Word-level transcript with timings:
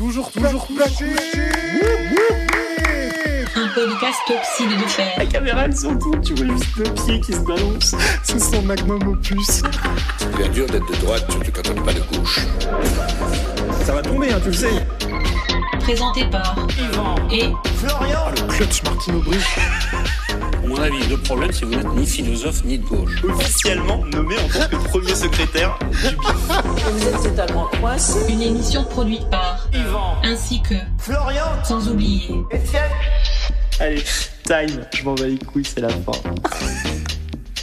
Toujours, 0.00 0.32
toujours 0.32 0.66
couché 0.66 1.04
Un 3.54 3.68
podcast 3.74 4.18
toxide 4.26 4.70
de 4.70 4.88
fer. 4.88 5.12
La 5.18 5.26
caméra 5.26 5.66
elle 5.66 5.76
s'en 5.76 5.94
tourne, 5.94 6.22
tu 6.22 6.32
vois 6.32 6.56
juste 6.56 6.76
le 6.78 6.84
pied 6.84 7.20
qui 7.20 7.34
se 7.34 7.40
balance. 7.40 7.94
C'est 8.22 8.40
son 8.40 8.62
magnum 8.62 9.06
opus. 9.06 9.62
C'est 10.16 10.48
dur 10.52 10.64
d'être 10.68 10.90
de 10.90 10.96
droite, 11.04 11.30
surtout 11.30 11.52
quand 11.52 11.68
on 11.68 11.74
n'est 11.74 11.82
pas 11.82 11.92
de 11.92 12.00
gauche. 12.16 12.40
Ça 13.84 13.92
va 13.92 14.00
tomber, 14.00 14.32
hein, 14.32 14.40
tu 14.42 14.48
le 14.48 14.54
sais. 14.54 14.86
Présenté 15.80 16.24
par 16.30 16.56
Yvan 16.78 17.16
et 17.30 17.52
Florian 17.76 18.32
Clutch 18.48 18.82
Martino 18.82 19.18
Brie. 19.20 19.36
Mon 20.70 20.80
avis, 20.80 21.04
le 21.08 21.16
problème, 21.16 21.50
c'est 21.52 21.62
que 21.62 21.66
vous 21.66 21.74
n'êtes 21.74 21.94
ni 21.96 22.06
philosophe 22.06 22.62
ni 22.62 22.78
de 22.78 22.86
gauche. 22.86 23.24
officiellement 23.24 24.04
nommé 24.06 24.36
en 24.38 24.48
tant 24.48 24.68
que 24.68 24.76
premier 24.88 25.16
secrétaire 25.16 25.76
du 25.90 26.14
BIF. 26.14 26.62
Vous 26.92 27.08
êtes 27.08 27.20
totalement 27.24 27.68
coincé. 27.80 28.32
une 28.32 28.40
émission 28.40 28.84
produite 28.84 29.28
par 29.30 29.66
Yvan 29.74 30.18
ainsi 30.22 30.62
que 30.62 30.76
Florian 30.98 31.64
sans 31.64 31.88
oublier 31.88 32.36
Etienne 32.52 32.92
Allez, 33.80 34.04
time, 34.44 34.86
je 34.94 35.02
m'en 35.02 35.16
bats 35.16 35.26
les 35.26 35.38
couilles, 35.38 35.64
c'est 35.64 35.80
la 35.80 35.88
fin. 35.88 36.12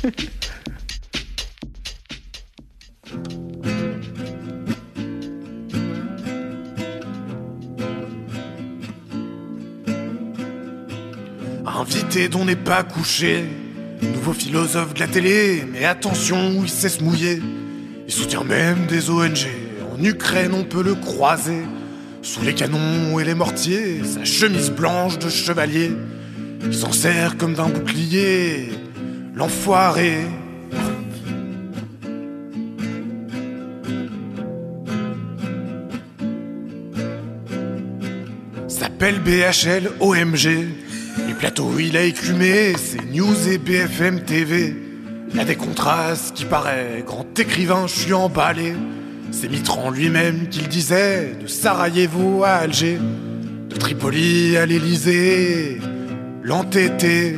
Invité 11.80 12.28
dont 12.28 12.44
n'est 12.44 12.56
pas 12.56 12.82
couché. 12.82 13.46
Nouveau 14.02 14.34
philosophe 14.34 14.96
de 14.96 15.00
la 15.00 15.08
télé, 15.08 15.64
mais 15.72 15.86
attention, 15.86 16.64
il 16.64 16.70
sait 16.70 16.90
se 16.90 17.04
mouiller. 17.04 17.40
Il 18.08 18.12
soutient 18.12 18.44
même 18.44 18.88
des 18.88 19.12
ONG. 19.12 19.46
En 19.94 20.04
Ukraine, 20.04 20.56
on 20.56 20.64
peut 20.64 20.82
le 20.82 20.96
croiser. 20.96 21.62
Sous 22.24 22.42
les 22.42 22.56
canons 22.56 23.20
et 23.20 23.24
les 23.24 23.36
mortiers, 23.36 24.02
sa 24.04 24.26
chemise 24.26 24.72
blanche 24.72 25.20
de 25.20 25.30
chevalier. 25.30 25.92
Il 26.66 26.74
s'en 26.74 26.92
sert 26.92 27.38
comme 27.38 27.54
d'un 27.54 27.70
bouclier. 27.70 28.72
L'enfoiré. 29.36 30.26
S'appelle 38.68 39.20
BHL 39.20 39.92
OMG. 40.00 40.87
Les 41.26 41.34
plateaux, 41.34 41.80
il 41.80 41.98
a 41.98 42.04
écumé, 42.04 42.74
c'est 42.78 43.04
News 43.12 43.48
et 43.48 43.58
BFM 43.58 44.22
TV. 44.24 44.76
Il 45.34 45.40
a 45.40 45.46
des 45.46 45.56
contrastes 45.56 46.36
qui 46.36 46.46
paraît, 46.46 47.04
grand 47.06 47.28
écrivain, 47.40 47.88
je 47.88 48.00
suis 48.00 48.14
emballé. 48.14 48.74
C'est 49.32 49.50
Mitran 49.50 49.90
lui-même 49.90 50.48
qui 50.50 50.62
le 50.62 50.68
disait, 50.68 51.36
de 51.42 51.48
Sarajevo 51.48 52.44
à 52.44 52.50
Alger, 52.50 53.00
de 53.70 53.76
Tripoli 53.76 54.58
à 54.58 54.66
l'Élysée, 54.66 55.80
l'entêté. 56.44 57.38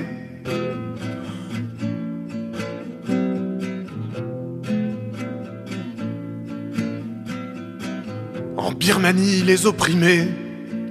En 8.58 8.72
Birmanie, 8.72 9.42
les 9.42 9.66
opprimés, 9.66 10.28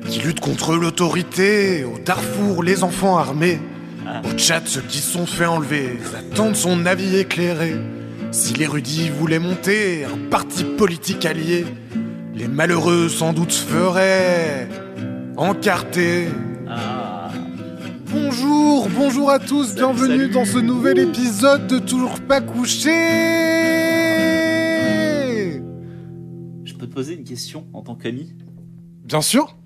qui 0.09 0.21
luttent 0.21 0.41
contre 0.41 0.75
l'autorité, 0.75 1.85
au 1.85 1.99
Darfour, 1.99 2.63
les 2.63 2.83
enfants 2.83 3.19
armés, 3.19 3.61
au 4.25 4.33
Tchad, 4.37 4.67
ceux 4.67 4.81
qui 4.81 4.99
se 4.99 5.13
sont 5.13 5.27
fait 5.27 5.45
enlever, 5.47 5.99
attendent 6.17 6.57
son 6.57 6.87
avis 6.87 7.17
éclairé. 7.17 7.75
Si 8.31 8.55
l'érudit 8.55 9.11
voulait 9.11 9.39
monter 9.39 10.05
un 10.05 10.17
parti 10.31 10.65
politique 10.65 11.27
allié, 11.27 11.67
les 12.35 12.49
malheureux 12.49 13.09
sans 13.09 13.33
doute 13.33 13.53
se 13.53 13.65
feraient 13.65 14.69
encarter. 15.37 16.29
Ah, 16.69 17.31
Bonjour, 18.11 18.89
bonjour 18.89 19.31
à 19.31 19.39
tous, 19.39 19.75
bienvenue 19.75 20.19
salut. 20.21 20.29
dans 20.31 20.45
ce 20.47 20.59
nouvel 20.59 20.99
épisode 20.99 21.67
de 21.67 21.79
Toujours 21.79 22.19
pas 22.21 22.41
couché. 22.41 22.89
Je 26.65 26.73
peux 26.75 26.87
te 26.87 26.95
poser 26.95 27.15
une 27.15 27.25
question 27.25 27.67
en 27.75 27.83
tant 27.83 27.95
qu'ami? 27.95 28.35
Bien 29.05 29.21
sûr. 29.21 29.58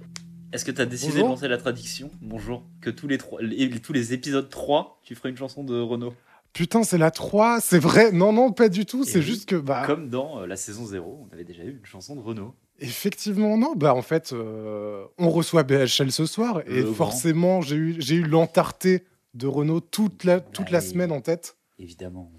Est-ce 0.52 0.64
que 0.64 0.70
tu 0.70 0.80
as 0.80 0.86
décidé 0.86 1.12
Bonjour. 1.12 1.24
de 1.28 1.32
lancer 1.32 1.48
la 1.48 1.58
tradition 1.58 2.10
Bonjour. 2.20 2.64
Que 2.80 2.90
tous 2.90 3.08
les, 3.08 3.18
trois, 3.18 3.40
les- 3.42 3.70
tous 3.80 3.92
les 3.92 4.12
épisodes 4.12 4.48
3, 4.48 5.00
tu 5.02 5.14
ferais 5.14 5.30
une 5.30 5.36
chanson 5.36 5.64
de 5.64 5.80
Renault. 5.80 6.14
Putain, 6.52 6.82
c'est 6.82 6.98
la 6.98 7.10
3, 7.10 7.60
c'est 7.62 7.78
vrai. 7.78 8.12
Non, 8.12 8.32
non, 8.34 8.52
pas 8.52 8.68
du 8.68 8.84
tout, 8.84 9.04
c'est 9.04 9.20
oui, 9.20 9.24
juste 9.24 9.48
que 9.48 9.56
bah 9.56 9.84
Comme 9.86 10.10
dans 10.10 10.40
euh, 10.42 10.46
la 10.46 10.56
saison 10.56 10.84
0, 10.84 11.26
on 11.28 11.32
avait 11.32 11.44
déjà 11.44 11.64
eu 11.64 11.78
une 11.78 11.86
chanson 11.86 12.14
de 12.14 12.20
Renault. 12.20 12.54
Effectivement, 12.80 13.56
non. 13.56 13.74
Bah, 13.74 13.94
en 13.94 14.02
fait, 14.02 14.32
euh, 14.34 15.04
on 15.16 15.30
reçoit 15.30 15.62
BHL 15.62 16.12
ce 16.12 16.26
soir 16.26 16.60
et 16.66 16.82
grand. 16.82 16.92
forcément, 16.92 17.60
j'ai 17.62 17.76
eu, 17.76 17.96
j'ai 18.00 18.16
eu 18.16 18.24
l'entarté 18.24 19.04
de 19.32 19.46
Renault 19.46 19.80
toute 19.80 20.24
la, 20.24 20.40
toute 20.40 20.70
la 20.70 20.80
Bah 20.80 20.84
semaine 20.86 21.12
en 21.12 21.22
tête. 21.22 21.56
Évidemment. 21.78 22.30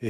Et, 0.00 0.08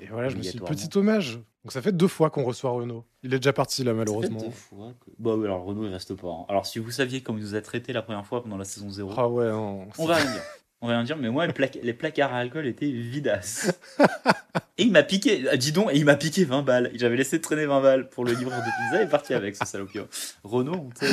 et 0.00 0.08
voilà, 0.10 0.28
je 0.30 0.36
me 0.36 0.42
suis 0.42 0.58
dit, 0.58 0.64
petit 0.64 0.88
hommage. 0.98 1.38
Donc, 1.68 1.72
ça 1.74 1.82
fait 1.82 1.92
deux 1.92 2.08
fois 2.08 2.30
qu'on 2.30 2.44
reçoit 2.44 2.70
Renault. 2.70 3.04
Il 3.22 3.34
est 3.34 3.38
déjà 3.38 3.52
parti 3.52 3.84
là, 3.84 3.92
malheureusement. 3.92 4.38
Ça 4.38 4.44
fait 4.46 4.50
deux 4.50 4.56
fois 4.56 4.92
que- 5.04 5.10
Bah 5.18 5.34
oui, 5.36 5.44
alors 5.44 5.64
Renault, 5.64 5.84
il 5.84 5.92
reste 5.92 6.14
pas. 6.14 6.28
hein. 6.28 6.46
Alors 6.48 6.64
si 6.64 6.78
vous 6.78 6.90
saviez 6.90 7.20
comment 7.22 7.36
il 7.38 7.44
nous 7.44 7.54
a 7.54 7.60
traité 7.60 7.92
la 7.92 8.00
première 8.00 8.24
fois 8.24 8.42
pendant 8.42 8.56
la 8.56 8.64
saison 8.64 8.88
0, 8.88 9.12
Ah 9.14 9.28
ouais, 9.28 9.50
non. 9.50 9.86
on 9.98 10.06
va 10.06 10.14
rien 10.16 10.32
dire. 10.32 10.42
On 10.80 10.86
va 10.88 10.94
rien 10.94 11.04
dire, 11.04 11.18
mais 11.18 11.28
moi, 11.28 11.46
les, 11.46 11.52
placa- 11.52 11.80
les 11.82 11.92
placards 11.92 12.32
à 12.32 12.38
alcool 12.38 12.66
étaient 12.66 12.90
vidasses. 12.90 13.70
et 14.78 14.84
il 14.84 14.92
m'a 14.92 15.02
piqué, 15.02 15.44
ah, 15.52 15.58
dis 15.58 15.72
donc, 15.72 15.90
et 15.92 15.96
il 15.98 16.06
m'a 16.06 16.16
piqué 16.16 16.46
20 16.46 16.62
balles. 16.62 16.90
J'avais 16.94 17.16
laissé 17.16 17.38
traîner 17.38 17.66
20 17.66 17.82
balles 17.82 18.08
pour 18.08 18.24
le 18.24 18.32
livreur 18.32 18.60
de 18.60 18.64
pizza 18.64 19.02
et 19.02 19.04
est 19.04 19.10
parti 19.10 19.34
avec 19.34 19.54
ce 19.54 19.66
salopio. 19.66 20.06
Renault, 20.44 20.88
on 21.02 21.06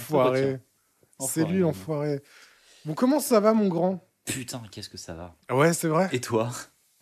Enfoiré. 0.00 0.60
C'est 1.20 1.44
lui, 1.44 1.44
Enfoiré. 1.44 1.58
l'enfoiré. 1.60 2.20
Bon, 2.84 2.92
comment 2.92 3.20
ça 3.20 3.40
va, 3.40 3.54
mon 3.54 3.68
grand? 3.68 4.06
Putain, 4.26 4.60
qu'est-ce 4.70 4.90
que 4.90 4.98
ça 4.98 5.14
va? 5.14 5.34
Ouais, 5.50 5.72
c'est 5.72 5.88
vrai. 5.88 6.10
Et 6.12 6.20
toi? 6.20 6.50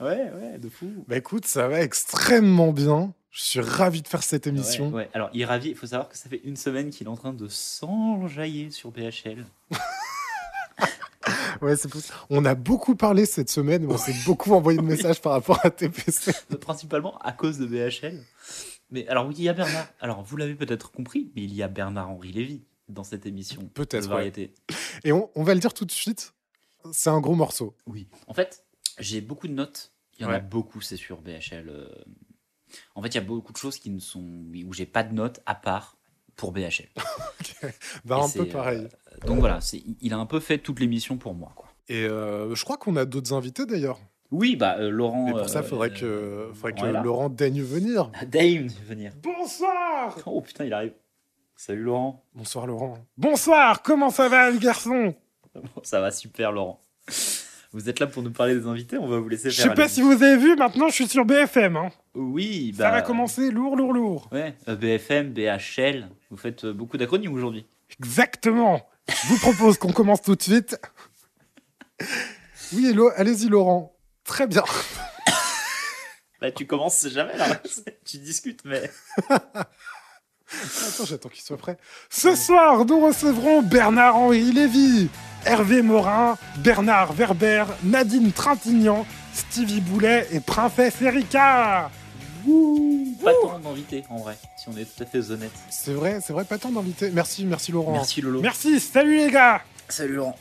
Ouais, 0.01 0.31
ouais, 0.33 0.59
de 0.59 0.69
fou. 0.69 1.05
Bah 1.09 1.17
écoute, 1.17 1.47
ça 1.47 1.69
va 1.69 1.83
extrêmement 1.83 2.73
bien. 2.73 3.13
Je 3.31 3.43
suis 3.43 3.61
ravi 3.61 4.03
de 4.03 4.09
faire 4.09 4.23
cette 4.23 4.47
émission. 4.47 4.89
Ouais, 4.89 4.95
ouais. 4.95 5.11
Alors, 5.13 5.31
il 5.33 5.41
est 5.41 5.45
ravi. 5.45 5.71
Il 5.71 5.77
faut 5.77 5.87
savoir 5.87 6.09
que 6.09 6.17
ça 6.17 6.29
fait 6.29 6.41
une 6.45 6.57
semaine 6.57 6.91
qu'il 6.91 7.07
est 7.07 7.11
en 7.11 7.17
train 7.17 7.33
de 7.33 7.47
s'enjailler 7.49 8.71
sur 8.71 8.91
BHL. 8.91 9.45
Ouais, 11.61 11.77
c'est 11.77 11.89
possible. 11.89 12.15
On 12.31 12.45
a 12.45 12.55
beaucoup 12.55 12.97
parlé 12.97 13.27
cette 13.27 13.51
semaine, 13.51 13.87
on 13.91 13.99
s'est 13.99 14.15
beaucoup 14.25 14.53
envoyé 14.53 14.79
de 14.79 14.83
messages 14.87 15.21
par 15.21 15.33
rapport 15.33 15.59
à 15.65 15.71
TPC. 15.71 16.33
principalement 16.61 17.19
à 17.19 17.33
cause 17.33 17.59
de 17.59 17.67
BHL. 17.67 18.19
Mais 18.91 19.07
alors 19.09 19.27
oui, 19.27 19.35
il 19.37 19.45
y 19.45 19.49
a 19.49 19.53
Bernard. 19.53 19.87
Alors 20.01 20.23
vous 20.23 20.37
l'avez 20.37 20.55
peut-être 20.55 20.91
compris, 20.91 21.31
mais 21.37 21.43
il 21.43 21.55
y 21.55 21.63
a 21.63 21.69
Bernard-Henri 21.69 22.33
Lévy 22.33 22.63
dans 22.89 23.05
cette 23.05 23.27
émission 23.27 23.69
Peut-être, 23.75 24.13
ouais. 24.15 24.33
Et 25.05 25.13
on, 25.13 25.31
on 25.35 25.43
va 25.43 25.55
le 25.55 25.61
dire 25.61 25.75
tout 25.75 25.85
de 25.85 25.93
suite, 25.93 26.33
c'est 26.93 27.11
un 27.11 27.21
gros 27.21 27.35
morceau. 27.35 27.77
Oui. 27.87 28.09
En 28.27 28.35
fait, 28.35 28.65
j'ai 28.99 29.21
beaucoup 29.21 29.49
de 29.49 29.53
notes. 29.53 29.93
Il 30.19 30.23
y 30.23 30.25
en 30.27 30.31
a 30.31 30.39
beaucoup, 30.39 30.81
c'est 30.81 30.97
sur 30.97 31.21
BHL. 31.23 31.69
euh. 31.69 31.89
En 32.95 33.03
fait, 33.03 33.09
il 33.09 33.15
y 33.15 33.19
a 33.19 33.23
beaucoup 33.23 33.53
de 33.53 33.59
choses 33.59 33.79
qui 33.79 33.91
ne 33.91 33.99
sont 34.01 34.21
où 34.21 34.73
j'ai 34.73 34.87
pas 34.87 35.03
de 35.03 35.13
notes 35.15 35.41
à 35.47 35.55
part 35.55 35.97
pour 36.37 36.53
BHL. 36.53 36.89
Bah, 38.05 38.19
Et 38.19 38.25
un 38.25 38.31
peu 38.31 38.49
euh, 38.49 38.53
pareil. 38.53 38.89
Donc 39.27 39.41
voilà, 39.41 39.59
il 40.01 40.13
a 40.15 40.19
un 40.19 40.27
peu 40.27 40.41
fait 40.41 40.59
toute 40.59 40.81
l'émission 40.81 41.17
pour 41.19 41.35
moi, 41.35 41.53
quoi. 41.57 41.69
Et 41.89 42.05
euh, 42.05 42.55
je 42.55 42.65
crois 42.65 42.77
qu'on 42.79 42.97
a 42.97 43.05
d'autres 43.05 43.33
invités 43.33 43.67
d'ailleurs. 43.67 43.99
Oui, 44.31 44.55
bah 44.57 44.77
euh, 44.79 44.91
Laurent. 44.91 45.27
Et 45.29 45.33
pour 45.33 45.49
ça, 45.49 45.59
euh, 45.59 45.63
il 45.63 45.69
faudrait 45.69 45.91
que, 45.93 46.05
euh, 46.05 46.53
faudrait 46.55 46.75
que 46.75 46.87
Laurent 47.03 47.29
daigne 47.29 47.63
venir. 47.63 48.11
Dame 48.29 48.69
de 48.69 48.85
venir. 48.87 49.13
Bonsoir 49.23 50.17
Oh 50.27 50.41
putain, 50.41 50.65
il 50.67 50.73
arrive. 50.73 50.93
Salut 51.57 51.83
Laurent. 51.83 52.25
Bonsoir 52.35 52.67
Laurent. 52.67 52.99
Bonsoir, 53.19 53.83
comment 53.83 54.11
ça 54.11 54.29
va 54.29 54.51
le 54.51 54.59
garçon? 54.59 55.15
Ça 55.83 56.01
va 56.01 56.11
super, 56.13 56.53
Laurent. 56.53 56.81
Vous 57.73 57.89
êtes 57.89 58.01
là 58.01 58.07
pour 58.09 58.23
nous 58.25 58.33
parler 58.33 58.57
des 58.57 58.67
invités, 58.67 58.99
on 58.99 59.07
va 59.07 59.19
vous 59.21 59.29
laisser 59.29 59.49
Je 59.51 59.61
faire. 59.63 59.71
sais 59.71 59.75
pas 59.77 59.89
si 59.89 60.03
vous 60.03 60.11
avez 60.11 60.37
vu, 60.37 60.57
maintenant 60.57 60.89
je 60.89 60.95
suis 60.95 61.07
sur 61.07 61.25
BFM. 61.25 61.77
hein. 61.77 61.91
Oui, 62.15 62.73
bah. 62.77 62.85
Ça 62.87 62.91
va 62.91 63.03
commencer 63.03 63.51
lourd, 63.53 63.77
lourd, 63.77 63.93
lourd. 63.93 64.29
Ouais, 64.33 64.57
euh, 64.69 64.75
BFM, 64.75 65.33
BHL, 65.33 66.09
vous 66.31 66.37
faites 66.37 66.65
euh, 66.65 66.73
beaucoup 66.73 66.97
d'acronymes 66.97 67.33
aujourd'hui. 67.33 67.67
Exactement. 68.01 68.83
Je 69.09 69.29
vous 69.29 69.39
propose 69.39 69.79
qu'on 69.79 69.93
commence 69.93 70.21
tout 70.23 70.35
de 70.35 70.43
suite. 70.43 70.77
Oui, 72.73 72.87
hello, 72.89 73.11
allez-y 73.17 73.49
Laurent. 73.49 73.97
Très 74.25 74.47
bien. 74.49 74.65
Bah, 76.41 76.51
tu 76.51 76.67
commences, 76.67 77.07
jamais 77.09 77.37
là. 77.37 77.61
tu 78.05 78.19
discutes, 78.19 78.65
mais. 78.65 78.91
Attends, 80.89 81.05
j'attends 81.05 81.29
qu'il 81.29 81.43
soit 81.43 81.57
prêt. 81.57 81.77
Ce 82.09 82.35
soir, 82.35 82.85
nous 82.85 83.01
recevrons 83.01 83.63
Bernard-Henri 83.63 84.53
Lévy, 84.53 85.09
Hervé 85.45 85.83
Morin, 85.83 86.37
Bernard 86.59 87.13
Werber, 87.13 87.65
Nadine 87.85 88.33
Trintignant, 88.33 89.07
Stevie 89.33 89.81
Boulet 89.81 90.27
et 90.33 90.41
Princesse 90.41 91.01
Erika. 91.01 91.91
Wouh 92.47 93.17
Pas 93.23 93.33
tant 93.35 93.59
d'invités, 93.59 94.03
en 94.09 94.19
vrai, 94.19 94.37
si 94.57 94.69
on 94.69 94.77
est 94.77 94.85
tout 94.85 95.03
à 95.03 95.07
fait 95.07 95.31
honnête. 95.31 95.53
C'est 95.71 95.93
vrai, 95.93 96.21
c'est 96.25 96.33
vrai, 96.33 96.45
pas 96.45 96.59
tant 96.59 96.71
d'invités. 96.71 97.11
Merci, 97.11 97.45
merci 97.45 97.71
Laurent. 97.71 97.93
Merci 97.93 98.21
Lolo. 98.21 98.41
Merci, 98.41 98.81
salut 98.81 99.19
les 99.19 99.31
gars. 99.31 99.63
Salut 99.89 100.15
Laurent. 100.15 100.39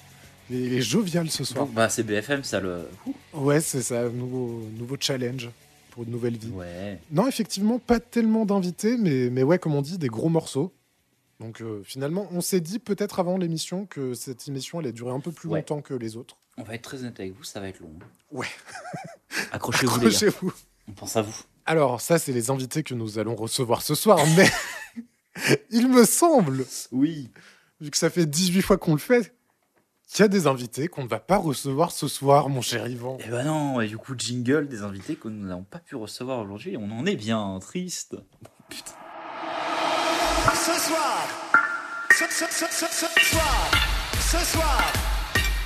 Il 0.49 0.73
est 0.73 0.81
jovial 0.81 1.29
ce 1.29 1.43
soir. 1.43 1.65
Donc, 1.65 1.75
bah, 1.75 1.89
c'est 1.89 2.01
BFM, 2.03 2.43
ça 2.43 2.59
le. 2.59 2.89
Ouais, 3.33 3.61
c'est 3.61 3.83
ça, 3.83 4.09
nouveau, 4.09 4.63
nouveau 4.77 4.95
challenge 4.99 5.49
pour 5.99 6.05
une 6.05 6.11
nouvelle 6.13 6.37
vie. 6.37 6.51
Ouais. 6.51 6.97
Non, 7.11 7.27
effectivement, 7.27 7.77
pas 7.77 7.99
tellement 7.99 8.45
d'invités, 8.45 8.95
mais, 8.95 9.29
mais 9.29 9.43
ouais, 9.43 9.59
comme 9.59 9.75
on 9.75 9.81
dit, 9.81 9.97
des 9.97 10.07
gros 10.07 10.29
morceaux. 10.29 10.73
Donc 11.41 11.59
euh, 11.61 11.81
finalement, 11.83 12.25
on 12.31 12.39
s'est 12.39 12.61
dit 12.61 12.79
peut-être 12.79 13.19
avant 13.19 13.37
l'émission 13.37 13.85
que 13.85 14.13
cette 14.13 14.47
émission 14.47 14.79
allait 14.79 14.93
durer 14.93 15.11
un 15.11 15.19
peu 15.19 15.31
plus 15.33 15.49
Ouais. 15.49 15.59
longtemps 15.59 15.81
que 15.81 15.93
les 15.93 16.15
autres. 16.15 16.37
On 16.57 16.63
va 16.63 16.75
être 16.75 16.83
très 16.83 16.99
honnête 17.01 17.19
avec 17.19 17.33
vous, 17.35 17.43
ça 17.43 17.59
va 17.59 17.67
être 17.67 17.81
long. 17.81 17.91
hein. 18.01 18.05
Ouais. 18.31 18.47
Accrochez-vous. 19.51 19.95
Accrochez-vous. 19.95 20.53
On 20.87 20.91
pense 20.93 21.17
à 21.17 21.21
vous. 21.21 21.35
Alors 21.65 21.99
ça, 21.99 22.17
c'est 22.17 22.31
les 22.31 22.49
invités 22.49 22.81
que 22.83 22.93
nous 22.93 23.19
allons 23.19 23.35
recevoir 23.35 23.81
ce 23.81 23.93
soir, 23.93 24.19
mais 24.37 24.49
il 25.69 25.89
me 25.89 26.05
semble, 26.05 26.65
Oui. 26.93 27.29
vu 27.81 27.91
que 27.91 27.97
ça 27.97 28.09
fait 28.09 28.25
18 28.25 28.61
fois 28.61 28.77
qu'on 28.77 28.93
le 28.93 28.99
fait, 28.99 29.33
qu'il 30.13 30.23
y 30.23 30.25
a 30.25 30.27
des 30.27 30.47
invités 30.47 30.87
qu'on 30.87 31.03
ne 31.03 31.07
va 31.07 31.19
pas 31.19 31.37
recevoir 31.37 31.91
ce 31.91 32.07
soir, 32.07 32.49
mon 32.49 32.61
cher 32.61 32.87
Yvan. 32.87 33.17
Eh 33.25 33.29
ben 33.29 33.43
non, 33.45 33.79
et 33.79 33.87
du 33.87 33.97
coup, 33.97 34.15
jingle 34.17 34.67
des 34.67 34.81
invités 34.81 35.15
que 35.15 35.27
nous 35.27 35.47
n'avons 35.47 35.63
pas 35.63 35.79
pu 35.79 35.95
recevoir 35.95 36.39
aujourd'hui. 36.39 36.75
On 36.77 36.91
en 36.91 37.05
est 37.05 37.15
bien 37.15 37.57
triste. 37.61 38.17
Putain. 38.69 38.91
Ce 40.53 40.71
soir, 40.79 41.27
ce, 42.11 42.25
ce, 42.25 42.45
ce, 42.49 42.65
ce, 42.69 42.85
ce 42.85 43.05
soir, 43.25 43.71
ce 44.19 44.37
soir, 44.45 44.81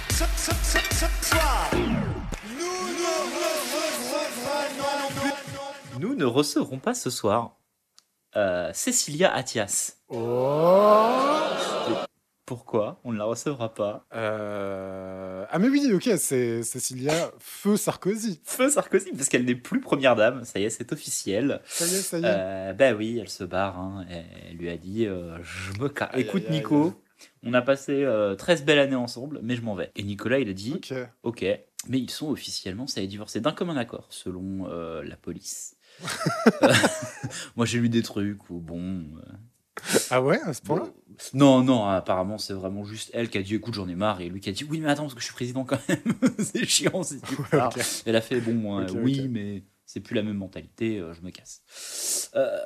ce, 0.09 0.23
ce, 0.35 0.51
ce, 0.51 0.77
ce 0.95 1.29
soir, 1.29 1.69
nous 1.73 2.83
ne 2.99 3.05
recevons 4.35 5.21
plus. 5.21 5.99
Nous 5.99 6.15
ne 6.15 6.25
recevrons 6.25 6.79
pas 6.79 6.93
ce 6.93 7.09
soir 7.09 7.55
euh, 8.35 8.71
Cécilia 8.73 9.33
Attias. 9.33 9.93
Oh 10.09 11.09
Pourquoi 12.53 12.99
on 13.03 13.11
ne 13.11 13.17
la 13.17 13.23
recevra 13.23 13.73
pas 13.73 14.05
Euh, 14.13 15.45
Ah 15.49 15.57
mais 15.57 15.69
oui, 15.69 15.91
ok, 15.91 16.07
c'est 16.17 16.61
Cécilia 16.61 17.31
Feu 17.39 17.77
Sarkozy. 17.77 18.39
Feu 18.43 18.69
Sarkozy, 18.69 19.11
parce 19.13 19.27
qu'elle 19.27 19.45
n'est 19.45 19.55
plus 19.55 19.79
première 19.81 20.15
dame. 20.15 20.43
Ça 20.45 20.59
y 20.59 20.65
est, 20.65 20.69
c'est 20.69 20.91
officiel. 20.93 21.61
Ça 21.65 21.85
y 21.87 21.95
est, 21.95 22.01
ça 22.01 22.19
y 22.19 22.21
est. 22.21 22.25
Euh, 22.27 22.73
bah 22.73 22.93
oui, 22.93 23.17
elle 23.19 23.29
se 23.29 23.43
barre. 23.43 23.79
hein. 23.79 24.05
Elle 24.09 24.57
lui 24.57 24.69
a 24.69 24.77
dit 24.77 25.07
euh, 25.07 25.37
Je 25.41 25.81
me 25.81 25.89
casse. 25.89 26.11
Écoute, 26.15 26.43
aïe, 26.47 26.57
Nico, 26.57 26.85
aïe. 26.85 27.27
on 27.41 27.53
a 27.55 27.63
passé 27.63 28.03
euh, 28.03 28.35
13 28.35 28.65
belles 28.65 28.77
années 28.79 28.95
ensemble, 28.95 29.39
mais 29.41 29.55
je 29.55 29.63
m'en 29.63 29.73
vais. 29.73 29.91
Et 29.95 30.03
Nicolas, 30.03 30.37
il 30.37 30.47
a 30.49 30.53
dit 30.53 30.73
Ok. 30.75 30.93
Ok, 31.23 31.41
mais 31.89 31.97
ils 31.99 32.11
sont 32.11 32.29
officiellement, 32.29 32.85
ça 32.85 33.01
y 33.01 33.05
est, 33.05 33.07
divorcés 33.07 33.41
d'un 33.41 33.51
commun 33.51 33.77
accord, 33.77 34.05
selon 34.11 34.67
euh, 34.69 35.01
la 35.03 35.15
police. 35.15 35.75
Euh, 36.61 36.73
Moi, 37.55 37.65
j'ai 37.65 37.79
lu 37.79 37.89
des 37.89 38.01
trucs 38.03 38.49
où, 38.49 38.59
bon. 38.59 39.05
Ah 40.11 40.21
ouais, 40.21 40.39
à 40.41 40.53
ce 40.53 40.61
point-là? 40.61 40.85
Non, 41.33 41.63
non, 41.63 41.85
apparemment, 41.85 42.37
c'est 42.37 42.53
vraiment 42.53 42.83
juste 42.83 43.11
elle 43.13 43.29
qui 43.29 43.37
a 43.37 43.41
dit 43.43 43.55
Écoute, 43.55 43.73
j'en 43.75 43.87
ai 43.87 43.95
marre. 43.95 44.21
Et 44.21 44.29
lui 44.29 44.39
qui 44.41 44.49
a 44.49 44.51
dit 44.51 44.65
Oui, 44.69 44.79
mais 44.79 44.89
attends, 44.89 45.03
parce 45.03 45.13
que 45.13 45.19
je 45.19 45.25
suis 45.25 45.33
président 45.33 45.63
quand 45.63 45.77
même. 45.87 45.99
c'est 46.39 46.65
chiant 46.65 47.03
si 47.03 47.19
tu 47.21 47.35
pars. 47.51 47.71
Ok. 47.75 47.83
Elle 48.05 48.15
a 48.15 48.21
fait 48.21 48.39
Bon, 48.41 48.79
euh, 48.79 48.85
Ok, 48.87 48.97
oui, 49.03 49.27
mais 49.29 49.63
c'est 49.85 49.99
plus 49.99 50.15
la 50.15 50.23
même 50.23 50.37
mentalité, 50.37 50.97
euh, 50.99 51.13
je 51.13 51.21
me 51.21 51.29
casse. 51.29 52.31
Euh, 52.35 52.57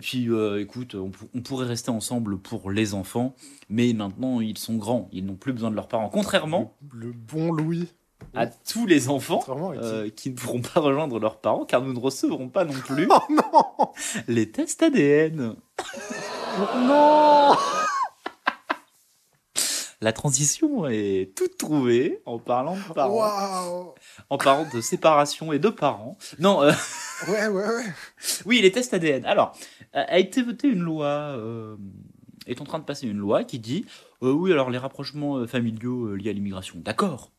puis, 0.00 0.28
euh, 0.30 0.60
écoute, 0.60 0.94
on, 0.94 1.10
pou- 1.10 1.28
on 1.34 1.40
pourrait 1.40 1.66
rester 1.66 1.90
ensemble 1.90 2.38
pour 2.38 2.70
les 2.70 2.94
enfants, 2.94 3.34
mais 3.68 3.92
maintenant, 3.92 4.40
ils 4.40 4.56
sont 4.58 4.76
grands. 4.76 5.08
Ils 5.12 5.24
n'ont 5.26 5.34
plus 5.34 5.52
besoin 5.52 5.70
de 5.70 5.74
leurs 5.76 5.88
parents. 5.88 6.08
Contrairement 6.08 6.76
Le 6.92 7.10
bon 7.12 7.50
Louis. 7.52 7.88
à 8.34 8.46
tous 8.46 8.86
les 8.86 9.08
enfants 9.08 9.40
qui? 9.40 9.50
euh, 9.50 10.10
qui 10.10 10.30
ne 10.30 10.36
pourront 10.36 10.60
pas 10.62 10.80
rejoindre 10.80 11.18
leurs 11.18 11.38
parents 11.40 11.64
car 11.64 11.82
nous 11.82 11.92
ne 11.92 11.98
recevrons 11.98 12.48
pas 12.48 12.64
non 12.64 12.72
plus 12.86 13.08
Oh 13.10 13.18
non 13.30 13.88
les 14.28 14.50
tests 14.50 14.82
ADN. 14.82 15.54
Non 16.58 17.54
La 20.00 20.12
transition 20.12 20.86
est 20.86 21.32
toute 21.36 21.58
trouvée 21.58 22.22
en 22.24 22.38
parlant 22.38 22.76
de 22.76 22.92
parents, 22.94 23.94
en 24.30 24.38
parlant 24.38 24.66
de 24.72 24.80
séparation 24.80 25.52
et 25.52 25.58
de 25.58 25.68
parents. 25.68 26.16
Non, 26.38 26.62
euh, 26.62 26.72
Ouais, 27.28 27.48
ouais, 27.48 27.66
ouais. 27.66 27.84
oui, 28.46 28.60
les 28.62 28.72
tests 28.72 28.94
ADN. 28.94 29.24
Alors, 29.26 29.52
euh, 29.94 30.04
a 30.06 30.18
été 30.18 30.42
votée 30.42 30.68
une 30.68 30.80
loi, 30.80 31.06
euh, 31.06 31.76
est 32.46 32.60
en 32.60 32.64
train 32.64 32.78
de 32.78 32.84
passer 32.84 33.06
une 33.06 33.18
loi 33.18 33.44
qui 33.44 33.58
dit 33.58 33.84
euh, 34.22 34.32
oui, 34.32 34.52
alors 34.52 34.70
les 34.70 34.78
rapprochements 34.78 35.36
euh, 35.38 35.46
familiaux 35.46 36.08
euh, 36.08 36.14
liés 36.14 36.30
à 36.30 36.32
l'immigration, 36.32 36.78
d'accord. 36.78 37.32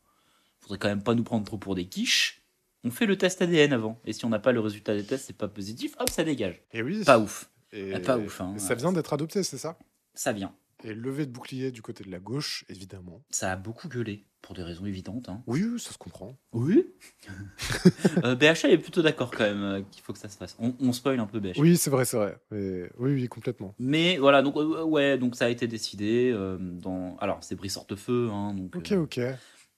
Faudrait 0.60 0.78
quand 0.78 0.88
même 0.88 1.02
pas 1.02 1.14
nous 1.14 1.24
prendre 1.24 1.44
trop 1.44 1.58
pour 1.58 1.74
des 1.74 1.86
quiches. 1.88 2.42
On 2.84 2.90
fait 2.92 3.06
le 3.06 3.16
test 3.18 3.42
ADN 3.42 3.72
avant. 3.72 4.00
Et 4.04 4.12
si 4.12 4.24
on 4.24 4.28
n'a 4.28 4.38
pas 4.38 4.52
le 4.52 4.60
résultat 4.60 4.94
des 4.94 5.04
tests, 5.04 5.26
c'est 5.26 5.36
pas 5.36 5.48
positif, 5.48 5.94
hop, 5.98 6.10
ça 6.10 6.22
dégage. 6.24 6.62
Et 6.72 6.82
oui. 6.82 7.02
Pas 7.04 7.18
ouf. 7.18 7.48
Et... 7.72 7.98
Pas 8.00 8.18
ouf, 8.18 8.40
hein. 8.40 8.56
Ça 8.58 8.74
vient 8.74 8.92
d'être 8.92 9.12
adopté, 9.12 9.42
c'est 9.42 9.58
ça? 9.58 9.78
Ça 10.14 10.32
vient. 10.32 10.54
Et 10.84 10.94
levé 10.94 11.26
de 11.26 11.32
bouclier 11.32 11.72
du 11.72 11.82
côté 11.82 12.04
de 12.04 12.10
la 12.10 12.20
gauche, 12.20 12.64
évidemment. 12.68 13.20
Ça 13.30 13.50
a 13.50 13.56
beaucoup 13.56 13.88
gueulé, 13.88 14.26
pour 14.42 14.54
des 14.54 14.62
raisons 14.62 14.86
évidentes. 14.86 15.28
Hein. 15.28 15.42
Oui, 15.48 15.64
ça 15.78 15.92
se 15.92 15.98
comprend. 15.98 16.36
Oui. 16.52 16.86
euh, 18.24 18.36
BHL 18.36 18.70
est 18.70 18.78
plutôt 18.78 19.02
d'accord 19.02 19.32
quand 19.32 19.42
même 19.42 19.62
euh, 19.62 19.82
qu'il 19.90 20.02
faut 20.02 20.12
que 20.12 20.20
ça 20.20 20.28
se 20.28 20.36
fasse. 20.36 20.56
On, 20.60 20.74
on 20.78 20.92
spoil 20.92 21.18
un 21.18 21.26
peu 21.26 21.40
BHL. 21.40 21.54
Oui, 21.58 21.76
c'est 21.76 21.90
vrai, 21.90 22.04
c'est 22.04 22.16
vrai. 22.16 22.38
Mais... 22.52 22.88
Oui, 22.96 23.12
oui, 23.12 23.26
complètement. 23.26 23.74
Mais 23.80 24.18
voilà, 24.18 24.40
donc 24.42 24.56
euh, 24.56 24.84
ouais, 24.84 25.18
donc 25.18 25.34
ça 25.34 25.46
a 25.46 25.48
été 25.48 25.66
décidé 25.66 26.30
euh, 26.32 26.56
dans. 26.60 27.16
Alors 27.16 27.38
c'est 27.42 27.56
Brice 27.56 27.76
Hortefeux, 27.76 28.30
hein, 28.30 28.54
donc 28.54 28.76
Ok, 28.76 28.92
euh, 28.92 29.02
ok. 29.02 29.20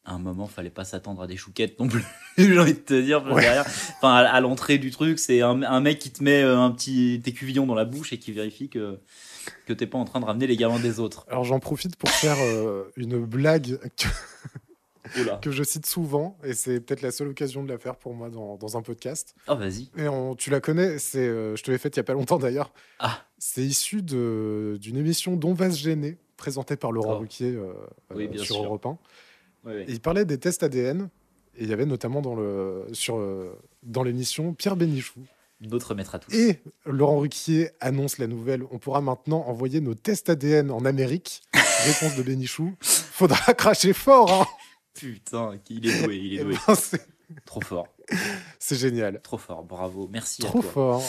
À 0.04 0.12
un 0.14 0.18
moment 0.18 0.46
fallait 0.46 0.70
pas 0.70 0.84
s'attendre 0.84 1.22
à 1.22 1.26
des 1.26 1.36
chouquettes 1.36 1.78
non 1.78 1.88
plus. 1.88 2.02
J'ai 2.38 2.58
envie 2.58 2.72
de 2.74 2.78
te 2.78 2.98
dire 3.00 3.22
Ouais. 3.26 3.40
derrière. 3.42 3.64
Enfin 3.66 4.14
à, 4.14 4.20
à 4.28 4.40
l'entrée 4.40 4.78
du 4.78 4.90
truc, 4.90 5.18
c'est 5.18 5.42
un, 5.42 5.62
un 5.62 5.80
mec 5.80 5.98
qui 5.98 6.10
te 6.10 6.22
met 6.24 6.42
euh, 6.42 6.58
un 6.58 6.70
petit 6.70 7.22
écuvillon 7.26 7.66
dans 7.66 7.74
la 7.74 7.84
bouche 7.84 8.12
et 8.12 8.18
qui 8.18 8.32
vérifie 8.32 8.68
que 8.68 8.98
que 9.66 9.72
t'es 9.72 9.86
pas 9.86 9.98
en 9.98 10.04
train 10.04 10.20
de 10.20 10.24
ramener 10.26 10.46
les 10.46 10.56
gamins 10.56 10.78
des 10.78 11.00
autres. 11.00 11.26
Alors 11.28 11.44
j'en 11.44 11.60
profite 11.60 11.96
pour 11.96 12.10
faire 12.10 12.36
euh, 12.40 12.84
une 12.96 13.18
blague 13.24 13.78
que, 15.40 15.50
je 15.50 15.62
cite 15.64 15.86
souvent, 15.86 16.38
et 16.44 16.52
c'est 16.54 16.78
peut-être 16.80 17.02
la 17.02 17.10
seule 17.10 17.28
occasion 17.28 17.64
de 17.64 17.68
la 17.72 17.78
faire 17.78 17.96
pour 17.96 18.14
moi 18.14 18.28
dans, 18.30 18.56
dans 18.56 18.76
un 18.76 18.82
podcast. 18.82 19.34
Oh 19.48 19.56
vas-y. 19.56 19.90
Et 19.96 20.06
on- 20.08 20.36
tu 20.36 20.50
la 20.50 20.60
connais, 20.60 20.98
c'est, 20.98 21.18
euh, 21.26 21.56
je 21.56 21.62
te 21.64 21.70
l'ai 21.70 21.78
faite 21.78 21.96
il 21.96 21.98
y 21.98 22.00
a 22.00 22.04
pas 22.04 22.12
longtemps 22.12 22.38
d'ailleurs. 22.38 22.72
Ah. 23.00 23.24
C'est 23.38 23.62
issu 23.64 24.02
d'une 24.02 24.96
émission 24.96 25.34
D'on 25.36 25.52
va 25.54 25.70
se 25.70 25.78
gêner, 25.78 26.18
présentée 26.36 26.76
par 26.76 26.92
Laurent 26.92 27.14
Oh. 27.14 27.18
Ruquier 27.20 27.54
euh, 27.56 27.72
Oui, 28.14 28.28
bien 28.28 28.42
sur 28.44 28.56
sûr. 28.56 28.64
Europe 28.64 28.86
1. 28.86 28.98
Et 29.68 29.84
il 29.88 30.00
parlait 30.00 30.24
des 30.24 30.38
tests 30.38 30.62
ADN. 30.62 31.08
Et 31.56 31.64
il 31.64 31.68
y 31.68 31.72
avait 31.72 31.86
notamment 31.86 32.22
dans, 32.22 32.34
le, 32.34 32.86
sur, 32.92 33.16
euh, 33.18 33.58
dans 33.82 34.02
l'émission 34.02 34.54
Pierre 34.54 34.76
Bénichou. 34.76 35.20
D'autres 35.60 35.94
maîtres 35.94 36.14
à 36.14 36.18
tous. 36.18 36.32
Et 36.34 36.60
Laurent 36.86 37.18
Ruquier 37.18 37.70
annonce 37.80 38.16
la 38.18 38.26
nouvelle. 38.26 38.62
On 38.70 38.78
pourra 38.78 39.00
maintenant 39.02 39.44
envoyer 39.46 39.80
nos 39.80 39.94
tests 39.94 40.30
ADN 40.30 40.70
en 40.70 40.84
Amérique. 40.86 41.42
Réponse 41.84 42.16
de 42.16 42.22
Bénichou. 42.22 42.74
Faudra 42.80 43.52
cracher 43.54 43.92
fort. 43.92 44.32
Hein. 44.32 44.46
Putain, 44.94 45.58
il 45.68 45.86
est 45.86 46.02
doué, 46.02 46.16
il 46.16 46.32
est 46.34 46.40
Eh 46.40 46.44
doué. 46.44 46.54
ben, 46.66 46.74
Trop 47.46 47.60
fort, 47.60 47.86
c'est 48.58 48.74
génial. 48.76 49.20
trop 49.22 49.38
fort, 49.38 49.62
bravo, 49.62 50.08
merci 50.10 50.42
Trop 50.42 50.58
à 50.58 50.62
toi. 50.62 50.70
fort. 50.72 51.02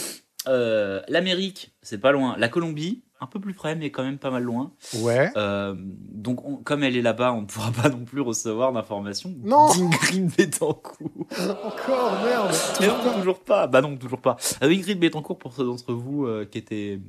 Euh, 0.47 1.01
L'Amérique, 1.07 1.73
c'est 1.81 1.97
pas 1.97 2.11
loin. 2.11 2.35
La 2.37 2.47
Colombie, 2.47 3.03
un 3.21 3.27
peu 3.27 3.39
plus 3.39 3.53
près, 3.53 3.75
mais 3.75 3.91
quand 3.91 4.03
même 4.03 4.17
pas 4.17 4.31
mal 4.31 4.43
loin. 4.43 4.73
Ouais. 4.95 5.29
Euh, 5.37 5.75
donc, 5.77 6.43
on- 6.43 6.57
comme 6.57 6.83
elle 6.83 6.97
est 6.97 7.01
là-bas, 7.03 7.31
on 7.33 7.41
ne 7.41 7.45
pourra 7.45 7.71
pas 7.71 7.87
non 7.89 8.03
plus 8.03 8.19
recevoir 8.21 8.73
d'informations 8.73 9.33
Non. 9.43 9.67
d'Ingrid 9.73 10.31
Betancourt. 10.35 11.09
Encore, 11.63 12.13
merde. 12.25 12.51
Mais 12.79 12.87
non, 12.87 13.13
toujours 13.19 13.39
pas. 13.39 13.67
Bah 13.67 13.81
non, 13.81 13.95
toujours 13.95 14.19
pas. 14.21 14.37
Euh, 14.63 14.69
Ingrid 14.69 14.99
Betancourt, 14.99 15.37
pour 15.37 15.53
ceux 15.53 15.63
d'entre 15.65 15.93
vous 15.93 16.25
euh, 16.25 16.45
qui 16.45 16.57
étaient 16.57 16.99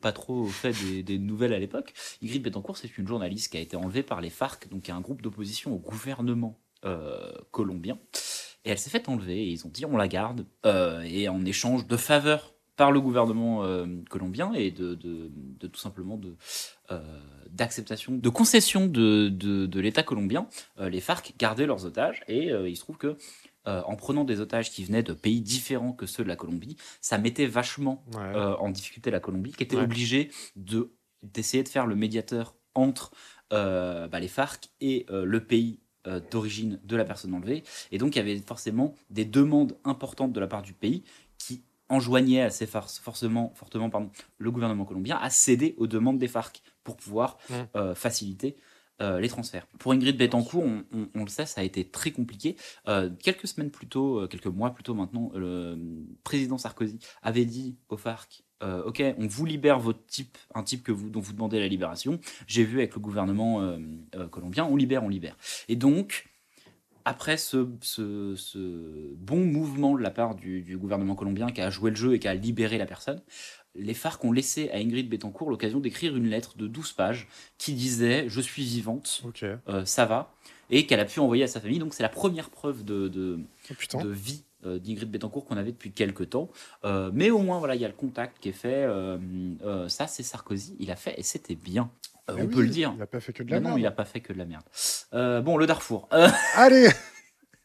pas 0.00 0.12
trop 0.12 0.42
au 0.42 0.46
fait 0.46 0.72
des, 0.84 1.02
des 1.02 1.18
nouvelles 1.18 1.52
à 1.52 1.58
l'époque, 1.58 1.92
Ingrid 2.22 2.42
Betancourt, 2.42 2.76
c'est 2.76 2.96
une 2.96 3.06
journaliste 3.08 3.50
qui 3.50 3.58
a 3.58 3.60
été 3.60 3.76
enlevée 3.76 4.02
par 4.04 4.20
les 4.20 4.30
FARC, 4.30 4.68
donc 4.70 4.88
un 4.88 5.00
groupe 5.00 5.20
d'opposition 5.20 5.74
au 5.74 5.78
gouvernement 5.78 6.58
euh, 6.84 7.32
colombien. 7.50 7.98
Et 8.64 8.70
elle 8.70 8.78
s'est 8.78 8.90
fait 8.90 9.08
enlever 9.08 9.36
et 9.42 9.48
ils 9.50 9.66
ont 9.66 9.70
dit 9.70 9.84
on 9.84 9.96
la 9.96 10.08
garde. 10.08 10.44
Et 11.04 11.28
en 11.28 11.44
échange 11.44 11.86
de 11.86 11.96
faveurs 11.96 12.52
par 12.76 12.92
le 12.92 13.00
gouvernement 13.00 13.64
euh, 13.64 13.86
colombien 14.10 14.52
et 14.52 14.70
de, 14.70 14.94
de, 14.94 15.30
de 15.32 15.66
tout 15.66 15.80
simplement 15.80 16.16
de 16.16 16.36
euh, 16.90 17.00
d'acceptation, 17.50 18.12
de 18.16 18.28
concession 18.28 18.86
de, 18.86 19.28
de, 19.30 19.66
de 19.66 19.80
l'État 19.80 20.02
colombien, 20.02 20.46
euh, 20.78 20.90
les 20.90 21.00
FARC 21.00 21.32
gardaient 21.38 21.66
leurs 21.66 21.86
otages 21.86 22.22
et 22.28 22.48
il 22.50 22.76
se 22.76 22.80
trouve 22.82 22.98
que 22.98 23.16
en 23.68 23.96
prenant 23.96 24.22
des 24.22 24.38
otages 24.40 24.70
qui 24.70 24.84
venaient 24.84 25.02
de 25.02 25.12
pays 25.12 25.40
différents 25.40 25.92
que 25.92 26.06
ceux 26.06 26.22
de 26.22 26.28
la 26.28 26.36
Colombie, 26.36 26.76
ça 27.00 27.18
mettait 27.18 27.46
vachement 27.46 28.04
Ouais. 28.14 28.32
en 28.60 28.70
difficulté 28.70 29.10
la 29.10 29.18
Colombie, 29.18 29.50
qui 29.50 29.64
était 29.64 29.74
Ouais. 29.76 29.82
obligée 29.82 30.30
de 30.54 30.92
d'essayer 31.24 31.64
de 31.64 31.68
faire 31.68 31.84
le 31.84 31.96
médiateur 31.96 32.54
entre 32.76 33.10
bah, 33.50 34.20
les 34.20 34.28
FARC 34.28 34.68
et 34.80 35.04
le 35.10 35.40
pays 35.44 35.80
d'origine 36.30 36.78
de 36.84 36.94
la 36.94 37.04
personne 37.04 37.34
enlevée. 37.34 37.64
Et 37.90 37.98
donc 37.98 38.14
il 38.14 38.18
y 38.18 38.22
avait 38.22 38.38
forcément 38.38 38.94
des 39.10 39.24
demandes 39.24 39.76
importantes 39.82 40.32
de 40.32 40.38
la 40.38 40.46
part 40.46 40.62
du 40.62 40.72
pays 40.72 41.02
qui 41.38 41.64
enjoignaient 41.88 42.42
assez 42.42 42.66
for- 42.66 42.90
forcément, 42.90 43.52
fortement 43.54 43.90
pardon, 43.90 44.10
le 44.38 44.50
gouvernement 44.50 44.84
colombien 44.84 45.16
à 45.16 45.30
céder 45.30 45.74
aux 45.78 45.86
demandes 45.86 46.18
des 46.18 46.28
FARC 46.28 46.62
pour 46.84 46.96
pouvoir 46.96 47.38
Mm. 47.50 47.54
euh, 47.76 47.94
faciliter 47.94 48.56
euh, 49.02 49.20
les 49.20 49.28
transferts. 49.28 49.66
Pour 49.78 49.92
Ingrid 49.92 50.16
Betancourt, 50.16 50.64
on, 50.64 50.82
on- 50.92 51.08
on 51.14 51.22
le 51.24 51.28
sait, 51.28 51.44
ça 51.44 51.60
a 51.60 51.64
été 51.64 51.84
très 51.88 52.12
compliqué. 52.12 52.56
Euh, 52.88 53.10
quelques 53.22 53.46
semaines 53.46 53.70
plus 53.70 53.86
tôt, 53.88 54.26
quelques 54.28 54.46
mois 54.46 54.70
plus 54.70 54.82
tôt 54.84 54.94
maintenant, 54.94 55.30
le 55.34 55.78
président 56.24 56.56
Sarkozy 56.56 56.98
avait 57.22 57.44
dit 57.44 57.76
aux 57.90 57.98
FARC 57.98 58.42
euh, 58.62 58.82
Ok, 58.84 59.02
on 59.18 59.26
vous 59.26 59.44
libère 59.44 59.78
votre 59.80 60.06
type, 60.06 60.38
un 60.54 60.62
type 60.62 60.82
que 60.82 60.92
vous, 60.92 61.10
dont 61.10 61.20
vous 61.20 61.34
demandez 61.34 61.60
la 61.60 61.68
libération. 61.68 62.18
J'ai 62.46 62.64
vu 62.64 62.78
avec 62.78 62.94
le 62.94 63.00
gouvernement 63.00 63.60
euh, 63.60 63.76
euh, 64.14 64.28
colombien, 64.28 64.64
on 64.64 64.76
libère, 64.76 65.04
on 65.04 65.10
libère. 65.10 65.36
Et 65.68 65.76
donc, 65.76 66.26
après 67.06 67.36
ce, 67.38 67.66
ce- 67.80 68.34
ce 68.36 68.58
bon 69.16 69.44
mouvement 69.46 69.94
de 69.96 70.02
la 70.02 70.10
part 70.10 70.34
du, 70.34 70.60
du 70.62 70.76
gouvernement 70.76 71.14
colombien 71.14 71.46
qui 71.48 71.60
a 71.62 71.70
joué 71.70 71.90
le 71.90 71.96
jeu 71.96 72.14
et 72.14 72.18
qui 72.18 72.28
a 72.28 72.34
libéré 72.34 72.76
la 72.78 72.86
personne, 72.86 73.22
les 73.74 73.94
FARC 73.94 74.24
ont 74.24 74.32
laissé 74.32 74.70
à 74.70 74.76
Ingrid 74.78 75.08
Betancourt 75.08 75.50
l'occasion 75.50 75.80
d'écrire 75.80 76.16
une 76.16 76.26
lettre 76.28 76.56
de 76.56 76.66
12 76.66 76.92
pages 76.92 77.28
qui 77.58 77.74
disait 77.74 78.24
Je 78.28 78.40
suis 78.40 78.64
vivante, 78.64 79.22
euh, 79.68 79.84
ça 79.84 80.04
va, 80.06 80.34
et 80.70 80.86
qu'elle 80.86 81.00
a 81.00 81.04
pu 81.04 81.20
envoyer 81.20 81.44
à 81.44 81.46
sa 81.46 81.60
famille. 81.60 81.78
Donc 81.78 81.94
c'est 81.94 82.02
la 82.02 82.08
première 82.08 82.50
preuve 82.50 82.84
de, 82.84 83.08
de, 83.08 83.38
Oh, 83.98 84.02
de 84.02 84.08
vie 84.10 84.44
euh, 84.64 84.78
d'Ingrid 84.78 85.10
Betancourt 85.10 85.44
qu'on 85.44 85.56
avait 85.58 85.72
depuis 85.72 85.92
quelques 85.92 86.30
temps. 86.30 86.50
Euh, 86.84 87.10
mais 87.14 87.30
au 87.30 87.38
moins, 87.38 87.58
voilà, 87.58 87.74
il 87.74 87.80
y 87.82 87.84
a 87.84 87.88
le 87.88 87.94
contact 87.94 88.38
qui 88.40 88.48
est 88.48 88.52
fait. 88.52 88.82
euh, 88.84 89.18
euh, 89.64 89.88
ça, 89.88 90.06
c'est 90.06 90.22
Sarkozy, 90.22 90.74
il 90.80 90.90
a 90.90 90.96
fait 90.96 91.14
et 91.18 91.22
c'était 91.22 91.54
bien. 91.54 91.90
Euh, 92.30 92.34
on 92.38 92.40
oui, 92.42 92.54
peut 92.54 92.62
le 92.62 92.68
dire. 92.68 92.92
Il 92.96 93.02
a 93.02 93.06
pas 93.06 93.20
fait 93.20 93.32
que 93.32 93.42
de 93.42 93.50
la 93.50 93.60
non, 93.60 93.68
merde. 93.70 93.78
il 93.80 93.82
n'a 93.82 93.90
pas 93.90 94.04
fait 94.04 94.20
que 94.20 94.32
de 94.32 94.38
la 94.38 94.44
merde. 94.44 94.64
Euh, 95.14 95.40
bon, 95.40 95.56
le 95.56 95.66
Darfour. 95.66 96.08
Euh, 96.12 96.28
Allez 96.54 96.88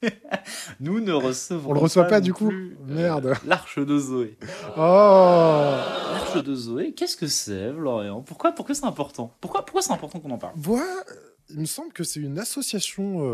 nous 0.80 1.00
ne 1.00 1.12
recevons 1.12 1.70
On 1.70 1.74
le 1.74 1.80
reçoit 1.80 2.06
pas, 2.06 2.20
non 2.20 2.25
du 2.25 2.34
coup 2.34 2.48
plus, 2.48 2.75
Merde. 2.88 3.36
L'arche 3.46 3.77
de 3.77 3.98
Zoé. 4.00 4.36
Oh 4.75 4.80
L'arche 4.80 6.44
de 6.44 6.56
Zoé, 6.56 6.94
qu'est-ce 6.94 7.15
que 7.15 7.27
c'est, 7.27 7.72
Florian? 7.72 8.22
Pourquoi, 8.22 8.51
pourquoi 8.51 8.74
c'est 8.74 8.86
important? 8.86 9.36
Pourquoi, 9.41 9.63
pourquoi 9.63 9.84
c'est 9.84 9.94
important 9.94 10.20
qu'on 10.20 10.32
en 10.32 10.39
parle? 10.39 10.53
Voilà, 10.56 11.03
il 11.51 11.60
me 11.60 11.65
semble 11.65 11.94
que 11.94 12.03
c'est 12.03 12.20
une 12.20 12.39
association 12.39 13.30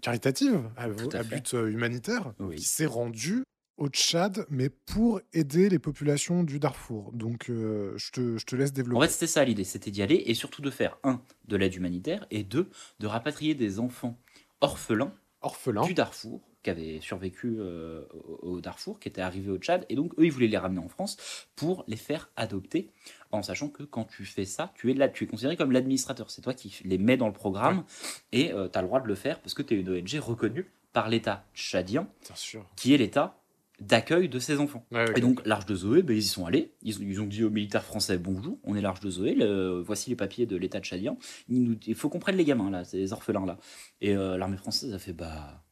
caritative 0.00 0.62
à, 0.76 0.88
but 0.88 1.52
humanitaire 1.52 2.32
Oui. 2.40 2.56
qui 2.56 2.64
s'est 2.64 2.86
rendue 2.86 3.44
au 3.78 3.88
Tchad, 3.88 4.46
mais 4.50 4.68
pour 4.68 5.20
aider 5.32 5.68
les 5.68 5.78
populations 5.78 6.44
du 6.44 6.58
Darfour. 6.58 7.10
Donc, 7.12 7.48
euh, 7.50 7.94
je, 7.96 8.10
te, 8.12 8.36
je 8.38 8.44
te 8.46 8.54
laisse 8.54 8.70
En 8.70 8.74
développer. 8.74 9.06
fait, 9.06 9.12
c'était 9.12 9.26
ça 9.26 9.44
l'idée, 9.44 9.64
c'était 9.64 9.90
d'y 9.90 10.02
aller 10.02 10.22
et 10.26 10.34
surtout 10.34 10.62
de 10.62 10.70
faire, 10.70 10.98
un, 11.04 11.20
de 11.48 11.56
l'aide 11.56 11.74
humanitaire 11.74 12.26
et 12.30 12.42
deux, 12.42 12.68
de 13.00 13.06
rapatrier 13.06 13.54
des 13.54 13.78
enfants 13.80 14.18
orphelins 14.60 15.12
Orphelin. 15.40 15.82
du 15.82 15.94
Darfour, 15.94 16.40
qui 16.62 16.70
avaient 16.70 17.00
survécu 17.00 17.56
euh, 17.58 18.04
au, 18.42 18.60
Darfour, 18.60 19.00
qui 19.00 19.08
étaient 19.08 19.20
arrivés 19.22 19.50
au 19.50 19.56
Tchad, 19.58 19.84
et 19.88 19.96
donc 19.96 20.12
eux, 20.18 20.24
ils 20.26 20.30
voulaient 20.30 20.46
les 20.46 20.58
ramener 20.58 20.78
en 20.78 20.88
France 20.88 21.16
pour 21.56 21.82
les 21.88 21.96
faire 21.96 22.30
adopter, 22.36 22.90
en 23.32 23.42
sachant 23.42 23.68
que 23.68 23.82
quand 23.82 24.04
tu 24.04 24.24
fais 24.24 24.44
ça, 24.44 24.72
tu 24.76 24.90
es 24.90 24.94
là, 24.94 25.08
tu 25.08 25.24
es 25.24 25.26
considéré 25.26 25.56
comme 25.56 25.72
l'administrateur. 25.72 26.30
C'est 26.30 26.42
toi 26.42 26.54
qui 26.54 26.78
les 26.84 26.98
mets 26.98 27.16
dans 27.16 27.26
le 27.26 27.32
programme, 27.32 27.84
et 28.30 28.50
tu 28.50 28.78
as 28.78 28.82
le 28.82 28.86
droit 28.86 29.00
de 29.00 29.08
le 29.08 29.16
faire 29.16 29.40
parce 29.40 29.54
que 29.54 29.62
tu 29.62 29.74
es 29.74 29.80
une 29.80 29.88
ONG 29.90 30.20
reconnue 30.20 30.70
par 30.92 31.08
l'État 31.08 31.44
tchadien, 31.54 32.06
sûr. 32.34 32.64
qui 32.76 32.94
est 32.94 32.98
l'État 32.98 33.41
d'accueil 33.86 34.28
de 34.28 34.38
ces 34.38 34.58
enfants. 34.58 34.86
Ouais. 34.90 35.04
Et 35.16 35.20
donc, 35.20 35.40
l'Arche 35.44 35.66
de 35.66 35.74
Zoé, 35.74 36.02
ben, 36.02 36.14
ils 36.16 36.20
y 36.20 36.26
sont 36.26 36.46
allés. 36.46 36.72
Ils, 36.82 36.98
ont- 36.98 37.02
ils 37.02 37.20
ont 37.20 37.26
dit 37.26 37.44
aux 37.44 37.50
militaires 37.50 37.84
français 37.84 38.18
Bonjour, 38.18 38.58
on 38.64 38.74
est 38.76 38.80
l'Arche 38.80 39.00
de 39.00 39.10
Zoé. 39.10 39.34
le- 39.34 39.80
voici 39.80 40.10
les 40.10 40.16
papiers 40.16 40.46
de 40.46 40.56
l'État 40.56 40.80
tchadien. 40.80 41.16
Il, 41.48 41.62
nous- 41.62 41.78
il 41.86 41.94
faut 41.94 42.08
qu'on 42.08 42.18
prenne 42.18 42.36
les 42.36 42.44
gamins, 42.44 42.70
là, 42.70 42.84
ces 42.84 43.12
orphelins-là. 43.12 43.58
Et 44.00 44.14
euh, 44.16 44.36
l'armée 44.36 44.56
française 44.56 44.92
a 44.94 44.98
fait 44.98 45.12
Bah. 45.12 45.62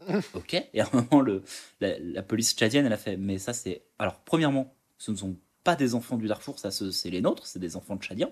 Ok. 0.34 0.54
Et 0.72 0.80
à 0.80 0.88
un 0.92 0.96
moment, 1.10 1.20
le, 1.20 1.42
la, 1.80 1.98
la 1.98 2.22
police 2.22 2.54
tchadienne, 2.54 2.86
elle 2.86 2.92
a 2.92 2.96
fait 2.98 3.16
Mais 3.16 3.38
ça, 3.38 3.52
c'est. 3.52 3.82
Alors, 3.98 4.20
premièrement, 4.24 4.74
ce 4.98 5.10
ne 5.10 5.16
sont 5.16 5.36
pas 5.62 5.76
des 5.76 5.94
enfants 5.94 6.16
du 6.16 6.26
Darfour, 6.26 6.58
ça, 6.58 6.70
ce- 6.70 6.90
c'est 6.90 7.10
les 7.10 7.20
nôtres, 7.20 7.46
c'est 7.46 7.58
des 7.58 7.76
enfants 7.76 7.96
tchadiens. 7.98 8.30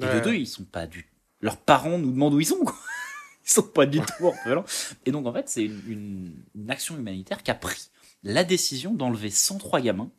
Et 0.00 0.04
Ouais. 0.04 0.20
de 0.20 0.24
deux, 0.24 0.34
ils 0.34 0.46
sont 0.46 0.64
pas 0.64 0.86
du. 0.86 1.10
Leurs 1.40 1.58
parents 1.58 1.98
nous 1.98 2.10
demandent 2.10 2.34
où 2.34 2.40
ils 2.40 2.46
sont, 2.46 2.64
quoi. 2.64 2.74
Ils 3.44 3.50
sont 3.50 3.62
pas 3.64 3.86
du 3.86 3.98
tout 4.18 4.24
orphelins. 4.24 4.64
Et 5.04 5.10
donc, 5.10 5.26
en 5.26 5.32
fait, 5.32 5.48
c'est 5.48 5.64
une- 5.64 6.32
une 6.54 6.70
action 6.70 6.96
humanitaire 6.96 7.42
qui 7.42 7.50
a 7.50 7.54
pris 7.56 7.88
la 8.22 8.44
décision 8.44 8.94
d'enlever 8.94 9.30
103 9.30 9.80
gamins 9.80 10.10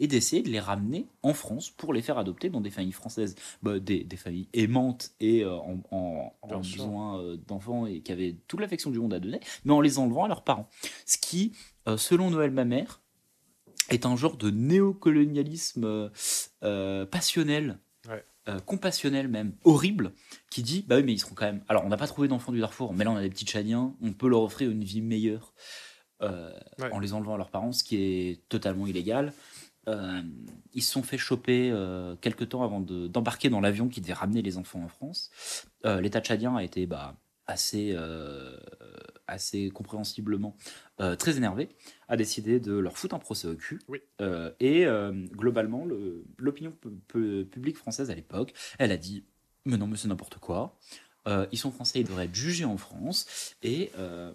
et 0.00 0.06
d'essayer 0.06 0.42
de 0.42 0.48
les 0.50 0.60
ramener 0.60 1.06
en 1.22 1.32
France 1.34 1.70
pour 1.70 1.92
les 1.92 2.02
faire 2.02 2.18
adopter 2.18 2.50
dans 2.50 2.60
des 2.60 2.70
familles 2.70 2.92
françaises, 2.92 3.34
bah, 3.62 3.78
des, 3.78 4.04
des 4.04 4.16
familles 4.16 4.48
aimantes 4.52 5.12
et 5.20 5.44
euh, 5.44 5.54
en, 5.56 5.80
en- 5.90 6.34
besoin 6.76 7.20
euh, 7.20 7.36
d'enfants 7.46 7.86
et 7.86 8.00
qui 8.00 8.12
avaient 8.12 8.36
toute 8.48 8.60
l'affection 8.60 8.90
du 8.90 8.98
monde 8.98 9.14
à 9.14 9.20
donner, 9.20 9.40
mais 9.64 9.72
en 9.72 9.80
les 9.80 9.98
enlevant 9.98 10.24
à 10.24 10.28
leurs 10.28 10.44
parents. 10.44 10.68
Ce 11.06 11.18
qui, 11.18 11.52
euh, 11.88 11.96
selon 11.96 12.30
Noël 12.30 12.50
Mamère, 12.50 13.00
est 13.90 14.06
un 14.06 14.16
genre 14.16 14.36
de 14.36 14.50
néocolonialisme 14.50 16.10
passionnel. 17.10 17.78
Ouais. 18.08 18.24
compassionnel 18.66 19.28
même, 19.28 19.54
horrible, 19.64 20.12
qui 20.50 20.62
dit 20.64 20.84
bah 20.88 20.96
oui 20.96 21.04
mais 21.04 21.12
ils 21.12 21.18
seront 21.20 21.36
quand 21.36 21.44
même. 21.46 21.62
Alors 21.68 21.84
on 21.84 21.88
n'a 21.88 21.96
pas 21.96 22.08
trouvé 22.08 22.26
d'enfants 22.26 22.50
du 22.50 22.58
Darfour, 22.58 22.92
mais 22.92 23.04
là 23.04 23.12
on 23.12 23.16
a 23.16 23.22
des 23.22 23.30
petits 23.30 23.44
Tchadiens, 23.44 23.94
on 24.02 24.12
peut 24.12 24.28
leur 24.28 24.42
offrir 24.42 24.68
une 24.70 24.82
vie 24.82 25.00
meilleure 25.02 25.54
Ouais. 26.22 26.90
en 26.92 26.98
les 27.00 27.12
enlevant 27.14 27.34
à 27.34 27.38
leurs 27.38 27.50
parents, 27.50 27.72
ce 27.72 27.82
qui 27.84 27.96
est 27.96 28.48
totalement 28.48 28.86
illégal. 28.86 29.32
Euh, 29.88 30.22
ils 30.74 30.82
se 30.82 30.92
sont 30.92 31.02
fait 31.02 31.18
choper 31.18 31.70
euh, 31.72 32.14
quelques 32.20 32.48
temps 32.50 32.62
avant 32.62 32.80
de- 32.80 33.08
d'embarquer 33.08 33.50
dans 33.50 33.60
l'avion 33.60 33.88
qui 33.88 34.00
devait 34.00 34.12
ramener 34.12 34.40
les 34.40 34.56
enfants 34.56 34.80
en 34.82 34.88
France. 34.88 35.30
Euh, 35.84 36.00
L'État 36.00 36.20
tchadien 36.20 36.54
a 36.54 36.62
été 36.62 36.86
bah, 36.86 37.16
assez, 37.46 37.96
assez 39.26 39.70
compréhensiblement 39.70 40.56
très 41.18 41.36
énervé, 41.36 41.68
a 42.08 42.16
décidé 42.16 42.60
de 42.60 42.72
leur 42.74 42.96
foutre 42.96 43.14
un 43.16 43.18
procès 43.18 43.48
au 43.48 43.56
cul. 43.56 43.80
Oui. 43.88 43.98
Et 44.60 44.86
globalement, 45.32 45.84
le- 45.84 46.24
l'opinion 46.38 46.70
pu- 46.70 46.90
pu- 47.08 47.44
publique 47.50 47.76
française 47.76 48.10
à 48.10 48.14
l'époque, 48.14 48.54
elle 48.78 48.92
a 48.92 48.96
dit 48.96 49.24
Mais 49.64 49.76
non, 49.76 49.86
mais 49.88 49.96
c'est 49.96 50.08
n'importe 50.08 50.38
quoi. 50.38 50.76
Euh, 51.28 51.46
ils 51.52 51.58
sont 51.58 51.70
français, 51.70 52.00
ils 52.00 52.06
devraient 52.06 52.24
être 52.24 52.34
jugés 52.34 52.64
en 52.64 52.76
France. 52.76 53.54
Et 53.62 53.90
euh, 53.98 54.32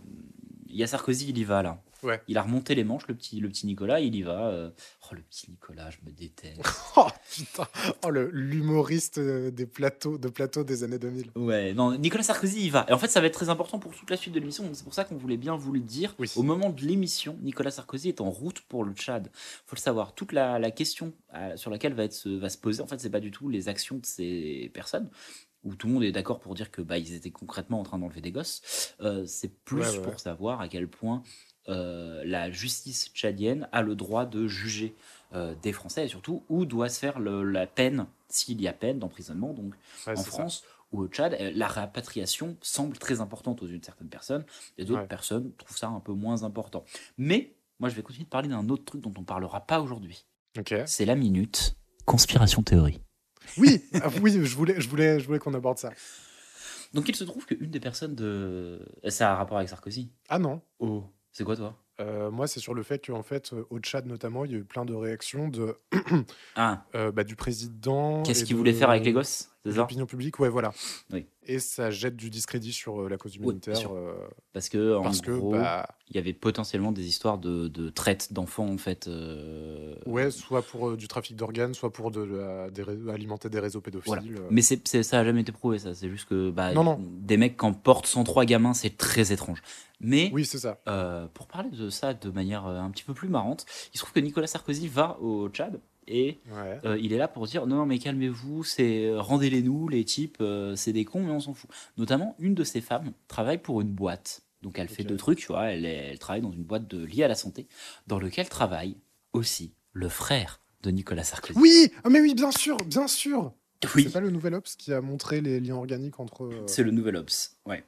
il 0.70 0.76
y 0.76 0.84
a 0.84 0.88
Sarkozy, 0.88 1.30
il 1.30 1.38
y 1.38 1.44
va 1.44 1.62
là. 1.64 1.82
Ouais. 2.04 2.22
Il 2.28 2.38
a 2.38 2.44
remonté 2.44 2.76
les 2.76 2.84
manches, 2.84 3.08
le 3.08 3.16
petit, 3.16 3.40
le 3.40 3.50
petit 3.50 3.66
Nicolas, 3.66 4.00
il 4.00 4.14
y 4.16 4.22
va. 4.22 4.50
euh, 4.50 4.70
Oh, 5.10 5.16
le 5.16 5.22
petit 5.22 5.50
Nicolas, 5.50 5.90
je 5.90 5.98
me 6.06 6.12
déteste. 6.12 6.62
Oh 6.96 7.08
putain 7.34 7.68
Oh, 8.06 8.10
le- 8.12 8.30
l'humoriste 8.32 9.18
euh, 9.18 9.50
des 9.52 9.66
plateaux, 9.66 10.18
de 10.18 10.28
plateaux 10.30 10.64
des 10.64 10.84
années 10.84 11.00
2000. 11.00 11.32
Ouais, 11.36 11.74
non, 11.74 11.98
Nicolas 11.98 12.24
Sarkozy, 12.24 12.66
il 12.66 12.72
va. 12.72 12.86
Et 12.90 12.94
en 12.94 12.98
fait, 13.00 13.08
ça 13.08 13.20
va 13.20 13.28
être 13.28 13.34
très 13.34 13.50
important 13.50 13.80
pour 13.80 13.96
toute 13.96 14.10
la 14.10 14.18
suite 14.18 14.34
de 14.34 14.40
l'émission. 14.40 14.64
donc 14.64 14.76
C'est 14.76 14.84
pour 14.84 14.94
ça 14.94 15.06
qu'on 15.06 15.18
voulait 15.18 15.38
bien 15.38 15.56
vous 15.56 15.72
le 15.74 15.80
dire. 15.80 16.14
Oui. 16.20 16.30
Au 16.36 16.44
moment 16.44 16.70
de 16.70 16.82
l'émission, 16.82 17.38
Nicolas 17.42 17.72
Sarkozy 17.72 18.10
est 18.10 18.22
en 18.22 18.30
route 18.30 18.62
pour 18.62 18.84
le 18.84 18.94
Tchad. 18.94 19.30
faut 19.66 19.76
le 19.76 19.82
savoir. 19.82 20.14
Toute 20.14 20.34
la, 20.34 20.60
la 20.60 20.70
question 20.72 21.14
euh, 21.34 21.56
sur 21.58 21.72
laquelle 21.72 21.94
va, 21.94 22.04
être, 22.04 22.28
va 22.30 22.50
se 22.50 22.58
poser, 22.58 22.82
en 22.84 22.88
fait, 22.88 23.00
c'est 23.00 23.10
pas 23.10 23.20
du 23.22 23.32
tout 23.32 23.50
les 23.50 23.70
actions 23.70 23.98
de 23.98 24.06
ces 24.06 24.70
personnes 24.74 25.10
où 25.68 25.76
tout 25.76 25.88
le 25.88 25.94
monde 25.94 26.04
est 26.04 26.12
d'accord 26.12 26.40
pour 26.40 26.56
dire 26.56 26.72
que 26.72 26.82
bah, 26.82 26.98
ils 26.98 27.14
étaient 27.14 27.30
concrètement 27.32 27.80
en 27.80 27.84
train 27.84 28.00
d'enlever 28.00 28.22
des 28.22 28.32
gosses. 28.32 28.96
Euh, 29.02 29.26
c'est 29.26 29.50
plus 29.64 29.82
Ouais, 29.82 29.90
ouais, 29.98 30.02
pour 30.02 30.20
savoir 30.20 30.62
à 30.62 30.68
quel 30.70 30.88
point 30.88 31.22
euh, 31.70 32.24
la 32.26 32.50
justice 32.50 33.12
tchadienne 33.14 33.68
a 33.74 33.82
le 33.82 33.96
droit 33.96 34.26
de 34.26 34.48
juger 34.48 34.96
euh, 35.34 35.54
des 35.62 35.74
Français 35.74 36.06
et 36.06 36.08
surtout 36.08 36.44
où 36.48 36.66
doit 36.66 36.88
se 36.88 37.00
faire 37.00 37.20
le- 37.20 37.44
la 37.44 37.68
peine, 37.68 38.06
s'il 38.30 38.62
y 38.62 38.68
a 38.70 38.74
peine 38.74 39.00
d'emprisonnement, 39.00 39.54
donc 39.54 39.74
Ouais, 40.08 40.14
en 40.14 40.16
ça. 40.16 40.24
France 40.24 40.64
ou 40.94 41.02
au 41.02 41.08
Tchad, 41.10 41.38
la 41.54 41.68
rapatriation 41.68 42.56
semble 42.62 42.98
très 42.98 43.20
importante 43.20 43.62
aux 43.62 43.68
yeux 43.68 43.78
de 43.78 43.84
certaines 43.84 44.08
personnes, 44.08 44.46
et 44.78 44.86
d'autres 44.86 45.06
personnes 45.08 45.52
trouvent 45.58 45.78
ça 45.78 45.90
un 45.90 46.00
peu 46.00 46.14
moins 46.14 46.44
important. 46.44 46.86
Mais 47.18 47.56
moi, 47.82 47.90
je 47.90 47.96
vais 47.96 48.02
continuer 48.04 48.24
de 48.24 48.30
parler 48.30 48.48
d'un 48.48 48.70
autre 48.70 48.86
truc 48.86 49.02
dont 49.02 49.14
on 49.18 49.24
parlera 49.24 49.60
pas 49.68 49.82
aujourd'hui. 49.82 50.26
C'est 50.86 51.04
la 51.04 51.16
minute 51.16 51.76
conspiration 52.06 52.64
théorie. 52.64 53.02
Oui, 53.58 53.84
ah, 54.02 54.10
oui, 54.22 54.32
je 54.44 54.56
voulais, 54.56 54.80
je 54.80 54.90
voulais, 54.90 55.20
je 55.20 55.26
voulais 55.28 55.40
qu'on 55.40 55.54
aborde 55.54 55.78
ça. 55.78 55.92
Donc 56.94 57.10
il 57.10 57.16
se 57.16 57.24
trouve 57.24 57.46
qu'une 57.46 57.70
des 57.70 57.80
personnes 57.80 58.16
de... 58.16 58.80
Ça 59.10 59.30
a 59.30 59.34
un 59.34 59.36
rapport 59.36 59.58
avec 59.58 59.70
Sarkozy. 59.70 60.10
Ah 60.30 60.40
non. 60.40 60.62
Oh, 60.80 61.04
c'est 61.32 61.44
quoi 61.44 61.56
toi? 61.56 61.76
Euh, 62.00 62.30
moi, 62.30 62.48
c'est 62.48 62.60
sur 62.60 62.74
le 62.76 62.84
fait 62.84 63.06
qu'en 63.08 63.24
fait, 63.24 63.52
euh, 63.54 63.66
au 63.72 63.80
Tchad 63.80 64.06
notamment, 64.06 64.46
il 64.46 64.52
y 64.52 64.56
a 64.56 64.60
eu 64.60 64.64
plein 64.64 64.86
de 64.86 64.94
réactions 64.94 65.48
de, 65.50 65.76
Ah, 66.56 66.86
euh, 66.96 67.12
bah, 67.12 67.24
du 67.24 67.36
président. 67.36 68.22
qu'est-ce 68.24 68.44
qu'il 68.44 68.54
de- 68.56 68.60
voulait 68.60 68.74
faire 68.74 68.90
avec 68.92 69.04
les 69.04 69.14
gosses? 69.14 69.50
L'opinion 69.76 70.06
publique, 70.06 70.40
ouais, 70.40 70.50
voilà. 70.50 70.74
Oui. 71.12 71.26
Et 71.50 71.60
ça 71.60 71.92
jette 71.92 72.16
du 72.18 72.30
discrédit 72.30 72.74
sur 72.74 73.02
euh, 73.02 73.10
la 73.10 73.18
cause 73.18 73.36
humanitaire. 73.38 73.90
euh, 73.96 74.14
Parce 74.54 74.68
que, 74.70 74.96
en 74.98 75.04
parce 75.04 75.22
que, 75.22 75.32
gros, 75.32 75.52
bah, 75.52 75.88
il 76.10 76.16
y 76.16 76.20
avait 76.20 76.34
potentiellement 76.34 76.92
des 76.92 77.08
histoires 77.08 77.38
de, 77.38 77.68
de 77.70 77.90
traite 77.90 78.34
d'enfants, 78.34 78.68
en 78.68 78.78
fait. 78.78 79.08
euh, 79.08 79.96
ouais, 80.06 80.30
soit 80.32 80.62
pour 80.62 80.90
euh, 80.90 80.98
du 80.98 81.08
trafic 81.08 81.36
d'organes, 81.36 81.74
soit 81.74 81.92
pour 81.92 82.12
de 82.12 83.10
alimenter 83.10 83.50
des 83.50 83.60
réseaux 83.60 83.82
pédophiles. 83.82 84.08
Voilà. 84.34 84.48
Mais 84.50 84.62
c'est- 84.62 85.04
ça 85.04 85.20
a 85.20 85.24
jamais 85.24 85.42
été 85.42 85.52
prouvé, 85.52 85.80
ça. 85.80 85.94
C'est 85.94 86.10
juste 86.10 86.28
que 86.28 86.50
bah, 86.50 86.74
Non, 86.74 86.84
non. 86.84 87.00
des 87.02 87.38
mecs 87.38 87.58
qui 87.58 87.66
en 87.66 87.74
portent 87.74 88.08
103 88.08 88.46
gamins, 88.46 88.74
c'est 88.74 88.98
très 88.98 89.32
étrange. 89.32 89.62
Mais 90.00 90.30
Oui, 90.34 90.46
c'est 90.46 90.60
ça. 90.60 90.80
euh, 90.88 91.28
pour 91.34 91.48
parler 91.48 91.70
de 91.72 91.90
ça 91.90 92.14
de 92.14 92.30
manière 92.30 92.66
un 92.68 92.90
petit 92.92 93.04
peu 93.04 93.14
plus 93.14 93.30
marrante, 93.30 93.66
il 93.94 93.98
se 93.98 94.04
trouve 94.04 94.14
que 94.14 94.20
Nicolas 94.20 94.48
Sarkozy 94.48 94.88
va 94.88 95.18
au 95.22 95.50
Tchad 95.50 95.80
et 96.08 96.40
Ouais. 96.52 96.80
euh, 96.86 96.98
il 97.02 97.14
est 97.14 97.18
là 97.18 97.28
pour 97.28 97.46
dire 97.48 97.68
non, 97.68 97.78
non 97.78 97.86
mais 97.86 98.00
calmez-vous, 98.00 98.64
c'est 98.64 99.06
euh, 99.06 99.22
rendez-les 99.22 99.62
nous, 99.62 99.88
les 99.88 100.04
types, 100.06 100.38
euh, 100.42 100.76
c'est 100.76 100.94
des 100.94 101.06
cons, 101.06 101.22
mais 101.24 101.32
on 101.32 101.40
s'en 101.40 101.54
fout. 101.54 101.70
Notamment, 101.98 102.36
une 102.40 102.54
de 102.56 102.64
ces 102.64 102.82
femmes 102.82 103.12
travaille 103.28 103.58
pour 103.60 103.82
une 103.82 103.92
boîte. 103.92 104.42
Donc 104.64 104.80
elle 104.80 104.90
fait 104.90 105.04
deux 105.04 105.18
trucs, 105.18 105.38
tu 105.40 105.48
vois. 105.48 105.66
Elle, 105.72 106.18
travaille 106.20 106.42
dans 106.42 106.52
une 106.52 106.64
boîte 106.64 106.88
de, 106.88 107.06
liée 107.06 107.24
à 107.24 107.28
la 107.28 107.36
santé, 107.36 107.68
dans 108.08 108.20
lequel 108.20 108.50
travaille 108.50 108.98
aussi 109.34 109.74
le 109.94 110.10
frère 110.10 110.62
de 110.82 110.90
Nicolas 110.92 111.24
Sarkozy. 111.24 111.60
Oui, 111.60 111.92
ah, 112.04 112.10
mais 112.10 112.20
oui, 112.22 112.34
bien 112.34 112.52
sûr, 112.52 112.78
bien 112.78 113.08
sûr. 113.08 113.54
Oui. 113.96 114.04
C'est 114.06 114.12
pas 114.14 114.20
le 114.20 114.32
Nouvel 114.32 114.56
Ops 114.56 114.76
qui 114.76 114.92
a 114.94 115.02
montré 115.02 115.42
les 115.42 115.60
liens 115.60 115.76
organiques 115.76 116.20
entre. 116.20 116.46
euh, 116.46 116.64
C'est 116.66 116.82
le 116.84 116.90
nouvel 116.92 117.16
Ops, 117.18 117.56
ouais. 117.68 117.84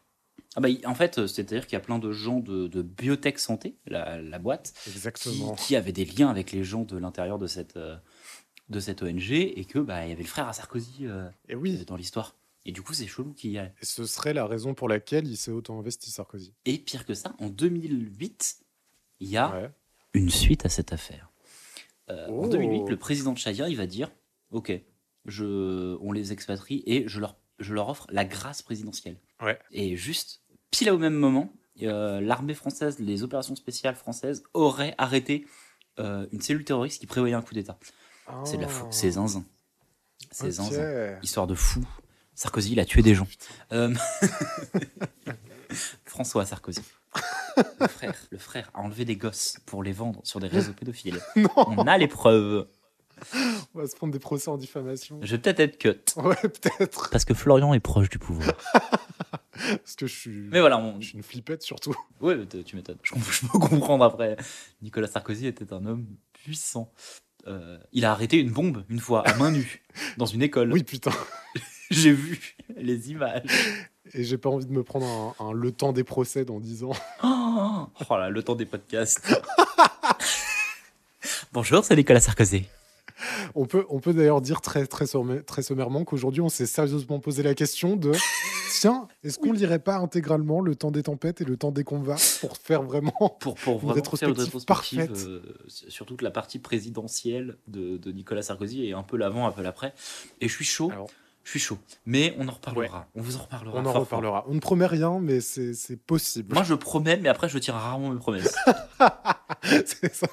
Ah 0.55 0.61
bah, 0.61 0.69
en 0.85 0.95
fait, 0.95 1.19
euh, 1.19 1.27
c'est-à-dire 1.27 1.65
qu'il 1.67 1.73
y 1.73 1.77
a 1.77 1.79
plein 1.83 1.99
de 1.99 2.11
gens 2.11 2.39
de, 2.39 2.67
de 2.67 2.81
biotech 2.81 3.37
santé, 3.39 3.75
la, 3.85 4.19
la 4.21 4.39
boîte, 4.39 4.73
qui, 4.83 4.89
Exactement. 4.89 5.55
qui 5.55 5.75
avaient 5.75 5.91
des 5.91 6.05
liens 6.05 6.29
avec 6.29 6.51
les 6.51 6.63
gens 6.63 6.83
de 6.83 6.97
l'intérieur 6.97 7.37
de 7.37 7.45
cette, 7.47 7.77
euh, 7.77 7.95
de 8.69 8.79
cette 8.79 9.03
ONG 9.03 9.31
et 9.31 9.65
que 9.65 9.77
bah, 9.79 10.05
il 10.05 10.09
y 10.09 10.13
avait 10.13 10.23
le 10.23 10.27
frère 10.27 10.47
à 10.47 10.53
Sarkozy 10.53 11.05
euh, 11.05 11.29
Et 11.47 11.55
oui, 11.55 11.83
dans 11.85 11.95
l'histoire. 11.95 12.35
Et 12.65 12.71
du 12.71 12.81
coup, 12.81 12.93
c'est 12.93 13.07
chelou 13.07 13.33
qu'il 13.33 13.51
y 13.51 13.57
ait. 13.57 13.73
et 13.81 13.85
ce 13.85 14.05
serait 14.05 14.33
la 14.33 14.45
raison 14.45 14.73
pour 14.73 14.89
laquelle 14.89 15.27
il 15.27 15.37
s'est 15.37 15.51
autant 15.51 15.79
investi, 15.79 16.11
Sarkozy. 16.11 16.53
Et 16.65 16.77
pire 16.79 17.05
que 17.05 17.13
ça, 17.13 17.33
en 17.39 17.47
2008, 17.49 18.57
il 19.21 19.29
y 19.29 19.37
a 19.37 19.51
Ouais. 19.51 19.69
une 20.13 20.29
suite 20.29 20.65
à 20.65 20.69
cette 20.69 20.93
affaire. 20.93 21.31
Euh, 22.09 22.25
Oh. 22.29 22.45
En 22.45 22.47
2008, 22.47 22.89
le 22.89 22.97
président 22.97 23.35
tchadien, 23.35 23.67
il 23.67 23.77
va 23.77 23.85
dire 23.85 24.11
Ok, 24.51 24.71
je, 25.25 25.95
on 26.01 26.11
les 26.11 26.31
expatrie 26.33 26.81
et 26.87 27.07
je 27.07 27.19
leur, 27.19 27.37
je 27.59 27.73
leur 27.73 27.89
offre 27.89 28.07
la 28.09 28.25
grâce 28.25 28.61
présidentielle. 28.61 29.17
Ouais. 29.41 29.59
Et 29.71 29.95
juste, 29.95 30.41
pile 30.71 30.91
au 30.91 30.97
même 30.97 31.13
moment, 31.13 31.51
euh, 31.81 32.19
l'armée 32.21 32.53
française, 32.53 32.99
les 32.99 33.23
opérations 33.23 33.55
spéciales 33.55 33.95
françaises 33.95 34.43
auraient 34.53 34.95
arrêté 34.97 35.45
euh, 35.99 36.27
une 36.31 36.41
cellule 36.41 36.63
terroriste 36.65 36.99
qui 36.99 37.07
prévoyait 37.07 37.35
un 37.35 37.41
coup 37.41 37.53
d'État. 37.53 37.77
C'est 38.45 38.57
de 38.57 38.61
la 38.61 38.67
fou, 38.67 38.85
c'est 38.91 39.11
zinzin. 39.11 39.43
C'est 40.31 40.45
Ok. 40.47 40.51
zinzin. 40.51 41.19
Histoire 41.23 41.47
de 41.47 41.55
fou. 41.55 41.83
Sarkozy, 42.35 42.73
il 42.73 42.79
a 42.79 42.85
tué 42.85 43.01
des 43.01 43.15
gens. 43.15 43.27
Euh, 43.73 43.93
François 46.05 46.45
Sarkozy. 46.45 46.81
Le 47.79 47.87
frère, 47.87 48.15
le 48.31 48.37
frère 48.37 48.71
a 48.73 48.79
enlevé 48.81 49.03
des 49.05 49.15
gosses 49.17 49.57
pour 49.65 49.83
les 49.83 49.91
vendre 49.91 50.21
sur 50.23 50.39
des 50.39 50.47
réseaux 50.47 50.73
pédophiles. 50.77 51.19
Non, 51.35 51.49
On 51.55 51.87
a 51.87 51.97
les 51.97 52.07
preuves. 52.07 52.67
On 53.73 53.79
va 53.79 53.88
se 53.88 53.95
prendre 53.95 54.13
des 54.13 54.19
procès 54.19 54.49
en 54.49 54.57
diffamation. 54.57 55.19
Je 55.21 55.31
vais 55.31 55.38
peut-être 55.38 55.59
être 55.59 55.77
cut. 55.77 56.19
Ouais, 56.21 56.35
peut-être. 56.41 57.09
Parce 57.09 57.25
que 57.25 57.33
Florian 57.33 57.73
est 57.73 57.79
proche 57.79 58.09
du 58.09 58.19
pouvoir. 58.19 58.53
Parce 59.51 59.95
que 59.95 60.07
je 60.07 60.15
suis, 60.15 60.47
Mais 60.51 60.59
voilà, 60.61 60.77
on... 60.77 60.99
je 61.01 61.07
suis 61.07 61.17
une 61.17 61.23
flippette 61.23 61.61
surtout. 61.61 61.93
t- 62.49 62.63
tu 62.63 62.75
m'étonnes. 62.75 62.97
Je, 63.03 63.13
peux 63.13 63.59
comprendre 63.59 64.05
après. 64.05 64.38
Nicolas 64.81 65.07
Sarkozy 65.07 65.47
était 65.47 65.73
un 65.73 65.85
homme 65.85 66.05
puissant. 66.33 66.91
Euh, 67.47 67.77
il 67.91 68.05
a 68.05 68.11
arrêté 68.11 68.38
une 68.38 68.51
bombe 68.51 68.83
une 68.89 68.99
fois 68.99 69.27
à 69.27 69.35
main 69.35 69.51
nue 69.51 69.83
dans 70.17 70.25
une 70.25 70.41
école. 70.41 70.71
Oui, 70.71 70.83
putain. 70.83 71.11
J'ai 71.91 72.11
vu 72.11 72.55
les 72.77 73.11
images. 73.11 73.43
Et 74.13 74.23
j'ai 74.23 74.38
pas 74.38 74.49
envie 74.49 74.65
de 74.65 74.71
me 74.71 74.83
prendre 74.83 75.35
un, 75.39 75.45
un 75.45 75.51
le 75.53 75.71
temps 75.71 75.91
des 75.91 76.03
procès 76.03 76.45
dans 76.45 76.59
10 76.59 76.83
ans. 76.83 76.91
Oh, 77.61 77.88
oh 78.09 78.17
là, 78.17 78.29
le 78.29 78.41
temps 78.41 78.55
des 78.55 78.65
podcasts. 78.65 79.33
Bonjour, 81.51 81.83
c'est 81.83 81.95
Nicolas 81.95 82.19
Sarkozy. 82.19 82.65
On 83.55 83.65
peut, 83.65 83.85
on 83.89 83.99
peut 83.99 84.13
d'ailleurs 84.13 84.41
dire 84.41 84.61
très, 84.61 84.85
très, 84.88 85.05
somma- 85.05 85.43
très 85.43 85.61
sommairement 85.61 86.03
qu'aujourd'hui, 86.05 86.41
on 86.41 86.49
s'est 86.49 86.65
sérieusement 86.65 87.19
posé 87.19 87.43
la 87.43 87.53
question 87.55 87.95
de 87.95 88.11
tiens, 88.79 89.07
est-ce 89.23 89.39
qu'on 89.39 89.51
lirait 89.51 89.79
pas 89.79 89.97
intégralement 89.97 90.61
le 90.61 90.75
temps 90.75 90.91
des 90.91 91.03
tempêtes 91.03 91.41
et 91.41 91.45
le 91.45 91.57
temps 91.57 91.71
des 91.71 91.83
combats 91.83 92.15
pour 92.41 92.57
faire 92.57 92.83
vraiment. 92.83 93.38
Pour, 93.39 93.55
pour 93.55 93.73
Une 93.73 93.79
vraiment 93.79 94.03
faire 94.15 94.29
une 94.29 94.35
rétrospective 94.35 94.43
rétrospective 94.45 94.65
parfaite. 94.65 95.25
euh, 95.27 95.41
sur 95.67 96.05
toute 96.05 96.21
la 96.21 96.31
partie 96.31 96.59
présidentielle 96.59 97.57
de, 97.67 97.97
de 97.97 98.11
Nicolas 98.11 98.41
Sarkozy 98.41 98.85
et 98.85 98.93
un 98.93 99.03
peu 99.03 99.17
l'avant, 99.17 99.47
un 99.47 99.51
peu 99.51 99.61
l'après. 99.61 99.93
Et 100.41 100.47
je 100.47 100.53
suis 100.53 100.65
chaud, 100.65 100.89
Alors, 100.91 101.09
je 101.43 101.49
suis 101.51 101.59
chaud. 101.59 101.77
Mais 102.05 102.35
on 102.38 102.47
en 102.47 102.51
reparlera. 102.51 103.07
On 103.15 103.21
vous 103.21 103.35
en 103.38 103.39
reparlera. 103.43 103.75
on 103.77 103.79
en 103.81 103.83
fort, 103.85 103.93
fort. 103.93 104.01
reparlera. 104.01 104.45
On 104.47 104.53
ne 104.53 104.59
promet 104.59 104.85
rien, 104.85 105.19
mais 105.19 105.41
c'est 105.41 105.73
c'est 105.73 105.97
possible. 105.97 106.53
Moi, 106.53 106.63
je 106.63 106.73
promets, 106.75 107.17
mais 107.17 107.29
après, 107.29 107.49
je 107.49 107.57
tiens 107.57 107.73
rarement 107.73 108.09
mes 108.11 108.19
promesses. 108.19 108.55
c'est 109.63 110.13
ça. 110.13 110.27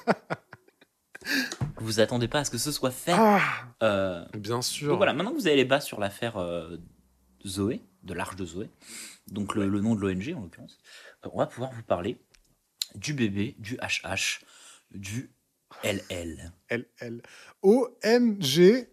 Vous 1.79 1.99
attendez 1.99 2.27
pas 2.27 2.39
à 2.39 2.43
ce 2.43 2.51
que 2.51 2.57
ce 2.57 2.71
soit 2.71 2.91
fait. 2.91 3.13
Ah, 3.13 3.41
Euh, 3.83 4.25
bien 4.33 4.61
sûr. 4.61 4.89
donc 4.89 4.97
voilà, 4.97 5.13
maintenant 5.13 5.31
que 5.31 5.37
vous 5.37 5.47
avez 5.47 5.55
les 5.55 5.65
bases 5.65 5.85
sur 5.85 5.99
l'affaire 5.99 6.37
euh, 6.37 6.77
Zoé, 7.45 7.81
de 8.03 8.13
l'Arche 8.13 8.35
de 8.35 8.45
Zoé, 8.45 8.69
donc 9.27 9.55
le, 9.55 9.67
le 9.67 9.81
nom 9.81 9.95
de 9.95 10.01
l'ONG 10.01 10.33
en 10.35 10.41
l'occurrence, 10.41 10.77
euh, 11.25 11.29
on 11.33 11.39
va 11.39 11.47
pouvoir 11.47 11.71
vous 11.71 11.83
parler 11.83 12.17
du 12.95 13.13
bébé, 13.13 13.55
du 13.59 13.77
HH, 13.77 14.41
du 14.91 15.31
LL. 15.83 16.51
L, 16.69 16.85
L. 16.99 17.21
O-N-G-B-H-L. 17.61 18.87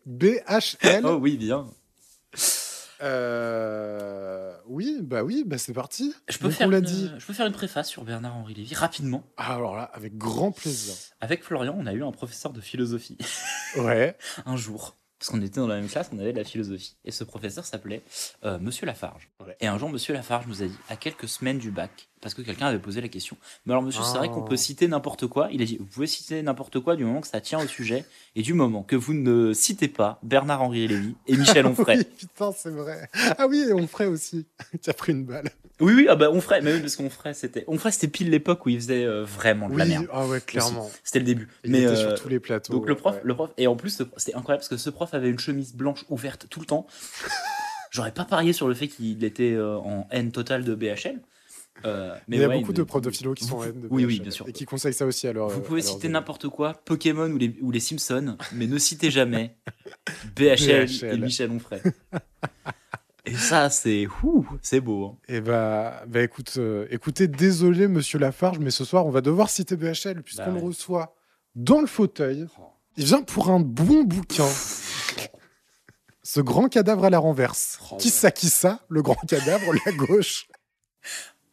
Oh 1.06 1.16
oui, 1.20 1.36
bien. 1.36 1.66
Euh, 3.02 4.54
Oui, 4.66 4.98
bah 5.02 5.22
oui, 5.22 5.44
bah 5.46 5.58
c'est 5.58 5.72
parti. 5.72 6.14
Je 6.28 6.38
peux, 6.38 6.44
Donc, 6.48 6.56
faire 6.56 6.66
on 6.66 6.70
l'a 6.70 6.78
une, 6.78 6.84
dit. 6.84 7.10
je 7.18 7.26
peux 7.26 7.32
faire 7.32 7.46
une 7.46 7.52
préface 7.52 7.88
sur 7.88 8.04
Bernard-Henri 8.04 8.54
Lévy 8.54 8.74
rapidement. 8.74 9.24
Ah, 9.36 9.54
alors 9.54 9.76
là, 9.76 9.84
avec 9.94 10.16
grand 10.16 10.52
plaisir. 10.52 10.94
Avec 11.20 11.42
Florian, 11.44 11.74
on 11.78 11.86
a 11.86 11.92
eu 11.92 12.02
un 12.02 12.12
professeur 12.12 12.52
de 12.52 12.60
philosophie 12.60 13.18
Ouais. 13.76 14.16
un 14.46 14.56
jour. 14.56 14.96
Parce 15.24 15.38
qu'on 15.38 15.42
était 15.42 15.58
dans 15.58 15.66
la 15.66 15.76
même 15.76 15.88
classe, 15.88 16.10
on 16.12 16.18
avait 16.18 16.32
de 16.34 16.36
la 16.36 16.44
philosophie. 16.44 16.96
Et 17.06 17.10
ce 17.10 17.24
professeur 17.24 17.64
s'appelait 17.64 18.02
euh, 18.44 18.58
Monsieur 18.58 18.84
Lafarge. 18.84 19.30
Ouais. 19.40 19.56
Et 19.58 19.66
un 19.66 19.78
jour, 19.78 19.88
Monsieur 19.88 20.12
Lafarge 20.12 20.46
nous 20.46 20.62
a 20.62 20.66
dit, 20.66 20.76
à 20.90 20.96
quelques 20.96 21.26
semaines 21.28 21.56
du 21.56 21.70
bac, 21.70 22.08
parce 22.20 22.34
que 22.34 22.42
quelqu'un 22.42 22.66
avait 22.66 22.78
posé 22.78 23.00
la 23.00 23.08
question, 23.08 23.38
mais 23.64 23.72
alors 23.72 23.82
monsieur, 23.82 24.02
c'est 24.04 24.18
vrai 24.18 24.28
qu'on 24.28 24.40
Oh. 24.42 24.44
peut 24.44 24.58
citer 24.58 24.86
n'importe 24.86 25.26
quoi? 25.26 25.48
Il 25.50 25.62
a 25.62 25.64
dit, 25.64 25.78
vous 25.78 25.86
pouvez 25.86 26.06
citer 26.06 26.42
n'importe 26.42 26.78
quoi 26.80 26.94
du 26.94 27.06
moment 27.06 27.22
que 27.22 27.26
ça 27.26 27.40
tient 27.40 27.58
au 27.58 27.66
sujet 27.66 28.04
et 28.36 28.42
du 28.42 28.52
moment 28.52 28.82
que 28.82 28.96
vous 28.96 29.14
ne 29.14 29.54
citez 29.54 29.88
pas 29.88 30.18
Bernard-Henri 30.22 30.88
Lévy 30.88 31.14
et 31.26 31.38
Michel 31.38 31.64
Onfray. 31.68 31.96
Oui, 31.98 32.04
putain, 32.04 32.52
c'est 32.52 32.68
vrai. 32.70 33.08
Ah 33.38 33.46
oui, 33.46 33.64
et 33.66 33.72
on 33.72 33.86
ferait 33.86 34.04
aussi. 34.06 34.44
qui 34.82 34.90
a 34.90 34.92
pris 34.92 35.12
une 35.12 35.24
balle. 35.24 35.48
Oui, 35.80 35.92
oui, 35.94 36.06
ah 36.08 36.14
bah 36.16 36.30
Onfray, 36.30 36.62
mais 36.62 36.72
oui, 36.74 36.80
parce 36.80 36.96
qu'Onfray, 36.96 37.34
c'était, 37.34 37.64
Onfray, 37.66 37.92
c'était 37.92 38.08
pile 38.08 38.30
l'époque 38.30 38.64
où 38.66 38.68
il 38.68 38.76
faisait 38.76 39.04
euh, 39.04 39.24
vraiment 39.24 39.68
de 39.68 39.72
Oui, 39.74 39.78
la 39.78 39.84
merde. 39.86 40.08
ah 40.12 40.26
ouais, 40.26 40.40
clairement. 40.40 40.90
C'était 41.02 41.18
le 41.20 41.24
début. 41.24 41.48
Il 41.64 41.72
mais 41.72 41.82
était 41.82 41.88
euh, 41.88 42.10
sur 42.10 42.22
tous 42.22 42.28
les 42.28 42.38
plateaux. 42.40 42.72
Donc 42.72 42.86
le 42.88 42.94
prof, 42.94 43.16
ouais. 43.16 43.20
le 43.24 43.34
prof, 43.34 43.50
et 43.58 43.66
en 43.66 43.76
plus 43.76 44.02
c'était 44.16 44.36
incroyable 44.36 44.60
parce 44.60 44.68
que 44.68 44.76
ce 44.76 44.90
prof 44.90 45.12
avait 45.14 45.28
une 45.30 45.38
chemise 45.38 45.74
blanche 45.74 46.04
ouverte 46.08 46.46
tout 46.48 46.60
le 46.60 46.66
temps. 46.66 46.86
J'aurais 47.90 48.12
pas 48.12 48.24
parié 48.24 48.52
sur 48.52 48.66
le 48.68 48.74
fait 48.74 48.88
qu'il 48.88 49.22
était 49.24 49.52
euh, 49.52 49.76
en 49.78 50.06
haine 50.10 50.32
totale 50.32 50.64
de 50.64 50.74
BHL. 50.74 51.20
Euh, 51.84 52.14
mais 52.28 52.36
il 52.36 52.40
y 52.40 52.44
a 52.44 52.48
ouais, 52.48 52.60
beaucoup 52.60 52.72
de 52.72 52.82
profs 52.84 53.02
de 53.02 53.10
philo 53.10 53.34
qui 53.34 53.44
sont 53.44 53.54
en 53.56 53.58
Vous- 53.58 53.64
haine 53.64 53.80
de 53.82 53.88
oui, 53.90 54.04
oui, 54.04 54.20
bien 54.20 54.30
sûr. 54.30 54.48
Et 54.48 54.52
qui 54.52 54.64
conseillent 54.64 54.94
ça 54.94 55.06
aussi 55.06 55.26
à 55.26 55.32
leur. 55.32 55.48
Vous 55.48 55.60
pouvez 55.60 55.82
citer 55.82 56.08
n'importe 56.08 56.48
quoi, 56.48 56.72
Pokémon 56.84 57.28
ou 57.30 57.36
les, 57.36 57.54
ou 57.60 57.70
les 57.72 57.80
Simpsons, 57.80 58.36
mais 58.52 58.66
ne 58.68 58.78
citez 58.78 59.10
jamais 59.10 59.56
BHL, 60.36 60.86
BHL. 60.86 61.04
et 61.14 61.16
Michel 61.18 61.50
Onfray. 61.50 61.80
et 63.26 63.34
ça, 63.34 63.70
c'est 63.70 64.06
c'est 64.62 64.80
beau. 64.80 65.06
hein. 65.06 65.18
Eh 65.28 65.40
bah, 65.40 66.04
bah 66.06 66.22
écoute, 66.22 66.54
euh, 66.58 66.86
écoutez, 66.90 67.26
désolé 67.28 67.88
Monsieur 67.88 68.18
Lafarge, 68.18 68.58
mais 68.58 68.70
ce 68.70 68.84
soir 68.84 69.06
on 69.06 69.10
va 69.10 69.20
devoir 69.20 69.48
citer 69.50 69.76
BHL 69.76 70.22
puisqu'on 70.22 70.52
Bah 70.52 70.58
le 70.60 70.66
reçoit 70.66 71.14
dans 71.54 71.80
le 71.80 71.86
fauteuil. 71.86 72.46
Oh. 72.58 72.62
Il 72.96 73.04
vient 73.06 73.22
pour 73.22 73.50
un 73.50 73.60
bon 73.60 74.04
bouquin. 74.04 74.46
Ce 76.26 76.40
grand 76.40 76.68
cadavre 76.68 77.04
à 77.04 77.10
la 77.10 77.18
renverse. 77.18 77.78
Oh, 77.92 77.96
qui 77.96 78.08
ouais. 78.08 78.12
ça, 78.12 78.30
qui 78.30 78.48
ça 78.48 78.80
Le 78.88 79.02
grand 79.02 79.26
cadavre, 79.26 79.72
la 79.84 79.92
gauche? 79.92 80.46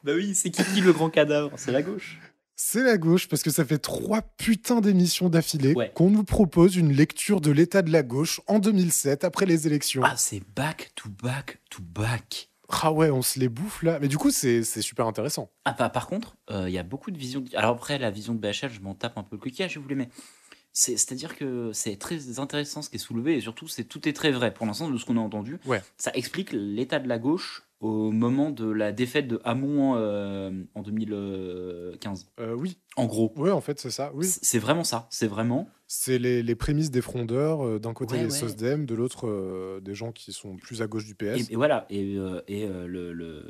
Bah 0.03 0.13
oui, 0.15 0.33
c'est 0.33 0.49
qui, 0.49 0.63
qui 0.63 0.79
le 0.81 0.93
grand 0.93 1.09
cadavre 1.09 1.51
C'est 1.57 1.71
la 1.73 1.81
gauche. 1.81 2.19
C'est 2.63 2.83
la 2.83 2.99
gauche 2.99 3.27
parce 3.27 3.41
que 3.41 3.49
ça 3.49 3.65
fait 3.65 3.79
trois 3.79 4.21
putains 4.21 4.81
d'émissions 4.81 5.29
d'affilée 5.29 5.73
Ouais. 5.73 5.91
qu'on 5.95 6.11
nous 6.11 6.23
propose 6.23 6.75
une 6.75 6.93
lecture 6.93 7.41
de 7.41 7.49
l'état 7.49 7.81
de 7.81 7.91
la 7.91 8.03
gauche 8.03 8.39
en 8.45 8.59
2007 8.59 9.23
après 9.23 9.47
les 9.47 9.65
élections. 9.65 10.03
Ah, 10.05 10.13
c'est 10.15 10.43
back 10.55 10.91
to 10.95 11.09
back 11.09 11.57
to 11.71 11.81
back. 11.81 12.49
Ah 12.69 12.91
ouais, 12.93 13.09
on 13.09 13.23
se 13.23 13.39
les 13.39 13.49
bouffe 13.49 13.81
là. 13.81 13.97
Mais 13.99 14.07
du 14.07 14.19
coup, 14.19 14.29
c'est 14.29 14.63
super 14.63 15.07
intéressant. 15.07 15.49
Ah, 15.65 15.75
bah, 15.77 15.89
par 15.89 16.05
contre, 16.05 16.35
euh, 16.51 16.69
il 16.69 16.73
y 16.73 16.77
a 16.77 16.83
beaucoup 16.83 17.09
de 17.09 17.17
visions. 17.17 17.43
Alors 17.55 17.71
après, 17.71 17.97
la 17.97 18.11
vision 18.11 18.35
de 18.35 18.39
BHL, 18.39 18.69
je 18.71 18.79
m'en 18.81 18.93
tape 18.93 19.17
un 19.17 19.23
peu 19.23 19.37
le 19.37 19.41
coquillage, 19.41 19.71
si 19.71 19.79
vous 19.79 19.85
mais 19.95 20.09
c'est- 20.13 20.21
c'est-à-dire 20.73 21.35
que 21.35 21.71
c'est 21.73 21.97
très 21.97 22.39
intéressant 22.39 22.81
ce 22.81 22.89
qui 22.89 22.95
est 22.95 22.99
soulevé 22.99 23.35
et 23.35 23.41
surtout, 23.41 23.67
c'est 23.67 23.83
tout 23.83 24.07
est 24.07 24.13
très 24.13 24.31
vrai. 24.31 24.53
Pour 24.53 24.65
l'instant, 24.65 24.89
de 24.89 24.97
ce 24.97 25.05
qu'on 25.05 25.17
a 25.17 25.21
entendu, 25.21 25.59
Ouais. 25.65 25.81
ça 25.97 26.11
explique 26.13 26.51
l'état 26.53 26.99
de 26.99 27.07
la 27.09 27.19
gauche 27.19 27.63
au 27.81 28.11
moment 28.11 28.51
de 28.51 28.69
la 28.69 28.91
défaite 28.91 29.27
de 29.27 29.41
Hamon 29.43 29.95
euh, 29.95 30.51
en 30.75 30.83
2015. 30.83 32.27
Euh, 32.39 32.53
oui, 32.53 32.77
En 32.95 33.05
gros, 33.05 33.33
ouais, 33.37 33.51
en 33.51 33.61
fait, 33.61 33.79
c'est 33.79 33.89
ça. 33.89 34.11
Oui, 34.13 34.27
c'est 34.27 34.59
vraiment 34.59 34.83
ça. 34.83 35.07
C'est 35.09 35.27
vraiment. 35.27 35.67
c'est 35.87 36.19
les, 36.19 36.43
les 36.43 36.55
prémices 36.55 36.91
des 36.91 37.01
frondeurs. 37.01 37.65
euh, 37.65 37.79
D'un 37.79 37.93
côté, 37.93 38.13
Ouais, 38.15 38.19
les 38.25 38.31
ouais. 38.31 38.37
SOSDEM, 38.39 38.85
de 38.85 38.95
l'autre, 38.95 39.79
des 39.81 39.95
gens 39.95 40.11
qui 40.11 40.31
sont 40.31 40.57
plus 40.57 40.81
à 40.81 40.87
gauche 40.87 41.05
du 41.05 41.15
PS. 41.15 41.49
Et, 41.49 41.53
et 41.53 41.55
voilà. 41.55 41.85
Et, 41.89 42.13
et 42.47 42.67
le, 42.67 43.11
le, 43.13 43.43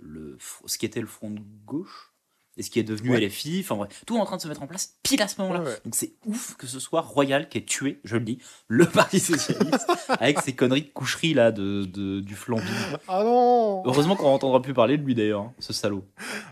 le- 0.00 0.38
ce 0.66 0.78
qui 0.78 0.86
était 0.86 1.00
le 1.00 1.06
front 1.06 1.30
de 1.30 1.40
gauche 1.66 2.12
et 2.56 2.62
ce 2.62 2.70
qui 2.70 2.78
est 2.78 2.84
devenu 2.84 3.10
Ouais. 3.10 3.20
LFI, 3.26 3.60
enfin 3.64 3.74
bref, 3.76 4.02
tout 4.06 4.16
est 4.16 4.20
en 4.20 4.24
train 4.24 4.36
de 4.36 4.42
se 4.42 4.48
mettre 4.48 4.62
en 4.62 4.66
place 4.66 4.96
pile 5.02 5.20
à 5.22 5.28
ce 5.28 5.40
moment-là. 5.40 5.60
Ouais, 5.60 5.66
ouais. 5.66 5.78
Donc 5.84 5.94
c'est 5.94 6.14
ouf 6.26 6.54
que 6.56 6.66
ce 6.66 6.78
soit 6.78 7.00
Royal 7.00 7.48
qui 7.48 7.58
ait 7.58 7.64
tué, 7.64 8.00
je 8.04 8.16
le 8.16 8.22
dis, 8.24 8.38
le 8.68 8.86
Parti 8.86 9.18
Socialiste 9.20 9.86
avec 10.08 10.40
ses 10.40 10.54
conneries 10.54 10.82
de 10.82 10.90
coucherie 10.90 11.34
là 11.34 11.50
de, 11.52 11.84
de- 11.84 12.20
du 12.20 12.34
flambi. 12.34 12.62
Ah 13.08 13.22
non 13.24 13.82
Heureusement 13.86 14.16
qu'on 14.16 14.30
n'entendra 14.30 14.62
plus 14.62 14.74
parler 14.74 14.96
de 14.98 15.02
lui 15.04 15.14
d'ailleurs, 15.14 15.40
hein, 15.42 15.52
ce 15.58 15.72
salaud. 15.72 16.04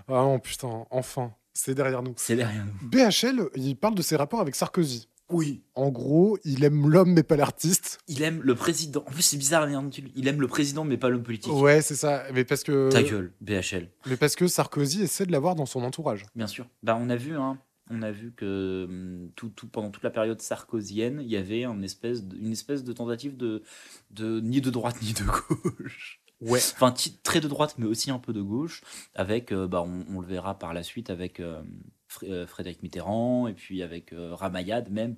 Ah 0.08 0.22
non, 0.22 0.38
putain, 0.40 0.86
enfin, 0.90 1.32
c'est 1.54 1.74
derrière 1.74 2.02
nous. 2.02 2.14
C'est 2.16 2.36
derrière 2.36 2.64
nous. 2.64 2.88
BHL, 2.88 3.48
il 3.56 3.76
parle 3.76 3.94
de 3.94 4.02
ses 4.02 4.16
rapports 4.16 4.40
avec 4.40 4.54
Sarkozy. 4.54 5.08
Oui. 5.32 5.62
En 5.74 5.90
gros, 5.90 6.38
il 6.44 6.62
aime 6.64 6.88
l'homme 6.88 7.12
mais 7.12 7.22
pas 7.22 7.36
l'artiste. 7.36 7.98
Il 8.08 8.22
aime 8.22 8.40
le 8.42 8.54
président. 8.54 9.00
En 9.06 9.10
plus 9.10 9.22
c'est 9.22 9.36
bizarre 9.36 9.68
il... 9.68 10.28
aime 10.28 10.40
le 10.40 10.46
président 10.48 10.84
mais 10.84 10.96
pas 10.96 11.08
l'homme 11.08 11.22
politique. 11.22 11.52
Ouais, 11.52 11.82
c'est 11.82 11.94
ça. 11.96 12.24
Mais 12.34 12.44
parce 12.44 12.62
que, 12.62 12.90
Ta 12.90 13.02
gueule, 13.02 13.32
BHL. 13.40 13.88
mais 14.06 14.16
parce 14.16 14.36
que 14.36 14.46
Sarkozy 14.48 15.02
essaie 15.02 15.26
de 15.26 15.32
l'avoir 15.32 15.54
dans 15.54 15.66
son 15.66 15.82
entourage. 15.82 16.24
Bien 16.34 16.46
sûr. 16.46 16.66
Bah, 16.82 16.98
on 17.00 17.08
a 17.10 17.16
vu, 17.16 17.36
hein, 17.36 17.58
on 17.90 18.02
a 18.02 18.10
vu 18.10 18.32
que 18.36 18.86
hum, 18.88 19.30
tout, 19.36 19.48
tout- 19.50 19.68
pendant 19.68 19.90
toute 19.90 20.04
la 20.04 20.10
période 20.10 20.40
sarkozienne, 20.40 21.20
il 21.22 21.28
y 21.30 21.36
avait 21.36 21.64
un 21.64 21.82
espèce 21.82 22.24
de- 22.24 22.36
une 22.36 22.52
espèce 22.52 22.84
de 22.84 22.92
tentative 22.92 23.36
de, 23.36 23.62
de 24.10 24.40
ni 24.40 24.60
de 24.60 24.70
droite 24.70 24.96
ni 25.02 25.12
de 25.12 25.24
gauche. 25.24 26.20
Ouais. 26.40 26.58
Enfin, 26.74 26.92
très 27.22 27.40
de 27.40 27.46
droite, 27.46 27.76
mais 27.78 27.86
aussi 27.86 28.10
un 28.10 28.18
peu 28.18 28.32
de 28.32 28.42
gauche, 28.42 28.82
avec, 29.14 29.52
euh, 29.52 29.68
bah, 29.68 29.80
on, 29.86 30.04
on 30.16 30.20
le 30.20 30.26
verra 30.26 30.58
par 30.58 30.74
la 30.74 30.82
suite 30.82 31.08
avec 31.08 31.38
euh, 31.38 31.62
Euh, 32.24 32.46
Frédéric 32.46 32.82
Mitterrand 32.82 33.48
et 33.48 33.52
puis 33.54 33.82
avec 33.82 34.12
euh, 34.12 34.34
Ramayad 34.34 34.90
même. 34.90 35.16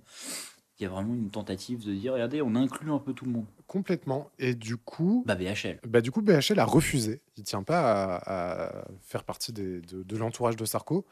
Il 0.79 0.83
y 0.83 0.87
a 0.87 0.89
vraiment 0.89 1.15
une 1.15 1.31
tentative 1.31 1.87
de 1.87 1.95
dire, 1.95 2.15
regardez, 2.15 2.43
on 2.43 2.57
inclut 2.57 2.91
un 2.91 2.99
peu 2.99 3.13
tout 3.13 3.25
le 3.25 3.31
monde. 3.31 3.47
Complètement. 3.69 4.29
Et 4.41 4.55
du 4.57 4.77
coup, 4.77 5.23
Bah, 5.25 5.37
BHL. 5.37 5.79
bah, 5.87 6.01
du 6.01 6.11
coup, 6.11 6.21
BHL 6.21 6.59
a 6.59 6.65
refusé. 6.65 7.23
Il 7.37 7.45
tient 7.45 7.63
pas 7.63 8.15
à, 8.17 8.79
à 8.81 8.85
faire 9.01 9.23
partie 9.23 9.53
des- 9.53 9.81
de, 9.83 10.03
de 10.03 10.17
l'entourage 10.17 10.57
de 10.57 10.65
Sarko. 10.65 11.07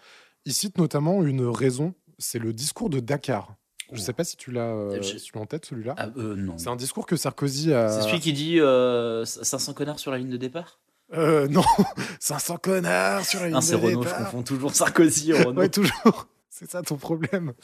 Il 0.47 0.53
cite 0.53 0.79
notamment 0.79 1.23
une 1.23 1.47
raison, 1.47 1.95
c'est 2.19 2.41
le 2.41 2.53
discours 2.53 2.91
de 2.91 2.99
Dakar. 2.99 3.55
Je 3.93 4.01
sais 4.01 4.13
pas 4.13 4.25
si 4.25 4.37
tu 4.37 4.51
l'as 4.51 4.75
euh, 4.75 5.01
Je- 5.01 5.19
si 5.19 5.27
tu 5.27 5.33
l'as 5.37 5.43
en 5.43 5.47
tête 5.47 5.65
celui-là. 5.67 5.95
Ah, 5.97 6.09
euh, 6.17 6.35
non. 6.35 6.59
C'est 6.59 6.69
un 6.69 6.77
discours 6.77 7.07
que 7.07 7.15
Sarkozy 7.15 7.73
a. 7.73 7.89
C'est 7.89 8.09
celui 8.09 8.21
qui 8.21 8.33
dit 8.33 8.59
euh, 8.59 9.25
500 9.25 9.75
connards 9.75 9.99
sur 10.01 10.11
la 10.11 10.19
ligne 10.19 10.31
de 10.31 10.37
départ? 10.39 10.81
Euh, 11.15 11.47
non, 11.49 11.65
500 12.21 12.57
connards 12.57 13.25
sur 13.25 13.41
la 13.41 13.47
ligne 13.49 13.57
Ah, 13.59 13.61
c'est 13.61 13.73
de 13.79 13.85
Renault, 13.85 14.03
je 14.05 14.15
confonds 14.25 14.43
toujours 14.43 14.75
Sarkozy 14.75 15.31
et 15.33 15.43
Renault. 15.43 15.61
Ouais, 15.61 15.69
toujours. 15.69 16.29
C'est 16.49 16.71
ça 16.71 16.83
ton 16.83 16.97
problème. 16.97 17.55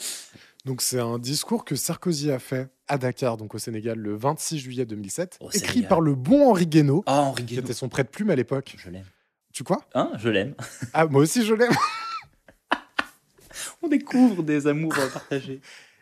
Donc, 0.64 0.80
c'est 0.82 0.98
un 0.98 1.18
discours 1.18 1.64
que 1.64 1.76
Sarkozy 1.76 2.32
a 2.32 2.38
fait 2.38 2.68
à 2.88 2.98
Dakar, 2.98 3.36
donc 3.36 3.54
au 3.54 3.58
Sénégal, 3.58 3.98
le 3.98 4.16
26 4.16 4.58
juillet 4.58 4.86
2007, 4.86 5.38
Au 5.40 5.50
écrit 5.50 5.82
par 5.82 6.00
le 6.00 6.14
bon 6.14 6.50
Henri 6.50 6.66
Guénaud, 6.66 7.04
Ah, 7.06 7.20
Henri 7.20 7.44
qui 7.44 7.54
Guénaud. 7.54 7.62
était 7.66 7.74
son 7.74 7.88
prête-plume 7.88 8.30
à 8.30 8.34
l'époque. 8.34 8.74
Je 8.78 8.90
l'aime. 8.90 9.04
Tu 9.52 9.62
quoi 9.62 9.82
Hein? 9.94 10.10
Je 10.18 10.28
l'aime. 10.30 10.54
Ah, 10.94 11.06
moi 11.06 11.20
aussi, 11.22 11.44
je 11.44 11.54
l'aime. 11.54 11.70
On 13.82 13.88
découvre 13.88 14.42
des 14.42 14.66
amours 14.66 14.94
partagés. 14.94 15.60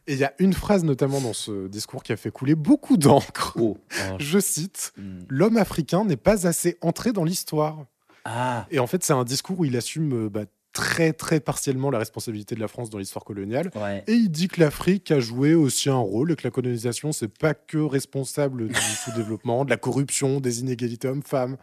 Et 0.09 0.13
il 0.15 0.19
y 0.19 0.25
a 0.25 0.33
une 0.39 0.53
phrase 0.53 0.85
notamment 0.85 1.21
dans 1.21 1.33
ce 1.33 1.67
discours 1.69 2.03
qui 2.03 2.13
a 2.13 2.17
fait 2.17 2.31
couler 2.31 2.55
beaucoup 2.55 2.97
d'encre. 2.97 3.57
Oh. 3.61 3.77
oh, 4.13 4.17
je- 4.19 4.39
cite 4.39 4.93
Hmm. 4.97 5.21
L'homme 5.29 5.57
africain 5.57 6.05
n'est 6.05 6.17
pas 6.17 6.47
assez 6.47 6.79
entré 6.81 7.13
dans 7.13 7.25
l'histoire. 7.25 7.85
Ah, 8.25 8.67
Et 8.71 8.79
en 8.79 8.87
fait, 8.87 9.03
c'est 9.05 9.13
un 9.13 9.25
discours 9.25 9.61
où 9.61 9.65
il 9.65 9.77
assume 9.77 10.27
euh, 10.27 10.29
bah, 10.29 10.45
très, 10.73 11.13
très 11.13 11.41
partiellement 11.41 11.91
la 11.91 11.99
responsabilité 11.99 12.55
de 12.55 12.61
la 12.61 12.69
France 12.69 12.91
dans 12.91 12.99
l'histoire 12.99 13.25
coloniale. 13.25 13.71
ouais. 13.77 14.05
Et 14.07 14.13
il 14.13 14.29
dit 14.31 14.49
que 14.49 14.61
l'Afrique 14.61 15.11
a 15.11 15.21
joué 15.21 15.55
aussi 15.55 15.89
un 15.89 15.97
rôle 15.97 16.33
et 16.33 16.37
que 16.37 16.43
la 16.45 16.51
colonisation, 16.51 17.13
c'est 17.13 17.29
pas 17.29 17.55
que 17.55 17.79
responsable 17.79 18.69
du 18.69 18.75
sous-développement, 19.05 19.65
de 19.65 19.71
la 19.71 19.77
corruption, 19.77 20.41
des 20.41 20.61
inégalités 20.61 21.09
hommes-femmes. 21.09 21.57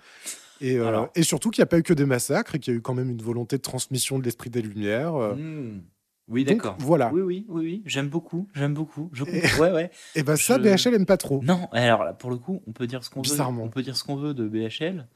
Et, 0.61 0.77
euh, 0.77 1.05
et 1.15 1.23
surtout 1.23 1.49
qu'il 1.49 1.61
n'y 1.61 1.63
a 1.63 1.67
pas 1.67 1.77
eu 1.79 1.83
que 1.83 1.93
des 1.93 2.05
massacres 2.05 2.55
et 2.55 2.59
qu'il 2.59 2.73
y 2.73 2.75
a 2.75 2.79
eu 2.79 2.81
quand 2.81 2.93
même 2.93 3.09
une 3.09 3.21
volonté 3.21 3.57
de 3.57 3.61
transmission 3.61 4.17
de 4.19 4.23
l'esprit 4.23 4.49
des 4.49 4.61
Lumières. 4.61 5.15
euh. 5.15 5.35
Hmm. 5.35 5.81
Oui, 6.29 6.45
d'accord. 6.45 6.75
voilà. 6.79 7.11
Oui, 7.13 7.21
oui, 7.21 7.45
oui, 7.49 7.61
oui. 7.63 7.83
J'aime 7.85 8.07
beaucoup. 8.07 8.47
J'aime 8.55 8.73
beaucoup. 8.73 9.09
Je 9.13 9.23
Et-. 9.25 9.41
Ouais, 9.59 9.71
ouais. 9.71 9.91
Et 10.15 10.23
bah 10.23 10.37
ça, 10.37 10.57
Je- 10.57 10.89
BHL 10.89 10.95
aime 10.95 11.05
pas 11.05 11.17
trop. 11.17 11.41
Non, 11.43 11.67
alors 11.73 12.03
là, 12.03 12.13
pour 12.13 12.29
le 12.29 12.37
coup, 12.37 12.61
on 12.67 12.71
peut 12.71 12.87
dire 12.87 13.03
ce 13.03 13.09
qu'on 13.09 13.21
veut. 13.21 13.41
On 13.41 13.69
peut 13.69 13.83
dire 13.83 13.97
ce 13.97 14.03
qu'on 14.03 14.15
veut 14.15 14.33
de 14.33 14.47
BHL, 14.47 15.07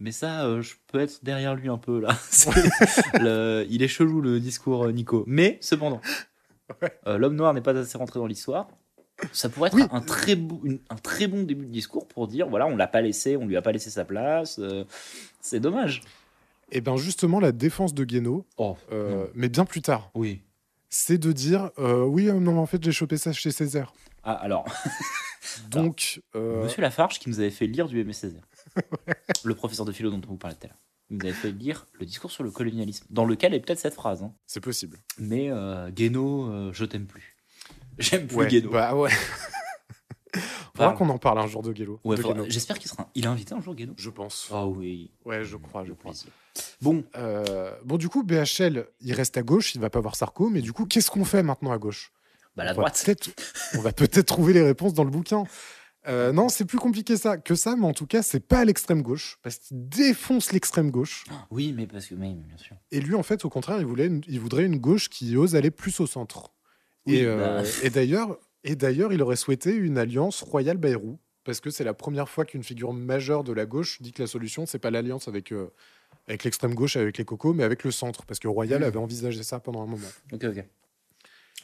mais 0.00 0.12
ça, 0.12 0.44
euh, 0.44 0.60
je 0.60 0.74
peux 0.92 1.00
être 1.00 1.24
derrière 1.24 1.54
lui 1.54 1.68
un 1.70 1.78
peu 1.78 2.00
là. 2.00 2.10
Le- 3.20 3.66
il 3.70 3.82
est 3.82 3.88
chelou 3.88 4.20
le 4.20 4.40
discours 4.40 4.84
euh, 4.86 4.92
Nico. 4.92 5.24
Mais 5.26 5.58
cependant, 5.60 6.00
Ouais. 6.82 6.92
euh, 7.06 7.16
l'homme 7.18 7.34
noir 7.36 7.54
n'est 7.54 7.62
pas 7.62 7.76
assez 7.76 7.96
rentré 7.96 8.18
dans 8.20 8.26
l'histoire. 8.26 8.68
Ça 9.32 9.48
pourrait 9.48 9.68
être 9.68 9.74
Oui. 9.76 9.82
un, 9.90 10.00
très 10.00 10.36
beau- 10.36 10.60
une- 10.62 10.78
un 10.90 10.94
très 10.96 11.26
bon 11.26 11.42
début 11.42 11.64
de 11.66 11.72
discours 11.72 12.06
pour 12.06 12.28
dire 12.28 12.46
voilà, 12.48 12.66
on 12.66 12.76
l'a 12.76 12.86
pas 12.86 13.00
laissé, 13.00 13.36
on 13.36 13.46
lui 13.46 13.56
a 13.56 13.62
pas 13.62 13.72
laissé 13.72 13.90
sa 13.90 14.04
place. 14.04 14.58
euh, 14.60 14.84
c'est 15.40 15.58
dommage. 15.60 16.02
Et 16.70 16.80
bien 16.80 16.96
justement, 16.96 17.40
la 17.40 17.52
défense 17.52 17.94
de 17.94 18.04
Guénaud, 18.04 18.46
Oh, 18.58 18.76
euh, 18.92 19.26
mais 19.34 19.48
bien 19.48 19.64
plus 19.64 19.80
tard, 19.82 20.10
oui. 20.14 20.42
c'est 20.90 21.18
de 21.18 21.32
dire 21.32 21.70
euh, 21.78 22.04
oui, 22.04 22.28
euh, 22.28 22.34
non, 22.40 22.58
en 22.58 22.66
fait, 22.66 22.82
j'ai 22.82 22.92
chopé 22.92 23.16
ça 23.16 23.32
chez 23.32 23.50
Césaire. 23.50 23.92
Ah, 24.22 24.32
alors, 24.34 24.66
Donc, 25.70 26.20
Monsieur 26.34 26.82
Lafarge 26.82 27.18
qui 27.18 27.28
nous 27.30 27.40
avait 27.40 27.50
fait 27.50 27.66
lire 27.66 27.88
du 27.88 27.98
Aimé 28.00 28.12
Césaire, 28.12 28.46
le 29.44 29.54
professeur 29.54 29.86
de 29.86 29.92
philo 29.92 30.10
dont 30.10 30.20
on 30.26 30.32
vous 30.32 30.36
parlait 30.36 30.56
tout 30.56 30.66
à 30.66 30.68
l'heure, 30.68 30.78
nous 31.10 31.18
avait 31.22 31.32
fait 31.32 31.50
lire 31.52 31.86
le 31.98 32.04
discours 32.04 32.30
sur 32.30 32.44
le 32.44 32.50
colonialisme, 32.50 33.06
dans 33.08 33.24
lequel 33.24 33.54
est 33.54 33.60
peut-être 33.60 33.78
cette 33.78 33.94
phrase. 33.94 34.22
hein. 34.22 34.32
c'est 34.46 34.60
possible. 34.60 34.98
Mais 35.18 35.50
Guénaud, 35.90 36.72
je 36.72 36.84
t'aime 36.84 37.06
plus. 37.06 37.36
J'aime 37.98 38.26
plus 38.26 38.36
Ouais, 38.36 38.48
Guénaud. 38.48 38.70
bah 38.70 38.94
ouais. 38.94 39.10
Enfin, 40.86 40.92
qu'on 40.96 41.08
en 41.08 41.18
parle 41.18 41.38
un 41.38 41.46
jour 41.46 41.62
de 41.62 41.72
Guélo. 41.72 42.00
ouais. 42.04 42.16
J'espère 42.48 42.78
qu'il 42.78 42.90
sera. 42.90 43.08
Il 43.14 43.26
a 43.26 43.30
invité 43.30 43.54
un 43.54 43.60
jour 43.60 43.74
Guénaud. 43.74 43.94
Je 43.96 44.10
pense. 44.10 44.48
Oh 44.52 44.72
oui. 44.76 45.10
Ouais, 45.24 45.44
je 45.44 45.56
crois, 45.56 45.84
je 45.84 45.92
crois. 45.92 46.12
Bon, 46.80 47.04
Euh, 47.16 47.72
bon, 47.84 47.96
du 47.96 48.08
coup, 48.08 48.22
BHL, 48.24 48.86
il 49.00 49.12
reste 49.14 49.36
à 49.36 49.42
gauche, 49.42 49.74
il 49.74 49.80
va 49.80 49.90
pas 49.90 50.00
voir 50.00 50.16
Sarko, 50.16 50.48
mais 50.50 50.60
du 50.60 50.72
coup, 50.72 50.86
qu'est-ce 50.86 51.10
qu'on 51.10 51.24
fait 51.24 51.42
maintenant 51.42 51.72
à 51.72 51.78
gauche? 51.78 52.12
Bah 52.56 52.64
la 52.64 52.70
on 52.72 52.74
va 52.74 52.80
droite. 52.82 53.02
peut-être- 53.04 53.30
On 53.74 53.80
va 53.80 53.92
peut-être 53.92 54.26
trouver 54.26 54.52
les 54.52 54.62
réponses 54.62 54.92
dans 54.94 55.04
le 55.04 55.10
bouquin. 55.10 55.44
Euh, 56.06 56.32
non, 56.32 56.48
c'est 56.48 56.64
plus 56.64 56.78
compliqué 56.78 57.16
ça, 57.16 57.36
que 57.36 57.54
ça, 57.54 57.76
mais 57.76 57.84
en 57.86 57.92
tout 57.92 58.06
cas, 58.06 58.22
c'est 58.22 58.40
pas 58.40 58.60
à 58.60 58.64
l'extrême 58.64 59.02
gauche, 59.02 59.38
parce 59.42 59.58
qu'il 59.58 59.88
défonce 59.88 60.52
l'extrême 60.52 60.90
gauche. 60.90 61.24
Oui, 61.50 61.72
mais 61.76 61.86
parce 61.86 62.06
que, 62.06 62.14
mais, 62.14 62.32
bien 62.34 62.56
sûr. 62.56 62.76
Et 62.90 63.00
lui, 63.00 63.14
en 63.14 63.22
fait, 63.22 63.44
au 63.44 63.50
contraire, 63.50 63.78
il, 63.78 63.84
voulait 63.86 64.06
une- 64.06 64.22
il 64.26 64.40
voudrait 64.40 64.64
une 64.64 64.78
gauche 64.78 65.08
qui 65.10 65.36
ose 65.36 65.54
aller 65.54 65.70
plus 65.70 66.00
au 66.00 66.06
centre. 66.06 66.54
Oui, 67.06 67.16
et 67.16 67.24
euh, 67.26 67.62
bah. 67.62 67.68
et 67.82 67.90
d'ailleurs, 67.90 68.38
et 68.64 68.76
d'ailleurs, 68.76 69.12
il 69.12 69.22
aurait 69.22 69.36
souhaité 69.36 69.74
une 69.74 69.98
alliance 69.98 70.42
royale-Bayrou, 70.42 71.18
parce 71.44 71.60
que 71.60 71.70
c'est 71.70 71.84
la 71.84 71.94
première 71.94 72.28
fois 72.28 72.44
qu'une 72.44 72.62
figure 72.62 72.92
majeure 72.92 73.44
de 73.44 73.52
la 73.52 73.66
gauche 73.66 74.02
dit 74.02 74.12
que 74.12 74.22
la 74.22 74.26
solution, 74.26 74.66
c'est 74.66 74.78
pas 74.78 74.90
l'alliance 74.90 75.28
avec, 75.28 75.52
euh, 75.52 75.72
avec 76.26 76.44
l'extrême 76.44 76.74
gauche, 76.74 76.96
avec 76.96 77.16
les 77.18 77.24
cocos, 77.24 77.54
mais 77.54 77.64
avec 77.64 77.84
le 77.84 77.90
centre, 77.90 78.24
parce 78.26 78.38
que 78.38 78.48
Royal 78.48 78.80
Mm. 78.80 78.84
avait 78.84 78.98
envisagé 78.98 79.42
ça 79.42 79.58
pendant 79.60 79.82
un 79.82 79.86
moment. 79.86 80.08
Ok, 80.32 80.44
ok. 80.44 80.64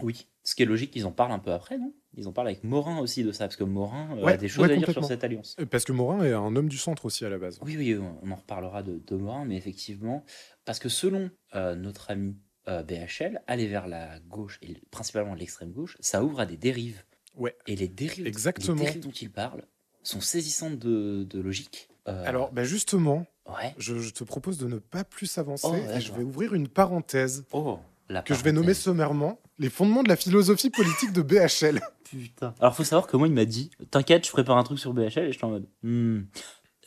Oui. 0.02 0.26
Ce 0.42 0.54
qui 0.54 0.62
est 0.62 0.66
logique, 0.66 0.94
ils 0.96 1.06
en 1.06 1.12
parlent 1.12 1.32
un 1.32 1.38
peu 1.38 1.52
après, 1.52 1.78
non? 1.78 1.94
Ils 2.16 2.26
en 2.28 2.32
parlent 2.32 2.48
avec 2.48 2.64
Morin 2.64 2.98
aussi 2.98 3.24
de 3.24 3.32
ça, 3.32 3.44
parce 3.46 3.56
que 3.56 3.64
Morin 3.64 4.16
euh, 4.18 4.24
Ouais, 4.24 4.32
a 4.32 4.36
des 4.36 4.48
choses 4.48 4.66
ouais, 4.66 4.74
à 4.74 4.76
dire 4.76 4.90
sur 4.90 5.04
cette 5.04 5.24
alliance. 5.24 5.56
Euh, 5.60 5.66
Parce 5.66 5.84
que 5.84 5.92
Morin 5.92 6.22
est 6.24 6.32
un 6.32 6.54
homme 6.56 6.68
du 6.68 6.76
centre 6.76 7.04
aussi 7.06 7.24
à 7.24 7.28
la 7.30 7.38
base. 7.38 7.58
Oui, 7.62 7.76
oui, 7.78 7.96
on 8.22 8.30
en 8.30 8.34
reparlera 8.34 8.82
de, 8.82 8.98
de 9.06 9.16
Morin, 9.16 9.44
mais 9.46 9.56
effectivement, 9.56 10.24
parce 10.64 10.78
que 10.78 10.88
selon 10.88 11.30
euh, 11.54 11.74
notre 11.76 12.10
ami 12.10 12.36
euh, 12.68 12.82
BHL, 12.82 13.40
aller 13.46 13.66
vers 13.66 13.86
la 13.88 14.18
gauche, 14.20 14.58
et 14.62 14.76
principalement 14.90 15.34
l'extrême 15.34 15.70
gauche, 15.72 15.96
ça 16.00 16.24
ouvre 16.24 16.40
à 16.40 16.46
des 16.46 16.56
dérives. 16.56 17.02
Ouais. 17.36 17.56
Et 17.66 17.76
les 17.76 17.88
dérives, 17.88 18.26
Exactement. 18.26 18.74
les 18.78 18.84
dérives 18.86 19.02
dont 19.02 19.10
il 19.10 19.30
parle 19.30 19.62
sont 20.02 20.20
saisissantes 20.20 20.78
de, 20.78 21.24
de 21.24 21.40
logique. 21.40 21.88
Euh, 22.08 22.22
Alors, 22.26 22.52
bah 22.52 22.64
justement, 22.64 23.26
ouais. 23.48 23.74
je, 23.78 23.98
je 23.98 24.10
te 24.12 24.22
propose 24.24 24.58
de 24.58 24.66
ne 24.66 24.78
pas 24.78 25.04
plus 25.04 25.38
avancer, 25.38 25.66
Oh, 25.70 25.90
et 25.96 26.00
je 26.00 26.12
vais 26.12 26.22
ouvrir 26.22 26.54
une 26.54 26.68
parenthèse 26.68 27.44
Oh, 27.52 27.78
la 28.08 28.22
que 28.22 28.34
je 28.34 28.42
vais 28.44 28.52
nommer 28.52 28.74
sommairement 28.74 29.40
les 29.58 29.70
fondements 29.70 30.02
de 30.02 30.08
la 30.08 30.16
philosophie 30.16 30.68
politique 30.70 31.12
de 31.12 31.22
BHL. 31.22 31.80
Putain. 32.04 32.54
Alors, 32.60 32.74
faut 32.76 32.84
savoir 32.84 33.06
que 33.06 33.16
moi, 33.16 33.26
il 33.28 33.32
m'a 33.34 33.44
dit 33.46 33.70
T'inquiète, 33.90 34.26
je 34.26 34.30
prépare 34.32 34.58
un 34.58 34.64
truc 34.64 34.78
sur 34.78 34.92
BHL, 34.92 35.20
et 35.20 35.32
j'étais 35.32 35.44
en 35.44 35.50
mode 35.50 35.66
Hmm. 35.82 36.22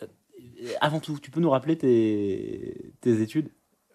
Euh, 0.04 0.06
Avant 0.82 1.00
tout, 1.00 1.18
tu 1.20 1.32
peux 1.32 1.40
nous 1.40 1.50
rappeler 1.50 1.78
tes, 1.78 2.94
tes 3.02 3.22
études? 3.22 3.50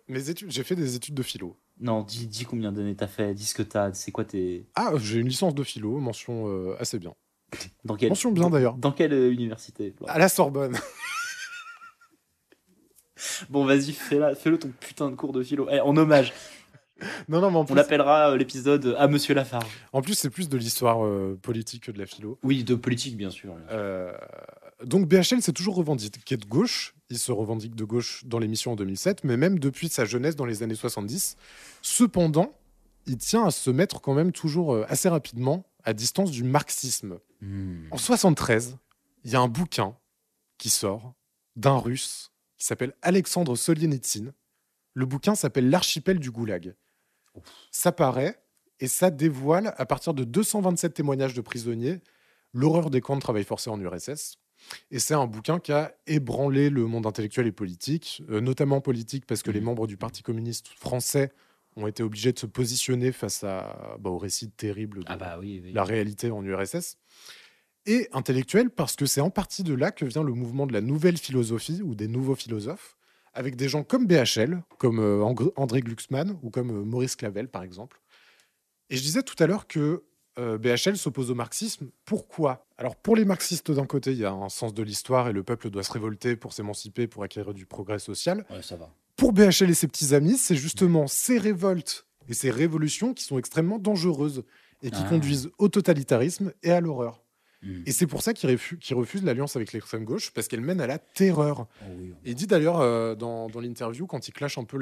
Mes 0.09 0.29
études, 0.29 0.51
j'ai 0.51 0.65
fait 0.65 0.77
des 0.77 0.97
études 0.97 1.15
de 1.15 1.23
philo. 1.23 1.57
Non, 1.81 2.03
dis, 2.03 2.27
dis 2.27 2.45
combien 2.45 2.73
d'années 2.73 2.95
t'as 2.95 3.07
fait, 3.07 3.35
dis 3.35 3.47
ce 3.47 3.55
que 3.55 3.63
t'as, 3.63 3.93
c'est 3.93 4.13
quoi 4.13 4.25
tes. 4.25 4.67
Ah, 4.75 4.93
j'ai 4.99 5.19
une 5.19 5.29
licence 5.29 5.55
de 5.55 5.63
philo, 5.63 5.99
mention 5.99 6.49
euh, 6.49 6.77
assez 6.79 6.99
bien. 6.99 7.15
Dans 7.85 7.97
quelle, 7.97 8.11
Mention 8.11 8.33
bien 8.33 8.51
d'ailleurs. 8.51 8.77
Dans 8.77 8.93
quelle 8.93 9.13
euh, 9.13 9.33
université 9.33 9.95
À 10.07 10.19
la 10.19 10.29
Sorbonne. 10.29 10.77
Bon, 13.51 13.65
vas-y, 13.65 13.93
fais-le 13.93 14.59
ton 14.59 14.73
putain 14.81 15.09
de 15.09 15.15
cours 15.15 15.33
de 15.33 15.45
philo. 15.45 15.69
Eh, 15.71 15.79
en 15.81 15.97
hommage, 15.97 16.33
non, 17.29 17.41
non, 17.41 17.51
mais 17.51 17.57
en 17.59 17.67
on 17.69 17.75
l'appellera 17.75 18.31
euh, 18.31 18.37
l'épisode 18.37 18.95
à 18.99 19.09
Monsieur 19.09 19.35
Lafarge. 19.35 19.67
en 19.93 20.03
plus 20.03 20.15
c'est 20.15 20.31
plus 20.31 20.49
de 20.49 20.57
l'histoire 20.57 21.05
euh, 21.05 21.39
politique 21.41 21.85
que 21.85 21.93
de 21.93 21.99
la 21.99 22.07
philo. 22.07 22.39
Oui, 22.43 22.65
de 22.65 22.75
politique, 22.75 23.17
bien 23.17 23.31
sûr. 23.31 23.55
Euh, 23.71 24.13
donc 24.85 25.07
BHL 25.09 25.43
s'est 25.43 25.53
toujours 25.53 25.77
revendiqué 25.77 26.37
de 26.37 26.45
gauche. 26.47 26.95
Il 27.13 27.19
se 27.19 27.31
revendique 27.31 27.75
de 27.75 27.85
gauche 27.85 28.25
dans 28.25 28.39
l'émission 28.39 28.73
en 28.73 28.75
2007, 28.75 29.25
mais 29.25 29.37
même 29.37 29.59
depuis 29.59 29.91
sa 29.91 30.07
jeunesse 30.07 30.35
dans 30.35 30.47
les 30.47 30.63
années 30.63 30.75
70. 30.75 31.37
Cependant, 31.83 32.55
il 33.05 33.19
tient 33.19 33.45
à 33.45 33.51
se 33.51 33.69
mettre 33.69 34.01
quand 34.01 34.15
même 34.15 34.33
toujours 34.33 34.73
euh, 34.73 34.87
assez 34.89 35.11
rapidement 35.11 35.67
à 35.85 35.93
distance 35.93 36.31
du 36.31 36.43
marxisme. 36.43 37.19
Hmm. 37.43 37.85
En 37.91 37.99
73, 37.99 38.79
il 39.25 39.31
y 39.31 39.37
a 39.37 39.41
un 39.41 39.49
bouquin 39.49 39.95
qui 40.57 40.71
sort 40.71 41.13
d'un 41.55 41.77
russe 41.77 42.33
qui 42.57 42.65
s'appelle 42.65 42.95
Alexandre 43.03 43.57
Solzhenitsyn. 43.57 44.33
Le 44.95 45.05
bouquin 45.05 45.35
s'appelle 45.35 45.69
L'archipel 45.69 46.19
du 46.19 46.31
goulag. 46.31 46.75
Ça 47.71 47.93
paraît 47.93 48.43
et 48.81 48.89
ça 48.89 49.11
dévoile, 49.11 49.75
à 49.77 49.85
partir 49.85 50.15
de 50.15 50.25
227 50.25 50.95
témoignages 50.95 51.35
de 51.35 51.43
prisonniers, 51.43 52.01
l'horreur 52.55 52.89
des 52.89 53.03
camps 53.03 53.17
de 53.17 53.21
travail 53.21 53.45
forcé 53.45 53.69
en 53.69 53.79
URSS. 53.79 54.39
Et 54.91 54.99
c'est 54.99 55.15
un 55.15 55.27
bouquin 55.27 55.59
qui 55.59 55.73
a 55.73 55.95
ébranlé 56.07 56.71
le 56.71 56.87
monde 56.87 57.07
intellectuel 57.07 57.47
et 57.47 57.53
politique, 57.53 58.23
euh, 58.31 58.41
notamment 58.41 58.81
politique 58.81 59.27
parce 59.27 59.43
que 59.43 59.51
les 59.51 59.61
Mhm. 59.61 59.67
membres 59.67 59.87
du 59.87 59.97
Parti 59.97 60.23
communiste 60.23 60.69
français 60.69 61.33
ont 61.77 61.87
été 61.87 62.03
obligés 62.03 62.33
de 62.33 62.39
se 62.39 62.47
positionner 62.47 63.13
face 63.13 63.45
à, 63.45 63.97
bah, 64.01 64.11
au 64.11 64.19
récit 64.19 64.51
terrible 64.51 64.99
de, 65.01 65.05
Ah 65.09 65.17
bah 65.17 65.37
oui, 65.41 65.61
oui. 65.65 65.73
la 65.73 65.85
réalité 65.85 66.31
en 66.31 66.45
URSS, 66.45 66.97
et 67.87 68.09
intellectuel 68.13 68.71
parce 68.71 68.95
que 68.95 69.07
c'est 69.07 69.21
en 69.21 69.31
partie 69.31 69.63
de 69.65 69.75
là 69.75 69.91
que 69.91 70.05
vient 70.05 70.23
le 70.23 70.35
mouvement 70.35 70.67
de 70.67 70.73
la 70.73 70.81
nouvelle 70.81 71.17
philosophie 71.17 71.81
ou 71.83 71.95
des 71.95 72.09
nouveaux 72.09 72.35
philosophes, 72.37 72.97
avec 73.35 73.57
des 73.57 73.69
gens 73.69 73.83
comme 73.83 74.07
BHL, 74.07 74.63
comme 74.79 75.01
euh, 75.01 75.25
André 75.57 75.81
Glucksmann 75.81 76.39
ou 76.43 76.51
comme 76.51 76.71
euh, 76.71 76.85
Maurice 76.85 77.17
Clavel 77.17 77.49
par 77.49 77.63
exemple. 77.63 78.01
Et 78.91 78.97
je 78.97 79.03
disais 79.03 79.23
tout 79.23 79.35
à 79.43 79.47
l'heure 79.47 79.67
que 79.67 80.05
euh, 80.39 80.59
BHL 80.59 80.97
s'oppose 80.97 81.31
au 81.31 81.35
marxisme. 81.35 81.89
Pourquoi? 82.05 82.67
Alors 82.79 82.97
pour 82.97 83.17
les 83.17 83.25
marxistes 83.25 83.71
d'un 83.71 83.87
côté, 83.87 84.13
il 84.13 84.19
y 84.19 84.25
a 84.25 84.33
un 84.33 84.49
sens 84.49 84.73
de 84.75 84.83
l'histoire 84.83 85.29
et 85.29 85.33
le 85.33 85.43
peuple 85.43 85.71
doit 85.71 85.83
se 85.83 85.93
révolter 85.93 86.37
pour 86.37 86.53
s'émanciper, 86.53 87.07
pour 87.07 87.23
acquérir 87.23 87.53
du 87.55 87.67
progrès 87.67 87.99
social 87.99 88.45
Ouais, 88.51 88.63
ça 88.63 88.77
va. 88.77 88.91
pour 89.17 89.33
BHL 89.33 89.71
et 89.71 89.75
ses 89.75 89.89
petits 89.89 90.15
amis, 90.15 90.37
c'est 90.39 90.57
justement 90.57 91.07
ces 91.07 91.39
révoltes 91.39 92.07
et 92.29 92.35
ces 92.35 92.51
révolutions 92.51 93.15
qui 93.15 93.25
sont 93.25 93.39
extrêmement 93.39 93.79
dangereuses 93.79 94.45
et 94.83 94.91
qui 94.91 95.01
Ah. 95.05 95.09
conduisent 95.09 95.51
au 95.59 95.69
totalitarisme 95.69 96.53
et 96.63 96.73
à 96.73 96.81
l'horreur. 96.81 97.23
Hmm. 97.63 97.83
Et 97.87 97.93
c'est 97.93 98.09
pour 98.09 98.23
ça 98.23 98.33
qu'il 98.35 98.51
refu- 98.51 98.77
qu'il 98.79 98.97
refuse 98.97 99.23
l'alliance 99.23 99.55
avec 99.55 99.73
l'extrême 99.73 100.05
gauche, 100.05 100.33
parce 100.33 100.49
qu'elle 100.49 100.61
mène 100.63 100.81
à 100.81 100.89
la 100.89 100.99
terreur. 100.99 101.69
Oh 101.83 101.85
oui, 101.97 102.13
Il 102.25 102.35
dit 102.35 102.49
d'ailleurs 102.49 102.81
euh, 102.81 103.15
dans, 103.15 103.49
dans 103.49 103.61
l'interview, 103.61 104.07
quand 104.09 104.27
il 104.27 104.33
clash 104.33 104.59
un 104.59 104.65
peu 104.65 104.79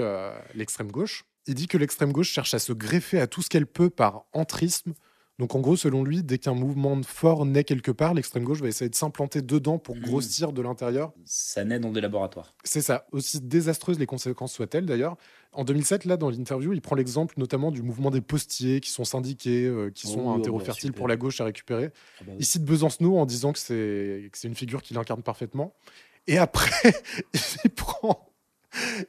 l'extrême 0.55 0.91
gauche, 0.91 1.25
il 1.47 1.55
dit 1.55 1.67
que 1.67 1.77
l'extrême 1.77 2.13
gauche 2.13 2.31
cherche 2.31 2.55
à 2.55 2.59
se 2.59 2.73
greffer 2.73 3.21
à 3.21 3.27
tout 3.27 3.43
ce 3.43 3.51
qu'elle 3.51 3.67
peut 3.67 3.91
par 3.91 4.25
entrisme, 4.33 4.95
Donc 5.41 5.55
en 5.55 5.61
gros, 5.61 5.75
selon 5.75 6.05
lui, 6.05 6.23
dès 6.23 6.37
qu'un 6.37 6.53
mouvement 6.55 7.01
fort 7.03 7.47
naît 7.47 7.65
quelque 7.65 7.91
part, 7.91 8.13
l'extrême 8.13 8.45
gauche 8.45 8.61
va 8.61 8.69
essayer 8.69 8.91
de 8.91 8.95
s'implanter 8.95 9.41
dedans 9.41 9.79
pour 9.79 9.97
Mhm. 9.97 10.03
grossir 10.03 10.53
de 10.53 10.61
l'intérieur. 10.61 11.13
Ça 11.25 11.65
naît 11.65 11.81
dans 11.81 11.91
des 11.91 12.03
laboratoires. 12.03 12.55
C'est 12.63 12.83
ça, 12.83 13.07
aussi 13.11 13.41
désastreuses 13.41 13.99
les 13.99 14.05
conséquences 14.05 14.53
soient-elles 14.53 14.85
d'ailleurs. 14.85 15.17
En 15.53 15.65
2007, 15.65 16.05
là, 16.05 16.19
dans 16.19 16.29
l'interview, 16.29 16.75
il 16.75 16.83
prend 16.83 16.95
l'exemple 16.95 17.35
notamment 17.39 17.71
du 17.73 17.81
mouvement 17.83 18.11
des 18.11 18.21
postiers 18.21 18.81
qui 18.81 18.91
sont 18.91 19.05
syndiqués, 19.05 19.65
euh, 19.65 19.91
qui 19.91 20.07
sont 20.09 20.25
Oh, 20.27 20.31
un 20.31 20.41
terreau 20.41 20.59
bah, 20.59 20.65
fertile 20.65 20.89
super. 20.91 20.99
pour 20.99 21.09
la 21.09 21.17
gauche 21.17 21.41
à 21.41 21.45
récupérer. 21.45 21.91
Ah 22.21 22.25
bah 22.27 22.33
oui. 22.33 22.37
Il 22.41 22.45
cite 22.45 22.65
Besancenot 22.65 23.17
en 23.17 23.25
disant 23.25 23.53
que 23.55 23.59
c'est 23.59 24.29
que 24.31 24.37
c'est 24.39 24.47
une 24.47 24.55
figure 24.55 24.83
qu'il 24.83 24.99
incarne 24.99 25.23
parfaitement. 25.23 25.73
Et 26.27 26.37
après, 26.37 26.93
il 27.65 27.71
prend, 27.71 28.29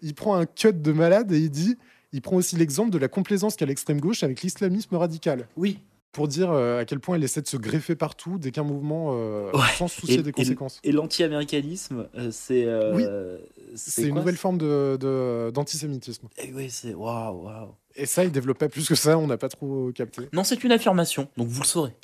il 0.01 0.15
prend 0.15 0.35
un 0.35 0.45
cut 0.45 0.71
de 0.73 0.91
malade 0.93 1.31
et 1.33 1.39
il 1.39 1.49
dit, 1.51 1.77
il 2.13 2.21
prend 2.21 2.37
aussi 2.37 2.55
l'exemple 2.55 2.89
de 2.89 2.97
la 2.97 3.09
complaisance 3.09 3.57
qu'a 3.57 3.65
l'extrême 3.65 3.99
gauche 3.99 4.23
avec 4.23 4.41
l'islamisme 4.41 4.95
radical. 4.95 5.47
Oui. 5.57 5.77
Pour 6.11 6.27
dire 6.27 6.51
euh, 6.51 6.79
à 6.81 6.85
quel 6.85 6.99
point 6.99 7.15
elle 7.15 7.23
essaie 7.23 7.41
de 7.41 7.47
se 7.47 7.55
greffer 7.55 7.95
partout 7.95 8.37
dès 8.37 8.51
qu'un 8.51 8.63
mouvement, 8.63 9.11
euh, 9.13 9.49
Ouais. 9.53 9.59
sans 9.77 9.87
soucier 9.87 10.19
Et- 10.19 10.21
des 10.21 10.29
et- 10.31 10.33
conséquences. 10.33 10.79
Et 10.83 10.91
l'anti-américanisme, 10.91 12.07
euh, 12.17 12.29
c'est. 12.31 12.65
euh, 12.65 13.37
C'est 13.75 14.03
une 14.03 14.15
nouvelle 14.15 14.35
forme 14.35 14.57
de- 14.57 15.51
d'antisémitisme. 15.53 16.27
Eh 16.37 16.51
oui, 16.53 16.69
c'est. 16.69 16.93
Waouh, 16.93 17.45
waouh. 17.45 17.75
Et 17.95 18.05
ça, 18.05 18.25
il 18.25 18.31
développe 18.31 18.57
pas 18.57 18.67
plus 18.69 18.87
que 18.87 18.95
ça, 18.95 19.17
on 19.17 19.27
n'a 19.27 19.37
pas 19.37 19.49
trop 19.49 19.91
capté. 19.93 20.27
Non, 20.33 20.43
c'est 20.43 20.63
une 20.65 20.71
affirmation, 20.73 21.27
donc 21.37 21.47
vous 21.47 21.61
le 21.61 21.67
saurez. 21.67 21.95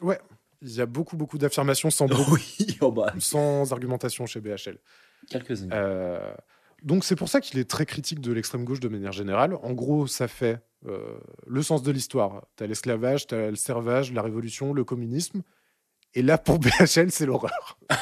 Il 0.61 0.71
y 0.73 0.81
a 0.81 0.85
beaucoup, 0.85 1.17
beaucoup 1.17 1.37
d'affirmations 1.37 1.89
sans, 1.91 2.07
beaucoup- 2.07 2.35
Oui, 2.59 2.77
oh 2.81 2.91
bah, 2.91 3.13
sans 3.19 3.71
argumentation 3.73 4.25
chez 4.25 4.39
BHL. 4.39 4.77
quelques-unes. 5.29 5.69
Euh, 5.73 6.33
donc 6.83 7.03
c'est 7.03 7.15
pour 7.15 7.29
ça 7.29 7.41
qu'il 7.41 7.59
est 7.59 7.69
très 7.69 7.85
critique 7.85 8.19
de 8.21 8.31
l'extrême 8.31 8.63
gauche 8.63 8.79
de 8.79 8.87
manière 8.87 9.11
générale. 9.11 9.55
En 9.63 9.73
gros, 9.73 10.07
ça 10.07 10.27
fait 10.27 10.59
euh, 10.85 11.17
le 11.45 11.61
sens 11.63 11.83
de 11.83 11.91
l'histoire. 11.91 12.45
Tu 12.55 12.63
as 12.63 12.67
l'esclavage, 12.67 13.27
tu 13.27 13.35
as 13.35 13.49
le 13.49 13.55
servage, 13.55 14.13
la 14.13 14.21
révolution, 14.21 14.73
le 14.73 14.83
communisme. 14.83 15.41
Et 16.13 16.21
là, 16.21 16.37
pour 16.37 16.59
BHL, 16.59 17.11
c'est 17.11 17.25
l'horreur. 17.25 17.77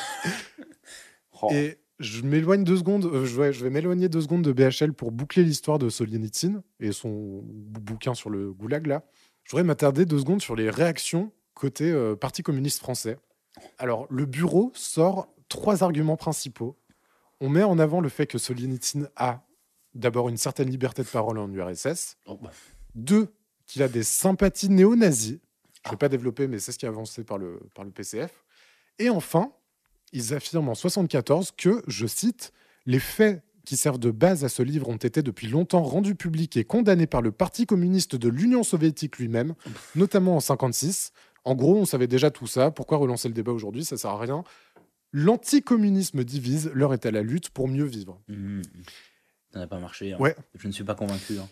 Oh. 1.42 1.50
Et 1.52 1.78
je 2.00 2.22
m'éloigne 2.22 2.64
deux 2.64 2.78
secondes, 2.78 3.06
euh, 3.06 3.26
je 3.26 3.40
vais, 3.40 3.52
je 3.52 3.62
vais 3.62 3.70
m'éloigner 3.70 4.08
deux 4.08 4.22
secondes 4.22 4.42
de 4.42 4.54
BHL 4.54 4.94
pour 4.94 5.12
boucler 5.12 5.44
l'histoire 5.44 5.80
de 5.80 5.90
Solzhenitsyn 5.90 6.64
et 6.80 6.94
son 6.94 7.42
bou- 7.44 7.82
bouquin 7.82 8.14
sur 8.14 8.30
le 8.30 8.54
goulag 8.54 8.88
là. 8.88 9.04
Je 9.44 9.52
voudrais 9.52 9.66
m'attarder 9.66 10.06
deux 10.06 10.20
secondes 10.20 10.42
sur 10.42 10.56
les 10.56 10.70
réactions 10.70 11.32
côté 11.54 11.92
euh, 11.92 12.16
Parti 12.16 12.42
communiste 12.42 12.80
français. 12.80 13.18
Alors, 13.78 14.08
le 14.10 14.26
bureau 14.26 14.72
sort 14.76 15.28
trois 15.50 15.84
arguments 15.84 16.18
principaux. 16.18 16.78
On 17.42 17.50
met 17.50 17.64
en 17.64 17.80
avant 17.80 18.00
le 18.02 18.10
fait 18.10 18.28
que 18.28 18.38
Solzhenitsyn 18.38 19.08
a 19.16 19.42
d'abord 19.94 20.30
une 20.30 20.38
certaine 20.38 20.70
liberté 20.70 21.04
de 21.04 21.08
parole 21.08 21.38
en 21.38 21.50
URSS, 21.52 22.18
Oh, 22.28 22.38
bah. 22.42 22.52
deux, 22.96 23.28
qu'il 23.66 23.82
a 23.84 23.88
des 23.88 24.04
sympathies 24.04 24.70
néo-nazis. 24.70 25.30
Je 25.84 25.90
ne 25.90 25.92
vais 25.92 25.96
Ah. 25.96 25.98
pas 25.98 26.10
développer, 26.10 26.48
mais 26.48 26.60
c'est 26.60 26.72
ce 26.72 26.78
qui 26.78 26.86
est 26.86 26.90
avancé 26.90 27.24
par 27.24 27.38
le, 27.38 27.60
par 27.74 27.86
le 27.86 27.92
PCF. 27.92 28.44
Et 29.00 29.10
enfin, 29.10 29.52
ils 30.14 30.34
affirment 30.34 30.70
en 30.70 30.76
74 30.76 31.52
que, 31.58 31.84
je 31.88 32.08
cite, 32.08 32.52
les 32.86 33.00
faits 33.00 33.42
qui 33.66 33.78
servent 33.78 34.00
de 34.00 34.12
base 34.12 34.44
à 34.46 34.50
ce 34.50 34.62
livre 34.62 34.90
ont 34.90 34.96
été 34.98 35.22
depuis 35.24 35.48
longtemps 35.48 35.82
rendus 35.84 36.16
publics 36.16 36.56
et 36.56 36.64
condamnés 36.66 37.08
par 37.08 37.22
le 37.22 37.32
Parti 37.32 37.66
communiste 37.66 38.16
de 38.16 38.30
l'Union 38.30 38.64
soviétique 38.64 39.18
lui-même, 39.18 39.56
notamment 39.96 40.36
en 40.36 40.40
56. 40.40 41.12
En 41.46 41.56
gros, 41.56 41.76
on 41.76 41.86
savait 41.86 42.08
déjà 42.08 42.30
tout 42.32 42.48
ça. 42.48 42.70
Pourquoi 42.72 42.98
relancer 42.98 43.28
le 43.28 43.34
débat 43.34 43.52
aujourd'hui? 43.52 43.84
Ça 43.86 43.98
sert 43.98 44.12
à 44.12 44.20
rien. 44.20 44.44
L'anticommunisme 45.18 46.26
divise, 46.26 46.70
l'heure 46.74 46.94
est 46.94 47.06
à 47.06 47.12
la 47.12 47.22
lutte 47.22 47.50
pour 47.50 47.70
mieux 47.70 47.86
vivre. 47.86 48.20
Mhm. 48.28 48.62
Ça 49.54 49.60
n'a 49.60 49.68
pas 49.68 49.80
marché. 49.80 50.12
hein. 50.12 50.18
Ouais. 50.20 50.36
Je 50.60 50.68
ne 50.68 50.74
suis 50.74 50.84
pas 50.84 50.94
convaincu. 50.94 51.38
hein. 51.40 51.48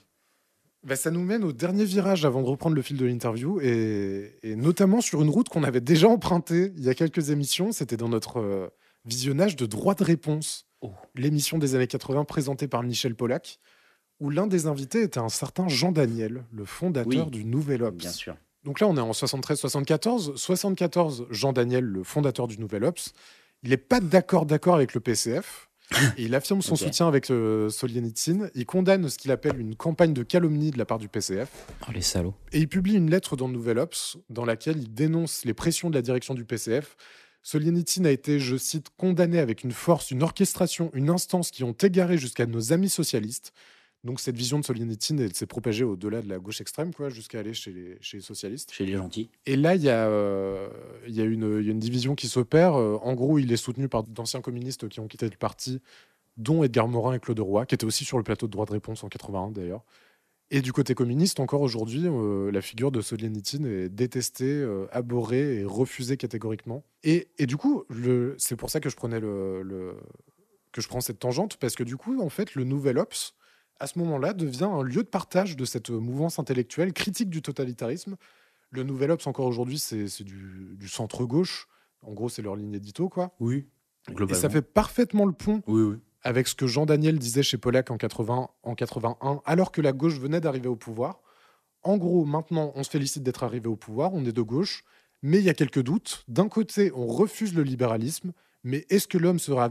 Bah, 0.84 0.97
ça 0.97 1.12
nous 1.12 1.23
mène 1.23 1.45
au 1.45 1.54
dernier 1.54 1.86
virage 1.86 2.26
avant 2.26 2.41
de 2.41 2.47
reprendre 2.47 2.76
le 2.76 2.82
fil 2.82 2.97
de 2.97 3.06
l'interview, 3.06 3.62
et, 3.62 4.38
et 4.43 4.58
notamment 4.58 4.99
sur 4.99 5.21
une 5.21 5.30
route 5.30 5.47
qu'on 5.47 5.63
avait 5.63 5.80
déjà 5.80 6.10
empruntée 6.10 6.73
il 6.76 6.84
y 6.84 6.89
a 6.89 6.93
quelques 6.93 7.30
émissions. 7.30 7.71
C'était 7.71 7.95
dans 7.95 8.10
notre 8.10 8.41
euh, 8.41 8.67
visionnage 9.06 9.56
de 9.56 9.65
Droit 9.65 9.95
de 9.95 10.04
réponse, 10.04 10.67
Oh. 10.82 10.91
l'émission 11.15 11.58
des 11.58 11.76
années 11.76 11.88
80 11.88 12.26
présentée 12.26 12.67
par 12.67 12.84
Michel 12.84 13.15
Pollack, 13.15 13.60
où 14.19 14.30
l'un 14.30 14.47
des 14.47 14.67
invités 14.67 15.02
était 15.04 15.21
un 15.21 15.30
certain 15.30 15.69
Jean 15.69 15.93
Daniel, 15.93 16.43
le 16.52 16.65
fondateur 16.65 17.28
Oui, 17.28 17.32
du 17.32 17.45
Nouvel 17.45 17.84
Ops. 17.84 17.95
Bien 17.97 18.12
sûr. 18.12 18.36
Donc 18.65 18.82
là, 18.82 18.88
on 18.89 18.97
est 18.97 18.99
en 18.99 19.12
73-74. 19.12 20.36
74, 20.36 21.28
Jean 21.30 21.54
Daniel, 21.54 21.86
le 21.86 22.04
fondateur 22.04 22.47
du 22.49 22.60
Nouvel 22.60 22.84
Ops, 22.84 23.13
il 23.63 23.69
n'est 23.69 23.78
pas 23.78 23.99
d'accord 23.99 24.45
d'accord 24.45 24.76
avec 24.76 24.93
le 24.93 24.99
PCF. 24.99 25.69
Et 26.17 26.23
il 26.23 26.36
affirme 26.36 26.62
son 26.62 26.76
soutien 26.76 27.08
avec 27.08 27.30
euh, 27.30 27.69
Solzhenitsyn. 27.69 28.49
Il 28.56 28.65
condamne 28.65 29.10
ce 29.10 29.17
qu'il 29.17 29.32
appelle 29.32 29.60
une 29.60 29.76
campagne 29.76 30.13
de 30.13 30.23
calomnie 30.23 30.71
de 30.71 30.78
la 30.78 30.86
part 30.86 30.97
du 30.97 31.08
PCF. 31.08 31.49
Oh, 31.88 31.91
les 31.93 32.02
salauds. 32.02 32.36
Et 32.52 32.60
il 32.60 32.67
publie 32.67 32.95
une 32.95 33.10
lettre 33.10 33.36
dans 33.36 33.47
le 33.47 33.54
Nouvel 33.54 33.80
Ops 33.80 34.17
dans 34.30 34.45
laquelle 34.45 34.78
il 34.78 34.93
dénonce 34.93 35.45
les 35.45 35.54
pressions 35.54 35.89
de 35.89 35.95
la 35.95 36.02
direction 36.02 36.34
du 36.34 36.45
PCF. 36.45 36.95
Solzhenitsyn 37.41 38.06
a 38.06 38.12
été, 38.12 38.39
je 38.39 38.56
cite, 38.56 38.88
condamné 38.97 39.39
avec 39.39 39.63
une 39.63 39.73
force, 39.73 40.12
une 40.12 40.23
orchestration, 40.23 40.89
une 40.93 41.10
instance 41.10 41.52
qui 41.52 41.63
ont 41.63 41.73
égaré 41.73 42.17
jusqu'à 42.17 42.45
nos 42.45 42.71
amis 42.71 42.89
socialistes. 42.89 43.52
Donc 44.04 44.20
cette 44.20 44.36
vision 44.36 44.60
de 44.60 44.66
Solzhenitsyn, 44.66 45.18
elle 45.20 45.34
s'est 45.34 45.46
propagée 45.48 45.84
au-delà 45.86 46.22
de 46.22 46.28
la 46.28 46.38
gauche 46.38 46.60
extrême, 46.60 46.94
quoi, 46.94 47.10
jusqu'à 47.10 47.39
aller 47.39 47.54
chez 47.54 47.72
les, 47.72 47.98
chez 48.02 48.18
les 48.18 48.24
socialistes. 48.24 48.72
Chez 48.74 48.86
les 48.86 48.94
gentils. 48.98 49.30
Et 49.46 49.56
là, 49.56 49.76
il 49.76 49.82
y, 49.82 49.89
a, 49.89 50.08
euh, 50.10 50.68
il 51.08 51.16
y, 51.16 51.22
a 51.22 51.24
une- 51.24 51.60
il 51.62 51.66
y 51.66 51.70
a 51.70 51.72
une 51.72 51.80
division 51.80 52.13
qui 52.16 52.28
s'opère. 52.28 52.76
Euh, 52.76 52.98
En 53.02 53.13
gros, 53.13 53.39
il 53.39 53.52
est 53.52 53.58
soutenu 53.58 53.88
par 53.88 54.04
d'anciens 54.04 54.42
communistes 54.42 54.89
qui 54.89 55.00
ont 55.00 55.08
quitté 55.08 55.30
le 55.30 55.38
parti, 55.38 55.80
dont 56.36 56.63
Edgar 56.63 56.88
Morin 56.88 57.13
et 57.13 57.20
Claude 57.20 57.39
Roy, 57.39 57.66
qui 57.66 57.76
étaient 57.76 57.86
aussi 57.86 58.04
sur 58.06 58.18
le 58.18 58.24
plateau 58.24 58.48
de 58.48 58.52
droit 58.52 58.66
de 58.66 58.72
réponse 58.74 59.04
en 59.04 59.08
81 59.10 59.52
d'ailleurs. 59.52 59.84
Et 60.52 60.62
du 60.62 60.74
côté 60.74 60.94
communiste, 60.96 61.39
encore 61.39 61.62
aujourd'hui, 61.62 62.04
euh, 62.06 62.52
la 62.52 62.62
figure 62.62 62.92
de 62.92 63.02
Solzhenitsyn 63.02 63.63
est 63.66 63.89
détestée, 63.89 64.46
euh, 64.52 64.86
abhorrée 64.92 65.60
et 65.62 65.63
refusée 65.63 66.18
catégoriquement. 66.18 66.84
Et, 67.04 67.30
et 67.39 67.46
du 67.48 67.56
coup, 67.58 67.86
c'est 68.38 68.56
pour 68.58 68.70
ça 68.70 68.80
que 68.80 68.89
je 68.89 68.96
prenais 68.96 69.20
le, 69.22 69.63
le- 69.63 69.96
que 70.74 70.82
je 70.82 70.88
prends 70.89 71.02
cette 71.02 71.20
tangente, 71.20 71.56
parce 71.58 71.76
que 71.76 71.84
du 71.84 71.96
coup, 71.98 72.20
en 72.22 72.30
fait, 72.30 72.54
le 72.56 72.66
Nouvel 72.66 72.98
Ops, 72.98 73.34
à 73.80 73.88
ce 73.88 74.00
moment-là, 74.00 74.34
devient 74.34 74.70
un 74.72 74.84
lieu 74.84 75.04
de 75.04 75.08
partage 75.08 75.56
de 75.56 75.66
cette 75.66 75.90
mouvance 75.90 76.40
intellectuelle 76.40 76.94
critique 76.94 77.30
du 77.30 77.42
totalitarisme. 77.42 78.16
Le 78.72 78.84
Nouvel 78.84 79.12
Ops, 79.12 79.28
encore 79.28 79.46
aujourd'hui, 79.46 79.80
c'est 79.80 80.24
du, 80.24 80.76
du 80.76 80.88
centre-gauche. 80.88 81.68
En 82.02 82.14
gros, 82.14 82.30
c'est 82.30 82.42
leur 82.42 82.56
ligne 82.56 82.74
édito, 82.74 83.10
quoi. 83.10 83.32
Oui. 83.40 83.68
Et 84.30 84.34
ça 84.34 84.50
fait 84.50 84.62
parfaitement 84.62 85.26
le 85.26 85.32
pont 85.32 85.62
Oui, 85.68 85.82
oui. 85.82 85.96
avec 86.24 86.48
ce 86.48 86.56
que 86.56 86.68
Jean 86.68 86.86
Daniel 86.86 87.18
disait 87.18 87.44
chez 87.44 87.58
Pollack 87.58 87.90
en, 87.92 87.98
80, 87.98 88.50
en 88.64 88.76
81, 88.76 89.42
alors 89.46 89.72
que 89.72 89.82
la 89.82 89.94
gauche 89.94 90.20
venait 90.20 90.42
d'arriver 90.42 90.68
au 90.68 90.76
pouvoir. 90.76 91.22
En 91.84 91.98
gros, 91.98 92.26
maintenant, 92.26 92.72
on 92.76 92.84
se 92.84 92.90
félicite 92.90 93.24
d'être 93.24 93.44
arrivé 93.44 93.68
au 93.68 93.76
pouvoir, 93.76 94.14
on 94.14 94.26
est 94.26 94.34
de 94.34 94.42
gauche, 94.42 94.84
mais 95.22 95.38
il 95.40 95.44
y 95.44 95.50
a 95.50 95.54
quelques 95.54 95.82
doutes. 95.82 96.24
D'un 96.28 96.50
côté, 96.50 96.92
on 96.96 97.08
refuse 97.08 97.54
le 97.54 97.64
libéralisme, 97.64 98.34
mais 98.64 98.86
est-ce 98.90 99.08
que 99.08 99.18
l'homme 99.18 99.40
sera 99.40 99.70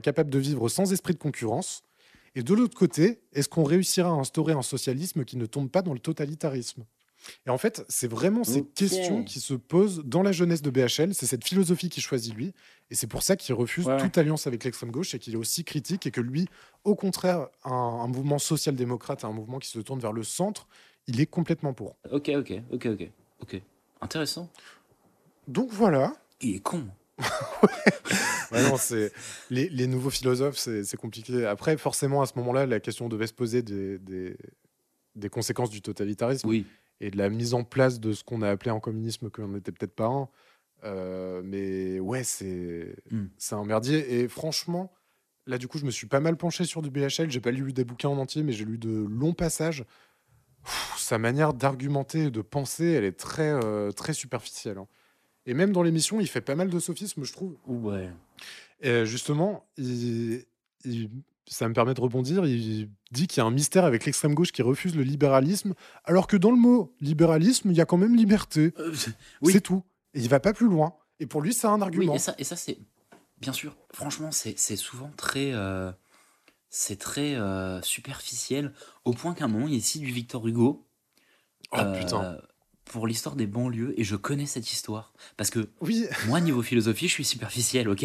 capable 0.00 0.30
de 0.30 0.38
vivre 0.38 0.68
sans 0.68 0.92
esprit 0.92 1.14
de 1.14 1.18
concurrence? 1.18 1.82
Et 2.34 2.42
de 2.42 2.54
l'autre 2.54 2.76
côté, 2.76 3.20
est-ce 3.32 3.48
qu'on 3.48 3.64
réussira 3.64 4.08
à 4.08 4.12
instaurer 4.12 4.52
un 4.52 4.62
socialisme 4.62 5.24
qui 5.24 5.36
ne 5.36 5.46
tombe 5.46 5.70
pas 5.70 5.82
dans 5.82 5.92
le 5.92 6.00
totalitarisme? 6.00 6.84
Et 7.46 7.50
en 7.50 7.56
fait, 7.56 7.84
c'est 7.88 8.08
vraiment 8.10 8.44
ces 8.44 8.60
Ok. 8.60 8.74
questions 8.74 9.24
qui 9.24 9.40
se 9.40 9.54
posent 9.54 10.02
dans 10.04 10.22
la 10.22 10.32
jeunesse 10.32 10.60
de 10.60 10.68
BHL, 10.70 11.14
c'est 11.14 11.24
cette 11.24 11.44
philosophie 11.44 11.88
qui 11.88 12.02
choisit 12.02 12.34
lui, 12.34 12.52
et 12.90 12.94
c'est 12.94 13.06
pour 13.06 13.22
ça 13.22 13.34
qu'il 13.36 13.54
refuse 13.54 13.86
ouais. 13.86 13.96
toute 13.96 14.18
alliance 14.18 14.46
avec 14.46 14.62
l'extrême 14.64 14.90
gauche 14.90 15.14
et 15.14 15.18
qu'il 15.18 15.32
est 15.32 15.38
aussi 15.38 15.64
critique 15.64 16.06
et 16.06 16.10
que 16.10 16.20
lui, 16.20 16.48
au 16.82 16.94
contraire, 16.94 17.48
un, 17.64 17.70
un 17.72 18.08
mouvement 18.08 18.38
social-démocrate, 18.38 19.24
un 19.24 19.32
mouvement 19.32 19.58
qui 19.58 19.68
se 19.68 19.78
tourne 19.78 20.00
vers 20.00 20.12
le 20.12 20.22
centre, 20.22 20.66
il 21.06 21.18
est 21.20 21.26
complètement 21.26 21.72
pour. 21.72 21.96
Ok, 22.10 22.30
ok, 22.36 22.52
ok, 22.72 22.86
ok. 22.86 23.10
Ok. 23.40 23.62
Intéressant. 24.02 24.50
Donc 25.48 25.70
voilà. 25.70 26.12
Il 26.42 26.56
est 26.56 26.60
con. 26.60 26.86
Ouais, 28.52 28.62
non, 28.62 28.76
les, 29.50 29.68
les 29.68 29.86
nouveaux 29.86 30.10
philosophes, 30.10 30.56
c'est 30.58 30.96
compliqué. 30.96 31.46
Après, 31.46 31.76
forcément, 31.76 32.22
à 32.22 32.26
ce 32.26 32.32
moment-là, 32.38 32.66
la 32.66 32.80
question 32.80 33.08
devait 33.08 33.26
se 33.26 33.32
poser 33.32 33.62
des, 33.62 33.98
des, 33.98 34.36
des 35.16 35.28
conséquences 35.28 35.70
du 35.70 35.82
totalitarisme 35.82 36.48
Oui. 36.48 36.66
et 37.00 37.10
de 37.10 37.16
la 37.18 37.28
mise 37.30 37.54
en 37.54 37.64
place 37.64 38.00
de 38.00 38.12
ce 38.12 38.24
qu'on 38.24 38.42
a 38.42 38.50
appelé 38.50 38.70
en 38.70 38.80
communisme, 38.80 39.30
qu'on 39.30 39.48
n'était 39.48 39.72
peut-être 39.72 39.94
pas 39.94 40.06
un. 40.06 40.28
Euh, 40.84 41.40
mais 41.44 41.98
ouais, 42.00 42.24
c'est 42.24 42.94
c'est 43.38 43.54
un 43.54 43.64
merdier. 43.64 44.20
Et 44.20 44.28
franchement, 44.28 44.92
là, 45.46 45.56
du 45.58 45.66
coup, 45.68 45.78
je 45.78 45.86
me 45.86 45.90
suis 45.90 46.06
pas 46.06 46.20
mal 46.20 46.36
penché 46.36 46.64
sur 46.64 46.82
du 46.82 46.90
BHL. 46.90 47.30
J'ai 47.30 47.40
pas 47.40 47.50
lu 47.52 47.72
des 47.72 47.84
bouquins 47.84 48.10
en 48.10 48.18
entier, 48.18 48.42
mais 48.42 48.52
j'ai 48.52 48.64
lu 48.66 48.76
de 48.78 49.06
longs 49.08 49.32
passages. 49.34 49.84
Pff, 50.64 50.94
sa 50.98 51.18
manière 51.18 51.54
d'argumenter 51.54 52.24
et 52.24 52.30
de 52.30 52.40
penser, 52.42 52.86
elle 52.86 53.04
est 53.04 53.18
très, 53.18 53.50
euh, 53.50 53.92
très 53.92 54.12
superficielle. 54.12 54.78
hein. 54.78 54.86
Et 55.46 55.54
même 55.54 55.72
dans 55.72 55.82
l'émission, 55.82 56.20
il 56.20 56.26
fait 56.28 56.40
pas 56.40 56.54
mal 56.54 56.70
de 56.70 56.78
sophismes, 56.78 57.24
je 57.24 57.32
trouve. 57.32 57.56
Ouais. 57.66 58.10
Et 58.80 59.04
justement, 59.06 59.66
il- 59.76 60.44
il- 60.84 61.10
ça 61.46 61.68
me 61.68 61.74
permet 61.74 61.92
de 61.94 62.00
rebondir. 62.00 62.46
Il 62.46 62.88
dit 63.10 63.26
qu'il 63.26 63.38
y 63.38 63.40
a 63.42 63.46
un 63.46 63.50
mystère 63.50 63.84
avec 63.84 64.06
l'extrême 64.06 64.34
gauche 64.34 64.52
qui 64.52 64.62
refuse 64.62 64.96
le 64.96 65.02
libéralisme, 65.02 65.74
alors 66.04 66.26
que 66.26 66.36
dans 66.38 66.50
le 66.50 66.56
mot 66.56 66.94
libéralisme, 67.00 67.70
il 67.70 67.76
y 67.76 67.80
a 67.80 67.84
quand 67.86 67.98
même 67.98 68.16
liberté. 68.16 68.72
Euh, 68.78 68.94
oui. 69.42 69.52
C'est 69.52 69.60
tout. 69.60 69.82
Et 70.14 70.20
il 70.20 70.28
va 70.28 70.40
pas 70.40 70.54
plus 70.54 70.68
loin. 70.68 70.94
Et 71.20 71.26
pour 71.26 71.42
lui, 71.42 71.52
c'est 71.52 71.66
un 71.66 71.76
Oui, 71.76 71.82
argument. 71.82 72.14
et 72.14 72.18
ça, 72.18 72.34
et 72.38 72.44
ça 72.44 72.56
c'est. 72.56 72.78
Bien 73.40 73.52
sûr, 73.52 73.76
franchement, 73.92 74.30
c'est 74.32 74.58
c'est 74.58 74.76
souvent 74.76 75.10
très. 75.16 75.52
euh, 75.52 75.92
c'est 76.70 76.96
très 76.98 77.34
euh, 77.34 77.80
superficiel, 77.82 78.72
au 79.04 79.12
point 79.12 79.34
qu'à 79.34 79.44
un 79.44 79.48
moment, 79.48 79.68
il 79.68 79.82
cite 79.82 80.02
du 80.02 80.10
Victor 80.12 80.46
Hugo. 80.46 80.86
oh 81.72 81.76
euh, 81.78 82.00
putain. 82.00 82.38
Pour 82.84 83.06
l'histoire 83.06 83.34
des 83.34 83.46
banlieues 83.46 83.94
et 83.98 84.04
je 84.04 84.14
connais 84.16 84.46
cette 84.46 84.70
histoire. 84.70 85.12
Parce 85.36 85.50
que 85.50 85.68
Oui, 85.80 86.06
moi, 86.26 86.40
niveau 86.40 86.62
philosophie, 86.62 87.08
je 87.08 87.12
suis 87.12 87.24
superficiel, 87.24 87.88
ok? 87.88 88.04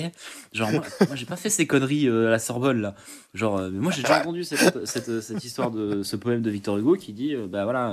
Genre, 0.54 0.72
moi, 0.72 0.84
moi, 1.08 1.16
j'ai 1.16 1.26
pas 1.26 1.36
fait 1.36 1.50
ces 1.50 1.68
conneries 1.68 2.08
euh, 2.08 2.28
à 2.28 2.32
la 2.32 2.40
Sorbonne, 2.40 2.82
là. 2.82 2.96
Genre, 3.34 3.58
euh, 3.58 3.70
mais 3.72 3.80
moi, 3.80 3.92
j'ai 3.92 4.02
déjà 4.02 4.22
entendu 4.22 4.44
cette, 4.44 4.86
cette, 4.86 5.22
cette 5.22 5.44
histoire 5.44 5.72
de 5.72 6.02
ce 6.04 6.16
poème 6.16 6.42
de 6.42 6.50
Victor 6.50 6.78
Hugo 6.78 6.96
qui 6.96 7.14
dit, 7.14 7.36
euh, 7.36 7.48
bah 7.48 7.66
voilà, 7.66 7.92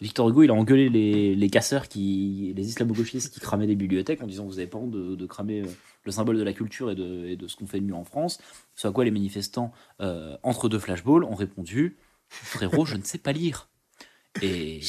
Victor 0.00 0.28
Hugo, 0.28 0.44
il 0.44 0.50
a 0.50 0.54
engueulé 0.54 0.88
les, 0.88 1.34
les 1.34 1.50
casseurs, 1.50 1.88
qui, 1.88 2.52
les 2.56 2.68
islamo-gauchistes 2.68 3.34
qui 3.34 3.40
cramaient 3.40 3.66
des 3.66 3.74
bibliothèques 3.74 4.22
en 4.22 4.26
disant, 4.26 4.46
vous 4.46 4.58
avez 4.58 4.68
pas 4.68 4.78
honte 4.78 4.92
de, 4.92 5.16
de 5.16 5.26
cramer 5.26 5.62
euh, 5.62 5.66
le 6.04 6.12
symbole 6.12 6.38
de 6.38 6.44
la 6.44 6.52
culture 6.52 6.90
et 6.90 6.94
de, 6.94 7.26
et 7.26 7.36
de 7.36 7.48
ce 7.48 7.56
qu'on 7.56 7.66
fait 7.66 7.80
de 7.80 7.84
mieux 7.84 7.94
en 7.94 8.04
France. 8.04 8.38
Ce 8.76 8.86
à 8.86 8.92
quoi 8.92 9.04
les 9.04 9.10
manifestants, 9.10 9.72
entre 10.42 10.68
deux 10.68 10.78
flashballs, 10.78 11.24
ont 11.24 11.34
répondu, 11.34 11.96
frérot, 12.28 12.86
je 12.86 12.96
ne 12.96 13.02
sais 13.02 13.18
pas 13.18 13.32
lire. 13.32 13.68
Et 14.40 14.80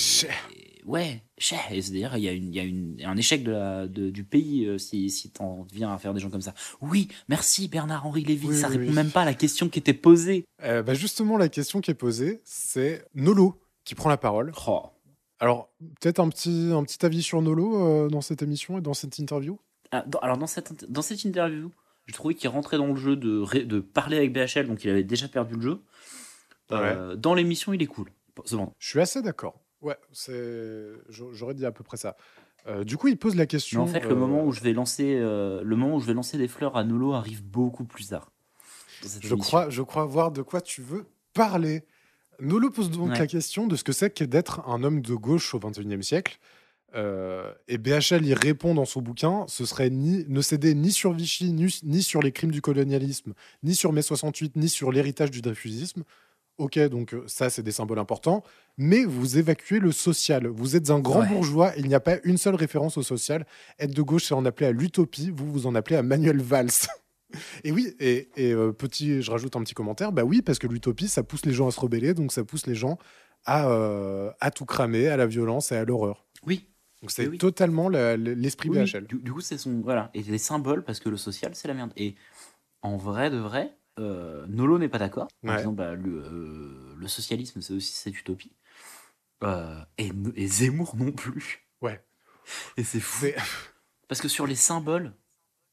ouais, 0.89 1.23
c'est-à-dire, 1.38 2.17
il 2.17 2.23
y 2.23 2.28
a, 2.30 2.32
une, 2.34 2.49
il 2.49 2.56
y 2.56 2.60
a 2.60 2.63
une, 2.63 2.97
un 3.06 3.15
échec 3.15 3.43
de 3.43 3.52
la, 3.52 3.88
de- 3.88 4.10
du 4.10 4.23
pays 4.23 4.65
euh, 4.65 4.78
si, 4.78 5.10
si 5.10 5.30
t'en 5.32 5.65
viens 5.71 5.93
à 5.93 5.97
faire 5.97 6.13
des 6.13 6.19
gens 6.19 6.30
comme 6.30 6.41
ça. 6.41 6.54
Oui, 6.82 7.08
merci 7.30 7.67
Bernard-Henri 7.67 8.23
Lévy, 8.23 8.47
Oui, 8.47 8.58
ça 8.60 8.67
oui, 8.69 8.78
répond 8.78 8.89
oui. 8.89 8.95
même 8.95 9.12
pas 9.12 9.21
à 9.21 9.25
la 9.25 9.34
question 9.34 9.69
qui 9.69 9.80
était 9.80 9.93
posée. 9.93 10.45
Euh, 10.63 10.82
bah 10.84 10.93
justement, 10.95 11.38
la 11.38 11.49
question 11.49 11.80
qui 11.82 11.91
est 11.91 11.95
posée, 11.95 12.41
c'est 12.43 13.06
Nolo 13.15 13.60
qui 13.86 13.95
prend 13.95 14.10
la 14.10 14.17
parole. 14.17 14.52
Oh. 14.67 14.84
Alors, 15.39 15.69
peut-être 16.02 16.19
un 16.19 16.28
petit, 16.30 16.71
un 16.73 16.84
petit 16.84 17.06
avis 17.06 17.23
sur 17.23 17.41
Nolo 17.41 17.82
euh, 17.88 18.10
dans 18.10 18.21
cette 18.21 18.41
émission 18.41 18.78
et 18.78 18.82
dans 18.82 18.93
cette 18.93 19.17
interview? 19.19 19.58
Ah, 19.91 20.04
dans- 20.06 20.19
alors, 20.19 20.38
dans 20.38 20.47
cette, 20.47 20.91
dans 20.91 21.02
cette 21.02 21.23
interview, 21.23 21.71
j'ai 22.08 22.13
trouvé 22.13 22.36
qu'il 22.36 22.49
rentrait 22.49 22.78
dans 22.78 22.88
le 22.88 22.95
jeu 22.95 23.15
de, 23.15 23.80
parler 23.80 24.17
avec 24.17 24.34
BHL, 24.34 24.67
donc 24.67 24.84
il 24.84 24.89
avait 24.89 25.04
déjà 25.04 25.28
perdu 25.28 25.56
le 25.56 25.62
jeu. 25.62 25.80
Euh, 26.71 27.15
Dans 27.15 27.34
l'émission, 27.34 27.73
il 27.73 27.82
est 27.82 27.88
cool. 27.88 28.12
Je 28.49 28.88
suis 28.88 28.99
assez 28.99 29.21
d'accord. 29.21 29.60
Ouais, 29.82 29.98
c'est... 30.12 30.92
j'a- 31.10 31.26
j'aurais 31.32 31.54
dit 31.54 31.65
à 31.65 31.72
peu 31.72 31.84
près 31.84 31.98
ça. 31.98 32.15
Euh, 32.68 32.84
du 32.84 32.98
coup, 32.98 33.08
il 33.08 33.18
pose 33.18 33.36
la 33.36 33.44
Mais 33.44 33.48
question. 33.48 33.82
en 33.84 33.88
fait, 33.88 34.02
le 34.02 34.12
euh, 34.12 34.15
moment 34.15 34.44
où 34.46 34.52
je 34.52 34.60
vais 34.62 34.74
lancer, 34.74 35.15
euh, 35.18 35.62
le 35.63 35.76
moment 35.76 35.96
où 35.96 36.00
je 36.02 36.06
vais 36.08 36.13
lancer 36.13 36.38
des 36.38 36.48
fleurs 36.50 36.76
à 36.76 36.84
Nolo 36.84 37.13
arrive 37.13 37.44
beaucoup 37.44 37.86
plus 37.86 38.08
tard. 38.08 38.32
Je 39.22 39.34
crois, 39.36 39.70
je 39.70 39.82
crois 39.82 40.06
voir 40.06 40.32
de 40.32 40.42
quoi 40.42 40.60
tu 40.60 40.82
veux 40.82 41.06
parler. 41.34 41.84
Nolo 42.42 42.70
pose 42.70 42.92
donc 42.92 43.12
Ouais. 43.12 43.20
la 43.20 43.28
question 43.28 43.65
de 43.68 43.76
ce 43.78 43.84
que 43.86 43.94
c'est 43.94 44.10
que 44.10 44.26
d'être 44.26 44.62
un 44.68 44.84
homme 44.84 45.02
de 45.02 45.13
gauche 45.15 45.54
au 45.56 45.60
XXIe 45.60 46.04
siècle. 46.04 46.38
Euh, 46.96 47.54
et 47.68 47.78
BHL 47.78 48.26
y 48.26 48.34
répond 48.34 48.74
dans 48.74 48.86
son 48.86 49.02
bouquin 49.02 49.46
ce 49.48 49.63
serait 49.63 49.92
ni, 49.92 50.26
ne 50.28 50.42
céder 50.42 50.74
ni 50.74 50.92
sur 50.92 51.13
Vichy, 51.13 51.54
ni, 51.54 51.68
ni 51.84 52.02
sur 52.02 52.20
les 52.22 52.32
crimes 52.32 52.50
du 52.52 52.62
colonialisme, 52.63 53.34
ni 53.62 53.76
sur 53.76 53.94
mai 53.94 54.02
68, 54.02 54.56
ni 54.56 54.68
sur 54.68 54.92
l'héritage 54.92 55.30
du 55.30 55.42
dreyfusisme. 55.42 56.04
Ok, 56.60 56.78
donc 56.89 57.13
euh, 57.13 57.24
ça, 57.26 57.50
c'est 57.50 57.63
des 57.63 57.72
symboles 57.72 57.98
importants. 58.00 58.43
Mais 58.78 59.04
vous 59.06 59.38
évacuez 59.38 59.80
le 59.80 59.91
social. 59.91 60.45
Vous 60.48 60.76
êtes 60.76 60.91
un 60.91 61.00
grand 61.00 61.22
Ouais. 61.22 61.28
bourgeois. 61.30 61.72
Il 61.78 61.88
n'y 61.88 61.95
a 61.95 62.00
pas 62.00 62.17
une 62.24 62.38
seule 62.38 62.56
référence 62.56 62.98
au 62.98 63.02
social. 63.04 63.45
Être 63.80 63.93
de 63.95 64.02
gauche, 64.02 64.26
c'est 64.26 64.34
en 64.36 64.45
appeler 64.45 64.67
à 64.67 64.72
l'utopie. 64.72 65.32
Vous, 65.34 65.52
vous 65.52 65.65
en 65.67 65.74
appelez 65.76 65.95
à 65.95 66.04
Manuel 66.04 66.41
Valls. 66.41 66.69
Et 67.63 67.72
oui, 67.72 67.93
et, 68.00 68.28
et, 68.38 68.54
euh, 68.54 68.72
petit, 68.72 69.22
je 69.22 69.30
rajoute 69.30 69.56
un 69.56 69.62
petit 69.62 69.76
commentaire. 69.76 70.12
Bah 70.12 70.24
oui, 70.24 70.41
parce 70.41 70.58
que 70.58 70.65
l'utopie, 70.65 71.08
ça 71.08 71.22
pousse 71.22 71.45
les 71.45 71.54
gens 71.54 71.67
à 71.67 71.72
se 71.72 71.80
rebeller, 71.80 72.15
donc 72.15 72.32
ça 72.32 72.43
pousse 72.43 72.65
les 72.65 72.74
gens 72.74 72.98
à, 73.45 73.69
euh, 73.69 74.32
à 74.39 74.50
tout 74.50 74.65
cramer, 74.65 75.08
à 75.10 75.15
la 75.15 75.28
violence 75.28 75.72
et 75.72 75.76
à 75.76 75.86
l'horreur. 75.86 76.26
Oui, 76.48 76.65
Donc 77.04 77.12
c'est 77.12 77.26
Eh 77.26 77.28
oui. 77.28 77.38
totalement 77.38 77.88
l'esprit 77.88 78.69
Oui, 78.69 78.80
BHL. 78.84 79.06
Du, 79.06 79.17
du 79.19 79.32
coup, 79.32 79.41
c'est 79.41 79.60
son. 79.60 79.80
Voilà. 79.82 80.10
Et 80.15 80.24
les 80.24 80.39
symboles, 80.39 80.84
parce 80.84 81.00
que 81.00 81.08
le 81.08 81.17
social, 81.17 81.52
c'est 81.54 81.67
la 81.67 81.76
merde. 81.76 81.91
Et 81.98 82.15
en 82.82 82.98
vrai 82.98 83.30
de 83.30 83.38
vrai, 83.38 83.78
euh, 84.00 84.46
Nolo 84.48 84.78
n'est 84.80 84.90
pas 84.90 84.98
d'accord. 84.98 85.28
Ouais. 85.44 85.58
disant, 85.58 85.74
bah, 85.74 85.94
le, 85.94 86.24
euh, 86.24 86.96
le 86.98 87.08
socialisme, 87.08 87.62
c'est 87.62 87.74
aussi 87.74 87.94
cette 87.94 88.18
utopie. 88.18 88.54
Euh, 89.44 89.80
et, 89.98 90.12
et 90.36 90.48
Zemmour 90.48 90.96
non 90.96 91.12
plus. 91.12 91.68
Ouais. 91.82 92.04
Et 92.78 92.84
c'est 92.84 93.00
fou. 93.00 93.28
Parce 94.08 94.22
que 94.22 94.28
sur 94.28 94.48
les 94.48 94.56
symboles, 94.56 95.14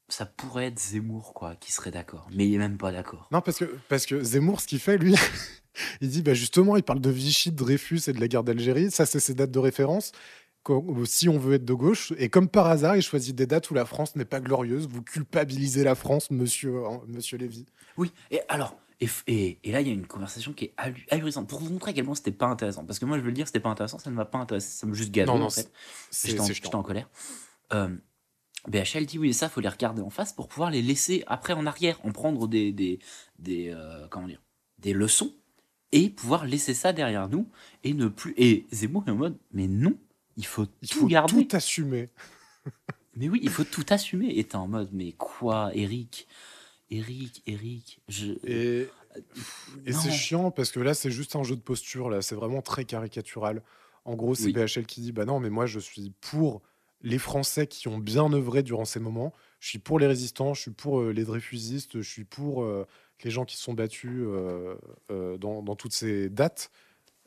ça 0.09 0.25
pourrait 0.25 0.67
être 0.67 0.79
Zemmour, 0.79 1.33
quoi, 1.33 1.55
qui 1.55 1.71
serait 1.71 1.91
d'accord. 1.91 2.27
Mais 2.31 2.47
il 2.47 2.55
est 2.55 2.59
même 2.59 2.77
pas 2.77 2.91
d'accord. 2.91 3.27
Non, 3.31 3.41
parce 3.41 3.57
que, 3.57 3.65
parce 3.89 4.05
que 4.05 4.23
Zemmour, 4.23 4.61
ce 4.61 4.67
qu'il 4.67 4.79
fait, 4.79 4.97
lui, 4.97 5.15
il 6.01 6.09
dit 6.09 6.21
bah 6.21 6.33
justement, 6.33 6.77
il 6.77 6.83
parle 6.83 7.01
de 7.01 7.09
Vichy, 7.09 7.51
de 7.51 7.57
Dreyfus 7.57 8.01
et 8.07 8.13
de 8.13 8.19
la 8.19 8.27
guerre 8.27 8.43
d'Algérie. 8.43 8.91
Ça, 8.91 9.05
c'est 9.05 9.19
ses 9.19 9.33
dates 9.33 9.51
de 9.51 9.59
référence. 9.59 10.11
Si 11.05 11.29
on 11.29 11.37
veut 11.37 11.55
être 11.55 11.65
de 11.65 11.73
gauche, 11.73 12.13
et 12.17 12.29
comme 12.29 12.47
par 12.47 12.67
hasard, 12.67 12.95
il 12.95 13.01
choisit 13.01 13.35
des 13.35 13.45
dates 13.47 13.69
où 13.71 13.73
la 13.73 13.85
France 13.85 14.15
n'est 14.15 14.25
pas 14.25 14.39
glorieuse. 14.39 14.87
Vous 14.87 15.01
culpabilisez 15.01 15.83
la 15.83 15.95
France, 15.95 16.31
monsieur, 16.31 16.85
hein, 16.85 17.01
monsieur 17.07 17.37
Lévy. 17.37 17.65
Oui, 17.97 18.11
et 18.31 18.41
alors, 18.49 18.75
et, 18.99 19.07
et, 19.27 19.59
et 19.63 19.71
là, 19.71 19.81
il 19.81 19.87
y 19.87 19.91
a 19.91 19.93
une 19.93 20.07
conversation 20.07 20.53
qui 20.53 20.65
est 20.65 20.73
ahurissante. 21.11 21.47
Pour 21.47 21.59
vous 21.59 21.69
montrer 21.69 21.91
à 21.91 21.93
quel 21.93 22.05
point 22.05 22.15
c'était 22.15 22.31
pas 22.31 22.47
intéressant. 22.47 22.85
Parce 22.85 22.99
que 22.99 23.05
moi, 23.05 23.17
je 23.17 23.21
veux 23.21 23.29
le 23.29 23.33
dire, 23.33 23.47
c'était 23.47 23.59
pas 23.59 23.69
intéressant, 23.69 23.99
ça 23.99 24.09
ne 24.09 24.15
m'a 24.15 24.25
pas 24.25 24.39
intéressé, 24.39 24.69
ça 24.69 24.87
me 24.87 24.93
juste 24.93 25.15
non, 25.15 25.41
en 25.41 25.49
fait. 25.49 25.71
J'étais 26.23 26.75
en, 26.75 26.79
en 26.79 26.83
colère. 26.83 27.09
Euh, 27.73 27.89
BHL 28.67 29.05
dit 29.05 29.17
oui, 29.19 29.29
et 29.29 29.33
ça, 29.33 29.49
faut 29.49 29.61
les 29.61 29.69
regarder 29.69 30.01
en 30.01 30.09
face 30.09 30.33
pour 30.33 30.47
pouvoir 30.47 30.71
les 30.71 30.81
laisser 30.81 31.23
après 31.27 31.53
en 31.53 31.65
arrière, 31.65 31.99
en 32.03 32.11
prendre 32.11 32.47
des, 32.47 32.71
des, 32.71 32.99
des, 33.39 33.69
euh, 33.69 34.07
comment 34.09 34.27
dire, 34.27 34.41
des 34.79 34.93
leçons 34.93 35.33
et 35.91 36.09
pouvoir 36.09 36.45
laisser 36.45 36.73
ça 36.73 36.91
derrière 36.91 37.29
nous 37.29 37.49
et 37.83 37.93
ne 37.93 38.07
plus. 38.07 38.33
Et 38.37 38.65
Zemmour 38.71 39.03
est 39.07 39.11
en 39.11 39.15
mode, 39.15 39.37
mais 39.53 39.67
non, 39.67 39.97
il 40.37 40.45
faut 40.45 40.67
Il 40.81 40.89
tout 40.89 40.99
faut 41.01 41.07
garder. 41.07 41.47
tout 41.47 41.55
assumer. 41.55 42.09
Mais 43.15 43.29
oui, 43.29 43.39
il 43.41 43.49
faut 43.49 43.63
tout 43.63 43.85
assumer. 43.89 44.37
Et 44.37 44.43
t'es 44.43 44.55
en 44.55 44.67
mode, 44.67 44.89
mais 44.93 45.11
quoi, 45.13 45.71
Eric? 45.73 46.27
Eric, 46.91 47.41
Eric, 47.47 47.99
je. 48.07 48.33
Et, 48.45 48.87
c'est 49.91 50.11
chiant 50.11 50.51
parce 50.51 50.71
que 50.71 50.79
là, 50.79 50.93
c'est 50.93 51.09
juste 51.09 51.35
un 51.35 51.41
jeu 51.43 51.55
de 51.55 51.61
posture. 51.61 52.09
Là, 52.11 52.21
c'est 52.21 52.35
vraiment 52.35 52.61
très 52.61 52.85
caricatural. 52.85 53.63
En 54.05 54.15
gros, 54.15 54.35
c'est 54.35 54.45
Oui. 54.45 54.53
BHL 54.53 54.85
qui 54.85 55.01
dit 55.01 55.11
Bah 55.11 55.25
non, 55.25 55.39
mais 55.39 55.49
moi, 55.49 55.65
je 55.65 55.79
suis 55.79 56.11
pour 56.21 56.61
les 57.01 57.17
Français 57.17 57.65
qui 57.65 57.87
ont 57.87 57.97
bien 57.97 58.31
œuvré 58.31 58.61
durant 58.61 58.85
ces 58.85 58.99
moments. 58.99 59.33
Je 59.59 59.69
suis 59.69 59.79
pour 59.79 59.97
les 59.97 60.05
résistants, 60.05 60.53
je 60.53 60.61
suis 60.61 60.71
pour 60.71 60.99
euh, 60.99 61.11
les 61.11 61.23
Dreyfusistes, 61.25 62.01
je 62.01 62.07
suis 62.09 62.23
pour 62.23 62.63
euh, 62.63 62.85
les 63.23 63.31
gens 63.31 63.45
qui 63.45 63.57
se 63.57 63.63
sont 63.63 63.73
battus 63.73 64.21
euh, 64.27 64.75
dans, 65.39 65.63
dans 65.63 65.75
toutes 65.75 65.93
ces 65.93 66.29
dates. 66.29 66.69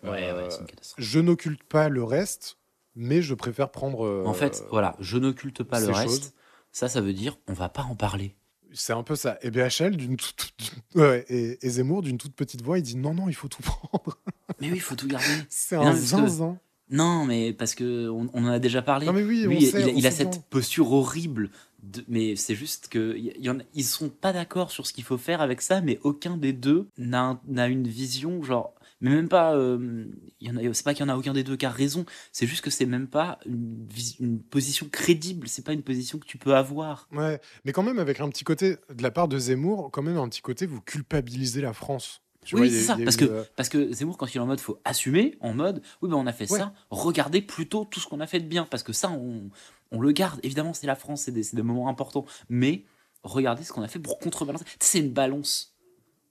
Ouais, 0.05 0.33
ouais, 0.33 0.47
c'est 0.51 0.61
une 0.61 0.67
catastrophe. 0.67 1.05
je 1.05 1.19
n'occulte 1.19 1.65
pas 1.65 1.89
le 1.89 2.05
reste, 2.05 2.57
mais 3.01 3.23
je 3.23 3.35
préfère 3.35 3.71
prendre. 3.71 4.05
euh, 4.07 4.25
En 4.27 4.35
fait, 4.35 4.65
voilà, 4.71 4.95
je 5.01 5.19
n'occulte 5.19 5.63
pas 5.65 5.81
le 5.81 5.87
reste. 5.91 6.05
choses. 6.09 6.33
Ça, 6.73 6.89
ça 6.89 7.01
veut 7.01 7.13
dire, 7.13 7.37
on 7.49 7.53
va 7.53 7.69
pas 7.69 7.83
en 7.83 7.97
parler. 7.97 8.37
C'est 8.73 8.93
un 8.93 9.03
peu 9.03 9.17
ça. 9.17 9.37
Et 9.43 9.51
BHL, 9.51 9.97
d'une 9.97 10.17
toute, 10.17 10.53
ouais, 10.95 11.25
et, 11.29 11.59
et 11.67 11.69
Zemmour, 11.71 12.03
d'une 12.03 12.19
toute 12.19 12.35
petite 12.37 12.63
voix, 12.63 12.79
il 12.79 12.83
dit 12.83 12.97
non, 12.97 13.13
non, 13.15 13.29
il 13.29 13.35
faut 13.35 13.49
tout 13.49 13.63
prendre. 13.63 14.17
Mais 14.61 14.69
oui, 14.69 14.75
il 14.77 14.81
faut 14.81 14.95
tout 14.95 15.09
garder. 15.09 15.27
C'est 15.49 15.75
non, 15.77 15.89
un 15.89 15.93
que- 15.93 15.99
zinzin. 15.99 16.59
Non, 16.93 17.25
mais 17.25 17.53
parce 17.53 17.75
que 17.77 18.09
on, 18.09 18.29
on 18.33 18.45
en 18.45 18.49
a 18.49 18.59
déjà 18.59 18.83
parlé. 18.83 19.07
Non, 19.07 19.13
mais 19.13 19.23
oui, 19.25 19.43
Lui, 19.45 19.57
on 19.57 19.59
il, 19.61 19.67
sait, 19.67 19.81
il 19.83 19.89
a- 19.89 19.93
on 19.93 19.97
il 19.97 20.07
a 20.07 20.11
cette 20.11 20.43
posture 20.51 20.93
horrible. 20.93 21.51
de- 21.83 22.05
mais 22.09 22.37
c'est 22.37 22.55
juste 22.55 22.89
que 22.89 23.17
y, 23.17 23.49
en 23.51 23.59
ils 23.75 23.85
sont 23.85 24.09
pas 24.09 24.33
d'accord 24.33 24.71
sur 24.71 24.87
ce 24.87 24.93
qu'il 24.93 25.05
faut 25.05 25.19
faire 25.19 25.41
avec 25.41 25.63
ça, 25.63 25.81
mais 25.81 25.99
aucun 26.03 26.37
des 26.37 26.53
deux 26.53 26.87
n'a 26.99 27.41
une 27.67 27.89
vision 27.89 28.43
genre. 28.43 28.75
Mais 29.01 29.11
même 29.11 29.29
pas. 29.29 29.55
euh, 29.57 30.05
il 30.41 30.49
y 30.49 30.51
en 30.51 30.57
a. 30.57 30.75
C'est 30.75 30.85
pas 30.85 30.95
qu'il 30.95 31.05
y 31.05 31.09
en 31.09 31.13
a 31.13 31.17
aucun 31.17 31.33
des 31.33 31.45
deux 31.45 31.57
qui 31.57 31.67
a 31.67 31.71
raison. 31.71 32.05
C'est 32.33 32.47
juste 32.47 32.63
que 32.63 32.71
c'est 32.71 32.87
même 32.87 33.07
pas 33.07 33.39
une, 33.47 34.41
position 34.51 34.89
crédible. 34.91 35.49
C'est 35.49 35.65
pas 35.65 35.73
une 35.73 35.83
position 35.83 36.19
que 36.19 36.27
tu 36.27 36.39
peux 36.39 36.55
avoir. 36.55 37.09
Ouais, 37.13 37.41
mais 37.65 37.73
quand 37.73 37.83
même 37.83 37.99
avec 37.99 38.21
un 38.21 38.29
petit 38.29 38.45
côté 38.45 38.77
de 38.93 39.03
la 39.03 39.11
part 39.11 39.29
de 39.29 39.39
Zemmour, 39.39 39.91
quand 39.91 40.03
même 40.03 40.17
un 40.17 40.29
petit 40.29 40.43
côté 40.43 40.67
vous 40.67 40.81
culpabilisez 40.81 41.61
la 41.61 41.73
France. 41.73 42.23
Tu 42.45 42.57
oui, 42.57 42.71
c'est 42.71 42.81
ça. 42.81 42.97
Parce 43.05 43.17
que, 43.17 43.27
euh, 43.27 43.45
parce 43.55 43.69
que 43.69 43.93
Zemmour, 43.93 44.17
quand 44.17 44.35
il 44.35 44.39
est 44.39 44.41
en 44.41 44.47
mode, 44.47 44.61
faut 44.61 44.81
assumer, 44.85 45.37
en 45.41 45.53
mode, 45.53 45.83
oui, 46.01 46.09
ben 46.09 46.17
on 46.17 46.27
a 46.27 46.33
fait 46.33 46.51
Ouais. 46.51 46.59
ça, 46.59 46.73
regardez 46.89 47.43
plutôt 47.43 47.85
tout 47.85 48.01
ce 48.01 48.07
qu'on 48.07 48.21
a 48.21 48.27
fait 48.27 48.41
de 48.41 48.47
bien. 48.47 48.65
Parce 48.65 48.83
que 48.83 48.95
ça, 48.95 49.11
on, 49.11 49.51
on 49.91 50.01
le 50.01 50.11
garde. 50.13 50.41
Évidemment, 50.43 50.73
c'est 50.73 50.87
la 50.87 50.97
France, 50.97 51.23
c'est 51.23 51.33
des, 51.33 51.45
des 51.53 51.63
moments 51.63 51.89
importants. 51.89 52.25
Mais 52.49 52.85
regardez 53.25 53.63
ce 53.63 53.73
qu'on 53.73 53.83
a 53.83 53.89
fait 53.89 53.99
pour 53.99 54.19
contrebalancer. 54.19 54.65
C'est 54.79 55.01
une 55.01 55.13
balance. 55.13 55.77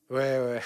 ouais, 0.09 0.17
ouais. 0.17 0.61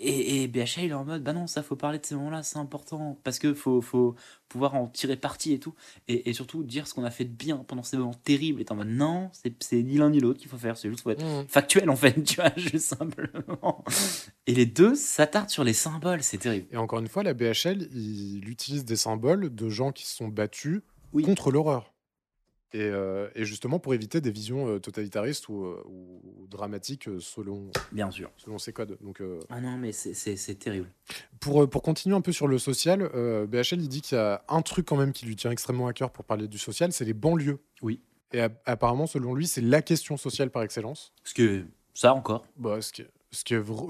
Et, 0.00 0.42
et 0.42 0.48
BHA, 0.48 0.82
il 0.82 0.90
est 0.90 0.92
en 0.94 1.04
mode, 1.04 1.22
bah 1.22 1.32
non, 1.32 1.46
ça, 1.46 1.62
faut 1.62 1.76
parler 1.76 1.98
de 1.98 2.04
ces 2.06 2.14
moments-là, 2.14 2.42
c'est 2.42 2.58
important. 2.58 3.18
Parce 3.24 3.38
que 3.38 3.54
faut, 3.54 3.80
faut 3.80 4.14
pouvoir 4.48 4.74
en 4.74 4.86
tirer 4.88 5.16
parti 5.16 5.52
et 5.52 5.58
tout. 5.58 5.74
Et, 6.08 6.28
et 6.28 6.32
surtout, 6.34 6.62
dire 6.64 6.86
ce 6.86 6.94
qu'on 6.94 7.04
a 7.04 7.10
fait 7.10 7.24
de 7.24 7.32
bien 7.32 7.58
pendant 7.58 7.82
ces 7.82 7.96
moments 7.96 8.14
terribles. 8.14 8.60
Et 8.60 8.66
en 8.70 8.74
mode, 8.76 8.88
non, 8.88 9.30
c'est 9.32 9.54
c'est 9.62 9.82
ni 9.82 9.96
l'un 9.96 10.10
ni 10.10 10.20
l'autre 10.20 10.38
qu'il 10.40 10.48
faut 10.50 10.58
faire. 10.58 10.76
C'est 10.76 10.88
juste, 10.90 11.02
faut 11.02 11.10
être 11.10 11.24
Mmh. 11.24 11.46
factuel, 11.48 11.88
en 11.90 11.96
fait, 11.96 12.12
tu 12.24 12.36
vois, 12.36 12.52
juste 12.56 12.86
simplement. 12.88 13.84
Et 14.46 14.54
les 14.54 14.66
deux 14.66 14.94
s'attardent 14.94 15.50
sur 15.50 15.64
les 15.64 15.72
symboles, 15.72 16.22
c'est 16.22 16.38
terrible. 16.38 16.66
Et 16.72 16.76
encore 16.76 16.98
une 16.98 17.08
fois, 17.08 17.22
la 17.22 17.32
BHL, 17.34 17.88
il 17.94 18.48
utilise 18.48 18.84
des 18.84 18.96
symboles 18.96 19.54
de 19.54 19.68
gens 19.68 19.92
qui 19.92 20.04
se 20.06 20.16
sont 20.16 20.28
battus 20.28 20.82
Oui. 21.12 21.22
contre 21.24 21.50
l'horreur. 21.50 21.93
Et, 22.74 22.80
euh, 22.82 23.28
et 23.36 23.44
justement 23.44 23.78
pour 23.78 23.94
éviter 23.94 24.20
des 24.20 24.32
visions 24.32 24.66
euh, 24.66 24.80
totalitaristes 24.80 25.48
ou, 25.48 25.64
euh, 25.64 25.80
ou 25.86 26.46
dramatiques 26.50 27.08
selon, 27.20 27.70
Bien 27.92 28.10
sûr. 28.10 28.32
selon 28.36 28.58
ces 28.58 28.72
codes. 28.72 28.98
Donc, 29.00 29.20
euh, 29.20 29.38
Ah 29.48 29.60
non, 29.60 29.76
mais 29.78 29.92
c'est- 29.92 30.58
terrible. 30.58 30.88
Pour, 31.38 31.70
pour 31.70 31.82
continuer 31.82 32.16
un 32.16 32.20
peu 32.20 32.32
sur 32.32 32.48
le 32.48 32.58
social, 32.58 33.08
euh, 33.14 33.46
BHL 33.46 33.80
il 33.80 33.88
dit 33.88 34.00
qu'il 34.02 34.18
y 34.18 34.20
a 34.20 34.44
un 34.48 34.60
truc 34.60 34.86
quand 34.86 34.96
même 34.96 35.12
qui 35.12 35.24
lui 35.24 35.36
tient 35.36 35.52
extrêmement 35.52 35.86
à 35.86 35.92
cœur 35.92 36.10
pour 36.10 36.24
parler 36.24 36.48
du 36.48 36.58
social, 36.58 36.92
c'est 36.92 37.04
les 37.04 37.14
banlieues. 37.14 37.60
Oui. 37.80 38.00
Et 38.32 38.40
apparemment, 38.66 39.06
selon 39.06 39.34
lui, 39.34 39.46
c'est 39.46 39.60
la 39.60 39.80
question 39.80 40.16
sociale 40.16 40.50
par 40.50 40.64
excellence. 40.64 41.12
Parce 41.22 41.32
que 41.34 41.62
ça 41.94 42.12
encore. 42.12 42.44
Bah, 42.56 42.80
ce, 42.82 43.02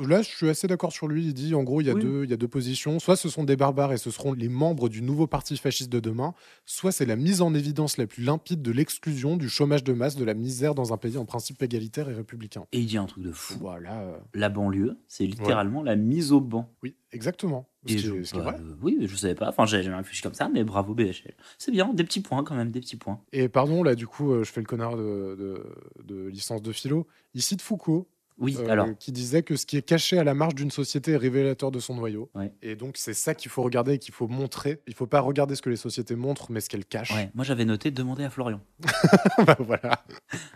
Là, 0.09 0.23
je 0.23 0.29
suis 0.29 0.49
assez 0.49 0.67
d'accord 0.67 0.93
sur 0.93 1.07
lui. 1.09 1.25
Il 1.27 1.35
dit, 1.35 1.55
en 1.55 1.63
gros, 1.63 1.81
il 1.81 1.87
y, 1.87 1.91
a 1.91 1.95
Oui. 1.95 2.03
deux, 2.03 2.25
il 2.25 2.31
y 2.31 2.33
a 2.33 2.37
deux 2.37 2.49
positions. 2.49 2.99
Soit 2.99 3.17
ce 3.17 3.29
sont 3.29 3.45
des 3.45 3.57
barbares 3.57 3.93
et 3.93 3.99
ce 3.99 4.11
seront 4.11 4.33
les 4.33 4.49
membres 4.49 4.89
du 4.89 5.03
nouveau 5.03 5.27
parti 5.27 5.57
fasciste 5.57 5.91
de 5.91 6.01
demain, 6.01 6.35
soit 6.67 6.93
c'est 6.93 7.07
la 7.07 7.17
mise 7.17 7.43
en 7.43 7.55
évidence 7.55 7.97
la 7.99 8.07
plus 8.07 8.23
limpide 8.23 8.63
de 8.63 8.73
l'exclusion, 8.73 9.37
du 9.37 9.49
chômage 9.49 9.85
de 9.85 9.93
masse, 9.93 10.17
de 10.17 10.25
la 10.25 10.35
misère 10.35 10.75
dans 10.75 10.93
un 10.93 10.97
pays 10.97 11.19
en 11.19 11.25
principe 11.25 11.63
égalitaire 11.63 12.09
et 12.09 12.15
républicain. 12.15 12.65
Et 12.73 12.81
il 12.81 12.87
dit 12.87 12.97
un 12.99 13.07
truc 13.07 13.25
de 13.25 13.33
fou. 13.33 13.59
Voilà. 13.61 14.01
euh, 14.03 14.17
La 14.35 14.49
banlieue, 14.49 14.99
c'est 15.09 15.27
littéralement 15.27 15.83
la 15.83 15.97
mise 15.97 16.33
au 16.33 16.41
banc. 16.41 16.73
Oui, 16.83 16.97
exactement. 17.13 17.69
Et 17.87 17.99
je- 17.99 18.15
est- 18.15 18.35
bah, 18.35 18.57
euh, 18.59 18.75
oui, 18.81 18.97
je 19.07 19.15
savais 19.15 19.35
pas. 19.35 19.51
Enfin, 19.51 19.67
j'avais 19.67 19.83
jamais 19.83 19.99
réfléchi 19.99 20.23
comme 20.23 20.33
ça, 20.33 20.49
mais 20.49 20.65
bravo 20.65 20.95
BHL. 20.95 21.35
C'est 21.59 21.71
bien, 21.71 21.93
des 21.93 22.03
petits 22.05 22.23
points 22.23 22.43
quand 22.43 22.55
même, 22.55 22.71
des 22.71 22.81
petits 22.81 22.97
points. 22.97 23.21
Et 23.33 23.51
pardon, 23.51 23.83
là, 23.83 23.95
du 23.95 24.07
coup, 24.07 24.33
euh, 24.33 24.43
je 24.43 24.51
fais 24.51 24.61
le 24.63 24.67
connard 24.67 24.97
de, 24.97 25.37
de- 25.39 26.03
de 26.05 26.29
licence 26.29 26.63
de 26.63 26.73
philo. 26.73 27.07
Il 27.35 27.43
cite 27.43 27.61
Foucault, 27.61 28.09
Oui, 28.39 28.57
euh, 28.59 28.69
alors, 28.69 28.89
qui 28.99 29.13
disait 29.13 29.43
que 29.45 29.55
ce 29.57 29.65
qui 29.65 29.77
est 29.77 29.83
caché 29.83 30.19
à 30.19 30.25
la 30.25 30.35
marge 30.35 30.55
d'une 30.57 30.71
société 30.73 31.13
est 31.13 31.17
révélateur 31.17 31.71
de 31.71 31.79
son 31.79 31.95
noyau. 31.95 32.31
Ouais. 32.35 32.53
Et 32.63 32.75
donc, 32.75 32.97
c'est 32.97 33.15
ça 33.15 33.35
qu'il 33.35 33.51
faut 33.51 33.63
regarder 33.63 33.93
et 33.95 33.99
qu'il 33.99 34.13
faut 34.13 34.27
montrer. 34.27 34.81
Il 34.89 34.95
faut 34.95 35.07
pas 35.07 35.21
regarder 35.21 35.55
ce 35.55 35.63
que 35.63 35.71
les 35.71 35.77
sociétés 35.77 36.17
montrent, 36.17 36.51
mais 36.51 36.61
ce 36.61 36.69
qu'elles 36.69 36.85
cachent. 36.85 37.13
ouais, 37.15 37.31
moi 37.35 37.45
j'avais 37.45 37.65
noté 37.65 37.91
demander 37.91 38.25
à 38.25 38.31
Florian. 38.31 38.61
Bah, 39.47 39.57
voilà. 39.61 40.05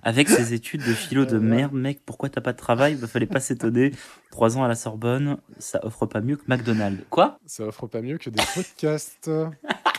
Avec 0.02 0.28
ses 0.28 0.54
études 0.54 0.80
de 0.86 0.92
philo 0.94 1.24
de 1.24 1.36
Euh, 1.36 1.40
merde, 1.40 1.72
mec, 1.72 2.00
pourquoi 2.06 2.28
t'as 2.28 2.40
pas 2.40 2.52
de 2.52 2.58
travail? 2.58 2.94
Bah, 2.94 3.06
Fallait 3.06 3.26
pas 3.26 3.40
s'étonner. 3.40 3.92
Trois 4.30 4.56
ans 4.56 4.64
à 4.64 4.68
la 4.68 4.74
Sorbonne, 4.74 5.38
ça 5.58 5.78
offre 5.84 6.06
pas 6.06 6.20
mieux 6.20 6.36
que 6.36 6.44
McDonald's. 6.48 7.02
Quoi? 7.10 7.38
Ça 7.46 7.64
offre 7.64 7.86
pas 7.86 8.00
mieux 8.02 8.18
que 8.18 8.30
des 8.30 8.42
podcasts. 8.54 9.30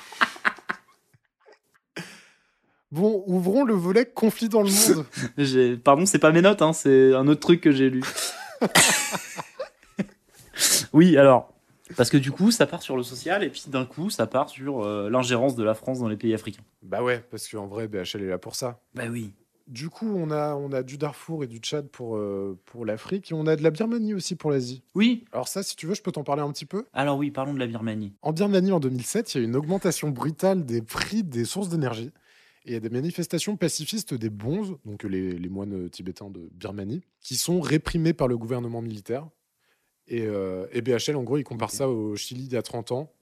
Bon, 2.92 3.24
ouvrons 3.28 3.64
le 3.66 3.74
volet 3.74 4.06
conflit 4.06 4.50
dans 4.50 4.62
le 4.64 4.70
monde. 4.70 5.06
J'ai- 5.38 5.78
Pardon, 5.78 6.06
c'est 6.06 6.20
pas 6.20 6.32
mes 6.32 6.42
notes, 6.42 6.62
hein, 6.62 6.74
c'est 6.74 7.14
un 7.14 7.28
autre 7.28 7.40
truc 7.42 7.62
que 7.62 7.72
j'ai 7.72 7.90
lu. 7.90 8.04
oui, 10.94 11.18
alors, 11.18 11.54
parce 11.96 12.10
que 12.10 12.18
du 12.18 12.32
coup, 12.32 12.52
ça 12.52 12.66
part 12.66 12.82
sur 12.82 12.98
le 12.98 13.04
social 13.04 13.44
et 13.44 13.50
puis 13.50 13.64
d'un 13.68 13.86
coup, 13.86 14.10
ça 14.10 14.28
part 14.28 14.50
sur 14.50 14.84
euh, 14.84 15.10
l'ingérence 15.10 15.56
de 15.56 15.64
la 15.64 15.74
France 15.74 16.00
dans 16.00 16.08
les 16.10 16.18
pays 16.18 16.34
africains. 16.34 16.64
bah 16.82 17.04
ouais, 17.04 17.24
parce 17.32 17.48
qu'en 17.48 17.68
vrai, 17.68 17.88
BHL 17.88 18.22
est 18.24 18.28
là 18.30 18.38
pour 18.38 18.56
ça. 18.56 18.80
Bah 18.96 19.04
oui. 19.10 19.32
Du 19.68 19.90
coup, 19.90 20.12
on 20.16 20.32
a, 20.32 20.56
on 20.56 20.72
a 20.74 20.82
du 20.82 20.98
Darfour 20.98 21.44
et 21.44 21.48
du 21.48 21.58
Tchad 21.60 21.88
pour, 21.90 22.18
euh, 22.18 22.58
pour 22.66 22.88
l'Afrique, 22.88 23.30
et 23.30 23.36
on 23.36 23.46
a 23.46 23.56
de 23.56 23.62
la 23.62 23.70
Birmanie 23.70 24.16
aussi 24.16 24.36
pour 24.36 24.50
l'Asie. 24.50 24.82
Oui, 24.96 25.26
Alors 25.32 25.48
ça, 25.48 25.62
si 25.62 25.76
tu 25.76 25.86
veux, 25.86 25.94
je 25.94 26.02
peux 26.02 26.12
t'en 26.12 26.24
parler 26.24 26.42
un 26.42 26.52
petit 26.52 26.66
peu. 26.66 26.86
alors 26.92 27.18
oui, 27.18 27.30
parlons 27.30 27.54
de 27.54 27.60
la 27.60 27.68
Birmanie. 27.68 28.14
En 28.24 28.34
Birmanie, 28.34 28.72
en 28.72 28.80
2007, 28.80 29.36
il 29.36 29.38
y 29.38 29.40
a 29.42 29.44
eu 29.44 29.48
une 29.48 29.56
augmentation 29.56 30.10
brutale 30.10 30.66
des 30.66 30.82
prix 30.82 31.22
des 31.22 31.46
sources 31.46 31.70
d'énergie. 31.70 32.10
Et 32.66 32.72
il 32.72 32.74
y 32.74 32.76
a 32.76 32.80
des 32.80 32.90
manifestations 32.90 33.56
pacifistes 33.58 34.14
des 34.14 34.30
bonzes, 34.30 34.76
donc 34.86 35.04
les, 35.04 35.32
les 35.34 35.50
moines 35.50 35.90
tibétains 35.90 36.30
de 36.30 36.50
Birmanie, 36.52 37.02
qui 37.22 37.36
sont 37.36 37.62
réprimés 37.62 38.14
par 38.14 38.28
le 38.28 38.38
gouvernement 38.38 38.82
militaire. 38.82 39.28
Et, 40.08 40.26
euh, 40.26 40.68
et 40.72 40.82
BHL, 40.82 41.16
en 41.16 41.24
gros, 41.24 41.38
il 41.38 41.44
compare 41.44 41.72
ça 41.72 41.88
au 41.88 42.16
Chili 42.16 42.44
d'il 42.44 42.54
y 42.54 42.58
a 42.58 42.62
30 42.62 42.92
ans. 42.92 43.14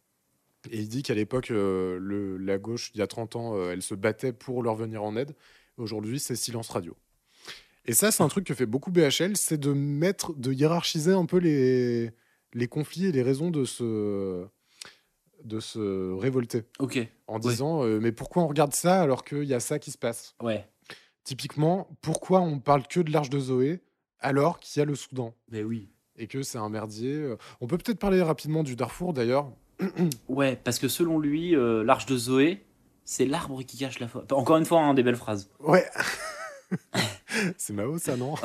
Et 0.71 0.79
il 0.79 0.87
dit 0.87 1.03
qu'à 1.03 1.13
l'époque, 1.13 1.51
euh, 1.51 2.37
la 2.39 2.57
gauche, 2.57 2.91
il 2.95 2.99
y 2.99 3.01
a 3.01 3.07
30 3.07 3.35
ans, 3.35 3.55
euh, 3.55 3.71
elle 3.71 3.81
se 3.81 3.93
battait 3.93 4.33
pour 4.33 4.63
leur 4.63 4.75
venir 4.75 5.03
en 5.03 5.15
aide. 5.15 5.35
Aujourd'hui, 5.77 6.19
c'est 6.19 6.35
silence 6.35 6.69
radio. 6.69 6.95
Et 7.85 7.93
ça, 7.93 8.11
c'est 8.11 8.23
un 8.23 8.27
truc 8.27 8.45
que 8.45 8.53
fait 8.53 8.65
beaucoup 8.65 8.91
BHL, 8.91 9.37
c'est 9.37 9.59
de 9.59 9.71
mettre, 9.71 10.33
de 10.33 10.51
hiérarchiser 10.51 11.13
un 11.13 11.25
peu 11.25 11.37
les, 11.37 12.11
les 12.53 12.67
conflits 12.67 13.05
et 13.05 13.11
les 13.11 13.21
raisons 13.21 13.51
de 13.51 13.63
se, 13.63 14.45
de 15.47 15.59
se 15.59 16.13
révolter. 16.13 16.63
Ok, 16.79 16.99
En 17.27 17.35
Ouais. 17.35 17.39
disant, 17.51 17.83
euh, 17.83 17.99
mais 18.01 18.11
pourquoi 18.11 18.43
on 18.43 18.47
regarde 18.47 18.73
ça 18.73 19.01
alors 19.01 19.23
qu'il 19.23 19.43
y 19.45 19.53
a 19.53 19.59
ça 19.59 19.79
qui 19.79 19.91
se 19.91 19.97
passe? 19.97 20.35
Ouais. 20.41 20.67
Typiquement, 21.23 21.87
pourquoi 22.01 22.39
on 22.41 22.59
parle 22.59 22.87
que 22.87 22.99
de 22.99 23.11
l'Arche 23.11 23.29
de 23.29 23.39
Zoé 23.39 23.81
alors 24.19 24.59
qu'il 24.59 24.79
y 24.79 24.83
a 24.83 24.85
le 24.85 24.95
Soudan? 24.95 25.33
Mais 25.51 25.63
oui. 25.63 25.89
et 26.19 26.27
que 26.27 26.41
c'est 26.41 26.57
un 26.57 26.69
merdier 26.69 27.13
euh. 27.13 27.37
On 27.61 27.67
peut 27.67 27.77
peut-être 27.77 27.99
parler 27.99 28.21
rapidement 28.23 28.63
du 28.63 28.75
Darfour 28.75 29.13
d'ailleurs. 29.13 29.51
Ouais, 30.29 30.55
parce 30.63 30.79
que 30.79 30.87
selon 30.87 31.19
lui, 31.19 31.55
euh, 31.55 31.83
l'arche 31.83 32.05
de 32.07 32.17
Zoé, 32.17 32.65
c'est 33.05 33.25
l'arbre 33.25 33.61
qui 33.63 33.77
cache 33.77 33.99
la 33.99 34.07
forêt. 34.07 34.25
Encore 34.31 34.57
une 34.57 34.65
fois, 34.65 34.81
hein, 34.81 34.93
des 34.93 35.03
belles 35.03 35.15
phrases. 35.15 35.49
Ouais. 35.59 35.85
c'est 37.57 37.73
Mao 37.73 37.97
ça, 37.97 38.17
non? 38.17 38.35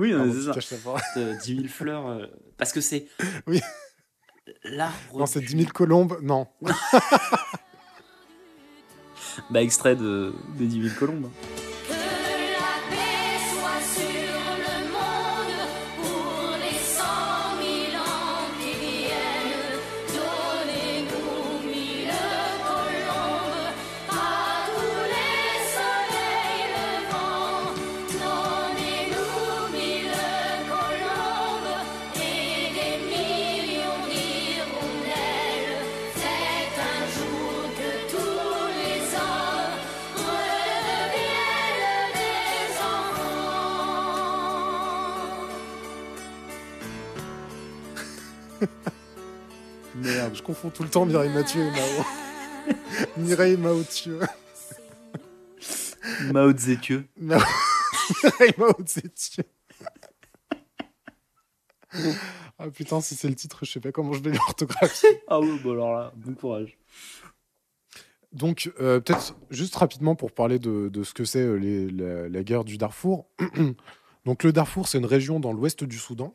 Oui, 0.00 0.12
c'est 0.32 0.42
ça. 0.42 0.52
caches 0.52 0.70
la 0.72 0.78
forêt. 0.78 1.02
Euh, 1.16 1.36
10 1.42 1.56
000 1.56 1.68
fleurs. 1.68 2.06
euh, 2.06 2.26
parce 2.56 2.72
que 2.72 2.80
c'est. 2.80 3.06
Oui. 3.46 3.60
L'arbre. 4.64 5.18
Non, 5.18 5.26
c'est 5.26 5.40
du- 5.40 5.46
10 5.46 5.56
000 5.62 5.70
colombes. 5.72 6.18
Non. 6.22 6.46
Bah, 9.50 9.62
extrait 9.62 9.96
de, 9.96 10.32
des 10.56 10.66
10 10.66 10.82
000 10.90 10.94
colombes. 10.98 11.30
Confonds 50.46 50.70
tout 50.70 50.84
le 50.84 50.88
temps 50.88 51.04
Mireille 51.06 51.32
Mathieu 51.32 51.62
et 51.62 51.70
Mao. 51.70 52.04
Mireille 53.16 53.56
Mao 53.56 53.82
Thieu. 53.82 54.20
Mao. 56.32 56.50
Mao- 57.16 57.40
Mireille 58.22 58.54
Mao 58.58 58.72
Zetieu. 58.86 59.44
Ah 62.58 62.70
putain, 62.72 63.00
si 63.00 63.14
c'est 63.16 63.28
le 63.28 63.34
titre, 63.34 63.64
je 63.64 63.72
sais 63.72 63.80
pas 63.80 63.92
comment 63.92 64.12
je 64.12 64.22
vais 64.22 64.32
l'orthographier. 64.32 65.08
Ah 65.28 65.40
oui, 65.40 65.58
bon 65.62 65.72
alors 65.72 65.92
là, 65.92 66.12
bon 66.16 66.34
courage. 66.34 66.78
Donc, 68.32 68.70
euh, 68.80 69.00
peut-être 69.00 69.34
juste 69.50 69.76
rapidement 69.76 70.14
pour 70.14 70.32
parler 70.32 70.58
de, 70.58 70.88
de 70.88 71.02
ce 71.04 71.14
que 71.14 71.24
c'est 71.24 71.40
euh, 71.40 72.28
la 72.30 72.42
guerre 72.44 72.64
du 72.64 72.76
Darfour. 72.76 73.26
Donc, 74.26 74.42
le 74.44 74.52
Darfour, 74.52 74.88
c'est 74.88 74.98
une 74.98 75.06
région 75.06 75.40
dans 75.40 75.52
l'ouest 75.52 75.84
du 75.84 75.98
Soudan. 75.98 76.34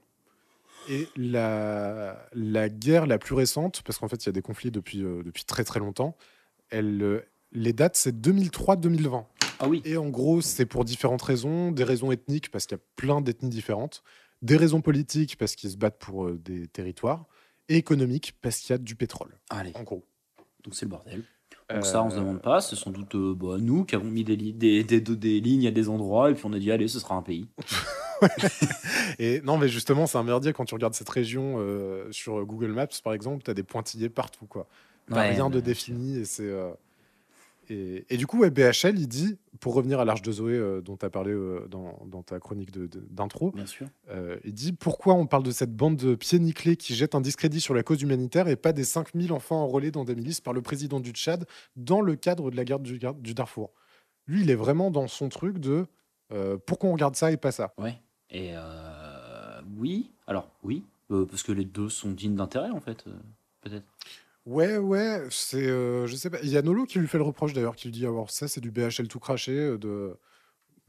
Et 0.88 1.08
la, 1.16 2.28
la 2.34 2.70
guerre 2.70 3.06
la 3.08 3.18
plus 3.18 3.36
récente, 3.36 3.82
parce 3.84 3.98
qu'en 4.00 4.08
fait, 4.08 4.24
il 4.24 4.28
y 4.28 4.30
a 4.30 4.34
des 4.34 4.42
conflits 4.42 4.72
depuis, 4.72 5.04
euh, 5.04 5.22
depuis 5.24 5.46
très 5.46 5.64
très 5.64 5.80
longtemps, 5.80 6.16
elle, 6.70 7.02
euh, 7.02 7.22
les 7.52 7.74
dates, 7.74 7.96
c'est 7.96 8.20
2003-2020. 8.20 9.26
Ah 9.60 9.68
oui. 9.68 9.82
Et 9.86 9.98
en 9.98 10.10
gros, 10.10 10.42
c'est 10.42 10.66
pour 10.66 10.86
différentes 10.86 11.22
raisons. 11.22 11.72
Des 11.72 11.84
raisons 11.84 12.12
ethniques, 12.12 12.50
parce 12.50 12.66
qu'il 12.66 12.78
y 12.78 12.82
a 12.82 12.84
plein 12.96 13.22
d'ethnies 13.22 13.50
différentes. 13.50 14.04
Des 14.42 14.58
raisons 14.58 14.82
politiques, 14.82 15.38
parce 15.38 15.56
qu'ils 15.56 15.70
se 15.70 15.78
battent 15.78 16.00
pour 16.00 16.26
euh, 16.26 16.40
des 16.44 16.68
territoires. 16.68 17.26
Et 17.70 17.76
économiques, 17.78 18.34
parce 18.42 18.58
qu'il 18.60 18.72
y 18.72 18.76
a 18.76 18.78
du 18.80 18.96
pétrole, 18.96 19.38
Allez, 19.50 19.72
en 19.76 19.84
gros. 19.84 20.04
donc 20.64 20.74
c'est 20.76 20.86
le 20.86 20.90
bordel. 20.90 21.24
Donc 21.74 21.86
ça, 21.86 22.04
on 22.04 22.10
se 22.10 22.18
demande 22.18 22.42
pas. 22.42 22.60
C'est 22.60 22.76
sans 22.76 22.90
doute 22.92 23.16
euh, 23.16 23.34
bah, 23.34 23.58
nous 23.60 23.86
qui 23.86 23.96
avons 23.96 24.10
mis 24.10 24.24
des, 24.26 24.36
li- 24.36 24.52
des, 24.54 24.84
des, 24.84 25.00
des 25.00 25.40
lignes 25.40 25.68
à 25.68 25.72
des 25.72 25.88
endroits 25.88 26.32
et 26.32 26.34
puis 26.34 26.44
on 26.46 26.52
a 26.54 26.60
dit, 26.60 26.70
allez, 26.72 26.88
ce 26.90 27.00
sera 27.00 27.16
un 27.16 27.22
pays. 27.22 27.48
Et 29.20 29.42
non, 29.42 29.58
mais 29.58 29.68
justement, 29.68 30.08
c'est 30.08 30.18
un 30.18 30.24
merdier 30.24 30.54
quand 30.54 30.66
tu 30.66 30.74
regardes 30.74 30.94
cette 30.94 31.10
région 31.10 31.56
euh, 31.60 32.12
sur 32.12 32.46
Google 32.46 32.72
Maps, 32.72 32.88
par 33.04 33.14
exemple, 33.14 33.44
tu 33.44 33.52
as 33.52 33.54
des 33.54 33.64
pointillés 33.64 34.10
partout, 34.10 34.46
quoi. 34.46 34.68
T'as 35.10 35.22
Ouais, 35.22 35.30
rien 35.30 35.50
de 35.50 35.60
défini 35.60 36.18
et 36.18 36.26
c'est. 36.26 36.44
euh, 36.48 36.72
Et, 37.70 38.06
et 38.10 38.18
du 38.18 38.28
coup, 38.28 38.40
ouais, 38.40 38.50
BHL, 38.50 38.98
il 38.98 39.08
dit, 39.08 39.38
pour 39.60 39.74
revenir 39.74 40.00
à 40.00 40.06
l'Arche 40.06 40.22
de 40.22 40.32
Zoé 40.32 40.54
euh, 40.54 40.82
dont 40.82 40.98
tu 40.98 41.06
as 41.06 41.10
parlé 41.10 41.34
dans, 41.70 42.00
dans 42.06 42.24
ta 42.24 42.40
chronique 42.40 42.72
d'intro, 43.14 43.54
il 44.44 44.54
dit 44.54 44.74
pourquoi 44.74 45.14
on 45.14 45.26
parle 45.26 45.44
de 45.44 45.52
cette 45.52 45.76
bande 45.76 45.96
de 45.98 46.16
pieds 46.16 46.40
nickelés 46.40 46.76
qui 46.76 46.96
jette 46.96 47.16
un 47.16 47.22
discrédit 47.22 47.62
sur 47.62 47.74
la 47.74 47.84
cause 47.84 48.02
humanitaire 48.02 48.48
et 48.48 48.56
pas 48.56 48.74
des 48.74 48.84
5000 48.84 49.32
enfants 49.32 49.62
enrôlés 49.62 49.92
dans 49.92 50.04
des 50.04 50.16
milices 50.16 50.42
par 50.42 50.54
le 50.54 50.62
président 50.62 51.00
du 51.00 51.12
Tchad 51.12 51.46
dans 51.76 52.02
le 52.02 52.16
cadre 52.16 52.52
de 52.52 52.56
la 52.58 52.66
guerre 52.66 52.80
du, 52.80 53.00
Darfour? 53.34 53.72
Lui, 54.28 54.42
il 54.42 54.50
est 54.50 54.56
vraiment 54.56 54.92
dans 54.92 55.08
son 55.08 55.30
truc 55.30 55.60
de 55.60 55.86
pourquoi 56.66 56.90
on 56.90 56.94
regarde 56.94 57.16
ça 57.16 57.32
et 57.32 57.38
pas 57.38 57.52
ça? 57.52 57.74
Ouais. 57.78 58.02
Et 58.32 58.52
euh, 58.56 59.62
oui, 59.78 60.10
alors 60.28 60.50
oui, 60.64 60.84
euh, 61.12 61.26
parce 61.26 61.44
que 61.44 61.52
les 61.52 61.66
deux 61.66 61.90
sont 61.90 62.12
dignes 62.12 62.36
d'intérêt 62.36 62.70
en 62.72 62.80
fait, 62.80 63.04
euh, 63.08 63.12
peut-être. 63.62 63.86
Ouais, 64.46 64.78
ouais, 64.78 65.28
c'est. 65.30 65.68
je 65.68 66.16
sais 66.16 66.30
pas. 66.30 66.40
Il 66.42 66.50
y 66.50 66.58
a 66.58 66.62
Nolo 66.62 66.86
qui 66.86 66.98
lui 67.00 67.08
fait 67.08 67.18
le 67.20 67.24
reproche 67.24 67.54
d'ailleurs, 67.54 67.76
qui 67.76 67.88
lui 67.90 67.92
dit 67.94 68.06
alors 68.06 68.32
ça, 68.32 68.48
c'est 68.48 68.62
du 68.62 68.72
BHL 68.72 69.08
tout 69.08 69.20
craché, 69.20 69.54
de, 69.78 70.18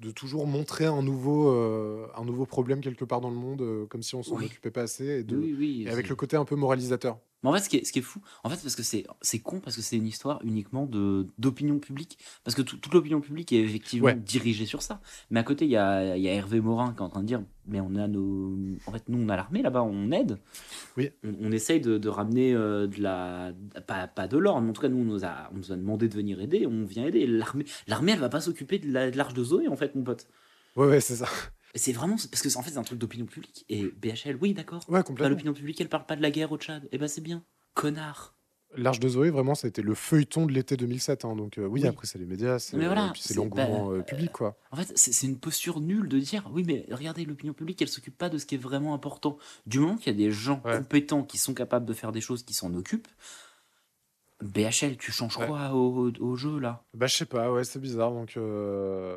de 0.01 0.11
toujours 0.11 0.47
montrer 0.47 0.87
un 0.87 1.03
nouveau, 1.03 1.51
un 1.51 2.25
nouveau 2.25 2.47
problème 2.47 2.81
quelque 2.81 3.05
part 3.05 3.21
dans 3.21 3.29
le 3.29 3.37
monde, 3.37 3.87
comme 3.91 4.03
si 4.03 4.15
on 4.15 4.23
s'en 4.23 4.37
Oui. 4.37 4.47
occupait 4.47 4.71
pas 4.71 4.83
assez, 4.83 5.05
et, 5.21 5.23
de, 5.23 5.37
Oui, 5.37 5.55
oui. 5.59 5.83
et 5.87 5.91
avec 5.91 6.09
le 6.09 6.17
côté 6.17 6.37
un 6.37 6.47
peu 6.47 6.57
moralisateur. 6.57 7.19
Mais 7.43 7.51
en 7.51 7.53
fait, 7.55 7.61
ce 7.61 7.69
qui 7.69 7.77
est, 7.79 7.85
ce 7.85 7.93
qui 7.93 7.99
est 7.99 8.03
fou, 8.03 8.21
en 8.45 8.49
fait, 8.51 8.57
parce 8.63 8.77
que 8.77 8.83
c'est 8.83 9.05
c'est 9.21 9.41
con, 9.41 9.61
parce 9.61 9.75
que 9.77 9.83
c'est 9.83 9.97
une 9.97 10.07
histoire 10.07 10.41
uniquement 10.45 10.87
de 10.87 11.27
d'opinion 11.39 11.79
publique. 11.79 12.19
Parce 12.45 12.55
que 12.55 12.63
tout- 12.63 12.77
toute 12.77 12.95
l'opinion 12.95 13.21
publique 13.21 13.53
est 13.53 13.61
effectivement 13.61 14.07
Ouais. 14.07 14.15
dirigée 14.15 14.67
sur 14.67 14.81
ça. 14.83 15.01
Mais 15.31 15.41
à 15.41 15.43
côté, 15.43 15.65
il 15.65 15.71
y 15.71 15.77
a, 15.77 16.17
y 16.17 16.29
a 16.29 16.33
Hervé 16.33 16.61
Morin 16.61 16.93
qui 16.93 16.99
est 16.99 17.03
en 17.03 17.09
train 17.09 17.23
de 17.23 17.27
dire 17.27 17.43
Mais 17.67 17.81
on 17.81 17.95
a 17.97 18.07
nos. 18.09 18.57
En 18.87 18.93
fait, 18.93 19.05
nous, 19.09 19.19
on 19.25 19.29
a 19.29 19.37
l'armée 19.37 19.63
là-bas, 19.63 19.83
on 19.83 20.11
aide. 20.13 20.39
Oui. 20.97 21.11
On, 21.25 21.33
on 21.49 21.53
essaye 21.53 21.81
de, 21.81 21.99
de 21.99 22.09
ramener 22.09 22.55
euh, 22.55 22.87
de 22.87 23.01
la. 23.01 23.53
Pas, 23.87 24.07
pas 24.09 24.29
de 24.29 24.37
l'or, 24.39 24.61
mais 24.61 24.71
en 24.71 24.73
tout 24.73 24.83
cas, 24.83 24.89
nous, 24.89 24.99
on 24.99 25.05
nous, 25.05 25.25
a, 25.25 25.49
on 25.53 25.59
nous 25.59 25.73
a 25.73 25.77
demandé 25.77 26.09
de 26.09 26.15
venir 26.15 26.41
aider, 26.41 26.67
on 26.67 26.85
vient 26.85 27.07
aider. 27.07 27.27
L'armée, 27.27 27.65
l'armée 27.87 28.13
elle 28.13 28.19
va 28.21 28.29
pas 28.29 28.41
s'occuper 28.41 28.79
de 28.79 28.91
la- 28.93 29.11
de 29.11 29.17
l'arche 29.17 29.35
de 29.35 29.43
Zoé, 29.45 29.69
en 29.69 29.77
fait, 29.77 29.95
mon 29.95 30.03
pote. 30.03 30.27
Ouais, 30.77 30.87
ouais, 30.87 31.01
c'est 31.01 31.17
ça. 31.17 31.27
C'est 31.75 31.93
vraiment. 31.93 32.17
Parce 32.31 32.43
que, 32.43 32.57
en 32.59 32.63
fait, 32.63 32.71
c'est 32.73 32.79
un 32.79 32.83
truc 32.83 32.99
d'opinion 32.99 33.27
publique. 33.27 33.65
Et 33.69 33.85
BHL, 33.85 34.37
oui, 34.41 34.53
d'accord. 34.55 34.83
Ouais, 34.89 35.03
Bah. 35.17 35.29
L'opinion 35.29 35.53
publique, 35.55 35.81
elle 35.81 35.89
parle 35.89 36.07
pas 36.07 36.17
de 36.17 36.23
la 36.23 36.31
guerre 36.31 36.53
au 36.53 36.59
Tchad. 36.59 36.87
Et 36.93 36.99
ben, 36.99 37.09
c'est 37.09 37.21
bien. 37.23 37.43
Connard. 37.75 38.35
L'Arche 38.75 39.01
de 39.01 39.09
Zoé, 39.09 39.29
vraiment, 39.29 39.55
ça 39.55 39.67
a 39.67 39.69
été 39.69 39.83
le 39.83 39.95
feuilleton 39.95 40.47
de 40.47 40.53
l'été 40.53 40.79
2007. 40.79 41.27
hein, 41.27 41.37
donc, 41.37 41.59
euh, 41.59 41.67
oui, 41.67 41.83
Oui. 41.83 41.87
après, 41.87 42.07
c'est 42.07 42.19
les 42.19 42.25
médias, 42.25 42.59
c'est 42.59 42.77
voilà, 42.79 43.13
c'est- 43.19 43.35
l'engouement 43.35 43.89
bah, 43.89 43.97
euh, 43.97 44.03
public, 44.03 44.33
quoi. 44.33 44.57
En 44.71 44.77
fait, 44.77 44.91
c'est 44.97 45.13
c'est 45.13 45.27
une 45.27 45.39
posture 45.39 45.81
nulle 45.81 46.09
de 46.09 46.19
dire 46.19 46.49
oui, 46.55 46.65
mais 46.67 46.87
regardez, 46.91 47.27
l'opinion 47.27 47.53
publique, 47.53 47.83
elle 47.83 47.89
s'occupe 47.89 48.17
pas 48.17 48.31
de 48.31 48.39
ce 48.39 48.47
qui 48.47 48.55
est 48.55 48.59
vraiment 48.59 48.95
important. 48.95 49.37
Du 49.67 49.79
moment 49.79 49.97
qu'il 49.97 50.07
y 50.07 50.15
a 50.15 50.19
des 50.19 50.31
gens 50.31 50.63
Ouais. 50.65 50.79
compétents 50.79 51.23
qui 51.23 51.37
sont 51.37 51.53
capables 51.53 51.85
de 51.85 51.93
faire 51.93 52.13
des 52.13 52.23
choses 52.23 52.45
qui 52.45 52.55
s'en 52.55 52.73
occupent, 52.73 53.09
BHL, 54.43 54.97
tu 54.99 55.13
changes 55.13 55.37
Ouais. 55.39 55.47
quoi 55.47 55.73
au, 55.73 56.11
au 56.21 56.37
jeu 56.37 56.59
là? 56.59 56.83
Bah, 56.95 57.07
je 57.07 57.17
sais 57.17 57.25
pas, 57.27 57.51
ouais, 57.53 57.65
c'est 57.65 57.79
bizarre. 57.79 58.11
Donc, 58.13 58.37
euh, 58.37 59.17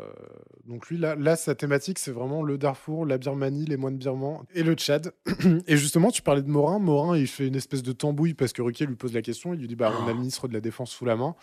donc 0.66 0.88
lui, 0.90 0.98
là, 0.98 1.16
là, 1.16 1.36
sa 1.36 1.56
thématique, 1.56 2.00
c'est 2.00 2.12
vraiment 2.12 2.44
le 2.44 2.58
Darfour, 2.58 3.06
la 3.06 3.18
Birmanie, 3.18 3.66
les 3.66 3.78
moines 3.78 3.98
birmans 3.98 4.44
et 4.54 4.64
le 4.64 4.74
Tchad. 4.76 5.14
et 5.68 5.78
justement, 5.78 6.12
tu 6.12 6.22
parlais 6.22 6.42
de 6.44 6.50
Morin. 6.50 6.80
Morin, 6.80 7.18
il 7.18 7.28
fait 7.28 7.48
une 7.48 7.56
espèce 7.56 7.84
de 7.84 7.92
tambouille 7.92 8.34
parce 8.34 8.54
que 8.54 8.62
Ruquier 8.62 8.86
lui 8.86 8.96
pose 8.96 9.14
la 9.14 9.22
question. 9.22 9.54
Il 9.54 9.60
lui 9.60 9.68
dit 9.68 9.76
Bah, 9.76 9.92
on 10.02 10.06
a 10.08 10.12
le 10.14 10.20
ministre 10.20 10.48
de 10.48 10.54
la 10.54 10.62
Défense 10.62 10.92
sous 10.92 11.06
la 11.06 11.16
main. 11.16 11.36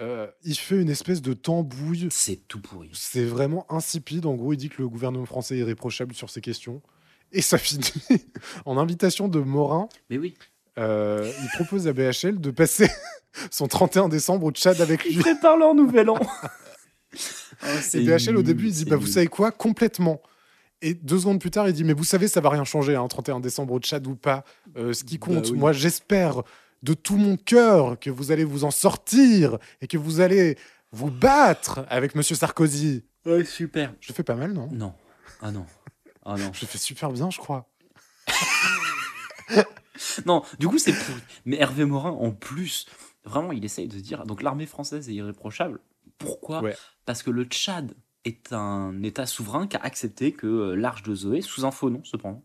Euh, 0.00 0.28
il 0.44 0.54
fait 0.54 0.80
une 0.80 0.90
espèce 0.90 1.20
de 1.22 1.32
tambouille. 1.32 2.06
C'est 2.10 2.46
tout 2.46 2.60
pourri. 2.60 2.90
C'est 2.92 3.24
vraiment 3.24 3.66
insipide. 3.72 4.26
En 4.26 4.34
gros, 4.36 4.52
il 4.52 4.56
dit 4.56 4.68
que 4.68 4.80
le 4.80 4.88
gouvernement 4.88 5.26
français 5.26 5.56
est 5.56 5.60
irréprochable 5.60 6.14
sur 6.14 6.30
ces 6.30 6.40
questions. 6.40 6.82
Et 7.32 7.42
ça 7.42 7.58
finit 7.58 7.90
en 8.64 8.78
invitation 8.78 9.26
de 9.26 9.40
Morin. 9.40 9.88
Mais 10.08 10.18
oui. 10.18 10.34
Euh, 10.78 11.30
il 11.42 11.48
propose 11.56 11.88
à 11.88 11.92
BHL 11.92 12.40
de 12.40 12.50
passer 12.50 12.88
son 13.50 13.66
31 13.66 14.08
décembre 14.08 14.46
au 14.46 14.50
Tchad 14.52 14.80
avec 14.80 15.04
lui. 15.04 15.16
prépare 15.16 15.56
leur 15.56 15.74
nouvel 15.74 16.08
an. 16.10 16.18
Et 17.94 18.00
BHL, 18.04 18.36
au 18.36 18.42
début, 18.42 18.66
il 18.68 18.72
dit 18.72 18.84
bah, 18.84 18.96
Vous 18.96 19.06
savez 19.06 19.26
quoi 19.26 19.50
Complètement. 19.50 20.20
Et 20.80 20.94
deux 20.94 21.18
secondes 21.18 21.40
plus 21.40 21.50
tard, 21.50 21.66
il 21.68 21.72
dit 21.74 21.82
Mais 21.82 21.92
vous 21.94 22.04
savez, 22.04 22.28
ça 22.28 22.40
va 22.40 22.50
rien 22.50 22.64
changer, 22.64 22.94
hein, 22.94 23.06
31 23.08 23.40
décembre 23.40 23.74
au 23.74 23.80
Tchad 23.80 24.06
ou 24.06 24.14
pas. 24.14 24.44
Euh, 24.76 24.92
ce 24.92 25.02
qui 25.04 25.18
Bah 25.18 25.26
compte, 25.26 25.50
oui. 25.50 25.58
moi, 25.58 25.72
j'espère 25.72 26.42
de 26.84 26.94
tout 26.94 27.16
mon 27.16 27.36
cœur 27.36 27.98
que 27.98 28.10
vous 28.10 28.30
allez 28.30 28.44
vous 28.44 28.62
en 28.62 28.70
sortir 28.70 29.58
et 29.80 29.88
que 29.88 29.96
vous 29.98 30.20
allez 30.20 30.56
vous 30.92 31.10
battre 31.10 31.84
avec 31.88 32.14
Monsieur 32.14 32.36
Sarkozy. 32.36 33.04
Ouais, 33.26 33.44
super. 33.44 33.92
Je 34.00 34.10
le 34.10 34.14
fais 34.14 34.22
pas 34.22 34.36
mal, 34.36 34.52
non? 34.52 34.68
Non. 34.70 34.94
Ah 35.42 35.50
non. 35.50 35.66
Ah 36.24 36.36
non. 36.36 36.52
Je 36.52 36.60
le 36.60 36.66
fais 36.68 36.78
super 36.78 37.10
bien, 37.10 37.30
je 37.30 37.38
crois. 37.38 37.68
Non, 40.26 40.42
du 40.58 40.68
coup, 40.68 40.78
c'est 40.78 40.92
pourri. 40.92 41.20
Mais 41.44 41.56
Hervé 41.58 41.84
Morin, 41.84 42.10
en 42.10 42.30
plus, 42.32 42.86
vraiment, 43.24 43.52
il 43.52 43.64
essaye 43.64 43.88
de 43.88 43.98
dire 44.00 44.24
donc 44.24 44.42
l'armée 44.42 44.66
française 44.66 45.08
est 45.08 45.14
irréprochable. 45.14 45.80
Pourquoi 46.18 46.62
Ouais. 46.62 46.74
Parce 47.04 47.22
que 47.22 47.30
le 47.30 47.44
Tchad 47.44 47.94
est 48.24 48.52
un 48.52 49.02
État 49.02 49.26
souverain 49.26 49.66
qui 49.66 49.76
a 49.76 49.80
accepté 49.82 50.32
que 50.32 50.46
euh, 50.46 50.74
l'Arche 50.74 51.02
de 51.04 51.14
Zoé, 51.14 51.40
sous 51.40 51.64
un 51.64 51.70
faux 51.70 51.88
nom 51.90 52.02
cependant, 52.04 52.42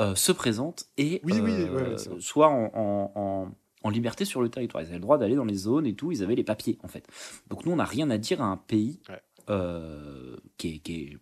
euh, 0.00 0.14
se 0.14 0.32
présente 0.32 0.86
et 0.96 1.20
Oui, 1.24 1.34
oui, 1.40 1.50
euh, 1.52 1.74
ouais, 1.96 2.12
ouais, 2.14 2.20
soit 2.20 2.48
en, 2.48 2.70
en- 2.74 3.12
en- 3.14 3.54
en 3.82 3.90
liberté 3.90 4.24
sur 4.24 4.42
le 4.42 4.48
territoire. 4.48 4.82
Ils 4.82 4.86
avaient 4.86 4.94
le 4.96 5.00
droit 5.02 5.18
d'aller 5.18 5.36
dans 5.36 5.44
les 5.44 5.54
zones 5.54 5.86
et 5.86 5.94
tout, 5.94 6.10
ils 6.12 6.22
avaient 6.22 6.34
les 6.34 6.44
papiers 6.44 6.78
en 6.82 6.88
fait. 6.88 7.06
Donc 7.48 7.64
nous, 7.66 7.72
on 7.72 7.76
n'a 7.76 7.84
rien 7.84 8.10
à 8.10 8.18
dire 8.18 8.40
à 8.42 8.46
un 8.46 8.56
pays 8.56 9.00
Ouais. 9.08 9.20
euh, 9.50 10.36
qui 10.56 10.74
est, 10.74 10.78
qui 10.78 10.94
est, 10.94 11.18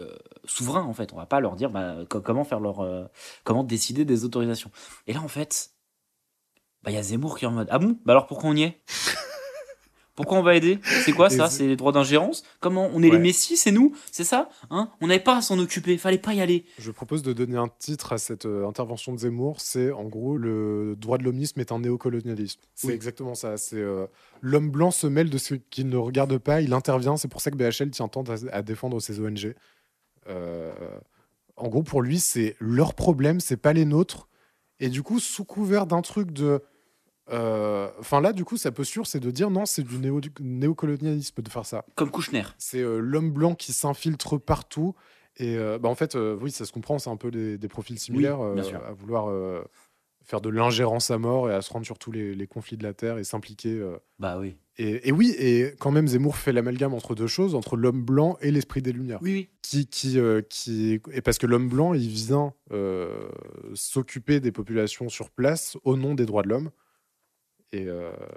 euh, 0.00 0.16
souverain 0.44 0.82
en 0.82 0.92
fait. 0.94 1.12
On 1.12 1.16
va 1.16 1.26
pas 1.26 1.40
leur 1.40 1.56
dire 1.56 1.70
bah, 1.70 1.96
co- 2.08 2.20
comment 2.20 2.44
faire 2.44 2.60
leur, 2.60 2.80
euh, 2.80 3.04
comment 3.44 3.64
décider 3.64 4.04
des 4.04 4.24
autorisations. 4.24 4.70
Et 5.06 5.12
là, 5.12 5.20
en 5.20 5.28
fait, 5.28 5.70
bah, 6.82 6.90
il 6.90 6.94
y 6.94 6.98
a 6.98 7.02
Zemmour 7.02 7.38
qui 7.38 7.44
est 7.44 7.48
en 7.48 7.52
mode 7.52 7.68
Ah 7.70 7.78
bon? 7.78 7.98
Bah 8.04 8.12
alors 8.12 8.26
pourquoi 8.26 8.50
on 8.50 8.56
y 8.56 8.62
est? 8.62 8.80
Pourquoi 10.14 10.36
on 10.36 10.42
va 10.42 10.54
aider? 10.54 10.78
C'est 11.06 11.12
quoi 11.12 11.30
ça? 11.30 11.48
C'est 11.48 11.66
les 11.66 11.74
droits 11.74 11.90
d'ingérence? 11.90 12.42
Comment 12.60 12.90
On 12.92 13.02
est 13.02 13.08
les 13.08 13.18
messies, 13.18 13.56
c'est 13.56 13.70
nous? 13.72 13.96
C'est 14.10 14.24
ça? 14.24 14.50
Hein? 14.68 14.90
On 15.00 15.06
n'avait 15.06 15.22
pas 15.22 15.38
à 15.38 15.40
s'en 15.40 15.58
occuper, 15.58 15.96
fallait 15.96 16.18
pas 16.18 16.34
y 16.34 16.42
aller. 16.42 16.66
Je 16.78 16.90
propose 16.90 17.22
de 17.22 17.32
donner 17.32 17.56
un 17.56 17.68
titre 17.78 18.12
à 18.12 18.18
cette 18.18 18.44
euh, 18.44 18.68
intervention 18.68 19.14
de 19.14 19.18
Zemmour. 19.20 19.62
C'est 19.62 19.90
en 19.90 20.04
gros 20.04 20.36
le 20.36 20.96
droit 20.98 21.16
de 21.16 21.22
l'homisme 21.24 21.60
est 21.60 21.72
un 21.72 21.78
néocolonialisme. 21.78 22.60
C'est 22.74 22.88
Oui. 22.88 22.92
exactement 22.92 23.34
ça. 23.34 23.56
C'est 23.56 23.80
euh, 23.80 24.06
l'homme 24.42 24.70
blanc 24.70 24.90
se 24.90 25.06
mêle 25.06 25.30
de 25.30 25.38
ce 25.38 25.54
qu'il 25.54 25.88
ne 25.88 25.96
regarde 25.96 26.36
pas, 26.36 26.60
il 26.60 26.74
intervient. 26.74 27.16
C'est 27.16 27.28
pour 27.28 27.40
ça 27.40 27.50
que 27.50 27.56
BHL 27.56 27.90
tient 27.90 28.08
tant 28.08 28.22
à, 28.24 28.34
à 28.52 28.60
défendre 28.60 29.00
ces 29.00 29.18
ONG. 29.18 29.54
Euh, 30.28 30.72
en 31.56 31.68
gros, 31.68 31.82
pour 31.82 32.02
lui, 32.02 32.18
c'est 32.18 32.56
leur 32.60 32.94
problème, 32.94 33.40
c'est 33.40 33.56
pas 33.56 33.72
les 33.72 33.84
nôtres. 33.84 34.28
Et 34.80 34.88
du 34.88 35.02
coup, 35.02 35.20
sous 35.20 35.44
couvert 35.44 35.86
d'un 35.86 36.02
truc 36.02 36.30
de. 36.32 36.60
euh, 37.30 37.88
Enfin 38.00 38.20
là, 38.20 38.32
du 38.32 38.44
coup, 38.44 38.56
sa 38.56 38.72
posture, 38.72 39.06
c'est 39.06 39.20
de 39.20 39.30
dire 39.30 39.50
non, 39.50 39.64
c'est 39.66 39.82
du 39.82 39.98
néo- 39.98 40.20
néocolonialisme 40.40 41.42
de 41.42 41.48
faire 41.50 41.66
ça. 41.66 41.84
Comme 41.94 42.10
Kouchner. 42.10 42.42
C'est 42.58 42.80
euh, 42.80 42.98
l'homme 42.98 43.30
blanc 43.30 43.54
qui 43.54 43.72
s'infiltre 43.72 44.38
partout. 44.40 44.94
Et 45.36 45.56
euh, 45.56 45.78
bah, 45.78 45.88
en 45.88 45.94
fait, 45.94 46.14
euh, 46.14 46.36
oui, 46.40 46.50
ça 46.50 46.64
se 46.64 46.72
comprend, 46.72 46.98
c'est 46.98 47.10
un 47.10 47.16
peu 47.16 47.30
des, 47.30 47.58
des 47.58 47.68
profils 47.68 47.98
similaires 47.98 48.40
Oui, 48.40 48.60
euh, 48.60 48.86
à 48.88 48.92
vouloir 48.92 49.28
faire 50.24 50.40
de 50.40 50.48
l'ingérence 50.48 51.10
à 51.10 51.18
mort 51.18 51.50
et 51.50 51.54
à 51.54 51.62
se 51.62 51.72
rendre 51.72 51.84
sur 51.86 51.98
tous 51.98 52.12
les, 52.12 52.34
les 52.34 52.46
conflits 52.46 52.76
de 52.76 52.82
la 52.82 52.94
Terre 52.94 53.18
et 53.18 53.24
s'impliquer. 53.24 53.72
euh. 53.78 53.96
Bah 54.18 54.38
oui. 54.38 54.56
Et, 54.78 55.08
et 55.08 55.12
oui, 55.12 55.34
et 55.38 55.74
quand 55.78 55.90
même, 55.90 56.08
Zemmour 56.08 56.36
fait 56.36 56.52
l'amalgame 56.52 56.94
entre 56.94 57.14
deux 57.14 57.26
choses, 57.26 57.54
entre 57.54 57.76
l'homme 57.76 58.02
blanc 58.02 58.38
et 58.40 58.50
l'esprit 58.50 58.80
des 58.80 58.92
Lumières. 58.92 59.18
Oui, 59.20 59.32
oui. 59.32 59.48
Qui, 59.60 59.86
qui, 59.86 60.18
euh, 60.18 60.40
qui, 60.48 61.00
et 61.12 61.20
parce 61.20 61.36
que 61.38 61.46
l'homme 61.46 61.68
blanc, 61.68 61.92
il 61.92 62.08
vient 62.08 62.54
euh, 62.72 63.28
s'occuper 63.74 64.40
des 64.40 64.50
populations 64.52 65.08
sur 65.10 65.28
place 65.30 65.76
au 65.84 65.96
nom 65.96 66.14
des 66.14 66.24
droits 66.24 66.42
de 66.42 66.48
l'homme. 66.48 66.70
Et, 67.74 67.86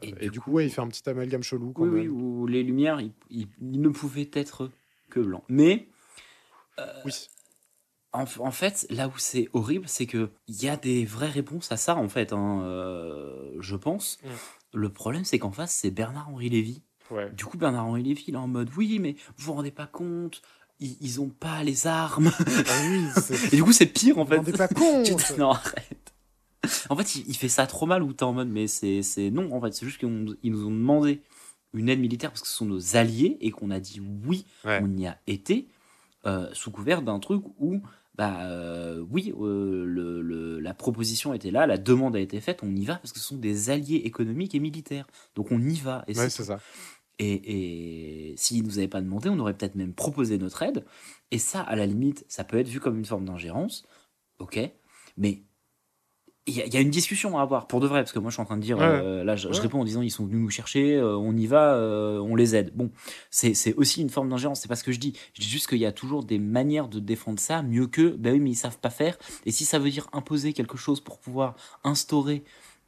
Et 0.02 0.14
et 0.26 0.30
du 0.30 0.40
coup, 0.40 0.52
ouais, 0.52 0.66
il 0.66 0.70
fait 0.70 0.80
un 0.82 0.88
petit 0.88 1.08
amalgame 1.10 1.44
chelou 1.44 1.74
quand 1.74 1.84
Oui, 1.84 1.90
oui, 1.90 2.08
même. 2.08 2.12
où 2.22 2.48
les 2.48 2.64
lumières, 2.64 3.02
ils- 3.02 3.12
ils 3.30 3.82
ne 3.82 3.90
pouvaient 3.90 4.30
être 4.34 4.70
que 5.10 5.20
blancs. 5.20 5.44
Mais 5.50 5.88
Oui. 7.06 7.12
En, 8.16 8.26
en 8.40 8.52
fait, 8.52 8.86
là 8.90 9.08
où 9.08 9.14
c'est 9.18 9.50
horrible, 9.54 9.88
c'est 9.88 10.06
que 10.06 10.30
il 10.48 10.62
y 10.64 10.68
a 10.70 10.78
des 10.78 11.06
vraies 11.06 11.30
réponses 11.30 11.72
à 11.72 11.78
ça, 11.78 11.96
en 11.96 12.10
fait, 12.10 12.34
hein, 12.34 12.62
euh, 12.64 13.52
je 13.60 13.76
pense. 13.76 14.18
Mm. 14.24 14.28
Le 14.78 14.90
problème, 14.90 15.24
c'est 15.26 15.40
qu'en 15.40 15.52
face, 15.52 15.74
c'est 15.74 15.92
Bernard-Henri 15.92 16.50
Lévy. 16.50 16.82
Ouais. 17.12 17.30
Du 17.32 17.46
coup, 17.46 17.58
Bernard-Henri 17.58 18.04
Lévy, 18.04 18.26
il 18.28 18.34
est 18.34 18.38
en 18.38 18.48
mode 18.48 18.70
oui, 18.78 19.00
mais 19.00 19.16
vous 19.38 19.46
vous 19.46 19.54
rendez 19.54 19.72
pas 19.72 19.86
compte, 19.88 20.42
ils, 20.80 20.98
ils 21.02 21.22
ont 21.22 21.30
pas 21.30 21.64
les 21.64 21.88
armes. 21.88 22.32
Ah 22.40 22.82
oui, 22.90 23.06
Et 23.52 23.56
du 23.56 23.64
coup, 23.64 23.72
c'est 23.72 23.86
pire, 23.86 24.18
en 24.18 24.24
vous 24.24 24.30
fait. 24.32 24.36
vous 24.38 24.44
rendez 24.44 24.58
pas 24.58 24.68
compte 24.68 25.38
non, 25.38 25.52
arrête. 25.52 26.14
En 26.90 26.96
fait, 26.96 27.16
il, 27.16 27.26
il 27.30 27.36
fait 27.38 27.48
ça 27.50 27.68
trop 27.68 27.86
mal 27.86 28.02
où 28.02 28.12
t'es 28.12 28.24
en 28.24 28.34
mode, 28.34 28.50
mais 28.50 28.68
c'est 28.68 29.04
c'est- 29.04 29.30
non, 29.30 29.54
en 29.54 29.62
fait, 29.62 29.74
c'est 29.74 29.86
juste 29.86 30.00
qu'ils 30.00 30.10
nous 30.52 30.66
ont 30.66 30.72
demandé 30.72 31.22
une 31.74 31.90
aide 31.90 32.00
militaire 32.00 32.32
parce 32.32 32.42
que 32.42 32.48
ce 32.48 32.54
sont 32.56 32.66
nos 32.66 32.96
alliés 32.96 33.38
et 33.42 33.52
qu'on 33.52 33.70
a 33.70 33.80
dit 33.80 34.02
oui, 34.26 34.46
Ouais. 34.64 34.80
on 34.82 34.98
y 34.98 35.06
a 35.08 35.18
été 35.28 35.68
euh, 36.26 36.50
sous 36.54 36.72
couvert 36.72 37.02
d'un 37.04 37.20
truc 37.20 37.44
où, 37.60 37.82
bah 38.18 38.46
euh, 38.50 39.04
oui, 39.12 39.34
euh, 39.40 39.86
le- 39.86 40.22
le- 40.22 40.60
la 40.60 40.74
proposition 40.74 41.34
était 41.34 41.52
là, 41.52 41.68
la 41.68 41.78
demande 41.78 42.16
a 42.16 42.20
été 42.20 42.40
faite, 42.42 42.62
on 42.64 42.74
y 42.76 42.86
va 42.86 42.96
parce 42.96 43.12
que 43.12 43.20
ce 43.20 43.26
sont 43.26 43.38
des 43.38 43.70
alliés 43.70 44.02
économiques 44.06 44.56
et 44.56 44.60
militaires. 44.60 45.06
Donc 45.36 45.52
on 45.52 45.60
y 45.62 45.76
va. 45.76 46.04
Et 46.08 46.18
Ouais, 46.18 46.30
c'est 46.30 46.46
ça. 46.46 46.60
et, 47.20 48.32
et 48.32 48.38
s'ils 48.38 48.64
nous 48.64 48.78
avaient 48.78 48.88
pas 48.88 49.02
demandé, 49.02 49.30
on 49.30 49.40
aurait 49.40 49.54
peut-être 49.56 49.76
même 49.76 49.94
proposé 49.94 50.38
notre 50.38 50.64
aide. 50.64 50.86
Et 51.32 51.40
ça, 51.40 51.62
à 51.62 51.76
la 51.76 51.86
limite, 51.86 52.26
ça 52.30 52.44
peut 52.44 52.58
être 52.58 52.68
vu 52.70 52.80
comme 52.80 52.98
une 52.98 53.06
forme 53.06 53.26
d'ingérence. 53.26 53.86
Ok. 54.40 54.60
Mais 55.18 55.44
il 56.48 56.54
y, 56.56 56.60
y 56.60 56.78
a 56.78 56.80
une 56.82 56.92
discussion 56.92 57.38
à 57.38 57.42
avoir, 57.42 57.66
pour 57.68 57.80
de 57.80 57.88
vrai, 57.88 58.02
parce 58.02 58.12
que 58.12 58.20
moi 58.20 58.30
je 58.30 58.36
suis 58.36 58.42
en 58.42 58.46
train 58.46 58.58
de 58.58 58.62
dire, 58.62 58.78
Ouais. 58.78 58.84
euh, 58.84 59.24
là 59.24 59.36
je, 59.36 59.48
réponds 59.48 59.82
en 59.82 59.84
disant 59.84 60.02
ils 60.02 60.12
sont 60.12 60.26
venus 60.26 60.40
nous 60.42 60.50
chercher, 60.50 60.96
euh, 60.96 61.18
on 61.18 61.36
y 61.36 61.48
va, 61.48 61.74
euh, 61.74 62.20
on 62.20 62.36
les 62.36 62.56
aide. 62.56 62.72
Bon, 62.76 62.92
c'est 63.32 63.54
c'est 63.56 63.74
aussi 63.76 64.02
une 64.02 64.10
forme 64.10 64.30
d'ingérence, 64.30 64.62
c'est 64.62 64.68
pas 64.68 64.76
ce 64.76 64.84
que 64.84 64.92
je 64.92 65.00
dis. 65.00 65.14
Je 65.34 65.42
dis 65.42 65.50
juste 65.50 65.68
qu'il 65.68 65.80
y 65.80 65.86
a 65.86 65.92
toujours 65.92 66.24
des 66.24 66.38
manières 66.38 66.88
de 66.88 67.00
défendre 67.00 67.40
ça 67.40 67.64
mieux 67.64 67.88
que, 67.88 68.10
ben 68.10 68.34
oui, 68.34 68.40
mais 68.40 68.52
ils 68.52 68.56
savent 68.56 68.78
pas 68.78 68.92
faire. 68.92 69.18
Et 69.46 69.52
si 69.52 69.66
ça 69.66 69.80
veut 69.80 69.90
dire 69.90 70.08
imposer 70.14 70.54
quelque 70.54 70.78
chose 70.78 71.02
pour 71.02 71.18
pouvoir 71.20 71.56
instaurer 71.84 72.44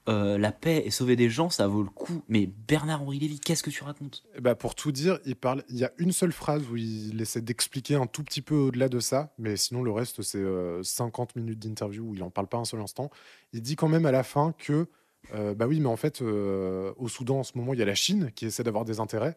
euh, 0.08 0.38
la 0.38 0.52
paix 0.52 0.84
et 0.86 0.92
sauver 0.92 1.16
des 1.16 1.30
gens, 1.30 1.50
ça 1.50 1.68
vaut 1.68 1.84
le 1.84 1.90
coup. 1.90 2.24
Mais 2.28 2.48
Bernard-Henri 2.68 3.20
Lévy, 3.20 3.40
qu'est-ce 3.40 3.64
que 3.64 3.70
tu 3.70 3.84
racontes? 3.84 4.24
Ben, 4.40 4.56
pour 4.56 4.76
tout 4.76 4.92
dire, 4.92 5.20
il 5.26 5.36
parle. 5.36 5.64
Il 5.70 5.78
y 5.78 5.86
a 5.86 5.92
une 5.98 6.12
seule 6.12 6.32
phrase 6.32 6.64
où 6.70 6.78
il 6.78 7.22
essaie 7.22 7.42
d'expliquer 7.42 7.96
un 7.96 8.08
tout 8.08 8.24
petit 8.24 8.42
peu 8.42 8.56
au-delà 8.56 8.90
de 8.90 9.00
ça, 9.00 9.34
mais 9.38 9.58
sinon 9.58 9.84
le 9.84 9.92
reste 9.92 10.22
c'est 10.22 10.38
euh, 10.38 10.84
50 10.84 11.36
minutes 11.36 11.60
d'interview 11.60 12.10
où 12.10 12.16
il 12.16 12.24
en 12.24 12.30
parle 12.30 12.48
pas 12.48 12.58
un 12.58 12.66
seul 12.66 12.82
instant. 12.82 13.10
Il 13.54 13.62
dit 13.62 13.76
quand 13.76 13.90
même 13.90 14.06
à 14.06 14.12
la 14.12 14.24
fin 14.24 14.54
que 14.58 14.88
euh, 15.34 15.54
bah 15.54 15.68
oui, 15.68 15.80
mais 15.80 15.90
en 15.90 15.98
fait 15.98 16.22
euh, 16.22 16.94
au 16.98 17.08
Soudan 17.10 17.40
en 17.40 17.44
ce 17.44 17.58
moment 17.58 17.74
il 17.74 17.80
y 17.80 17.84
a 17.84 17.86
la 17.86 17.96
Chine 17.96 18.32
qui 18.34 18.46
essaie 18.46 18.64
d'avoir 18.64 18.86
des 18.86 19.00
intérêts 19.00 19.36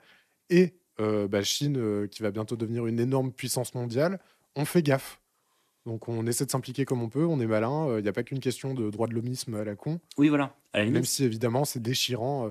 et 0.50 0.74
euh, 1.00 1.28
bah, 1.28 1.42
Chine 1.42 1.76
euh, 1.78 2.06
qui 2.06 2.22
va 2.22 2.30
bientôt 2.30 2.56
devenir 2.56 2.86
une 2.86 3.00
énorme 3.00 3.32
puissance 3.32 3.74
mondiale. 3.74 4.20
On 4.56 4.64
fait 4.64 4.82
gaffe. 4.82 5.20
Donc 5.86 6.08
on 6.08 6.26
essaie 6.26 6.44
de 6.44 6.50
s'impliquer 6.50 6.84
comme 6.84 7.02
on 7.02 7.08
peut, 7.08 7.24
on 7.24 7.40
est 7.40 7.46
malin. 7.46 7.96
Il 7.98 8.02
n'y 8.02 8.08
a 8.08 8.12
pas 8.12 8.22
qu'une 8.22 8.40
question 8.40 8.74
de 8.74 8.90
droit 8.90 9.06
de 9.06 9.14
l'homisme 9.14 9.54
à 9.54 9.64
la 9.64 9.74
con, 9.76 10.00
Oui, 10.18 10.28
voilà. 10.28 10.54
À 10.72 10.84
la 10.84 10.90
même 10.90 11.04
si 11.04 11.24
évidemment 11.24 11.64
c'est 11.64 11.80
déchirant. 11.80 12.46
euh. 12.46 12.50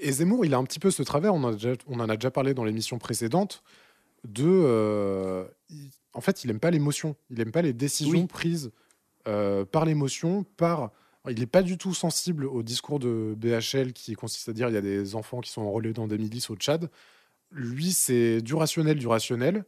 Et 0.00 0.12
Zemmour, 0.12 0.44
il 0.46 0.54
a 0.54 0.58
un 0.58 0.64
petit 0.64 0.78
peu 0.78 0.90
ce 0.90 1.02
travers, 1.02 1.34
on 1.34 1.42
en 1.44 1.48
a 1.48 1.52
déjà, 1.52 1.72
on 1.88 1.98
en 2.00 2.08
a 2.08 2.16
déjà 2.16 2.30
parlé 2.30 2.54
dans 2.54 2.64
l'émission 2.64 2.98
précédente, 2.98 3.62
de... 4.24 4.44
euh, 4.46 5.44
il- 5.68 5.90
en 6.12 6.20
fait, 6.20 6.42
il 6.44 6.50
aime 6.50 6.58
pas 6.60 6.70
l'émotion, 6.70 7.14
il 7.30 7.40
aime 7.40 7.52
pas 7.52 7.62
les 7.62 7.72
décisions 7.72 8.20
Oui. 8.20 8.26
prises 8.26 8.70
euh, 9.28 9.64
par 9.64 9.84
l'émotion, 9.84 10.44
par... 10.56 10.90
Il 11.28 11.38
n'est 11.38 11.46
pas 11.46 11.62
du 11.62 11.76
tout 11.76 11.92
sensible 11.92 12.46
au 12.46 12.62
discours 12.62 12.98
de 12.98 13.34
BHL 13.36 13.92
qui 13.92 14.14
consiste 14.14 14.48
à 14.48 14.52
dire 14.54 14.68
il 14.68 14.74
y 14.74 14.78
a 14.78 14.80
des 14.80 15.14
enfants 15.14 15.40
qui 15.40 15.50
sont 15.50 15.60
enrôlés 15.60 15.92
dans 15.92 16.06
des 16.06 16.16
milices 16.18 16.48
au 16.50 16.56
Tchad. 16.56 16.88
Lui, 17.52 17.92
c'est 17.92 18.40
du 18.40 18.54
rationnel, 18.54 18.98
du 18.98 19.06
rationnel. 19.06 19.64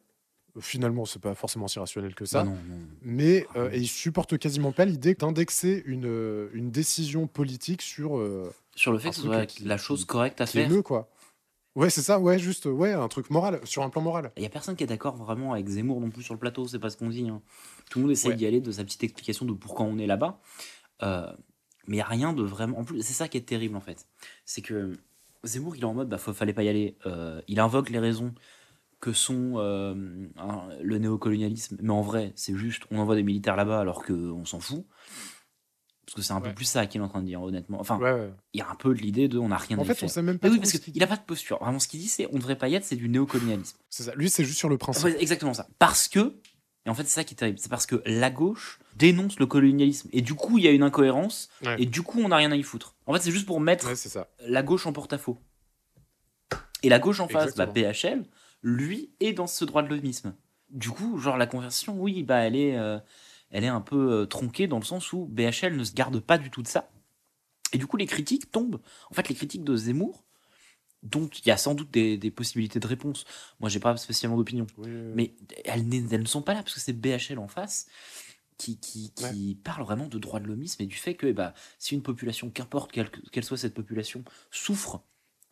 Finalement, 0.60 1.06
c'est 1.06 1.18
pas 1.20 1.34
forcément 1.34 1.66
si 1.66 1.78
rationnel 1.78 2.14
que 2.14 2.26
ça. 2.26 2.42
bah 2.44 2.50
non, 2.50 2.56
non. 2.68 2.78
Mais 3.00 3.46
euh, 3.56 3.70
et 3.72 3.78
il 3.78 3.86
supporte 3.88 4.36
quasiment 4.38 4.70
pas 4.72 4.84
l'idée 4.84 5.14
d'indexer 5.14 5.82
une, 5.86 6.04
euh, 6.06 6.50
une 6.52 6.70
décision 6.70 7.26
politique 7.26 7.80
sur 7.80 8.18
euh, 8.18 8.52
Sur 8.76 8.92
le 8.92 8.98
fait 8.98 9.08
que 9.10 9.14
ce 9.14 9.20
truc 9.22 9.32
soit 9.32 9.46
qui- 9.46 9.64
la 9.64 9.78
chose 9.78 10.04
correcte 10.04 10.40
à 10.42 10.46
qui 10.46 10.58
est 10.58 10.62
faire. 10.62 10.70
mieux, 10.70 10.82
quoi. 10.82 11.08
Ouais, 11.74 11.88
c'est 11.88 12.02
ça, 12.02 12.20
ouais, 12.20 12.38
juste, 12.38 12.66
ouais, 12.66 12.92
un 12.92 13.08
truc 13.08 13.30
moral, 13.30 13.58
sur 13.64 13.82
un 13.82 13.88
plan 13.88 14.02
moral. 14.02 14.30
Il 14.36 14.42
y 14.42 14.46
a 14.46 14.50
personne 14.50 14.76
qui 14.76 14.84
est 14.84 14.86
d'accord 14.86 15.16
vraiment 15.16 15.54
avec 15.54 15.66
Zemmour 15.68 16.02
non 16.02 16.10
plus 16.10 16.22
sur 16.22 16.34
le 16.34 16.38
plateau, 16.38 16.68
c'est 16.68 16.78
pas 16.78 16.90
ce 16.90 16.98
qu'on 16.98 17.08
dit. 17.08 17.26
hein. 17.30 17.40
Tout 17.88 17.98
le 18.00 18.02
monde 18.02 18.12
essaie 18.12 18.28
Ouais. 18.28 18.36
d'y 18.36 18.44
aller 18.44 18.60
de 18.60 18.70
sa 18.70 18.84
petite 18.84 19.02
explication 19.04 19.46
de 19.46 19.54
pourquoi 19.54 19.86
on 19.86 19.96
est 19.96 20.06
là-bas. 20.06 20.38
Euh, 21.02 21.26
mais 21.86 21.94
il 21.94 21.98
n'y 21.98 22.02
a 22.02 22.06
rien 22.06 22.34
de 22.34 22.42
vraiment. 22.42 22.78
En 22.80 22.84
plus, 22.84 23.00
c'est 23.00 23.14
ça 23.14 23.26
qui 23.26 23.38
est 23.38 23.48
terrible 23.48 23.74
en 23.74 23.80
fait. 23.80 24.06
C'est 24.44 24.60
que 24.60 24.92
Zemmour, 25.44 25.74
il 25.76 25.80
est 25.80 25.86
en 25.86 25.94
mode, 25.94 26.10
bah, 26.10 26.18
faut- 26.18 26.34
fallait 26.34 26.52
pas 26.52 26.62
y 26.62 26.68
aller. 26.68 26.94
Euh, 27.06 27.40
il 27.48 27.58
invoque 27.58 27.88
les 27.88 27.98
raisons 27.98 28.34
que 29.02 29.12
sont 29.12 29.54
euh, 29.56 29.94
le 30.80 30.98
néocolonialisme. 30.98 31.76
Mais 31.82 31.92
en 31.92 32.00
vrai, 32.02 32.32
c'est 32.36 32.56
juste, 32.56 32.84
on 32.92 32.98
envoie 33.00 33.16
des 33.16 33.24
militaires 33.24 33.56
là-bas 33.56 33.80
alors 33.80 34.04
qu'on 34.04 34.44
s'en 34.46 34.60
fout. 34.60 34.86
Parce 36.06 36.14
que 36.16 36.22
c'est 36.22 36.32
un 36.32 36.40
peu 36.40 36.52
plus 36.54 36.64
ça 36.66 36.86
qu'il 36.86 37.00
est 37.00 37.04
en 37.04 37.08
train 37.08 37.20
de 37.20 37.26
dire, 37.26 37.42
honnêtement. 37.42 37.80
Enfin, 37.80 37.98
Ouais, 37.98 38.12
ouais. 38.12 38.32
il 38.52 38.58
y 38.58 38.62
a 38.62 38.68
un 38.70 38.74
peu 38.76 38.94
de 38.94 39.00
l'idée 39.00 39.26
de 39.28 39.38
on 39.38 39.48
n'a 39.48 39.56
rien 39.56 39.78
En 39.78 39.82
à 39.82 39.84
fait, 39.84 39.94
faire. 39.94 40.04
on 40.04 40.08
sait 40.08 40.22
même 40.22 40.38
pas 40.38 40.48
Mais 40.48 40.54
oui, 40.54 40.60
parce 40.60 40.70
ce 40.72 40.76
qu'il 40.78 40.98
n'a 40.98 41.06
pas 41.08 41.16
de 41.16 41.22
posture. 41.22 41.58
Vraiment, 41.58 41.78
ce 41.80 41.88
qu'il 41.88 41.98
dit, 42.00 42.08
c'est 42.08 42.28
on 42.32 42.38
devrait 42.38 42.56
pas 42.58 42.68
y 42.68 42.74
être, 42.76 42.84
c'est 42.84 42.96
du 42.96 43.08
néocolonialisme. 43.08 43.76
C'est 43.90 44.04
ça. 44.04 44.14
Lui, 44.14 44.30
c'est 44.30 44.44
juste 44.44 44.58
sur 44.58 44.68
le 44.68 44.78
principe. 44.78 45.04
Ouais, 45.04 45.20
exactement 45.20 45.54
ça. 45.54 45.66
Parce 45.80 46.06
que, 46.08 46.34
et 46.86 46.90
en 46.90 46.94
fait, 46.94 47.02
c'est 47.04 47.14
ça 47.14 47.24
qui 47.24 47.34
est 47.34 47.36
terrible, 47.36 47.58
c'est 47.58 47.70
parce 47.70 47.86
que 47.86 48.02
la 48.06 48.30
gauche 48.30 48.78
dénonce 48.96 49.38
le 49.40 49.46
colonialisme. 49.46 50.08
Et 50.12 50.20
du 50.22 50.34
coup, 50.34 50.58
il 50.58 50.64
y 50.64 50.68
a 50.68 50.70
une 50.72 50.82
incohérence, 50.84 51.48
et 51.78 51.86
du 51.86 52.02
coup, 52.02 52.20
on 52.20 52.28
n'a 52.28 52.36
rien 52.36 52.52
à 52.52 52.56
y 52.56 52.62
foutre. 52.62 52.94
En 53.06 53.14
fait, 53.14 53.20
c'est 53.20 53.30
juste 53.32 53.46
pour 53.46 53.60
mettre 53.60 53.96
ça. 53.96 54.28
la 54.46 54.62
gauche 54.62 54.86
en 54.86 54.92
porte-à-faux. 54.92 55.38
Et 56.82 56.88
la 56.88 56.98
gauche 56.98 57.20
en 57.20 57.28
face, 57.28 57.54
bah, 57.56 57.64
Exactement. 57.74 58.18
PHL, 58.18 58.24
lui, 58.62 59.10
est 59.20 59.32
dans 59.32 59.46
ce 59.46 59.64
droit 59.64 59.82
de 59.82 59.88
l'homisme. 59.88 60.34
Du 60.70 60.90
coup, 60.90 61.18
genre, 61.18 61.36
la 61.36 61.46
conversion, 61.46 62.00
oui, 62.00 62.22
bah, 62.22 62.38
elle 62.38 62.56
est, 62.56 62.76
euh, 62.76 62.98
elle 63.50 63.64
est 63.64 63.68
un 63.68 63.80
peu 63.80 64.12
euh, 64.12 64.26
tronquée 64.26 64.66
dans 64.66 64.78
le 64.78 64.84
sens 64.84 65.12
où 65.12 65.26
BHL 65.26 65.76
ne 65.76 65.84
se 65.84 65.92
garde 65.92 66.20
pas 66.20 66.38
du 66.38 66.50
tout 66.50 66.62
de 66.62 66.68
ça. 66.68 66.90
Et 67.72 67.78
du 67.78 67.86
coup, 67.86 67.96
les 67.96 68.06
critiques 68.06 68.50
tombent. 68.50 68.80
En 69.10 69.14
fait, 69.14 69.28
les 69.28 69.34
critiques 69.34 69.64
de 69.64 69.76
Zemmour, 69.76 70.24
dont 71.02 71.26
il 71.28 71.46
y 71.46 71.50
a 71.50 71.56
sans 71.56 71.74
doute 71.74 71.90
des, 71.90 72.16
des 72.16 72.30
possibilités 72.30 72.80
de 72.80 72.86
réponse. 72.86 73.24
Moi, 73.60 73.68
j'ai 73.68 73.80
pas 73.80 73.96
spécialement 73.96 74.36
d'opinion. 74.36 74.66
Oui, 74.78 74.90
oui, 74.90 75.12
Mais 75.14 75.34
elles, 75.64 75.84
elles 76.12 76.20
ne 76.20 76.26
sont 76.26 76.42
pas 76.42 76.54
là 76.54 76.62
parce 76.62 76.74
que 76.74 76.80
c'est 76.80 76.92
BHL 76.92 77.38
en 77.38 77.48
face 77.48 77.86
qui, 78.56 78.78
qui, 78.78 79.12
qui 79.12 79.58
parle 79.62 79.82
vraiment 79.82 80.06
de 80.06 80.18
droit 80.18 80.38
de 80.38 80.46
l'homisme 80.46 80.82
et 80.82 80.86
du 80.86 80.96
fait 80.96 81.14
que 81.14 81.26
eh 81.26 81.32
ben, 81.32 81.52
si 81.78 81.94
une 81.94 82.02
population, 82.02 82.50
qu'importe 82.50 82.92
quelle, 82.92 83.10
quelle 83.32 83.44
soit 83.44 83.56
cette 83.56 83.74
population, 83.74 84.22
souffre, 84.50 85.02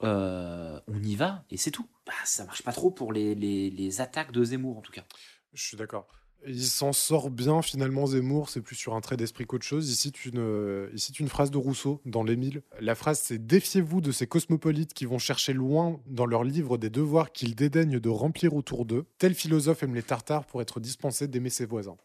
euh, 0.03 0.81
on 0.87 1.03
y 1.03 1.15
va 1.17 1.45
et 1.51 1.57
c'est 1.57 1.71
tout. 1.71 1.87
Bah, 2.07 2.13
ça 2.25 2.45
marche 2.45 2.63
pas 2.63 2.73
trop 2.73 2.91
pour 2.91 3.13
les, 3.13 3.35
les, 3.35 3.71
les 3.71 4.01
attaques 4.01 4.33
de 4.33 4.43
Zemmour 4.43 4.79
en 4.79 4.81
tout 4.81 4.93
cas. 4.93 5.05
Je 5.53 5.63
suis 5.63 5.77
d'accord. 5.77 6.07
Il 6.47 6.65
s'en 6.65 6.95
sort 6.95 7.29
bien 7.29 7.61
finalement 7.61 8.07
Zemmour, 8.07 8.49
c'est 8.49 8.63
plus 8.63 8.77
sur 8.77 8.95
un 8.95 9.03
trait 9.03 9.19
d'esprit 9.19 9.45
qu'autre 9.45 9.67
chose. 9.67 9.91
Il 9.91 9.95
cite, 9.95 10.25
une, 10.25 10.39
euh, 10.39 10.89
il 10.95 10.99
cite 10.99 11.21
une 11.21 11.29
phrase 11.29 11.51
de 11.51 11.59
Rousseau 11.59 12.01
dans 12.07 12.23
l'Émile. 12.23 12.63
La 12.81 12.95
phrase 12.95 13.21
c'est 13.21 13.39
Défiez-vous 13.39 14.01
de 14.01 14.11
ces 14.11 14.27
cosmopolites 14.27 14.95
qui 14.95 15.05
vont 15.05 15.19
chercher 15.19 15.53
loin 15.53 16.01
dans 16.07 16.25
leurs 16.25 16.45
livres 16.45 16.79
des 16.79 16.89
devoirs 16.89 17.31
qu'ils 17.33 17.55
dédaignent 17.55 18.01
de 18.01 18.09
remplir 18.09 18.55
autour 18.55 18.87
d'eux. 18.87 19.05
Tel 19.19 19.35
philosophe 19.35 19.83
aime 19.83 19.95
les 19.95 20.03
tartares 20.03 20.47
pour 20.47 20.63
être 20.63 20.81
dispensé 20.81 21.29
d'aimer 21.29 21.51
ses 21.51 21.67
voisins. 21.67 21.97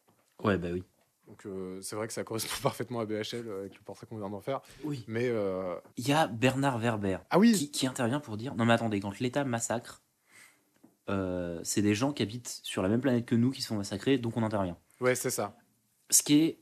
Ouais, 0.44 0.58
bah 0.58 0.68
oui. 0.74 0.84
Donc 1.28 1.46
euh, 1.46 1.82
c'est 1.82 1.96
vrai 1.96 2.08
que 2.08 2.14
ça 2.14 2.24
correspond 2.24 2.56
parfaitement 2.64 3.00
à 3.00 3.06
BHL 3.06 3.48
euh, 3.48 3.60
avec 3.62 3.76
le 3.76 3.82
portrait 3.84 4.06
qu'on 4.08 4.18
vient 4.18 4.30
d'en 4.30 4.42
faire. 4.42 4.62
Oui. 4.84 5.04
Mais 5.08 5.28
euh, 5.28 5.76
Il 5.98 6.08
y 6.08 6.14
a 6.14 6.28
Bernard 6.28 6.78
Werber 6.80 7.18
ah 7.30 7.40
oui, 7.40 7.54
qui, 7.54 7.72
qui 7.72 7.88
intervient 7.88 8.20
pour 8.20 8.38
dire 8.38 8.54
Non, 8.56 8.66
mais 8.66 8.74
attendez, 8.74 9.00
quand 9.00 9.20
l'État 9.20 9.44
massacre, 9.44 10.02
euh, 11.10 11.60
c'est 11.64 11.82
des 11.82 11.96
gens 11.96 12.12
qui 12.14 12.24
habitent 12.24 12.60
sur 12.64 12.82
la 12.84 12.90
même 12.90 13.02
planète 13.02 13.26
que 13.26 13.36
nous 13.36 13.52
qui 13.52 13.62
se 13.62 13.68
font 13.68 13.76
massacrer, 13.78 14.18
donc 14.18 14.38
on 14.38 14.44
intervient. 14.44 14.78
ouais 15.02 15.16
c'est 15.16 15.30
ça. 15.30 15.56
ce 16.10 16.24
qui 16.24 16.36
est 16.42 16.60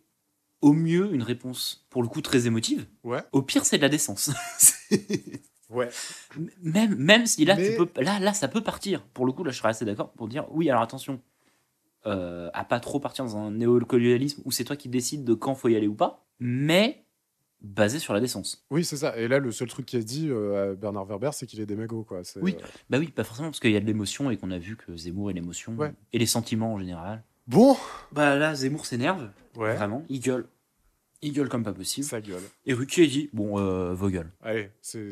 au 0.62 0.72
mieux 0.74 1.14
une 1.14 1.24
réponse 1.24 1.86
pour 1.90 2.02
le 2.04 2.08
coup 2.08 2.22
très 2.22 2.48
émotive. 2.48 2.86
Ouais, 3.04 3.22
Au 3.34 3.42
pire, 3.42 3.66
c'est 3.66 3.76
de 3.78 3.82
la 3.82 3.90
décence. 3.90 4.32
ouais. 5.70 5.90
même 6.62 6.96
même 6.96 7.26
si 7.26 7.44
là, 7.44 7.56
Mais- 7.58 7.72
tu 7.76 7.86
peux, 7.86 8.02
là, 8.02 8.20
là, 8.20 8.34
ça 8.34 8.48
peut 8.48 8.62
partir. 8.62 9.04
Pour 9.08 9.26
le 9.26 9.34
coup, 9.34 9.44
là, 9.44 9.52
je 9.52 9.58
serais 9.58 9.70
assez 9.70 9.84
d'accord 9.86 10.12
pour 10.14 10.28
dire 10.30 10.46
oui. 10.52 10.70
Alors 10.70 10.82
attention, 10.82 11.22
euh, 12.06 12.50
à 12.54 12.64
pas 12.66 12.80
trop 12.80 13.00
partir 13.00 13.26
dans 13.26 13.38
un 13.38 13.52
néocolonialisme 13.52 14.42
où 14.46 14.52
c'est 14.52 14.64
toi 14.64 14.76
qui 14.76 14.90
décides 14.90 15.24
de 15.24 15.34
quand 15.34 15.56
faut 15.56 15.70
y 15.70 15.76
aller 15.76 15.88
ou 15.88 15.96
pas, 15.96 16.26
mais 16.40 17.06
basé 17.62 17.98
sur 18.00 18.14
la 18.14 18.20
décence. 18.20 18.66
Oui, 18.72 18.84
c'est 18.84 18.98
ça. 18.98 19.18
Et 19.18 19.28
là, 19.30 19.40
le 19.40 19.52
seul 19.52 19.70
truc 19.70 19.86
qui 19.86 19.96
est 19.96 20.04
dit 20.04 20.28
euh, 20.30 20.72
à 20.72 20.76
Bernard 20.76 21.06
Werber, 21.06 21.30
c'est 21.32 21.46
qu'il 21.48 21.62
est 21.62 21.66
mégots, 21.76 22.04
quoi. 22.04 22.24
C'est, 22.26 22.42
Oui. 22.42 22.58
euh, 22.62 22.66
Bah 22.90 22.98
oui, 23.00 23.08
pas 23.08 23.24
forcément 23.24 23.48
parce 23.50 23.62
qu'il 23.62 23.72
y 23.72 23.78
a 23.78 23.80
de 23.80 23.86
l'émotion 23.86 24.30
et 24.32 24.38
qu'on 24.38 24.52
a 24.52 24.58
vu 24.58 24.76
que 24.76 24.96
Zemmour 24.98 25.30
est 25.32 25.34
l'émotion 25.34 25.74
Ouais. 25.78 25.94
et 26.12 26.20
les 26.20 26.26
sentiments 26.26 26.74
en 26.74 26.80
général. 26.80 27.24
Bon, 27.48 27.78
Bah 28.12 28.36
là, 28.38 28.54
Zemmour 28.54 28.86
s'énerve 28.86 29.30
ouais, 29.56 29.76
vraiment, 29.76 30.04
il 30.10 30.20
gueule, 30.20 30.46
il 31.24 31.34
gueule 31.34 31.50
comme 31.50 31.64
pas 31.64 31.74
possible. 31.74 32.06
ça 32.06 32.22
gueule. 32.22 32.42
Et 32.66 32.74
Ruquier 32.74 33.08
dit 33.08 33.30
bon, 33.34 33.58
euh, 33.60 33.94
vos 33.94 34.10
gueules. 34.10 34.30
Allez, 34.44 34.70
c'est, 34.82 35.10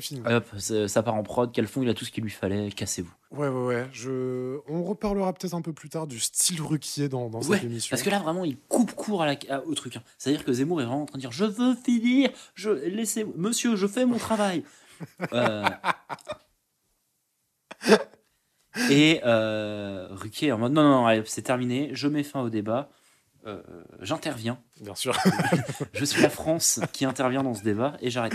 fini. 0.00 0.20
Hop, 0.26 0.44
ça 0.58 1.02
part 1.02 1.14
en 1.14 1.22
prod. 1.22 1.52
Calfon, 1.52 1.82
il 1.82 1.88
a 1.88 1.94
tout 1.94 2.04
ce 2.04 2.10
qu'il 2.10 2.24
lui 2.24 2.30
fallait. 2.30 2.70
Cassez-vous. 2.70 3.12
Ouais, 3.30 3.48
ouais, 3.48 3.64
ouais. 3.66 3.88
Je... 3.92 4.58
On 4.68 4.82
reparlera 4.84 5.32
peut-être 5.32 5.54
un 5.54 5.62
peu 5.62 5.72
plus 5.72 5.88
tard 5.88 6.06
du 6.06 6.18
style 6.20 6.60
Ruquier 6.60 7.08
dans, 7.08 7.30
dans 7.30 7.40
Ouais, 7.42 7.56
cette 7.58 7.64
émission. 7.64 7.90
Parce 7.90 8.02
que 8.02 8.10
là, 8.10 8.18
vraiment, 8.18 8.44
il 8.44 8.56
coupe 8.68 8.92
court 8.92 9.22
à 9.22 9.26
la, 9.26 9.36
à- 9.48 9.60
au 9.64 9.74
truc. 9.74 9.96
hein. 9.96 10.02
C'est-à-dire 10.18 10.44
que 10.44 10.52
Zemmour 10.52 10.80
est 10.82 10.84
vraiment 10.84 11.02
en 11.02 11.06
train 11.06 11.18
de 11.18 11.22
dire 11.22 11.32
Je 11.32 11.44
veux 11.44 11.74
finir 11.74 12.30
je, 12.54 12.70
laissez, 12.70 13.24
Monsieur, 13.36 13.76
je 13.76 13.86
fais 13.86 14.04
mon 14.06 14.18
travail. 14.18 14.64
Euh, 15.32 15.64
Et 18.90 19.20
euh, 19.24 20.08
Ruquier 20.10 20.52
en 20.52 20.58
mode 20.58 20.72
Non, 20.72 20.82
non, 20.82 21.22
c'est 21.26 21.42
terminé. 21.42 21.90
Je 21.92 22.08
mets 22.08 22.22
fin 22.22 22.40
au 22.40 22.48
débat. 22.50 22.90
Euh, 23.46 23.60
J'interviens. 24.00 24.58
Bien 24.80 24.94
sûr. 24.94 25.16
Je 25.92 26.04
suis 26.04 26.22
la 26.22 26.30
France 26.30 26.80
qui 26.92 27.04
intervient 27.04 27.42
dans 27.42 27.54
ce 27.54 27.62
débat 27.62 27.96
et 28.00 28.10
j'arrête. 28.10 28.34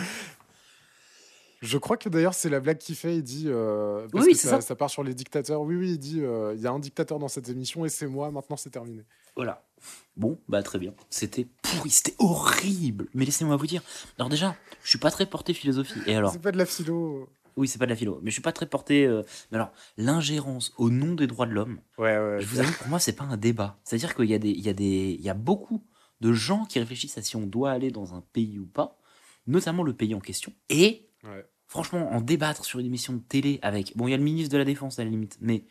Je 1.62 1.78
crois 1.80 1.98
que 1.98 2.08
d'ailleurs, 2.08 2.36
c'est 2.36 2.50
la 2.50 2.60
blague 2.60 2.78
qu'il 2.78 2.96
fait. 2.96 3.16
Il 3.18 3.24
dit. 3.24 3.46
euh, 3.48 4.08
parce 4.12 4.26
Oui, 4.26 4.34
que 4.34 4.38
ça. 4.38 4.62
ça 4.62 4.76
part 4.76 4.90
sur 4.92 5.04
les 5.04 5.14
dictateurs. 5.16 5.62
Oui, 5.62 5.76
oui, 5.76 5.92
il 5.92 5.98
dit 5.98 6.22
euh, 6.22 6.54
il 6.56 6.62
y 6.62 6.68
a 6.68 6.72
un 6.72 6.78
dictateur 6.80 7.18
dans 7.20 7.28
cette 7.30 7.50
émission 7.50 7.84
et 7.86 7.90
c'est 7.90 8.06
moi. 8.06 8.30
Maintenant, 8.30 8.58
c'est 8.58 8.70
terminé. 8.70 9.04
Voilà. 9.36 9.64
Bon, 10.16 10.40
bah 10.48 10.62
très 10.64 10.78
bien. 10.80 10.94
C'était 11.10 11.48
pourri, 11.62 11.90
c'était 11.90 12.16
horrible. 12.20 13.08
Mais 13.14 13.26
laissez-moi 13.26 13.56
vous 13.56 13.68
dire. 13.68 13.82
Alors 14.20 14.30
déjà, 14.30 14.56
je 14.84 14.90
suis 14.90 14.98
pas 15.00 15.10
très 15.12 15.26
porté 15.26 15.54
philosophie. 15.54 16.00
Et 16.06 16.16
alors, 16.16 16.32
C'est 16.32 16.42
pas 16.42 16.52
de 16.52 16.58
la 16.58 16.66
philo. 16.66 17.28
Oui, 17.58 17.68
c'est 17.68 17.78
pas 17.80 17.86
de 17.86 17.90
la 17.92 17.96
philo, 17.96 18.20
mais 18.24 18.30
je 18.32 18.36
suis 18.36 18.42
pas 18.42 18.52
très 18.54 18.66
porté. 18.68 19.06
euh, 19.06 19.24
Mais 19.52 19.58
alors, 19.58 19.72
l'ingérence 19.98 20.72
au 20.78 20.90
nom 20.90 21.14
des 21.16 21.28
droits 21.28 21.46
de 21.46 21.52
l'homme, 21.52 21.80
Ouais, 21.98 22.18
ouais. 22.18 22.38
je 22.40 22.46
vous 22.48 22.60
avoue, 22.60 22.74
pour 22.78 22.88
moi, 22.88 23.00
c'est 23.00 23.14
pas 23.16 23.24
un 23.26 23.38
débat. 23.38 23.80
C'est-à-dire 23.84 24.16
qu'il 24.16 24.26
y 24.26 24.34
a 24.34 24.40
des, 24.40 24.50
il 24.52 24.62
y 24.62 24.70
a 24.70 24.74
des, 24.74 25.16
il 25.20 25.26
y 25.26 25.30
a 25.30 25.34
beaucoup 25.34 25.84
de 26.22 26.32
gens 26.34 26.66
qui 26.66 26.80
réfléchissent 26.80 27.18
à 27.18 27.22
si 27.22 27.36
on 27.36 27.46
doit 27.46 27.72
aller 27.72 27.92
dans 27.92 28.14
un 28.16 28.22
pays 28.34 28.58
ou 28.60 28.66
pas, 28.66 28.98
notamment 29.48 29.84
le 29.84 29.94
pays 29.94 30.16
en 30.16 30.20
question. 30.20 30.54
Et 30.70 31.10
Ouais. 31.24 31.46
franchement, 31.68 32.12
en 32.12 32.22
débattre 32.22 32.64
sur 32.64 32.80
une 32.80 32.86
émission 32.86 33.14
de 33.14 33.20
télé 33.20 33.60
avec, 33.62 33.96
bon, 33.98 34.08
il 34.08 34.12
y 34.12 34.14
a 34.14 34.18
le 34.18 34.24
ministre 34.24 34.52
de 34.54 34.58
la 34.58 34.66
Défense 34.66 35.00
à 35.00 35.04
la 35.04 35.10
limite, 35.10 35.38
mais 35.42 35.66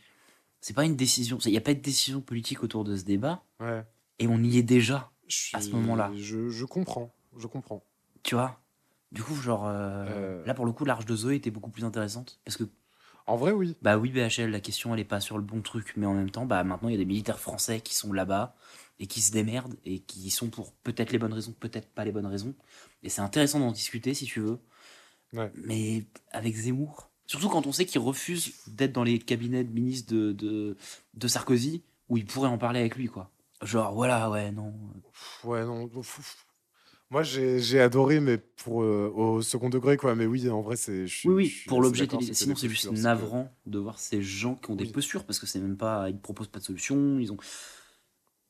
c'est 0.60 0.74
pas 0.74 0.84
une 0.84 0.96
décision. 0.96 1.38
Il 1.44 1.52
n'y 1.52 1.56
a 1.56 1.60
pas 1.62 1.74
de 1.74 1.80
décision 1.80 2.20
politique 2.20 2.62
autour 2.62 2.84
de 2.84 2.96
ce 2.96 3.04
débat, 3.04 3.44
ouais. 3.60 3.82
et 4.18 4.26
on 4.26 4.38
y 4.42 4.58
est 4.58 4.62
déjà. 4.62 5.10
Je 5.28 5.56
À 5.56 5.60
ce 5.60 5.66
suis- 5.68 5.74
moment-là. 5.76 6.12
Je, 6.16 6.48
je 6.48 6.64
comprends. 6.64 7.12
Je 7.36 7.46
comprends. 7.46 7.84
Tu 8.22 8.34
vois? 8.34 8.60
Du 9.16 9.22
coup, 9.24 9.34
genre, 9.34 9.66
euh, 9.66 10.04
Euh. 10.08 10.44
là 10.46 10.54
pour 10.54 10.66
le 10.66 10.72
coup, 10.72 10.84
l'arche 10.84 11.06
de 11.06 11.16
Zoé 11.16 11.34
était 11.36 11.50
beaucoup 11.50 11.70
plus 11.70 11.84
intéressante. 11.84 12.38
Parce 12.44 12.56
que, 12.56 12.64
En 13.26 13.36
vrai, 13.36 13.50
oui. 13.50 13.74
bah 13.82 13.98
oui, 13.98 14.10
BHL, 14.10 14.50
la 14.50 14.60
question 14.60 14.94
elle 14.94 15.00
est 15.00 15.04
pas 15.04 15.20
sur 15.20 15.36
le 15.38 15.42
bon 15.42 15.60
truc, 15.62 15.94
mais 15.96 16.06
en 16.06 16.14
même 16.14 16.30
temps, 16.30 16.46
bah 16.46 16.62
maintenant 16.62 16.88
il 16.88 16.92
y 16.92 16.94
a 16.94 16.98
des 16.98 17.04
militaires 17.04 17.40
français 17.40 17.80
qui 17.80 17.94
sont 17.94 18.12
là-bas 18.12 18.54
et 19.00 19.06
qui 19.08 19.20
se 19.20 19.32
démerdent 19.32 19.74
et 19.84 19.98
qui 20.00 20.30
sont 20.30 20.48
pour 20.48 20.72
peut-être 20.84 21.10
les 21.12 21.18
bonnes 21.18 21.32
raisons, 21.32 21.52
peut-être 21.58 21.88
pas 21.88 22.04
les 22.04 22.12
bonnes 22.12 22.26
raisons. 22.26 22.54
Et 23.02 23.08
c'est 23.08 23.20
intéressant 23.22 23.58
d'en 23.58 23.72
discuter 23.72 24.14
si 24.14 24.26
tu 24.26 24.40
veux. 24.40 24.58
Ouais. 25.32 25.50
Mais 25.56 26.04
avec 26.30 26.54
Zemmour, 26.54 27.10
surtout 27.26 27.48
quand 27.48 27.66
on 27.66 27.72
sait 27.72 27.84
qu'il 27.86 28.00
refuse 28.00 28.52
d'être 28.68 28.92
dans 28.92 29.02
les 29.02 29.18
cabinets 29.18 29.64
de 29.64 29.72
ministres 29.72 30.12
de, 30.14 30.32
de, 30.32 30.76
de 31.14 31.28
Sarkozy, 31.28 31.82
où 32.08 32.16
il 32.16 32.26
pourrait 32.26 32.48
en 32.48 32.58
parler 32.58 32.78
avec 32.80 32.94
lui, 32.96 33.08
quoi. 33.08 33.30
Genre, 33.62 33.92
voilà, 33.92 34.30
ouais, 34.30 34.52
non. 34.52 34.72
Ouais, 35.42 35.64
non. 35.64 35.88
pff. 35.88 36.45
Moi, 37.10 37.22
j'ai 37.22 37.80
adoré, 37.80 38.18
mais 38.18 38.36
pour 38.36 38.82
euh, 38.82 39.12
au 39.14 39.40
second 39.40 39.68
degré, 39.68 39.96
quoi. 39.96 40.16
Mais 40.16 40.26
oui, 40.26 40.50
en 40.50 40.60
vrai, 40.60 40.76
c'est. 40.76 41.04
Oui, 41.24 41.34
oui, 41.34 41.46
je 41.46 41.68
pour 41.68 41.80
l'objet 41.80 42.08
Sinon, 42.32 42.56
c'est 42.56 42.68
juste 42.68 42.90
navrant 42.90 43.52
de 43.66 43.78
voir 43.78 43.98
ces 44.00 44.22
gens 44.22 44.56
qui 44.56 44.70
ont 44.70 44.76
des 44.76 44.84
Oui. 44.84 44.90
postures 44.90 45.24
parce 45.24 45.38
que 45.38 45.46
c'est 45.46 45.60
même 45.60 45.76
pas. 45.76 46.10
Ils 46.10 46.18
proposent 46.18 46.48
pas 46.48 46.58
de 46.58 46.64
solution. 46.64 47.18
Ils 47.20 47.30
ont. 47.32 47.36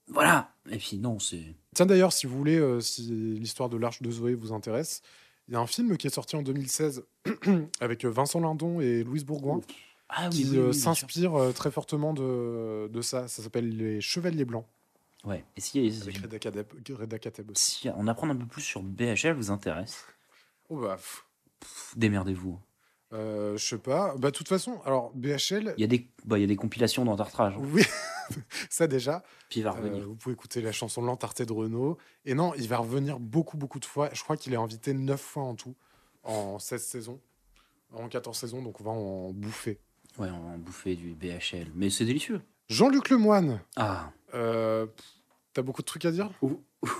Voilà. 0.08 0.54
Et 0.70 0.78
puis 0.78 0.98
non, 0.98 1.18
c'est. 1.18 1.54
Tiens 1.74 1.84
d'ailleurs, 1.86 2.12
si 2.12 2.26
vous 2.26 2.36
voulez, 2.36 2.56
euh, 2.56 2.80
si 2.80 3.02
l'histoire 3.02 3.68
de 3.68 3.76
l'Arche 3.76 4.00
de 4.00 4.10
Zoé 4.10 4.34
vous 4.34 4.52
intéresse, 4.54 5.02
il 5.48 5.54
y 5.54 5.56
a 5.56 5.60
un 5.60 5.66
film 5.66 5.96
qui 5.98 6.06
est 6.06 6.14
sorti 6.14 6.36
en 6.36 6.42
2016 6.42 7.04
avec 7.80 8.04
euh, 8.06 8.08
Vincent 8.08 8.40
Lindon 8.40 8.80
et 8.80 9.04
Louise 9.04 9.24
Bourgoin 9.26 9.60
Ah 10.08 10.28
oui, 10.32 10.36
qui 10.44 10.50
oui, 10.50 10.58
oui, 10.68 10.74
s'inspire 10.74 11.52
très 11.54 11.70
fortement 11.70 12.14
de, 12.14 12.88
de 12.88 13.02
ça. 13.02 13.28
Ça 13.28 13.42
s'appelle 13.42 13.76
Les 13.76 14.00
Chevaliers 14.00 14.46
Blancs 14.46 14.66
Ouais. 15.26 15.44
Et 15.56 15.60
si, 15.60 15.78
avec 16.02 16.16
Reda 16.18 16.38
Kateb, 16.38 16.66
Reda 16.90 17.18
Kateb 17.18 17.50
aussi. 17.50 17.80
si 17.80 17.88
on 17.96 18.06
apprend 18.06 18.28
un 18.30 18.36
peu 18.36 18.46
plus 18.46 18.62
sur 18.62 18.82
BHL 18.82 19.32
vous 19.34 19.50
intéresse, 19.50 20.04
Oh 20.68 20.80
bah, 20.80 20.96
pff, 20.96 21.24
pff, 21.60 21.94
démerdez-vous. 21.96 22.58
euh, 23.12 23.56
je 23.56 23.64
sais 23.66 23.78
pas. 23.78 24.14
Bah, 24.16 24.30
de 24.30 24.36
toute 24.36 24.48
façon, 24.48 24.80
alors 24.84 25.12
BHL, 25.14 25.74
Il 25.76 25.80
y 25.80 25.84
a 25.84 25.86
des, 25.86 26.08
bah, 26.24 26.38
il 26.38 26.42
y 26.42 26.44
a 26.44 26.46
des 26.48 26.56
compilations 26.56 27.04
dans 27.04 27.16
Tartrage. 27.16 27.54
oui, 27.58 27.82
ça 28.70 28.86
déjà. 28.86 29.22
Puis 29.48 29.60
il 29.60 29.62
va 29.62 29.70
Euh, 29.70 29.72
revenir. 29.74 30.06
vous 30.08 30.14
pouvez 30.16 30.32
écouter 30.34 30.60
la 30.60 30.72
chanson 30.72 31.02
L'Entarté 31.02 31.44
de 31.46 31.52
Renault. 31.52 31.98
Et 32.24 32.34
non, 32.34 32.52
il 32.54 32.68
va 32.68 32.78
revenir 32.78 33.18
beaucoup, 33.20 33.56
beaucoup 33.56 33.78
de 33.80 33.84
fois. 33.84 34.08
Je 34.12 34.22
crois 34.22 34.36
qu'il 34.36 34.52
est 34.52 34.56
invité 34.56 34.92
9 34.94 35.20
fois 35.20 35.42
en 35.44 35.54
tout, 35.54 35.74
en 36.24 36.58
16 36.58 36.82
saisons, 36.84 37.20
en 37.92 38.08
14 38.08 38.36
saisons, 38.36 38.62
donc 38.62 38.80
on 38.80 38.84
va 38.84 38.90
en 38.90 39.32
bouffer. 39.32 39.78
Ouais, 40.18 40.28
on 40.30 40.40
va 40.40 40.54
en 40.54 40.58
bouffer 40.58 40.96
du 40.96 41.14
BHL. 41.14 41.70
Mais 41.74 41.90
c'est 41.90 42.04
délicieux. 42.04 42.40
Jean-Luc 42.68 43.10
Lemoine, 43.10 43.60
Ah. 43.76 44.10
euh, 44.34 44.86
pff, 44.86 45.06
t'as 45.56 45.62
beaucoup 45.62 45.80
de 45.82 45.86
trucs 45.86 46.04
à 46.04 46.10
dire 46.12 46.30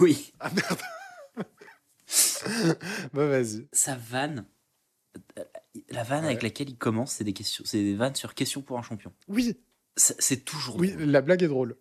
Oui. 0.00 0.32
Ah 0.40 0.50
merde 0.50 0.80
Bah 3.12 3.26
vas-y. 3.26 3.66
Sa 3.72 3.96
vanne. 3.96 4.46
euh, 5.38 5.44
La 5.90 6.02
vanne 6.04 6.20
Ouais. 6.24 6.30
avec 6.30 6.42
laquelle 6.42 6.70
il 6.70 6.76
commence, 6.76 7.12
c'est 7.12 7.24
des 7.24 7.32
questions, 7.32 7.64
c'est 7.66 7.82
des 7.82 7.94
vannes 7.94 8.14
sur 8.14 8.34
questions 8.34 8.62
pour 8.62 8.78
un 8.78 8.82
champion. 8.82 9.12
Oui, 9.28 9.56
C'est 9.96 10.20
c'est 10.20 10.44
toujours 10.44 10.76
oui, 10.76 10.92
drôle. 10.92 11.04
la 11.04 11.20
blague 11.20 11.42
est 11.42 11.48
drôle. 11.48 11.76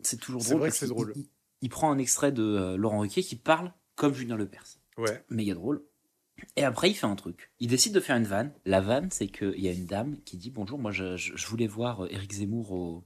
C'est 0.00 0.18
toujours 0.18 0.42
C'est 0.42 0.50
drôle. 0.50 0.60
vrai 0.60 0.68
parce 0.68 0.80
que 0.80 0.86
c'est 0.86 0.92
drôle. 0.92 1.12
Il, 1.16 1.26
il 1.62 1.68
prend 1.68 1.90
un 1.90 1.98
extrait 1.98 2.32
de 2.32 2.42
euh, 2.42 2.76
Laurent 2.76 3.00
Ruquier 3.00 3.22
qui 3.22 3.36
parle 3.36 3.72
comme 3.96 4.14
Julien 4.14 4.36
Lepers. 4.36 4.78
Ouais. 4.96 5.24
Méga 5.30 5.54
drôle. 5.54 5.82
Et 6.56 6.62
après, 6.64 6.88
il 6.90 6.94
fait 6.94 7.06
un 7.06 7.16
truc. 7.16 7.50
Il 7.58 7.68
décide 7.68 7.92
de 7.94 8.00
faire 8.00 8.16
une 8.16 8.24
vanne. 8.24 8.52
La 8.64 8.80
vanne, 8.80 9.08
c'est 9.10 9.26
qu'il 9.26 9.58
y 9.60 9.68
a 9.68 9.72
une 9.72 9.86
dame 9.86 10.16
qui 10.24 10.36
dit 10.36 10.50
Bonjour, 10.50 10.78
moi 10.78 10.90
je, 10.92 11.16
je- 11.16 11.46
voulais 11.46 11.66
voir 11.66 12.04
euh, 12.04 12.08
Éric 12.12 12.32
Zemmour 12.32 12.72
au, 12.72 13.04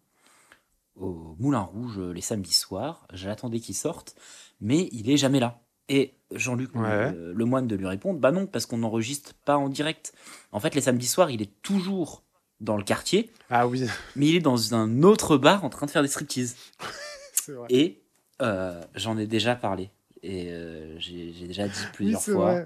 au 0.97 1.37
Moulin 1.39 1.61
Rouge 1.61 1.99
euh, 1.99 2.13
les 2.13 2.21
samedis 2.21 2.55
soirs. 2.55 3.07
J'attendais 3.13 3.61
qu'il 3.61 3.75
sorte, 3.75 4.15
mais 4.61 4.89
il 4.93 5.11
est 5.11 5.17
jamais 5.17 5.41
là. 5.41 5.61
Et 5.89 6.15
Jean-Luc 6.33 6.75
Ouais. 6.75 6.83
euh, 6.87 7.33
Lemoine 7.35 7.67
de 7.67 7.77
lui 7.77 7.87
répondre 7.87 8.19
Bah 8.21 8.31
non, 8.33 8.47
parce 8.47 8.67
qu'on 8.67 8.79
n'enregistre 8.79 9.35
pas 9.45 9.57
en 9.57 9.69
direct. 9.69 10.13
En 10.53 10.61
fait, 10.61 10.75
les 10.75 10.81
samedis 10.81 11.07
soirs, 11.07 11.31
il 11.31 11.43
est 11.43 11.51
toujours 11.63 12.23
dans 12.61 12.77
le 12.77 12.85
quartier, 12.85 13.31
Ah 13.51 13.67
oui, 13.67 13.85
mais 14.17 14.29
il 14.29 14.37
est 14.37 14.41
dans 14.41 14.75
un 14.75 15.03
autre 15.03 15.37
bar 15.37 15.65
en 15.65 15.69
train 15.71 15.87
de 15.87 15.91
faire 15.91 16.03
des 16.03 16.09
striptease. 16.09 16.57
vrai. 17.49 17.67
Et 17.71 18.03
euh, 18.41 18.81
j'en 18.95 19.19
ai 19.19 19.27
déjà 19.27 19.57
parlé. 19.57 19.91
Et 20.23 20.53
euh, 20.53 20.97
j'ai 21.01 21.33
déjà 21.47 21.67
dit 21.67 21.81
plusieurs 21.93 22.23
fois. 22.23 22.61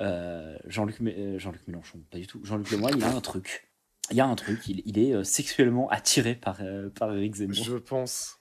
Euh, 0.00 0.56
Jean-Luc 0.66 0.96
Jean-Luc 1.38 1.68
Mélenchon, 1.68 2.00
pas 2.10 2.18
du 2.18 2.26
tout. 2.26 2.40
Jean-Luc 2.44 2.70
Lemoyne, 2.72 2.96
il 2.98 3.04
a 3.04 3.14
un 3.14 3.20
truc. 3.20 3.68
Il 4.10 4.16
y 4.16 4.20
a 4.20 4.26
un 4.26 4.34
truc, 4.34 4.66
il, 4.68 4.82
il 4.86 4.98
est 4.98 5.12
euh, 5.14 5.24
sexuellement 5.24 5.88
attiré 5.90 6.34
par, 6.34 6.58
euh, 6.60 6.90
par 6.90 7.12
Eric 7.14 7.34
Zemmour. 7.36 7.54
Je 7.64 7.76
pense. 7.76 8.40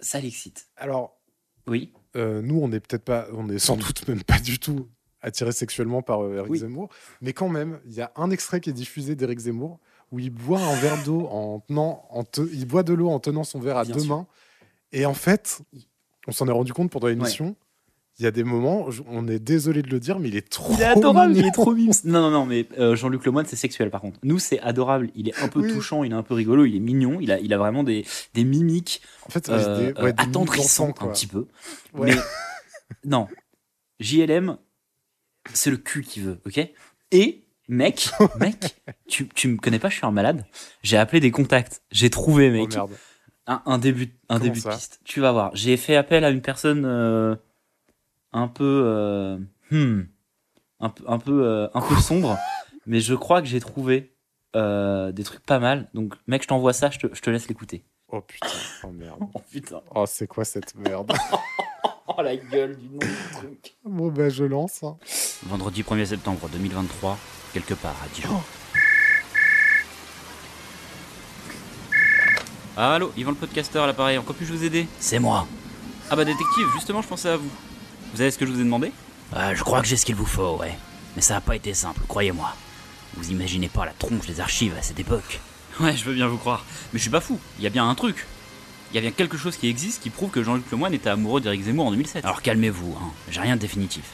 Ça 0.00 0.20
l'excite. 0.20 0.68
Alors, 0.76 1.18
Oui, 1.66 1.92
euh, 2.16 2.40
nous, 2.42 2.60
on 2.60 2.68
n'est 2.68 2.80
peut-être 2.80 3.04
pas, 3.04 3.26
on 3.32 3.48
est 3.48 3.58
sans 3.58 3.76
doute 3.76 4.06
même 4.08 4.22
pas 4.22 4.38
du 4.40 4.58
tout 4.58 4.88
attiré 5.20 5.50
sexuellement 5.52 6.00
par 6.02 6.20
Eric 6.32 6.50
Oui. 6.50 6.58
Zemmour, 6.60 6.88
mais 7.20 7.32
quand 7.32 7.48
même, 7.48 7.80
il 7.86 7.92
y 7.92 8.00
a 8.00 8.12
un 8.14 8.30
extrait 8.30 8.60
qui 8.60 8.70
est 8.70 8.74
diffusé 8.74 9.16
d'Eric 9.16 9.40
Zemmour 9.40 9.80
où 10.12 10.18
il 10.20 10.30
boit 10.30 10.60
un 10.60 10.74
verre 10.76 11.02
d'eau 11.04 11.26
en 11.26 11.60
tenant, 11.60 12.06
en 12.10 12.24
te- 12.24 12.48
il 12.52 12.66
boit 12.66 12.82
de 12.84 12.94
l'eau 12.94 13.10
en 13.10 13.18
tenant 13.18 13.42
son 13.44 13.58
verre 13.58 13.76
à 13.78 13.84
Bien 13.84 13.94
deux 13.94 14.00
sûr. 14.00 14.16
mains, 14.16 14.26
et 14.92 15.04
en 15.06 15.14
fait, 15.14 15.60
on 16.28 16.32
s'en 16.32 16.46
est 16.46 16.52
rendu 16.52 16.72
compte 16.72 16.90
pendant 16.90 17.08
l'émission. 17.08 17.56
Il 18.18 18.24
y 18.24 18.26
a 18.26 18.32
des 18.32 18.42
moments, 18.42 18.88
on 19.08 19.28
est 19.28 19.38
désolé 19.38 19.80
de 19.82 19.90
le 19.90 20.00
dire, 20.00 20.18
mais 20.18 20.28
il 20.28 20.36
est 20.36 20.48
trop 20.48 20.74
il 20.74 20.80
est 20.80 20.84
adorable, 20.86 21.36
il 21.36 21.46
est 21.46 21.52
trop 21.52 21.72
mime. 21.72 21.92
Non, 22.04 22.20
non, 22.20 22.30
non, 22.30 22.46
mais 22.46 22.66
euh, 22.76 22.96
Jean-Luc 22.96 23.24
Lemoyne, 23.24 23.46
c'est 23.46 23.54
sexuel 23.54 23.90
par 23.90 24.00
contre. 24.00 24.18
Nous, 24.24 24.40
c'est 24.40 24.58
adorable. 24.58 25.10
Il 25.14 25.28
est 25.28 25.38
un 25.40 25.46
peu 25.46 25.60
Oui. 25.60 25.72
touchant, 25.72 26.02
il 26.02 26.10
est 26.10 26.16
un 26.16 26.24
peu 26.24 26.34
rigolo, 26.34 26.64
il 26.64 26.74
est 26.74 26.80
mignon, 26.80 27.18
il 27.20 27.30
a, 27.30 27.38
il 27.38 27.52
a 27.54 27.58
vraiment 27.58 27.84
des, 27.84 28.04
des 28.34 28.42
mimiques 28.42 29.02
En 29.26 29.30
fait, 29.30 29.48
euh, 29.48 29.58
c'est 29.62 29.94
des, 29.94 30.00
ouais, 30.02 30.12
des 30.12 30.22
mimiques 30.22 30.28
attendrissantes 30.30 31.00
un 31.00 31.06
petit 31.08 31.28
peu. 31.28 31.46
Ouais. 31.94 32.12
Mais 32.12 32.20
non, 33.04 33.28
JLM, 34.00 34.56
c'est 35.54 35.70
le 35.70 35.76
cul 35.76 36.02
qui 36.02 36.18
veut, 36.20 36.38
ok? 36.44 36.60
Et 37.12 37.44
mec, 37.68 38.10
mec, 38.40 38.76
tu, 39.08 39.28
tu 39.28 39.46
me 39.46 39.58
connais 39.58 39.78
pas, 39.78 39.90
je 39.90 39.94
suis 39.96 40.06
un 40.06 40.10
malade. 40.10 40.44
J'ai 40.82 40.96
appelé 40.96 41.20
des 41.20 41.30
contacts, 41.30 41.82
j'ai 41.92 42.10
trouvé, 42.10 42.48
Oh 42.48 42.52
mec, 42.52 42.74
merde. 42.74 42.90
un, 43.46 43.62
un 43.64 43.78
début, 43.78 44.10
un 44.28 44.38
Comment 44.38 44.44
début 44.44 44.60
ça 44.60 44.70
de 44.70 44.74
piste. 44.74 45.00
Tu 45.04 45.20
vas 45.20 45.30
voir. 45.30 45.52
J'ai 45.54 45.76
fait 45.76 45.94
appel 45.94 46.24
à 46.24 46.30
une 46.30 46.42
personne 46.42 46.84
euh, 46.84 47.36
un 48.32 48.48
peu, 48.48 48.82
euh, 48.86 49.38
hmm, 49.70 50.02
un 50.80 50.88
peu, 50.90 51.04
un 51.06 51.18
peu, 51.18 51.44
euh, 51.46 51.68
un 51.74 51.80
peu 51.80 51.96
sombre, 51.96 52.36
mais 52.86 53.00
je 53.00 53.14
crois 53.14 53.40
que 53.42 53.48
j'ai 53.48 53.60
trouvé 53.60 54.14
euh, 54.56 55.12
des 55.12 55.24
trucs 55.24 55.44
pas 55.44 55.58
mal. 55.58 55.88
Donc, 55.94 56.14
mec, 56.26 56.42
je 56.42 56.48
t'envoie 56.48 56.72
ça, 56.72 56.90
je 56.90 56.98
te, 56.98 57.06
je 57.14 57.20
te 57.20 57.30
laisse 57.30 57.48
l'écouter. 57.48 57.84
Oh 58.10 58.20
putain, 58.22 58.48
oh 58.84 58.90
merde. 58.90 59.18
Oh 59.34 59.40
putain, 59.50 59.80
Oh, 59.94 60.04
c'est 60.06 60.26
quoi 60.26 60.44
cette 60.44 60.74
merde? 60.74 61.12
Oh 62.16 62.22
la 62.22 62.34
gueule 62.36 62.76
du 62.76 62.88
nom 62.88 62.98
du 62.98 63.34
truc. 63.36 63.76
Bon, 63.84 64.08
bah, 64.10 64.28
je 64.30 64.42
lance. 64.42 64.82
hein. 64.82 64.96
Vendredi 65.44 65.82
1er 65.82 66.06
septembre 66.06 66.48
2023, 66.50 67.16
quelque 67.52 67.74
part 67.74 67.94
à 68.02 68.08
Dijon. 68.14 68.40
Allô, 72.76 73.12
Yvan 73.16 73.32
le 73.32 73.36
podcasteur 73.36 73.84
à 73.84 73.86
l'appareil, 73.86 74.18
encore 74.18 74.34
puis-je 74.36 74.52
vous 74.52 74.64
aider 74.64 74.88
C'est 74.98 75.18
moi. 75.18 75.46
Ah 76.10 76.16
bah 76.16 76.24
détective, 76.24 76.66
justement 76.74 77.02
je 77.02 77.08
pensais 77.08 77.28
à 77.28 77.36
vous. 77.36 77.50
Vous 78.14 78.20
avez 78.20 78.30
ce 78.30 78.38
que 78.38 78.46
je 78.46 78.52
vous 78.52 78.60
ai 78.60 78.64
demandé? 78.64 78.92
Euh, 79.36 79.54
je 79.54 79.62
crois 79.62 79.80
que 79.80 79.86
j'ai 79.86 79.96
ce 79.96 80.06
qu'il 80.06 80.14
vous 80.14 80.26
faut, 80.26 80.56
ouais. 80.56 80.76
Mais 81.16 81.22
ça 81.22 81.34
n'a 81.34 81.40
pas 81.40 81.56
été 81.56 81.74
simple, 81.74 82.00
croyez-moi. 82.08 82.54
Vous 83.16 83.30
imaginez 83.30 83.68
pas 83.68 83.84
la 83.84 83.92
tronche 83.92 84.26
des 84.26 84.40
archives 84.40 84.74
à 84.78 84.82
cette 84.82 85.00
époque. 85.00 85.40
Ouais, 85.80 85.96
je 85.96 86.04
veux 86.04 86.14
bien 86.14 86.26
vous 86.26 86.38
croire. 86.38 86.64
Mais 86.92 86.98
je 86.98 87.02
suis 87.02 87.10
pas 87.10 87.20
fou, 87.20 87.38
il 87.58 87.64
y 87.64 87.66
a 87.66 87.70
bien 87.70 87.88
un 87.88 87.94
truc. 87.94 88.26
Il 88.90 88.94
y 88.94 88.98
a 88.98 89.00
bien 89.00 89.10
quelque 89.10 89.36
chose 89.36 89.56
qui 89.56 89.68
existe 89.68 90.02
qui 90.02 90.10
prouve 90.10 90.30
que 90.30 90.42
Jean-Luc 90.42 90.70
Lemoyne 90.72 90.94
était 90.94 91.10
amoureux 91.10 91.40
d'Éric 91.40 91.62
Zemmour 91.64 91.86
en 91.86 91.90
2007. 91.90 92.24
Alors 92.24 92.40
calmez-vous, 92.40 92.96
hein. 93.00 93.10
j'ai 93.30 93.40
rien 93.40 93.56
de 93.56 93.60
définitif. 93.60 94.04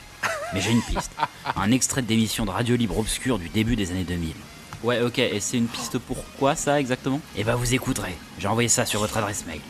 Mais 0.52 0.60
j'ai 0.60 0.70
une 0.70 0.82
piste. 0.82 1.12
Un 1.56 1.70
extrait 1.70 2.02
d'émission 2.02 2.44
de 2.44 2.50
radio 2.50 2.76
libre 2.76 2.98
obscure 2.98 3.38
du 3.38 3.48
début 3.48 3.76
des 3.76 3.92
années 3.92 4.04
2000. 4.04 4.34
Ouais, 4.82 5.00
ok, 5.00 5.18
et 5.18 5.40
c'est 5.40 5.56
une 5.56 5.66
piste 5.66 5.98
pourquoi 5.98 6.56
ça 6.56 6.80
exactement? 6.80 7.20
Eh 7.36 7.44
ben 7.44 7.54
vous 7.54 7.72
écouterez. 7.72 8.16
J'ai 8.38 8.48
envoyé 8.48 8.68
ça 8.68 8.84
sur 8.84 9.00
votre 9.00 9.16
adresse 9.16 9.46
mail. 9.46 9.60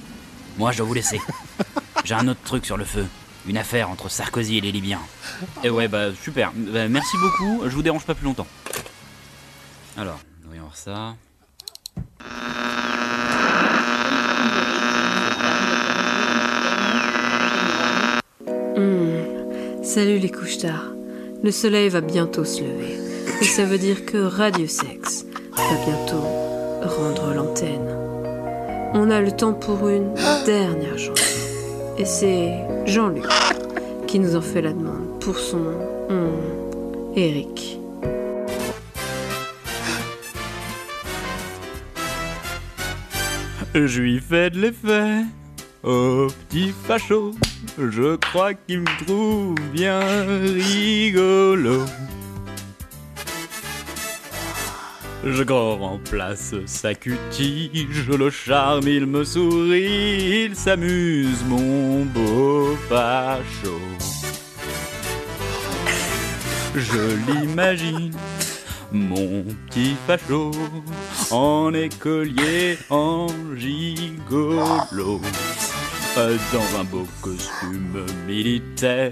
Moi 0.59 0.73
je 0.73 0.79
dois 0.79 0.87
vous 0.87 0.95
laisser. 0.95 1.21
J'ai 2.05 2.15
un 2.15 2.27
autre 2.27 2.41
truc 2.45 2.67
sur 2.67 2.77
le 2.77 2.85
feu. 2.85 3.07
Une 3.47 3.59
affaire 3.59 3.91
entre 3.91 4.11
Sarkozy 4.11 4.59
et 4.59 4.61
les 4.61 4.73
Libyens. 4.73 5.03
Et 5.63 5.71
ouais, 5.71 5.89
bah 5.89 6.15
super. 6.23 6.53
Bah, 6.55 6.89
merci 6.89 7.17
beaucoup, 7.19 7.69
je 7.69 7.75
vous 7.75 7.83
dérange 7.83 8.05
pas 8.05 8.15
plus 8.15 8.25
longtemps. 8.25 8.47
Alors, 9.97 10.19
voyons 10.47 10.63
voir 10.63 10.77
ça. 10.77 11.15
Hmm. 18.77 19.85
Salut 19.85 20.19
les 20.19 20.31
couches-tard. 20.31 20.93
Le 21.43 21.51
soleil 21.51 21.91
va 21.91 22.01
bientôt 22.01 22.45
se 22.45 22.63
lever. 22.63 22.99
Et 23.43 23.45
ça 23.45 23.67
veut 23.67 23.79
dire 23.79 24.07
que 24.07 24.17
Radio 24.17 24.67
Sex 24.67 25.27
va 25.53 25.85
bientôt 25.85 26.23
rendre 26.83 27.35
l'antenne. 27.35 27.95
On 28.95 29.11
a 29.11 29.21
le 29.21 29.33
temps 29.33 29.53
pour 29.53 29.89
une 29.89 30.15
dernière 30.47 30.99
chanson. 30.99 31.44
Et 31.97 32.05
c'est 32.05 32.53
Jean-Luc 32.87 33.25
qui 34.09 34.19
nous 34.19 34.35
en 34.35 34.41
fait 34.41 34.63
la 34.63 34.73
demande 34.73 35.21
pour 35.21 35.39
son 35.39 35.59
hmm, 36.09 37.15
Eric. 37.17 37.79
Je 43.75 44.01
lui 44.01 44.21
fais 44.21 44.51
de 44.51 44.61
l'effet 44.61 45.25
au 45.85 46.27
petit 46.49 46.73
facho. 46.87 47.33
Je 47.79 48.17
crois 48.17 48.55
qu'il 48.55 48.81
me 48.81 49.05
trouve 49.05 49.55
bien 49.73 50.01
rigolo. 50.27 51.85
Je 55.27 55.43
remplace 55.77 56.55
sa 56.67 56.93
je 57.91 58.13
le 58.13 58.29
charme, 58.29 58.87
il 58.89 59.07
me 59.07 59.25
sourit, 59.25 60.45
il 60.45 60.55
s'amuse, 60.55 61.43
mon 61.49 62.05
beau 62.05 62.77
facho. 62.91 63.81
Je 66.75 67.17
l'imagine, 67.27 68.13
mon 68.93 69.45
petit 69.67 69.97
facho, 70.07 70.51
en 71.31 71.73
écolier, 71.73 72.77
en 72.91 73.29
gigolo. 73.57 75.23
Dans 76.17 76.81
un 76.81 76.85
beau 76.85 77.09
costume 77.21 78.07
militaire, 78.25 79.11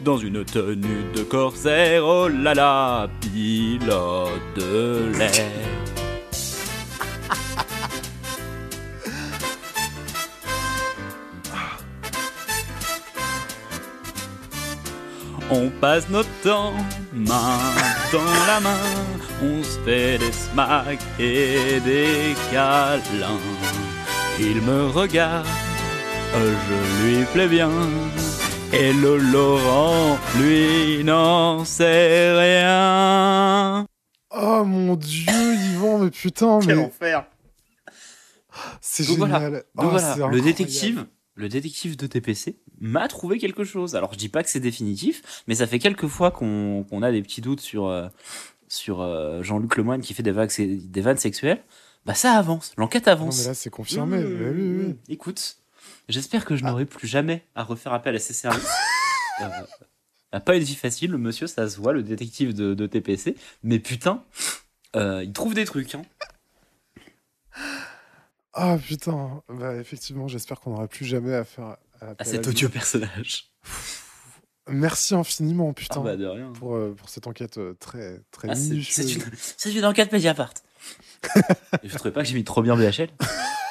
dans 0.00 0.16
une 0.16 0.46
tenue 0.46 1.04
de 1.14 1.22
corsaire, 1.22 2.02
oh 2.06 2.26
là 2.26 2.54
là, 2.54 3.10
pilote 3.20 4.30
de 4.56 5.12
l'air. 5.18 5.30
On 15.50 15.68
passe 15.82 16.08
notre 16.08 16.30
temps, 16.42 16.72
main 17.12 17.58
dans 18.10 18.46
la 18.46 18.60
main, 18.60 18.78
on 19.42 19.62
se 19.62 19.78
fait 19.80 20.16
des 20.16 20.32
smacks 20.32 20.98
et 21.18 21.78
des 21.84 22.34
câlins. 22.50 23.38
Il 24.40 24.62
me 24.62 24.86
regarde 24.86 25.46
je 26.34 27.06
lui 27.18 27.24
plais 27.32 27.48
bien. 27.48 27.70
Et 28.72 28.92
le 28.92 29.16
Laurent, 29.16 30.18
lui, 30.38 31.02
n'en 31.04 31.64
sait 31.64 32.38
rien. 32.38 33.86
Oh 34.30 34.62
mon 34.64 34.94
dieu, 34.96 35.32
Yvan, 35.72 35.98
mais 35.98 36.10
putain, 36.10 36.58
Quel 36.64 36.76
mais 36.76 36.84
enfer 36.84 37.24
c'est 38.80 39.06
Donc 39.06 39.18
voilà. 39.18 39.38
génial. 39.40 39.64
Donc 39.76 39.90
voilà, 39.90 40.14
c'est 40.16 40.26
le 40.26 40.40
détective, 40.40 41.06
le 41.36 41.48
détective 41.48 41.96
de 41.96 42.06
TPC 42.08 42.58
m'a 42.80 43.06
trouvé 43.06 43.38
quelque 43.38 43.62
chose. 43.64 43.94
Alors 43.94 44.12
je 44.12 44.18
dis 44.18 44.28
pas 44.28 44.42
que 44.42 44.50
c'est 44.50 44.58
définitif, 44.60 45.44
mais 45.46 45.54
ça 45.54 45.66
fait 45.68 45.78
quelques 45.78 46.08
fois 46.08 46.30
qu'on 46.32 46.84
a 47.02 47.12
des 47.12 47.22
petits 47.22 47.40
doutes 47.40 47.60
sur 47.60 47.86
euh, 47.86 48.08
sur 48.66 49.00
euh, 49.00 49.42
Jean-Luc 49.44 49.76
Lemoyne 49.76 50.00
qui 50.00 50.12
fait 50.12 50.24
des 50.24 50.32
vagues, 50.32 50.50
des 50.58 51.00
vannes 51.00 51.18
sexuelles. 51.18 51.62
Bah 52.04 52.14
ça 52.14 52.32
avance, 52.32 52.72
l'enquête 52.76 53.06
Non, 53.06 53.12
avance. 53.12 53.40
mais 53.42 53.46
là, 53.48 53.54
c'est 53.54 53.70
confirmé. 53.70 54.18
Mmh, 54.18 54.38
Mais 54.40 54.50
oui, 54.50 54.84
oui. 54.88 54.96
Écoute, 55.08 55.58
j'espère 56.08 56.44
que 56.44 56.56
je 56.56 56.64
n'aurai 56.64 56.84
plus 56.86 57.06
jamais 57.08 57.44
à 57.54 57.62
refaire 57.62 57.92
appel 57.92 58.14
à 58.14 58.18
ses 58.18 58.32
services. 58.34 58.68
euh, 59.40 59.48
n'a 60.32 60.40
pas 60.40 60.56
une 60.56 60.62
vie 60.62 60.74
facile, 60.74 61.10
le 61.10 61.18
monsieur, 61.18 61.46
ça 61.46 61.68
se 61.68 61.76
voit, 61.78 61.92
le 61.92 62.02
détective 62.02 62.54
de, 62.54 62.74
de 62.74 62.86
TPC. 62.86 63.36
Mais 63.62 63.78
putain, 63.78 64.24
euh, 64.96 65.22
il 65.24 65.32
trouve 65.32 65.54
des 65.54 65.64
trucs. 65.64 65.94
Hein. 65.94 66.02
Ah 68.54 68.76
putain, 68.84 69.42
bah, 69.48 69.76
effectivement, 69.76 70.26
j'espère 70.28 70.60
qu'on 70.60 70.70
n'aura 70.70 70.88
plus 70.88 71.04
jamais 71.06 71.34
à 71.34 71.44
faire 71.44 71.76
appel 72.00 72.16
À 72.18 72.24
cet 72.24 72.46
odieux 72.48 72.68
personnage. 72.68 73.50
Merci 74.70 75.14
infiniment, 75.14 75.72
putain, 75.72 76.00
Ah 76.00 76.04
bah 76.04 76.16
de 76.16 76.26
rien. 76.26 76.52
pour, 76.52 76.74
euh, 76.76 76.94
pour 76.94 77.08
cette 77.08 77.26
enquête 77.26 77.56
euh, 77.56 77.74
très, 77.80 78.20
très 78.30 78.50
Ah, 78.50 78.54
c'est- 78.54 78.70
minutieuse. 78.70 79.32
c'est 79.56 79.70
une, 79.72 79.78
une 79.78 79.84
enquête 79.86 80.12
Mediapart. 80.12 80.52
Je 81.82 81.94
trouvais 81.94 82.12
pas 82.12 82.22
que 82.22 82.28
j'ai 82.28 82.34
mis 82.34 82.44
trop 82.44 82.62
bien 82.62 82.76
BHL. 82.76 83.08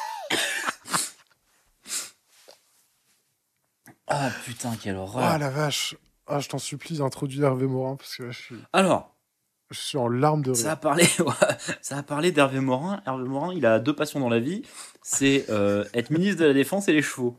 ah 4.07 4.29
putain, 4.45 4.75
quelle 4.81 4.95
horreur. 4.95 5.23
Ah 5.23 5.37
la 5.37 5.49
vache. 5.49 5.95
Ah, 6.27 6.39
je 6.39 6.49
t'en 6.49 6.57
supplie 6.57 6.97
d'introduire 6.97 7.45
Hervé 7.45 7.67
Morin 7.67 7.95
parce 7.95 8.15
que 8.17 8.23
là, 8.23 8.31
je 8.31 8.41
suis, 8.41 8.55
Alors, 8.73 9.15
je 9.71 9.79
suis 9.79 9.97
en 9.97 10.07
larmes 10.09 10.41
de 10.43 10.53
ça 10.53 10.71
a 10.71 10.73
rire. 10.73 10.79
parlé, 10.79 11.05
ça 11.81 11.97
a 11.97 12.03
parlé 12.03 12.31
d'Hervé 12.31 12.59
Morin. 12.59 13.01
Hervé 13.05 13.23
Morin, 13.23 13.53
il 13.53 13.65
a 13.65 13.79
deux 13.79 13.95
passions 13.95 14.19
dans 14.19 14.29
la 14.29 14.39
vie, 14.39 14.63
c'est 15.01 15.45
euh, 15.49 15.85
être 15.93 16.09
ministre 16.09 16.41
de 16.41 16.47
la 16.47 16.53
Défense 16.53 16.87
et 16.89 16.93
les 16.93 17.01
chevaux. 17.01 17.37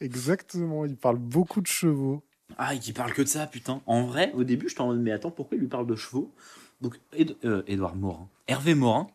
Exactement, 0.00 0.84
il 0.86 0.96
parle 0.96 1.16
beaucoup 1.18 1.60
de 1.60 1.66
chevaux. 1.66 2.22
Ah, 2.58 2.74
qui 2.76 2.92
parle 2.92 3.12
que 3.12 3.22
de 3.22 3.28
ça, 3.28 3.46
putain. 3.46 3.80
En 3.86 4.02
vrai, 4.04 4.32
au 4.34 4.42
début, 4.44 4.68
je 4.68 4.74
t'en 4.74 4.92
mais 4.94 5.12
attends, 5.12 5.30
pourquoi 5.30 5.56
il 5.56 5.60
lui 5.60 5.68
parle 5.68 5.86
de 5.86 5.94
chevaux? 5.96 6.32
Donc, 6.80 6.98
Ed- 7.12 7.36
euh, 7.44 7.62
Édouard 7.66 7.94
Morin. 7.94 8.28
Hervé 8.48 8.74
Morin, 8.74 9.06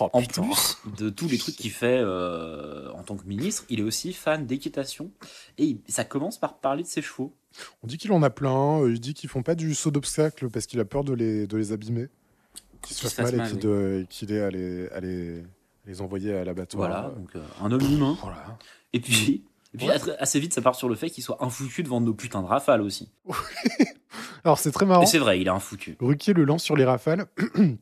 Oh, 0.00 0.08
en 0.12 0.20
putain. 0.22 0.42
plus 0.42 0.76
de 0.98 1.10
tous 1.10 1.28
les 1.28 1.36
trucs 1.38 1.56
qu'il 1.56 1.70
fait 1.70 1.98
euh, 2.00 2.90
en 2.92 3.02
tant 3.02 3.16
que 3.16 3.26
ministre, 3.26 3.64
il 3.68 3.80
est 3.80 3.82
aussi 3.82 4.12
fan 4.12 4.46
d'équitation. 4.46 5.10
Et 5.58 5.64
il- 5.64 5.80
ça 5.88 6.04
commence 6.04 6.38
par 6.38 6.56
parler 6.58 6.82
de 6.82 6.88
ses 6.88 7.02
chevaux. 7.02 7.34
On 7.82 7.86
dit 7.86 7.98
qu'il 7.98 8.10
en 8.12 8.22
a 8.22 8.30
plein, 8.30 8.80
euh, 8.80 8.92
il 8.92 9.00
dit 9.00 9.14
qu'ils 9.14 9.28
font 9.30 9.42
pas 9.42 9.54
du 9.54 9.74
saut 9.74 9.90
d'obstacle 9.90 10.48
parce 10.48 10.66
qu'il 10.66 10.80
a 10.80 10.84
peur 10.84 11.04
de 11.04 11.12
les, 11.12 11.46
de 11.46 11.56
les 11.56 11.72
abîmer, 11.72 12.08
qu'ils 12.82 12.96
se 12.96 13.06
fassent 13.08 13.32
mal 13.32 13.46
et 13.46 13.50
qu'il 13.58 14.06
qu'il 14.08 14.32
est 14.32 14.40
à 14.40 14.50
les, 14.50 14.88
à 14.88 15.00
les, 15.00 15.42
les 15.86 16.00
envoyer 16.00 16.34
à 16.34 16.44
l'abattoir. 16.44 16.88
Voilà, 16.88 17.14
donc 17.14 17.28
euh, 17.36 17.42
un 17.62 17.70
homme 17.70 17.82
humain. 17.84 18.16
Voilà. 18.22 18.58
Et 18.94 19.00
puis, 19.00 19.44
et 19.74 19.78
puis 19.78 19.86
Ouais. 19.88 19.96
assez- 20.18 20.40
vite, 20.40 20.54
ça 20.54 20.62
part 20.62 20.74
sur 20.76 20.88
le 20.88 20.94
fait 20.94 21.10
qu'il 21.10 21.22
soit 21.22 21.44
un 21.44 21.50
foutu 21.50 21.82
de 21.82 21.88
vendre 21.88 22.06
nos 22.06 22.14
putains 22.14 22.42
de 22.42 22.46
rafales 22.46 22.80
aussi. 22.80 23.10
Alors 24.44 24.58
c'est 24.58 24.72
très 24.72 24.86
marrant. 24.86 25.02
Et 25.02 25.06
c'est 25.06 25.18
vrai, 25.18 25.40
il 25.40 25.46
est 25.46 25.50
un 25.50 25.60
foutu. 25.60 25.96
Ruquier 26.00 26.32
le 26.32 26.44
lance 26.44 26.62
sur 26.62 26.74
les 26.76 26.84
rafales. 26.84 27.26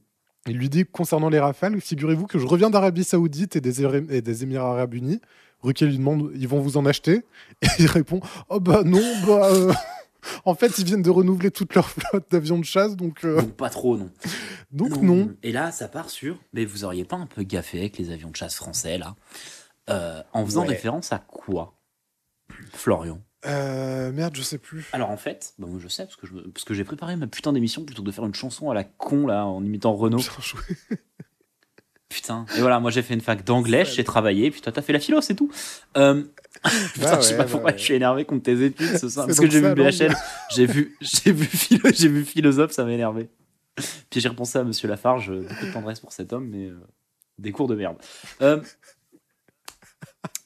Il 0.49 0.57
lui 0.57 0.68
dit 0.68 0.84
concernant 0.84 1.28
les 1.28 1.38
rafales, 1.38 1.80
figurez-vous 1.80 2.26
que 2.26 2.38
je 2.38 2.47
reviens 2.47 2.68
d'Arabie 2.70 3.05
Saoudite 3.05 3.55
et 3.57 3.61
des, 3.61 3.82
Éra- 3.82 4.11
et 4.11 4.22
des 4.22 4.43
Émirats 4.43 4.72
Arabes 4.72 4.95
Unis. 4.95 5.20
Ruquier 5.61 5.86
lui 5.86 5.99
demande, 5.99 6.32
ils 6.34 6.49
vont 6.49 6.61
vous 6.61 6.76
en 6.76 6.84
acheter? 6.86 7.24
Et 7.62 7.66
il 7.78 7.86
répond, 7.86 8.20
oh 8.49 8.59
bah 8.59 8.82
non, 8.84 9.01
bah 9.24 9.49
euh, 9.53 9.72
en 10.45 10.55
fait 10.57 10.78
ils 10.78 10.84
viennent 10.84 11.03
de 11.03 11.11
renouveler 11.11 11.53
toute 11.53 11.74
leur 11.76 11.88
flotte 11.88 12.26
d'avions 12.32 12.59
de 12.59 12.64
chasse, 12.64 12.97
donc 12.97 13.24
euh, 13.24 13.40
Donc 13.43 13.53
pas 13.57 13.70
trop, 13.70 13.97
non. 13.97 14.11
donc 14.72 14.97
non. 14.97 15.30
Et 15.45 15.53
là, 15.53 15.70
ça 15.70 15.86
part 15.86 16.11
sur. 16.11 16.36
Mais 16.53 16.64
vous 16.64 16.82
auriez 16.84 17.05
pas 17.05 17.16
un 17.16 17.26
peu 17.26 17.45
gaffé 17.45 17.78
avec 17.78 17.97
les 17.99 18.11
avions 18.11 18.30
de 18.30 18.36
chasse 18.36 18.57
français, 18.57 18.99
là? 18.99 19.14
Euh, 19.90 20.20
En 20.32 20.45
faisant 20.45 20.62
Ouais. 20.62 20.68
référence 20.68 21.12
à 21.12 21.18
quoi 21.20 21.76
Florian? 22.72 23.20
Euh, 23.47 24.12
merde, 24.12 24.36
je 24.36 24.43
sais 24.43 24.59
plus. 24.59 24.88
Alors 24.93 25.11
en 25.11 25.16
fait, 25.16 25.55
bah 25.59 25.66
moi 25.68 25.80
je 25.82 25.88
sais 25.88 26.05
parce 26.05 26.16
que 26.16 26.26
je 26.26 26.34
parce 26.34 26.64
que 26.64 26.74
j'ai 26.74 26.84
préparé 26.84 27.16
ma 27.16 27.26
putain 27.26 27.53
d'émission 27.53 27.84
plutôt 27.84 28.03
que 28.03 28.07
de 28.07 28.12
faire 28.12 28.24
une 28.24 28.34
chanson 28.34 28.70
à 28.70 28.74
la 28.74 28.84
con 28.84 29.26
là 29.26 29.47
en 29.47 29.64
imitant 29.64 29.95
Renault. 29.95 30.20
Putain. 32.09 32.45
Et 32.57 32.61
voilà, 32.61 32.78
moi 32.78 32.90
j'ai 32.90 33.01
fait 33.01 33.14
une 33.14 33.22
fac 33.22 33.43
d'anglais, 33.43 33.86
j'ai 33.86 34.05
travaillé, 34.05 34.51
puis 34.51 34.61
toi 34.61 34.70
t'as 34.70 34.82
fait 34.82 34.93
la 34.93 35.01
philo, 35.01 35.22
c'est 35.22 35.34
tout. 35.34 35.51
Euh, 35.97 36.22
putain, 36.93 37.16
je 37.16 37.22
sais 37.22 37.36
pas 37.36 37.45
bah 37.45 37.49
pourquoi 37.51 37.70
ouais. 37.70 37.78
je 37.78 37.82
suis 37.82 37.95
énervé 37.95 38.26
contre 38.26 38.43
tes 38.43 38.62
études 38.64 38.99
ce 38.99 39.09
soir. 39.09 39.26
C'est 39.26 39.34
Parce 39.34 39.40
que 39.40 39.51
j'ai 39.51 39.61
vu 39.61 39.74
BHL, 39.74 40.14
j'ai 40.51 40.66
vu, 40.66 40.97
j'ai 41.01 41.32
vu, 41.32 41.47
philo, 41.47 41.88
j'ai 41.90 42.09
vu 42.09 42.24
philosophe, 42.24 42.72
ça 42.72 42.84
m'a 42.84 42.93
énervé. 42.93 43.30
Puis 44.11 44.20
j'ai 44.20 44.28
repensé 44.28 44.59
à 44.59 44.64
Monsieur 44.64 44.88
Lafarge, 44.88 45.30
euh, 45.30 45.47
beaucoup 45.49 45.66
de 45.66 45.72
tendresse 45.72 46.01
pour 46.01 46.12
cet 46.12 46.34
homme, 46.34 46.49
mais 46.51 46.66
euh, 46.66 46.78
des 47.38 47.51
cours 47.51 47.66
de 47.66 47.74
merde. 47.74 47.97
Euh, 48.43 48.61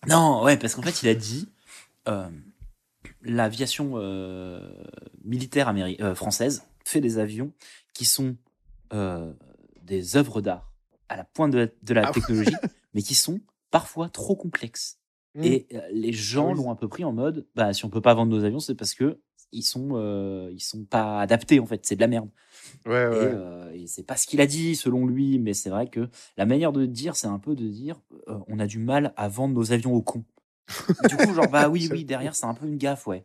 non, 0.07 0.45
ouais, 0.45 0.57
parce 0.57 0.77
qu'en 0.77 0.83
fait 0.83 1.03
il 1.03 1.09
a 1.09 1.15
dit 1.15 1.49
euh, 2.07 2.29
l'aviation 3.27 3.93
euh, 3.97 4.61
militaire 5.25 5.73
euh, 6.01 6.15
française 6.15 6.65
fait 6.85 7.01
des 7.01 7.19
avions 7.19 7.53
qui 7.93 8.05
sont 8.05 8.37
euh, 8.93 9.33
des 9.83 10.17
œuvres 10.17 10.41
d'art 10.41 10.73
à 11.09 11.17
la 11.17 11.25
pointe 11.25 11.53
de 11.53 11.59
la, 11.59 11.67
de 11.67 11.95
la 11.95 12.03
Ah 12.03 12.07
ouais. 12.09 12.13
technologie, 12.13 12.55
mais 12.95 13.03
qui 13.03 13.15
sont 13.15 13.41
parfois 13.71 14.09
trop 14.09 14.37
complexes. 14.37 14.99
Mm. 15.35 15.43
Et 15.45 15.69
les 15.93 16.13
gens 16.13 16.51
oui. 16.51 16.57
l'ont 16.57 16.71
un 16.71 16.77
peu 16.77 16.89
pris 16.89 17.05
en 17.05 17.13
mode, 17.13 17.47
bah 17.55 17.73
si 17.73 17.85
on 17.85 17.91
peut 17.91 18.01
pas 18.01 18.15
vendre 18.15 18.31
nos 18.35 18.45
avions, 18.45 18.61
c'est 18.61 18.75
parce 18.75 18.95
que 18.95 19.21
ils 19.53 19.63
sont 19.63 20.49
ils 20.53 20.61
sont 20.63 20.85
pas 20.85 21.21
adaptés 21.21 21.61
en 21.61 21.67
fait, 21.67 21.85
c'est 21.87 21.97
de 21.97 22.01
la 22.01 22.09
merde. 22.09 22.31
Ouais, 22.85 22.93
Et, 22.93 23.09
ouais. 23.09 23.31
euh, 23.35 23.73
et 23.73 23.87
c'est 23.87 24.03
pas 24.03 24.17
ce 24.17 24.27
qu'il 24.27 24.41
a 24.41 24.47
dit 24.47 24.75
selon 24.77 25.07
lui, 25.07 25.39
mais 25.39 25.55
c'est 25.55 25.71
vrai 25.71 25.89
que 25.89 26.09
la 26.37 26.47
manière 26.47 26.73
de 26.73 26.87
dire, 26.87 27.17
c'est 27.17 27.27
un 27.29 27.39
peu 27.39 27.55
de 27.55 27.69
dire, 27.69 28.01
on 28.49 28.59
a 28.59 28.67
du 28.67 28.79
mal 28.79 29.13
à 29.17 29.29
vendre 29.29 29.55
nos 29.55 29.73
avions 29.73 29.95
aux 29.95 30.03
cons. 30.03 30.25
Du 31.09 31.17
coup, 31.17 31.35
genre 31.35 31.49
bah 31.49 31.69
oui, 31.69 31.89
oui, 31.93 32.05
derrière 32.05 32.35
c'est 32.35 32.47
un 32.47 32.55
peu 32.55 32.67
une 32.67 32.77
gaffe, 32.77 33.07
ouais. 33.07 33.25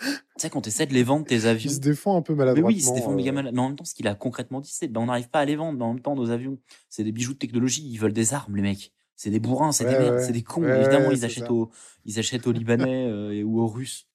Tu 0.00 0.10
sais 0.36 0.50
quand 0.50 0.60
t'essaies 0.60 0.86
de 0.86 0.92
les 0.92 1.02
vendre 1.02 1.24
tes 1.24 1.46
avions. 1.46 1.70
Il 1.70 1.74
se 1.74 1.80
défend 1.80 2.16
un 2.18 2.22
peu 2.22 2.34
Mais 2.34 2.38
maladroitement. 2.38 2.68
oui, 2.68 2.74
il 2.76 2.82
se 2.82 2.92
défend 2.92 3.14
méga 3.14 3.30
euh, 3.30 3.34
mal. 3.34 3.50
Mais 3.52 3.58
en 3.60 3.68
même 3.68 3.76
temps, 3.76 3.84
ce 3.84 3.94
qu'il 3.94 4.06
a 4.08 4.14
concrètement 4.14 4.60
dit, 4.60 4.70
c'est 4.70 4.88
ben, 4.88 5.00
on 5.00 5.06
n'arrive 5.06 5.30
pas 5.30 5.40
à 5.40 5.44
les 5.46 5.56
vendre. 5.56 5.78
Mais 5.78 5.84
en 5.84 5.94
même 5.94 6.02
temps, 6.02 6.14
nos 6.14 6.30
avions, 6.30 6.58
c'est 6.90 7.02
des 7.02 7.12
bijoux 7.12 7.32
de 7.32 7.38
technologie. 7.38 7.82
Ils 7.88 7.96
veulent 7.96 8.12
des 8.12 8.34
armes, 8.34 8.56
les 8.56 8.62
mecs. 8.62 8.92
C'est 9.14 9.30
des 9.30 9.40
bourrins, 9.40 9.72
c'est 9.72 9.86
des 9.86 9.92
merdes, 9.98 10.16
ouais. 10.16 10.22
c'est 10.22 10.32
des 10.32 10.42
cons. 10.42 10.62
Ouais, 10.62 10.78
Évidemment, 10.78 11.10
ils, 11.10 11.24
achètent 11.24 11.44
ça. 11.44 11.52
aux, 11.52 11.70
ils 12.04 12.18
achètent 12.18 12.46
aux 12.46 12.52
Libanais 12.52 13.06
euh, 13.10 13.32
et, 13.32 13.42
ou 13.42 13.60
aux 13.60 13.66
Russes. 13.66 14.06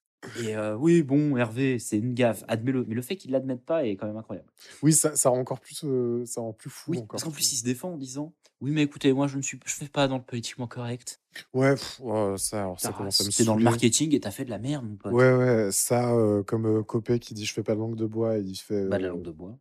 Et 0.44 0.56
euh, 0.56 0.76
oui, 0.76 1.02
bon, 1.02 1.36
Hervé, 1.36 1.80
c'est 1.80 1.98
une 1.98 2.14
gaffe, 2.14 2.44
admets-le. 2.48 2.86
Mais 2.88 2.94
le 2.94 3.02
fait 3.02 3.16
qu'ils 3.16 3.32
l'admettent 3.32 3.66
pas 3.66 3.84
est 3.84 3.96
quand 3.96 4.06
même 4.06 4.18
incroyable. 4.18 4.48
Oui, 4.84 4.94
ça, 4.94 5.16
ça 5.16 5.30
rend 5.30 5.40
encore 5.40 5.60
plus, 5.60 5.82
euh, 5.84 6.24
ça 6.28 6.42
rend 6.42 6.54
plus 6.54 6.70
fou 6.70 6.92
Oui, 6.92 6.98
encore. 7.00 7.08
parce 7.08 7.24
qu'en 7.24 7.32
plus, 7.32 7.52
il 7.52 7.56
se 7.56 7.64
défend 7.64 7.94
en 7.94 7.98
disant 7.98 8.32
Oui, 8.62 8.72
mais 8.72 8.84
écoutez, 8.84 9.12
moi, 9.12 9.28
je 9.28 9.38
ne 9.38 9.42
suis, 9.42 9.60
je 9.66 9.74
fais 9.74 9.88
pas 9.88 10.08
dans 10.08 10.18
le 10.18 10.24
politiquement 10.24 10.68
correct. 10.68 11.20
Ouais, 11.54 11.72
pff, 11.74 12.00
ouais, 12.02 12.36
ça, 12.38 12.60
alors, 12.62 12.80
ça 12.80 12.92
commence 12.94 13.20
à 13.20 13.24
me 13.24 13.32
T'es 13.32 13.44
dans 13.44 13.56
le 13.56 13.64
marketing 13.64 14.14
et 14.14 14.20
t'as 14.20 14.30
fait 14.32 14.46
de 14.46 14.52
la 14.52 14.60
merde, 14.60 14.86
mon 14.88 14.96
pote. 14.98 15.12
Ouais, 15.14 15.34
ouais, 15.34 15.70
ça, 15.72 16.14
euh, 16.14 16.44
comme 16.44 16.66
euh, 16.68 16.84
Copé 16.84 17.18
qui 17.20 17.34
dit 17.34 17.46
je 17.46 17.54
fais 17.54 17.64
pas 17.64 17.74
de 17.74 17.80
langue 17.80 17.96
de 17.96 18.06
bois, 18.06 18.38
et 18.38 18.42
il 18.42 18.56
fait 18.56 18.86
Bah, 18.88 18.98
de 18.98 19.02
la 19.04 19.10
euh, 19.10 19.12
langue 19.14 19.24
de 19.24 19.32
bois. 19.32 19.58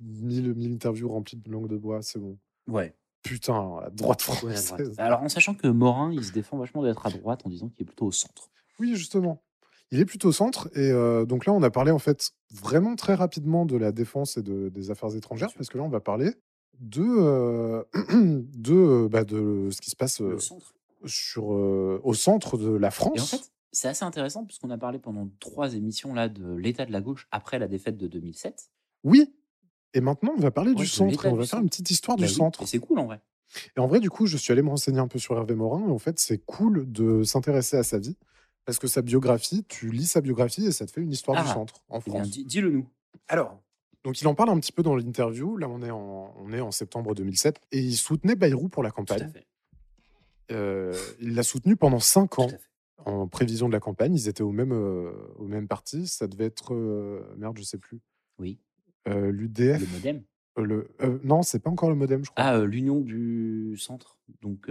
mille, 0.00 0.54
mille 0.54 0.72
interviews 0.72 1.08
remplies 1.10 1.36
de 1.36 1.50
langue 1.50 1.68
de 1.68 1.76
bois, 1.76 2.00
c'est 2.02 2.18
bon. 2.18 2.38
Ouais. 2.68 2.94
Putain, 3.22 3.80
la 3.82 3.90
droite 3.90 4.26
Ouais, 4.26 4.34
à 4.34 4.36
droite. 4.40 4.58
française. 4.62 4.94
Alors, 4.98 5.22
en 5.22 5.28
sachant 5.28 5.54
que 5.54 5.68
Morin, 5.68 6.10
il 6.12 6.24
se 6.24 6.32
défend 6.32 6.56
vachement 6.58 6.82
d'être 6.82 7.04
à 7.06 7.10
droite 7.10 7.42
en 7.44 7.50
disant 7.50 7.68
qu'il 7.68 7.82
est 7.82 7.86
plutôt 7.86 8.06
au 8.06 8.12
centre. 8.12 8.50
Oui, 8.80 8.96
justement. 8.96 9.42
Il 9.90 10.00
est 10.00 10.06
plutôt 10.06 10.28
au 10.30 10.32
centre. 10.32 10.70
Et 10.74 10.90
euh, 10.90 11.26
donc 11.26 11.44
là, 11.44 11.52
on 11.52 11.62
a 11.62 11.70
parlé 11.70 11.90
en 11.92 11.98
fait 11.98 12.30
vraiment 12.50 12.96
très 12.96 13.14
rapidement 13.14 13.66
de 13.66 13.76
la 13.76 13.92
défense 13.92 14.38
et 14.38 14.42
de, 14.42 14.70
des 14.70 14.90
affaires 14.90 15.14
étrangères, 15.14 15.52
parce 15.54 15.68
que 15.68 15.76
là, 15.76 15.84
on 15.84 15.90
va 15.90 16.00
parler 16.00 16.32
de, 16.82 17.02
euh, 17.02 17.82
de, 18.54 19.08
bah, 19.10 19.24
de 19.24 19.68
ce 19.70 19.80
qui 19.80 19.90
se 19.90 19.96
passe 19.96 20.20
euh, 20.20 20.30
Le 20.32 20.38
centre. 20.38 20.74
sur, 21.06 21.54
euh, 21.54 22.00
au 22.04 22.12
centre 22.14 22.58
de 22.58 22.70
la 22.70 22.88
Et 22.88 22.90
en 22.90 22.90
France. 22.90 23.30
fait, 23.30 23.50
c'est 23.72 23.88
assez 23.88 24.04
intéressant 24.04 24.44
puisqu'on 24.44 24.70
a 24.70 24.76
parlé 24.78 24.98
pendant 24.98 25.28
trois 25.40 25.74
émissions 25.74 26.12
là 26.12 26.28
de 26.28 26.54
l'état 26.54 26.84
de 26.84 26.92
la 26.92 27.00
gauche 27.00 27.26
après 27.30 27.58
la 27.58 27.68
défaite 27.68 27.96
de 27.96 28.06
2007. 28.06 28.68
Oui. 29.04 29.32
Et 29.94 30.00
maintenant, 30.00 30.32
on 30.36 30.40
va 30.40 30.50
parler 30.50 30.70
Ouais, 30.72 30.76
du 30.76 30.86
centre. 30.86 31.24
Et 31.26 31.28
on 31.28 31.36
va 31.36 31.42
faire 31.42 31.50
centre. 31.50 31.62
une 31.62 31.68
petite 31.68 31.90
histoire 31.90 32.16
Bah 32.16 32.24
du 32.26 32.30
oui, 32.30 32.36
centre. 32.36 32.62
Et 32.62 32.66
c'est 32.66 32.78
cool 32.78 32.98
en 32.98 33.06
vrai. 33.06 33.20
Et 33.76 33.80
en 33.80 33.86
vrai, 33.86 34.00
du 34.00 34.08
coup, 34.10 34.26
je 34.26 34.36
suis 34.38 34.52
allé 34.52 34.62
me 34.62 34.70
renseigner 34.70 34.98
un 34.98 35.08
peu 35.08 35.18
sur 35.18 35.36
Hervé 35.36 35.54
Morin. 35.54 35.86
Et 35.86 35.90
en 35.90 35.98
fait, 35.98 36.18
c'est 36.18 36.38
cool 36.38 36.90
de 36.90 37.22
s'intéresser 37.22 37.76
à 37.76 37.82
sa 37.82 37.98
vie. 37.98 38.16
Parce 38.64 38.78
que 38.78 38.86
sa 38.86 39.02
biographie, 39.02 39.64
tu 39.68 39.90
lis 39.90 40.06
sa 40.06 40.20
biographie 40.20 40.66
et 40.66 40.72
ça 40.72 40.86
te 40.86 40.90
fait 40.92 41.00
une 41.02 41.10
histoire 41.12 41.42
du 41.42 41.48
Ah, 41.50 41.54
centre 41.54 41.82
en 41.88 41.98
Eh 41.98 42.10
France. 42.10 42.30
dis- 42.30 42.44
dis-le 42.44 42.70
nous. 42.70 42.86
Alors, 43.28 43.60
donc 44.04 44.20
il 44.20 44.26
en 44.28 44.34
parle 44.34 44.50
un 44.50 44.58
petit 44.58 44.72
peu 44.72 44.82
dans 44.82 44.96
l'interview. 44.96 45.56
Là, 45.56 45.68
on 45.68 45.82
est, 45.82 45.90
en, 45.90 46.34
on 46.38 46.52
est 46.52 46.60
en 46.60 46.70
septembre 46.70 47.14
2007. 47.14 47.60
Et 47.72 47.78
il 47.80 47.96
soutenait 47.96 48.34
Bayrou 48.34 48.68
pour 48.68 48.82
la 48.82 48.90
Tout 48.90 48.94
à 49.02 49.04
campagne. 49.04 49.30
fait. 49.32 49.46
Euh, 50.50 50.92
il 51.20 51.34
l'a 51.34 51.42
soutenu 51.42 51.76
pendant 51.76 52.00
cinq 52.00 52.38
ans. 52.38 52.48
en 53.04 53.26
prévision 53.26 53.68
de 53.68 53.72
la 53.72 53.80
campagne, 53.80 54.14
ils 54.14 54.28
étaient 54.28 54.42
au 54.42 54.52
même, 54.52 54.72
euh, 54.72 55.10
au 55.38 55.46
même 55.46 55.66
parti. 55.68 56.06
Ça 56.06 56.26
devait 56.26 56.46
être. 56.46 56.74
euh, 56.74 57.22
merde, 57.36 57.56
je 57.58 57.62
sais 57.62 57.78
plus. 57.78 58.00
Oui. 58.38 58.58
L'UDF. 59.06 59.80
Le 59.80 59.86
modem. 59.86 60.22
le, 60.56 60.88
non, 61.24 61.42
c'est 61.42 61.58
pas 61.58 61.70
encore 61.70 61.88
le 61.90 61.96
modem, 61.96 62.24
je 62.24 62.30
crois. 62.30 62.44
Ah, 62.44 62.58
l'union 62.64 63.00
du 63.00 63.76
centre. 63.78 64.18
Donc, 64.42 64.68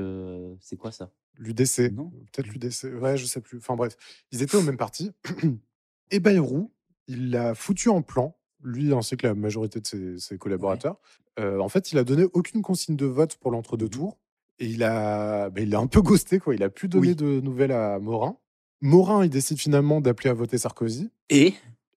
c'est 0.61 0.77
quoi 0.77 0.91
ça? 0.91 1.11
L'UDC. 1.37 1.91
Non. 1.93 2.11
Peut-être 2.31 2.47
l'UDC. 2.47 3.01
Ouais, 3.01 3.17
je 3.17 3.25
sais 3.25 3.41
plus. 3.41 3.57
Enfin 3.57 3.75
bref, 3.75 3.95
ils 4.31 4.41
étaient 4.41 4.57
au 4.57 4.61
même 4.61 4.77
parti. 4.77 5.11
Et 6.11 6.19
Bayrou, 6.19 6.71
il 7.07 7.31
l'a 7.31 7.55
foutu 7.55 7.89
en 7.89 8.01
plan, 8.01 8.37
lui 8.63 8.93
ainsi 8.93 9.17
que 9.17 9.27
la 9.27 9.33
majorité 9.35 9.79
de 9.79 9.87
ses, 9.87 10.17
ses 10.19 10.37
collaborateurs. 10.37 10.97
Euh, 11.39 11.59
en 11.59 11.69
fait, 11.69 11.91
il 11.91 11.97
a 11.97 12.03
donné 12.03 12.25
aucune 12.33 12.61
consigne 12.61 12.95
de 12.95 13.05
vote 13.05 13.35
pour 13.37 13.51
l'entre-deux 13.51 13.89
tours. 13.89 14.17
Et 14.59 14.65
il 14.67 14.83
a, 14.83 15.49
bah, 15.49 15.61
il 15.61 15.73
a 15.73 15.79
un 15.79 15.87
peu 15.87 16.01
ghosté, 16.01 16.39
quoi. 16.39 16.53
Il 16.53 16.61
a 16.63 16.69
plus 16.69 16.87
donné 16.87 17.09
Oui. 17.09 17.15
de 17.15 17.39
nouvelles 17.41 17.71
à 17.71 17.97
Morin. 17.99 18.37
Morin, 18.81 19.23
il 19.23 19.29
décide 19.29 19.57
finalement 19.59 20.01
d'appeler 20.01 20.29
à 20.29 20.33
voter 20.33 20.57
Sarkozy, 20.57 21.09
Et? 21.29 21.53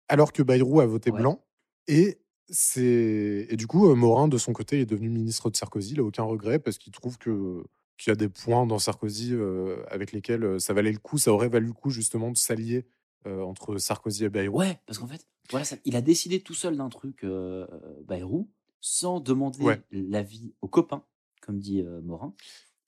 alors 0.08 0.32
que 0.34 0.44
Bayrou 0.44 0.80
a 0.82 0.86
voté 0.86 1.12
Ouais. 1.12 1.20
blanc. 1.20 1.44
Et, 1.88 2.20
c'est... 2.50 3.48
et 3.50 3.56
du 3.58 3.68
coup, 3.68 3.94
Morin, 3.96 4.28
de 4.28 4.38
son 4.38 4.54
côté, 4.54 4.82
est 4.82 4.86
devenu 4.86 5.10
ministre 5.10 5.50
de 5.50 5.56
Sarkozy. 5.56 5.94
Il 5.94 5.98
n'a 5.98 6.04
aucun 6.04 6.24
regret 6.24 6.60
parce 6.60 6.78
qu'il 6.78 6.92
trouve 6.94 7.18
que 7.18 7.64
qu'il 7.98 8.10
y 8.10 8.12
a 8.12 8.16
des 8.16 8.28
points 8.28 8.66
dans 8.66 8.80
Sarkozy 8.80 9.34
euh, 9.34 9.78
avec 9.88 10.12
lesquels 10.14 10.60
ça 10.60 10.74
valait 10.74 10.92
le 10.92 10.98
coup, 10.98 11.20
ça 11.20 11.32
aurait 11.32 11.48
valu 11.48 11.68
le 11.68 11.74
coup 11.74 11.92
justement 11.92 12.32
de 12.32 12.38
s'allier 12.38 12.86
euh, 13.28 13.42
entre 13.44 13.78
Sarkozy 13.78 14.26
et 14.26 14.30
Bayrou. 14.30 14.58
ouais, 14.60 14.80
parce 14.88 14.98
qu'en 14.98 15.06
fait, 15.08 15.26
voilà, 15.52 15.66
ça- 15.66 15.78
il 15.86 15.96
a 15.96 16.02
décidé 16.02 16.42
tout 16.42 16.54
seul 16.54 16.78
d'un 16.78 16.90
truc, 16.90 17.24
euh, 17.24 17.68
Bayrou, 18.06 18.50
sans 18.82 19.20
demander 19.20 19.64
Ouais. 19.66 19.82
l'avis 19.92 20.54
aux 20.62 20.68
copains, 20.68 21.06
comme 21.42 21.60
dit 21.60 21.82
euh, 21.82 22.02
Morin. 22.02 22.34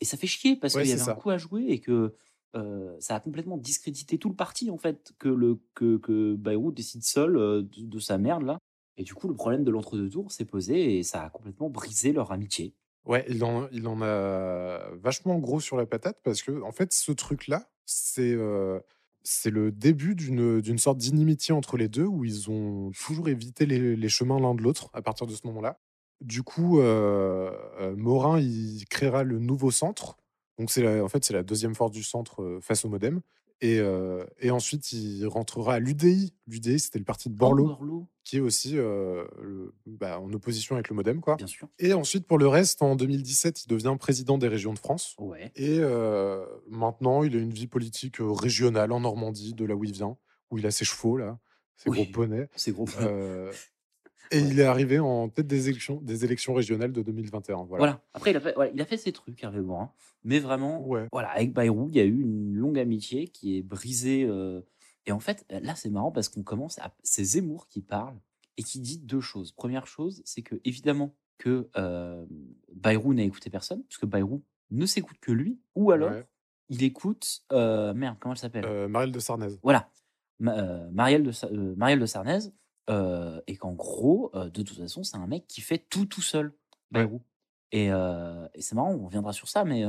Et 0.02 0.06
ça 0.06 0.18
fait 0.18 0.28
chier 0.28 0.56
parce 0.58 0.76
Ouais, 0.76 0.82
qu'il 0.82 0.90
y 0.90 0.94
c'est 0.94 1.02
avait 1.02 1.12
un 1.12 1.16
coup 1.16 1.30
à 1.32 1.38
jouer 1.38 1.66
et 1.70 1.80
que 1.82 2.16
euh, 2.56 2.96
ça 3.00 3.16
a 3.16 3.20
complètement 3.20 3.58
discrédité 3.58 4.18
tout 4.18 4.30
le 4.30 4.36
parti, 4.36 4.70
en 4.72 4.78
fait, 4.78 5.14
que, 5.20 5.30
le, 5.30 5.60
que, 5.76 5.98
que 5.98 6.36
Bayrou 6.36 6.72
décide 6.72 7.04
seul 7.04 7.34
de, 7.36 7.68
de 7.82 8.00
sa 8.00 8.18
merde, 8.18 8.44
là. 8.44 8.60
Et 8.98 9.04
du 9.04 9.14
coup, 9.14 9.28
le 9.28 9.36
problème 9.36 9.64
de 9.66 9.72
l'entre-deux 9.72 10.10
tours 10.10 10.32
s'est 10.32 10.46
posé 10.46 10.98
et 10.98 11.04
ça 11.04 11.24
a 11.24 11.30
complètement 11.30 11.70
brisé 11.70 12.14
leur 12.14 12.32
amitié. 12.32 12.76
Ouais, 13.06 13.24
il 13.30 13.44
en, 13.44 13.68
il 13.70 13.88
en 13.88 14.02
a 14.02 14.90
vachement 14.96 15.38
gros 15.38 15.60
sur 15.60 15.78
la 15.78 15.86
patate 15.86 16.20
parce 16.24 16.42
que, 16.42 16.62
en 16.64 16.72
fait, 16.72 16.92
ce 16.94 17.12
truc-là, 17.12 17.70
c'est 17.86 18.34
euh, 18.34 18.80
c'est 19.26 19.50
le 19.50 19.72
début 19.72 20.14
d'une 20.16 20.78
sorte 20.78 21.00
d'inimitié 21.00 21.54
entre 21.54 21.78
les 21.78 21.90
deux 21.90 22.06
où 22.06 22.24
ils 22.24 22.50
ont 22.52 22.92
toujours 22.92 23.28
évité 23.28 23.66
les, 23.66 24.10
chemins 24.10 24.40
l'un 24.40 24.54
de 24.54 24.62
l'autre 24.62 24.90
à 24.94 25.02
partir 25.02 25.26
de 25.26 25.34
ce 25.34 25.42
moment-là. 25.48 25.80
Du 26.22 26.44
coup, 26.44 26.80
euh, 26.80 27.52
euh, 27.80 27.96
Morin, 27.98 28.40
il 28.40 28.86
créera 28.88 29.24
le 29.24 29.40
nouveau 29.40 29.72
centre. 29.72 30.16
Donc, 30.60 30.70
en 30.78 31.10
fait, 31.10 31.26
c'est 31.26 31.34
la 31.34 31.44
deuxième 31.44 31.74
force 31.74 31.92
du 31.92 32.04
centre 32.04 32.44
euh, 32.44 32.60
face 32.62 32.86
au 32.86 32.90
modem. 32.90 33.22
Et, 33.62 33.80
euh, 33.80 34.26
et 34.40 34.52
ensuite, 34.52 34.92
il 34.92 35.26
rentrera 35.28 35.76
à 35.76 35.80
l'UDI. 35.80 36.34
L'UDI, 36.48 36.80
c'était 36.80 37.00
le 37.00 37.06
parti 37.06 37.30
de 37.30 37.36
Borloo, 37.36 37.64
Oh, 37.64 37.68
Borloo, 37.70 38.08
qui 38.26 38.38
est 38.38 38.42
aussi 38.42 38.78
euh, 38.78 39.24
le- 39.42 39.74
bah, 39.86 40.20
en 40.20 40.32
opposition 40.34 40.76
avec 40.76 40.90
le 40.90 40.96
modem, 40.96 41.22
quoi. 41.22 41.36
bien 41.38 41.48
sûr. 41.48 41.68
Et 41.80 41.94
ensuite, 41.94 42.28
pour 42.28 42.38
le 42.38 42.48
reste, 42.48 42.82
en 42.82 42.96
2017, 42.96 43.64
il 43.64 43.68
devient 43.70 43.96
président 44.00 44.38
des 44.38 44.50
régions 44.50 44.74
de 44.74 44.80
France. 44.80 45.16
Ouais. 45.20 45.52
Et 45.56 45.78
euh, 45.80 46.46
maintenant, 46.70 47.24
il 47.24 47.36
a 47.36 47.40
une 47.40 47.54
vie 47.54 47.68
politique 47.68 48.18
régionale 48.20 48.92
en 48.92 49.00
Normandie, 49.00 49.54
de 49.54 49.66
là 49.66 49.76
où 49.76 49.84
il 49.86 49.94
vient, 49.94 50.18
où 50.52 50.58
il 50.58 50.66
a 50.66 50.72
ses 50.72 50.84
chevaux, 50.86 51.16
là, 51.18 51.40
ses 51.78 51.90
Oui. 51.90 52.04
gros 52.04 52.12
bonnets. 52.12 52.50
C'est 52.56 52.72
gros. 52.74 52.86
Et 54.32 54.42
Ouais. 54.42 54.48
il 54.50 54.60
est 54.60 54.64
arrivé 54.64 55.00
en 55.00 55.30
tête 55.30 55.48
des 55.48 55.70
élections, 55.70 56.00
des 56.02 56.26
élections 56.26 56.54
régionales 56.54 56.92
de 56.92 57.02
2021. 57.02 57.64
Voilà. 57.64 57.78
Voilà. 57.78 58.02
Après, 58.14 58.32
il 58.32 58.38
a 58.38 58.40
fait, 58.42 58.54
voilà, 58.54 58.72
il 58.74 58.82
a 58.82 58.86
fait 58.86 58.98
ses 58.98 59.12
trucs, 59.12 59.44
Hervé 59.44 59.62
Morin. 59.62 59.92
Mais 60.24 60.40
vraiment, 60.40 60.82
Ouais. 60.88 61.08
voilà, 61.12 61.30
avec 61.30 61.54
Bayrou, 61.54 61.88
il 61.90 61.96
y 61.98 62.00
a 62.00 62.04
eu 62.06 62.22
une 62.22 62.56
longue 62.56 62.80
amitié 62.80 63.28
qui 63.28 63.58
est 63.58 63.62
brisée. 63.62 64.24
euh, 64.30 64.62
Et 65.08 65.12
en 65.12 65.20
fait, 65.20 65.46
là, 65.50 65.76
c'est 65.76 65.90
marrant 65.92 66.12
parce 66.12 66.30
qu'on 66.30 66.42
commence 66.42 66.80
à. 66.80 66.92
C'est 67.04 67.24
Zemmour 67.24 67.68
qui 67.68 67.82
parle 67.82 68.16
et 68.58 68.64
qui 68.64 68.80
dit 68.80 68.98
deux 68.98 69.22
choses. 69.22 69.52
Première 69.52 69.86
chose, 69.86 70.24
c'est 70.26 70.42
que, 70.42 70.56
évidemment, 70.66 71.14
que 71.38 71.70
euh, 71.78 72.26
Bayrou 72.74 73.14
n'a 73.14 73.22
écouté 73.24 73.50
personne, 73.52 73.84
parce 73.84 73.98
que 74.00 74.08
Bayrou 74.08 74.42
ne 74.72 74.86
s'écoute 74.88 75.18
que 75.22 75.32
lui, 75.32 75.60
ou 75.76 75.92
alors 75.92 76.10
Ouais. 76.10 76.26
il 76.70 76.82
écoute. 76.84 77.44
euh, 77.52 77.94
merde, 77.94 78.18
comment 78.20 78.34
elle 78.34 78.40
s'appelle? 78.40 78.88
Marielle 78.88 79.12
de 79.12 79.20
Sarnez. 79.20 79.50
Voilà, 79.62 79.92
Ma- 80.40 80.88
Marielle, 80.92 81.22
de, 81.24 81.76
Marielle 81.76 82.00
de 82.00 82.06
Sarnez, 82.08 82.40
euh, 82.90 83.42
et 83.48 83.56
qu'en 83.56 83.74
gros, 83.74 84.32
euh, 84.36 84.50
de 84.50 84.62
toute 84.62 84.78
façon, 84.78 85.04
c'est 85.04 85.18
un 85.18 85.28
mec 85.28 85.48
qui 85.48 85.62
fait 85.62 85.78
tout 85.78 86.06
tout 86.06 86.22
seul, 86.22 86.54
Bayrou. 86.92 87.22
Et, 87.72 87.92
euh, 87.92 88.48
et 88.54 88.62
c'est 88.62 88.76
marrant, 88.76 88.94
on 88.94 89.06
reviendra 89.06 89.34
sur 89.34 89.50
ça, 89.50 89.66
mais 89.66 89.84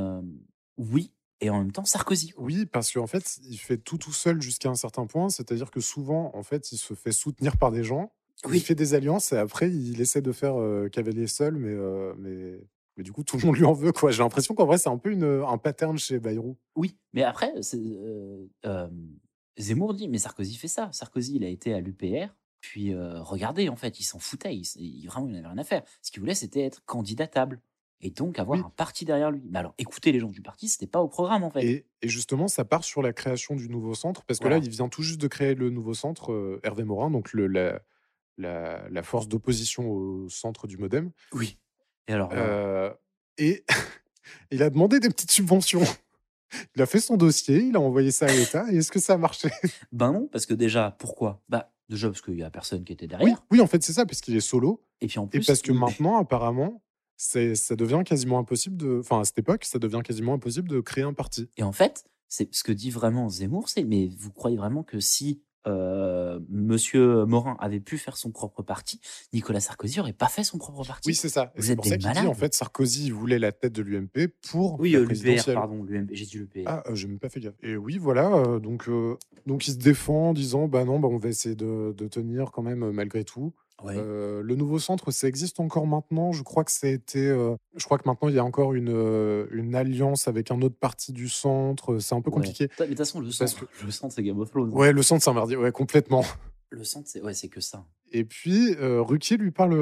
oui, 0.76 1.12
et 1.40 1.50
en 1.50 1.58
même 1.58 1.72
temps, 1.72 1.84
Sarkozy. 1.84 2.32
Oui, 2.38 2.66
parce 2.66 2.92
qu'en 2.92 3.06
fait, 3.06 3.38
il 3.44 3.58
fait 3.58 3.76
tout 3.76 3.98
tout 3.98 4.12
seul 4.12 4.40
jusqu'à 4.40 4.70
un 4.70 4.74
certain 4.74 5.06
point. 5.06 5.28
C'est-à-dire 5.28 5.70
que 5.70 5.80
souvent, 5.80 6.30
en 6.34 6.42
fait, 6.42 6.72
il 6.72 6.78
se 6.78 6.94
fait 6.94 7.12
soutenir 7.12 7.58
par 7.58 7.70
des 7.70 7.84
gens. 7.84 8.12
Oui. 8.46 8.58
Il 8.58 8.60
fait 8.60 8.74
des 8.74 8.94
alliances 8.94 9.32
et 9.32 9.36
après, 9.36 9.70
il 9.70 10.00
essaie 10.00 10.22
de 10.22 10.32
faire 10.32 10.56
cavalier 10.90 11.26
seul, 11.26 11.56
mais, 11.56 11.74
mais, 12.18 12.60
mais 12.96 13.02
du 13.02 13.12
coup, 13.12 13.22
tout 13.24 13.36
le 13.36 13.44
monde 13.46 13.56
lui 13.56 13.64
en 13.64 13.74
veut. 13.74 13.92
quoi. 13.92 14.10
J'ai 14.10 14.22
l'impression 14.22 14.54
qu'en 14.54 14.66
vrai, 14.66 14.78
c'est 14.78 14.88
un 14.88 14.98
peu 14.98 15.10
une, 15.10 15.44
un 15.46 15.58
pattern 15.58 15.98
chez 15.98 16.18
Bayrou. 16.18 16.56
Oui, 16.74 16.96
mais 17.12 17.22
après, 17.22 17.52
Zemmour 19.58 19.94
dit, 19.94 20.08
mais 20.08 20.18
Sarkozy 20.18 20.56
fait 20.56 20.68
ça. 20.68 20.90
Sarkozy, 20.92 21.36
il 21.36 21.44
a 21.44 21.48
été 21.48 21.72
à 21.72 21.80
l'UPR, 21.80 22.34
puis 22.68 22.92
euh, 22.92 23.22
regardez, 23.22 23.68
en 23.68 23.76
fait, 23.76 24.00
il 24.00 24.04
s'en 24.04 24.18
foutait, 24.18 24.54
il, 24.56 24.62
s- 24.62 24.76
il- 24.78 25.06
vraiment, 25.06 25.28
il 25.28 25.34
n'avait 25.34 25.46
rien 25.46 25.58
à 25.58 25.64
faire. 25.64 25.82
Ce 26.02 26.10
qu'il 26.10 26.20
voulait, 26.20 26.34
c'était 26.34 26.62
être 26.62 26.84
candidatable, 26.84 27.60
et 28.00 28.10
donc 28.10 28.38
avoir 28.40 28.58
Oui. 28.58 28.64
un 28.66 28.70
parti 28.70 29.04
derrière 29.04 29.30
lui. 29.30 29.42
Mais 29.48 29.58
alors, 29.60 29.74
écouter 29.78 30.10
les 30.12 30.18
gens 30.18 30.28
du 30.30 30.42
parti, 30.42 30.68
c'était 30.68 30.86
pas 30.88 31.00
au 31.00 31.08
programme, 31.08 31.44
en 31.44 31.50
fait. 31.50 31.64
Et, 31.64 31.86
et 32.02 32.08
justement, 32.08 32.48
ça 32.48 32.64
part 32.64 32.82
sur 32.84 33.02
la 33.02 33.12
création 33.12 33.54
du 33.54 33.68
nouveau 33.68 33.94
centre, 33.94 34.24
parce 34.24 34.40
que 34.40 34.48
là, 34.48 34.58
il 34.58 34.68
vient 34.68 34.88
tout 34.88 35.02
juste 35.02 35.20
de 35.20 35.28
créer 35.28 35.54
le 35.54 35.70
nouveau 35.70 35.94
centre, 35.94 36.32
euh, 36.32 36.60
Hervé 36.64 36.82
Morin, 36.84 37.10
donc 37.10 37.32
le, 37.32 37.46
la, 37.46 37.80
la, 38.36 38.88
la 38.90 39.02
force 39.02 39.28
d'opposition 39.28 39.88
au 39.90 40.28
centre 40.28 40.66
du 40.66 40.76
modem. 40.76 41.12
Oui. 41.32 41.58
Et 42.08 42.12
alors, 42.14 42.30
Euh, 42.32 42.92
et 43.38 43.64
il 44.50 44.62
a 44.62 44.70
demandé 44.70 44.98
des 45.00 45.08
petites 45.08 45.30
subventions. 45.30 45.82
Il 46.76 46.82
a 46.82 46.86
fait 46.86 47.00
son 47.00 47.16
dossier, 47.16 47.58
il 47.58 47.76
a 47.76 47.80
envoyé 47.80 48.10
ça 48.12 48.26
à 48.26 48.32
l'État, 48.32 48.64
et 48.72 48.76
est-ce 48.76 48.90
que 48.92 49.00
ça 49.00 49.14
a 49.14 49.18
marché? 49.18 49.48
Ben 49.92 50.12
non, 50.12 50.28
parce 50.30 50.46
que 50.46 50.54
déjà, 50.54 50.94
pourquoi? 50.98 51.42
Bah 51.48 51.72
déjà 51.88 52.08
parce 52.08 52.20
qu'il 52.22 52.34
y 52.38 52.42
a 52.42 52.50
personne 52.50 52.84
qui 52.84 52.92
était 52.92 53.04
oui, 53.04 53.08
derrière. 53.08 53.46
oui, 53.50 53.60
en 53.60 53.66
fait, 53.66 53.82
c'est 53.82 53.92
ça, 53.92 54.06
parce 54.06 54.20
qu'il 54.20 54.36
est 54.36 54.40
solo, 54.40 54.82
Et 55.00 55.06
puis 55.06 55.18
en 55.18 55.26
et 55.26 55.28
plus, 55.28 55.46
parce 55.46 55.62
que 55.62 55.72
il- 55.72 55.78
maintenant, 55.78 56.16
apparemment, 56.18 56.82
ça 57.16 57.38
devient 57.76 58.02
quasiment 58.04 58.38
impossible 58.38 58.76
de. 58.76 58.98
Enfin, 59.00 59.20
à 59.20 59.24
cette 59.24 59.38
époque, 59.38 59.64
ça 59.64 59.78
devient 59.78 60.00
quasiment 60.04 60.34
impossible 60.34 60.68
de 60.68 60.80
créer 60.80 61.04
un 61.04 61.14
parti. 61.14 61.48
Et 61.56 61.62
en 61.62 61.72
fait, 61.72 62.04
c'est 62.28 62.54
ce 62.54 62.62
que 62.64 62.72
dit 62.72 62.90
vraiment 62.90 63.28
Zemmour, 63.28 63.68
c'est 63.68 63.84
mais 63.84 64.08
vous 64.18 64.30
croyez 64.32 64.56
vraiment 64.56 64.82
que 64.82 65.00
si 65.00 65.40
euh, 65.66 66.40
Monsieur 66.48 67.24
Morin 67.24 67.56
avait 67.60 67.80
pu 67.80 67.98
faire 67.98 68.16
son 68.16 68.30
propre 68.30 68.62
parti, 68.62 69.00
Nicolas 69.32 69.60
Sarkozy 69.60 70.00
aurait 70.00 70.12
pas 70.12 70.28
fait 70.28 70.44
son 70.44 70.58
propre 70.58 70.84
parti 70.84 71.08
Oui, 71.08 71.14
c'est 71.14 71.28
ça. 71.28 71.52
Vous 71.56 71.70
êtes 71.70 71.76
pour 71.76 71.84
des 71.84 71.90
ça 71.90 71.96
dit, 71.96 72.06
en 72.06 72.14
malades. 72.14 72.34
fait, 72.36 72.54
Sarkozy 72.54 73.10
voulait 73.10 73.38
la 73.38 73.52
tête 73.52 73.72
de 73.72 73.82
l'UMP 73.82 74.28
pour 74.50 74.78
Oui, 74.80 74.92
la 74.92 75.00
euh, 75.00 75.04
présidentielle. 75.06 75.54
pardon, 75.54 75.82
l'UMP, 75.82 76.08
j'ai 76.12 76.24
dit 76.26 76.38
l'UPR. 76.38 76.62
Ah, 76.66 76.82
euh, 76.88 76.94
j'ai 76.94 77.08
même 77.08 77.18
pas 77.18 77.28
fait 77.28 77.40
gaffe. 77.40 77.54
Et 77.62 77.76
oui, 77.76 77.98
voilà. 77.98 78.32
euh, 78.34 78.58
donc, 78.60 78.88
donc, 79.46 79.66
il 79.68 79.72
se 79.72 79.78
défend 79.78 80.30
en 80.30 80.32
disant 80.34 80.68
Bah 80.68 80.84
non, 80.84 80.98
bah, 81.00 81.08
on 81.10 81.18
va 81.18 81.28
essayer 81.28 81.54
de, 81.56 81.94
de 81.96 82.08
tenir 82.08 82.50
quand 82.52 82.62
même 82.62 82.90
malgré 82.90 83.24
tout. 83.24 83.52
Euh, 83.84 84.42
le 84.42 84.54
nouveau 84.56 84.78
centre, 84.78 85.10
ça 85.10 85.28
existe 85.28 85.60
encore 85.60 85.86
maintenant? 85.86 86.32
Je 86.32 86.42
crois 86.42 86.64
que 86.64 86.72
ça 86.72 86.86
a 86.86 86.90
été. 86.90 87.18
euh, 87.28 87.54
je 87.76 87.84
crois 87.84 87.98
que 87.98 88.08
maintenant, 88.08 88.28
il 88.28 88.34
y 88.34 88.38
a 88.38 88.44
encore 88.44 88.72
une, 88.74 88.88
euh, 88.90 89.46
une 89.52 89.74
alliance 89.74 90.28
avec 90.28 90.50
un 90.50 90.60
autre 90.62 90.76
parti 90.78 91.12
du 91.12 91.28
centre. 91.28 91.98
C'est 91.98 92.14
un 92.14 92.20
peu 92.22 92.30
Ouais. 92.30 92.36
compliqué. 92.36 92.68
Mais 92.80 92.86
de 92.86 92.90
toute 92.90 92.98
façon, 92.98 93.20
le 93.20 93.30
centre, 93.30 93.66
le 93.84 93.90
centre, 93.90 94.14
c'est 94.14 94.22
Game 94.22 94.38
of 94.40 94.50
Thrones. 94.50 94.70
Ouais, 94.72 94.92
le 94.92 95.02
centre, 95.02 95.22
c'est 95.22 95.30
un 95.30 95.34
merdier. 95.34 95.56
Ouais, 95.56 95.72
complètement. 95.72 96.24
Le 96.70 96.84
centre, 96.84 97.06
c'est 97.08 97.20
ouais, 97.22 97.34
c'est 97.34 97.48
que 97.48 97.60
ça. 97.60 97.84
Et 98.12 98.24
puis, 98.24 98.74
Ruquier 98.80 99.36
lui 99.36 99.50
parle, 99.50 99.74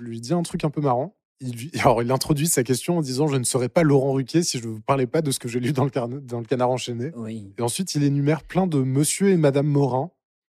lui 0.00 0.20
dit 0.20 0.32
un 0.32 0.42
truc 0.42 0.64
un 0.64 0.70
peu 0.70 0.80
marrant. 0.80 1.14
Il, 1.40 1.54
lui- 1.54 1.70
alors, 1.84 2.02
il 2.02 2.10
introduit 2.10 2.46
sa 2.46 2.62
question 2.62 2.96
en 2.98 3.02
disant 3.02 3.26
Je 3.28 3.36
ne 3.36 3.44
serais 3.44 3.68
pas 3.68 3.82
Laurent 3.82 4.12
Ruquier 4.14 4.42
si 4.42 4.58
je 4.58 4.66
ne 4.66 4.72
vous 4.72 4.80
parlais 4.80 5.06
pas 5.06 5.20
de 5.20 5.30
ce 5.30 5.38
que 5.38 5.48
j'ai 5.48 5.60
lu 5.60 5.72
dans 5.72 5.84
le, 5.84 5.90
carnet- 5.90 6.20
dans 6.24 6.38
le 6.40 6.46
canard 6.46 6.70
enchaîné. 6.70 7.12
Oui. 7.16 7.52
Et 7.58 7.62
ensuite, 7.62 7.94
il 7.94 8.02
énumère 8.02 8.42
plein 8.44 8.66
de 8.66 8.78
monsieur 8.78 9.28
et 9.28 9.36
madame 9.36 9.66
Morin. 9.66 10.10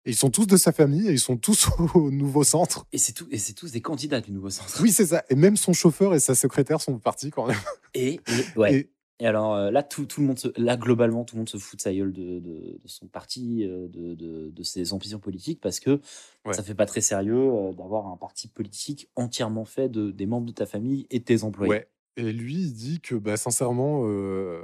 Et 0.06 0.12
ils 0.12 0.16
sont 0.16 0.30
tous 0.30 0.48
de 0.48 0.58
sa 0.58 0.72
famille 0.72 1.08
et 1.08 1.12
ils 1.12 1.20
sont 1.20 1.38
tous 1.38 1.68
au 1.96 2.10
nouveau 2.12 2.44
centre. 2.44 2.86
Et 2.94 2.98
c'est 2.98 3.14
tout, 3.14 3.28
et 3.32 3.38
c'est 3.38 3.54
tous 3.54 3.72
des 3.72 3.82
candidats 3.82 4.22
du 4.22 4.32
nouveau 4.32 4.50
centre. 4.50 4.80
Oui, 4.82 4.92
c'est 4.92 5.08
ça. 5.08 5.24
Et 5.30 5.36
même 5.36 5.58
son 5.58 5.74
chauffeur 5.74 6.14
et 6.16 6.20
sa 6.20 6.36
secrétaire 6.36 6.82
sont 6.82 6.98
partis 7.00 7.30
quand 7.32 7.48
même. 7.48 7.58
Et, 7.94 8.14
et- 8.14 8.20
ouais. 8.60 8.74
Et- 8.76 8.90
Et 9.22 9.26
alors 9.28 9.54
euh, 9.56 9.70
là, 9.72 9.84
tout, 9.84 10.06
tout 10.06 10.22
le 10.22 10.28
monde, 10.28 10.40
se, 10.40 10.48
là 10.62 10.78
globalement, 10.78 11.26
tout 11.26 11.36
le 11.36 11.40
monde 11.40 11.50
se 11.50 11.58
fout 11.58 11.78
de 11.78 11.82
sa 11.82 11.94
gueule 11.94 12.14
de, 12.14 12.40
de, 12.40 12.80
de 12.82 12.88
son 12.88 13.08
parti, 13.08 13.66
euh, 13.66 13.88
de, 13.90 14.14
de, 14.16 14.50
de 14.50 14.64
ses 14.64 14.94
ambitions 14.94 15.20
politiques, 15.20 15.60
parce 15.60 15.82
que 15.82 16.00
Ouais. 16.46 16.54
ça 16.54 16.64
fait 16.64 16.74
pas 16.76 16.86
très 16.86 17.02
sérieux 17.02 17.36
euh, 17.52 17.74
d'avoir 17.74 18.08
un 18.08 18.16
parti 18.16 18.48
politique 18.48 19.10
entièrement 19.18 19.66
fait 19.66 19.90
de, 19.90 20.12
des 20.12 20.26
membres 20.26 20.46
de 20.48 20.54
ta 20.54 20.66
famille 20.66 21.06
et 21.10 21.20
de 21.20 21.26
tes 21.26 21.44
employés. 21.44 21.70
Ouais. 21.70 21.88
Et 22.16 22.32
lui, 22.32 22.56
il 22.62 22.74
dit 22.74 23.02
que, 23.02 23.16
bah, 23.16 23.36
sincèrement, 23.36 24.04
euh, 24.06 24.62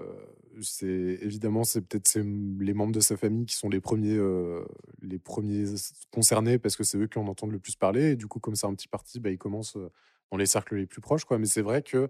c'est 0.61 0.87
évidemment, 1.21 1.63
c'est 1.63 1.81
peut-être 1.81 2.07
c'est 2.07 2.23
les 2.23 2.73
membres 2.73 2.93
de 2.93 2.99
sa 2.99 3.17
famille 3.17 3.45
qui 3.45 3.55
sont 3.55 3.69
les 3.69 3.81
premiers, 3.81 4.15
euh, 4.17 4.63
les 5.01 5.19
premiers 5.19 5.65
concernés 6.11 6.59
parce 6.59 6.75
que 6.75 6.83
c'est 6.83 6.97
eux 6.97 7.07
qui 7.07 7.17
en 7.19 7.27
entendent 7.27 7.51
le 7.51 7.59
plus 7.59 7.75
parler. 7.75 8.11
Et 8.11 8.15
du 8.15 8.27
coup, 8.27 8.39
comme 8.39 8.55
c'est 8.55 8.67
un 8.67 8.73
petit 8.75 8.87
parti, 8.87 9.19
bah, 9.19 9.29
il 9.31 9.37
commence 9.37 9.75
euh, 9.77 9.89
dans 10.31 10.37
les 10.37 10.45
cercles 10.45 10.75
les 10.75 10.87
plus 10.87 11.01
proches, 11.01 11.25
quoi. 11.25 11.37
Mais 11.39 11.45
c'est 11.45 11.61
vrai 11.61 11.81
que, 11.83 12.09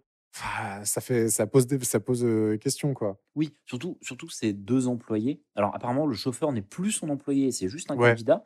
ça 0.84 1.02
fait, 1.02 1.30
ça 1.30 1.48
pose, 1.48 1.66
des, 1.68 1.80
ça 1.84 2.00
pose 2.00 2.24
euh, 2.26 2.58
question 2.58 2.93
quoi. 2.93 3.20
Oui, 3.36 3.54
surtout, 3.66 3.98
surtout 4.02 4.30
c'est 4.30 4.54
deux 4.54 4.88
employés. 4.88 5.41
Alors 5.56 5.74
apparemment, 5.76 6.06
le 6.08 6.14
chauffeur 6.16 6.52
n'est 6.52 6.62
plus 6.62 6.91
son 6.91 7.10
employé, 7.10 7.52
c'est 7.52 7.70
juste 7.70 7.89
un 7.91 7.98
Ouais. 7.98 8.10
candidat. 8.10 8.43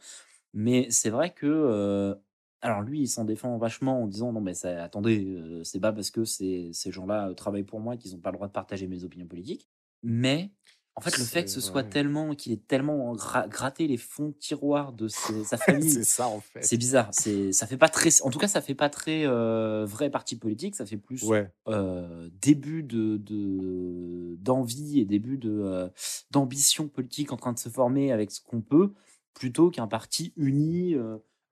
Mais 0.54 0.88
c'est 0.92 1.10
vrai 1.12 1.34
que, 1.34 1.46
euh, 1.48 2.16
alors 2.62 2.82
lui, 2.82 3.02
il 3.02 3.08
s'en 3.08 3.26
défend 3.26 3.58
vachement 3.58 4.04
en 4.04 4.08
disant 4.08 4.34
non 4.34 4.42
mais 4.42 4.54
ça, 4.56 4.84
attendez, 4.84 5.26
euh, 5.38 5.64
c'est 5.64 5.80
pas 5.80 5.94
parce 5.94 6.12
que 6.12 6.26
ces, 6.26 6.72
ces 6.74 6.92
gens-là 6.92 7.34
travaillent 7.36 7.64
pour 7.64 7.80
moi 7.80 7.98
qu'ils 7.98 8.14
n'ont 8.14 8.22
pas 8.22 8.32
le 8.32 8.38
droit 8.38 8.48
de 8.48 8.54
partager 8.54 8.88
mes 8.88 9.04
opinions 9.04 9.28
politiques. 9.28 9.68
Mais 10.04 10.52
en 10.96 11.02
fait, 11.02 11.18
le 11.18 11.24
fait 11.24 11.46
que 11.46 11.50
ce 11.50 11.62
soit 11.62 11.84
ouais. 11.84 11.90
tellement, 11.90 12.36
qu'il 12.36 12.52
ait 12.52 12.58
tellement 12.58 13.16
gra- 13.16 13.48
gratté 13.48 13.88
les 13.88 13.96
fonds 13.96 14.30
de 14.30 14.34
tiroir 14.34 14.92
de 14.92 15.08
ses- 15.08 15.46
sa 15.46 15.56
famille, 15.58 15.90
c'est 15.90 16.04
ça 16.04 16.28
en 16.28 16.42
fait. 16.42 16.62
c'est 16.62 16.76
bizarre. 16.78 17.08
C'est, 17.12 17.54
ça 17.54 17.68
fait 17.68 17.78
pas 17.78 17.88
très, 17.88 18.22
en 18.22 18.30
tout 18.30 18.40
cas, 18.40 18.50
ça 18.50 18.62
fait 18.62 18.76
pas 18.76 18.90
très 18.90 19.26
euh, 19.26 19.86
vrai 19.86 20.10
parti 20.10 20.36
politique. 20.36 20.76
Ça 20.76 20.86
fait 20.86 20.98
plus 20.98 21.24
Ouais. 21.24 21.50
euh, 21.70 22.30
début 22.42 22.84
de, 22.84 23.16
de 23.18 24.36
d'envie 24.40 25.00
et 25.00 25.06
début 25.06 25.38
de 25.38 25.52
euh, 25.52 25.88
d'ambition 26.32 26.88
politique 26.90 27.32
en 27.32 27.38
train 27.38 27.54
de 27.54 27.60
se 27.60 27.70
former 27.70 28.12
avec 28.12 28.32
ce 28.32 28.42
qu'on 28.42 28.62
peut, 28.62 28.94
plutôt 29.34 29.70
qu'un 29.70 29.88
parti 29.88 30.34
uni, 30.36 30.96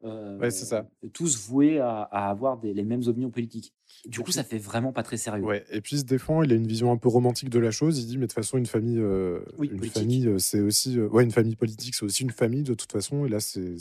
euh, 0.03 0.37
Ouais, 0.37 0.51
c'est 0.51 0.65
ça. 0.65 0.87
tous 1.13 1.37
voués 1.47 1.79
à, 1.79 2.01
à 2.03 2.29
avoir 2.29 2.57
des, 2.57 2.73
les 2.73 2.83
mêmes 2.83 3.03
opinions 3.07 3.31
politiques. 3.31 3.73
Du 4.05 4.19
coup, 4.19 4.31
ça 4.31 4.43
fait 4.43 4.57
vraiment 4.59 4.93
pas 4.93 5.03
très 5.03 5.17
sérieux. 5.17 5.43
Ouais, 5.43 5.65
et 5.71 5.81
puis 5.81 5.95
il 5.95 5.99
se 5.99 6.03
défend, 6.05 6.43
il 6.43 6.51
a 6.51 6.55
une 6.55 6.67
vision 6.67 6.91
un 6.91 6.97
peu 6.97 7.07
romantique 7.09 7.49
de 7.49 7.59
la 7.59 7.71
chose. 7.71 7.99
Il 7.99 8.05
dit, 8.05 8.17
mais 8.17 8.23
de 8.27 8.31
toute 8.31 8.33
façon, 8.35 8.57
une 8.57 8.65
famille, 8.67 8.99
euh, 8.99 9.39
Oui, 9.57 9.67
une 9.69 9.77
politique. 9.77 9.99
famille, 10.01 10.27
euh, 10.27 10.37
c'est 10.39 10.59
aussi, 10.59 10.99
euh, 10.99 11.07
ouais, 11.09 11.23
une 11.23 11.31
famille 11.31 11.55
politique, 11.55 11.95
c'est 11.95 12.05
aussi 12.05 12.23
une 12.23 12.31
famille 12.31 12.63
de 12.63 12.73
toute 12.73 12.91
façon. 12.91 13.25
Et 13.25 13.29
là, 13.29 13.39
c'est, 13.39 13.75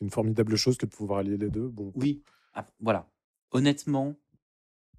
une 0.00 0.10
formidable 0.10 0.56
chose 0.56 0.76
que 0.76 0.86
de 0.86 0.90
pouvoir 0.90 1.20
allier 1.20 1.36
les 1.36 1.50
deux. 1.50 1.68
Bon, 1.68 1.92
Oui, 1.96 2.22
Ah, 2.54 2.66
voilà. 2.80 3.08
Honnêtement, 3.50 4.14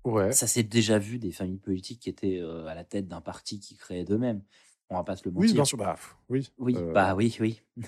ouais, 0.05 0.31
ça 0.31 0.47
s'est 0.47 0.63
déjà 0.63 0.99
vu 0.99 1.17
des 1.19 1.31
familles 1.31 1.59
politiques 1.59 1.99
qui 2.01 2.09
étaient 2.09 2.39
à 2.41 2.73
la 2.75 2.83
tête 2.83 3.07
d'un 3.07 3.21
parti 3.21 3.59
qui 3.59 3.75
créait 3.75 4.03
d'eux-mêmes. 4.05 4.41
On 4.89 4.95
va 4.95 5.03
pas 5.03 5.15
se 5.15 5.23
le 5.25 5.31
mentir. 5.31 5.49
oui, 5.49 5.53
bien 5.53 5.65
sûr, 5.65 5.77
bah, 5.77 5.95
oui, 6.29 6.51
Oui, 6.57 6.75
bah 6.93 7.15
oui, 7.15 7.35
oui. 7.39 7.61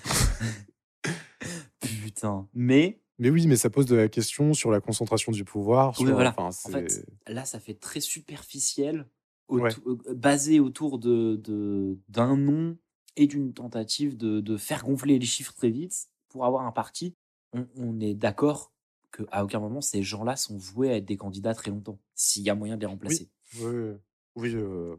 Putain. 2.18 2.48
Mais 2.54 3.00
Mais 3.20 3.30
oui, 3.30 3.46
mais 3.46 3.56
ça 3.56 3.68
pose 3.70 3.86
de 3.86 3.96
la 3.96 4.08
question 4.08 4.54
sur 4.54 4.70
la 4.70 4.80
concentration 4.80 5.32
du 5.32 5.44
pouvoir. 5.44 5.90
Oui, 5.98 6.06
sur- 6.06 6.14
voilà. 6.14 6.30
enfin, 6.30 6.46
En 6.46 6.50
c'est- 6.52 6.70
fait, 6.72 7.06
là, 7.32 7.44
ça 7.44 7.58
fait 7.60 7.74
très 7.74 8.00
superficiel, 8.00 9.06
auto- 9.48 9.62
Ouais. 9.64 9.72
euh, 9.86 10.14
basé 10.14 10.60
autour 10.60 10.98
de 10.98 11.36
de- 11.36 11.98
d'un 12.08 12.36
nom 12.36 12.76
et 13.16 13.26
d'une 13.26 13.52
tentative 13.52 14.16
de, 14.16 14.40
de 14.40 14.56
faire 14.56 14.84
gonfler 14.84 15.18
les 15.18 15.26
chiffres 15.26 15.52
très 15.54 15.70
vite 15.70 16.08
pour 16.28 16.44
avoir 16.44 16.64
un 16.66 16.72
parti. 16.72 17.14
On, 17.52 17.66
on 17.76 17.98
est 18.00 18.14
d'accord 18.14 18.72
qu'à 19.10 19.42
aucun 19.42 19.58
moment 19.58 19.80
ces 19.80 20.02
gens-là 20.02 20.36
sont 20.36 20.56
voués 20.56 20.90
à 20.90 20.96
être 20.96 21.04
des 21.06 21.16
candidats 21.16 21.54
très 21.54 21.70
longtemps, 21.70 21.98
s'il 22.14 22.42
y 22.42 22.50
a 22.50 22.54
moyen 22.54 22.76
de 22.76 22.80
les 22.82 22.86
remplacer. 22.86 23.28
oui, 23.60 23.94
oui, 24.36 24.54
euh, 24.54 24.94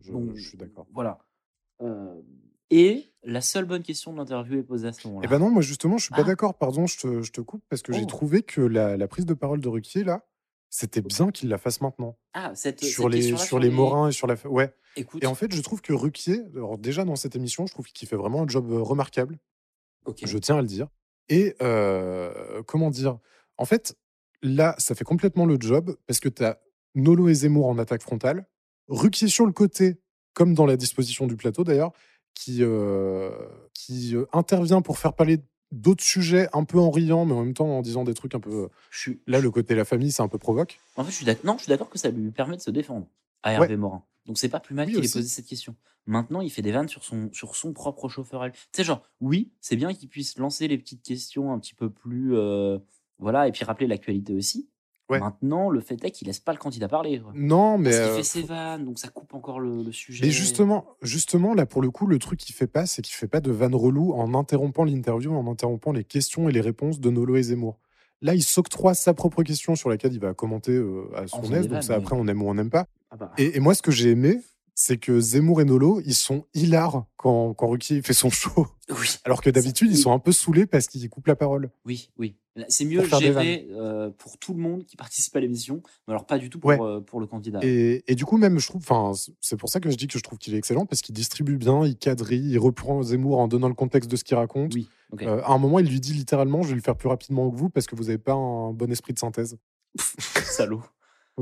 je, 0.00 0.12
Donc, 0.12 0.34
je 0.36 0.48
suis 0.48 0.56
d'accord. 0.58 0.86
Voilà. 0.92 1.18
Euh, 1.82 2.20
et 2.72 3.12
la 3.22 3.40
seule 3.40 3.64
bonne 3.66 3.82
question 3.84 4.12
de 4.12 4.16
l'interview 4.18 4.58
est 4.58 4.62
posée 4.64 4.88
à 4.88 4.92
ce 4.92 5.06
moment-là. 5.06 5.26
Eh 5.28 5.30
ben 5.30 5.38
non, 5.38 5.50
moi 5.50 5.62
justement, 5.62 5.96
je 5.98 6.04
suis 6.04 6.14
pas 6.14 6.22
Ah. 6.22 6.24
d'accord. 6.24 6.54
Pardon, 6.58 6.86
je 6.86 6.98
te, 6.98 7.22
je 7.22 7.30
te 7.30 7.40
coupe 7.40 7.62
parce 7.68 7.82
que 7.82 7.92
j'ai 7.92 8.02
Oh. 8.02 8.06
trouvé 8.06 8.42
que 8.42 8.60
la, 8.60 8.96
la 8.96 9.06
prise 9.06 9.26
de 9.26 9.34
parole 9.34 9.60
de 9.60 9.68
Ruquier 9.68 10.02
là, 10.04 10.26
c'était 10.70 11.02
bien 11.02 11.30
qu'il 11.30 11.48
la 11.50 11.58
fasse 11.58 11.80
maintenant. 11.82 12.18
ah, 12.34 12.52
cette, 12.54 12.82
sur 12.82 13.04
cette 13.04 13.12
les, 13.12 13.36
sur 13.36 13.58
les 13.60 13.70
Morins 13.70 14.08
et 14.08 14.12
sur 14.12 14.26
la. 14.26 14.34
Ouais. 14.46 14.74
Écoute, 14.96 15.22
Et 15.22 15.26
en 15.26 15.34
fait, 15.34 15.54
je 15.54 15.60
trouve 15.62 15.80
que 15.82 15.92
Ruquier, 15.92 16.40
alors 16.54 16.78
déjà 16.78 17.04
dans 17.04 17.16
cette 17.16 17.36
émission, 17.36 17.66
je 17.66 17.72
trouve 17.72 17.86
qu'il 17.86 18.08
fait 18.08 18.16
vraiment 18.16 18.42
un 18.42 18.48
job 18.48 18.70
euh, 18.72 18.80
remarquable. 18.80 19.38
ok. 20.06 20.20
Je 20.24 20.38
tiens 20.38 20.56
à 20.58 20.60
le 20.62 20.66
dire. 20.66 20.88
Et 21.28 21.54
euh, 21.62 22.62
comment 22.66 22.90
dire? 22.90 23.18
En 23.58 23.64
fait, 23.64 23.96
là, 24.42 24.74
ça 24.78 24.94
fait 24.94 25.04
complètement 25.04 25.46
le 25.46 25.56
job 25.60 25.96
parce 26.06 26.20
que 26.20 26.28
tu 26.28 26.42
as 26.44 26.58
Nolo 26.94 27.28
et 27.28 27.34
Zemmour 27.34 27.66
en 27.68 27.78
attaque 27.78 28.02
frontale, 28.02 28.46
Ruquier 28.88 29.28
sur 29.28 29.46
le 29.46 29.52
côté, 29.52 30.00
comme 30.34 30.52
dans 30.54 30.66
la 30.66 30.76
disposition 30.76 31.26
du 31.26 31.36
plateau 31.36 31.64
d'ailleurs, 31.64 31.92
qui, 32.34 32.58
euh, 32.62 33.30
qui 33.74 34.14
euh, 34.16 34.26
intervient 34.32 34.82
pour 34.82 34.98
faire 34.98 35.14
parler 35.14 35.38
d'autres 35.70 36.04
sujets 36.04 36.48
un 36.52 36.64
peu 36.64 36.78
en 36.78 36.90
riant, 36.90 37.24
mais 37.24 37.32
en 37.32 37.44
même 37.44 37.54
temps 37.54 37.68
en 37.68 37.82
disant 37.82 38.04
des 38.04 38.14
trucs 38.14 38.34
un 38.34 38.40
peu. 38.40 38.68
je 38.90 38.98
suis, 38.98 39.22
Là, 39.26 39.40
le 39.40 39.50
côté 39.50 39.74
la 39.74 39.84
famille, 39.84 40.12
c'est 40.12 40.22
un 40.22 40.28
peu 40.28 40.38
provoque. 40.38 40.78
En 40.96 41.04
fait, 41.04 41.10
je 41.10 41.16
suis 41.16 41.24
d'accord. 41.24 41.46
Non, 41.46 41.56
je 41.56 41.62
suis 41.64 41.70
d'accord 41.70 41.88
que 41.88 41.98
ça 41.98 42.10
lui 42.10 42.30
permet 42.30 42.56
de 42.56 42.62
se 42.62 42.70
défendre 42.70 43.06
à 43.42 43.50
Ouais. 43.50 43.54
Hervé 43.56 43.76
Morin. 43.76 44.04
Donc 44.26 44.38
c'est 44.38 44.48
pas 44.48 44.60
plus 44.60 44.74
mal 44.74 44.86
Oui, 44.86 44.94
qu'il 44.94 45.04
ait 45.04 45.08
posé 45.08 45.26
cette 45.28 45.46
question. 45.46 45.74
Maintenant, 46.06 46.40
il 46.40 46.50
fait 46.50 46.62
des 46.62 46.72
vannes 46.72 46.88
sur 46.88 47.04
son 47.04 47.30
sur 47.32 47.56
son 47.56 47.72
propre 47.72 48.08
chauffeur. 48.08 48.44
Tu 48.50 48.58
sais, 48.72 48.84
genre, 48.84 49.02
oui, 49.20 49.52
c'est 49.60 49.76
bien 49.76 49.92
qu'il 49.94 50.08
puisse 50.08 50.38
lancer 50.38 50.68
les 50.68 50.78
petites 50.78 51.02
questions 51.02 51.52
un 51.52 51.58
petit 51.58 51.74
peu 51.74 51.90
plus, 51.90 52.36
euh, 52.36 52.78
voilà, 53.18 53.48
et 53.48 53.52
puis 53.52 53.64
rappeler 53.64 53.86
l'actualité 53.86 54.34
aussi. 54.34 54.68
Ouais. 55.10 55.18
Maintenant, 55.20 55.68
le 55.68 55.80
fait 55.80 56.02
est 56.04 56.10
qu'il 56.10 56.28
laisse 56.28 56.40
pas 56.40 56.52
le 56.52 56.58
candidat 56.58 56.88
parler. 56.88 57.20
quoi. 57.20 57.32
Non, 57.34 57.76
mais. 57.76 57.90
Parce 57.90 58.02
qu'il 58.02 58.10
euh, 58.10 58.16
fait 58.16 58.22
ses 58.22 58.42
vannes, 58.42 58.84
donc 58.84 58.98
ça 58.98 59.08
coupe 59.08 59.34
encore 59.34 59.60
le, 59.60 59.82
le 59.82 59.92
sujet. 59.92 60.24
Mais 60.24 60.30
justement, 60.30 60.86
justement, 61.02 61.54
là, 61.54 61.66
pour 61.66 61.82
le 61.82 61.90
coup, 61.90 62.06
le 62.06 62.18
truc 62.18 62.38
qu'il 62.38 62.54
fait 62.54 62.66
pas, 62.66 62.86
c'est 62.86 63.02
qu'il 63.02 63.14
fait 63.14 63.28
pas 63.28 63.40
de 63.40 63.50
vanne 63.50 63.74
relou 63.74 64.12
en 64.14 64.32
interrompant 64.34 64.84
l'interview, 64.84 65.34
en 65.34 65.50
interrompant 65.50 65.92
les 65.92 66.04
questions 66.04 66.48
et 66.48 66.52
les 66.52 66.60
réponses 66.60 67.00
de 67.00 67.10
Nolo 67.10 67.36
et 67.36 67.42
Zemmour. 67.42 67.78
Là, 68.22 68.34
il 68.34 68.42
s'octroie 68.42 68.94
sa 68.94 69.12
propre 69.14 69.42
question 69.42 69.74
sur 69.74 69.90
laquelle 69.90 70.12
il 70.12 70.20
va 70.20 70.32
commenter 70.32 70.72
euh, 70.72 71.04
à 71.16 71.26
son 71.26 71.42
aise. 71.52 71.62
Donc, 71.62 71.72
vannes, 71.72 71.82
ça, 71.82 71.94
après, 71.96 72.14
on 72.16 72.26
aime 72.28 72.40
ou 72.40 72.48
on 72.48 72.54
n'aime 72.54 72.70
pas. 72.70 72.86
Ah 73.10 73.16
bah, 73.16 73.32
Et, 73.36 73.56
et 73.56 73.60
moi, 73.60 73.74
ce 73.74 73.82
que 73.82 73.90
j'ai 73.90 74.10
aimé, 74.10 74.38
c'est 74.74 74.96
que 74.96 75.20
Zemmour 75.20 75.60
et 75.60 75.64
Nolo, 75.64 76.00
ils 76.04 76.14
sont 76.14 76.44
hilars 76.54 77.04
quand, 77.16 77.54
quand 77.54 77.68
Ruquier 77.68 78.02
fait 78.02 78.12
son 78.14 78.30
show. 78.30 78.66
oui, 78.90 79.08
Alors 79.24 79.40
que 79.42 79.50
d'habitude, 79.50 79.90
ils 79.90 79.98
sont 79.98 80.12
un 80.12 80.18
peu 80.18 80.32
saoulés 80.32 80.66
parce 80.66 80.86
qu'ils 80.86 81.08
coupent 81.10 81.26
la 81.28 81.36
parole. 81.36 81.70
oui, 81.84 82.10
oui. 82.18 82.36
C'est 82.68 82.84
mieux 82.84 83.02
géré 83.18 83.66
euh, 83.70 84.10
pour 84.10 84.36
tout 84.36 84.52
le 84.52 84.60
monde 84.60 84.84
qui 84.84 84.94
participe 84.98 85.34
à 85.34 85.40
l'émission, 85.40 85.82
mais 86.06 86.12
alors 86.12 86.26
pas 86.26 86.36
du 86.36 86.50
tout 86.50 86.58
pour, 86.58 86.68
Ouais. 86.68 86.78
euh, 86.82 87.00
pour 87.00 87.18
le 87.18 87.26
candidat. 87.26 87.60
Et, 87.62 88.04
et 88.06 88.14
du 88.14 88.26
coup, 88.26 88.36
même, 88.36 88.58
je 88.58 88.66
trouve, 88.66 88.84
c'est 89.40 89.56
pour 89.56 89.70
ça 89.70 89.80
que 89.80 89.88
je 89.90 89.96
dis 89.96 90.06
que 90.06 90.18
je 90.18 90.22
trouve 90.22 90.38
qu'il 90.38 90.52
est 90.54 90.58
excellent 90.58 90.84
parce 90.84 91.00
qu'il 91.00 91.14
distribue 91.14 91.56
bien, 91.56 91.86
il 91.86 91.96
quadrille, 91.96 92.50
il 92.50 92.58
reprend 92.58 93.02
Zemmour 93.02 93.38
en 93.38 93.48
donnant 93.48 93.68
le 93.68 93.74
contexte 93.74 94.10
de 94.10 94.16
ce 94.16 94.24
qu'il 94.24 94.36
raconte. 94.36 94.74
Oui. 94.74 94.86
Euh, 95.22 95.40
à 95.44 95.52
un 95.52 95.58
moment, 95.58 95.78
il 95.78 95.86
lui 95.88 95.98
dit 95.98 96.12
littéralement 96.12 96.62
Je 96.62 96.68
vais 96.68 96.74
le 96.74 96.82
faire 96.82 96.96
plus 96.96 97.08
rapidement 97.08 97.50
que 97.50 97.56
vous 97.56 97.70
parce 97.70 97.86
que 97.86 97.96
vous 97.96 98.04
n'avez 98.04 98.18
pas 98.18 98.34
un 98.34 98.72
bon 98.72 98.90
esprit 98.92 99.14
de 99.14 99.18
synthèse. 99.18 99.56
Salaud. 99.98 100.82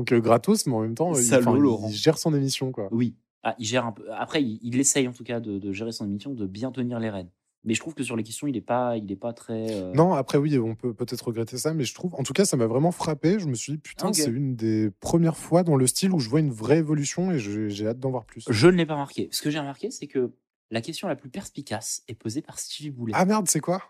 Donc, 0.01 0.11
euh, 0.11 0.19
gratos, 0.19 0.65
mais 0.65 0.73
en 0.73 0.81
même 0.81 0.95
temps, 0.95 1.13
euh, 1.15 1.21
il, 1.21 1.93
gère 1.95 2.17
son 2.17 2.33
émission. 2.33 2.71
quoi. 2.71 2.87
Oui. 2.91 3.15
Ah, 3.43 3.55
il 3.59 3.65
gère 3.65 3.85
un 3.85 3.91
peu. 3.91 4.03
Après, 4.13 4.41
il, 4.41 4.59
il 4.63 4.79
essaye 4.79 5.07
en 5.07 5.13
tout 5.13 5.23
cas 5.23 5.39
de, 5.39 5.59
de 5.59 5.71
gérer 5.71 5.91
son 5.91 6.05
émission, 6.05 6.33
de 6.33 6.45
bien 6.47 6.71
tenir 6.71 6.99
les 6.99 7.09
rênes. 7.09 7.29
Mais 7.63 7.75
je 7.75 7.79
trouve 7.79 7.93
que 7.93 8.01
sur 8.03 8.15
les 8.15 8.23
questions, 8.23 8.47
il 8.47 8.53
n'est 8.53 8.61
pas, 8.61 8.97
il 8.97 9.11
est 9.11 9.15
pas 9.15 9.33
très. 9.33 9.67
euh, 9.69 9.93
Non, 9.93 10.13
après, 10.13 10.39
oui, 10.39 10.57
on 10.57 10.73
peut 10.73 10.95
peut-être 10.95 11.27
regretter 11.27 11.59
ça, 11.59 11.75
mais 11.75 11.83
je 11.83 11.93
trouve, 11.93 12.15
en 12.15 12.23
tout 12.23 12.33
cas, 12.33 12.43
ça 12.45 12.57
m'a 12.57 12.65
vraiment 12.65 12.91
frappé. 12.91 13.37
Je 13.39 13.45
me 13.45 13.53
suis 13.53 13.73
dit 13.73 13.77
Putain, 13.77 14.11
c'est 14.13 14.31
une 14.31 14.55
des 14.55 14.89
premières 14.99 15.37
fois 15.37 15.61
dans 15.61 15.75
le 15.75 15.85
style 15.85 16.11
où 16.11 16.19
je 16.19 16.27
vois 16.29 16.39
une 16.39 16.51
vraie 16.51 16.79
évolution 16.79 17.31
et 17.31 17.37
j'ai 17.37 17.87
hâte 17.87 17.99
d'en 17.99 18.09
voir 18.09 18.25
plus. 18.25 18.45
Je 18.49 18.67
ne 18.67 18.71
l'ai 18.77 18.85
pas 18.87 18.93
remarqué. 18.93 19.29
Ce 19.31 19.43
que 19.43 19.51
j'ai 19.51 19.59
remarqué, 19.59 19.91
c'est 19.91 20.07
que 20.07 20.31
la 20.71 20.81
question 20.81 21.07
la 21.07 21.15
plus 21.15 21.29
perspicace 21.29 22.01
est 22.07 22.15
posée 22.15 22.41
par 22.41 22.57
Stevie 22.57 22.89
Boulet. 22.89 23.13
Ah 23.15 23.25
merde, 23.25 23.47
c'est 23.47 23.59
quoi? 23.59 23.83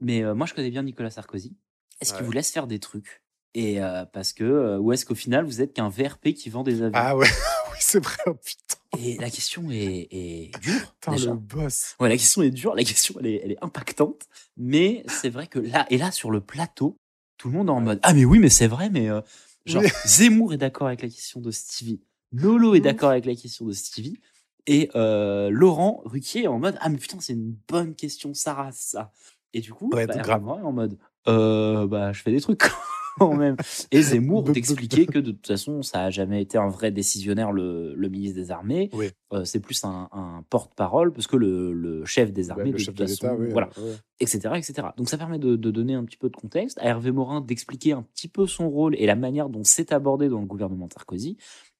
Mais 0.00 0.22
euh, 0.22 0.34
moi, 0.34 0.46
je 0.46 0.54
connais 0.54 0.70
bien 0.70 0.84
Nicolas 0.84 1.10
Sarkozy. 1.10 1.56
Est-ce 2.00 2.14
qu'il 2.14 2.24
vous 2.24 2.32
laisse 2.32 2.50
faire 2.52 2.66
des 2.66 2.78
trucs? 2.78 3.22
Et 3.58 3.80
euh, 3.82 4.04
parce 4.12 4.34
que, 4.34 4.44
euh, 4.44 4.78
ou 4.78 4.92
est-ce 4.92 5.06
qu'au 5.06 5.14
final, 5.14 5.46
vous 5.46 5.62
êtes 5.62 5.72
qu'un 5.72 5.88
VRP 5.88 6.34
qui 6.34 6.50
vend 6.50 6.62
des 6.62 6.82
avions? 6.82 6.92
Ah 6.94 7.16
ouais, 7.16 7.26
oui, 7.72 7.78
c'est 7.80 8.04
vrai, 8.04 8.14
oh, 8.26 8.34
putain, 8.34 8.76
Et 8.98 9.16
la 9.16 9.30
question 9.30 9.70
est, 9.70 10.08
est 10.10 10.50
dure. 10.60 10.92
putain, 11.00 11.12
déjà. 11.12 11.30
le 11.30 11.36
boss. 11.38 11.96
Ouais, 11.98 12.10
la 12.10 12.18
question 12.18 12.42
est 12.42 12.50
dure, 12.50 12.74
la 12.74 12.84
question 12.84 13.14
elle 13.18 13.26
est, 13.28 13.40
elle 13.42 13.52
est 13.52 13.64
impactante, 13.64 14.26
mais 14.58 15.04
c'est 15.08 15.30
vrai 15.30 15.46
que 15.46 15.58
là, 15.58 15.86
et 15.88 15.96
là 15.96 16.12
sur 16.12 16.30
le 16.30 16.42
plateau, 16.42 16.98
tout 17.38 17.48
le 17.48 17.54
monde 17.56 17.68
est 17.68 17.72
en 17.72 17.80
mode 17.80 17.98
Ah, 18.02 18.12
mais 18.12 18.26
oui, 18.26 18.38
mais 18.40 18.50
c'est 18.50 18.66
vrai, 18.66 18.90
mais 18.90 19.08
euh, 19.08 19.22
genre 19.64 19.82
Oui. 19.82 19.88
Zemmour 20.06 20.52
est 20.52 20.58
d'accord 20.58 20.88
avec 20.88 21.00
la 21.00 21.08
question 21.08 21.40
de 21.40 21.50
Stevie, 21.50 22.02
Nolo 22.32 22.74
est 22.74 22.80
d'accord 22.80 23.08
avec 23.08 23.24
la 23.24 23.34
question 23.34 23.64
de 23.64 23.72
Stevie, 23.72 24.20
et 24.66 24.90
euh, 24.96 25.48
Laurent 25.48 26.02
Ruquier 26.04 26.42
est 26.42 26.48
en 26.48 26.58
mode 26.58 26.76
Ah, 26.82 26.90
mais 26.90 26.98
putain, 26.98 27.20
c'est 27.20 27.32
une 27.32 27.56
bonne 27.68 27.94
question, 27.94 28.34
Sarah, 28.34 28.70
ça. 28.72 29.12
Et 29.54 29.60
du 29.60 29.72
coup, 29.72 29.88
Ouais, 29.94 30.06
bah, 30.06 30.18
grave. 30.18 30.42
Est 30.42 30.62
en 30.62 30.72
mode 30.72 30.98
euh, 31.26 31.86
Bah, 31.86 32.12
je 32.12 32.20
fais 32.20 32.32
des 32.32 32.42
trucs 32.42 32.60
quand 33.18 33.34
même. 33.34 33.56
Et 33.90 34.02
Zemmour 34.02 34.44
t'expliquait 34.44 35.06
que 35.06 35.18
de 35.18 35.30
toute 35.32 35.46
façon, 35.46 35.82
ça 35.82 36.04
a 36.04 36.10
jamais 36.10 36.42
été 36.42 36.58
un 36.58 36.68
vrai 36.68 36.90
décisionnaire, 36.90 37.52
le, 37.52 37.94
le 37.94 38.08
ministre 38.08 38.36
des 38.36 38.50
Armées. 38.50 38.90
Oui. 38.92 39.10
Euh, 39.32 39.44
c'est 39.44 39.60
plus 39.60 39.82
un, 39.84 40.08
un 40.12 40.44
porte-parole, 40.50 41.12
parce 41.12 41.26
que 41.26 41.36
le, 41.36 41.72
le 41.72 42.04
chef 42.04 42.32
des 42.32 42.50
armées, 42.50 42.72
de 42.72 42.78
toute 42.82 42.96
façon, 42.96 43.36
oui. 43.38 43.48
voilà, 43.50 43.68
ouais. 43.78 43.94
etc., 44.20 44.38
etc. 44.56 44.88
Donc 44.96 45.08
ça 45.08 45.18
permet 45.18 45.38
de, 45.38 45.56
de 45.56 45.70
donner 45.70 45.94
un 45.94 46.04
petit 46.04 46.16
peu 46.16 46.28
de 46.30 46.36
contexte, 46.36 46.78
à 46.78 46.84
Hervé 46.86 47.10
Morin 47.10 47.40
d'expliquer 47.40 47.92
un 47.92 48.02
petit 48.02 48.28
peu 48.28 48.46
son 48.46 48.68
rôle 48.70 48.94
et 48.98 49.06
la 49.06 49.16
manière 49.16 49.48
dont 49.48 49.64
c'est 49.64 49.92
abordé 49.92 50.28
dans 50.28 50.40
le 50.40 50.46
gouvernement 50.46 50.86
de 50.86 50.92
Sarkozy. 50.92 51.36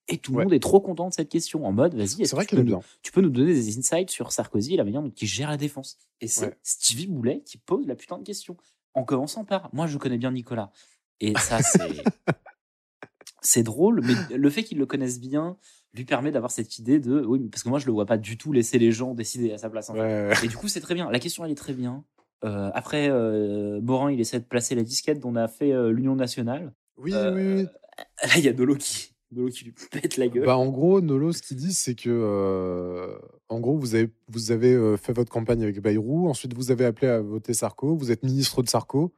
Et 0.09 0.17
tout 0.17 0.31
le 0.31 0.37
Ouais. 0.37 0.43
monde 0.45 0.53
est 0.53 0.59
trop 0.59 0.79
content 0.79 1.09
de 1.09 1.13
cette 1.13 1.27
question, 1.27 1.65
en 1.65 1.73
mode, 1.73 1.93
vas-y, 1.93 2.03
est-ce 2.21 2.25
C'est 2.29 2.35
vrai 2.35 2.45
que 2.45 2.51
tu 2.51 2.55
peux 2.55 2.63
nous- 2.63 2.79
tu 3.01 3.11
peux 3.11 3.19
nous 3.21 3.29
donner 3.29 3.53
des 3.53 3.77
insights 3.77 4.09
sur 4.09 4.31
Sarkozy 4.31 4.73
et 4.73 4.77
la 4.77 4.85
manière 4.85 5.01
dont 5.01 5.09
il 5.21 5.27
gère 5.27 5.49
la 5.49 5.57
défense. 5.57 5.97
Et 6.21 6.27
c'est. 6.27 6.57
Stevie 6.63 7.07
Boulet 7.07 7.41
qui 7.45 7.57
pose 7.57 7.85
la 7.87 7.95
putain 7.95 8.17
de 8.17 8.23
question. 8.23 8.55
En 8.93 9.03
commençant 9.03 9.43
par, 9.43 9.69
moi 9.73 9.85
je 9.87 9.97
connais 9.97 10.17
bien 10.17 10.31
Nicolas. 10.31 10.71
Et 11.19 11.33
ça, 11.37 11.61
c'est. 11.61 11.79
c'est 13.41 13.63
drôle, 13.63 14.01
mais 14.03 14.35
le 14.35 14.49
fait 14.49 14.63
qu'il 14.63 14.77
le 14.77 14.85
connaisse 14.85 15.19
bien 15.19 15.57
lui 15.93 16.05
permet 16.05 16.31
d'avoir 16.31 16.51
cette 16.51 16.77
idée 16.79 16.99
de. 16.99 17.21
Oui, 17.25 17.47
parce 17.49 17.63
que 17.63 17.69
moi 17.69 17.79
je 17.79 17.85
le 17.85 17.91
vois 17.91 18.05
pas 18.05 18.17
du 18.17 18.37
tout 18.37 18.51
laisser 18.51 18.77
les 18.77 18.91
gens 18.91 19.13
décider 19.13 19.51
à 19.53 19.57
sa 19.57 19.69
place. 19.69 19.89
en 19.89 19.93
fait. 19.93 19.99
Ouais, 20.01 20.27
ouais. 20.29 20.45
Et 20.45 20.47
du 20.47 20.57
coup, 20.57 20.67
c'est 20.67 20.81
très 20.81 20.93
bien. 20.93 21.09
La 21.09 21.19
question, 21.19 21.45
elle 21.45 21.51
est 21.51 21.55
très 21.55 21.73
bien. 21.73 22.03
Euh, 22.43 22.69
après, 22.73 23.09
euh, 23.09 23.81
Morin, 23.81 24.11
il 24.11 24.19
essaie 24.19 24.39
de 24.39 24.45
placer 24.45 24.75
la 24.75 24.83
disquette 24.83 25.19
dont 25.19 25.31
on 25.31 25.35
a 25.35 25.47
fait 25.47 25.71
euh, 25.71 25.91
l'Union 25.91 26.15
nationale. 26.15 26.73
Oui, 26.97 27.13
Euh, 27.13 27.33
oui, 27.33 27.61
oui. 27.63 27.67
Là, 28.23 28.37
il 28.37 28.43
y 28.43 28.47
a 28.47 28.53
Dolo 28.53 28.75
qui, 28.75 29.15
Nolo 29.31 29.49
qui 29.49 29.65
lui 29.65 29.73
pète 29.91 30.17
la 30.17 30.27
gueule. 30.27 30.45
Bah, 30.45 30.57
en 30.57 30.69
gros, 30.69 31.01
Nolo, 31.01 31.31
ce 31.31 31.41
qu'il 31.41 31.57
dit, 31.57 31.73
c'est 31.73 31.95
que, 31.95 33.17
en 33.49 33.59
gros, 33.59 33.77
vous 33.77 33.95
avez, 33.95 34.09
vous 34.27 34.51
avez 34.51 34.97
fait 34.97 35.13
votre 35.13 35.31
campagne 35.31 35.63
avec 35.63 35.81
Bayrou, 35.81 36.29
ensuite 36.29 36.53
vous 36.53 36.69
avez 36.69 36.85
appelé 36.85 37.07
à 37.07 37.21
voter 37.21 37.55
Sarko, 37.55 37.95
vous 37.95 38.11
êtes 38.11 38.23
ministre 38.23 38.61
de 38.61 38.69
Sarko. 38.69 39.13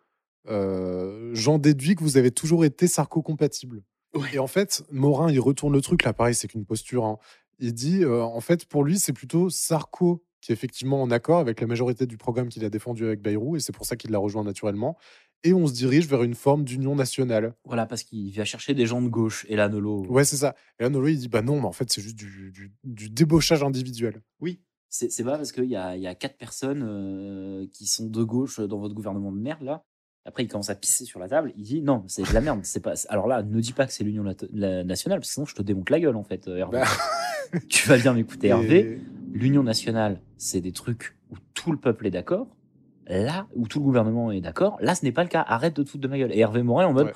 Euh, 0.48 1.32
J'en 1.34 1.58
déduis 1.60 1.96
que 1.96 2.04
vous 2.04 2.18
avez 2.18 2.32
toujours 2.32 2.66
été 2.66 2.88
Sarko 2.88 3.22
compatible. 3.22 3.84
Ouais. 4.16 4.30
Et 4.34 4.40
en 4.40 4.48
fait, 4.48 4.84
Morin, 4.92 5.32
il 5.32 5.40
retourne 5.40 5.74
le 5.74 5.82
truc, 5.82 6.04
là, 6.04 6.14
pareil, 6.14 6.34
c'est 6.36 6.48
qu'une 6.48 6.66
posture. 6.66 7.06
hein. 7.06 7.18
Il 7.60 7.74
dit, 7.74 8.04
euh, 8.04 8.24
en 8.24 8.40
fait, 8.42 8.66
pour 8.66 8.84
lui, 8.84 8.98
c'est 9.00 9.14
plutôt 9.14 9.50
Sarko 9.50 10.24
qui 10.42 10.54
est 10.54 10.56
effectivement 10.56 11.02
en 11.02 11.12
accord 11.12 11.40
avec 11.40 11.60
la 11.60 11.68
majorité 11.68 12.06
du 12.08 12.16
programme 12.18 12.48
qu'il 12.48 12.64
a 12.64 12.70
défendu 12.70 13.06
avec 13.06 13.22
Bayrou, 13.22 13.58
et 13.58 13.60
c'est 13.60 13.74
pour 13.74 13.86
ça 13.86 13.98
qu'il 13.98 14.10
l'a 14.12 14.20
rejoint 14.20 14.46
naturellement. 14.46 14.98
Et 15.44 15.54
on 15.54 15.68
se 15.68 15.74
dirige 15.74 16.08
vers 16.08 16.24
une 16.24 16.34
forme 16.34 16.64
d'union 16.64 16.96
nationale. 16.96 17.54
Voilà, 17.66 17.86
parce 17.86 18.04
qu'il 18.04 18.34
va 18.34 18.46
chercher 18.46 18.74
des 18.74 18.86
gens 18.86 19.02
de 19.02 19.10
gauche. 19.10 19.46
Et 19.50 19.58
là, 19.58 19.68
Nolo. 19.68 20.06
Ouais, 20.08 20.24
c'est 20.24 20.38
ça. 20.38 20.56
Et 20.80 20.84
là, 20.84 20.90
Nolo, 20.90 21.08
il 21.10 21.18
dit, 21.18 21.28
bah 21.28 21.42
non, 21.42 21.60
mais 21.60 21.66
en 21.68 21.72
fait, 21.74 21.92
c'est 21.92 22.02
juste 22.02 22.16
du, 22.16 22.52
du- 22.52 22.74
du 22.86 23.10
débauchage 23.10 23.64
individuel. 23.64 24.22
Oui. 24.40 24.62
C'est 24.90 25.24
pas 25.24 25.38
parce 25.38 25.52
qu'il 25.52 25.66
y 25.66 25.76
a, 25.76 25.96
y 25.98 26.08
a 26.08 26.16
quatre 26.16 26.38
personnes 26.38 26.84
euh, 26.84 27.68
qui 27.74 27.86
sont 27.86 28.08
de 28.08 28.24
gauche 28.24 28.60
dans 28.60 28.80
votre 28.80 28.96
gouvernement 28.96 29.32
de 29.32 29.38
merde, 29.40 29.62
là. 29.62 29.84
Après, 30.26 30.44
il 30.44 30.48
commence 30.48 30.70
à 30.70 30.76
pisser 30.76 31.06
sur 31.06 31.20
la 31.20 31.28
table. 31.28 31.54
Il 31.58 31.64
dit 31.64 31.82
non, 31.82 32.04
c'est 32.08 32.28
de 32.28 32.34
la 32.34 32.42
merde. 32.42 32.60
C'est 32.64 32.82
pas. 32.82 32.94
Alors 33.10 33.28
là, 33.28 33.42
ne 33.42 33.60
dis 33.60 33.74
pas 33.74 33.86
que 33.88 33.94
c'est 33.94 34.04
l'Union 34.04 34.24
nationale, 34.24 35.20
parce 35.20 35.30
que 35.30 35.34
sinon, 35.34 35.46
je 35.46 35.56
te 35.56 35.62
démonte 35.62 35.90
la 35.90 36.00
gueule, 36.00 36.16
en 36.16 36.24
fait, 36.24 36.48
euh, 36.48 36.58
Hervé. 36.58 36.80
Bah. 36.80 37.60
tu 37.70 37.88
vas 37.88 37.98
bien 37.98 38.14
m'écouter, 38.14 38.48
Et- 38.48 38.50
Hervé. 38.52 39.02
L'Union 39.32 39.64
nationale, 39.64 40.20
c'est 40.38 40.60
des 40.62 40.72
trucs 40.72 41.16
où 41.32 41.36
tout 41.54 41.72
le 41.72 41.78
peuple 41.78 42.08
est 42.08 42.12
d'accord. 42.12 42.48
Là, 43.08 43.48
où 43.56 43.68
tout 43.68 43.80
le 43.80 43.86
gouvernement 43.86 44.32
est 44.32 44.42
d'accord, 44.42 44.78
là, 44.82 44.94
ce 44.94 45.04
n'est 45.06 45.12
pas 45.12 45.24
le 45.24 45.30
cas. 45.30 45.44
Arrête 45.48 45.76
de 45.76 45.84
te 45.84 45.90
foutre 45.90 46.02
de 46.04 46.08
ma 46.08 46.18
gueule. 46.18 46.32
Et 46.34 46.40
Hervé 46.40 46.62
Morin, 46.64 46.86
en 46.88 46.94
mode. 46.94 47.08
Ouais. 47.08 47.14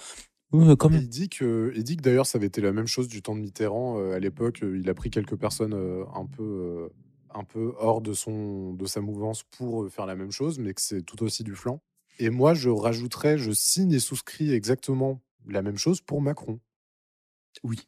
Il 0.92 1.10
dit 1.10 1.30
que, 1.30 1.72
il 1.76 1.84
dit 1.84 1.98
que 1.98 2.04
d'ailleurs, 2.04 2.28
ça 2.28 2.38
avait 2.38 2.46
été 2.48 2.62
la 2.62 2.72
même 2.72 2.86
chose 2.88 3.08
du 3.08 3.22
temps 3.24 3.36
de 3.36 3.42
Mitterrand. 3.42 4.00
euh, 4.00 4.14
à 4.14 4.20
l'époque, 4.20 4.62
euh, 4.64 4.78
il 4.80 4.88
a 4.90 4.94
pris 4.94 5.10
quelques 5.10 5.36
personnes 5.36 5.74
euh, 5.74 6.04
un 6.16 6.26
peu, 6.28 6.44
euh, 6.44 6.88
un 7.34 7.44
peu 7.44 7.74
hors 7.80 8.02
de, 8.02 8.14
son, 8.14 8.74
de 8.74 8.86
sa 8.86 9.02
mouvance 9.02 9.44
pour 9.58 9.90
faire 9.90 10.06
la 10.06 10.16
même 10.16 10.32
chose, 10.32 10.60
mais 10.60 10.74
que 10.76 10.82
c'est 10.82 11.02
tout 11.02 11.24
aussi 11.24 11.44
du 11.44 11.56
flanc. 11.56 11.80
Et 12.19 12.30
moi, 12.30 12.53
je 12.53 12.69
rajouterais, 12.69 13.38
je 13.38 13.52
signe 13.52 13.91
et 13.94 13.99
souscris 13.99 14.52
exactement 14.53 15.22
la 15.48 15.61
même 15.61 15.77
chose 15.77 16.02
pour 16.02 16.22
Macron. 16.22 16.60
Oui. 17.64 17.80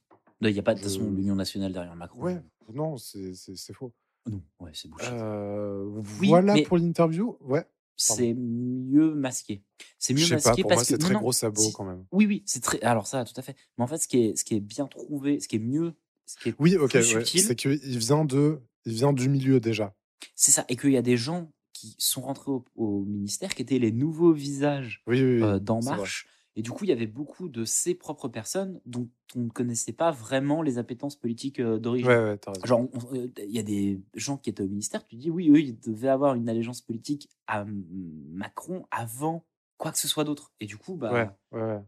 Il 0.42 0.52
n'y 0.52 0.60
a 0.60 0.64
pas 0.64 0.74
de 0.74 0.80
Je- 0.80 0.84
façon 0.84 1.10
l'Union 1.12 1.36
nationale 1.36 1.74
derrière 1.74 1.96
Macron. 1.96 2.22
Ouais, 2.22 2.42
non, 2.74 2.98
c'est 2.98 3.34
faux. 3.74 3.94
Non, 4.28 4.42
ouais, 4.60 4.72
c'est 4.74 4.90
bullshit. 4.90 5.12
Euh, 5.14 5.86
Oui, 6.20 6.28
voilà 6.28 6.56
pour 6.64 6.78
l'interview? 6.78 7.38
Ouais. 7.42 7.64
c'est 7.96 8.34
mieux 8.34 9.14
masqué. 9.16 9.62
C'est 10.00 10.14
mieux 10.14 10.28
masqué 10.28 10.50
pas, 10.50 10.56
pour 10.64 10.70
parce 10.70 10.80
moi, 10.80 10.82
que 10.82 10.88
c'est 10.88 10.98
très 10.98 11.14
non, 11.14 11.20
gros 11.22 11.32
sabot 11.32 11.72
quand 11.74 11.86
même. 11.86 12.06
Oui, 12.12 12.26
oui, 12.26 12.44
c'est 12.46 12.62
très. 12.62 12.82
Alors 12.82 13.08
ça, 13.08 13.24
tout 13.24 13.34
à 13.38 13.42
fait. 13.42 13.56
Mais 13.78 13.84
en 13.84 13.88
fait, 13.88 13.98
ce 14.00 14.08
qui 14.08 14.18
est, 14.26 14.36
ce 14.36 14.44
qui 14.44 14.56
est 14.56 14.60
bien 14.60 14.88
trouvé, 14.88 15.40
ce 15.40 15.48
qui 15.48 15.56
est 15.58 15.60
mieux, 15.60 15.94
ce 16.26 16.38
qui 16.38 16.50
est 16.50 16.56
Oui, 16.60 16.76
ok, 16.76 16.94
ouais, 16.96 17.24
c'est 17.24 17.56
qu'il 17.56 17.78
vient 18.00 18.26
de, 18.26 18.60
il 18.86 18.94
vient 18.94 19.14
du 19.14 19.30
milieu 19.30 19.60
déjà. 19.60 19.96
c'est 20.36 20.52
ça, 20.52 20.66
et 20.68 20.76
qu'il 20.76 20.92
y 20.92 20.98
a 20.98 21.02
des 21.04 21.16
gens 21.18 21.50
qui 21.94 21.96
sont 22.06 22.22
rentrés 22.22 22.52
au, 22.52 22.66
au 22.76 23.04
ministère 23.04 23.54
qui 23.56 23.62
étaient 23.62 23.80
les 23.80 23.92
nouveaux 23.92 24.34
visages 24.34 25.04
Oui, 25.08 25.22
oui, 25.22 25.36
oui, 25.38 25.44
euh, 25.44 25.60
d'En. 25.60 25.82
Marche. 25.82 26.28
Et 26.58 26.62
du 26.62 26.72
coup, 26.72 26.86
il 26.86 26.90
y 26.90 26.94
avait 26.94 27.08
beaucoup 27.08 27.50
de 27.50 27.66
ces 27.66 27.96
propres 27.96 28.30
personnes 28.30 28.80
dont 28.86 29.10
on 29.36 29.42
ne 29.42 29.50
connaissait 29.50 29.92
pas 29.92 30.12
vraiment 30.12 30.62
les 30.62 30.78
appétences 30.78 31.18
politiques 31.18 31.60
euh, 31.60 31.80
d'origine. 31.80 32.08
Ouais, 32.08 32.16
ouais. 32.16 32.40
Genre, 32.64 32.88
euh, 33.12 33.28
il 33.38 33.52
y 33.52 33.60
a 33.60 33.64
des 33.64 34.00
gens 34.14 34.38
qui 34.38 34.50
étaient 34.50 34.64
au 34.64 34.68
ministère, 34.68 35.04
tu 35.06 35.18
dis 35.18 35.30
oui, 35.30 35.50
eux, 35.50 35.60
ils 35.60 35.78
devaient 35.80 36.08
avoir 36.08 36.36
une 36.36 36.48
allégeance 36.48 36.82
politique 36.82 37.30
à 37.48 37.66
Macron 37.66 38.86
avant 38.92 39.46
quoi 39.78 39.92
que 39.92 39.98
ce 39.98 40.08
soit 40.08 40.24
d'autre. 40.24 40.54
Et 40.62 40.66
du 40.66 40.78
coup, 40.78 40.96
bah, 40.96 41.12
Ouais, 41.60 41.82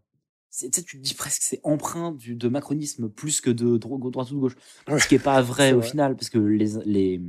tu 0.59 0.69
te 0.69 0.97
dis 0.97 1.13
presque 1.13 1.39
que 1.39 1.45
c'est 1.47 1.61
empreint 1.63 2.11
du, 2.11 2.35
de 2.35 2.47
macronisme 2.49 3.09
plus 3.09 3.41
que 3.41 3.49
de 3.49 3.77
dro- 3.77 3.97
droite 4.09 4.31
ou 4.31 4.35
de 4.35 4.39
gauche. 4.39 4.55
Ce 4.97 5.07
qui 5.07 5.15
n'est 5.15 5.19
pas 5.19 5.41
vrai 5.41 5.71
au 5.71 5.79
vrai. 5.79 5.89
final, 5.89 6.15
parce 6.15 6.29
que 6.29 6.39
les, 6.39 6.73
les, 6.85 7.21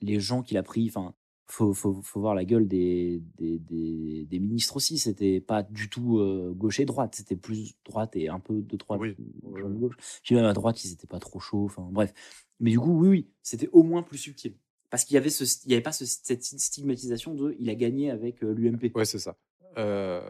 les 0.00 0.20
gens 0.20 0.42
qu'il 0.42 0.56
a 0.56 0.62
pris, 0.62 0.88
enfin, 0.88 1.14
faut, 1.50 1.74
faut, 1.74 2.00
faut 2.02 2.20
voir 2.20 2.34
la 2.34 2.44
gueule 2.44 2.68
des, 2.68 3.22
des, 3.38 3.58
des, 3.58 4.24
des 4.24 4.38
ministres 4.38 4.76
aussi. 4.76 4.98
C'était 4.98 5.40
pas 5.40 5.62
du 5.62 5.88
tout 5.90 6.18
euh, 6.18 6.52
gauche 6.56 6.80
et 6.80 6.84
droite, 6.84 7.14
c'était 7.16 7.36
plus 7.36 7.74
droite 7.84 8.14
et 8.16 8.28
un 8.28 8.40
peu 8.40 8.60
de 8.62 8.76
droite, 8.76 9.00
Oui, 9.00 9.16
gauche. 9.42 9.96
Puis 10.22 10.34
même 10.34 10.44
à 10.44 10.52
droite, 10.52 10.84
ils 10.84 10.92
étaient 10.92 11.06
pas 11.06 11.18
trop 11.18 11.40
chauds. 11.40 11.64
Enfin, 11.64 11.88
bref. 11.90 12.12
Mais 12.60 12.70
du 12.70 12.78
coup, 12.78 12.92
oui, 12.98 13.08
oui, 13.08 13.30
c'était 13.42 13.68
au 13.72 13.82
moins 13.82 14.02
plus 14.02 14.18
subtil. 14.18 14.56
Parce 14.90 15.04
qu'il 15.04 15.14
y 15.14 15.18
avait, 15.18 15.30
ce, 15.30 15.44
il 15.64 15.70
y 15.70 15.74
avait 15.74 15.82
pas 15.82 15.92
ce- 15.92 16.04
cette 16.04 16.42
stigmatisation 16.44 17.34
de 17.34 17.54
il 17.58 17.70
a 17.70 17.74
gagné 17.74 18.10
avec 18.10 18.42
euh, 18.42 18.52
l'UMP. 18.52 18.90
Ouais, 18.94 19.04
c'est 19.04 19.18
ça. 19.20 19.36
Euh, 19.78 20.20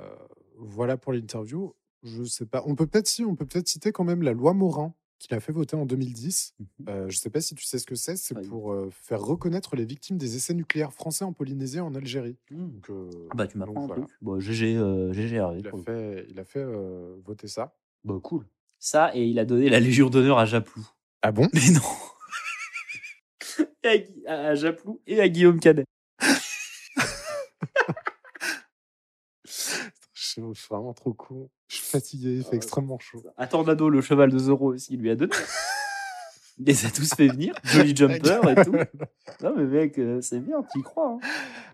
voilà 0.59 0.97
pour 0.97 1.13
l'interview. 1.13 1.75
Je 2.03 2.25
sais 2.25 2.47
pas. 2.47 2.63
On 2.67 2.75
peut 2.75 2.87
peut-être 2.87 3.07
si, 3.07 3.25
on 3.25 3.37
peut 3.37 3.47
peut-être 3.47 3.69
citer 3.69 3.93
quand 3.93 4.05
même 4.05 4.23
la 4.23 4.33
loi 4.33 4.53
Morin 4.55 4.95
qu'il 5.21 5.37
a 5.37 5.41
fait 5.41 5.53
voter 5.53 5.77
en 5.77 5.87
2010. 5.87 6.55
Mhm. 6.59 6.67
Euh, 6.89 7.09
je 7.09 7.17
sais 7.17 7.31
pas 7.31 7.41
si 7.41 7.55
tu 7.55 7.65
sais 7.65 7.79
ce 7.79 7.87
que 7.87 7.95
c'est. 7.95 8.17
C'est 8.17 8.35
pour 8.49 8.73
euh, 8.73 8.91
faire 8.91 9.21
reconnaître 9.21 9.77
les 9.77 9.85
victimes 9.85 10.17
des 10.19 10.35
essais 10.35 10.55
nucléaires 10.55 10.93
français 10.93 11.25
en 11.25 11.33
Polynésie 11.33 11.77
et 11.77 11.81
en 11.81 11.95
Algérie. 11.95 12.37
Mmh. 12.51 12.57
Donc, 12.71 12.91
euh, 12.91 13.11
Ah 13.31 13.35
Bah, 13.37 13.47
tu 13.47 13.61
un 13.63 13.67
voilà. 13.67 14.07
Bon, 14.21 14.41
GG, 14.41 14.75
GG 15.13 15.37
Il 15.59 15.69
a 15.69 15.73
fait, 15.85 16.27
il 16.29 16.41
a 16.41 16.45
fait 16.45 16.65
voter 17.25 17.47
ça. 17.47 17.77
Bah, 18.03 18.19
cool. 18.23 18.47
Ça, 18.79 19.15
et 19.15 19.25
il 19.27 19.39
a 19.39 19.45
donné 19.45 19.69
la 19.69 19.79
Légion 19.79 20.09
d'honneur 20.09 20.39
à 20.39 20.47
Japlou. 20.47 20.89
Ah 21.23 21.33
bon? 21.33 21.47
Mais 21.53 21.71
non 21.71 21.81
à- 24.27 24.33
à 24.49 24.55
Japlou 24.55 25.01
et 25.07 25.21
à 25.21 25.29
Guillaume 25.29 25.61
Canet. 25.61 25.87
Je 30.53 30.61
suis 30.61 30.69
vraiment 30.71 30.93
trop 30.95 31.13
con. 31.13 31.49
Je 31.69 31.77
suis 31.77 31.87
fatigué. 31.87 32.37
Il 32.37 32.45
fait 32.45 32.57
extrêmement 32.57 32.99
chaud. 32.99 33.23
À 33.37 33.47
Tornado, 33.47 33.89
le 33.89 34.01
cheval 34.01 34.31
de 34.31 34.39
Zoro 34.39 34.73
aussi, 34.75 34.95
il 34.95 35.01
lui 35.01 35.11
a 35.11 35.17
donné. 35.17 35.33
Il 36.59 36.67
les 36.67 36.85
a 36.85 36.91
tous 36.91 37.09
fait 37.15 37.29
venir. 37.29 37.55
Jolly 37.65 37.97
Jumper 37.97 38.41
et 38.51 38.65
tout. 38.65 38.75
Non, 39.43 39.55
mais 39.57 39.65
mec, 39.65 39.99
euh, 39.99 40.21
c'est 40.21 40.41
bien, 40.41 40.63
tu 40.71 40.81
y 40.81 40.83
crois. 40.83 41.13
hein. 41.13 41.19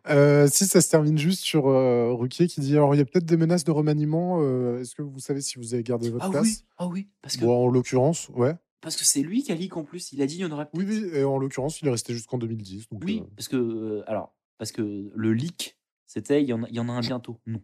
Euh, 0.09 0.47
si 0.48 0.64
ça 0.66 0.80
se 0.80 0.88
termine 0.88 1.18
juste 1.18 1.43
sur 1.43 1.66
euh, 1.68 2.12
Ruquier 2.12 2.47
qui 2.47 2.60
dit 2.60 2.74
alors 2.76 2.94
il 2.94 2.98
y 2.98 3.01
a 3.01 3.05
peut-être 3.05 3.24
des 3.24 3.36
menaces 3.36 3.64
de 3.64 3.72
remaniement. 3.72 4.38
euh, 4.43 4.80
Est-ce 4.80 4.94
que 4.94 5.02
vous 5.02 5.18
savez 5.18 5.40
si 5.40 5.59
vous 5.59 5.74
avez 5.74 5.82
gardé 5.82 6.10
votre 6.10 6.26
Ah 6.26 6.30
place? 6.30 6.44
oui, 6.44 6.59
ah 6.78 6.86
oui, 6.86 7.09
parce 7.20 7.36
que 7.36 7.44
Bon, 7.44 7.64
en 7.66 7.68
l'occurrence, 7.68 8.28
ouais. 8.36 8.55
parce 8.80 8.94
que 8.97 9.05
c'est 9.05 9.22
lui 9.22 9.43
qui 9.43 9.51
a 9.51 9.56
leak 9.56 9.76
en 9.76 9.82
plus. 9.82 10.12
Il 10.12 10.22
a 10.22 10.26
dit 10.26 10.36
il 10.36 10.40
y 10.43 10.44
en 10.44 10.52
aurait 10.52 10.68
Oui, 10.74 10.84
oui, 10.86 11.10
et 11.14 11.24
en 11.24 11.38
l'occurrence, 11.38 11.80
il 11.80 11.88
est 11.88 11.90
resté 11.90 12.14
jusqu'en 12.14 12.38
2010. 12.38 12.88
Donc, 12.90 13.02
Oui, 13.05 13.22
euh, 13.24 13.28
parce 13.36 13.48
que 13.48 13.56
euh, 13.56 14.02
alors 14.06 14.36
parce 14.59 14.70
que 14.70 15.10
le 15.12 15.32
leak, 15.32 15.76
c'était 16.06 16.43
il 16.43 16.48
y 16.48 16.52
en 16.52 16.62
a, 16.62 16.68
il 16.68 16.76
y 16.76 16.80
en 16.80 16.88
a 16.88 16.93
un 16.93 17.01
bientôt. 17.01 17.40
Non, 17.47 17.60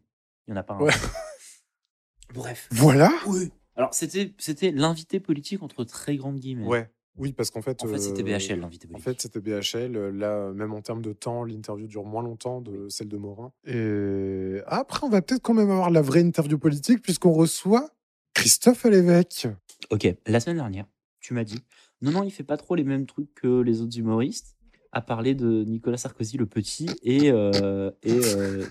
il 0.46 0.50
y 0.50 0.54
en 0.54 0.56
a 0.56 0.62
pas 0.62 0.74
un. 0.74 0.80
Ouais. 0.80 0.92
Bref. 2.34 2.68
Voilà 2.70 3.12
Oui. 3.26 3.50
Alors 3.76 3.94
c'était 3.94 4.34
c'était 4.38 4.70
l'invité 4.70 5.20
politique 5.20 5.62
entre 5.62 5.84
très 5.84 6.16
grandes 6.16 6.38
guillemets. 6.38 6.66
Ouais. 6.66 6.90
Oui, 7.18 7.32
parce 7.34 7.50
qu'en 7.50 7.60
fait. 7.60 7.82
En 7.84 7.88
fait, 7.88 7.98
c'était 7.98 8.22
euh, 8.22 8.38
BHL 8.38 8.60
l'invité 8.60 8.86
En 8.86 8.92
politique. 8.92 9.04
fait, 9.04 9.20
c'était 9.20 9.40
BHL. 9.40 10.16
Là, 10.16 10.50
même 10.52 10.72
en 10.72 10.80
termes 10.80 11.02
de 11.02 11.12
temps, 11.12 11.44
l'interview 11.44 11.86
dure 11.86 12.04
moins 12.04 12.22
longtemps 12.22 12.62
de 12.62 12.88
celle 12.88 13.08
de 13.08 13.18
Morin. 13.18 13.52
Et 13.66 14.60
après, 14.66 15.06
on 15.06 15.10
va 15.10 15.20
peut-être 15.20 15.42
quand 15.42 15.52
même 15.52 15.70
avoir 15.70 15.90
la 15.90 16.00
vraie 16.00 16.22
interview 16.22 16.58
politique, 16.58 17.02
puisqu'on 17.02 17.32
reçoit 17.32 17.90
Christophe 18.32 18.84
Lévesque. 18.84 19.46
Ok, 19.90 20.08
la 20.26 20.40
semaine 20.40 20.56
dernière, 20.56 20.86
tu 21.20 21.34
m'as 21.34 21.44
dit 21.44 21.58
non 22.00 22.12
non, 22.12 22.22
il 22.22 22.30
fait 22.30 22.44
pas 22.44 22.56
trop 22.56 22.74
les 22.76 22.84
mêmes 22.84 23.04
trucs 23.04 23.34
que 23.34 23.60
les 23.60 23.82
autres 23.82 23.98
humoristes. 23.98 24.56
À 24.90 25.00
parler 25.02 25.34
de 25.34 25.64
Nicolas 25.64 25.96
Sarkozy 25.98 26.36
le 26.38 26.46
petit 26.46 26.86
et 27.02 27.30
euh, 27.30 27.90
et 28.02 28.20
euh, 28.24 28.66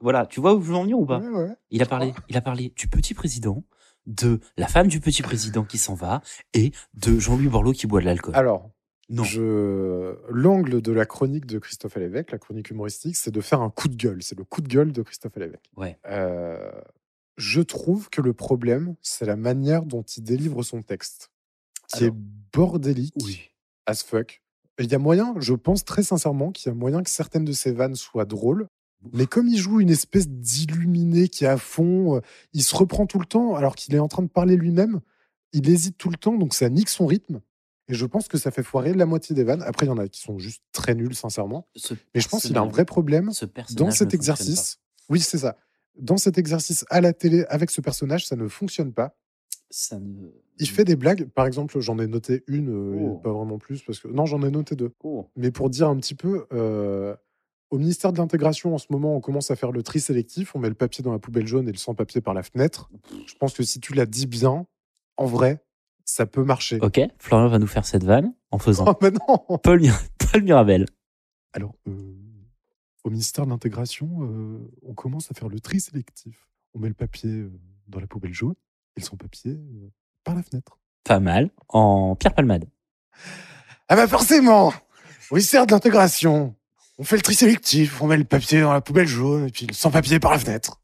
voilà, 0.00 0.26
tu 0.26 0.40
vois 0.40 0.54
où 0.54 0.60
je 0.62 0.68
veux 0.70 0.76
en 0.76 0.82
venir 0.82 0.98
ou 0.98 1.06
pas? 1.06 1.18
Ouais, 1.20 1.28
ouais. 1.28 1.54
Il 1.70 1.82
a 1.82 1.86
parlé, 1.86 2.12
il 2.28 2.36
a 2.36 2.40
parlé 2.40 2.72
du 2.76 2.88
petit 2.88 3.14
président, 3.14 3.64
de 4.06 4.40
la 4.56 4.68
femme 4.68 4.88
du 4.88 5.00
petit 5.00 5.22
président 5.22 5.64
qui 5.64 5.78
s'en 5.78 5.94
va 5.94 6.20
et 6.54 6.72
de 6.94 7.18
Jean-Louis 7.18 7.48
Borloo 7.48 7.72
qui 7.72 7.86
boit 7.86 8.00
de 8.00 8.06
l'alcool. 8.06 8.36
Alors, 8.36 8.70
Non. 9.08 9.24
je... 9.24 10.16
l'angle 10.30 10.80
de 10.82 10.92
la 10.92 11.06
chronique 11.06 11.46
de 11.46 11.58
Christophe 11.58 11.96
Lévesque, 11.96 12.30
la 12.30 12.38
chronique 12.38 12.70
humoristique, 12.70 13.16
c'est 13.16 13.30
de 13.32 13.40
faire 13.40 13.60
un 13.62 13.70
coup 13.70 13.88
de 13.88 13.96
gueule. 13.96 14.22
C'est 14.22 14.38
le 14.38 14.44
coup 14.44 14.60
de 14.60 14.68
gueule 14.68 14.92
de 14.92 15.02
Christophe 15.02 15.36
Lévesque. 15.36 15.64
Ouais. 15.76 15.98
Euh, 16.06 16.70
je 17.36 17.60
trouve 17.60 18.08
que 18.10 18.20
le 18.20 18.32
problème, 18.32 18.94
c'est 19.02 19.26
la 19.26 19.36
manière 19.36 19.82
dont 19.84 20.02
il 20.02 20.22
délivre 20.22 20.62
son 20.62 20.82
texte, 20.82 21.30
qui 21.88 22.04
Alors, 22.04 22.14
est 22.14 22.18
bordélique 22.52 23.14
Oui. 23.22 23.50
as 23.86 24.02
fuck. 24.04 24.40
Il 24.78 24.90
y 24.90 24.94
a 24.94 24.98
moyen, 24.98 25.34
je 25.38 25.54
pense 25.54 25.84
très 25.84 26.02
sincèrement 26.02 26.52
qu'il 26.52 26.70
y 26.70 26.72
a 26.72 26.74
moyen 26.74 27.02
que 27.02 27.08
certaines 27.10 27.44
de 27.46 27.52
ces 27.52 27.72
vannes 27.72 27.94
soient 27.96 28.24
drôles, 28.26 28.68
mais 29.12 29.26
comme 29.26 29.48
il 29.48 29.58
joue 29.58 29.80
une 29.80 29.90
espèce 29.90 30.28
d'illuminé 30.28 31.28
qui 31.28 31.44
est 31.44 31.48
à 31.48 31.56
fond, 31.56 32.16
euh, 32.16 32.20
il 32.52 32.62
se 32.62 32.74
reprend 32.74 33.06
tout 33.06 33.18
le 33.18 33.26
temps 33.26 33.54
alors 33.54 33.74
qu'il 33.74 33.94
est 33.94 33.98
en 33.98 34.08
train 34.08 34.22
de 34.22 34.28
parler 34.28 34.56
lui-même, 34.56 35.00
il 35.52 35.68
hésite 35.68 35.96
tout 35.96 36.10
le 36.10 36.16
temps, 36.16 36.36
donc 36.36 36.54
ça 36.54 36.68
nique 36.68 36.88
son 36.88 37.06
rythme. 37.06 37.40
Et 37.88 37.94
je 37.94 38.04
pense 38.04 38.26
que 38.28 38.36
ça 38.36 38.50
fait 38.50 38.62
foirer 38.64 38.94
la 38.94 39.06
moitié 39.06 39.34
des 39.34 39.44
vannes. 39.44 39.62
Après, 39.62 39.86
il 39.86 39.88
y 39.88 39.92
en 39.92 39.98
a 39.98 40.08
qui 40.08 40.20
sont 40.20 40.38
juste 40.38 40.62
très 40.72 40.94
nuls, 40.94 41.14
sincèrement. 41.14 41.68
Ce 41.76 41.94
Mais 42.14 42.20
je 42.20 42.28
pense 42.28 42.42
qu'il 42.42 42.56
a 42.56 42.60
un 42.60 42.66
vrai 42.68 42.84
problème 42.84 43.32
ce 43.32 43.46
dans 43.74 43.90
cet 43.92 44.12
exercice. 44.12 44.78
Oui, 45.08 45.20
c'est 45.20 45.38
ça. 45.38 45.56
Dans 45.96 46.16
cet 46.16 46.36
exercice 46.36 46.84
à 46.90 47.00
la 47.00 47.12
télé 47.12 47.44
avec 47.48 47.70
ce 47.70 47.80
personnage, 47.80 48.26
ça 48.26 48.36
ne 48.36 48.48
fonctionne 48.48 48.92
pas. 48.92 49.10
pas. 49.10 49.16
Ça 49.70 49.98
ne. 49.98 50.28
Il 50.58 50.68
fait 50.68 50.84
des 50.84 50.96
blagues. 50.96 51.28
Par 51.28 51.46
exemple, 51.46 51.78
j'en 51.80 51.98
ai 51.98 52.06
noté 52.06 52.42
une, 52.48 52.70
euh, 52.70 53.00
et 53.00 53.04
Oh. 53.04 53.16
pas 53.18 53.32
vraiment 53.32 53.58
plus, 53.58 53.82
parce 53.82 54.00
que 54.00 54.08
non, 54.08 54.26
j'en 54.26 54.42
ai 54.42 54.50
noté 54.50 54.74
deux. 54.74 54.92
Oh. 55.04 55.28
Mais 55.36 55.50
pour 55.50 55.70
dire 55.70 55.88
un 55.88 55.96
petit 55.96 56.14
peu, 56.14 56.46
euh, 56.52 57.14
au 57.70 57.78
ministère 57.78 58.12
de 58.12 58.18
l'intégration, 58.18 58.74
en 58.74 58.78
ce 58.78 58.86
moment, 58.90 59.16
on 59.16 59.20
commence 59.20 59.50
à 59.50 59.56
faire 59.56 59.72
le 59.72 59.82
tri 59.82 60.00
sélectif. 60.00 60.54
On 60.54 60.58
met 60.58 60.68
le 60.68 60.74
papier 60.74 61.02
dans 61.02 61.12
la 61.12 61.18
poubelle 61.18 61.46
jaune 61.46 61.68
et 61.68 61.72
le 61.72 61.78
sans-papier 61.78 62.20
par 62.20 62.34
la 62.34 62.42
fenêtre. 62.42 62.90
Je 63.26 63.34
pense 63.34 63.54
que 63.54 63.62
si 63.62 63.80
tu 63.80 63.92
l'as 63.94 64.06
dit 64.06 64.26
bien, 64.26 64.66
en 65.16 65.26
vrai, 65.26 65.64
ça 66.04 66.26
peut 66.26 66.44
marcher. 66.44 66.78
Ok, 66.80 67.00
Florian 67.18 67.48
va 67.48 67.58
nous 67.58 67.66
faire 67.66 67.84
cette 67.86 68.04
vanne 68.04 68.34
en 68.50 68.58
faisant 68.58 68.84
Oh, 69.02 69.08
non 69.50 69.58
Paul, 69.58 69.80
Mir- 69.80 69.98
Paul 70.18 70.42
Mirabel. 70.42 70.86
Alors, 71.52 71.74
euh, 71.88 72.14
au 73.04 73.10
ministère 73.10 73.44
de 73.46 73.50
l'Intégration, 73.50 74.08
euh, 74.22 74.70
on 74.82 74.94
commence 74.94 75.30
à 75.30 75.34
faire 75.34 75.48
le 75.48 75.58
tri 75.60 75.80
sélectif. 75.80 76.46
On 76.74 76.78
met 76.80 76.88
le 76.88 76.94
papier 76.94 77.30
euh, 77.30 77.50
dans 77.88 78.00
la 78.00 78.06
poubelle 78.06 78.34
jaune 78.34 78.54
et 78.96 79.00
le 79.00 79.04
sans-papier 79.04 79.52
euh, 79.52 79.90
par 80.24 80.34
la 80.34 80.42
fenêtre. 80.42 80.78
Pas 81.04 81.20
mal. 81.20 81.50
En 81.68 82.16
Pierre 82.16 82.34
Palmade. 82.34 82.64
Ah 83.88 83.94
bah 83.94 84.08
forcément 84.08 84.72
Au 85.30 85.36
ministère 85.36 85.66
de 85.66 85.70
l'Intégration, 85.72 86.55
on 86.98 87.04
fait 87.04 87.16
le 87.16 87.22
tri 87.22 87.34
sélectif, 87.34 88.00
on 88.00 88.06
met 88.06 88.16
le 88.16 88.24
papier 88.24 88.60
dans 88.60 88.72
la 88.72 88.80
poubelle 88.80 89.06
jaune 89.06 89.48
et 89.48 89.50
puis 89.50 89.66
le 89.66 89.74
sans-papier 89.74 90.18
par 90.18 90.32
la 90.32 90.38
fenêtre. 90.38 90.80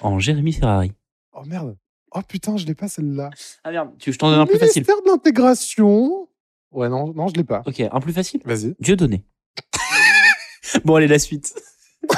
En 0.00 0.18
Jérémy 0.18 0.52
Ferrari. 0.52 0.92
Oh 1.32 1.44
merde 1.44 1.76
Oh 2.14 2.20
putain, 2.26 2.56
je 2.56 2.66
l'ai 2.66 2.74
pas 2.74 2.88
celle-là. 2.88 3.30
Ah 3.64 3.70
merde, 3.70 3.90
tu 3.98 4.10
veux 4.10 4.12
que 4.12 4.14
je 4.14 4.18
t'en 4.18 4.30
donne 4.30 4.40
un 4.40 4.46
plus 4.46 4.58
facile? 4.58 4.82
Ministère 4.82 5.02
de 5.02 5.08
l'Intégration 5.08 6.28
Ouais, 6.72 6.88
non, 6.88 7.12
non, 7.14 7.28
je 7.28 7.34
l'ai 7.34 7.44
pas. 7.44 7.62
Ok, 7.66 7.80
un 7.80 8.00
plus 8.00 8.12
facile? 8.12 8.40
Vas-y. 8.44 8.74
Dieu 8.80 8.96
donné. 8.96 9.24
bon, 10.84 10.96
allez, 10.96 11.06
la 11.06 11.18
suite. 11.18 11.54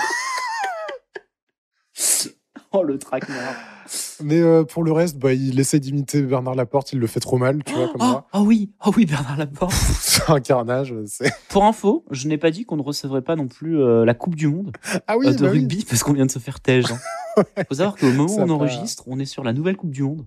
oh, 2.72 2.82
le 2.82 2.98
traquenard. 2.98 3.73
Mais 4.22 4.40
euh, 4.40 4.64
pour 4.64 4.84
le 4.84 4.92
reste, 4.92 5.18
bah, 5.18 5.32
il 5.32 5.58
essaie 5.58 5.80
d'imiter 5.80 6.22
Bernard 6.22 6.54
Laporte, 6.54 6.92
il 6.92 6.98
le 6.98 7.06
fait 7.06 7.20
trop 7.20 7.38
mal, 7.38 7.62
tu 7.64 7.72
vois, 7.74 7.88
comme 7.88 8.00
Oh, 8.00 8.04
moi. 8.04 8.26
oh 8.32 8.40
oui, 8.40 8.70
oh 8.86 8.90
oui, 8.96 9.06
Bernard 9.06 9.36
Laporte. 9.36 9.72
C'est 10.00 10.30
un 10.30 10.40
carnage, 10.40 10.94
c'est... 11.06 11.32
Pour 11.48 11.64
info, 11.64 12.04
je 12.10 12.28
n'ai 12.28 12.38
pas 12.38 12.50
dit 12.50 12.64
qu'on 12.64 12.76
ne 12.76 12.82
recevrait 12.82 13.22
pas 13.22 13.36
non 13.36 13.48
plus 13.48 13.80
euh, 13.80 14.04
la 14.04 14.14
Coupe 14.14 14.34
du 14.36 14.46
Monde 14.48 14.72
Ah 15.06 15.16
oui, 15.18 15.26
euh, 15.26 15.32
de 15.32 15.38
bah 15.38 15.48
oui. 15.50 15.58
rugby 15.60 15.84
parce 15.88 16.02
qu'on 16.02 16.12
vient 16.12 16.26
de 16.26 16.30
se 16.30 16.38
faire 16.38 16.60
tège. 16.60 16.86
Il 17.56 17.64
faut 17.68 17.74
savoir 17.74 17.96
qu'au 17.96 18.06
moment 18.06 18.24
où 18.24 18.28
Ça 18.28 18.42
on 18.42 18.46
va. 18.46 18.54
enregistre, 18.54 19.02
on 19.06 19.18
est 19.18 19.24
sur 19.24 19.42
la 19.42 19.52
nouvelle 19.52 19.76
Coupe 19.76 19.90
du 19.90 20.02
Monde 20.04 20.24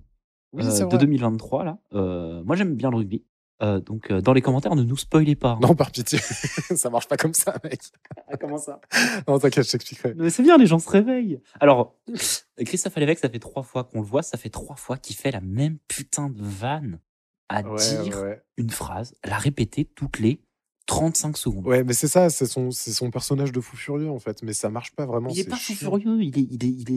Oui, 0.52 0.62
euh, 0.64 0.70
c'est 0.70 0.84
de 0.84 0.88
vrai. 0.90 0.98
2023. 0.98 1.64
Là. 1.64 1.78
Euh, 1.94 2.42
moi, 2.44 2.54
j'aime 2.56 2.74
bien 2.74 2.90
le 2.90 2.96
rugby. 2.96 3.24
Euh, 3.60 3.80
donc, 3.80 4.10
euh, 4.12 4.20
dans 4.20 4.32
les 4.32 4.40
commentaires, 4.40 4.76
ne 4.76 4.84
nous 4.84 4.96
spoilez 4.96 5.34
pas. 5.34 5.52
hein. 5.52 5.58
Non, 5.60 5.74
par 5.74 5.90
pitié. 5.90 6.18
ça 6.76 6.90
marche 6.90 7.08
pas 7.08 7.16
comme 7.16 7.34
ça, 7.34 7.56
mec. 7.64 7.80
Ah, 8.28 8.36
comment 8.36 8.58
ça? 8.58 8.80
Non, 9.26 9.38
t'inquiète, 9.38 9.66
je 9.66 9.72
t'expliquerai. 9.72 10.14
Mais 10.16 10.30
c'est 10.30 10.44
bien, 10.44 10.56
les 10.58 10.66
gens 10.66 10.78
se 10.78 10.88
réveillent. 10.88 11.40
Alors, 11.58 11.96
Christophe 12.64 12.96
Alévèque, 12.96 13.18
ça 13.18 13.28
fait 13.28 13.40
trois 13.40 13.64
fois 13.64 13.82
qu'on 13.84 14.00
le 14.00 14.06
voit, 14.06 14.22
ça 14.22 14.38
fait 14.38 14.48
trois 14.50 14.76
fois 14.76 14.96
qu'il 14.96 15.16
fait 15.16 15.32
la 15.32 15.40
même 15.40 15.78
putain 15.88 16.28
de 16.30 16.40
vanne 16.42 17.00
à 17.48 17.62
Ouais, 17.62 17.76
dire 18.04 18.20
ouais. 18.20 18.42
une 18.58 18.70
phrase, 18.70 19.14
la 19.24 19.38
répéter 19.38 19.84
toutes 19.86 20.18
les 20.20 20.40
35 20.86 21.36
secondes. 21.36 21.66
Ouais, 21.66 21.82
mais 21.84 21.92
c'est 21.94 22.08
ça, 22.08 22.30
c'est 22.30 22.46
son, 22.46 22.70
c'est 22.70 22.92
son 22.92 23.10
personnage 23.10 23.52
de 23.52 23.60
fou 23.60 23.76
furieux, 23.76 24.08
en 24.10 24.18
fait. 24.20 24.42
Mais 24.42 24.52
ça 24.52 24.70
marche 24.70 24.92
pas 24.94 25.04
vraiment. 25.04 25.30
il 25.30 25.38
est 25.40 25.42
c'est 25.42 25.48
pas 25.50 25.56
fou 25.56 25.62
chiant. 25.74 25.76
furieux, 25.98 26.22
il 26.22 26.38
est, 26.38 26.46
il, 26.50 26.64
est, 26.64 26.68
il 26.68 26.90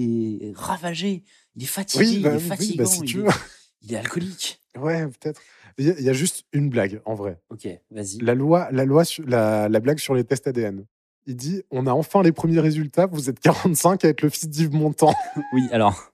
est 0.48 0.52
ravagé, 0.56 1.24
il 1.56 1.64
est 1.64 1.66
fatigué, 1.66 2.06
Oui, 2.06 2.20
bah, 2.20 2.30
il 2.36 2.36
est 2.36 2.60
oui, 2.60 2.76
bah, 2.78 2.86
si 2.86 3.00
il, 3.00 3.06
tu 3.06 3.22
est. 3.26 3.30
il 3.82 3.94
est 3.94 3.98
alcoolique. 3.98 4.62
Ouais, 4.78 5.06
peut-être. 5.08 5.42
Il 5.78 5.88
y, 5.88 5.90
a- 5.92 5.96
il 6.00 6.04
y 6.06 6.10
a 6.10 6.14
juste 6.14 6.46
une 6.54 6.70
blague, 6.70 7.02
en 7.06 7.14
vrai. 7.16 7.40
Ok, 7.50 7.68
vas-y. 7.92 8.18
La 8.20 8.36
loi, 8.36 8.70
la, 8.72 8.86
loi 8.86 9.04
sur- 9.06 9.26
la, 9.28 9.68
la 9.70 9.80
blague 9.80 10.00
sur 10.00 10.14
les 10.16 10.24
tests 10.24 10.48
ADN. 10.48 10.86
Il 11.28 11.36
dit 11.36 11.64
On 11.72 11.86
a 11.88 11.92
enfin 11.92 12.24
les 12.24 12.32
premiers 12.32 12.60
résultats, 12.60 13.06
vous 13.06 13.30
êtes 13.30 13.40
45 13.40 14.06
à 14.06 14.10
être 14.10 14.22
le 14.22 14.30
fils 14.30 14.50
d'Yves 14.50 14.74
Montand. 14.74 15.14
Oui, 15.54 15.68
alors, 15.72 16.12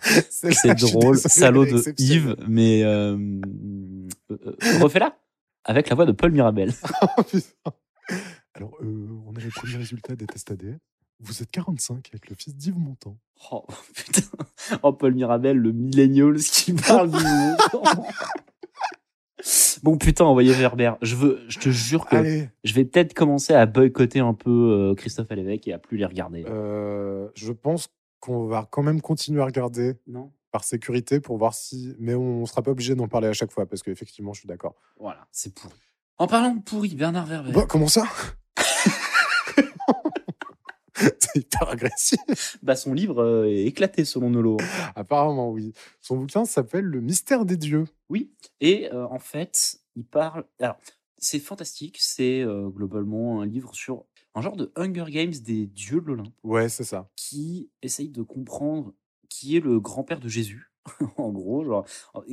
C'est 0.30 0.74
drôle, 0.74 1.18
salaud 1.18 1.64
de. 1.64 1.82
Yves, 1.98 2.36
mais 2.48 2.82
euh, 2.84 3.16
euh, 4.30 4.56
refais-la 4.80 5.16
avec 5.64 5.88
la 5.88 5.96
voix 5.96 6.04
de 6.06 6.12
Paul 6.12 6.30
Mirabel. 6.32 6.72
Oh, 7.18 7.22
putain. 7.22 7.72
Alors, 8.54 8.76
euh, 8.82 9.08
on 9.26 9.34
a 9.34 9.40
les 9.40 9.48
premiers 9.48 9.76
résultats 9.76 10.14
des 10.14 10.26
tests 10.26 10.50
ADN. 10.50 10.78
Vous 11.20 11.42
êtes 11.42 11.50
45 11.50 12.10
à 12.12 12.16
être 12.16 12.28
le 12.28 12.34
fils 12.36 12.54
d'Yves 12.56 12.78
Montand. 12.78 13.16
Oh 13.50 13.64
putain, 13.94 14.22
oh 14.82 14.92
Paul 14.92 15.14
Mirabel, 15.14 15.56
le 15.56 15.72
millennial 15.72 16.36
qui 16.38 16.72
parle 16.72 17.10
du 17.10 17.16
monde. 17.24 17.56
Bon 19.82 19.98
putain, 19.98 20.24
envoyez 20.24 20.52
Verber. 20.52 20.92
Je 21.02 21.16
veux, 21.16 21.42
je 21.48 21.58
te 21.58 21.68
jure 21.68 22.06
que 22.06 22.16
Allez, 22.16 22.48
je 22.64 22.72
vais 22.72 22.84
peut-être 22.84 23.12
commencer 23.12 23.52
à 23.52 23.66
boycotter 23.66 24.20
un 24.20 24.32
peu 24.32 24.50
euh, 24.50 24.94
Christophe 24.94 25.30
Alévèque 25.30 25.68
et 25.68 25.72
à 25.74 25.78
plus 25.78 25.98
les 25.98 26.06
regarder. 26.06 26.44
euh, 26.48 27.28
je 27.34 27.52
pense 27.52 27.88
qu'on 28.20 28.46
va 28.46 28.66
quand 28.70 28.82
même 28.82 29.02
continuer 29.02 29.42
à 29.42 29.44
regarder 29.44 29.94
Non 30.06 30.32
par 30.50 30.62
sécurité 30.64 31.18
pour 31.18 31.36
voir 31.36 31.52
si. 31.52 31.96
Mais 31.98 32.14
on 32.14 32.46
sera 32.46 32.62
pas 32.62 32.70
obligé 32.70 32.94
d'en 32.94 33.08
parler 33.08 33.26
à 33.26 33.32
chaque 33.32 33.50
fois 33.50 33.66
parce 33.66 33.82
qu'effectivement, 33.82 34.32
je 34.32 34.38
suis 34.38 34.46
d'accord. 34.48 34.76
Voilà, 35.00 35.26
c'est 35.32 35.52
pourri. 35.52 35.74
En 36.16 36.28
parlant 36.28 36.54
de 36.54 36.62
pourri, 36.62 36.94
Bernard 36.94 37.26
Verber. 37.26 37.50
Bah, 37.50 37.66
comment 37.68 37.88
ça? 37.88 38.04
hyper 41.40 41.68
agressif. 41.68 42.58
Bah, 42.62 42.76
son 42.76 42.92
livre 42.94 43.22
euh, 43.22 43.46
est 43.46 43.64
éclaté 43.64 44.04
selon 44.04 44.30
Nolo. 44.30 44.56
Apparemment, 44.94 45.50
oui. 45.50 45.72
Son 46.00 46.16
bouquin 46.16 46.44
s'appelle 46.44 46.84
Le 46.84 47.00
mystère 47.00 47.44
des 47.44 47.56
dieux. 47.56 47.84
Oui, 48.08 48.32
et 48.60 48.90
euh, 48.92 49.06
en 49.08 49.18
fait, 49.18 49.78
il 49.96 50.04
parle. 50.04 50.44
Alors, 50.60 50.78
c'est 51.18 51.38
fantastique. 51.40 51.96
C'est 52.00 52.40
euh, 52.42 52.68
globalement 52.68 53.40
un 53.40 53.46
livre 53.46 53.74
sur 53.74 54.04
un 54.34 54.42
genre 54.42 54.56
de 54.56 54.72
Hunger 54.76 55.04
Games 55.08 55.32
des 55.44 55.66
dieux 55.66 56.00
de 56.00 56.06
l'Olympe 56.06 56.34
Ouais, 56.42 56.68
c'est 56.68 56.84
ça. 56.84 57.08
qui 57.16 57.70
essaye 57.82 58.08
de 58.08 58.22
comprendre 58.22 58.92
qui 59.28 59.56
est 59.56 59.60
le 59.60 59.80
grand-père 59.80 60.20
de 60.20 60.28
Jésus. 60.28 60.70
en 61.16 61.30
gros, 61.32 61.64
genre, 61.64 61.86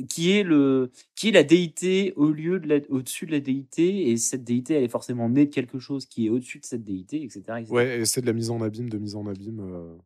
qui 0.08 0.32
est 0.32 0.42
le, 0.42 0.90
qui 1.14 1.28
est 1.28 1.32
la 1.32 1.42
déité 1.42 2.12
au 2.16 2.30
lieu 2.30 2.60
de 2.60 2.68
la, 2.68 2.80
au-dessus 2.90 3.26
de 3.26 3.32
la 3.32 3.40
déité, 3.40 4.10
et 4.10 4.16
cette 4.16 4.44
déité, 4.44 4.74
elle 4.74 4.84
est 4.84 4.88
forcément 4.88 5.28
née 5.28 5.46
de 5.46 5.50
quelque 5.50 5.78
chose 5.78 6.06
qui 6.06 6.26
est 6.26 6.30
au-dessus 6.30 6.58
de 6.60 6.64
cette 6.66 6.84
déité, 6.84 7.22
etc. 7.22 7.40
etc. 7.60 7.72
Ouais, 7.72 8.00
et 8.00 8.04
c'est 8.04 8.20
de 8.20 8.26
la 8.26 8.32
mise 8.34 8.50
en 8.50 8.60
abîme, 8.60 8.88
de 8.90 8.98
mise 8.98 9.16
en 9.16 9.26
abîme. 9.26 9.60
euh, 9.60 9.96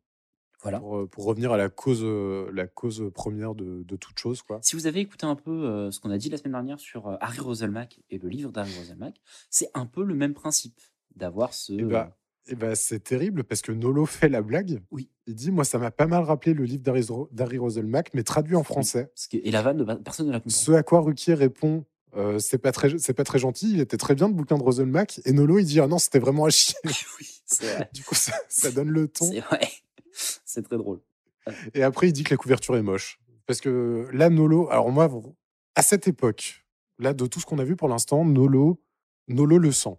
Voilà. 0.63 0.79
Pour, 0.79 0.97
euh, 0.97 1.07
pour 1.07 1.25
revenir 1.25 1.51
à 1.51 1.57
la 1.57 1.69
cause, 1.69 2.01
euh, 2.03 2.49
la 2.53 2.67
cause 2.67 3.11
première 3.13 3.53
de, 3.53 3.83
de 3.83 3.95
toute 3.95 4.17
chose, 4.17 4.41
quoi. 4.41 4.59
Si 4.63 4.75
vous 4.75 4.87
avez 4.87 5.01
écouté 5.01 5.25
un 5.25 5.35
peu 5.35 5.51
euh, 5.51 5.91
ce 5.91 5.99
qu'on 5.99 6.09
a 6.09 6.17
dit 6.17 6.29
la 6.29 6.37
semaine 6.37 6.53
dernière 6.53 6.79
sur 6.79 7.07
euh, 7.07 7.15
Harry 7.19 7.39
Roselmack 7.39 7.99
et 8.09 8.17
le 8.17 8.29
livre 8.29 8.51
d'Harry 8.51 8.71
Roselmack, 8.77 9.21
c'est 9.49 9.69
un 9.73 9.85
peu 9.85 10.03
le 10.03 10.15
même 10.15 10.33
principe 10.33 10.79
d'avoir 11.15 11.53
ce. 11.53 11.73
Et 11.73 11.83
bah, 11.83 12.15
et 12.49 12.55
bah, 12.55 12.75
c'est 12.75 12.99
terrible 13.03 13.43
parce 13.43 13.61
que 13.61 13.71
Nolo 13.71 14.05
fait 14.07 14.29
la 14.29 14.41
blague. 14.41 14.81
Oui. 14.91 15.09
Il 15.27 15.35
dit 15.35 15.51
Moi, 15.51 15.63
ça 15.63 15.77
m'a 15.77 15.91
pas 15.91 16.07
mal 16.07 16.23
rappelé 16.23 16.53
le 16.53 16.63
livre 16.63 16.83
d'Harry 16.83 17.03
Ro- 17.09 17.29
d'Harry 17.31 17.57
Roselmack, 17.57 18.13
mais 18.13 18.23
traduit 18.23 18.55
en 18.55 18.63
français. 18.63 19.07
parce 19.13 19.27
que- 19.27 19.37
et 19.43 19.51
la 19.51 19.61
vanne, 19.61 20.01
personne 20.03 20.27
ne 20.27 20.31
la 20.31 20.39
comprend. 20.39 20.57
Ce 20.57 20.71
à 20.71 20.83
quoi 20.83 21.01
Ruquier 21.01 21.33
répond 21.33 21.85
euh, 22.15 22.39
C'est 22.39 22.57
pas, 22.57 22.71
très, 22.71 22.97
c'est 22.97 23.13
pas 23.13 23.23
très 23.25 23.37
gentil, 23.39 23.71
il 23.73 23.79
était 23.81 23.97
très 23.97 24.15
bien 24.15 24.27
le 24.27 24.33
bouquin 24.33 24.57
de 24.57 24.63
Roselmack. 24.63 25.21
Et 25.25 25.31
Nolo, 25.33 25.59
il 25.59 25.65
dit 25.65 25.79
Ah 25.79 25.87
non, 25.87 25.97
c'était 25.99 26.19
vraiment 26.19 26.45
à 26.45 26.49
chier. 26.49 26.75
oui, 26.85 27.41
c'est 27.45 27.65
vrai. 27.75 27.89
du 27.93 28.03
coup, 28.03 28.15
ça, 28.15 28.33
ça 28.49 28.71
donne 28.71 28.89
le 28.89 29.07
ton. 29.07 29.29
C'est 29.31 29.39
vrai. 29.41 29.61
C'est 30.45 30.63
très 30.63 30.77
drôle. 30.77 30.99
Et 31.75 31.83
après, 31.83 32.07
il 32.09 32.13
dit 32.13 32.23
que 32.23 32.31
la 32.31 32.37
couverture 32.37 32.75
est 32.75 32.81
moche. 32.81 33.19
Parce 33.45 33.61
que 33.61 34.07
là, 34.11 34.29
Nolo, 34.29 34.67
alors 34.69 34.89
moi, 34.91 35.09
à 35.75 35.81
cette 35.83 36.07
époque, 36.07 36.65
là, 36.99 37.13
de 37.13 37.25
tout 37.27 37.39
ce 37.39 37.45
qu'on 37.45 37.59
a 37.59 37.63
vu 37.63 37.75
pour 37.75 37.87
l'instant, 37.87 38.25
Nolo, 38.25 38.81
Nolo 39.27 39.57
le 39.59 39.71
sent. 39.71 39.95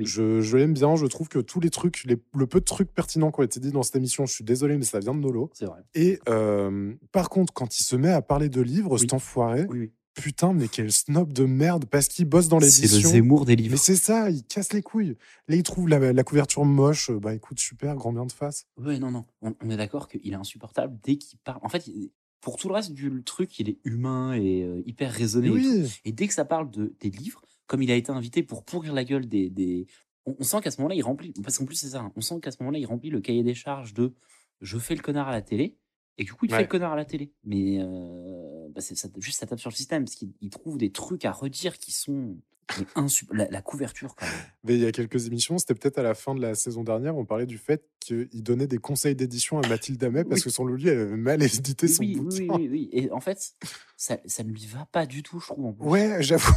Oui. 0.00 0.06
Je, 0.06 0.40
je 0.40 0.56
l'aime 0.56 0.72
bien, 0.74 0.96
je 0.96 1.06
trouve 1.06 1.28
que 1.28 1.38
tous 1.38 1.60
les 1.60 1.70
trucs, 1.70 2.04
les- 2.04 2.18
le 2.36 2.46
peu 2.46 2.60
de 2.60 2.64
trucs 2.64 2.92
pertinents 2.92 3.30
qui 3.30 3.40
ont 3.40 3.44
été 3.44 3.60
dit 3.60 3.70
dans 3.72 3.82
cette 3.82 3.96
émission, 3.96 4.26
je 4.26 4.32
suis 4.34 4.44
désolé, 4.44 4.76
mais 4.76 4.84
ça 4.84 4.98
vient 4.98 5.14
de 5.14 5.20
Nolo. 5.20 5.50
C'est 5.54 5.66
vrai. 5.66 5.80
Et 5.94 6.18
euh, 6.28 6.92
par 7.12 7.28
contre, 7.30 7.52
quand 7.52 7.78
il 7.78 7.82
se 7.82 7.96
met 7.96 8.10
à 8.10 8.22
parler 8.22 8.48
de 8.48 8.60
livres, 8.60 8.92
Oui. 8.92 9.00
cet 9.00 9.12
enfoiré, 9.12 9.66
Oui, 9.68 9.92
putain, 10.14 10.52
mais 10.52 10.68
quel 10.68 10.90
snob 10.92 11.32
de 11.32 11.44
merde, 11.44 11.84
parce 11.86 12.08
qu'il 12.08 12.24
bosse 12.26 12.48
dans 12.48 12.60
C'est 12.60 12.82
le 12.82 12.88
l'édition. 12.88 13.10
Zemmour 13.10 13.44
des 13.46 13.56
livres. 13.56 13.72
Mais 13.72 13.76
c'est 13.78 13.96
ça, 13.96 14.28
il 14.30 14.42
casse 14.44 14.72
les 14.72 14.82
couilles. 14.82 15.16
Là, 15.48 15.56
il 15.56 15.62
trouve 15.62 15.88
la, 15.88 16.12
la 16.12 16.24
couverture 16.24 16.64
moche. 16.64 17.10
Bah 17.10 17.34
écoute, 17.34 17.58
super, 17.60 17.94
grand 17.94 18.12
bien 18.12 18.26
de 18.26 18.32
face. 18.32 18.66
Ouais, 18.76 18.98
non, 18.98 19.10
non. 19.10 19.24
On, 19.42 19.54
on 19.62 19.70
est 19.70 19.76
d'accord 19.76 20.08
qu'il 20.08 20.32
est 20.32 20.36
insupportable 20.36 20.98
dès 21.04 21.16
qu'il 21.16 21.38
parle. 21.38 21.60
En 21.62 21.68
fait, 21.68 21.86
il- 21.86 22.10
pour 22.42 22.56
tout 22.56 22.68
le 22.68 22.74
reste 22.74 22.92
du 22.92 23.22
truc, 23.22 23.58
il 23.58 23.68
est 23.68 23.78
humain 23.84 24.32
et 24.32 24.62
euh, 24.62 24.82
hyper 24.86 25.12
raisonné. 25.12 25.48
et. 25.48 25.50
Oui, 25.50 26.00
Et 26.06 26.12
dès 26.12 26.26
que 26.26 26.32
ça 26.32 26.46
parle 26.46 26.70
de, 26.70 26.94
des 27.00 27.10
livres, 27.10 27.42
comme 27.70 27.82
il 27.84 27.90
a 27.92 27.94
été 27.94 28.10
invité 28.10 28.42
pour 28.42 28.64
pourrir 28.64 28.92
la 28.92 29.04
gueule 29.04 29.26
des. 29.28 29.48
des... 29.48 29.86
On, 30.26 30.34
on 30.40 30.42
sent 30.42 30.60
qu'à 30.60 30.72
ce 30.72 30.78
moment-là, 30.80 30.96
il 30.96 31.02
remplit. 31.02 31.32
Parce 31.42 31.56
qu'en 31.56 31.64
plus, 31.66 31.76
c'est 31.76 31.90
ça. 31.90 32.00
hein, 32.00 32.12
On 32.16 32.20
sent 32.20 32.40
qu'à 32.42 32.50
ce 32.50 32.56
moment-là, 32.60 32.78
il 32.80 32.84
remplit 32.86 33.10
le 33.10 33.20
cahier 33.20 33.44
des 33.44 33.54
charges 33.54 33.94
de 33.94 34.12
je 34.60 34.76
fais 34.76 34.96
le 34.96 35.02
connard 35.02 35.28
à 35.28 35.32
la 35.32 35.40
télé. 35.40 35.76
Et 36.18 36.24
du 36.24 36.32
coup, 36.34 36.46
il 36.46 36.50
fait 36.52 36.62
le 36.62 36.66
connard 36.66 36.92
à 36.92 36.96
la 36.96 37.04
télé. 37.04 37.32
Mais 37.44 37.78
euh, 37.80 38.66
bah, 38.74 38.80
ça, 38.80 39.08
juste 39.18 39.38
ça 39.38 39.46
tape 39.46 39.60
sur 39.60 39.70
le 39.70 39.76
système. 39.76 40.04
Parce 40.04 40.16
qu'il 40.16 40.32
il 40.40 40.50
trouve 40.50 40.78
des 40.78 40.90
trucs 40.90 41.24
à 41.24 41.30
redire 41.30 41.78
qui 41.78 41.92
sont. 41.92 42.36
La, 43.32 43.48
la 43.50 43.62
couverture, 43.62 44.14
quand 44.14 44.26
même. 44.26 44.34
mais 44.62 44.74
il 44.74 44.80
y 44.80 44.86
a 44.86 44.92
quelques 44.92 45.26
émissions, 45.26 45.58
c'était 45.58 45.74
peut-être 45.74 45.98
à 45.98 46.04
la 46.04 46.14
fin 46.14 46.36
de 46.36 46.40
la 46.40 46.54
saison 46.54 46.84
dernière, 46.84 47.16
on 47.16 47.24
parlait 47.24 47.44
du 47.46 47.58
fait 47.58 47.84
qu'il 47.98 48.28
donnait 48.44 48.68
des 48.68 48.78
conseils 48.78 49.16
d'édition 49.16 49.58
à 49.58 49.66
Mathilde 49.66 50.04
Amet 50.04 50.22
parce 50.22 50.40
Oui. 50.42 50.44
que 50.44 50.50
son 50.50 50.66
lui 50.66 50.86
elle 50.86 51.00
avait 51.00 51.16
mal 51.16 51.42
édité 51.42 51.88
son 51.88 52.04
oui, 52.04 52.14
bouquin. 52.14 52.36
oui, 52.38 52.48
oui, 52.48 52.68
oui. 52.70 52.88
Et 52.92 53.10
en 53.10 53.18
fait, 53.18 53.54
ça, 53.96 54.18
ça 54.24 54.44
ne 54.44 54.50
lui 54.50 54.66
va 54.66 54.86
pas 54.92 55.04
du 55.06 55.24
tout, 55.24 55.40
je 55.40 55.46
trouve. 55.48 55.66
En, 55.66 55.72
plus. 55.72 55.84
Ouais, 55.84 56.22
j'avoue. 56.22 56.52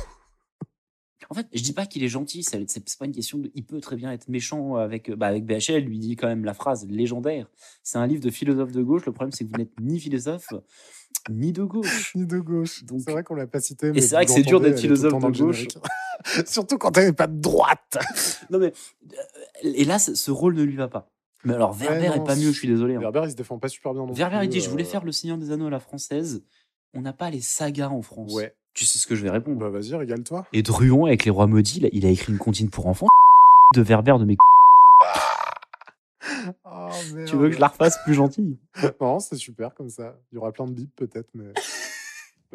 En 1.29 1.33
fait, 1.35 1.47
je 1.53 1.61
dis 1.61 1.73
pas 1.73 1.85
qu'il 1.85 2.03
est 2.03 2.07
gentil, 2.09 2.43
c'est 2.43 2.59
pas 2.99 3.05
une 3.05 3.11
question 3.11 3.37
de. 3.37 3.51
Il 3.55 3.63
peut 3.65 3.79
très 3.81 3.95
bien 3.95 4.11
être 4.11 4.27
méchant 4.29 4.75
avec, 4.75 5.11
bah, 5.11 5.27
avec 5.27 5.45
BHL, 5.45 5.79
lui 5.83 5.99
dit 5.99 6.15
quand 6.15 6.27
même 6.27 6.45
la 6.45 6.53
phrase 6.53 6.85
légendaire. 6.87 7.47
C'est 7.83 7.97
un 7.97 8.07
livre 8.07 8.21
de 8.23 8.29
philosophe 8.29 8.71
de 8.71 8.81
gauche. 8.83 9.05
Le 9.05 9.11
problème, 9.11 9.31
c'est 9.31 9.45
que 9.45 9.49
vous 9.51 9.57
n'êtes 9.57 9.79
ni 9.81 9.99
philosophe, 9.99 10.47
ni 11.29 11.51
de 11.53 11.63
gauche. 11.63 12.13
Ni 12.15 12.25
de 12.25 12.39
gauche. 12.39 12.83
Donc- 12.85 13.01
c'est 13.05 13.11
vrai 13.11 13.23
qu'on 13.23 13.35
l'a 13.35 13.47
pas 13.47 13.61
cité. 13.61 13.91
mais 13.91 14.01
c'est 14.01 14.15
vrai 14.15 14.25
que 14.25 14.31
c'est 14.31 14.41
dur 14.43 14.59
d'être 14.59 14.79
philosophe 14.79 15.13
de 15.13 15.29
gauche. 15.43 15.67
Surtout 16.45 16.77
quand 16.77 16.97
elle 16.97 17.07
n'est 17.07 17.13
pas 17.13 17.27
de 17.27 17.39
droite. 17.39 17.97
Non, 18.49 18.59
mais. 18.59 18.73
euh, 19.13 19.15
Et 19.75 19.85
là, 19.85 19.99
ce 19.99 20.31
rôle 20.31 20.55
ne 20.55 20.63
lui 20.63 20.75
va 20.75 20.87
pas. 20.89 21.09
Mais 21.45 21.53
alors, 21.53 21.73
Werber 21.73 22.07
non, 22.09 22.15
est 22.15 22.23
pas 22.25 22.35
mieux, 22.35 22.51
je 22.51 22.57
suis 22.57 22.67
désolé. 22.67 22.95
hein. 22.95 22.99
Werber, 22.99 23.21
il 23.25 23.31
se 23.31 23.35
défend 23.35 23.57
pas 23.59 23.67
super 23.69 23.93
bien 23.93 24.05
non 24.05 24.13
Werber, 24.13 24.39
il 24.43 24.49
dit 24.49 24.59
Je 24.61 24.69
voulais 24.69 24.83
euh, 24.83 24.87
faire 24.87 25.03
le 25.03 25.11
Seigneur 25.11 25.37
des 25.37 25.51
Anneaux 25.51 25.67
à 25.67 25.69
la 25.69 25.79
française. 25.79 26.43
on 26.93 27.01
n'a 27.01 27.13
pas 27.13 27.29
les 27.29 27.41
sagas 27.41 27.89
en 27.89 28.01
France. 28.01 28.33
Ouais. 28.33 28.53
Tu 28.73 28.85
sais 28.85 28.97
ce 28.99 29.05
que 29.07 29.15
je 29.15 29.23
vais 29.23 29.29
répondre. 29.29 29.57
Bah 29.59 29.69
vas-y, 29.69 29.93
régale-toi. 29.95 30.45
Et 30.53 30.63
Druon, 30.63 31.05
avec 31.05 31.25
les 31.25 31.31
rois 31.31 31.47
maudits, 31.47 31.77
il 31.77 31.85
a, 31.85 31.89
il 31.93 32.05
a 32.05 32.09
écrit 32.09 32.31
une 32.31 32.39
comptine 32.39 32.69
pour 32.69 32.87
enfants. 32.87 33.07
De 33.75 33.81
Verbère 33.81 34.19
de 34.19 34.25
mes. 34.25 34.37
Oh, 36.65 36.89
merde. 37.13 37.27
Tu 37.27 37.35
veux 37.35 37.49
que 37.49 37.55
je 37.55 37.59
la 37.59 37.67
refasse 37.67 37.97
plus 38.03 38.13
gentille? 38.13 38.57
Non, 38.99 39.19
c'est 39.19 39.35
super 39.35 39.73
comme 39.73 39.89
ça. 39.89 40.15
Il 40.31 40.35
y 40.35 40.37
aura 40.37 40.51
plein 40.51 40.65
de 40.65 40.71
bips 40.73 40.95
peut-être, 40.95 41.29
mais. 41.35 41.45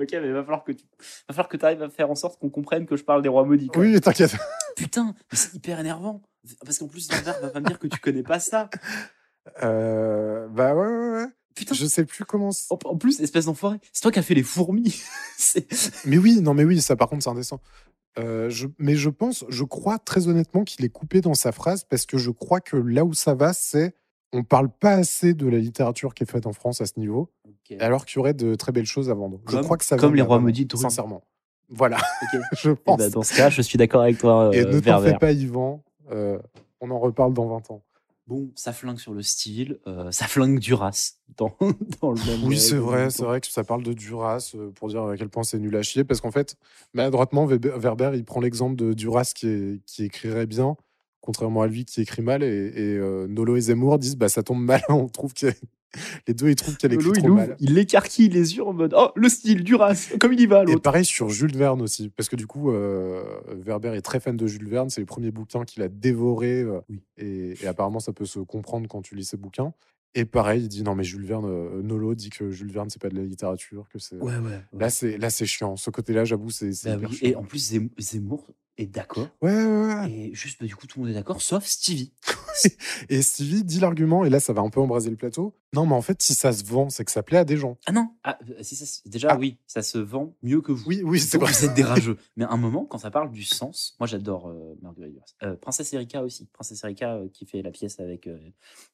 Ok, 0.00 0.10
mais 0.12 0.30
va 0.30 0.44
falloir 0.44 0.62
que 0.62 0.70
tu 0.70 0.84
va 1.28 1.34
falloir 1.34 1.48
que 1.48 1.56
arrives 1.64 1.82
à 1.82 1.88
faire 1.90 2.08
en 2.08 2.14
sorte 2.14 2.38
qu'on 2.38 2.50
comprenne 2.50 2.86
que 2.86 2.94
je 2.94 3.02
parle 3.02 3.20
des 3.20 3.28
rois 3.28 3.44
maudits. 3.44 3.66
quoi. 3.66 3.82
Oui, 3.82 4.00
t'inquiète. 4.00 4.36
Putain, 4.76 5.06
mais 5.32 5.36
c'est 5.36 5.54
hyper 5.54 5.80
énervant. 5.80 6.20
Parce 6.64 6.78
qu'en 6.78 6.86
plus, 6.86 7.08
Verbère 7.10 7.40
va 7.40 7.48
pas 7.50 7.58
me 7.58 7.66
dire 7.66 7.80
que 7.80 7.88
tu 7.88 7.98
connais 7.98 8.22
pas 8.22 8.38
ça. 8.38 8.70
Euh, 9.64 10.46
bah 10.50 10.76
ouais, 10.76 10.86
ouais, 10.86 11.10
ouais. 11.14 11.26
Putain. 11.58 11.74
Je 11.74 11.86
sais 11.86 12.04
plus 12.04 12.24
comment. 12.24 12.50
En, 12.84 12.96
plus, 12.96 13.20
espèce 13.20 13.46
d'enfoiré, 13.46 13.78
c'est 13.92 14.00
toi 14.02 14.10
qui 14.12 14.18
as 14.18 14.22
fait 14.22 14.34
les 14.34 14.42
fourmis. 14.42 15.00
Mais 16.06 16.18
oui, 16.18 16.40
non, 16.40 16.54
mais 16.54 16.64
oui, 16.64 16.80
ça 16.80 16.96
par 16.96 17.08
contre, 17.08 17.22
c'est 17.24 17.30
indécent. 17.30 17.60
Euh, 18.18 18.48
je, 18.50 18.66
mais 18.78 18.94
je 18.96 19.10
pense, 19.10 19.44
je 19.48 19.62
crois 19.64 19.98
très 19.98 20.26
honnêtement 20.28 20.64
qu'il 20.64 20.84
est 20.84 20.88
coupé 20.88 21.20
dans 21.20 21.34
sa 21.34 21.52
phrase 21.52 21.84
parce 21.84 22.04
que 22.06 22.18
je 22.18 22.30
crois 22.30 22.60
que 22.60 22.76
là 22.76 23.04
où 23.04 23.12
ça 23.14 23.34
va, 23.34 23.52
c'est 23.52 23.94
on 24.32 24.42
parle 24.42 24.68
pas 24.70 24.92
assez 24.92 25.34
de 25.34 25.46
la 25.46 25.58
littérature 25.58 26.14
qui 26.14 26.24
est 26.24 26.30
faite 26.30 26.46
en 26.46 26.52
France 26.52 26.80
à 26.80 26.86
ce 26.86 26.92
niveau, 26.98 27.30
alors 27.80 28.04
qu'il 28.06 28.16
y 28.16 28.18
aurait 28.20 28.34
de 28.34 28.54
très 28.56 28.72
belles 28.72 28.86
choses 28.86 29.08
à 29.10 29.14
vendre. 29.14 29.40
je 29.46 29.52
Comme- 29.52 29.64
crois 29.64 29.76
que 29.76 29.84
ça 29.84 29.96
comme 29.96 30.14
les 30.14 30.22
rois 30.22 30.38
maudits. 30.40 30.66
Sincèrement. 30.74 31.22
Voilà, 31.68 31.98
je 32.62 32.70
Eh 32.70 32.74
pense. 32.74 32.98
ben, 32.98 33.10
dans 33.10 33.22
ce 33.22 33.36
cas, 33.36 33.50
je 33.50 33.62
suis 33.62 33.76
d'accord 33.78 34.02
avec 34.02 34.18
toi, 34.18 34.50
Et 34.54 34.60
euh, 34.60 34.72
ne 34.72 34.80
t'en 34.80 35.00
fais 35.02 35.14
pas, 35.18 35.32
Yvan. 35.32 35.82
euh, 36.10 36.38
on 36.80 36.90
en 36.90 36.98
reparle 36.98 37.34
dans 37.34 37.46
20 37.46 37.70
ans. 37.70 37.82
Bon, 38.28 38.50
ça 38.54 38.74
flingue 38.74 38.98
sur 38.98 39.14
le 39.14 39.22
style, 39.22 39.78
euh, 39.86 40.10
ça 40.10 40.26
flingue 40.26 40.58
Duras 40.58 41.14
dans, 41.38 41.56
dans 42.02 42.12
le 42.12 42.18
même. 42.26 42.44
Oui, 42.44 42.58
c'est 42.58 42.76
vrai, 42.76 43.08
c'est 43.10 43.24
vrai 43.24 43.40
que 43.40 43.46
ça 43.46 43.64
parle 43.64 43.82
de 43.82 43.94
Duras 43.94 44.52
euh, 44.54 44.70
pour 44.70 44.88
dire 44.88 45.02
à 45.04 45.16
quel 45.16 45.30
point 45.30 45.42
c'est 45.44 45.58
nul 45.58 45.74
à 45.74 45.82
chier. 45.82 46.04
Parce 46.04 46.20
qu'en 46.20 46.30
fait, 46.30 46.54
maladroitement, 46.92 47.46
Weber- 47.46 47.78
Werber, 47.80 48.10
il 48.14 48.24
prend 48.26 48.40
l'exemple 48.40 48.76
de 48.76 48.92
Duras 48.92 49.32
qui, 49.34 49.46
est- 49.48 49.82
qui 49.86 50.04
écrirait 50.04 50.46
bien, 50.46 50.76
contrairement 51.22 51.62
à 51.62 51.66
lui 51.68 51.86
qui 51.86 52.02
écrit 52.02 52.20
mal. 52.20 52.42
Et, 52.42 52.66
et, 52.66 52.96
euh, 52.98 53.26
Nolo 53.28 53.56
et 53.56 53.62
Zemmour 53.62 53.98
disent 53.98 54.16
bah 54.16 54.28
ça 54.28 54.42
tombe 54.42 54.62
mal. 54.62 54.82
On 54.90 55.08
trouve 55.08 55.32
que 55.32 55.46
les 56.26 56.34
deux 56.34 56.48
ils 56.50 56.54
trouvent 56.54 56.76
qu'elle 56.76 56.92
écrit 56.92 57.08
il 57.14 57.18
trop 57.18 57.28
ouvre, 57.28 57.36
mal. 57.36 57.56
il 57.60 57.78
écarquille 57.78 58.28
les 58.28 58.56
yeux 58.56 58.62
en 58.64 58.72
mode 58.72 58.94
Oh, 58.96 59.08
le 59.16 59.28
style, 59.28 59.64
Duras, 59.64 60.10
comme 60.20 60.32
il 60.34 60.40
y 60.40 60.46
va, 60.46 60.64
Et 60.68 60.76
pareil 60.76 61.04
sur 61.04 61.28
Jules 61.30 61.56
Verne 61.56 61.80
aussi, 61.82 62.10
parce 62.10 62.28
que 62.28 62.36
du 62.36 62.46
coup, 62.46 62.70
euh, 62.70 63.22
Werber 63.64 63.94
est 63.94 64.02
très 64.02 64.20
fan 64.20 64.36
de 64.36 64.46
Jules 64.46 64.68
Verne. 64.68 64.90
C'est 64.90 65.00
les 65.00 65.06
premiers 65.06 65.30
bouquins 65.30 65.64
qu'il 65.64 65.82
a 65.82 65.88
dévorés. 65.88 66.60
euh, 66.62 66.80
et, 67.16 67.54
et 67.62 67.66
apparemment, 67.66 68.00
ça 68.00 68.12
peut 68.12 68.26
se 68.26 68.38
comprendre 68.40 68.86
quand 68.88 69.02
tu 69.02 69.14
lis 69.14 69.24
ses 69.24 69.36
bouquins. 69.36 69.72
Et 70.14 70.24
pareil, 70.24 70.62
il 70.62 70.68
dit 70.68 70.82
non, 70.82 70.94
mais 70.94 71.04
Jules 71.04 71.24
Verne, 71.26 71.44
euh, 71.46 71.82
Nolo 71.82 72.14
dit 72.14 72.30
que 72.30 72.50
Jules 72.50 72.72
Verne, 72.72 72.88
c'est 72.90 73.00
pas 73.00 73.10
de 73.10 73.16
la 73.16 73.22
littérature, 73.22 73.88
que 73.92 73.98
c'est. 73.98 74.16
Ouais, 74.16 74.36
ouais. 74.36 74.40
ouais. 74.40 74.60
Là, 74.80 74.90
c'est 74.90 75.18
là, 75.18 75.28
c'est 75.30 75.44
chiant. 75.46 75.76
Ce 75.76 75.90
côté-là, 75.90 76.24
j'avoue, 76.24 76.50
c'est. 76.50 76.70
Bah 76.84 76.96
oui. 77.10 77.18
Et 77.22 77.34
en 77.36 77.42
plus, 77.44 77.72
Zem- 77.72 77.90
Zemmour 77.98 78.46
est 78.78 78.86
d'accord. 78.86 79.28
Ouais, 79.42 79.52
ouais, 79.52 79.94
ouais. 79.94 80.10
Et 80.10 80.34
juste, 80.34 80.60
bah, 80.60 80.66
du 80.66 80.74
coup, 80.76 80.86
tout 80.86 80.98
le 81.00 81.04
monde 81.06 81.10
est 81.12 81.18
d'accord, 81.18 81.42
sauf 81.42 81.64
Stevie. 81.66 82.12
Et 83.08 83.22
Stevie 83.22 83.62
dit 83.62 83.78
l'argument, 83.78 84.24
et 84.24 84.30
là, 84.30 84.40
ça 84.40 84.52
va 84.52 84.62
un 84.62 84.68
peu 84.70 84.80
embraser 84.80 85.10
le 85.10 85.16
plateau. 85.16 85.54
Non, 85.74 85.86
mais 85.86 85.94
en 85.94 86.02
fait, 86.02 86.20
si 86.20 86.34
ça 86.34 86.52
se 86.52 86.64
vend, 86.64 86.90
c'est 86.90 87.04
que 87.04 87.12
ça 87.12 87.22
plaît 87.22 87.38
à 87.38 87.44
des 87.44 87.56
gens. 87.56 87.78
Ah 87.86 87.92
non, 87.92 88.08
ah, 88.24 88.36
euh, 88.50 88.62
si 88.62 88.74
ça 88.74 88.84
se- 88.84 89.08
déjà, 89.08 89.28
Ah. 89.32 89.36
oui, 89.38 89.58
ça 89.68 89.82
se 89.82 89.98
vend 89.98 90.34
mieux 90.42 90.60
que 90.60 90.72
vous. 90.72 90.84
Oui, 90.88 91.02
oui, 91.04 91.20
c'est 91.20 91.38
vrai. 91.38 91.52
Vous 91.52 91.64
êtes 91.64 91.74
des 91.74 91.84
rageux. 91.84 92.16
Mais 92.36 92.44
à 92.44 92.50
un 92.50 92.56
moment, 92.56 92.84
quand 92.84 92.98
ça 92.98 93.12
parle 93.12 93.30
du 93.30 93.44
sens, 93.44 93.94
moi 94.00 94.08
j'adore 94.08 94.48
euh, 94.48 94.76
Marguerite 94.82 95.12
Duras. 95.12 95.26
Euh, 95.44 95.54
Princesse 95.56 95.92
Erika 95.92 96.24
aussi. 96.24 96.46
Princesse 96.52 96.82
Erika 96.82 97.14
euh, 97.14 97.28
qui 97.32 97.46
fait 97.46 97.62
la 97.62 97.70
pièce 97.70 98.00
avec 98.00 98.28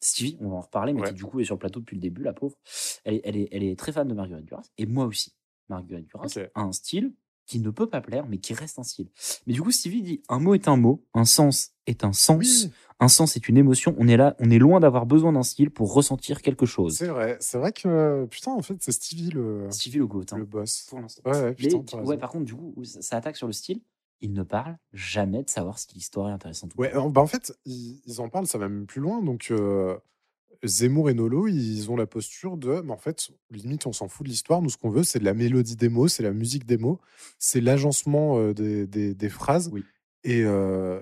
Stevie, 0.00 0.36
on 0.40 0.48
va 0.50 0.56
en 0.56 0.60
reparler, 0.60 0.92
mais 0.92 1.00
Ouais. 1.00 1.08
qui 1.08 1.14
du 1.14 1.24
coup 1.24 1.40
est 1.40 1.44
sur 1.44 1.54
le 1.54 1.60
plateau 1.60 1.80
depuis 1.80 1.96
le 1.96 2.02
début, 2.02 2.22
la 2.22 2.32
pauvre. 2.34 2.56
Elle 3.04 3.14
est, 3.14 3.20
elle 3.24 3.36
est, 3.36 3.48
elle 3.50 3.62
est 3.62 3.78
très 3.78 3.92
fan 3.92 4.06
de 4.06 4.12
Marguerite 4.14 4.44
Duras. 4.44 4.64
Et 4.76 4.84
moi 4.86 5.06
aussi. 5.06 5.32
Marguerite 5.70 6.06
Duras 6.08 6.26
Ok. 6.26 6.50
a 6.54 6.60
un 6.60 6.72
style 6.72 7.14
qui 7.46 7.60
ne 7.60 7.70
peut 7.70 7.88
pas 7.88 8.00
plaire, 8.00 8.26
mais 8.28 8.38
qui 8.38 8.54
reste 8.54 8.78
un 8.78 8.82
style. 8.82 9.08
Mais 9.46 9.52
du 9.52 9.62
coup, 9.62 9.70
Stevie 9.70 10.02
dit 10.02 10.22
un 10.28 10.38
mot 10.38 10.54
est 10.54 10.68
un 10.68 10.76
mot, 10.76 11.04
un 11.14 11.24
sens 11.24 11.72
est 11.86 12.04
un 12.04 12.12
sens, 12.12 12.38
Oui, 12.38 12.70
un 13.00 13.08
sens 13.08 13.36
est 13.36 13.48
une 13.48 13.56
émotion. 13.58 13.94
On 13.98 14.08
est 14.08 14.16
là, 14.16 14.34
on 14.38 14.50
est 14.50 14.58
loin 14.58 14.80
d'avoir 14.80 15.04
besoin 15.04 15.32
d'un 15.32 15.42
style 15.42 15.70
pour 15.70 15.92
ressentir 15.92 16.40
quelque 16.40 16.64
chose. 16.66 16.96
c'est 16.96 17.08
vrai. 17.08 17.36
C'est 17.40 17.58
vrai 17.58 17.72
que, 17.72 18.26
putain, 18.30 18.52
en 18.52 18.62
fait, 18.62 18.76
c'est 18.80 18.92
Stevie 18.92 19.30
le, 19.30 19.66
Stevie 19.70 19.98
le 19.98 20.06
goat, 20.06 20.24
hein, 20.32 20.38
le 20.38 20.44
boss. 20.46 20.86
pour 20.88 21.00
l'instant. 21.00 21.22
Ouais, 21.30 21.42
ouais, 21.42 21.54
putain, 21.54 22.02
ouais, 22.02 22.16
par 22.16 22.30
contre, 22.30 22.44
du 22.46 22.54
coup, 22.54 22.74
ça, 22.84 23.02
ça 23.02 23.16
attaque 23.16 23.36
sur 23.36 23.46
le 23.46 23.52
style. 23.52 23.80
Il 24.20 24.32
ne 24.32 24.42
parle 24.42 24.78
jamais 24.94 25.42
de 25.42 25.50
savoir 25.50 25.78
si 25.78 25.88
l'histoire 25.92 26.30
est 26.30 26.32
intéressante 26.32 26.72
ou 26.76 26.80
Ouais, 26.80 26.90
pas. 26.92 27.06
bah, 27.08 27.20
en 27.20 27.26
fait, 27.26 27.52
ils, 27.66 28.00
ils 28.06 28.20
en 28.22 28.30
parlent, 28.30 28.46
ça 28.46 28.56
va 28.56 28.68
même 28.70 28.86
plus 28.86 29.02
loin. 29.02 29.20
Donc, 29.22 29.48
euh, 29.50 29.98
Zemmour 30.66 31.10
et 31.10 31.14
Nolo, 31.14 31.46
ils 31.46 31.90
ont 31.90 31.96
la 31.96 32.06
posture 32.06 32.56
de, 32.56 32.80
mais 32.80 32.92
en 32.92 32.96
fait, 32.98 33.30
limite, 33.50 33.86
on 33.86 33.92
s'en 33.92 34.08
fout 34.08 34.24
de 34.26 34.30
l'histoire. 34.30 34.62
Nous, 34.62 34.70
ce 34.70 34.76
qu'on 34.76 34.90
veut, 34.90 35.02
c'est 35.04 35.18
de 35.18 35.24
la 35.24 35.34
mélodie 35.34 35.76
des 35.76 35.88
mots, 35.88 36.08
c'est 36.08 36.22
la 36.22 36.32
musique 36.32 36.66
des 36.66 36.78
mots, 36.78 37.00
c'est 37.38 37.60
l'agencement 37.60 38.52
des, 38.52 38.86
des- 38.86 39.14
des 39.14 39.28
phrases. 39.28 39.70
Oui. 39.72 39.84
Et, 40.24 40.42
euh, 40.44 41.00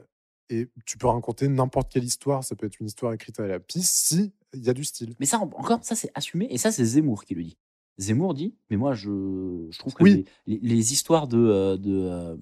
et 0.50 0.68
tu 0.84 0.98
peux 0.98 1.06
raconter 1.06 1.48
n'importe 1.48 1.92
quelle 1.92 2.04
histoire. 2.04 2.42
Ça 2.44 2.56
peut 2.56 2.66
être 2.66 2.80
une 2.80 2.86
histoire 2.86 3.12
écrite 3.12 3.38
à 3.40 3.46
la 3.46 3.60
piste 3.60 3.94
si 3.94 4.32
il 4.52 4.64
y 4.64 4.68
a 4.68 4.74
du 4.74 4.84
style. 4.84 5.14
Mais 5.20 5.26
ça, 5.26 5.38
en- 5.38 5.44
encore, 5.44 5.78
ça, 5.84 5.94
c'est 5.94 6.10
assumé. 6.14 6.46
Et 6.50 6.58
ça, 6.58 6.72
c'est 6.72 6.84
Zemmour 6.84 7.24
qui 7.24 7.34
le 7.34 7.42
dit. 7.44 7.56
Zemmour 7.98 8.34
dit, 8.34 8.54
mais 8.70 8.76
moi, 8.76 8.94
je, 8.94 9.66
je 9.70 9.78
trouve 9.78 9.94
que 9.94 10.02
Oui. 10.02 10.24
les, 10.46 10.58
les- 10.58 10.68
les 10.74 10.92
histoires 10.92 11.28
de, 11.28 11.38
euh, 11.38 11.76
de 11.76 11.92
euh, 11.92 12.36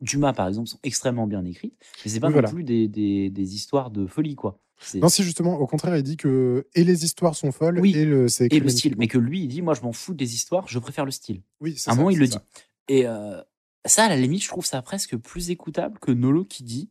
Dumas, 0.00 0.32
par 0.32 0.48
exemple, 0.48 0.68
sont 0.68 0.80
extrêmement 0.82 1.26
bien 1.26 1.44
écrites. 1.44 1.74
Mais 2.04 2.10
c'est 2.10 2.20
pas 2.20 2.26
Oui, 2.26 2.32
non 2.32 2.40
voilà. 2.40 2.50
plus 2.52 2.64
des, 2.64 2.88
des, 2.88 3.30
des 3.30 3.54
histoires 3.54 3.90
de 3.90 4.06
folie, 4.06 4.34
quoi. 4.34 4.58
C'est- 4.78 4.98
Non, 4.98 5.08
si 5.08 5.22
justement, 5.22 5.58
au 5.58 5.66
contraire, 5.66 5.96
il 5.96 6.02
dit 6.02 6.16
que 6.16 6.66
et 6.74 6.84
les 6.84 7.04
histoires 7.04 7.34
sont 7.34 7.50
folles 7.52 7.78
Oui. 7.80 7.94
et 7.96 8.04
le 8.04 8.28
c'est 8.28 8.46
écrit 8.46 8.58
et 8.58 8.60
le 8.60 8.68
style. 8.68 8.94
Mais 8.98 9.06
que 9.08 9.16
lui, 9.18 9.42
il 9.44 9.48
dit, 9.48 9.62
moi, 9.62 9.74
je 9.74 9.80
m'en 9.82 9.92
fous 9.92 10.12
des 10.12 10.34
histoires, 10.34 10.68
je 10.68 10.78
préfère 10.78 11.04
le 11.04 11.10
style. 11.12 11.40
Oui, 11.60 11.74
c'est 11.78 11.88
À 11.88 11.92
un 11.92 11.96
ça, 11.96 12.00
moment, 12.00 12.10
il 12.10 12.18
le 12.18 12.26
ça. 12.26 12.38
dit. 12.38 12.44
Et 12.88 13.06
euh, 13.06 13.40
ça, 13.86 14.04
à 14.04 14.08
la 14.08 14.16
limite, 14.16 14.42
je 14.42 14.48
trouve 14.48 14.66
ça 14.66 14.82
presque 14.82 15.16
plus 15.16 15.50
écoutable 15.50 15.98
que 15.98 16.10
Nolo 16.12 16.44
qui 16.44 16.62
dit, 16.62 16.90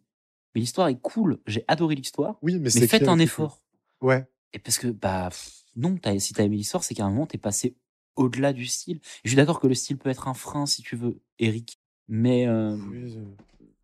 mais 0.55 0.61
l'histoire 0.61 0.87
est 0.87 0.99
cool, 0.99 1.37
j'ai 1.45 1.63
adoré 1.67 1.95
l'histoire, 1.95 2.37
Oui, 2.41 2.57
mais, 2.59 2.69
faites 2.69 3.07
un 3.09 3.19
effort. 3.19 3.61
Ouais. 4.01 4.25
Et 4.53 4.59
parce 4.59 4.77
que, 4.79 4.87
bah, 4.87 5.29
non, 5.75 5.97
si 6.17 6.33
t'as 6.33 6.43
aimé 6.45 6.55
l'histoire, 6.55 6.83
c'est 6.83 6.95
qu'à 6.95 7.05
un 7.05 7.09
moment, 7.09 7.27
t'es 7.27 7.37
passé 7.37 7.75
au-delà 8.15 8.53
du 8.53 8.65
style. 8.65 8.99
Je 9.23 9.29
suis 9.29 9.35
d'accord 9.37 9.59
que 9.59 9.67
le 9.67 9.73
style 9.75 9.97
peut 9.97 10.09
être 10.09 10.27
un 10.27 10.33
frein, 10.33 10.65
si 10.65 10.81
tu 10.81 10.95
veux, 10.95 11.19
Eric. 11.39 11.79
Mais, 12.07 12.47
euh, 12.47 12.75
Oui, 12.91 13.17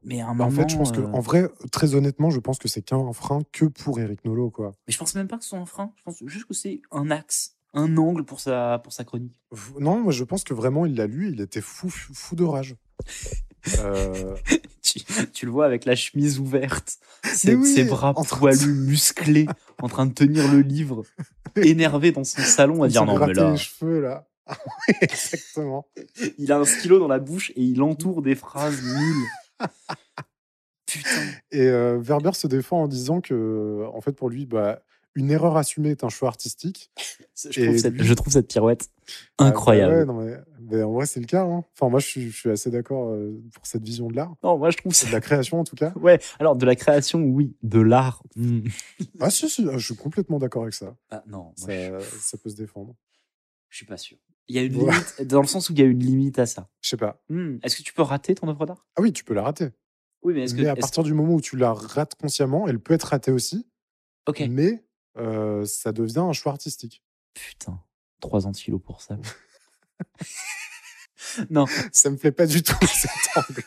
mais 0.03 0.21
à 0.21 0.25
un 0.27 0.35
Bah, 0.35 0.45
moment. 0.45 0.47
en 0.47 0.51
fait, 0.51 0.69
je 0.69 0.77
pense 0.77 0.91
que, 0.91 1.01
en 1.01 1.19
vrai, 1.19 1.49
très 1.71 1.95
honnêtement, 1.95 2.29
je 2.29 2.39
pense 2.39 2.57
que 2.59 2.67
c'est 2.67 2.81
qu'un 2.81 3.11
frein 3.13 3.41
que 3.51 3.65
pour 3.65 3.99
Eric 3.99 4.23
Nolo, 4.25 4.49
quoi. 4.49 4.71
Mais 4.87 4.93
je 4.93 4.97
pense 4.97 5.13
même 5.15 5.27
pas 5.27 5.37
que 5.37 5.43
ce 5.43 5.49
soit 5.51 5.59
un 5.59 5.65
frein. 5.65 5.91
Je 5.97 6.03
pense 6.03 6.23
juste 6.25 6.45
que 6.45 6.53
c'est 6.53 6.81
un 6.91 7.09
axe, 7.11 7.55
un 7.73 7.97
angle 7.97 8.23
pour 8.25 8.39
sa, 8.39 8.79
pour 8.83 8.93
sa 8.93 9.03
chronique. 9.03 9.39
Non, 9.79 9.99
moi, 10.01 10.11
je 10.11 10.23
pense 10.23 10.43
que 10.43 10.53
vraiment, 10.53 10.85
il 10.85 10.95
l'a 10.95 11.07
lu, 11.07 11.31
il 11.31 11.41
était 11.41 11.61
fou, 11.61 11.89
fou 11.89 12.35
de 12.35 12.43
rage. 12.43 12.75
Euh, 13.79 14.35
tu, 14.81 14.99
tu 15.33 15.45
le 15.45 15.51
vois 15.51 15.65
avec 15.65 15.85
la 15.85 15.95
chemise 15.95 16.39
ouverte, 16.39 16.97
ses, 17.23 17.55
oui, 17.55 17.73
ses 17.73 17.83
bras 17.83 18.13
de 18.13 18.27
poilus, 18.27 18.73
musclés, 18.73 19.47
en 19.81 19.87
train 19.87 20.05
de 20.05 20.13
tenir 20.13 20.51
le 20.51 20.61
livre, 20.61 21.03
énervé 21.55 22.11
dans 22.11 22.23
son 22.23 22.41
salon 22.41 22.83
à 22.83 22.87
dire 22.87 23.05
non, 23.05 23.17
mais 23.17 23.33
là, 23.33 23.51
les 23.51 23.57
cheveux, 23.57 24.01
là. 24.01 24.27
Oui, 24.49 24.95
Exactement. 25.01 25.85
il 26.37 26.51
a 26.51 26.57
un 26.57 26.65
stylo 26.65 26.99
dans 26.99 27.07
la 27.07 27.19
bouche 27.19 27.51
et 27.51 27.61
il 27.61 27.81
entoure 27.81 28.21
des 28.21 28.35
phrases 28.35 28.81
nulles. 28.81 29.69
Putain. 30.85 31.09
Et 31.51 31.67
euh, 31.67 31.99
Werber 32.01 32.33
se 32.33 32.47
défend 32.47 32.83
en 32.83 32.87
disant 32.87 33.21
que, 33.21 33.85
en 33.93 34.01
fait, 34.01 34.11
pour 34.11 34.29
lui, 34.29 34.45
bah, 34.45 34.81
une 35.15 35.31
erreur 35.31 35.57
assumée 35.57 35.89
est 35.89 36.03
un 36.03 36.09
choix 36.09 36.27
artistique. 36.29 36.91
Je 37.49 37.63
trouve, 37.63 37.77
cette, 37.77 37.93
lui- 37.95 38.03
je 38.05 38.13
trouve 38.13 38.31
cette 38.33 38.47
pirouette 38.47 38.89
Ah, 39.39 39.45
bah 39.45 39.45
incroyable. 39.47 39.93
ouais, 39.95 40.05
non, 40.05 40.13
mais, 40.21 40.37
mais 40.59 40.83
en 40.83 40.91
vrai, 40.93 41.07
c'est 41.07 41.19
le 41.19 41.25
cas. 41.25 41.43
hein. 41.43 41.63
Enfin, 41.73 41.89
moi, 41.89 41.99
je 41.99 42.05
suis, 42.05 42.29
je 42.29 42.37
suis 42.37 42.49
assez 42.51 42.69
d'accord 42.69 43.09
euh, 43.09 43.41
pour 43.55 43.65
cette 43.65 43.81
vision 43.83 44.09
de 44.09 44.15
l'art. 44.15 44.35
Non, 44.43 44.59
moi 44.59 44.69
je 44.69 44.77
trouve 44.77 44.93
ça. 44.93 45.07
De 45.07 45.11
la 45.11 45.21
création, 45.21 45.59
en 45.59 45.63
tout 45.63 45.75
cas. 45.75 45.91
Ouais, 45.95 46.19
alors 46.39 46.55
de 46.55 46.65
la 46.67 46.75
création, 46.75 47.19
oui. 47.23 47.55
De 47.63 47.79
l'art. 47.79 48.21
hmm. 48.35 48.59
Ah, 49.19 49.31
si, 49.31 49.49
si, 49.49 49.65
ah, 49.67 49.77
je 49.79 49.85
suis 49.85 49.95
complètement 49.95 50.37
d'accord 50.37 50.61
avec 50.63 50.75
ça. 50.75 50.95
Ah 51.09 51.23
non, 51.25 51.51
Ça, 51.55 51.71
je, 51.71 51.99
ça 52.19 52.37
peut 52.37 52.49
se 52.49 52.55
défendre. 52.57 52.95
je 53.69 53.77
suis 53.77 53.85
pas 53.87 53.97
sûr. 53.97 54.17
Il 54.47 54.55
y 54.55 54.59
a 54.59 54.61
une 54.63 54.75
Ouais. 54.75 54.91
limite, 54.91 55.21
dans 55.23 55.41
le 55.41 55.47
sens 55.47 55.69
où 55.69 55.73
il 55.73 55.79
y 55.79 55.81
a 55.81 55.85
une 55.85 55.99
limite 56.03 56.37
à 56.37 56.45
ça. 56.45 56.69
Je 56.81 56.89
sais 56.89 56.97
pas. 56.97 57.23
Hmm, 57.29 57.57
Est-ce 57.63 57.77
que 57.77 57.81
tu 57.81 57.93
peux 57.93 58.03
rater 58.03 58.35
ton 58.35 58.47
œuvre 58.49 58.67
d'art? 58.67 58.85
Ah 58.97 59.01
oui, 59.01 59.13
tu 59.13 59.23
peux 59.23 59.33
la 59.33 59.41
rater. 59.41 59.69
Oui, 60.21 60.35
mais 60.35 60.43
est-ce 60.43 60.53
que. 60.53 60.61
mais 60.61 60.67
à 60.67 60.75
partir 60.75 61.01
du 61.01 61.15
moment 61.15 61.33
où 61.33 61.41
tu 61.41 61.57
la 61.57 61.73
rates 61.73 62.13
consciemment, 62.15 62.67
elle 62.67 62.79
peut 62.79 62.93
être 62.93 63.03
ratée 63.07 63.31
aussi, 63.31 63.65
Ok. 64.27 64.43
mais 64.47 64.83
euh, 65.17 65.65
ça 65.65 65.91
devient 65.91 66.19
un 66.19 66.33
choix 66.33 66.51
artistique. 66.51 67.03
Putain, 67.33 67.79
3 68.19 68.47
ans 68.47 68.51
de 68.51 68.77
pour 68.77 69.01
ça. 69.01 69.17
non, 71.49 71.65
Ça 71.91 72.09
me 72.09 72.17
plaît 72.17 72.31
pas 72.31 72.45
du 72.45 72.63
tout 72.63 72.75
cet 72.87 73.11
angle. 73.35 73.63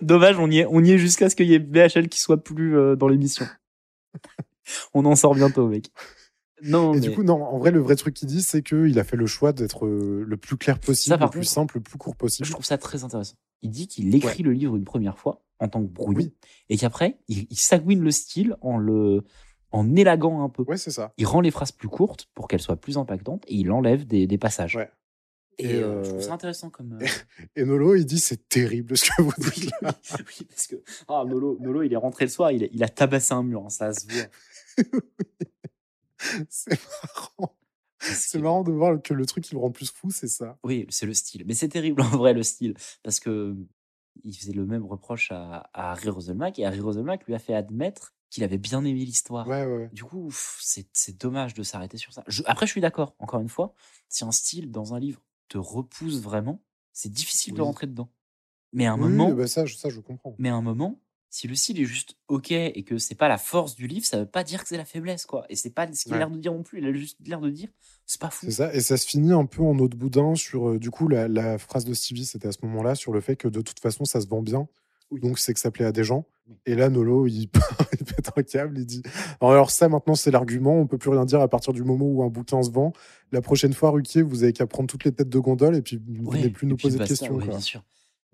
dommage, 0.00 0.38
on 0.38 0.50
y 0.50 0.60
est, 0.60 0.66
on 0.66 0.82
y 0.82 0.92
est 0.92 0.98
jusqu'à 0.98 1.30
ce 1.30 1.36
qu'il 1.36 1.48
y 1.48 1.54
ait 1.54 1.58
BHL 1.58 2.08
qui 2.08 2.20
soit 2.20 2.42
plus 2.42 2.76
euh, 2.76 2.96
dans 2.96 3.08
l'émission. 3.08 3.46
on 4.94 5.04
en 5.04 5.16
sort 5.16 5.34
bientôt, 5.34 5.68
mec. 5.68 5.90
Non, 6.64 6.94
Et 6.94 7.00
mais 7.00 7.08
du 7.08 7.12
coup, 7.12 7.24
non, 7.24 7.42
en 7.42 7.58
vrai, 7.58 7.72
le 7.72 7.80
vrai 7.80 7.96
truc 7.96 8.14
qu'il 8.14 8.28
dit, 8.28 8.42
c'est 8.42 8.62
qu'il 8.62 8.96
a 8.98 9.04
fait 9.04 9.16
le 9.16 9.26
choix 9.26 9.52
d'être 9.52 9.84
euh, 9.84 10.24
le 10.26 10.36
plus 10.36 10.56
clair 10.56 10.78
possible, 10.78 11.16
Ça, 11.16 11.24
le 11.24 11.28
plus 11.28 11.40
contre, 11.40 11.50
simple, 11.50 11.76
le 11.78 11.82
plus 11.82 11.98
court 11.98 12.14
possible. 12.14 12.46
je 12.46 12.52
trouve 12.52 12.64
ça 12.64 12.78
très 12.78 13.02
intéressant. 13.02 13.34
Il 13.62 13.70
dit 13.70 13.88
qu'il 13.88 14.14
écrit 14.14 14.44
le 14.44 14.52
livre 14.52 14.76
une 14.76 14.84
première 14.84 15.18
fois 15.18 15.42
en 15.62 15.68
tant 15.68 15.80
que 15.82 15.88
brouillon 15.88 16.18
Oui. 16.18 16.34
et 16.68 16.76
qu'après, 16.76 17.18
il, 17.28 17.46
il 17.50 17.58
sagouine 17.58 18.00
le 18.02 18.10
style 18.10 18.56
en 18.60 18.76
le 18.78 19.24
en 19.70 19.94
élaguant 19.96 20.42
un 20.44 20.48
peu. 20.50 20.64
Ouais, 20.64 20.76
c'est 20.76 20.90
ça. 20.90 21.14
Il 21.16 21.26
rend 21.26 21.40
les 21.40 21.50
phrases 21.50 21.72
plus 21.72 21.88
courtes 21.88 22.28
pour 22.34 22.46
qu'elles 22.48 22.60
soient 22.60 22.76
plus 22.76 22.98
impactantes 22.98 23.44
et 23.48 23.54
il 23.54 23.70
enlève 23.70 24.06
des, 24.06 24.26
des 24.26 24.36
passages. 24.38 24.76
Ouais. 24.76 24.90
Et, 25.58 25.66
Et, 25.70 25.74
euh, 25.82 26.02
je 26.02 26.08
euh, 26.08 26.12
trouve 26.12 26.22
ça 26.22 26.32
intéressant 26.34 26.70
comme. 26.70 26.98
euh, 27.00 27.06
Et 27.56 27.64
Nolo, 27.64 27.94
il 27.94 28.04
dit 28.04 28.18
c'est 28.18 28.48
terrible 28.48 28.96
ce 28.98 29.04
que 29.10 29.22
vous 29.22 29.32
dites 29.38 29.70
là. 29.80 29.94
oui, 30.18 30.46
parce 30.48 30.66
que 30.66 30.76
ah, 31.08 31.24
Nolo, 31.26 31.56
Nolo, 31.60 31.82
il 31.82 31.92
est 31.92 31.96
rentré 31.96 32.24
le 32.26 32.30
soir, 32.30 32.50
il, 32.52 32.64
a- 32.64 32.68
il 32.72 32.82
a 32.84 32.88
tabassé 32.88 33.32
un 33.34 33.42
mur, 33.42 33.62
hein, 33.64 33.70
ça 33.70 33.92
se 33.94 34.06
voit. 34.06 34.26
C'est 36.48 36.70
marrant. 37.06 37.54
C'est 38.00 38.38
que- 38.38 38.42
marrant 38.42 38.62
de 38.62 38.72
voir 38.72 39.00
que 39.02 39.14
le 39.14 39.26
truc 39.26 39.44
qui 39.44 39.54
le 39.54 39.60
rend 39.60 39.70
plus 39.70 39.90
fou, 39.90 40.10
c'est 40.10 40.28
ça. 40.28 40.58
Oui, 40.64 40.86
c'est 40.88 41.06
le 41.06 41.14
style. 41.14 41.44
Mais 41.46 41.54
c'est 41.54 41.68
terrible 41.68 42.02
en 42.02 42.08
vrai 42.16 42.32
le 42.34 42.42
style. 42.42 42.74
Parce 43.02 43.20
que 43.20 43.54
il 44.24 44.34
faisait 44.36 44.52
le 44.52 44.66
même 44.66 44.84
reproche 44.84 45.30
à, 45.32 45.70
à 45.72 45.92
Harry 45.92 46.08
Roselmack 46.08 46.58
et 46.58 46.64
Harry 46.66 46.80
Roselmack 46.80 47.26
lui 47.26 47.34
a 47.34 47.38
fait 47.38 47.54
admettre 47.54 48.14
qu'il 48.30 48.44
avait 48.44 48.58
bien 48.58 48.84
aimé 48.84 49.04
l'histoire. 49.04 49.46
Ouais, 49.46 49.64
ouais. 49.66 49.90
Du 49.92 50.04
coup, 50.04 50.30
c'est 50.60 51.18
dommage 51.20 51.54
de 51.54 51.62
s'arrêter 51.62 51.98
sur 51.98 52.12
ça. 52.12 52.24
Je- 52.26 52.42
après, 52.46 52.66
je 52.66 52.70
suis 52.72 52.80
d'accord, 52.80 53.14
encore 53.18 53.40
une 53.40 53.48
fois, 53.50 53.74
si 54.08 54.24
un 54.24 54.32
style 54.32 54.70
dans 54.70 54.94
un 54.94 54.98
livre 55.00 55.22
te 55.48 55.58
repousse 55.58 56.20
vraiment, 56.20 56.62
c'est 56.92 57.10
difficile 57.12 57.54
de 57.54 57.60
rentrer 57.62 57.86
dedans. 57.86 58.10
Mais 58.72 58.86
à 58.86 58.92
un 58.94 58.96
Oui, 58.96 59.02
moment, 59.02 59.30
bah 59.32 59.46
ça, 59.48 59.66
je- 59.66 59.76
ça, 59.76 59.90
je 59.90 60.00
comprends. 60.00 60.34
mais 60.38 60.48
à 60.48 60.54
un 60.54 60.62
moment, 60.62 61.00
si 61.34 61.48
le 61.48 61.54
style 61.54 61.80
est 61.80 61.86
juste 61.86 62.14
ok 62.28 62.50
et 62.52 62.82
que 62.84 62.98
c'est 62.98 63.14
pas 63.14 63.26
la 63.26 63.38
force 63.38 63.74
du 63.74 63.86
livre, 63.86 64.04
ça 64.04 64.18
veut 64.18 64.26
pas 64.26 64.44
dire 64.44 64.62
que 64.62 64.68
c'est 64.68 64.76
la 64.76 64.84
faiblesse, 64.84 65.24
quoi. 65.24 65.46
Et 65.48 65.56
c'est 65.56 65.70
pas 65.70 65.90
ce 65.90 66.02
qu'il 66.04 66.12
a 66.12 66.16
Ouais. 66.16 66.18
l'air 66.20 66.30
de 66.30 66.36
dire 66.38 66.52
non 66.52 66.62
plus. 66.62 66.78
Il 66.80 66.84
a 66.86 66.92
juste 66.92 67.16
l'air 67.26 67.40
de 67.40 67.48
dire, 67.48 67.70
c'est 68.04 68.20
pas 68.20 68.28
fou. 68.28 68.44
C'est 68.46 68.52
ça. 68.52 68.74
Et 68.74 68.80
ça 68.80 68.98
se 68.98 69.06
finit 69.06 69.32
un 69.32 69.46
peu 69.46 69.62
en 69.62 69.78
eau 69.78 69.88
de 69.88 69.96
boudin 69.96 70.34
sur, 70.34 70.68
euh, 70.68 70.78
du 70.78 70.90
coup, 70.90 71.08
la, 71.08 71.28
la 71.28 71.56
phrase 71.56 71.86
de 71.86 71.94
Stevie, 71.94 72.26
c'était 72.26 72.48
à 72.48 72.52
ce 72.52 72.58
moment-là, 72.64 72.94
sur 72.94 73.12
le 73.14 73.22
fait 73.22 73.36
que 73.36 73.48
de 73.48 73.62
toute 73.62 73.80
façon, 73.80 74.04
ça 74.04 74.20
se 74.20 74.26
vend 74.26 74.42
bien. 74.42 74.68
Oui. 75.10 75.20
Donc, 75.20 75.38
c'est 75.38 75.54
que 75.54 75.60
ça 75.60 75.70
plaît 75.70 75.86
à 75.86 75.92
des 75.92 76.04
gens. 76.04 76.26
Oui. 76.48 76.56
Et 76.66 76.74
là, 76.74 76.90
Nolo, 76.90 77.26
il, 77.26 77.48
il 77.98 78.04
pète 78.04 78.30
un 78.36 78.42
câble, 78.42 78.78
il 78.78 78.84
dit 78.84 79.02
Alors, 79.40 79.70
ça, 79.70 79.88
maintenant, 79.88 80.14
c'est 80.14 80.30
l'argument. 80.30 80.74
On 80.78 80.86
peut 80.86 80.98
plus 80.98 81.08
rien 81.10 81.24
dire 81.24 81.40
à 81.40 81.48
partir 81.48 81.72
du 81.72 81.82
moment 81.82 82.04
où 82.04 82.22
un 82.22 82.28
bouquin 82.28 82.62
se 82.62 82.70
vend. 82.70 82.92
La 83.30 83.40
prochaine 83.40 83.72
fois, 83.72 83.90
Ruquier, 83.90 84.20
vous 84.20 84.42
avez 84.42 84.52
qu'à 84.52 84.66
prendre 84.66 84.86
toutes 84.86 85.04
les 85.04 85.12
têtes 85.12 85.30
de 85.30 85.38
gondole 85.38 85.76
et 85.76 85.80
puis 85.82 85.98
vous 86.06 86.30
venez 86.30 86.50
plus 86.50 86.66
et 86.66 86.70
nous 86.70 86.76
poser 86.76 86.98
de 86.98 87.04
questions. 87.06 87.38
bien 87.38 87.58
sûr, 87.60 87.82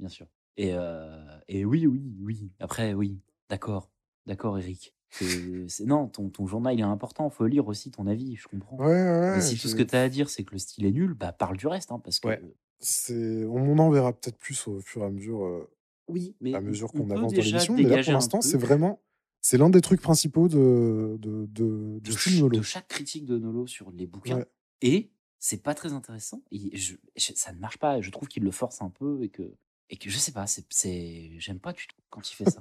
bien 0.00 0.08
sûr. 0.08 0.26
Et, 0.56 0.72
euh, 0.72 1.24
et 1.48 1.64
oui, 1.64 1.86
oui, 1.86 2.02
oui. 2.20 2.50
Après, 2.60 2.94
oui, 2.94 3.18
d'accord, 3.48 3.90
d'accord, 4.26 4.58
Eric. 4.58 4.94
C'est- 5.10 5.84
non, 5.86 6.06
ton, 6.08 6.28
ton 6.28 6.46
journal 6.46 6.74
il 6.74 6.80
est 6.80 6.82
important. 6.82 7.30
Faut 7.30 7.46
lire 7.46 7.66
aussi 7.66 7.90
ton 7.90 8.06
avis. 8.06 8.36
Je 8.36 8.46
comprends. 8.46 8.76
Ouais, 8.76 8.84
ouais. 8.86 9.36
Mais 9.36 9.40
si 9.40 9.56
tout 9.58 9.66
ce 9.68 9.74
que 9.74 9.82
tu 9.82 9.96
as 9.96 10.02
à 10.02 10.08
dire, 10.10 10.28
c'est 10.28 10.44
que 10.44 10.52
le 10.52 10.58
style 10.58 10.84
est 10.84 10.92
nul, 10.92 11.14
bah 11.14 11.32
parle 11.32 11.56
du 11.56 11.66
reste, 11.66 11.90
hein, 11.92 11.98
parce 11.98 12.20
que 12.20 12.28
Ouais. 12.28 12.42
c'est- 12.78 13.44
On 13.46 13.78
en 13.78 13.88
verra 13.90 14.12
peut-être 14.12 14.36
plus 14.36 14.66
au 14.68 14.80
fur 14.80 15.02
et 15.02 15.06
à 15.06 15.10
mesure, 15.10 15.44
euh, 15.46 15.70
oui, 16.08 16.36
mais 16.42 16.54
à 16.54 16.60
mesure 16.60 16.90
on 16.94 16.98
qu'on 16.98 17.10
avance 17.10 17.32
dans 17.32 17.40
l'émission. 17.42 17.74
Mais 17.74 17.82
là, 17.84 18.02
pour 18.02 18.12
l'instant, 18.12 18.40
c'est 18.42 18.58
vraiment. 18.58 19.00
C'est 19.40 19.56
l'un 19.56 19.70
des 19.70 19.80
trucs 19.80 20.02
principaux 20.02 20.48
de, 20.48 21.16
de, 21.20 21.46
de, 21.46 22.00
du 22.00 22.10
de, 22.10 22.12
style 22.12 22.40
Nolo. 22.40 22.58
de 22.58 22.62
chaque 22.62 22.88
critique 22.88 23.24
de 23.24 23.38
Nolo 23.38 23.66
sur 23.66 23.90
les 23.92 24.06
bouquins. 24.06 24.38
Ouais. 24.38 24.46
Et 24.82 25.10
c'est 25.38 25.62
pas 25.62 25.74
très 25.74 25.92
intéressant. 25.92 26.42
Et 26.50 26.76
je- 26.76 26.96
je- 27.16 27.32
ça 27.34 27.52
ne 27.52 27.58
marche 27.58 27.78
pas. 27.78 28.00
Je 28.02 28.10
trouve 28.10 28.28
qu'il 28.28 28.42
le 28.42 28.50
force 28.50 28.82
un 28.82 28.90
peu 28.90 29.22
et 29.22 29.28
que, 29.30 29.54
et 29.90 29.96
que 29.96 30.10
je 30.10 30.18
sais 30.18 30.32
pas, 30.32 30.46
c'est, 30.46 31.38
j'aime 31.38 31.60
pas 31.60 31.72
du 31.72 31.86
tout 31.86 31.96
quand 32.10 32.30
il 32.30 32.34
fait 32.34 32.50
ça. 32.50 32.60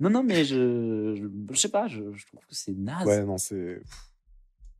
non, 0.00 0.10
non, 0.10 0.22
mais 0.22 0.44
je, 0.44 1.14
je, 1.16 1.26
je 1.54 1.58
sais 1.58 1.68
pas, 1.70 1.86
je, 1.88 2.12
je 2.12 2.26
trouve 2.26 2.44
que 2.46 2.54
c'est 2.54 2.72
naze. 2.74 3.06
Ouais, 3.06 3.24
non, 3.24 3.38
c'est. 3.38 3.80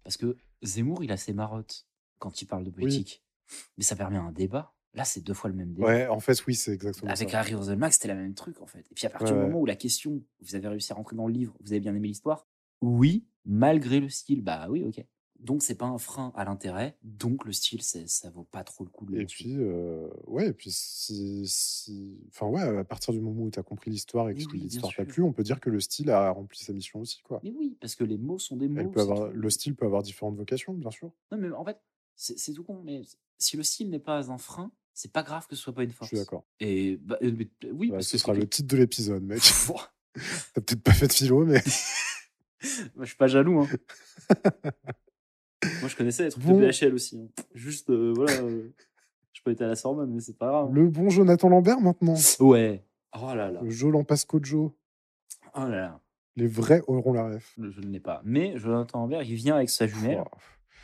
Parce 0.02 0.16
que 0.16 0.36
Zemmour, 0.62 1.04
il 1.04 1.12
a 1.12 1.16
ses 1.16 1.32
marottes 1.32 1.86
quand 2.18 2.42
il 2.42 2.46
parle 2.46 2.64
de 2.64 2.70
politique. 2.70 3.22
Mais 3.76 3.84
ça 3.84 3.96
permet 3.96 4.16
un 4.16 4.32
débat. 4.32 4.74
Là, 4.94 5.04
c'est 5.04 5.20
deux 5.20 5.34
fois 5.34 5.50
le 5.50 5.56
même 5.56 5.72
débat. 5.72 5.86
Ouais, 5.86 6.06
en 6.06 6.20
fait, 6.20 6.46
oui, 6.46 6.54
c'est 6.54 6.72
exactement 6.72 7.10
Avec 7.10 7.30
ça. 7.30 7.40
Harry 7.40 7.54
Roselmack, 7.54 7.92
c'était 7.92 8.08
la 8.08 8.14
même 8.14 8.34
truc 8.34 8.60
en 8.60 8.66
fait. 8.66 8.86
Et 8.90 8.94
puis 8.94 9.06
à 9.06 9.10
partir 9.10 9.34
Ouais, 9.34 9.40
du 9.40 9.46
moment 9.46 9.60
où 9.60 9.66
la 9.66 9.76
question, 9.76 10.22
vous 10.40 10.54
avez 10.54 10.68
réussi 10.68 10.92
à 10.92 10.94
rentrer 10.94 11.16
dans 11.16 11.26
le 11.26 11.32
livre, 11.32 11.54
vous 11.60 11.72
avez 11.72 11.80
bien 11.80 11.94
aimé 11.94 12.08
l'histoire, 12.08 12.46
oui, 12.80 13.26
malgré 13.44 13.98
le 14.00 14.08
style, 14.08 14.42
bah 14.42 14.66
oui, 14.70 14.84
ok. 14.84 15.04
Donc 15.44 15.62
c'est 15.62 15.74
pas 15.74 15.84
un 15.84 15.98
frein 15.98 16.32
à 16.36 16.44
l'intérêt, 16.46 16.96
donc 17.02 17.44
le 17.44 17.52
style, 17.52 17.82
c'est- 17.82 18.08
ça 18.08 18.30
vaut 18.30 18.44
pas 18.44 18.64
trop 18.64 18.82
le 18.82 18.88
coup 18.90 19.04
de 19.04 19.20
Et 19.20 19.26
puis, 19.26 19.56
euh, 19.58 20.08
ouais, 20.26 20.48
et 20.48 20.52
puis 20.54 20.70
si, 20.72 21.46
si- 21.46 22.18
Enfin, 22.30 22.46
ouais, 22.46 22.62
à 22.78 22.82
partir 22.84 23.12
du 23.12 23.20
moment 23.20 23.42
où 23.42 23.50
tu 23.50 23.58
as 23.58 23.62
compris 23.62 23.90
l'histoire 23.90 24.30
et 24.30 24.34
que 24.34 24.38
Oui, 24.50 24.60
l'histoire 24.60 24.92
t'a 24.96 25.04
plu, 25.04 25.22
on 25.22 25.32
peut 25.34 25.42
dire 25.42 25.60
que 25.60 25.68
le 25.68 25.80
style 25.80 26.10
a 26.10 26.30
rempli 26.30 26.58
sa 26.64 26.72
mission 26.72 27.00
aussi, 27.00 27.20
quoi. 27.22 27.40
Mais 27.44 27.52
oui, 27.54 27.76
parce 27.78 27.94
que 27.94 28.04
les 28.04 28.16
mots 28.16 28.38
sont 28.38 28.56
des 28.56 28.68
mots. 28.68 28.88
Peut 28.88 29.00
avoir, 29.02 29.28
le 29.28 29.50
style 29.50 29.76
peut 29.76 29.84
avoir 29.84 30.02
différentes 30.02 30.36
vocations, 30.36 30.72
bien 30.72 30.90
sûr. 30.90 31.12
Non, 31.30 31.36
mais 31.36 31.50
en 31.50 31.64
fait, 31.64 31.78
c'est 32.16 32.52
tout 32.54 32.64
con. 32.64 32.80
Mais 32.82 33.02
si 33.36 33.58
le 33.58 33.62
style 33.62 33.90
n'est 33.90 33.98
pas 33.98 34.30
un 34.30 34.38
frein, 34.38 34.72
c'est 34.94 35.12
pas 35.12 35.22
grave 35.22 35.46
que 35.46 35.56
ce 35.56 35.62
soit 35.62 35.74
pas 35.74 35.82
une 35.84 35.90
Je 35.90 35.96
force. 35.96 36.08
suis 36.08 36.16
d'accord. 36.16 36.44
Et 36.58 36.96
bah, 37.02 37.18
euh, 37.22 37.32
mais- 37.36 37.50
oui, 37.70 37.88
Ouais, 37.90 37.96
parce 37.98 38.06
ce 38.06 38.12
que 38.12 38.18
sera 38.18 38.32
le 38.32 38.48
titre 38.48 38.68
de 38.68 38.78
l'épisode, 38.78 39.22
mec. 39.22 39.42
T'as 40.54 40.60
peut-être 40.62 40.82
pas 40.82 40.92
fait 40.94 41.08
de 41.08 41.12
philo, 41.12 41.44
mais. 41.44 41.60
je 42.60 43.04
suis 43.04 43.16
pas 43.16 43.26
jaloux. 43.26 43.60
Hein. 43.60 43.68
Moi, 45.80 45.88
je 45.88 45.96
connaissais 45.96 46.24
les 46.24 46.30
trucs 46.30 46.44
Bon. 46.44 46.58
de 46.58 46.66
BHL 46.70 46.94
aussi. 46.94 47.18
hein. 47.18 47.42
Juste, 47.54 47.90
euh, 47.90 48.12
voilà. 48.14 48.32
euh, 48.42 48.72
je 49.32 49.42
peux 49.42 49.50
être 49.50 49.62
à 49.62 49.66
la 49.66 49.76
Sorbonne, 49.76 50.10
mais 50.12 50.20
c'est 50.20 50.36
pas 50.38 50.48
grave. 50.48 50.72
Le 50.72 50.88
bon 50.88 51.08
Jonathan 51.10 51.48
Lambert 51.48 51.80
maintenant? 51.80 52.16
Ouais. 52.40 52.84
Oh 53.20 53.34
là 53.34 53.50
là. 53.50 53.60
Le 53.62 53.70
Joe 53.70 53.92
Lampasco 53.92 54.38
Joe. 54.42 54.70
Oh 55.54 55.60
là 55.60 55.68
là. 55.68 56.00
Les 56.36 56.46
vrais 56.48 56.82
auront 56.88 57.12
la 57.12 57.28
ref. 57.28 57.54
Je 57.58 57.80
ne 57.80 57.86
l'ai 57.92 58.00
pas. 58.00 58.20
Mais 58.24 58.58
Jonathan 58.58 59.00
Lambert, 59.00 59.22
il 59.22 59.34
vient 59.36 59.56
avec 59.56 59.70
sa 59.70 59.86
jumelle. 59.86 60.22
Oh, 60.24 60.36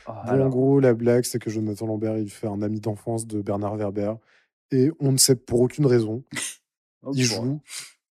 Bon, 0.07 0.12
en 0.15 0.20
alors, 0.23 0.48
gros, 0.48 0.81
la 0.81 0.94
blague, 0.94 1.24
c'est 1.24 1.39
que 1.39 1.51
Jonathan 1.51 1.86
Lambert, 1.86 2.16
il 2.19 2.31
fait 2.31 2.47
un 2.47 2.62
ami 2.62 2.81
d'enfance 2.81 3.27
de 3.27 3.43
Bernard 3.43 3.77
Werber. 3.77 4.15
Et 4.70 4.90
on 4.98 5.12
ne 5.12 5.19
sait 5.19 5.36
pour 5.36 5.61
aucune 5.61 5.85
raison. 5.86 6.23
oh, 7.02 7.12
Il 7.15 7.24
joue 7.24 7.61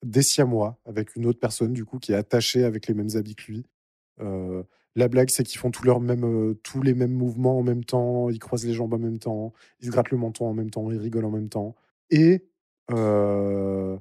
des 0.04 0.22
siamois 0.22 0.78
avec 0.84 1.14
une 1.16 1.26
autre 1.26 1.38
personne, 1.38 1.72
du 1.72 1.84
coup, 1.84 1.98
qui 1.98 2.12
est 2.12 2.16
attachée 2.16 2.64
avec 2.64 2.86
les 2.88 2.94
mêmes 2.94 3.10
habits 3.14 3.36
que 3.36 3.52
lui. 3.52 3.66
Euh, 4.20 4.62
la 4.96 5.08
blague, 5.08 5.30
c'est 5.30 5.44
qu'ils 5.44 5.58
font 5.58 5.70
tous, 5.70 5.84
leurs 5.84 6.00
mêmes, 6.00 6.24
euh, 6.24 6.54
tous 6.62 6.82
les 6.82 6.94
mêmes 6.94 7.12
mouvements 7.12 7.58
en 7.58 7.62
même 7.62 7.84
temps, 7.84 8.30
ils 8.30 8.38
croisent 8.38 8.66
les 8.66 8.72
jambes 8.72 8.94
en 8.94 8.98
même 8.98 9.18
temps, 9.18 9.52
ils 9.80 9.86
se 9.86 9.90
grattent 9.90 10.10
le 10.10 10.16
menton 10.16 10.46
en 10.46 10.54
même 10.54 10.70
temps, 10.70 10.90
ils 10.90 10.98
rigolent 10.98 11.26
en 11.26 11.30
même 11.30 11.48
temps. 11.48 11.76
Et 12.10 12.44
euh, 12.90 13.96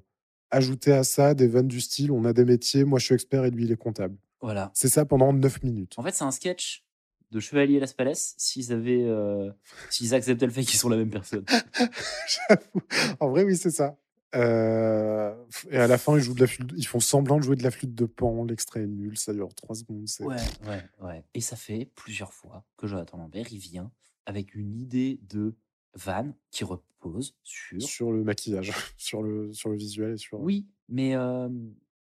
ajouter 0.52 0.94
à 0.94 1.04
ça 1.04 1.34
des 1.34 1.48
vannes 1.48 1.68
du 1.68 1.82
style 1.82 2.12
on 2.12 2.24
a 2.24 2.34
des 2.34 2.46
métiers, 2.46 2.86
moi 2.86 3.00
je 3.00 3.06
suis 3.06 3.16
expert 3.16 3.44
et 3.46 3.52
lui 3.52 3.66
il 3.66 3.72
est 3.72 3.78
comptable. 3.78 4.16
Voilà. 4.42 4.72
C'est 4.74 4.90
ça 4.90 5.06
pendant 5.06 5.34
9 5.34 5.64
minutes. 5.64 5.94
En 5.98 6.04
fait, 6.04 6.14
c'est 6.14 6.24
un 6.24 6.32
sketch 6.32 6.86
de 7.32 7.40
Chevalier 7.40 7.80
Las 7.80 7.94
Palais 7.94 8.14
s'ils 8.16 8.72
avaient. 8.72 9.04
euh, 9.04 9.52
s'ils 9.90 10.14
acceptaient 10.14 10.46
le 10.46 10.52
fait 10.52 10.64
qu'ils 10.64 10.80
sont 10.80 10.90
la 10.90 10.98
même 10.98 11.10
personne. 11.10 11.44
J'avoue. 12.50 12.82
En 13.20 13.30
vrai, 13.30 13.44
oui, 13.44 13.58
c'est 13.58 13.72
ça. 13.72 13.98
Euh, 14.36 15.34
et 15.70 15.78
à 15.78 15.88
la 15.88 15.98
fin, 15.98 16.18
ils, 16.18 16.22
jouent 16.22 16.34
de 16.34 16.42
la 16.42 16.48
flûte- 16.48 16.74
ils 16.76 16.86
font 16.86 17.00
semblant 17.00 17.38
de 17.38 17.44
jouer 17.44 17.56
de 17.56 17.64
la 17.64 17.72
flûte 17.72 17.96
de 17.96 18.06
pan. 18.06 18.44
L'extrait 18.46 18.82
est 18.84 18.88
nul, 18.88 19.18
ça 19.18 19.34
dure 19.34 19.54
3 19.54 19.76
secondes. 19.76 20.06
Ouais, 20.22 20.36
ouais, 20.68 20.84
ouais. 21.02 21.24
Et 21.34 21.42
ça 21.42 21.56
fait 21.56 21.90
plusieurs 21.96 22.34
fois 22.34 22.66
que 22.78 22.88
Jonathan 22.88 23.18
Lambert, 23.18 23.48
il 23.52 23.60
vient 23.60 23.92
avec 24.26 24.56
une 24.56 24.76
idée 24.76 25.20
de 25.30 25.56
van 25.94 26.34
qui 26.52 26.64
repose 26.64 27.36
sur. 27.44 27.82
Sur 27.82 28.12
le 28.12 28.24
maquillage, 28.24 28.72
sur 28.98 29.22
le, 29.22 29.54
sur 29.54 29.70
le 29.70 29.78
visuel 29.78 30.14
et 30.14 30.18
sur. 30.18 30.40
Oui, 30.40 30.68
mais 30.90 31.16
euh, 31.16 31.50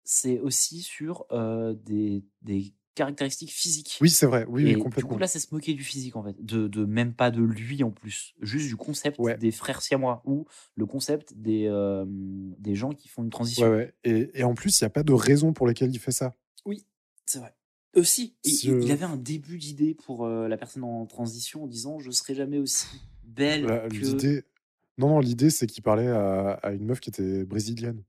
c'est 0.03 0.39
aussi 0.39 0.81
sur 0.81 1.25
euh, 1.31 1.73
des, 1.73 2.23
des 2.41 2.73
caractéristiques 2.95 3.51
physiques. 3.51 3.97
Oui, 4.01 4.09
c'est 4.09 4.25
vrai. 4.25 4.45
Oui, 4.47 4.67
Et 4.69 4.73
du 4.73 4.77
complètement. 4.81 5.11
coup, 5.11 5.17
là, 5.17 5.27
c'est 5.27 5.39
se 5.39 5.53
moquer 5.53 5.73
du 5.73 5.83
physique, 5.83 6.15
en 6.15 6.23
fait. 6.23 6.35
De, 6.43 6.67
de 6.67 6.85
même 6.85 7.13
pas 7.13 7.31
de 7.31 7.41
lui, 7.41 7.83
en 7.83 7.91
plus. 7.91 8.33
Juste 8.41 8.67
du 8.67 8.75
concept 8.75 9.19
Ouais. 9.19 9.37
des 9.37 9.51
frères 9.51 9.81
siamois 9.81 10.21
ou 10.25 10.45
le 10.75 10.85
concept 10.85 11.33
des, 11.35 11.65
euh, 11.67 12.05
des 12.07 12.75
gens 12.75 12.91
qui 12.91 13.07
font 13.07 13.23
une 13.23 13.29
transition. 13.29 13.67
Ouais, 13.69 13.75
ouais. 13.75 13.93
Et, 14.03 14.31
et 14.39 14.43
en 14.43 14.53
plus, 14.53 14.79
il 14.79 14.83
n'y 14.83 14.87
a 14.87 14.89
pas 14.91 15.03
de 15.03 15.13
raison 15.13 15.53
pour 15.53 15.67
laquelle 15.67 15.91
il 15.91 15.99
fait 15.99 16.11
ça. 16.11 16.35
Oui, 16.65 16.85
c'est 17.25 17.39
vrai. 17.39 17.55
Aussi, 17.95 18.35
il, 18.43 18.71
euh, 18.71 18.81
il 18.83 18.91
avait 18.91 19.05
un 19.05 19.17
début 19.17 19.57
d'idée 19.59 19.93
pour 19.93 20.25
euh, 20.25 20.47
la 20.47 20.57
personne 20.57 20.83
en 20.83 21.05
transition 21.05 21.63
en 21.63 21.67
disant 21.67 21.99
Je 21.99 22.09
serai 22.09 22.33
jamais 22.33 22.57
aussi 22.57 22.87
belle 23.23 23.67
que. 23.89 23.95
L'idée. 23.95 24.43
Non, 24.97 25.09
non, 25.09 25.19
l'idée, 25.19 25.49
c'est 25.49 25.65
qu'il 25.67 25.81
parlait 25.83 26.07
à, 26.07 26.51
à 26.53 26.71
une 26.71 26.85
meuf 26.85 26.99
qui 26.99 27.09
était 27.09 27.45
brésilienne. 27.45 28.03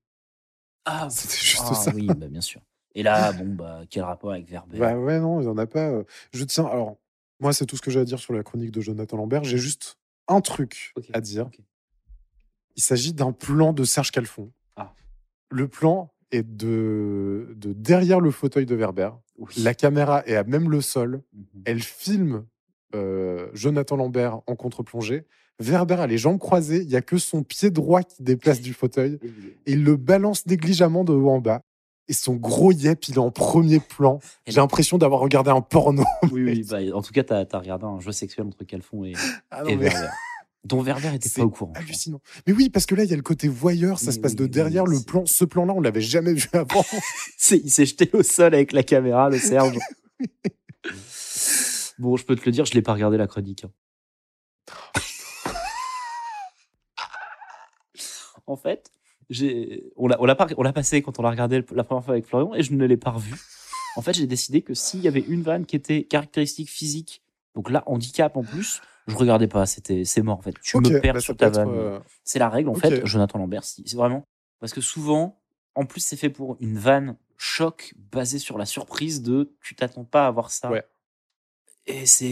Ah, 0.87 1.09
C'était 1.11 1.37
juste 1.37 1.63
ah 1.65 1.75
ça. 1.75 1.93
oui, 1.95 2.07
bah, 2.07 2.29
bien 2.29 2.41
sûr. 2.43 2.61
Et 2.95 3.03
là, 3.03 3.33
bon, 3.35 3.55
bah, 3.55 3.83
quel 3.91 4.03
rapport 4.03 4.33
avec 4.33 4.49
Verber 4.49 4.79
Bah 4.79 4.97
ouais, 4.97 5.21
non, 5.21 5.41
il 5.41 5.45
n'y 5.45 5.51
en 5.51 5.59
a 5.59 5.67
pas. 5.67 5.89
euh. 5.91 6.05
Je 6.33 6.45
tiens. 6.45 6.67
Alors, 6.67 6.97
moi, 7.41 7.53
c'est 7.53 7.67
tout 7.67 7.77
ce 7.77 7.83
que 7.83 7.91
j'ai 7.91 8.01
à 8.01 8.05
dire 8.05 8.19
sur 8.19 8.33
la 8.33 8.43
chronique 8.43 8.71
de 8.71 8.81
Jonathan 8.81 9.17
Lambert. 9.17 9.45
J'ai 9.45 9.59
juste 9.59 9.99
un 10.29 10.41
truc 10.41 10.95
à 11.13 11.21
dire. 11.21 11.49
Il 12.77 12.83
s'agit 12.83 13.13
d'un 13.13 13.33
plan 13.33 13.73
de 13.73 13.85
Serge 13.85 14.11
Calfon. 14.11 14.51
Ah. 14.77 14.95
Le 15.51 15.69
plan 15.69 16.13
est 16.33 16.43
de, 16.43 17.53
de 17.57 17.73
derrière 17.73 18.21
le 18.21 18.31
fauteuil 18.31 18.67
de 18.67 18.75
Werber. 18.75 19.11
Oui. 19.39 19.53
La 19.59 19.75
caméra 19.75 20.25
est 20.27 20.37
à 20.37 20.45
même 20.45 20.71
le 20.71 20.81
sol. 20.81 21.23
Mhm. 21.33 21.63
Elle 21.67 21.83
filme 21.83 22.47
euh, 22.95 23.49
Jonathan 23.53 23.97
Lambert 23.97 24.41
en 24.47 24.57
contre-plongée. 24.57 25.25
Werber 25.61 25.95
a 26.01 26.07
les 26.07 26.19
jambes 26.19 26.39
croisées. 26.39 26.83
Il 26.83 26.89
n'y 26.89 26.97
a 26.97 27.03
que 27.03 27.19
son 27.19 27.43
pied 27.43 27.71
droit 27.71 28.03
qui 28.03 28.23
déplace 28.23 28.61
du 28.61 28.73
fauteuil. 28.73 29.19
Et 29.67 29.73
il 29.73 29.85
le 29.85 29.97
balance 29.97 30.47
négligemment 30.47 31.05
de 31.05 31.13
haut 31.13 31.31
en 31.31 31.41
bas. 31.41 31.63
Et 32.09 32.13
son 32.13 32.35
gros 32.35 32.71
yep, 32.73 33.09
il 33.09 33.15
est 33.15 33.19
en 33.19 33.31
premier 33.31 33.81
plan. 33.81 34.19
J'ai 34.47 34.57
l'impression 34.57 34.99
d'avoir 34.99 35.21
regardé 35.21 35.51
un 35.51 35.63
porno. 35.63 36.05
Oui, 36.31 36.43
oui, 36.45 36.65
bah, 36.69 36.79
en 36.95 37.01
tout 37.03 37.13
cas, 37.13 37.25
t'as 37.25 37.45
as 37.51 37.59
regardé 37.59 37.87
un 37.87 37.99
jeu 38.01 38.13
sexuel 38.13 38.47
entre 38.47 38.65
Calfon 38.65 39.05
et, 39.05 39.15
Ah 39.51 39.63
et 39.67 39.77
mais 39.77 39.89
Werber. 39.89 40.09
Dont 40.65 40.83
Werber 40.83 41.15
était 41.15 41.29
pas 41.29 41.43
au 41.43 41.51
courant. 41.51 41.73
hallucinant. 41.77 42.21
Mais 42.47 42.53
oui, 42.55 42.71
parce 42.71 42.87
que 42.87 42.95
là, 42.95 43.05
il 43.05 43.11
y 43.11 43.13
a 43.13 43.17
le 43.17 43.23
côté 43.23 43.49
voyeur. 43.49 43.99
Ça 43.99 44.13
se 44.13 44.19
passe 44.19 44.33
oui, 44.33 44.37
de 44.39 44.47
derrière 44.47 44.85
oui, 44.85 44.97
le 44.97 45.03
plan. 45.03 45.25
Ce 45.27 45.45
plan-là, 45.45 45.75
on 45.75 45.81
l'avait 45.81 46.01
jamais 46.01 46.33
vu 46.33 46.49
avant. 46.55 46.85
Il 47.51 47.71
s'est 47.71 47.85
jeté 47.87 48.09
au 48.15 48.23
sol 48.23 48.55
avec 48.55 48.73
la 48.73 48.83
caméra, 48.83 49.29
le 49.29 49.39
Serge. 49.39 49.79
bon, 51.99 52.17
je 52.17 52.25
peux 52.25 52.35
te 52.37 52.45
le 52.47 52.53
dire, 52.53 52.65
je 52.65 52.73
l'ai 52.73 52.83
pas 52.83 52.95
regardé 52.95 53.17
la 53.19 53.27
chronique. 53.27 53.65
hein. 53.65 53.71
en 58.47 58.57
fait, 58.57 58.91
on 59.97 60.07
l'a, 60.09 60.17
on 60.21 60.25
l'a 60.27 60.35
pas- 60.35 60.47
on 60.57 60.63
l'a 60.63 60.73
passé 60.73 61.03
quand 61.03 61.19
on 61.19 61.23
l'a 61.23 61.31
regardé 61.31 61.63
la 61.73 61.85
première 61.85 62.05
fois 62.05 62.15
avec 62.15 62.27
Florian 62.27 62.55
et 62.55 62.63
je 62.63 62.73
ne 62.73 62.85
l'ai 62.85 62.97
pas 62.97 63.11
revu. 63.11 63.35
En 63.97 64.03
fait, 64.03 64.13
j'ai 64.13 64.27
décidé 64.27 64.63
que 64.63 64.75
s'il 64.75 65.01
y 65.01 65.09
avait 65.09 65.21
une 65.21 65.43
vanne 65.43 65.67
qui 65.67 65.77
était 65.77 66.03
caractéristique 66.05 66.69
physique, 66.71 67.23
donc 67.55 67.71
là, 67.71 67.83
handicap 67.87 68.37
en 68.37 68.43
plus, 68.43 68.81
je 69.07 69.15
regardais 69.17 69.47
pas, 69.49 69.67
c'était, 69.67 70.05
c'est 70.05 70.23
mort 70.23 70.39
en 70.39 70.43
fait. 70.43 70.55
Tu 70.61 70.77
me 70.79 71.01
perds 71.01 71.15
bah, 71.15 71.21
sur 71.21 71.37
ta 71.37 71.49
vanne. 71.51 71.69
euh, 71.79 72.01
C'est 72.25 72.39
la 72.39 72.49
règle 72.49 72.69
en 72.71 72.75
fait, 72.75 73.07
Jonathan 73.07 73.39
Lambert, 73.39 73.65
c'est 73.65 73.87
c'est 73.87 73.97
vraiment. 73.97 74.25
Parce 74.61 74.73
que 74.73 74.81
souvent, 74.81 75.41
en 75.75 75.85
plus, 75.87 76.01
c'est 76.01 76.17
fait 76.17 76.31
pour 76.31 76.57
une 76.61 76.79
vanne 76.79 77.17
choc 77.37 77.95
basée 78.13 78.39
sur 78.39 78.59
la 78.59 78.65
surprise 78.67 79.23
de 79.23 79.55
tu 79.63 79.75
t'attends 79.75 80.05
pas 80.05 80.27
à 80.27 80.31
voir 80.31 80.51
ça. 80.51 80.71
Ouais. 80.71 80.85
Et 81.87 82.07
c'est. 82.07 82.25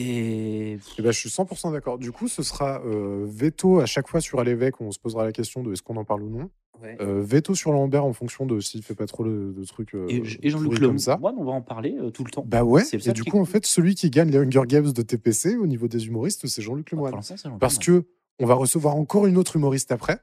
Eh 0.99 1.03
ben, 1.03 1.13
je 1.13 1.19
suis 1.19 1.29
100% 1.29 1.73
d'accord. 1.73 1.99
Du 1.99 2.11
coup, 2.11 2.27
ce 2.27 2.43
sera 2.43 2.81
euh, 2.87 3.27
veto 3.29 3.81
à 3.81 3.87
chaque 3.87 4.09
fois 4.09 4.21
sur 4.23 4.43
l'évêque 4.43 4.81
où 4.81 4.85
on 4.85 4.93
se 4.93 4.99
posera 4.99 5.25
la 5.25 5.33
question 5.33 5.63
de 5.63 5.73
est-ce 5.73 5.83
qu'on 5.83 5.97
en 5.97 6.05
parle 6.07 6.23
ou 6.23 6.31
non. 6.31 6.51
Ouais. 6.83 6.97
Euh, 7.01 7.23
veto 7.23 7.55
sur 7.55 7.73
Lambert 7.73 8.05
en 8.05 8.13
fonction 8.13 8.45
de 8.45 8.59
s'il 8.61 8.83
fait 8.83 8.95
pas 8.95 9.07
trop 9.07 9.25
de, 9.25 9.55
de 9.57 9.65
trucs 9.65 9.95
euh, 9.95 10.07
Et, 10.09 10.23
et 10.43 10.51
Jean-Luc 10.51 10.79
Le 10.81 10.99
ça. 10.99 11.17
Moine, 11.17 11.37
on 11.39 11.45
va 11.45 11.53
en 11.53 11.63
parler 11.63 11.97
euh, 12.01 12.11
tout 12.11 12.25
le 12.25 12.31
temps. 12.31 12.45
Bah 12.47 12.65
ouais. 12.65 12.83
C'est 12.85 12.97
le 12.97 13.09
Et 13.09 13.13
du 13.13 13.25
coup, 13.25 13.39
en 13.39 13.45
fait, 13.45 13.65
celui 13.67 13.95
qui 13.95 14.11
gagne 14.11 14.31
les 14.31 14.39
Hunger 14.39 14.63
Games 14.67 14.91
de 14.93 15.03
TPC 15.03 15.57
au 15.57 15.67
niveau 15.67 15.87
des 15.87 16.07
humoristes, 16.07 16.47
c'est 16.47 16.61
Jean-Luc 16.63 16.91
l'instant, 16.93 17.23
c'est 17.23 17.37
Jean-Luc 17.45 17.61
Parce 17.61 17.79
que 17.79 18.05
on 18.41 18.47
va 18.47 18.55
recevoir 18.55 18.97
encore 18.97 19.27
une 19.27 19.37
autre 19.39 19.57
humoriste 19.57 19.93
après. 19.93 20.19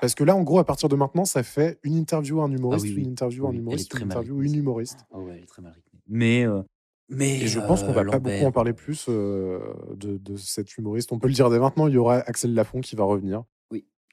Parce 0.00 0.14
que 0.14 0.22
là, 0.22 0.36
en 0.36 0.42
gros, 0.42 0.58
à 0.58 0.64
partir 0.64 0.88
de 0.88 0.96
maintenant, 0.96 1.24
ça 1.24 1.42
fait 1.42 1.78
une 1.82 1.96
interview 1.96 2.40
à 2.40 2.44
un 2.44 2.52
humoriste, 2.52 2.84
Ah 2.86 2.88
oui, 2.88 2.94
oui. 2.96 3.02
une 3.04 3.10
interview 3.10 3.46
à 3.46 3.50
un 3.50 3.52
humoriste, 3.52 3.92
une 3.94 4.02
interview 4.04 4.42
une 4.42 4.54
humoriste. 4.54 4.98
Ah 5.12 5.18
ouais, 5.18 5.34
elle 5.36 5.42
est 5.42 5.46
très 5.46 5.62
mal 5.62 5.72
rythmée. 5.72 6.00
Mais. 6.08 6.46
euh, 6.46 6.62
mais 7.08 7.40
Et 7.40 7.46
je 7.46 7.60
pense 7.60 7.82
qu'on 7.82 7.92
va 7.92 8.04
pas 8.04 8.18
beaucoup 8.18 8.44
en 8.44 8.52
parler 8.52 8.72
plus 8.72 9.06
euh, 9.08 9.60
de, 9.96 10.18
de 10.18 10.36
cet 10.36 10.76
humoriste. 10.76 11.12
On 11.12 11.18
peut 11.18 11.28
le 11.28 11.34
dire 11.34 11.48
dès 11.50 11.58
maintenant, 11.58 11.86
il 11.86 11.94
y 11.94 11.98
aura 11.98 12.16
Axel 12.16 12.52
Lafont 12.52 12.80
qui 12.80 12.96
va 12.96 13.04
revenir. 13.04 13.44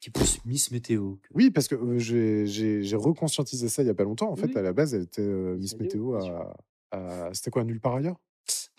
Qui 0.04 0.10
est 0.10 0.12
plus 0.12 0.38
Miss 0.44 0.70
Météo. 0.70 1.14
que- 1.14 1.28
Oui, 1.32 1.50
parce 1.50 1.66
que 1.66 1.74
euh, 1.76 1.98
j'ai- 1.98 2.96
reconscientisé 2.96 3.70
ça 3.70 3.82
il 3.82 3.86
y 3.86 3.88
a 3.88 3.94
pas 3.94 4.04
longtemps. 4.04 4.30
En 4.30 4.36
fait, 4.36 4.48
Oui. 4.48 4.56
à 4.58 4.60
la 4.60 4.74
base, 4.74 4.94
elle 4.94 5.00
était 5.04 5.22
euh, 5.22 5.56
Miss 5.56 5.78
Météo, 5.78 6.14
à, 6.16 6.54
à- 6.90 7.30
C'était 7.32 7.50
quoi, 7.50 7.64
nulle 7.64 7.80
part 7.80 7.94
ailleurs? 7.94 8.16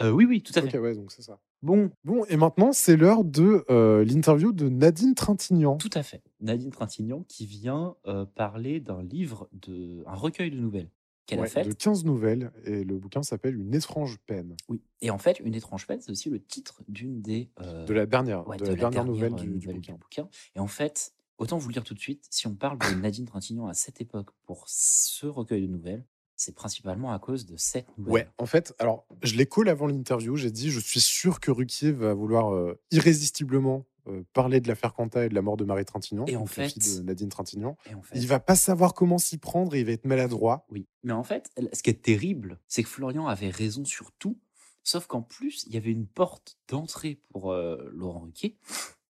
Euh, 0.04 0.12
oui, 0.12 0.26
oui, 0.26 0.44
tout 0.44 0.54
à 0.56 0.62
fait. 0.62 0.78
Ok, 0.78 0.84
ouais, 0.84 0.94
donc 0.94 1.12
c'est 1.12 1.24
ça. 1.24 1.40
Bon, 1.64 1.90
Bon, 2.04 2.26
et 2.26 2.38
maintenant, 2.38 2.74
c'est 2.74 2.96
l'heure 2.96 3.24
de 3.24 3.66
l'interview 4.04 4.52
de 4.52 4.70
Nadine 4.70 5.16
Trintignant. 5.16 5.78
tout 5.78 5.90
à 5.96 6.04
fait. 6.04 6.22
Nadine 6.42 6.70
Trintignant 6.70 7.24
qui 7.28 7.48
vient 7.48 7.96
parler 8.36 8.80
d'un 8.80 9.02
livre, 9.02 9.50
de, 9.54 10.04
un 10.06 10.14
recueil 10.14 10.52
de 10.52 10.60
nouvelles 10.60 10.92
qu'elle 11.26 11.40
a 11.40 11.42
Ouais, 11.42 11.48
fait. 11.48 11.64
de 11.64 11.74
15 11.74 12.06
nouvelles, 12.06 12.52
et 12.66 12.84
le 12.84 13.00
bouquin 13.00 13.24
s'appelle 13.24 13.60
Une 13.60 13.74
étrange 13.74 14.20
peine. 14.28 14.56
Oui. 14.70 14.80
Et 15.02 15.10
en 15.10 15.18
fait, 15.18 15.40
Une 15.40 15.56
étrange 15.56 15.88
peine, 15.88 16.00
c'est 16.00 16.12
aussi 16.12 16.30
le 16.30 16.40
titre 16.40 16.84
d'une 16.88 17.20
des. 17.24 17.50
euh, 17.62 17.84
De 17.88 17.94
la 17.96 18.06
dernière, 18.06 18.48
ouais, 18.48 18.58
de 18.58 18.66
la 18.68 18.76
dernière 18.76 19.06
nouvelle 19.06 19.34
du, 19.34 19.50
bouquin. 19.50 20.30
Et 20.56 20.60
en 20.60 20.68
fait, 20.68 21.15
autant 21.38 21.58
vous 21.58 21.68
le 21.70 21.74
dire 21.74 21.84
tout 21.84 21.94
de 21.94 22.00
suite, 22.00 22.26
si 22.30 22.48
on 22.48 22.56
parle 22.56 22.78
de 22.80 22.96
Nadine 23.02 23.26
Trintignant 23.26 23.68
à 23.68 23.74
cette 23.74 24.02
époque 24.02 24.30
pour 24.46 24.64
ce 24.68 25.26
recueil 25.28 25.62
de 25.64 25.68
nouvelles, 25.68 26.06
c'est 26.38 26.54
principalement 26.54 27.14
à 27.14 27.20
cause 27.20 27.46
de 27.46 27.56
cette 27.56 27.98
nouvelle. 27.98 28.14
Ouais, 28.14 28.28
en 28.38 28.46
fait, 28.46 28.74
alors, 28.80 29.08
je 29.24 29.36
l'ai 29.36 29.46
call 29.46 29.70
avant 29.70 29.88
l'interview. 29.88 30.36
J'ai 30.36 30.52
dit, 30.52 30.70
je 30.70 30.82
suis 30.82 31.00
sûr 31.00 31.40
que 31.40 31.50
Ruquier 31.50 31.92
va 31.94 32.14
vouloir 32.14 32.54
euh, 32.54 32.78
irrésistiblement 32.92 33.86
euh, 34.08 34.24
parler 34.34 34.60
de 34.60 34.68
l'affaire 34.68 34.94
Quanta 34.94 35.26
et 35.26 35.30
de 35.30 35.34
la 35.34 35.42
mort 35.42 35.56
de 35.58 35.64
Marie 35.64 35.86
Trintignant, 35.86 36.26
Et 36.28 36.36
en 36.36 36.42
la 36.42 36.46
fait- 36.46 36.70
fille 36.70 36.98
de 37.00 37.04
Nadine 37.04 37.30
Trintignant. 37.30 37.78
Et 37.90 37.96
en 37.96 38.02
fait, 38.02 38.18
Il 38.20 38.28
va 38.28 38.40
pas 38.42 38.56
savoir 38.56 38.94
comment 38.94 39.18
s'y 39.18 39.38
prendre 39.38 39.74
et 39.76 39.80
il 39.80 39.86
va 39.86 39.94
être 39.94 40.06
maladroit. 40.06 40.66
Oui, 40.70 40.88
mais 41.04 41.14
en 41.14 41.24
fait, 41.24 41.50
ce 41.74 41.82
qui 41.82 41.90
est 41.90 42.04
terrible, 42.04 42.60
c'est 42.68 42.84
que 42.84 42.90
Florian 42.90 43.28
avait 43.28 43.50
raison 43.50 43.86
sur 43.86 44.12
tout, 44.20 44.38
sauf 44.84 45.08
qu'en 45.08 45.22
plus, 45.22 45.64
il 45.68 45.74
y 45.74 45.78
avait 45.78 45.92
une 45.92 46.06
porte 46.06 46.60
d'entrée 46.68 47.20
pour 47.30 47.52
euh, 47.54 47.90
Laurent 47.94 48.20
Ruquier, 48.20 48.58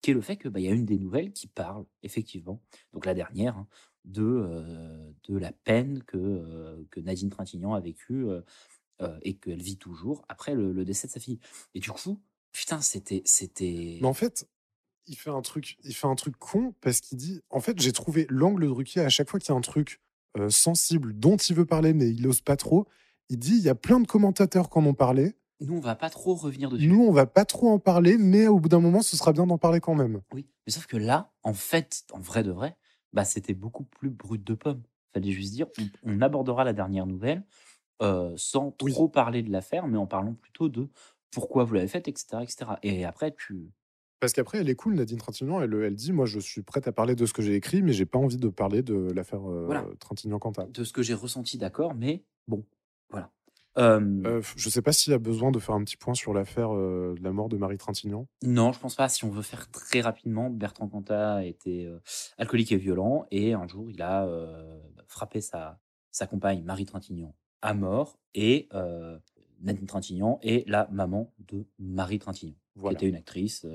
qui 0.03 0.11
est 0.11 0.13
le 0.13 0.21
fait 0.21 0.37
qu'il 0.37 0.51
bah, 0.51 0.59
y 0.59 0.67
a 0.67 0.71
une 0.71 0.85
des 0.85 0.99
nouvelles 0.99 1.31
qui 1.31 1.47
parle, 1.47 1.85
effectivement, 2.03 2.61
donc 2.91 3.05
la 3.05 3.15
dernière, 3.15 3.57
hein, 3.57 3.67
de, 4.03 4.21
euh, 4.21 5.11
de 5.29 5.37
la 5.37 5.53
peine 5.53 6.03
que, 6.03 6.17
euh, 6.17 6.83
que 6.91 6.99
Nadine 6.99 7.29
Trintignant 7.29 7.73
a 7.73 7.79
vécue 7.79 8.25
euh, 8.27 9.19
et 9.21 9.35
qu'elle 9.35 9.61
vit 9.61 9.77
toujours 9.77 10.25
après 10.27 10.55
le, 10.55 10.73
le 10.73 10.83
décès 10.83 11.07
de 11.07 11.13
sa 11.13 11.21
fille. 11.21 11.39
Et 11.73 11.79
du 11.79 11.89
coup, 11.89 12.21
putain, 12.51 12.81
c'était... 12.81 13.21
c'était... 13.25 13.97
Mais 14.01 14.07
en 14.07 14.13
fait, 14.13 14.45
il 15.07 15.15
fait 15.15 15.29
un 15.29 15.41
truc, 15.41 15.77
il 15.83 15.95
fait 15.95 16.07
un 16.07 16.15
truc 16.15 16.35
con 16.37 16.75
parce 16.81 16.99
qu'il 16.99 17.17
dit, 17.17 17.41
en 17.49 17.61
fait, 17.61 17.79
j'ai 17.81 17.93
trouvé 17.93 18.27
l'angle 18.29 18.63
de 18.63 18.69
Ruquier 18.69 19.01
à 19.01 19.09
chaque 19.09 19.29
fois 19.29 19.39
qu'il 19.39 19.49
y 19.49 19.55
a 19.55 19.57
un 19.57 19.61
truc 19.61 20.01
sensible 20.49 21.13
dont 21.13 21.37
il 21.37 21.55
veut 21.55 21.65
parler 21.65 21.93
mais 21.93 22.09
il 22.09 22.27
ose 22.27 22.41
pas 22.41 22.57
trop. 22.57 22.87
Il 23.29 23.37
dit, 23.37 23.55
il 23.55 23.61
y 23.61 23.69
a 23.69 23.75
plein 23.75 23.99
de 23.99 24.07
commentateurs 24.07 24.69
qui 24.69 24.79
en 24.79 24.85
ont 24.85 24.93
parlé. 24.93 25.35
Nous, 25.63 25.75
on 25.75 25.79
va 25.79 25.95
pas 25.95 26.09
trop 26.09 26.35
revenir 26.35 26.69
dessus. 26.69 26.87
Nous, 26.87 27.01
on 27.01 27.11
va 27.11 27.25
pas 27.25 27.45
trop 27.45 27.69
en 27.69 27.79
parler, 27.79 28.17
mais 28.17 28.47
au 28.47 28.59
bout 28.59 28.69
d'un 28.69 28.79
moment, 28.79 29.01
ce 29.01 29.17
sera 29.17 29.33
bien 29.33 29.47
d'en 29.47 29.57
parler 29.57 29.79
quand 29.79 29.95
même. 29.95 30.21
Oui, 30.33 30.45
mais 30.65 30.73
sauf 30.73 30.85
que 30.85 30.97
là, 30.97 31.31
en 31.43 31.53
fait, 31.53 32.03
en 32.11 32.19
vrai 32.19 32.43
de 32.43 32.51
vrai, 32.51 32.75
bah, 33.13 33.25
c'était 33.25 33.53
beaucoup 33.53 33.83
plus 33.83 34.09
brut 34.09 34.43
de 34.43 34.53
pomme. 34.53 34.83
Fallait 35.13 35.31
juste 35.31 35.53
dire, 35.53 35.67
on, 35.79 36.17
on 36.17 36.21
abordera 36.21 36.63
la 36.63 36.73
dernière 36.73 37.05
nouvelle 37.05 37.43
euh, 38.01 38.33
sans 38.35 38.71
trop 38.71 39.07
parler 39.07 39.43
de 39.43 39.51
l'affaire, 39.51 39.87
mais 39.87 39.97
en 39.97 40.07
parlant 40.07 40.33
plutôt 40.33 40.67
de 40.67 40.89
pourquoi 41.31 41.63
vous 41.63 41.75
l'avez 41.75 41.87
faite, 41.87 42.07
etc., 42.07 42.37
etc. 42.41 42.71
Et 42.83 43.05
après, 43.05 43.33
tu... 43.37 43.71
Parce 44.19 44.33
qu'après, 44.33 44.59
elle 44.59 44.69
est 44.69 44.75
cool, 44.75 44.95
Nadine 44.95 45.17
Trintignant. 45.17 45.61
Elle, 45.61 45.73
elle 45.73 45.95
dit 45.95 46.11
Moi, 46.11 46.25
je 46.25 46.39
suis 46.39 46.61
prête 46.63 46.87
à 46.87 46.91
parler 46.91 47.15
de 47.15 47.25
ce 47.25 47.33
que 47.33 47.41
j'ai 47.41 47.55
écrit, 47.55 47.81
mais 47.81 47.93
j'ai 47.93 48.05
pas 48.05 48.19
envie 48.19 48.37
de 48.37 48.49
parler 48.49 48.81
de 48.81 49.11
l'affaire 49.13 49.49
euh, 49.49 49.65
Voilà. 49.65 49.85
Trintignant-Quentin. 49.99 50.67
de 50.67 50.83
ce 50.83 50.93
que 50.93 51.01
j'ai 51.03 51.13
ressenti, 51.13 51.57
d'accord, 51.57 51.93
mais 51.93 52.23
bon, 52.47 52.65
voilà. 53.09 53.31
Euh, 53.77 54.41
je 54.55 54.69
sais 54.69 54.81
pas 54.81 54.91
s'il 54.93 55.11
y 55.11 55.13
a 55.15 55.19
besoin 55.19 55.51
de 55.51 55.59
faire 55.59 55.73
un 55.75 55.83
petit 55.83 55.97
point 55.97 56.13
sur 56.13 56.33
l'affaire 56.33 56.73
euh, 56.75 57.15
de 57.17 57.23
la 57.23 57.31
mort 57.31 57.49
de 57.49 57.57
Marie 57.57 57.77
Trintignant. 57.77 58.27
Non, 58.43 58.71
je 58.71 58.79
pense 58.79 58.95
pas. 58.95 59.09
Si 59.09 59.23
on 59.25 59.29
veut 59.29 59.41
faire 59.41 59.69
très 59.71 60.01
rapidement, 60.01 60.49
Bertrand 60.49 60.87
Cantat 60.87 61.43
était 61.45 61.85
euh, 61.85 61.99
alcoolique 62.37 62.71
et 62.71 62.77
violent 62.77 63.25
et 63.31 63.53
un 63.53 63.67
jour 63.67 63.89
il 63.89 64.01
a 64.01 64.27
frappé 65.07 65.41
sa, 65.41 65.79
sa 66.11 66.27
compagne 66.27 66.63
Marie 66.63 66.85
Trintignant 66.85 67.35
à 67.61 67.73
mort 67.73 68.19
et 68.35 68.69
Nadine 69.61 69.87
Trintignant 69.87 70.39
est 70.43 70.67
la 70.69 70.87
maman 70.91 71.33
de 71.47 71.65
Marie 71.79 72.19
Trintignant, 72.19 72.55
Voilà. 72.75 72.97
qui 72.97 73.05
était 73.05 73.09
une 73.09 73.15
actrice 73.17 73.65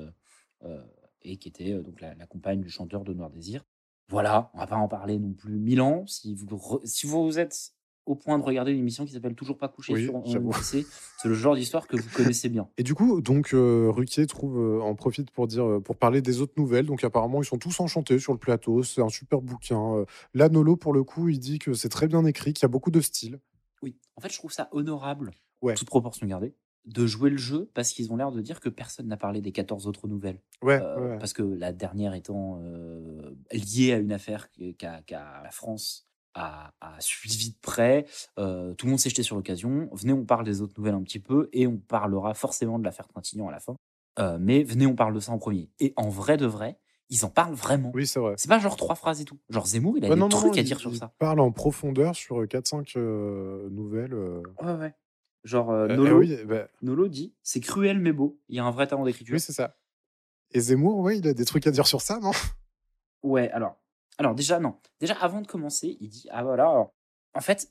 et 1.23 1.37
qui 1.39 1.49
était 1.49 1.75
donc 1.83 2.01
la, 2.01 2.15
la 2.15 2.27
compagne 2.27 2.61
du 2.61 2.69
chanteur 2.71 3.05
de 3.05 3.13
Noir 3.15 3.31
Désir. 3.31 3.65
Voilà, 4.11 4.51
on 4.55 4.59
va 4.59 4.67
pas 4.67 4.77
en 4.77 4.89
parler 4.89 5.19
non 5.19 5.33
plus 5.33 5.59
mille 5.59 5.81
ans. 5.83 6.07
Si 6.07 6.35
vous, 6.35 6.47
re- 6.57 6.81
si 6.85 7.07
vous 7.07 7.39
êtes 7.39 7.73
au 8.09 8.15
point 8.15 8.39
de 8.39 8.43
regarder 8.43 8.73
une 8.73 8.79
émission 8.79 9.05
qui 9.05 9.13
s'appelle 9.13 9.35
Toujours 9.35 9.59
pas 9.59 9.69
couché 9.69 9.93
Oui, 9.93 10.05
sur 10.25 10.55
c'est 10.65 11.29
le 11.29 11.35
genre 11.35 11.55
d'histoire 11.55 11.87
que 11.87 11.97
vous 11.97 12.09
connaissez 12.15 12.49
bien. 12.49 12.69
Et 12.79 12.83
du 12.83 12.95
coup, 12.95 13.21
donc 13.21 13.53
euh, 13.53 13.91
Ruquier 13.91 14.27
trouve, 14.27 14.59
euh, 14.59 14.81
en 14.81 14.95
profite 14.95 15.31
pour 15.31 15.47
dire, 15.47 15.65
euh, 15.65 15.81
pour 15.81 15.97
parler 15.97 16.23
des 16.23 16.41
autres 16.41 16.55
nouvelles. 16.57 16.87
Donc 16.87 17.05
apparemment, 17.05 17.43
ils 17.43 17.47
sont 17.47 17.59
tous 17.59 17.79
enchantés 17.81 18.19
sur 18.19 18.33
le 18.33 18.39
plateau. 18.39 18.83
C'est 18.83 19.03
un 19.03 19.09
super 19.11 19.43
bouquin. 19.43 20.05
Là, 20.35 20.49
Nolo, 20.49 20.77
pour 20.77 20.93
le 20.93 21.05
coup, 21.05 21.29
il 21.29 21.39
dit 21.39 21.59
que 21.59 21.75
c'est 21.75 21.91
très 21.91 22.09
bien 22.09 22.25
écrit, 22.25 22.53
qu'il 22.55 22.63
y 22.63 22.67
a 22.67 22.69
beaucoup 22.69 22.91
de 22.91 23.01
style. 23.01 23.41
Oui, 23.83 23.97
en 24.17 24.21
fait, 24.21 24.33
je 24.33 24.39
trouve 24.39 24.53
ça 24.53 24.69
honorable, 24.73 25.33
Ouais. 25.61 25.75
toute 25.75 25.89
proportion 25.89 26.27
gardée, 26.27 26.55
de 26.87 27.07
jouer 27.07 27.31
le 27.31 27.37
jeu 27.37 27.71
parce 27.75 27.93
qu'ils 27.93 28.11
ont 28.13 28.17
l'air 28.17 28.33
de 28.33 28.41
dire 28.41 28.61
que 28.61 28.69
personne 28.69 29.07
n'a 29.09 29.17
parlé 29.17 29.41
des 29.41 29.53
14 29.53 29.87
autres 29.87 30.09
nouvelles. 30.09 30.41
Ouais, 30.63 30.81
Euh. 30.81 31.19
Parce 31.19 31.33
que 31.33 31.43
la 31.43 31.73
dernière 31.73 32.15
étant 32.15 32.61
euh, 32.63 33.35
liée 33.53 33.93
à 33.93 33.99
une 33.99 34.13
affaire 34.13 34.49
qu'a 34.79 35.03
la 35.43 35.51
France 35.51 36.08
a, 36.39 36.73
a 36.81 37.01
suivi 37.01 37.51
de 37.51 37.57
près. 37.61 38.07
Euh, 38.39 38.75
tout 38.75 38.87
le 38.87 38.91
monde 38.91 39.01
s'est 39.01 39.11
jeté 39.11 39.23
sur 39.23 39.37
l'occasion. 39.37 39.89
Venez, 39.93 40.13
on 40.13 40.25
parle 40.25 40.45
des 40.45 40.61
autres 40.63 40.75
nouvelles 40.79 40.95
un 40.95 41.03
petit 41.03 41.19
peu 41.21 41.49
et 41.53 41.67
on 41.67 41.77
parlera 41.79 42.35
forcément 42.35 42.79
de 42.79 42.85
l'affaire 42.85 43.09
Trintignant 43.09 43.49
à 43.49 43.53
la 43.53 43.61
fin. 43.61 43.77
Euh, 44.19 44.39
mais 44.41 44.63
venez, 44.63 44.87
on 44.87 44.95
parle 44.97 45.15
de 45.15 45.21
ça 45.21 45.33
en 45.33 45.39
premier. 45.39 45.71
Et 45.81 45.93
en 45.97 46.09
vrai 46.09 46.37
de 46.37 46.47
vrai, 46.47 46.79
ils 47.11 47.25
en 47.25 47.31
parlent 47.31 47.55
vraiment. 47.55 47.91
Oui, 47.95 48.07
c'est 48.07 48.21
vrai. 48.21 48.35
C'est 48.37 48.49
pas 48.49 48.59
genre 48.59 48.77
trois 48.77 48.95
phrases 48.95 49.21
et 49.21 49.25
tout. 49.25 49.39
Genre 49.49 49.67
Zemmour, 49.67 49.97
il 49.97 50.05
a 50.05 50.09
Ouais, 50.09 50.15
des 50.15 50.21
non, 50.21 50.29
trucs 50.29 50.47
non, 50.53 50.53
à 50.59 50.61
il- 50.61 50.65
dire 50.65 50.79
sur 50.81 50.91
il 50.91 50.97
ça. 50.99 51.13
parle 51.19 51.41
en 51.41 51.53
profondeur 51.53 52.15
sur 52.15 52.47
4-5 52.47 52.97
nouvelles. 52.97 54.15
euh. 54.15 54.43
Ouais, 54.63 54.73
ouais. 54.75 54.95
Genre 55.45 55.71
Nolo, 55.73 56.17
euh, 56.17 56.19
oui, 56.19 56.37
bah, 56.45 56.69
Nolo 56.83 57.07
dit 57.09 57.33
c'est 57.43 57.61
cruel 57.61 58.01
mais 58.01 58.13
beau. 58.13 58.41
Il 58.49 58.57
y 58.57 58.59
a 58.59 58.65
un 58.65 58.71
vrai 58.73 58.87
talent 58.89 59.05
d'écriture. 59.05 59.35
oui, 59.35 59.41
c'est 59.41 59.53
ça. 59.53 59.77
Et 60.51 60.61
Zemmour, 60.61 60.99
ouais, 60.99 61.19
il 61.19 61.29
a 61.29 61.33
des 61.35 61.45
trucs 61.45 61.67
à 61.67 61.71
dire 61.71 61.87
sur 61.87 62.01
ça, 62.03 62.19
non? 62.19 62.33
Ouais, 63.23 63.51
alors, 63.51 63.77
alors 64.19 64.35
déjà 64.35 64.59
non. 64.61 64.77
Déjà 65.01 65.15
avant 65.15 65.41
de 65.41 65.47
commencer, 65.47 65.97
il 66.01 66.09
dit 66.09 66.27
ah 66.31 66.43
voilà. 66.45 66.65
alors, 66.65 66.93
en 67.35 67.41
fait, 67.41 67.69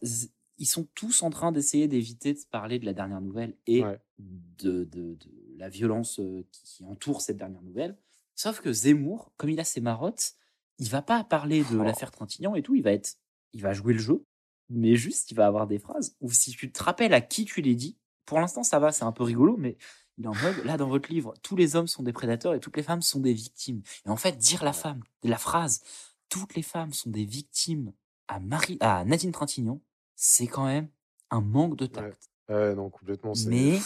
ils 0.57 0.65
sont 0.65 0.87
tous 0.95 1.21
en 1.23 1.29
train 1.29 1.51
d'essayer 1.51 1.87
d'éviter 1.87 2.33
de 2.33 2.39
parler 2.49 2.79
de 2.79 2.85
la 2.85 2.93
dernière 2.93 3.21
nouvelle 3.21 3.55
et 3.67 3.83
Ouais. 3.83 3.99
de, 4.17 4.83
de- 4.85 5.13
de 5.15 5.55
la 5.57 5.69
violence 5.69 6.19
euh, 6.19 6.43
qui, 6.51 6.63
qui 6.63 6.83
entoure 6.85 7.21
cette 7.21 7.37
dernière 7.37 7.61
nouvelle. 7.61 7.97
Sauf 8.35 8.61
que 8.61 8.71
Zemmour, 8.71 9.31
comme 9.37 9.49
il 9.49 9.59
a 9.59 9.63
ses 9.63 9.81
marottes, 9.81 10.33
il 10.79 10.89
va 10.89 11.01
pas 11.01 11.23
parler 11.23 11.63
de 11.63 11.77
Oh. 11.79 11.83
l'affaire 11.83 12.11
Trintignant 12.11 12.55
et 12.55 12.61
tout. 12.63 12.75
Il 12.75 12.83
va 12.83 12.91
être, 12.93 13.15
il 13.53 13.61
va 13.61 13.73
jouer 13.73 13.93
le 13.93 13.99
jeu, 13.99 14.23
mais 14.69 14.95
juste 14.95 15.31
il 15.31 15.35
va 15.35 15.47
avoir 15.47 15.67
des 15.67 15.79
phrases 15.79 16.15
où 16.21 16.31
si 16.31 16.51
tu 16.51 16.71
te 16.71 16.83
rappelles 16.83 17.13
à 17.13 17.21
qui 17.21 17.45
tu 17.45 17.61
les 17.61 17.75
dis, 17.75 17.97
pour 18.25 18.39
l'instant 18.39 18.63
ça 18.63 18.79
va, 18.79 18.91
c'est 18.91 19.03
un 19.05 19.11
peu 19.11 19.23
rigolo, 19.23 19.57
mais 19.57 19.77
il 20.17 20.25
est 20.25 20.27
en 20.27 20.35
mode 20.35 20.63
là 20.65 20.77
dans 20.77 20.87
votre 20.89 21.09
livre, 21.11 21.33
tous 21.43 21.55
les 21.55 21.75
hommes 21.75 21.87
sont 21.87 22.03
des 22.03 22.13
prédateurs 22.13 22.53
et 22.53 22.59
toutes 22.59 22.77
les 22.77 22.83
femmes 22.83 23.01
sont 23.01 23.19
des 23.19 23.33
victimes. 23.33 23.81
Et 24.05 24.09
en 24.09 24.15
fait, 24.17 24.37
dire 24.37 24.63
la 24.63 24.73
femme, 24.73 25.01
la 25.23 25.37
phrase, 25.37 25.81
toutes 26.29 26.55
les 26.55 26.61
femmes 26.61 26.93
sont 26.93 27.09
des 27.09 27.25
victimes 27.25 27.93
à 28.27 28.39
Marie, 28.39 28.77
à 28.81 29.05
Nadine 29.05 29.31
Trintignant, 29.31 29.81
c'est 30.15 30.47
quand 30.47 30.65
même 30.65 30.89
un 31.29 31.41
manque 31.41 31.77
de 31.77 31.85
tact. 31.85 32.29
Ouais, 32.49 32.75
non, 32.75 32.89
complètement. 32.89 33.33
Mais 33.47 33.79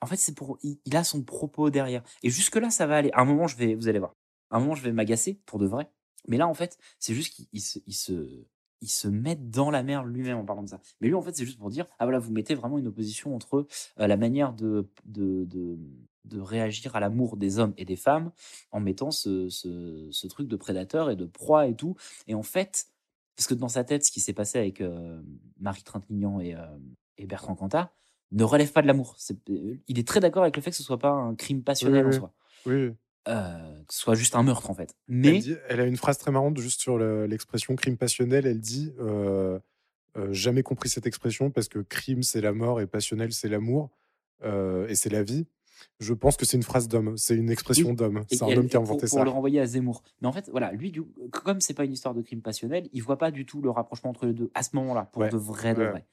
en 0.00 0.06
fait, 0.06 0.16
c'est 0.16 0.34
pour, 0.34 0.58
il, 0.62 0.96
a 0.96 1.04
son 1.04 1.22
propos 1.22 1.70
derrière. 1.70 2.02
Et 2.22 2.30
jusque 2.30 2.56
là, 2.56 2.70
ça 2.70 2.86
va 2.86 2.96
aller. 2.96 3.10
À 3.12 3.22
un 3.22 3.24
moment, 3.24 3.46
je 3.46 3.56
vais, 3.56 3.74
vous 3.74 3.88
allez 3.88 3.98
voir. 3.98 4.14
À 4.50 4.56
un 4.56 4.60
moment, 4.60 4.74
je 4.74 4.82
vais 4.82 4.92
m'agacer 4.92 5.40
pour 5.46 5.58
de 5.58 5.66
vrai. 5.66 5.90
Mais 6.28 6.36
là, 6.36 6.48
en 6.48 6.54
fait, 6.54 6.78
c'est 6.98 7.14
juste 7.14 7.34
qu'il 7.34 7.46
il 7.52 7.60
se, 7.60 7.78
il 7.86 7.94
se, 7.94 8.46
il 8.80 8.88
se 8.88 9.08
met 9.08 9.36
dans 9.36 9.70
la 9.70 9.82
merde 9.82 10.06
lui-même 10.06 10.38
en 10.38 10.44
parlant 10.44 10.62
de 10.62 10.68
ça. 10.68 10.80
Mais 11.00 11.08
lui, 11.08 11.14
en 11.14 11.22
fait, 11.22 11.36
c'est 11.36 11.44
juste 11.44 11.58
pour 11.58 11.70
dire, 11.70 11.86
ah 11.98 12.04
voilà, 12.04 12.18
vous 12.18 12.32
mettez 12.32 12.54
vraiment 12.54 12.78
une 12.78 12.86
opposition 12.86 13.34
entre 13.34 13.66
euh, 13.98 14.06
la 14.06 14.16
manière 14.16 14.52
de, 14.52 14.88
de, 15.04 15.44
de, 15.44 15.78
de 16.24 16.40
réagir 16.40 16.94
à 16.96 17.00
l'amour 17.00 17.36
des 17.36 17.58
hommes 17.58 17.72
et 17.76 17.84
des 17.84 17.96
femmes 17.96 18.30
en 18.72 18.80
mettant 18.80 19.10
ce, 19.10 19.48
ce, 19.48 20.08
ce 20.10 20.26
truc 20.26 20.48
de 20.48 20.56
prédateur 20.56 21.10
et 21.10 21.16
de 21.16 21.24
proie 21.26 21.66
et 21.66 21.74
tout. 21.74 21.96
Et 22.28 22.34
en 22.34 22.42
fait, 22.42 22.86
parce 23.36 23.46
que 23.46 23.54
dans 23.54 23.68
sa 23.68 23.84
tête, 23.84 24.04
ce 24.04 24.10
qui 24.12 24.20
s'est 24.20 24.32
passé 24.34 24.58
avec 24.58 24.80
euh, 24.80 25.20
Marie 25.58 25.82
Trintignant 25.82 26.40
et, 26.40 26.54
euh, 26.54 26.60
et 27.18 27.26
Bertrand 27.26 27.54
Cantat 27.54 27.90
ne 28.32 28.44
relève 28.44 28.70
pas 28.72 28.82
de 28.82 28.86
l'amour. 28.86 29.16
Euh, 29.48 29.76
Il 29.88 29.98
est 29.98 30.06
très 30.06 30.20
d'accord 30.20 30.42
avec 30.42 30.56
le 30.56 30.62
fait 30.62 30.70
que 30.70 30.76
ce 30.76 30.82
soit 30.82 30.98
pas 30.98 31.10
un 31.10 31.34
crime 31.34 31.62
passionnel 31.62 32.06
Oui, 32.06 32.14
en 32.14 32.18
soi. 32.18 32.32
Oui. 32.66 32.90
Euh, 33.28 33.82
que 33.86 33.94
ce 33.94 34.00
soit 34.00 34.14
juste 34.14 34.34
un 34.36 34.42
meurtre, 34.42 34.70
en 34.70 34.74
fait. 34.74 34.94
Elle, 35.08 35.14
Mais 35.16 35.38
dit- 35.38 35.56
elle 35.68 35.80
a 35.80 35.84
une 35.86 35.96
phrase 35.96 36.18
très 36.18 36.30
marrante 36.30 36.56
juste 36.58 36.80
sur 36.80 36.96
le- 36.98 37.26
l'expression 37.26 37.74
crime 37.76 37.96
passionnel. 37.96 38.46
Elle 38.46 38.60
dit 38.60 38.92
jamais 40.30 40.62
compris 40.62 40.88
cette 40.88 41.06
expression 41.06 41.50
parce 41.50 41.68
que 41.68 41.78
crime 41.78 42.22
c'est 42.22 42.40
la 42.40 42.52
mort 42.52 42.80
et 42.80 42.86
passionnel 42.86 43.32
c'est 43.32 43.48
l'amour 43.48 43.90
et 44.44 44.94
c'est 44.94 45.10
la 45.10 45.22
vie. 45.22 45.46
Je 45.98 46.14
pense 46.14 46.36
que 46.36 46.44
c'est 46.46 46.56
une 46.56 46.62
phrase 46.62 46.88
d'homme, 46.88 47.16
c'est 47.16 47.36
une 47.36 47.50
expression 47.50 47.90
Oui. 47.90 47.96
d'homme. 47.96 48.24
C'est 48.30 48.42
un 48.42 48.46
elle- 48.48 48.58
homme 48.58 48.68
qui 48.68 48.76
a 48.76 48.80
pour, 48.80 48.88
inventé 48.90 49.06
pour 49.06 49.18
ça. 49.18 49.24
le 49.24 49.30
renvoyer 49.30 49.60
à 49.60 49.66
Zemmour. 49.66 50.02
Mais 50.20 50.28
en 50.28 50.32
fait, 50.32 50.48
voilà, 50.50 50.72
lui, 50.72 50.90
du, 50.90 51.02
comme 51.32 51.60
c'est 51.60 51.74
pas 51.74 51.84
une 51.84 51.92
histoire 51.92 52.14
de 52.14 52.22
crime 52.22 52.42
passionnel, 52.42 52.88
il 52.92 53.02
voit 53.02 53.18
pas 53.18 53.30
du 53.30 53.46
tout 53.46 53.60
le 53.62 53.70
rapprochement 53.70 54.10
entre 54.10 54.26
les 54.26 54.32
deux 54.34 54.50
à 54.54 54.62
ce 54.62 54.70
moment-là, 54.76 55.08
pour 55.12 55.22
Ouais. 55.22 55.28
de 55.30 55.36
vrai, 55.36 55.74
de 55.74 55.80
Ouais. 55.80 55.90
vrai. 55.90 56.06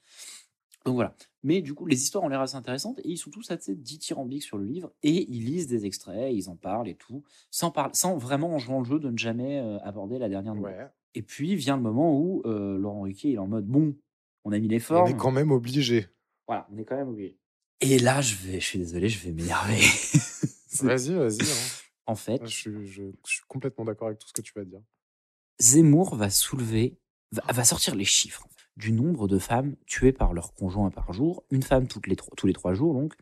Donc 0.84 0.94
voilà. 0.94 1.14
Mais 1.42 1.60
du 1.60 1.74
coup, 1.74 1.86
les 1.86 2.00
histoires 2.02 2.24
ont 2.24 2.28
l'air 2.28 2.40
assez 2.40 2.56
intéressantes 2.56 2.98
et 3.00 3.08
ils 3.10 3.16
sont 3.18 3.30
tous 3.30 3.50
assez 3.50 3.74
dithyrambiques 3.74 4.42
sur 4.44 4.56
le 4.58 4.64
livre 4.64 4.90
et 5.02 5.30
ils 5.30 5.44
lisent 5.44 5.66
des 5.66 5.84
extraits, 5.86 6.32
ils 6.34 6.48
en 6.48 6.56
parlent 6.56 6.88
et 6.88 6.94
tout, 6.94 7.24
sans, 7.50 7.70
par- 7.70 7.90
sans 7.94 8.16
vraiment 8.16 8.54
en 8.54 8.58
jouant 8.58 8.78
le 8.78 8.84
jeu 8.86 8.98
de 8.98 9.10
ne 9.10 9.18
jamais 9.18 9.58
euh, 9.58 9.78
aborder 9.80 10.18
la 10.18 10.28
dernière 10.28 10.54
nouvelle. 10.54 10.78
Ouais. 10.78 10.88
Et 11.14 11.22
puis 11.22 11.56
vient 11.56 11.76
le 11.76 11.82
moment 11.82 12.18
où 12.18 12.42
euh, 12.46 12.78
Laurent 12.78 13.02
Ruquier 13.02 13.30
il 13.30 13.34
est 13.34 13.38
en 13.38 13.48
mode 13.48 13.66
bon, 13.66 13.96
on 14.44 14.52
a 14.52 14.58
mis 14.58 14.68
les 14.68 14.80
On 14.92 15.04
est 15.06 15.16
quand 15.16 15.32
même 15.32 15.50
obligé. 15.50 16.06
voilà, 16.46 16.66
on 16.72 16.78
est 16.78 16.84
quand 16.84 16.96
même 16.96 17.08
obligé. 17.08 17.36
Et 17.80 17.98
là, 17.98 18.20
je 18.20 18.34
vais, 18.36 18.60
je 18.60 18.64
suis 18.66 18.78
désolé, 18.78 19.08
je 19.08 19.18
vais 19.24 19.32
m'énerver. 19.32 19.80
Vas-y, 20.82 21.14
vas-y. 21.14 21.42
hein. 21.42 21.82
en 22.06 22.14
fait, 22.14 22.40
Je, 22.44 22.50
suis- 22.50 22.86
je- 22.86 23.10
je 23.26 23.30
suis 23.32 23.42
complètement 23.48 23.84
d'accord 23.84 24.08
avec 24.08 24.18
tout 24.20 24.28
ce 24.28 24.32
que 24.32 24.42
tu 24.42 24.52
vas 24.54 24.64
dire. 24.64 24.80
Zemmour 25.60 26.14
va 26.14 26.30
soulever, 26.30 26.98
va, 27.32 27.42
va 27.52 27.64
sortir 27.64 27.94
les 27.96 28.04
chiffres 28.04 28.46
du 28.76 28.92
nombre 28.92 29.26
de 29.26 29.38
femmes 29.40 29.74
tuées 29.86 30.12
par 30.12 30.32
leur 30.34 30.54
conjoint 30.54 30.90
par 30.90 31.12
jour, 31.12 31.42
une 31.50 31.62
femme 31.64 31.88
toutes 31.88 32.06
les 32.06 32.14
tous 32.14 32.46
les 32.46 32.52
trois 32.52 32.74
jours 32.74 32.94
donc, 32.94 33.14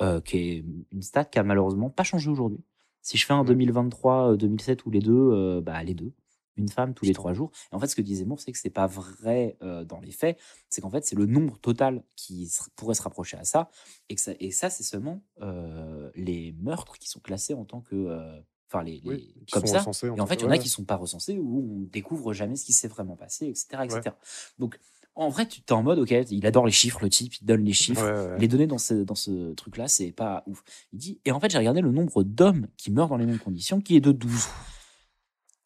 euh, 0.00 0.20
qui 0.22 0.38
est 0.38 0.64
une 0.90 1.02
stat 1.02 1.26
qui 1.26 1.38
a 1.38 1.42
malheureusement 1.42 1.90
pas 1.90 2.02
changé 2.02 2.30
aujourd'hui. 2.30 2.64
Si 3.02 3.18
je 3.18 3.26
fais 3.26 3.34
un 3.34 3.40
Ouais. 3.40 3.46
2023, 3.48 4.32
euh, 4.32 4.36
2007 4.36 4.86
ou 4.86 4.90
les 4.90 5.00
deux, 5.00 5.12
euh, 5.32 5.60
bah 5.60 5.82
les 5.82 5.92
deux, 5.94 6.12
une 6.56 6.68
femme 6.68 6.94
tous 6.94 7.04
les 7.04 7.14
trois 7.14 7.32
jours. 7.32 7.50
Et 7.72 7.74
en 7.74 7.78
fait, 7.78 7.86
ce 7.86 7.96
que 7.96 8.02
dit 8.02 8.16
Zemmour, 8.16 8.40
c'est 8.40 8.52
que 8.52 8.58
c'est 8.58 8.70
pas 8.70 8.86
vrai 8.86 9.56
euh, 9.62 9.84
dans 9.84 10.00
les 10.00 10.10
faits, 10.12 10.38
c'est 10.68 10.80
qu'en 10.80 10.90
fait 10.90 11.04
c'est 11.06 11.16
le 11.16 11.26
nombre 11.26 11.58
total 11.58 12.02
qui 12.16 12.50
pourrait 12.76 12.94
se 12.94 13.02
rapprocher 13.02 13.36
à 13.36 13.44
ça, 13.44 13.70
et 14.08 14.14
que 14.14 14.20
ça, 14.20 14.32
et 14.40 14.50
ça 14.50 14.68
c'est 14.70 14.82
seulement 14.82 15.22
euh, 15.40 16.10
les 16.14 16.54
meurtres 16.60 16.98
qui 16.98 17.08
sont 17.08 17.20
classés 17.20 17.54
en 17.54 17.64
tant 17.64 17.80
que, 17.80 17.94
euh, 17.96 18.40
enfin 18.68 18.82
les, 18.82 19.00
Oui, 19.04 19.32
les- 19.36 19.44
qui 19.44 19.52
comme 19.52 19.66
sont 19.66 19.72
ça. 19.72 19.78
recensés, 19.78 20.08
en 20.10 20.16
Et 20.16 20.20
en 20.20 20.26
fait, 20.26 20.34
il 20.36 20.42
y 20.42 20.44
en 20.44 20.48
a 20.48 20.52
ouais. 20.52 20.58
qui 20.58 20.68
sont 20.68 20.84
pas 20.84 20.96
recensés 20.96 21.38
où 21.38 21.82
on 21.82 21.88
découvre 21.90 22.32
jamais 22.32 22.56
ce 22.56 22.64
qui 22.64 22.72
s'est 22.72 22.88
vraiment 22.88 23.16
passé, 23.16 23.46
etc. 23.46 23.66
etc. 23.84 24.14
Donc, 24.58 24.78
en 25.14 25.28
vrai, 25.28 25.46
tu 25.46 25.60
es 25.60 25.72
en 25.72 25.82
mode, 25.82 25.98
ok, 25.98 26.10
il 26.30 26.46
adore 26.46 26.64
les 26.64 26.72
chiffres, 26.72 27.02
le 27.02 27.10
type, 27.10 27.34
il 27.40 27.44
donne 27.44 27.62
les 27.64 27.74
chiffres. 27.74 28.02
Ouais, 28.02 28.30
ouais. 28.32 28.38
Les 28.38 28.48
données 28.48 28.66
dans 28.66 28.78
ce, 28.78 28.94
dans 28.94 29.14
ce 29.14 29.52
truc-là, 29.52 29.86
c'est 29.86 30.10
pas 30.10 30.42
ouf. 30.46 30.64
Il 30.94 30.98
dit, 30.98 31.20
et 31.26 31.32
en 31.32 31.38
fait, 31.40 31.50
j'ai 31.50 31.58
regardé 31.58 31.82
le 31.82 31.92
nombre 31.92 32.22
d'hommes 32.22 32.68
qui 32.78 32.90
meurent 32.90 33.08
dans 33.08 33.18
les 33.18 33.26
mêmes 33.26 33.38
conditions, 33.38 33.82
qui 33.82 33.94
est 33.96 34.00
de 34.00 34.10
12. 34.12 34.48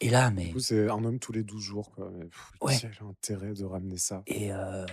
Et 0.01 0.11
là, 0.11 0.31
mais. 0.31 0.47
Du 0.47 0.53
coup, 0.55 0.61
c'est 0.61 0.89
un 0.91 1.05
homme 1.05 1.19
tous 1.19 1.33
les 1.33 1.43
12 1.43 1.63
jours. 1.63 1.91
Quoi. 1.93 2.11
Mais, 2.13 2.27
pff, 2.27 2.53
Ouais. 2.61 2.77
Quel 2.81 2.93
intérêt 3.09 3.55
de 3.55 3.65
ramener 3.65 3.97
ça 3.99 4.23
Et, 4.27 4.53
euh, 4.53 4.85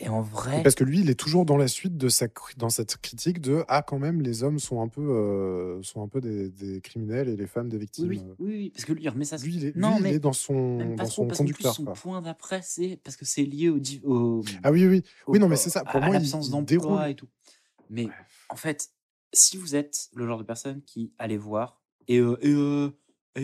et 0.00 0.08
en 0.08 0.22
Et 0.22 0.26
vrai. 0.28 0.62
Parce 0.62 0.74
que 0.74 0.82
lui, 0.84 1.00
il 1.00 1.10
est 1.10 1.14
toujours 1.18 1.44
dans 1.44 1.56
la 1.56 1.68
suite 1.68 1.96
de 1.96 2.08
sa, 2.08 2.26
dans 2.56 2.68
cette 2.68 2.96
critique 2.98 3.40
de 3.40 3.64
ah 3.68 3.82
quand 3.82 3.98
même 3.98 4.20
les 4.22 4.42
hommes 4.42 4.58
sont 4.58 4.80
un 4.82 4.88
peu 4.88 5.00
euh, 5.00 5.82
sont 5.82 6.02
un 6.02 6.08
peu 6.08 6.20
des, 6.20 6.50
des 6.50 6.80
criminels 6.80 7.28
et 7.28 7.36
les 7.36 7.46
femmes 7.46 7.68
des 7.68 7.78
victimes. 7.78 8.08
oui, 8.08 8.20
oui, 8.38 8.46
oui, 8.46 8.70
parce 8.70 8.84
que 8.84 8.92
lui, 8.92 9.02
il 9.04 9.08
remet 9.08 9.24
ça. 9.24 9.36
Lui, 9.38 9.56
il 9.56 9.64
est, 9.66 9.76
non, 9.76 9.90
lui, 9.90 9.96
il 9.98 10.02
mais 10.02 10.10
est 10.14 10.18
dans 10.20 10.32
son 10.32 10.94
dans 10.96 11.04
trop, 11.04 11.08
son 11.08 11.26
parce 11.26 11.38
qu'en 11.38 11.44
plus, 11.44 11.52
conducteur. 11.54 11.74
son 11.74 11.84
point 11.84 12.20
d'après, 12.22 12.60
c'est 12.62 13.00
parce 13.04 13.16
que 13.16 13.24
c'est 13.24 13.42
lié 13.44 13.68
au, 13.68 14.42
Ah 14.62 14.70
oui, 14.72 14.86
oui, 14.86 15.02
au- 15.26 15.32
oui, 15.32 15.38
non 15.38 15.48
mais 15.48 15.56
c'est 15.56 15.70
ça. 15.70 15.84
Pour 15.84 15.96
à 15.96 16.06
moi, 16.06 16.08
il, 16.16 16.18
l'absence 16.20 16.46
il 16.48 16.50
d'emploi 16.50 17.10
et 17.10 17.14
tout. 17.14 17.28
Mais 17.90 18.08
en 18.50 18.56
fait, 18.56 18.90
si 19.32 19.56
vous 19.56 19.74
êtes 19.76 20.08
le 20.14 20.26
genre 20.26 20.38
de 20.38 20.44
personne 20.44 20.82
qui 20.82 21.12
allez 21.18 21.36
voir 21.38 21.80
et, 22.08 22.18
euh, 22.18 22.36
et, 22.40 22.52
euh, 22.52 22.90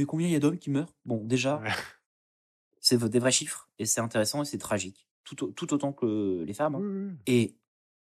et 0.00 0.06
combien 0.06 0.26
il 0.26 0.32
y 0.32 0.36
a 0.36 0.40
d'hommes 0.40 0.58
qui 0.58 0.70
meurent, 0.70 0.94
bon, 1.04 1.24
déjà, 1.24 1.58
Ouais. 1.60 1.68
c'est 2.80 3.02
des 3.08 3.18
vrais 3.18 3.32
chiffres 3.32 3.68
et 3.78 3.86
c'est 3.86 4.00
intéressant 4.00 4.42
et 4.42 4.44
c'est 4.44 4.58
tragique, 4.58 5.08
tout, 5.24 5.44
au- 5.44 5.50
tout 5.52 5.72
autant 5.72 5.92
que 5.92 6.42
les 6.46 6.54
femmes. 6.54 6.74
hein. 6.74 6.80
Oui, 6.80 6.86
oui, 6.88 7.06
oui. 7.10 7.16
Et 7.26 7.56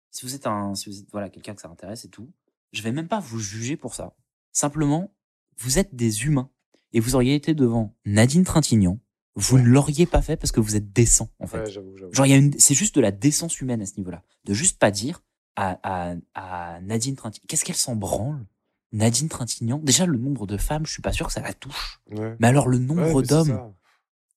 si 0.09 0.25
vous 0.25 0.35
êtes 0.35 0.47
un, 0.47 0.75
si 0.75 0.89
vous 0.89 0.99
êtes 0.99 1.11
voilà 1.11 1.29
quelqu'un 1.29 1.53
que 1.55 1.61
ça 1.61 1.69
intéresse 1.69 2.05
et 2.05 2.09
tout, 2.09 2.31
je 2.73 2.81
vais 2.81 2.91
même 2.91 3.07
pas 3.07 3.19
vous 3.19 3.39
juger 3.39 3.77
pour 3.77 3.93
ça. 3.95 4.15
Simplement, 4.51 5.13
vous 5.57 5.77
êtes 5.79 5.95
des 5.95 6.25
humains 6.25 6.49
et 6.93 6.99
vous 6.99 7.15
auriez 7.15 7.35
été 7.35 7.53
devant 7.53 7.95
Nadine 8.05 8.43
Trintignant, 8.43 8.99
vous 9.35 9.55
Ouais. 9.57 9.61
ne 9.61 9.67
l'auriez 9.67 10.05
pas 10.05 10.21
fait 10.21 10.35
parce 10.35 10.51
que 10.51 10.59
vous 10.59 10.75
êtes 10.75 10.91
décent 10.91 11.29
en 11.39 11.47
fait. 11.47 11.61
Ouais. 11.63 12.11
Genre, 12.11 12.25
il 12.25 12.29
y 12.29 12.33
a 12.33 12.37
une, 12.37 12.57
c'est 12.59 12.73
juste 12.75 12.95
de 12.95 13.01
la 13.01 13.11
décence 13.11 13.61
humaine 13.61 13.81
à 13.81 13.85
ce 13.85 13.95
niveau-là. 13.97 14.23
De 14.45 14.53
juste 14.53 14.77
pas 14.79 14.91
dire 14.91 15.23
à, 15.55 15.79
à, 15.83 16.15
à 16.33 16.81
Nadine 16.81 17.15
Trintignant, 17.15 17.45
qu'est-ce 17.47 17.63
qu'elle 17.63 17.75
s'en 17.75 17.95
branle? 17.95 18.45
Nadine 18.91 19.29
Trintignant, 19.29 19.77
déjà 19.79 20.05
le 20.05 20.17
nombre 20.17 20.45
de 20.47 20.57
femmes, 20.57 20.85
je 20.85 20.91
suis 20.91 21.01
pas 21.01 21.13
sûr 21.13 21.27
que 21.27 21.33
ça 21.33 21.41
la 21.41 21.53
touche. 21.53 21.99
Ouais. 22.11 22.35
Mais 22.39 22.47
alors 22.47 22.67
le 22.67 22.77
nombre 22.77 23.21
d'hommes, 23.21 23.73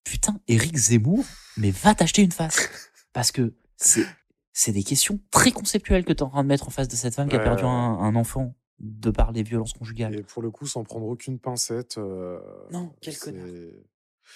putain, 0.05 0.41
Éric 0.49 0.77
Zemmour, 0.77 1.25
mais 1.57 1.71
va 1.71 1.95
t'acheter 1.95 2.23
une 2.23 2.33
face. 2.33 2.69
Parce 3.13 3.33
que 3.33 3.55
c'est, 3.77 4.07
c'est 4.53 4.73
des 4.73 4.83
questions 4.85 5.21
très 5.31 5.51
conceptuelles 5.53 6.05
que 6.05 6.13
tu 6.13 6.19
es 6.19 6.23
en 6.23 6.31
train 6.31 6.43
de 6.43 6.49
mettre 6.49 6.67
en 6.69 6.71
face 6.71 6.89
de 6.89 6.97
cette 6.97 7.15
femme 7.15 7.29
qui 7.29 7.37
a 7.37 7.41
perdu 7.41 7.65
un, 7.65 7.69
un 7.69 8.15
enfant 8.15 8.55
de 8.81 9.11
par 9.11 9.33
des 9.33 9.43
violences 9.43 9.73
conjugales. 9.73 10.17
Et 10.17 10.23
pour 10.23 10.43
le 10.43 10.51
coup, 10.51 10.67
sans 10.67 10.83
prendre 10.85 11.07
aucune 11.07 11.39
pincette. 11.39 11.97
euh, 11.99 12.39
Non, 12.73 12.93
quel 13.01 13.17
connard. 13.19 13.47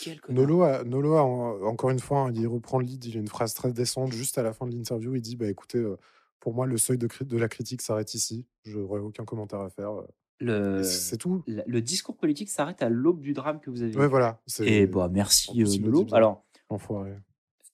Quel 0.01 0.20
connard. 0.20 0.43
Nolo, 0.43 0.62
a, 0.62 0.85
Nolo 0.85 1.15
a, 1.16 1.23
en- 1.24 1.61
encore 1.62 1.90
une 1.90 1.99
fois, 2.01 2.20
hein, 2.20 2.32
il 2.35 2.47
reprend 2.47 2.78
le 2.78 2.86
lead, 2.86 3.05
il 3.05 3.16
a 3.16 3.20
une 3.20 3.28
phrase 3.28 3.55
très 3.55 3.73
décente 3.73 4.12
juste 4.12 4.39
à 4.39 4.43
la 4.43 4.53
fin 4.53 4.66
de 4.66 4.74
l'interview. 4.77 5.15
Il 5.16 5.23
dit 5.23 5.35
bah, 5.36 5.49
écoutez, 5.49 5.78
euh, 5.78 5.97
pour 6.40 6.55
moi, 6.55 6.66
le 6.66 6.78
seuil 6.78 6.98
de, 6.98 7.36
la 7.36 7.48
critique 7.48 7.82
s'arrête 7.82 8.15
ici. 8.15 8.47
Je 8.65 8.78
n'aurai 8.78 9.01
aucun 9.01 9.24
commentaire 9.24 9.60
à 9.60 9.70
faire. 9.70 9.93
Le, 10.40 10.85
c'est 10.85 11.16
tout. 11.16 11.43
le 11.47 11.81
discours 11.81 12.16
politique 12.16 12.48
s'arrête 12.48 12.81
à 12.82 12.89
l'aube 12.89 13.20
du 13.20 13.32
drame 13.32 13.59
que 13.60 13.70
vous 13.70 13.82
avez 13.82 13.94
Ouais, 13.97 14.05
vu. 14.05 14.09
voilà. 14.09 14.40
Et 14.60 14.86
bah 14.86 15.06
en 15.06 15.09
merci 15.09 15.62
euh. 15.62 16.05
Alors, 16.12 16.44
Enfoiré. 16.69 17.16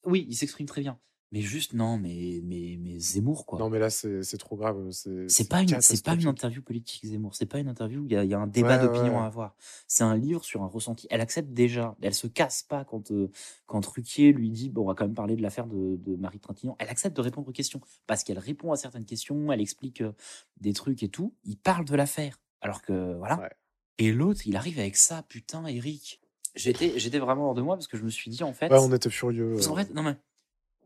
oui, 0.06 0.24
il 0.28 0.34
s'exprime 0.34 0.66
très 0.66 0.80
bien. 0.80 0.98
Mais 1.34 1.40
juste, 1.40 1.72
non, 1.72 1.98
mais, 1.98 2.40
mais, 2.44 2.78
mais 2.80 2.96
Zemmour, 3.00 3.44
quoi. 3.44 3.58
Non, 3.58 3.68
mais 3.68 3.80
là, 3.80 3.90
c'est 3.90 4.22
c'est 4.22 4.38
trop 4.38 4.54
grave. 4.56 4.88
C'est 4.92 5.48
pas, 5.48 5.62
une, 5.62 5.80
c'est 5.80 6.04
pas 6.04 6.14
une 6.14 6.28
interview 6.28 6.62
politique, 6.62 7.04
Zemmour. 7.04 7.34
C'est 7.34 7.46
pas 7.46 7.58
une 7.58 7.66
interview 7.66 8.02
où 8.02 8.06
il 8.06 8.12
y, 8.12 8.16
a- 8.16 8.22
il 8.22 8.30
y 8.30 8.34
a 8.34 8.38
un 8.38 8.46
débat 8.46 8.76
Ouais, 8.76 8.82
d'opinion 8.84 9.14
ouais. 9.16 9.22
à 9.22 9.24
avoir. 9.24 9.56
C'est 9.88 10.04
un 10.04 10.16
livre 10.16 10.44
sur 10.44 10.62
un 10.62 10.68
ressenti. 10.68 11.08
Elle 11.10 11.20
accepte 11.20 11.52
déjà. 11.52 11.96
Elle 12.02 12.14
se 12.14 12.28
casse 12.28 12.62
pas 12.62 12.84
quand, 12.84 13.10
euh, 13.10 13.32
quand 13.66 13.84
Ruquier 13.84 14.32
lui 14.32 14.48
dit 14.48 14.70
bon, 14.70 14.82
on 14.82 14.86
va 14.86 14.94
quand 14.94 15.06
même 15.06 15.14
parler 15.16 15.34
de 15.34 15.42
l'affaire 15.42 15.66
de, 15.66 15.96
de 15.96 16.14
Marie 16.14 16.38
Trintignant. 16.38 16.76
Elle 16.78 16.88
accepte 16.88 17.16
de 17.16 17.20
répondre 17.20 17.48
aux 17.48 17.52
questions 17.52 17.80
parce 18.06 18.22
qu'elle 18.22 18.38
répond 18.38 18.70
à 18.70 18.76
certaines 18.76 19.04
questions. 19.04 19.50
Elle 19.50 19.60
explique 19.60 20.02
euh, 20.02 20.12
des 20.60 20.72
trucs 20.72 21.02
et 21.02 21.08
tout. 21.08 21.34
Il 21.42 21.56
parle 21.56 21.84
de 21.84 21.96
l'affaire. 21.96 22.38
Alors 22.60 22.80
que, 22.80 23.16
voilà. 23.18 23.40
Ouais. 23.40 23.50
Et 23.98 24.12
l'autre, 24.12 24.42
il 24.46 24.54
arrive 24.54 24.78
avec 24.78 24.94
ça. 24.94 25.24
Putain, 25.28 25.66
Eric. 25.66 26.20
J'étais, 26.54 26.96
j'étais 26.96 27.18
vraiment 27.18 27.48
hors 27.48 27.54
de 27.54 27.62
moi 27.62 27.74
parce 27.74 27.88
que 27.88 27.96
je 27.96 28.04
me 28.04 28.10
suis 28.10 28.30
dit, 28.30 28.44
en 28.44 28.52
fait. 28.52 28.70
Ouais, 28.70 28.78
on 28.78 28.94
était 28.94 29.10
furieux. 29.10 29.56
Qu'en 29.66 29.72
euh. 29.76 29.82
fait, 29.82 29.92
non, 29.92 30.04
mais. 30.04 30.14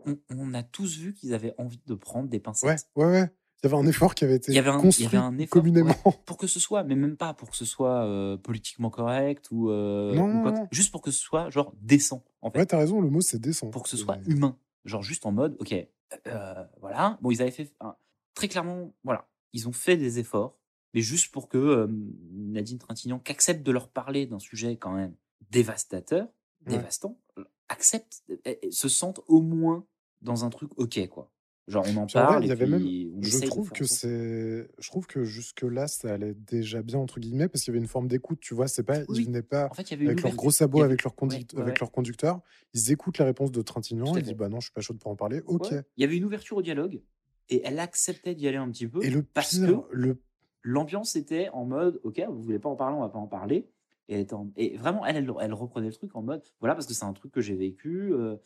On, 0.06 0.18
on 0.30 0.54
a 0.54 0.62
tous 0.62 0.98
vu 0.98 1.14
qu'ils 1.14 1.34
avaient 1.34 1.54
envie 1.58 1.80
de 1.86 1.94
prendre 1.94 2.28
des 2.28 2.36
Ouais, 2.38 2.42
pincettes. 2.42 2.88
ouais, 2.96 3.04
ouais. 3.06 3.30
Il 3.64 3.66
y 3.68 3.72
avait 3.74 3.82
un 3.82 3.86
effort 3.88 4.14
qui 4.14 4.22
avait 4.24 4.36
été 4.36 4.52
Il 4.52 4.58
un, 4.58 4.62
il 4.62 4.66
y 4.78 4.82
construit 4.82 5.06
avait 5.06 5.16
un 5.16 5.36
effort 5.38 5.50
communément. 5.60 5.88
ouais, 6.04 6.12
pour 6.26 6.36
que 6.36 6.46
ce 6.46 6.60
soit, 6.60 6.84
mais 6.84 6.94
même 6.94 7.16
pas 7.16 7.34
pour 7.34 7.50
que 7.50 7.56
ce 7.56 7.64
soit 7.64 8.04
euh, 8.04 8.36
politiquement 8.36 8.88
correct 8.88 9.48
ou, 9.50 9.70
euh, 9.70 10.14
Non, 10.14 10.36
ou 10.36 10.40
quoi 10.42 10.52
non, 10.52 10.58
non. 10.60 10.68
juste 10.70 10.92
pour 10.92 11.02
que 11.02 11.10
ce 11.10 11.18
soit 11.20 11.50
genre 11.50 11.74
décent 11.80 12.24
en 12.40 12.52
fait, 12.52 12.58
Ouais, 12.60 12.66
t'as 12.66 12.78
raison, 12.78 13.00
le 13.00 13.10
mot 13.10 13.20
c'est 13.20 13.40
décent. 13.40 13.68
pour 13.70 13.82
que 13.82 13.88
ce 13.88 13.96
soit 13.96 14.18
humain, 14.28 14.56
genre 14.84 15.02
juste 15.02 15.26
en 15.26 15.32
mode 15.32 15.56
ok, 15.58 15.74
euh, 16.28 16.64
voilà. 16.80 17.18
Bon, 17.20 17.32
ils 17.32 17.42
avaient 17.42 17.50
fait 17.50 17.74
très 18.34 18.46
clairement, 18.46 18.94
voilà, 19.02 19.28
ils 19.52 19.66
ont 19.68 19.72
fait 19.72 19.96
des 19.96 20.20
efforts, 20.20 20.56
mais 20.94 21.00
juste 21.00 21.32
pour 21.32 21.48
que 21.48 21.88
Nadine 22.30 22.78
Trintignant, 22.78 23.18
qui 23.18 23.32
accepte 23.32 23.64
de 23.66 23.72
leur 23.72 23.88
parler 23.88 24.26
d'un 24.26 24.38
sujet 24.38 24.76
quand 24.76 24.92
même 24.92 25.14
dévastateur, 25.50 26.28
Ouais. 26.66 26.76
dévastant, 26.76 27.18
euh, 27.70 27.74
accepte, 27.74 28.22
euh, 28.30 28.36
euh, 28.46 28.54
se 28.70 28.88
sentent 28.88 29.20
au 29.28 29.40
moins 29.40 29.86
dans 30.22 30.44
un 30.44 30.50
truc 30.50 30.70
ok 30.76 31.06
quoi. 31.08 31.30
Genre 31.68 31.84
on 31.86 31.96
en 31.98 32.06
vrai, 32.06 32.12
parle 32.14 32.44
et 32.50 32.56
puis 32.56 32.66
même, 32.66 32.82
on 33.18 33.22
je 33.22 33.44
trouve 33.44 33.70
que 33.72 33.84
c'est, 33.84 34.68
je 34.78 34.88
trouve 34.88 35.06
que 35.06 35.24
jusque 35.24 35.60
là, 35.62 35.86
ça 35.86 36.14
allait 36.14 36.32
déjà 36.32 36.80
bien 36.80 36.98
entre 36.98 37.20
guillemets 37.20 37.46
parce 37.46 37.62
qu'il 37.62 37.74
y 37.74 37.76
avait 37.76 37.82
une 37.84 37.88
forme 37.90 38.08
d'écoute. 38.08 38.38
Tu 38.40 38.54
vois, 38.54 38.68
c'est 38.68 38.82
pas, 38.84 39.00
Oui. 39.08 39.18
ils 39.18 39.26
venaient 39.26 39.42
pas 39.42 39.68
En 39.70 39.74
fait, 39.74 39.92
avec 39.92 40.22
leurs 40.22 40.34
gros 40.34 40.50
sabots, 40.50 40.78
avait- 40.78 40.92
avec 40.92 41.04
leur 41.04 41.12
ouais, 41.20 41.34
avec 41.34 41.52
ouais. 41.52 41.74
leur 41.78 41.92
conducteur. 41.92 42.40
Ils 42.72 42.90
écoutent 42.90 43.18
la 43.18 43.26
réponse 43.26 43.52
de 43.52 43.60
Trintignant. 43.60 44.16
Ils 44.16 44.22
disent 44.22 44.32
bah 44.32 44.48
non, 44.48 44.60
je 44.60 44.66
suis 44.68 44.72
pas 44.72 44.80
chaud 44.80 44.94
pour 44.94 45.10
en 45.10 45.16
parler. 45.16 45.42
Ok. 45.44 45.70
Ouais. 45.70 45.82
Il 45.98 46.00
y 46.00 46.04
avait 46.04 46.16
une 46.16 46.24
ouverture 46.24 46.56
au 46.56 46.62
dialogue 46.62 47.02
et 47.50 47.60
elle 47.66 47.78
acceptait 47.80 48.34
d'y 48.34 48.48
aller 48.48 48.56
un 48.56 48.70
petit 48.70 48.86
peu 48.88 49.04
Et 49.04 49.10
le 49.10 49.22
parce 49.22 49.58
pire, 49.58 49.66
que 49.90 49.94
le 49.94 50.22
l'ambiance 50.62 51.16
était 51.16 51.50
en 51.50 51.66
mode 51.66 52.00
ok, 52.02 52.18
vous 52.30 52.42
voulez 52.42 52.58
pas 52.58 52.70
en 52.70 52.76
parler, 52.76 52.96
on 52.96 53.00
va 53.00 53.10
pas 53.10 53.18
en 53.18 53.26
parler. 53.28 53.68
Et, 54.08 54.14
elle 54.14 54.20
était 54.20 54.34
en- 54.34 54.50
et 54.56 54.76
vraiment, 54.76 55.04
elle, 55.06 55.16
elle, 55.16 55.32
elle 55.40 55.52
reprenait 55.54 55.88
le 55.88 55.92
truc 55.92 56.14
en 56.16 56.22
mode 56.22 56.42
voilà, 56.60 56.74
parce 56.74 56.86
que 56.86 56.94
c'est 56.94 57.04
un 57.04 57.12
truc 57.12 57.30
que 57.32 57.40
j'ai 57.40 57.54
vécu. 57.56 58.12
euh, 58.12 58.36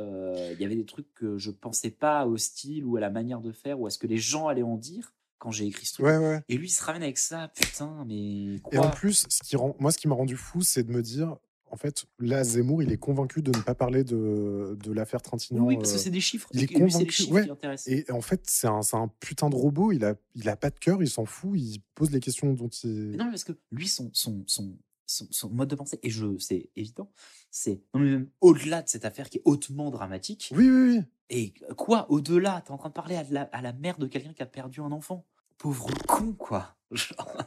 euh, 0.00 0.50
Il 0.54 0.60
y 0.60 0.64
avait 0.64 0.76
des 0.76 0.84
trucs 0.84 1.12
que 1.14 1.38
je 1.38 1.50
pensais 1.50 1.90
pas 1.90 2.26
au 2.26 2.36
style 2.36 2.84
ou 2.84 2.96
à 2.96 3.00
la 3.00 3.10
manière 3.10 3.40
de 3.40 3.52
faire 3.52 3.80
ou 3.80 3.86
à 3.86 3.90
ce 3.90 3.98
que 3.98 4.06
les 4.06 4.18
gens 4.18 4.48
allaient 4.48 4.62
en 4.62 4.76
dire 4.76 5.14
quand 5.38 5.50
j'ai 5.50 5.66
écrit 5.66 5.86
ce 5.86 5.94
truc. 5.94 6.06
Ouais, 6.06 6.16
ouais. 6.18 6.40
Et 6.48 6.56
lui, 6.56 6.66
il 6.66 6.70
se 6.70 6.82
ramène 6.84 7.02
avec 7.02 7.18
ça. 7.18 7.48
Putain, 7.54 8.04
mais 8.06 8.58
quoi 8.62 8.74
Et 8.74 8.78
en 8.78 8.90
plus, 8.90 9.26
ce 9.28 9.40
qui 9.42 9.56
rend, 9.56 9.74
moi, 9.78 9.90
ce 9.92 9.98
qui 9.98 10.08
m'a 10.08 10.14
rendu 10.14 10.36
fou, 10.36 10.62
c'est 10.62 10.82
de 10.82 10.90
me 10.92 11.02
dire, 11.02 11.36
en 11.70 11.76
fait, 11.76 12.06
là, 12.18 12.42
Zemmour, 12.44 12.82
il 12.82 12.92
est 12.92 12.96
convaincu 12.96 13.42
de 13.42 13.50
ne 13.56 13.62
pas 13.62 13.74
parler 13.74 14.04
de, 14.04 14.78
de 14.82 14.92
l'affaire 14.92 15.20
Trintignant. 15.20 15.64
Oui, 15.64 15.76
parce 15.76 15.90
que 15.92 15.96
euh, 15.96 16.00
c'est 16.00 16.10
des 16.10 16.20
chiffres. 16.20 16.48
Il 16.52 16.62
est 16.62 16.70
les 16.70 16.80
convaincu. 16.80 17.10
chiffres 17.10 17.32
ouais. 17.32 17.76
qui. 17.76 17.92
Et 17.92 18.10
en 18.12 18.20
fait, 18.22 18.42
c'est 18.48 18.66
un, 18.68 18.80
un 18.92 19.08
putain 19.20 19.50
de 19.50 19.56
robot. 19.56 19.92
Il 19.92 20.04
a, 20.04 20.14
il 20.34 20.48
a 20.48 20.56
pas 20.56 20.70
de 20.70 20.78
cœur. 20.78 21.02
Il 21.02 21.08
s'en 21.10 21.24
fout. 21.26 21.58
Il 21.58 21.80
pose 21.94 22.10
les 22.12 22.20
questions 22.20 22.52
dont 22.52 22.68
il. 22.68 23.08
Mais 23.10 23.16
non, 23.16 23.28
parce 23.30 23.44
que 23.44 23.52
lui, 23.72 23.88
son, 23.88 24.10
son, 24.14 24.42
son, 24.46 24.76
son, 25.06 25.26
son 25.30 25.50
mode 25.50 25.68
de 25.68 25.74
pensée, 25.74 25.98
et 26.02 26.10
je, 26.10 26.38
c'est 26.38 26.70
évident, 26.76 27.10
c'est 27.50 27.82
non, 27.94 28.00
mais 28.00 28.10
même 28.10 28.30
au-delà 28.40 28.82
de 28.82 28.88
cette 28.88 29.04
affaire 29.04 29.30
qui 29.30 29.38
est 29.38 29.42
hautement 29.44 29.90
dramatique. 29.90 30.52
Oui, 30.54 30.68
oui, 30.68 30.96
oui. 30.96 31.02
Et 31.28 31.54
quoi, 31.76 32.10
au-delà, 32.10 32.62
t'es 32.64 32.70
en 32.70 32.78
train 32.78 32.88
de 32.88 32.94
parler 32.94 33.16
à 33.16 33.24
la, 33.30 33.42
à 33.42 33.62
la 33.62 33.72
mère 33.72 33.98
de 33.98 34.06
quelqu'un 34.06 34.32
qui 34.32 34.42
a 34.42 34.46
perdu 34.46 34.80
un 34.80 34.92
enfant? 34.92 35.26
Pauvre 35.58 35.88
con, 36.06 36.32
quoi. 36.32 36.76
Genre. 36.90 37.42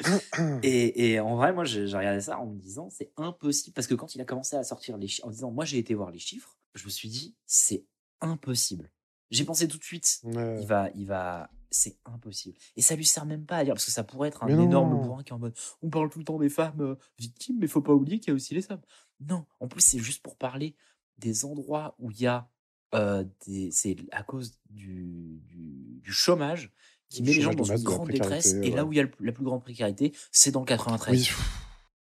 et, 0.62 1.12
et 1.12 1.20
en 1.20 1.36
vrai, 1.36 1.52
moi, 1.52 1.64
j'ai 1.64 1.86
j'ai 1.86 1.96
regardé 1.96 2.20
ça 2.22 2.38
en 2.38 2.46
me 2.46 2.58
disant, 2.58 2.88
c'est 2.90 3.12
impossible. 3.16 3.74
Parce 3.74 3.86
que 3.86 3.94
quand 3.94 4.14
il 4.14 4.20
a 4.20 4.24
commencé 4.24 4.56
à 4.56 4.64
sortir 4.64 4.96
les 4.96 5.06
chiffres, 5.06 5.26
en 5.26 5.30
disant, 5.30 5.50
moi, 5.50 5.64
j'ai 5.64 5.78
été 5.78 5.94
voir 5.94 6.10
les 6.10 6.18
chiffres, 6.18 6.56
je 6.74 6.84
me 6.84 6.90
suis 6.90 7.08
dit, 7.08 7.36
c'est 7.46 7.84
impossible. 8.20 8.90
J'ai 9.30 9.44
pensé 9.44 9.68
tout 9.68 9.78
de 9.78 9.84
suite, 9.84 10.20
Ouais. 10.24 10.60
il 10.60 10.66
va, 10.66 10.90
il 10.94 11.06
va, 11.06 11.50
c'est 11.70 11.96
impossible. 12.04 12.56
Et 12.76 12.82
ça 12.82 12.96
lui 12.96 13.04
sert 13.06 13.26
même 13.26 13.46
pas 13.46 13.58
à 13.58 13.64
dire, 13.64 13.74
parce 13.74 13.84
que 13.84 13.90
ça 13.92 14.02
pourrait 14.04 14.28
être 14.28 14.42
un 14.42 14.46
Mais 14.46 14.56
non. 14.56 14.64
énorme 14.64 15.00
bourrin 15.00 15.22
qui 15.22 15.30
est 15.30 15.34
en 15.34 15.38
mode, 15.38 15.54
on 15.82 15.90
parle 15.90 16.10
tout 16.10 16.18
le 16.18 16.24
temps 16.24 16.38
des 16.38 16.48
femmes 16.48 16.80
euh, 16.80 16.94
victimes, 17.18 17.58
mais 17.60 17.66
faut 17.68 17.80
pas 17.82 17.92
oublier 17.94 18.18
qu'il 18.18 18.28
y 18.28 18.32
a 18.32 18.34
aussi 18.34 18.54
les 18.54 18.70
hommes. 18.72 18.80
Non, 19.20 19.44
en 19.60 19.68
plus, 19.68 19.80
c'est 19.82 19.98
juste 19.98 20.22
pour 20.22 20.36
parler 20.36 20.74
des 21.18 21.44
endroits 21.44 21.94
où 21.98 22.10
il 22.10 22.20
y 22.22 22.26
a 22.26 22.48
euh, 22.94 23.24
des, 23.46 23.70
c'est 23.70 23.96
à 24.10 24.22
cause 24.24 24.58
du, 24.68 25.40
du, 25.46 26.00
du 26.02 26.12
chômage 26.12 26.72
qui 27.08 27.22
met 27.22 27.32
les 27.32 27.40
gens 27.40 27.54
dans 27.54 27.62
une 27.64 27.82
grande 27.82 28.08
détresse. 28.10 28.54
Et 28.54 28.70
là 28.70 28.84
où 28.84 28.92
il 28.92 28.96
y 28.96 29.00
a 29.00 29.04
le- 29.04 29.12
la 29.20 29.30
plus 29.32 29.44
grande 29.44 29.62
précarité, 29.62 30.12
c'est 30.32 30.50
dans 30.50 30.60
le 30.60 30.66
93. 30.66 31.16
Oui. 31.20 31.28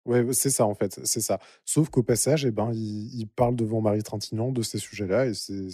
Ouais, 0.07 0.33
c'est 0.33 0.49
ça 0.51 0.65
en 0.67 0.75
fait, 0.75 0.99
c'est 1.05 1.21
ça. 1.21 1.39
Sauf 1.67 1.91
qu'au 1.91 2.03
passage, 2.03 2.47
eh 2.47 2.51
ben, 2.51 2.73
il, 2.73 3.15
il 3.21 3.27
parle 3.29 3.55
devant 3.57 3.83
Marie 3.83 4.03
Trintignant 4.03 4.51
de 4.53 4.63
ces 4.63 4.79
sujets-là 4.79 5.27
et 5.27 5.35
c'est 5.35 5.69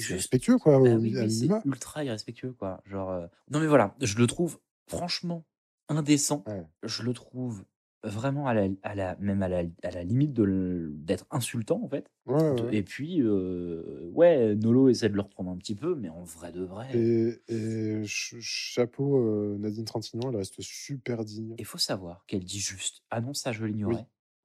c'est- 0.00 0.14
respectueux 0.14 0.58
quoi, 0.58 0.78
Bah 0.82 0.94
oui, 0.96 1.12
c'est 1.30 1.48
ultra 1.64 2.04
irrespectueux, 2.04 2.52
quoi. 2.52 2.80
Genre, 2.86 3.10
euh, 3.10 3.26
Non, 3.50 3.60
mais 3.60 3.66
voilà, 3.66 3.94
je 4.00 4.16
le 4.18 4.26
trouve 4.26 4.58
franchement 4.86 5.44
indécent. 5.88 6.44
Ouais. 6.46 6.64
Je 6.82 7.02
le 7.02 7.12
trouve 7.12 7.64
vraiment 8.02 8.46
à 8.46 8.52
la, 8.52 8.68
à 8.82 8.94
la, 8.94 9.16
même 9.16 9.42
à 9.42 9.48
la, 9.48 9.62
à 9.82 9.90
la 9.90 10.02
limite 10.04 10.34
d'être 10.34 11.24
insultant, 11.30 11.80
en 11.82 11.88
fait. 11.88 12.10
Ouais, 12.26 12.54
De- 12.54 12.62
ouais. 12.64 12.76
Et 12.76 12.82
puis, 12.82 13.22
euh, 13.22 14.10
ouais, 14.12 14.54
Nolo 14.56 14.90
essaie 14.90 15.08
de 15.08 15.14
le 15.14 15.22
reprendre 15.22 15.50
un 15.50 15.56
petit 15.56 15.74
peu, 15.74 15.94
mais 15.94 16.10
en 16.10 16.22
vrai 16.22 16.52
de 16.52 16.62
vrai. 16.64 16.88
Et, 16.94 17.40
et 17.48 18.02
ch- 18.06 18.34
chapeau, 18.40 19.16
euh, 19.16 19.56
Nadine 19.58 19.86
Trintignant, 19.86 20.28
elle 20.30 20.36
reste 20.36 20.60
super 20.60 21.24
digne. 21.24 21.54
Il 21.58 21.64
faut 21.64 21.78
savoir 21.78 22.24
qu'elle 22.26 22.44
dit 22.44 22.60
juste 22.60 23.02
Ah 23.10 23.22
non, 23.22 23.32
ça 23.32 23.52
je 23.52 23.64
l'ignorais 23.64 23.94
Oui. 23.94 24.02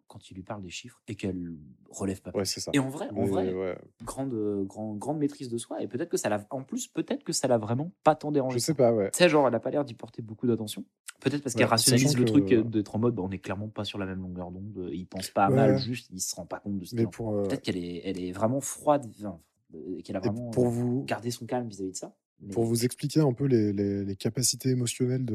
Quand 0.10 0.30
il 0.30 0.34
lui 0.34 0.44
parle 0.44 0.62
des 0.62 0.70
chiffres 0.70 1.02
et 1.08 1.16
qu'elle 1.16 1.54
relève 1.90 2.22
pas 2.22 2.32
Ouais, 2.34 2.44
ça. 2.44 2.70
Et 2.74 2.80
en 2.80 2.90
vrai, 2.90 3.08
en 3.16 3.24
vrai, 3.26 3.54
ouais, 3.54 3.78
grande, 4.04 4.34
euh, 4.34 4.66
grand- 4.66 4.96
grande 4.96 5.20
maîtrise 5.20 5.48
de 5.48 5.58
soi. 5.58 5.82
Et 5.82 5.88
peut-être 5.88 6.10
que 6.10 6.18
ça 6.18 6.28
l'a. 6.28 6.46
En 6.50 6.64
plus, 6.64 6.88
peut-être 6.88 7.24
que 7.24 7.32
ça 7.32 7.48
l'a 7.48 7.58
vraiment 7.58 7.92
pas 8.04 8.16
tant 8.16 8.32
dérangé. 8.34 8.60
je 8.60 8.64
sais 8.66 8.74
pas, 8.74 8.92
ouais. 8.94 9.10
Tu 9.12 9.20
sais, 9.20 9.30
genre, 9.30 9.48
elle 9.48 9.56
a 9.56 9.60
pas 9.62 9.70
l'air 9.72 9.86
d'y 9.86 9.94
porter 9.94 10.22
beaucoup 10.22 10.46
d'attention. 10.48 10.84
Peut-être 11.22 11.44
parce 11.44 11.56
qu'elle 11.56 11.66
rationalise 11.66 12.18
le 12.18 12.24
que- 12.26 12.30
truc 12.30 12.52
euh, 12.52 12.64
d'être 12.64 12.96
en 12.96 13.00
mode, 13.00 13.16
bah, 13.16 13.24
on 13.26 13.32
est 13.32 13.40
clairement 13.40 13.68
pas 13.70 13.86
sur 13.86 13.98
la 14.00 14.06
même 14.06 14.22
longueur 14.22 14.52
d'onde. 14.52 14.90
Il 14.92 15.06
pense 15.08 15.30
pas 15.30 15.46
à 15.46 15.50
mal, 15.50 15.78
juste, 15.78 16.10
il 16.12 16.20
se 16.20 16.36
rend 16.36 16.46
pas 16.46 16.60
compte 16.60 16.78
de 16.80 16.86
ce 16.86 16.92
qu'il 16.96 17.02
euh, 17.06 17.44
Peut-être 17.48 17.62
qu'elle 17.62 17.78
est, 17.78 18.02
elle 18.06 18.20
est 18.20 18.32
vraiment 18.32 18.62
froide, 18.62 19.06
enfin, 19.20 19.40
euh, 19.76 20.02
qu'elle 20.02 20.16
a 20.16 20.20
et 20.20 20.28
vraiment 20.28 20.50
pour 20.50 20.66
euh, 20.68 20.70
vous, 20.70 21.04
gardé 21.06 21.30
son 21.32 21.46
calme 21.46 21.68
vis-à-vis 21.68 21.92
de 21.92 21.96
ça. 21.98 22.16
Mais- 22.42 22.54
Pour 22.54 22.64
vous 22.64 22.86
expliquer 22.86 23.20
un 23.20 23.34
peu 23.34 23.44
les, 23.46 23.74
les- 23.74 24.06
les 24.06 24.16
capacités 24.16 24.70
émotionnelles 24.70 25.26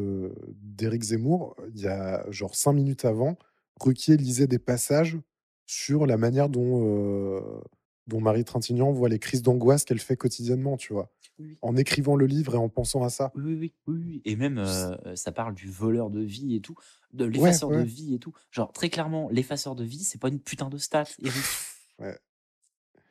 d'Éric 0.62 1.02
Zemmour, 1.02 1.55
il 1.74 1.82
y 1.82 1.86
a 1.86 2.24
genre 2.30 2.55
cinq 2.55 2.72
minutes 2.72 3.05
avant, 3.05 3.36
Ruquier 3.80 4.16
lisait 4.16 4.46
des 4.46 4.59
passages 4.59 5.18
sur 5.66 6.06
la 6.06 6.16
manière 6.16 6.48
dont, 6.48 6.82
euh, 6.84 7.40
dont 8.06 8.20
Marie 8.20 8.44
Trintignant 8.44 8.92
voit 8.92 9.09
les 9.09 9.18
crises 9.18 9.42
d'angoisse 9.42 9.84
qu'elle 9.84 9.98
fait 9.98 10.16
quotidiennement, 10.16 10.76
tu 10.76 10.92
vois? 10.92 11.10
Oui. 11.38 11.59
En 11.62 11.76
écrivant 11.76 12.14
le 12.14 12.26
livre 12.26 12.55
et 12.55 12.59
en 12.59 12.68
pensant 12.68 13.02
à 13.02 13.10
ça. 13.10 13.32
Oui, 13.34 13.55
oui, 13.55 13.72
oui, 13.88 14.02
oui. 14.06 14.22
Et 14.24 14.36
même, 14.36 14.59
euh, 14.59 15.16
ça 15.16 15.32
parle 15.32 15.55
du 15.55 15.68
voleur 15.68 16.10
de 16.10 16.20
vie 16.20 16.55
et 16.55 16.60
tout, 16.60 16.76
de 17.12 17.24
l'effaceur 17.24 17.70
ouais. 17.70 17.78
de 17.78 17.82
vie 17.82 18.14
et 18.14 18.18
tout. 18.18 18.32
Genre, 18.52 18.72
très 18.72 18.88
clairement, 18.88 19.28
l'effaceur 19.30 19.74
de 19.74 19.82
vie, 19.82 20.05
c'est 20.05 20.20
pas 20.20 20.28
une 20.28 20.38
putain 20.38 20.68
de 20.68 20.78
stat, 20.78 21.06
Eric. 21.20 21.42
Ouais. 21.98 22.16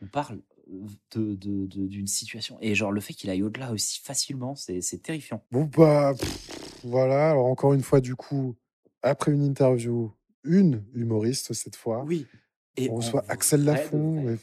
On 0.02 0.07
parle 0.07 0.40
euh, 0.72 0.85
de, 1.15 1.35
de- 1.35 1.65
de- 1.65 1.88
d'une 1.88 2.07
situation. 2.07 2.57
Et 2.61 2.76
genre, 2.76 2.94
le 2.94 3.02
fait 3.02 3.14
qu'il 3.14 3.30
aille 3.30 3.44
au-delà 3.44 3.73
aussi 3.73 3.99
facilement, 4.02 4.56
c'est, 4.56 4.80
c'est 4.80 4.99
terrifiant. 4.99 5.44
Bon, 5.52 5.65
bah, 5.65 6.14
pff, 6.18 6.80
voilà. 6.85 7.31
Alors, 7.31 7.48
encore 7.48 7.73
une 7.73 7.84
fois, 7.84 7.99
du 7.99 8.15
coup, 8.15 8.56
après 9.02 9.34
une 9.34 9.44
interview, 9.44 10.14
une 10.44 10.84
humoriste 10.94 11.53
cette 11.53 11.76
fois, 11.76 12.03
Oui. 12.06 12.28
Et 12.76 12.90
on 12.90 12.95
reçoit 12.95 13.24
Axel 13.30 13.64
Lafont. 13.65 14.38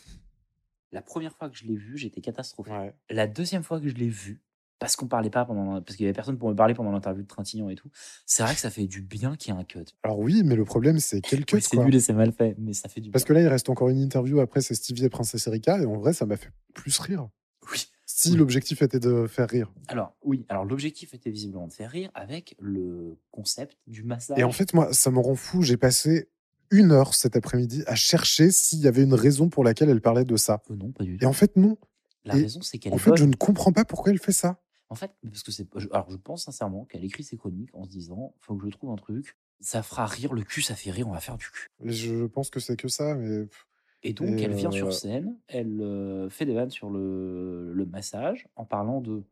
La 0.93 1.02
première 1.02 1.35
fois 1.36 1.51
que 1.51 1.56
je 1.56 1.64
l'ai 1.64 1.77
vu, 1.77 1.97
j'étais 1.98 2.20
catastrophique. 2.20 2.72
Ouais. 2.72 2.94
La 3.10 3.27
deuxième 3.27 3.62
fois 3.64 3.81
que 3.81 3.89
je 3.89 3.94
l'ai 3.94 4.09
vu, 4.09 4.40
parce 4.78 4.94
qu'on 4.97 5.09
parlait 5.09 5.31
pas 5.31 5.44
pendant, 5.44 5.82
parce 5.82 5.97
qu'il 5.97 6.05
y 6.05 6.06
avait 6.09 6.14
personne 6.14 6.39
pour 6.39 6.48
me 6.48 6.55
parler 6.55 6.74
pendant 6.74 6.90
l'interview 6.93 7.22
de 7.22 7.27
Trintignant 7.28 7.68
et 7.68 7.74
tout, 7.74 7.90
c'est 8.27 8.43
vrai 8.43 8.55
que 8.55 8.60
ça 8.60 8.70
fait 8.70 8.86
du 8.86 9.02
bien 9.02 9.36
qu'il 9.36 9.52
y 9.52 9.56
ait 9.56 9.60
un 9.60 9.64
cut. 9.64 9.85
Alors, 10.05 10.18
oui, 10.20 10.43
mais 10.44 10.55
le 10.56 10.64
problème, 10.64 10.98
c'est 11.01 11.20
quel 11.20 11.44
cut, 11.44 11.56
Oui, 11.56 11.62
c'est 11.62 11.77
nul 11.77 11.94
et 11.94 12.01
c'est 12.01 12.12
mal 12.12 12.32
fait, 12.32 12.55
mais 12.59 12.72
ça 12.72 12.89
fait 12.89 13.01
du 13.01 13.10
Parce 13.10 13.24
bien. 13.24 13.28
que 13.28 13.32
là, 13.35 13.40
il 13.43 13.48
reste 13.48 13.68
encore 13.68 13.89
une 13.89 13.98
interview 14.01 14.40
après, 14.40 14.60
c'est 14.62 14.74
Stevie 14.74 15.05
et 15.05 15.10
Princesse 15.10 15.47
Erika, 15.47 15.81
et 15.81 15.86
en 15.86 15.98
vrai, 15.98 16.12
ça 16.12 16.24
m'a 16.24 16.36
fait 16.36 16.51
plus 16.72 16.98
rire. 17.01 17.28
Si 18.22 18.36
l'objectif 18.36 18.82
était 18.82 19.01
de 19.01 19.26
faire 19.26 19.48
rire. 19.48 19.72
Alors, 19.88 20.14
oui, 20.22 20.44
alors 20.48 20.64
l'objectif 20.64 21.14
était 21.14 21.30
visiblement 21.30 21.66
de 21.66 21.72
faire 21.72 21.90
rire 21.90 22.10
avec 22.14 22.55
le 22.59 23.18
concept 23.30 23.78
du 23.86 24.02
massage. 24.02 24.38
Et 24.38 24.44
en 24.44 24.52
fait, 24.52 24.74
moi, 24.74 24.92
ça 24.92 25.10
me 25.10 25.18
rend 25.18 25.34
fou. 25.34 25.62
J'ai 25.62 25.76
passé 25.78 26.28
une 26.70 26.92
heure 26.92 27.14
cet 27.14 27.36
après-midi 27.36 27.82
à 27.86 27.94
chercher 27.94 28.51
s'il 28.51 28.80
y 28.80 28.88
avait 28.88 29.02
une 29.02 29.14
raison 29.14 29.48
pour 29.48 29.64
laquelle 29.64 29.88
elle 29.88 30.01
parlait 30.02 30.24
de 30.24 30.36
ça. 30.36 30.62
Euh, 30.70 30.76
non, 30.76 30.92
pas 30.92 31.05
du 31.05 31.14
Et 31.14 31.18
tout. 31.18 31.24
en 31.26 31.32
fait, 31.32 31.56
non. 31.56 31.78
La 32.24 32.36
et 32.36 32.42
raison, 32.42 32.60
c'est 32.60 32.78
qu'elle 32.78 32.92
En 32.92 32.98
fait, 32.98 33.16
je 33.16 33.24
ne 33.24 33.34
comprends 33.34 33.72
pas 33.72 33.84
pourquoi 33.84 34.12
elle 34.12 34.18
fait 34.18 34.32
ça. 34.32 34.60
En 34.90 34.94
fait, 34.97 35.12
parce 35.22 35.42
que 35.42 35.52
c'est. 35.52 35.66
Alors, 35.92 36.10
je 36.10 36.16
pense 36.16 36.44
sincèrement 36.44 36.84
qu'elle 36.84 37.05
écrit 37.05 37.24
ses 37.24 37.36
chroniques 37.36 37.70
en 37.74 37.84
se 37.84 37.88
disant 37.88 38.34
faut 38.40 38.56
que 38.56 38.66
je 38.66 38.70
trouve 38.70 38.90
un 38.90 38.97
truc, 38.97 39.36
ça 39.60 39.82
fera 39.82 40.05
rire 40.06 40.32
le 40.32 40.42
cul, 40.42 40.62
ça 40.62 40.74
fait 40.74 40.90
rire, 40.90 41.09
on 41.09 41.12
va 41.12 41.20
faire 41.20 41.36
du 41.36 41.47
cul. 41.51 41.68
Et 41.84 41.92
je 41.92 42.26
pense 42.26 42.51
que 42.51 42.60
c'est 42.60 42.76
que 42.76 42.88
ça, 42.88 43.14
mais. 43.14 43.47
Et 44.02 44.12
donc, 44.12 44.28
Et 44.28 44.43
elle 44.43 44.55
vient 44.55 44.70
sur 44.70 44.93
scène, 44.93 45.36
elle 45.48 45.81
euh, 45.81 46.31
fait 46.31 46.47
des 46.47 46.55
vannes 46.55 46.70
sur 46.70 46.90
le, 46.90 47.72
le 47.72 47.85
massage 47.85 48.48
en 48.56 48.64
parlant 48.64 49.01
de 49.01 49.22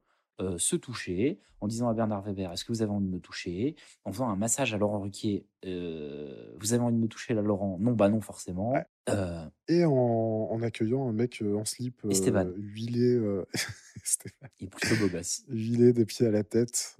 euh, 0.40 0.56
se 0.58 0.76
toucher, 0.76 1.38
en 1.60 1.66
disant 1.66 1.88
à 1.88 1.94
Bernard 1.94 2.22
Weber 2.22 2.52
Est-ce 2.52 2.64
que 2.64 2.72
vous 2.72 2.82
avez 2.82 2.92
envie 2.92 3.06
de 3.06 3.10
me 3.10 3.18
toucher? 3.20 3.74
En 4.04 4.12
faisant 4.12 4.28
un 4.28 4.36
massage 4.36 4.72
à 4.74 4.78
Laurent 4.78 5.00
Ruquier 5.00 5.44
euh, 5.64 6.52
Vous 6.60 6.72
avez 6.72 6.82
envie 6.82 6.94
de 6.94 7.00
me 7.00 7.08
toucher? 7.08 7.34
Là, 7.34 7.42
Laurent 7.42 7.76
Non, 7.80 7.92
bah 7.92 8.08
non, 8.08 8.20
forcément. 8.20 8.72
Ouais. 8.72 8.84
Euh, 9.10 9.44
Et 9.66 9.84
en, 9.84 9.92
en 9.92 10.62
accueillant 10.62 11.08
un 11.08 11.12
mec 11.12 11.42
en 11.42 11.64
slip 11.64 12.00
huilé, 12.04 13.18
est 14.60 14.66
plutôt 14.68 14.96
beau 15.02 15.08
gosse. 15.08 15.42
huilé 15.48 15.92
des 15.92 16.04
pieds 16.04 16.26
à 16.26 16.30
la 16.30 16.44
tête. 16.44 16.96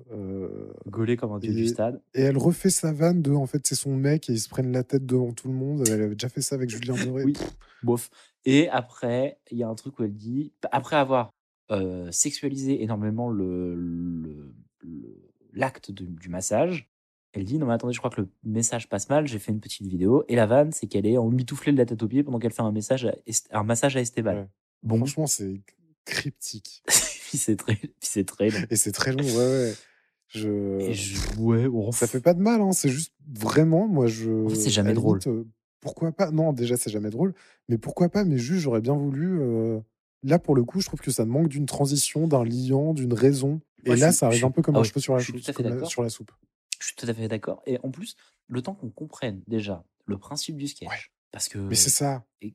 Gaulé 0.86 1.16
comme 1.16 1.32
un 1.32 1.38
dieu 1.38 1.52
du 1.52 1.64
Et- 1.64 1.68
stade. 1.68 2.00
Et 2.14 2.22
elle 2.22 2.38
refait 2.38 2.70
sa 2.70 2.92
vanne 2.92 3.22
de 3.22 3.30
en 3.32 3.46
fait 3.46 3.66
c'est 3.66 3.74
son 3.74 3.94
mec 3.94 4.28
et 4.28 4.32
ils 4.32 4.40
se 4.40 4.48
prennent 4.48 4.72
la 4.72 4.82
tête 4.84 5.06
devant 5.06 5.32
tout 5.32 5.48
le 5.48 5.54
monde. 5.54 5.84
Elle 5.88 6.02
avait 6.02 6.14
déjà 6.14 6.28
fait 6.28 6.40
ça 6.42 6.54
avec 6.56 6.70
Julien 6.70 6.94
Doré. 7.04 7.24
Oui, 7.24 7.34
bof. 7.82 8.10
Et 8.44 8.68
après, 8.70 9.38
il 9.50 9.58
y 9.58 9.62
a 9.62 9.68
un 9.68 9.74
truc 9.74 9.98
où 9.98 10.04
elle 10.04 10.14
dit, 10.16 10.52
après 10.72 10.96
avoir 10.96 11.32
euh, 11.70 12.10
sexualisé 12.10 12.82
énormément 12.82 13.28
le, 13.30 14.54
l'acte 15.52 15.90
du 15.92 16.28
massage, 16.28 16.88
elle 17.32 17.44
dit, 17.44 17.58
non 17.58 17.66
mais 17.66 17.74
attendez, 17.74 17.92
je 17.92 17.98
crois 17.98 18.10
que 18.10 18.20
le 18.22 18.28
message 18.44 18.88
passe 18.88 19.08
mal, 19.08 19.26
j'ai 19.26 19.38
fait 19.38 19.52
une 19.52 19.60
petite 19.60 19.86
vidéo. 19.86 20.24
Et 20.28 20.36
la 20.36 20.46
vanne, 20.46 20.72
c'est 20.72 20.86
qu'elle 20.86 21.06
est 21.06 21.18
en 21.18 21.28
mitouflée 21.30 21.72
de 21.72 21.76
la 21.78 21.84
tête 21.86 22.02
aux 22.02 22.08
pieds 22.08 22.22
pendant 22.22 22.38
qu'elle 22.38 22.52
fait 22.52 22.62
un, 22.62 22.72
message 22.72 23.04
à 23.06 23.14
Est- 23.26 23.48
un 23.52 23.64
massage 23.64 23.96
à 23.96 24.00
Esteban. 24.00 24.34
Ouais. 24.34 24.48
Bon, 24.82 24.96
Franchement, 24.96 25.26
c'est 25.26 25.60
cryptique. 26.04 26.82
puis 26.86 27.36
c'est 27.38 27.56
très, 27.56 27.74
puis 27.76 27.90
c'est 28.00 28.24
très 28.24 28.50
long. 28.50 28.60
Et 28.70 28.76
c'est 28.76 28.92
très 28.92 29.12
long, 29.12 29.22
ouais, 29.22 29.36
ouais. 29.36 29.74
Je... 30.28 30.78
Et 30.80 30.94
je- 30.94 31.18
ouais, 31.38 31.68
Ça 31.92 32.06
fait 32.06 32.20
pas 32.20 32.34
de 32.34 32.40
mal, 32.40 32.60
hein. 32.60 32.72
c'est 32.72 32.88
juste 32.90 33.14
vraiment, 33.26 33.86
moi 33.88 34.06
je. 34.06 34.46
En 34.46 34.48
fait, 34.48 34.56
c'est 34.56 34.70
jamais 34.70 34.92
drôle. 34.94 35.20
euh, 35.26 35.44
pourquoi 35.80 36.12
pas 36.12 36.30
Non, 36.30 36.52
déjà, 36.52 36.76
c'est 36.76 36.90
jamais 36.90 37.10
drôle, 37.10 37.34
mais 37.68 37.78
pourquoi 37.78 38.08
pas 38.08 38.24
Mais 38.24 38.36
juste, 38.38 38.60
j'aurais 38.60 38.80
bien 38.80 38.94
voulu. 38.94 39.38
euh, 39.40 39.80
Là, 40.22 40.38
pour 40.38 40.54
le 40.56 40.64
coup, 40.64 40.80
je 40.80 40.86
trouve 40.86 41.00
que 41.00 41.10
ça 41.10 41.24
manque 41.24 41.48
d'une 41.48 41.66
transition, 41.66 42.26
d'un 42.26 42.44
liant, 42.44 42.92
d'une 42.94 43.12
raison. 43.14 43.60
Et 43.84 43.94
là, 43.96 44.10
suis- 44.10 44.18
ça 44.18 44.26
arrive 44.26 44.38
suis- 44.38 44.46
un 44.46 44.50
peu 44.50 44.62
comme 44.62 44.74
ah 44.76 44.78
un 44.78 44.82
oui, 44.82 44.88
cheveu 44.88 45.00
sur 45.00 45.14
la, 45.16 45.22
soupe, 45.22 45.36
la- 45.58 45.70
d'accord. 45.70 45.88
sur 45.88 46.02
la 46.02 46.08
soupe. 46.08 46.32
Je 46.80 46.86
suis 46.86 46.96
tout 46.96 47.06
à 47.08 47.14
fait 47.14 47.28
d'accord. 47.28 47.62
Et 47.66 47.78
en 47.82 47.90
plus, 47.90 48.16
le 48.48 48.60
temps 48.62 48.74
qu'on 48.74 48.90
comprenne 48.90 49.42
déjà 49.46 49.84
le 50.06 50.18
principe 50.18 50.56
du 50.56 50.66
sketch, 50.66 50.88
Ouais. 50.88 50.96
parce 51.30 51.48
que 51.48 51.58
Mais 51.58 51.74
c'est 51.74 51.90
ça. 51.90 52.24
et 52.40 52.54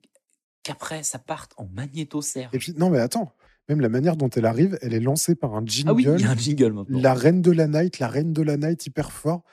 qu'après 0.64 1.03
ça 1.03 1.19
parte 1.19 1.53
en 1.57 1.65
magnéto-serge. 1.68 2.49
Et 2.53 2.57
puis, 2.60 2.73
non, 2.73 2.90
mais 2.90 2.99
attends, 2.99 3.34
même 3.69 3.80
la 3.81 3.90
manière 3.90 4.15
dont 4.18 4.30
elle 4.30 4.45
arrive, 4.45 4.77
elle 4.81 4.94
est 4.94 4.99
lancée 4.99 5.35
par 5.35 5.56
un 5.56 5.65
jingle. 5.65 5.90
Ah 5.90 5.94
oui, 5.94 6.03
il 6.03 6.22
y 6.22 6.26
a 6.26 6.31
un 6.31 6.35
jingle 6.38 6.73
maintenant. 6.73 6.99
la 6.99 7.14
reine 7.14 7.41
de 7.41 7.52
la 7.52 7.68
night, 7.68 7.99
la 7.99 8.07
reine 8.07 8.34
de 8.34 8.41
la 8.41 8.57
night 8.57 8.85
hyper 8.85 9.11
fort. 9.11 9.44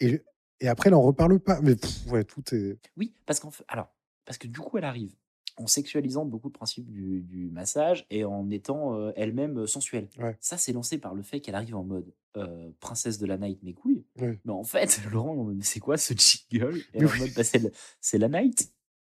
Et 0.00 0.22
Et 0.60 0.68
après, 0.68 0.88
elle 0.88 0.94
en 0.94 1.02
reparle 1.02 1.38
pas. 1.38 1.60
Mais 1.60 1.76
pff, 1.76 2.06
ouais, 2.06 2.24
tout 2.24 2.42
est. 2.54 2.78
Oui, 2.96 3.14
parce 3.26 3.40
qu'en 3.40 3.50
fait, 3.50 3.62
alors, 3.68 3.88
parce 4.24 4.38
que 4.38 4.46
du 4.46 4.58
coup, 4.58 4.78
elle 4.78 4.84
arrive 4.84 5.14
en 5.56 5.66
sexualisant 5.66 6.24
beaucoup 6.24 6.48
le 6.48 6.52
principe 6.52 6.86
du, 6.90 7.22
du 7.22 7.48
massage 7.50 8.06
et 8.10 8.24
en 8.24 8.50
étant 8.50 8.94
euh, 8.94 9.12
elle-même 9.16 9.60
euh, 9.60 9.66
sensuelle. 9.66 10.08
Ouais. 10.18 10.36
Ça, 10.40 10.56
c'est 10.58 10.72
lancé 10.72 10.98
par 10.98 11.14
le 11.14 11.22
fait 11.22 11.40
qu'elle 11.40 11.54
arrive 11.54 11.74
en 11.76 11.84
mode 11.84 12.12
euh, 12.36 12.70
princesse 12.80 13.18
de 13.18 13.26
la 13.26 13.38
night, 13.38 13.62
mes 13.62 13.72
couilles. 13.72 14.04
Ouais. 14.20 14.38
Mais 14.44 14.52
en 14.52 14.64
fait, 14.64 15.00
Laurent, 15.10 15.50
c'est 15.62 15.80
quoi 15.80 15.96
ce 15.96 16.12
jingle? 16.14 16.80
Et 16.92 17.04
en 17.04 17.08
oui. 17.08 17.18
mode, 17.20 17.30
bah, 17.34 17.42
c'est 17.44 18.18
la 18.18 18.28
night. 18.28 18.72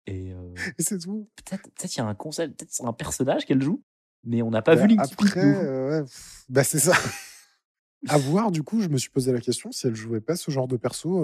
Et 0.08 0.34
euh, 0.34 0.54
Et 0.80 0.84
c'est 0.84 0.98
tout. 0.98 1.30
peut-être 1.36 1.64
peut-être 1.74 1.96
il 1.96 2.00
y 2.00 2.02
a 2.02 2.06
un 2.08 2.16
concept, 2.16 2.58
peut-être 2.58 2.72
c'est 2.74 2.86
un 2.86 2.94
personnage 2.94 3.46
qu'elle 3.46 3.62
joue, 3.62 3.84
mais 4.24 4.42
on 4.42 4.50
n'a 4.50 4.64
pas 4.64 4.76
Bah, 4.76 4.88
vu 4.88 4.96
Après, 4.98 5.46
ouais, 5.46 6.02
pff, 6.02 6.46
bah, 6.50 6.64
c'est 6.64 6.80
ça. 6.80 6.94
à 8.08 8.18
voir, 8.18 8.50
du 8.52 8.64
coup, 8.64 8.82
je 8.82 8.88
me 8.90 8.98
suis 8.98 9.12
posé 9.12 9.32
la 9.32 9.40
question 9.40 9.72
si 9.72 9.86
elle 9.86 9.94
jouait 9.96 10.22
pas 10.22 10.36
ce 10.36 10.50
genre 10.50 10.68
de 10.68 10.76
perso 10.76 11.20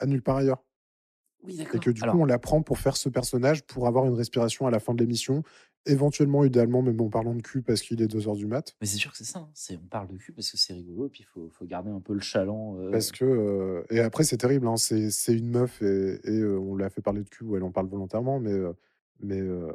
à 0.00 0.04
nulle 0.06 0.22
part 0.22 0.36
ailleurs. 0.36 0.62
Oui, 1.42 1.60
Et 1.60 1.78
que 1.78 1.90
du 1.90 2.02
Alors, 2.02 2.14
coup, 2.14 2.20
on 2.20 2.24
la 2.26 2.38
prend 2.38 2.62
pour 2.62 2.78
faire 2.78 2.96
ce 2.96 3.08
personnage, 3.08 3.62
pour 3.64 3.86
avoir 3.86 4.04
une 4.06 4.14
respiration 4.14 4.66
à 4.66 4.70
la 4.70 4.78
fin 4.80 4.94
de 4.94 5.00
l'émission. 5.00 5.42
Éventuellement, 5.86 6.44
idéalement, 6.44 6.82
même 6.82 7.00
en 7.00 7.08
parlant 7.08 7.34
de 7.34 7.40
cul 7.40 7.62
parce 7.62 7.80
qu'il 7.80 8.02
est 8.02 8.06
2h 8.06 8.36
du 8.36 8.46
mat. 8.46 8.76
mais 8.82 8.86
c'est 8.86 8.98
sûr 8.98 9.10
que 9.12 9.16
c'est 9.16 9.24
ça. 9.24 9.38
hein. 9.38 9.50
C'est 9.54 9.76
on 9.78 9.86
parle 9.86 10.08
de 10.08 10.16
cul 10.18 10.32
parce 10.32 10.50
que 10.50 10.58
c'est 10.58 10.74
rigolo 10.74 11.06
et 11.06 11.08
puis 11.08 11.22
il 11.22 11.26
faut, 11.26 11.48
faut 11.48 11.64
garder 11.64 11.90
un 11.90 12.00
peu 12.00 12.12
le 12.12 12.20
chaland. 12.20 12.76
euh, 12.78 12.90
Parce 12.90 13.10
que. 13.12 13.24
euh, 13.24 13.82
et 13.88 14.00
après, 14.00 14.24
c'est 14.24 14.36
terrible. 14.36 14.66
hein, 14.68 14.76
c'est 14.76 15.10
c'est 15.10 15.34
une 15.34 15.48
meuf 15.48 15.80
et, 15.80 16.20
et, 16.24 16.38
euh, 16.40 16.58
on 16.58 16.76
l'a 16.76 16.90
fait 16.90 17.00
parler 17.00 17.22
de 17.24 17.28
cul 17.30 17.44
ou 17.44 17.56
elle 17.56 17.62
en 17.62 17.70
parle 17.72 17.86
volontairement, 17.88 18.38
mais, 18.40 18.52
mais, 19.20 19.40
euh, 19.40 19.72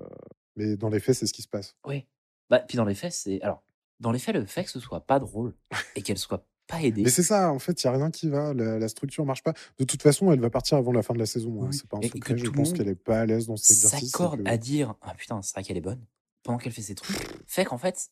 mais 0.56 0.78
dans 0.78 0.90
les 0.90 1.00
faits, 1.00 1.16
c'est 1.16 1.26
ce 1.26 1.34
qui 1.34 1.42
se 1.42 1.48
passe. 1.48 1.76
Oui. 1.88 2.06
Bah, 2.52 2.60
puis 2.60 2.78
dans 2.78 2.86
les 2.86 2.94
faits, 2.96 3.12
c'est. 3.14 3.42
Alors, 3.42 3.64
dans 4.00 4.12
les 4.12 4.20
faits, 4.20 4.36
le 4.36 4.46
fait 4.46 4.64
que 4.66 4.70
ce 4.70 4.80
soit 4.80 5.00
pas 5.08 5.18
drôle 5.20 5.56
et 5.96 6.04
qu'elle 6.04 6.20
soit 6.20 6.46
pas 6.68 6.82
aidée. 6.82 7.04
Mais 7.04 7.10
c'est 7.10 7.24
ça, 7.24 7.52
en 7.52 7.60
fait, 7.60 7.84
il 7.84 7.88
n'y 7.88 7.94
a 7.94 7.98
rien 7.98 8.12
qui 8.12 8.30
va. 8.30 8.54
La, 8.54 8.80
la 8.80 8.88
structure 8.88 9.26
marche 9.26 9.44
pas. 9.44 9.54
De 9.80 9.84
toute 9.86 10.02
façon, 10.02 10.32
elle 10.32 10.40
va 10.40 10.50
partir 10.50 10.78
avant 10.78 10.92
la 10.92 11.04
fin 11.04 11.14
de 11.14 11.20
la 11.20 11.26
saison. 11.26 11.64
hein, 11.64 11.72
C'est 11.72 11.88
pas 11.88 11.98
un 11.98 12.02
et 12.02 12.08
secret. 12.10 12.38
Je 12.38 12.50
pense 12.50 12.74
qu'elle 12.74 12.88
est 12.88 12.96
pas 12.96 13.22
à 13.22 13.26
l'aise 13.26 13.48
dans 13.48 13.58
cet 13.58 13.72
exercice. 13.78 14.12
s'accorde 14.12 14.42
à 14.46 14.58
dire 14.58 14.96
Ah 15.02 15.14
putain, 15.16 15.42
c'est 15.42 15.54
vrai 15.56 15.64
qu'elle 15.64 15.78
est 15.78 15.82
bonne 15.82 16.04
pendant 16.44 16.58
qu'elle 16.58 16.72
fait 16.74 16.82
ses 16.82 16.96
trucs. 16.96 17.18
Fait 17.48 17.66
qu'en 17.66 17.78
fait, 17.78 18.10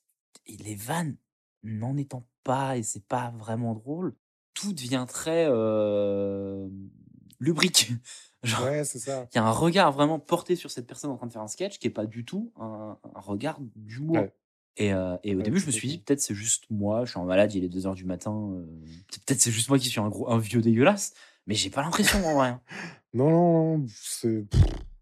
les 0.48 0.76
vannes 0.76 1.16
n'en 1.64 1.96
étant 1.98 2.28
pas 2.44 2.78
et 2.78 2.84
c'est 2.84 3.06
pas 3.06 3.32
vraiment 3.38 3.74
drôle, 3.74 4.16
tout 4.54 4.74
devient 4.74 5.06
très 5.08 5.46
euh, 5.48 6.68
lubrique. 7.40 7.92
Genre, 8.44 8.64
Ouais, 8.64 8.84
c'est 8.84 9.00
ça. 9.00 9.26
il 9.34 9.38
y 9.38 9.40
a 9.40 9.46
un 9.46 9.52
regard 9.52 9.92
vraiment 9.94 10.20
porté 10.20 10.56
sur 10.58 10.70
cette 10.70 10.86
personne 10.86 11.10
en 11.12 11.16
train 11.16 11.28
de 11.28 11.32
faire 11.32 11.42
un 11.42 11.48
sketch 11.48 11.80
qui 11.80 11.88
est 11.88 11.92
pas 11.92 12.06
du 12.06 12.26
tout 12.26 12.52
un, 12.60 12.98
un 13.16 13.20
regard 13.22 13.58
d'humour. 13.76 14.18
Ouais. 14.18 14.34
Et, 14.78 14.92
euh, 14.94 15.16
et 15.24 15.36
au 15.36 15.38
Ouais, 15.38 15.44
début, 15.44 15.60
je 15.60 15.68
me 15.68 15.72
suis 15.72 15.88
dit, 15.88 16.00
peut-être 16.00 16.20
c'est 16.22 16.34
juste 16.34 16.64
moi, 16.72 17.06
je 17.06 17.12
suis 17.12 17.20
en 17.20 17.26
malade, 17.26 17.54
il 17.54 17.64
est 17.64 17.70
2h 17.70 17.94
du 17.94 18.06
matin, 18.06 18.50
euh, 18.54 18.66
peut-être 19.26 19.40
c'est 19.40 19.52
juste 19.52 19.70
moi 19.70 19.78
qui 19.78 19.88
suis 19.88 20.00
un, 20.00 20.10
gros, 20.10 20.30
un 20.32 20.40
vieux 20.40 20.62
dégueulasse, 20.62 21.14
mais 21.46 21.54
j'ai 21.54 21.70
pas 21.70 21.82
l'impression 21.84 22.26
en 22.26 22.34
vrai. 22.36 22.48
hein. 22.50 22.62
Non, 23.14 23.30
non, 23.30 23.78
non, 23.78 23.86
c'est. 23.96 24.44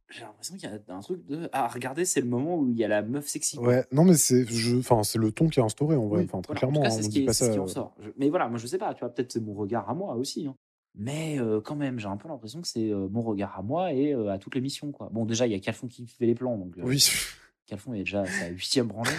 J'ai 0.09 0.21
l'impression 0.23 0.57
qu'il 0.57 0.69
y 0.69 0.73
a 0.73 0.93
un 0.93 0.99
truc 0.99 1.25
de. 1.25 1.47
Ah, 1.53 1.69
regardez, 1.69 2.03
c'est 2.03 2.19
le 2.19 2.27
moment 2.27 2.57
où 2.57 2.69
il 2.69 2.77
y 2.77 2.83
a 2.83 2.89
la 2.89 3.01
meuf 3.01 3.25
sexy. 3.27 3.55
quoi. 3.55 3.67
Ouais, 3.69 3.85
non, 3.93 4.03
mais 4.03 4.15
c'est 4.17 4.45
je... 4.45 4.77
enfin, 4.79 5.01
le 5.17 5.31
ton 5.31 5.47
qui 5.47 5.61
est 5.61 5.63
instauré 5.63 5.95
en 5.95 6.07
vrai. 6.09 6.19
Oui, 6.19 6.25
Enfin, 6.25 6.41
très 6.41 6.53
voilà, 6.53 6.59
clairement, 6.59 6.85
hein, 6.85 6.89
c'est 6.89 7.03
ce, 7.03 7.09
qui, 7.09 7.23
est- 7.23 7.31
ce 7.31 7.49
qui 7.49 7.57
en 7.59 7.67
sort. 7.67 7.95
Je- 8.01 8.09
Mais 8.17 8.29
voilà, 8.29 8.49
moi 8.49 8.57
je 8.59 8.67
sais 8.67 8.77
pas, 8.77 8.93
tu 8.93 8.99
vois, 8.99 9.09
peut-être 9.13 9.31
c'est 9.31 9.39
mon 9.39 9.53
regard 9.53 9.89
à 9.89 9.93
moi 9.93 10.15
aussi. 10.15 10.45
hein. 10.45 10.55
Mais 10.95 11.39
euh, 11.39 11.61
quand 11.61 11.77
même, 11.77 11.97
j'ai 11.97 12.07
un 12.09 12.17
peu 12.17 12.27
l'impression 12.27 12.61
que 12.61 12.67
c'est 12.67 12.89
mon 12.91 13.21
regard 13.21 13.57
à 13.57 13.61
moi 13.61 13.93
et 13.93 14.11
à 14.11 14.37
toute 14.37 14.55
l'émission. 14.55 14.91
quoi. 14.91 15.07
Bon, 15.13 15.23
déjà, 15.23 15.47
il 15.47 15.53
y 15.53 15.55
a 15.55 15.59
Calfon 15.61 15.87
qui 15.87 16.05
fait 16.05 16.25
les 16.25 16.35
plans. 16.35 16.57
Donc, 16.57 16.73
Oui. 16.83 17.01
Calfon 17.67 17.93
est 17.93 17.99
déjà 17.99 18.23
à 18.23 18.25
sa 18.25 18.47
huitième 18.49 18.87
branlée. 18.87 19.09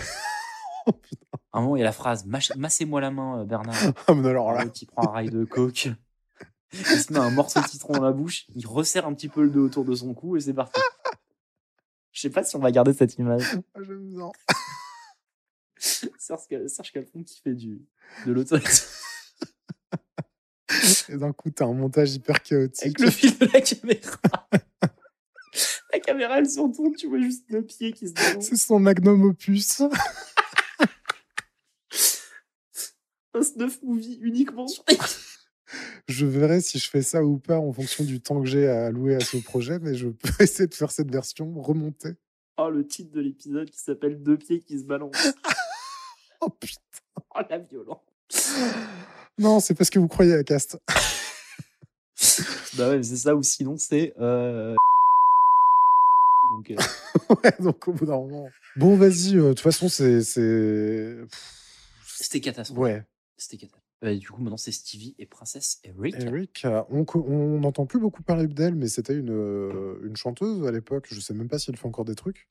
Oh, 1.55 1.59
un 1.59 1.61
moment, 1.63 1.77
il 1.77 1.81
y 1.81 1.83
a 1.83 1.85
la 1.87 1.93
phrase 1.93 2.25
Massez-moi 2.27 3.01
la 3.01 3.11
main, 3.11 3.41
euh, 3.41 3.45
Bernard. 3.45 3.77
Ah, 4.07 4.15
mais 4.15 4.29
alors 4.29 4.53
là. 4.53 4.65
L'autre, 4.65 4.79
il 4.81 4.87
prend 4.87 5.09
un 5.09 5.11
rail 5.13 5.29
de 5.31 5.45
coke. 5.45 5.89
Il 6.73 6.79
se 6.87 7.13
met 7.13 7.19
un 7.19 7.29
morceau 7.31 7.61
de 7.61 7.67
citron 7.67 7.93
dans 7.93 8.01
la 8.03 8.13
bouche. 8.13 8.47
Il 8.55 8.67
resserre 8.67 9.07
un 9.07 9.13
petit 9.13 9.29
peu 9.29 9.43
le 9.43 9.51
dos 9.51 9.67
autour 9.67 9.85
de 9.85 9.95
son 9.95 10.15
cou 10.15 10.39
et 10.39 10.41
c'est 10.41 10.55
parti. 10.55 10.81
Je 12.13 12.21
sais 12.23 12.31
pas 12.31 12.43
si 12.45 12.57
on 12.57 12.61
va 12.61 12.71
garder 12.73 12.95
cette 12.95 13.19
image. 13.19 13.43
Ah, 13.75 13.81
J'aime 13.87 14.09
bien. 14.09 14.31
Serge, 16.19 16.47
Cal- 16.49 16.69
Serge 16.71 16.93
Calfon 16.93 17.23
qui 17.25 17.41
fait 17.43 17.53
du, 17.55 17.83
de 18.25 18.33
l'auto 18.33 18.57
Et 21.11 21.17
d'un 21.19 21.33
coup, 21.33 21.51
t'as 21.51 21.67
un 21.67 21.75
montage 21.75 22.15
hyper 22.15 22.43
chaotique. 22.43 22.85
avec 22.85 22.99
le 23.01 23.11
fil 23.11 23.39
de 23.39 23.47
la 23.53 23.61
caméra. 23.61 24.49
la 25.93 26.01
caméra, 26.01 26.39
elle 26.39 26.49
se 26.49 26.59
retourne, 26.61 26.95
tu 26.95 27.09
vois 27.09 27.21
juste 27.21 27.45
le 27.51 27.63
pied 27.63 27.93
qui 27.93 28.09
se 28.09 28.15
déroule. 28.15 28.43
C'est 28.43 28.57
son 28.57 28.79
magnum 28.79 29.23
opus. 29.25 29.83
Un 33.35 33.43
snuff 33.43 33.83
movie 33.83 34.19
uniquement 34.23 34.69
sur 34.69 34.85
Je 36.07 36.27
verrai 36.27 36.61
si 36.61 36.79
je 36.79 36.91
fais 36.91 37.03
ça 37.03 37.25
ou 37.25 37.39
pas 37.39 37.59
en 37.59 37.73
fonction 37.73 38.05
du 38.05 38.21
temps 38.21 38.41
que 38.43 38.47
j'ai 38.47 38.69
à 38.69 38.87
allouer 38.87 39.15
à 39.17 39.21
ce 39.21 39.39
projet, 39.39 39.79
mais 39.79 39.95
je 39.95 40.09
peux 40.09 40.29
essayer 40.43 40.67
de 40.67 40.75
faire 40.75 40.91
cette 40.91 41.11
version, 41.11 41.53
remonter. 41.61 42.11
Oh, 42.59 42.69
le 42.69 42.87
titre 42.87 43.11
de 43.13 43.21
l'épisode 43.23 43.71
qui 43.71 43.79
s'appelle 43.81 44.23
Deux 44.23 44.37
pieds 44.37 44.61
qui 44.61 44.79
se 44.79 44.85
balancent. 44.85 45.33
Oh 46.45 46.49
putain. 46.51 46.81
Oh, 47.37 47.41
la 47.49 47.59
violence. 47.59 48.01
Non, 49.39 49.61
c'est 49.61 49.75
parce 49.75 49.91
que 49.91 50.01
vous 50.01 50.09
croyez 50.09 50.35
à 50.35 50.43
Cast. 50.43 50.77
Bah 52.77 52.89
ouais, 52.91 53.03
c'est 53.03 53.17
ça, 53.17 53.37
ou 53.37 53.43
sinon 53.45 53.77
c'est. 53.79 54.13
Euh... 54.19 54.75
Donc, 56.57 56.71
euh, 56.73 57.35
ouais, 57.45 57.53
donc 57.61 57.87
au 57.87 57.93
bout 57.93 58.07
d'un 58.07 58.17
moment. 58.17 58.49
Bon, 58.77 58.97
vas-y, 58.97 59.37
euh, 59.37 59.43
de 59.43 59.49
toute 59.51 59.61
façon, 59.61 59.89
c'est. 59.89 60.23
c'est- 60.23 61.17
C'était 62.07 62.41
catastrophe. 62.41 62.79
Ouais. 62.79 63.05
C'était 63.43 63.69
du 64.19 64.31
coup, 64.31 64.43
maintenant, 64.43 64.57
c'est 64.57 64.73
Stevie 64.73 65.15
et 65.19 65.27
Princesse 65.27 65.81
Eric. 65.85 66.17
Eric, 66.19 66.65
euh, 66.65 66.83
on 66.91 67.61
n'entend 67.61 67.87
plus 67.87 68.01
beaucoup 68.01 68.23
parler 68.23 68.49
d'elle, 68.49 68.75
mais 68.75 68.89
c'était 68.89 69.15
une, 69.15 69.31
euh, 69.31 70.01
une 70.05 70.17
chanteuse 70.17 70.67
à 70.67 70.73
l'époque. 70.73 71.07
Je 71.09 71.21
sais 71.21 71.35
même 71.35 71.49
pas 71.49 71.59
si 71.59 71.71
elle 71.71 71.77
fait 71.77 71.87
encore 71.87 72.05
des 72.05 72.17
trucs. 72.17 72.49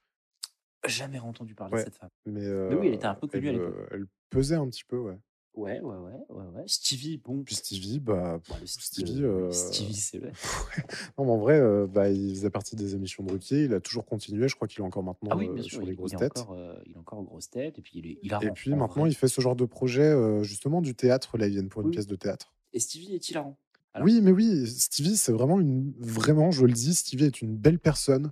Jamais 0.87 1.19
entendu 1.19 1.53
parler 1.53 1.73
Ouais. 1.73 1.79
de 1.81 1.85
cette 1.85 1.95
femme. 1.97 2.09
Mais, 2.25 2.41
Mais 2.41 2.75
oui, 2.75 2.87
elle 2.87 2.93
était 2.93 3.05
un 3.05 3.15
peu 3.15 3.27
euh, 3.27 3.29
connue 3.29 3.49
à 3.49 3.51
l'époque. 3.51 3.87
Elle 3.91 4.05
pesait 4.29 4.55
un 4.55 4.67
petit 4.67 4.85
peu, 4.85 4.97
ouais. 4.97 5.17
Ouais, 5.53 5.81
ouais, 5.81 5.95
ouais, 5.97 6.13
ouais, 6.29 6.45
ouais. 6.55 6.63
Stevie, 6.65 7.17
bon. 7.17 7.43
Puis 7.43 7.55
Stevie, 7.55 7.99
bah. 7.99 8.39
Stevie, 8.65 9.23
euh, 9.23 9.51
Stevie, 9.51 9.93
c'est 9.95 10.17
le. 10.19 10.29
Non, 11.17 11.25
mais 11.25 11.31
en 11.31 11.37
vrai, 11.37 11.59
euh, 11.59 11.87
bah, 11.87 12.09
il 12.09 12.33
faisait 12.35 12.49
partie 12.49 12.75
des 12.77 12.95
émissions 12.95 13.23
de 13.23 13.31
Ruquier. 13.33 13.65
Il 13.65 13.73
a 13.73 13.81
toujours 13.81 14.05
continué. 14.05 14.47
Je 14.47 14.55
crois 14.55 14.67
qu'il 14.69 14.79
est 14.79 14.85
encore 14.85 15.03
maintenant 15.03 15.29
Ah 15.33 15.35
oui, 15.37 15.49
euh, 15.49 15.53
bien 15.53 15.63
sûr, 15.63 15.71
sur 15.73 15.81
il, 15.83 15.87
les 15.87 15.91
il 15.93 15.97
grosses 15.97 16.13
est 16.13 16.17
têtes. 16.17 16.37
encore, 16.39 16.55
euh, 16.55 16.75
il 16.85 16.93
est 16.93 16.97
encore 16.97 17.19
aux 17.19 17.23
grosses 17.23 17.49
têtes. 17.49 17.77
Et 17.79 17.81
puis, 17.81 17.99
il, 17.99 18.07
est, 18.07 18.19
il 18.23 18.33
a 18.33 18.39
Et 18.43 18.51
puis 18.51 18.71
en 18.73 18.77
maintenant, 18.77 19.01
vrai. 19.03 19.11
il 19.11 19.13
fait 19.15 19.27
ce 19.27 19.41
genre 19.41 19.55
de 19.57 19.65
projet, 19.65 20.13
justement, 20.43 20.81
du 20.81 20.95
théâtre. 20.95 21.37
Là, 21.37 21.47
ils 21.47 21.51
viennent 21.53 21.69
pour 21.69 21.81
une 21.81 21.87
Oui. 21.89 21.93
pièce 21.93 22.07
de 22.07 22.15
théâtre. 22.15 22.53
Et 22.73 22.79
Stevie 22.79 23.13
est 23.13 23.29
hilarant. 23.29 23.57
Alors- 23.93 24.05
Oui, 24.05 24.21
mais 24.21 24.31
oui, 24.31 24.65
Stevie, 24.67 25.17
c'est 25.17 25.33
vraiment 25.33 25.59
une. 25.59 25.91
Vraiment, 25.99 26.51
je 26.51 26.65
le 26.65 26.71
dis, 26.71 26.95
Stevie 26.95 27.25
est 27.25 27.41
une 27.41 27.57
belle 27.57 27.77
personne. 27.79 28.31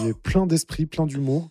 Il 0.00 0.08
est 0.08 0.18
plein 0.22 0.46
d'esprit, 0.46 0.86
plein 0.86 1.04
d'humour. 1.04 1.50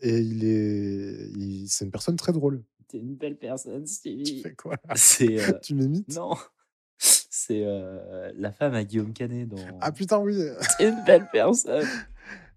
Et 0.00 0.20
il 0.20 0.42
est. 0.44 1.28
il- 1.36 1.66
C'est 1.68 1.84
une 1.84 1.90
personne 1.90 2.16
très 2.16 2.32
drôle. 2.32 2.62
T'es 2.88 2.98
une 2.98 3.14
belle 3.16 3.36
personne, 3.38 3.84
Tu 3.84 3.92
Stevie. 3.92 4.42
fais 4.42 4.54
quoi? 4.54 4.76
C'est. 4.96 5.38
euh, 5.40 5.58
Tu 5.62 5.74
m'imites? 5.74 6.14
Non. 6.16 6.34
C'est 6.98 7.62
euh, 7.64 8.32
la 8.36 8.50
femme 8.50 8.74
à 8.74 8.82
Guillaume 8.84 9.12
Canet 9.12 9.48
dans. 9.48 9.56
Ah 9.80 9.92
putain, 9.92 10.18
oui 10.18 10.36
T'es 10.78 10.88
une 10.88 11.04
belle 11.04 11.28
personne. 11.32 11.86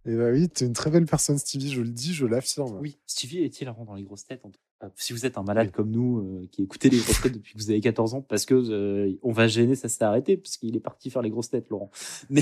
Et 0.03 0.16
bah 0.16 0.32
oui, 0.32 0.49
t'es 0.49 0.66
une 0.66 0.74
très 0.74 0.90
belle 0.90 1.06
personne, 1.06 1.38
Stevie, 1.38 1.72
je 1.72 1.82
le 1.82 1.90
dis, 1.90 2.12
je 2.16 2.26
l'affirme. 2.26 2.76
Oui, 2.80 2.98
Stevie 3.06 3.44
est 3.44 3.62
hilarant 3.62 3.86
dans 3.86 3.94
les 3.94 4.02
grosses 4.02 4.26
têtes. 4.26 4.44
en 4.44 4.52
Si 4.95 5.14
vous 5.14 5.28
êtes 5.28 5.38
un 5.38 5.44
malade 5.44 5.70
comme 5.70 5.91
nous, 5.91 6.18
euh, 6.41 6.48
qui 6.52 6.64
écoutez 6.64 6.90
les 6.90 6.98
grosses 6.98 7.22
têtes 7.22 7.34
depuis 7.34 7.53
que 7.53 7.60
vous 7.60 7.70
avez 7.70 7.80
14 7.82 8.16
ans, 8.16 8.22
parce 8.24 8.45
que 8.45 8.56
euh, 8.56 9.16
on 9.22 9.32
va 9.32 9.48
gêner, 9.48 9.76
ça 9.76 9.90
s'est 9.90 10.03
arrêté, 10.03 10.38
parce 10.38 10.58
qu'il 10.58 10.76
est 10.76 10.80
parti 10.80 11.12
faire 11.12 11.22
les 11.22 11.30
grosses 11.30 11.52
têtes, 11.52 11.70
Laurent. 11.70 11.91
Mais, 12.32 12.41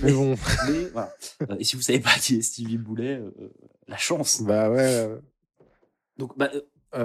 Mais 0.00 0.12
bon, 0.12 0.36
mais 0.68 0.84
voilà. 0.92 1.12
Et 1.58 1.64
si 1.64 1.74
vous 1.74 1.82
savez 1.82 1.98
pas 1.98 2.14
qui 2.20 2.36
est 2.36 2.42
Stevie 2.42 2.78
Boulet, 2.78 3.14
euh, 3.14 3.52
la 3.88 3.96
chance. 3.96 4.40
bah 4.42 4.70
ouais. 4.70 5.08
Donc, 6.18 6.38
bah, 6.38 6.52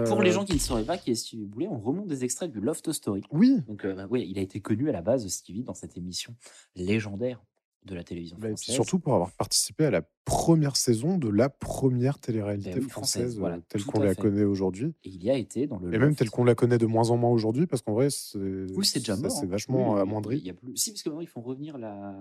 pour 0.07 0.21
les 0.21 0.29
euh, 0.29 0.33
gens 0.33 0.45
qui 0.45 0.53
ne 0.53 0.59
sauraient 0.59 0.83
pas 0.85 0.97
qui 0.97 1.11
est 1.11 1.15
Stevie 1.15 1.45
Boulet, 1.45 1.67
on 1.67 1.79
remonte 1.79 2.07
des 2.07 2.23
extraits 2.23 2.51
du 2.51 2.59
Love 2.61 2.81
to 2.81 2.93
Story. 2.93 3.21
Oui, 3.31 3.61
Donc, 3.67 3.85
euh, 3.85 3.93
bah, 3.95 4.05
ouais, 4.07 4.27
il 4.27 4.37
a 4.39 4.41
été 4.41 4.59
connu 4.61 4.89
à 4.89 4.91
la 4.91 5.01
base, 5.01 5.27
Stevie, 5.27 5.63
dans 5.63 5.73
cette 5.73 5.97
émission 5.97 6.35
légendaire 6.75 7.41
de 7.85 7.95
la 7.95 8.03
télévision 8.03 8.37
Bah, 8.39 8.47
et 8.47 8.51
française. 8.51 8.75
surtout 8.75 8.99
pour 8.99 9.13
avoir 9.13 9.31
participé 9.31 9.85
à 9.85 9.91
la 9.91 10.01
première 10.25 10.75
saison 10.75 11.17
de 11.17 11.29
la 11.29 11.49
première 11.49 12.19
télé-réalité 12.19 12.71
Ben 12.73 12.83
oui, 12.83 12.89
française, 12.89 13.21
française, 13.23 13.37
euh, 13.37 13.39
voilà, 13.39 13.59
telle 13.69 13.83
qu'on 13.85 13.99
la 14.01 14.13
fait. 14.13 14.21
connaît 14.21 14.43
aujourd'hui. 14.43 14.93
Et 15.05 15.09
il 15.09 15.23
y 15.23 15.29
a 15.31 15.35
été 15.37 15.65
dans 15.65 15.79
le. 15.79 15.93
Et 15.93 15.97
même 15.97 16.13
telle 16.15 16.29
qu'on 16.29 16.43
la 16.43 16.55
connaît 16.55 16.77
de 16.77 16.85
moins 16.85 17.09
en 17.09 17.17
moins 17.17 17.29
aujourd'hui, 17.31 17.67
parce 17.67 17.81
qu'en 17.81 17.93
vrai, 17.93 18.09
c'est 18.09 18.37
Oui, 18.75 18.85
c'est 18.85 18.99
déjà 18.99 19.15
mort. 19.15 19.31
s'est 19.31 19.45
hein. 19.45 19.49
vachement 19.49 19.93
Oui, 19.93 20.01
amoindri. 20.01 20.37
Il 20.39 20.45
y 20.45 20.49
a 20.49 20.53
plus... 20.53 20.75
Si, 20.75 20.91
parce 20.91 21.03
que 21.03 21.09
maintenant, 21.09 21.21
ils 21.21 21.27
font 21.27 21.41
revenir 21.41 21.77
la, 21.77 22.15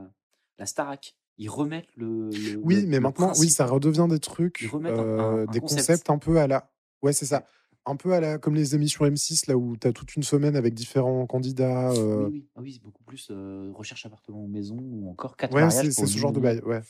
la 0.58 0.66
Starac. 0.66 1.16
Ils 1.40 1.50
remettent 1.50 1.94
le. 1.96 2.30
le- 2.30 2.56
Oui, 2.62 2.76
le- 2.82 2.86
mais 2.88 2.96
le 2.96 3.00
maintenant, 3.00 3.32
oui, 3.38 3.48
ça 3.50 3.66
redevient 3.66 4.06
des 4.08 4.18
trucs, 4.20 4.68
euh, 4.74 5.18
un- 5.18 5.42
un 5.42 5.44
des 5.52 5.60
concept. 5.60 5.80
concepts 5.86 6.10
un 6.10 6.18
peu 6.18 6.38
à 6.38 6.46
la. 6.46 6.70
Ouais, 7.02 7.12
c'est 7.12 7.26
ça. 7.26 7.44
Un 7.86 7.96
peu 7.96 8.12
à 8.12 8.20
la, 8.20 8.38
comme 8.38 8.54
les 8.54 8.74
émissions 8.74 9.04
M6, 9.06 9.48
là 9.48 9.56
où 9.56 9.76
tu 9.76 9.86
as 9.88 9.92
toute 9.92 10.14
une 10.16 10.22
semaine 10.22 10.56
avec 10.56 10.74
différents 10.74 11.26
candidats. 11.26 11.90
euh, 11.92 12.24
Oui, 12.26 12.30
oui. 12.32 12.48
Ah 12.56 12.60
oui, 12.60 12.72
c'est 12.74 12.82
beaucoup 12.82 13.02
plus 13.04 13.28
euh, 13.30 13.72
recherche 13.74 14.04
appartement 14.04 14.42
ou 14.42 14.46
maison 14.48 14.76
ou 14.78 15.08
encore 15.10 15.36
quatre 15.36 15.54
Ouais, 15.54 15.62
mariages. 15.62 15.86
c'est 15.86 15.94
pour 15.94 16.04
c'est 16.04 16.06
ce 16.06 16.16
une 16.16 16.18
genre 16.20 16.32
de 16.32 16.38
nuit. 16.40 16.42
bail. 16.44 16.60
Ouais, 16.64 16.82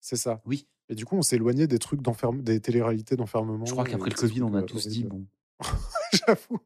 c'est 0.00 0.16
ça. 0.16 0.42
Oui, 0.46 0.66
Et 0.88 0.94
du 0.96 1.04
coup, 1.04 1.14
on 1.16 1.22
s'est 1.22 1.36
éloigné 1.36 1.66
des 1.68 1.78
trucs 1.78 2.02
d'enferme, 2.02 2.42
des 2.42 2.60
téléréalités 2.60 3.14
d'enfermement. 3.14 3.64
je 3.66 3.72
crois 3.72 3.84
qu'après 3.84 4.10
le 4.10 4.16
Covid, 4.16 4.42
on 4.42 4.54
a 4.54 4.62
euh, 4.62 4.62
tous 4.62 4.88
dit 4.88 5.04
bon. 5.04 5.26
J'avoue. 6.12 6.58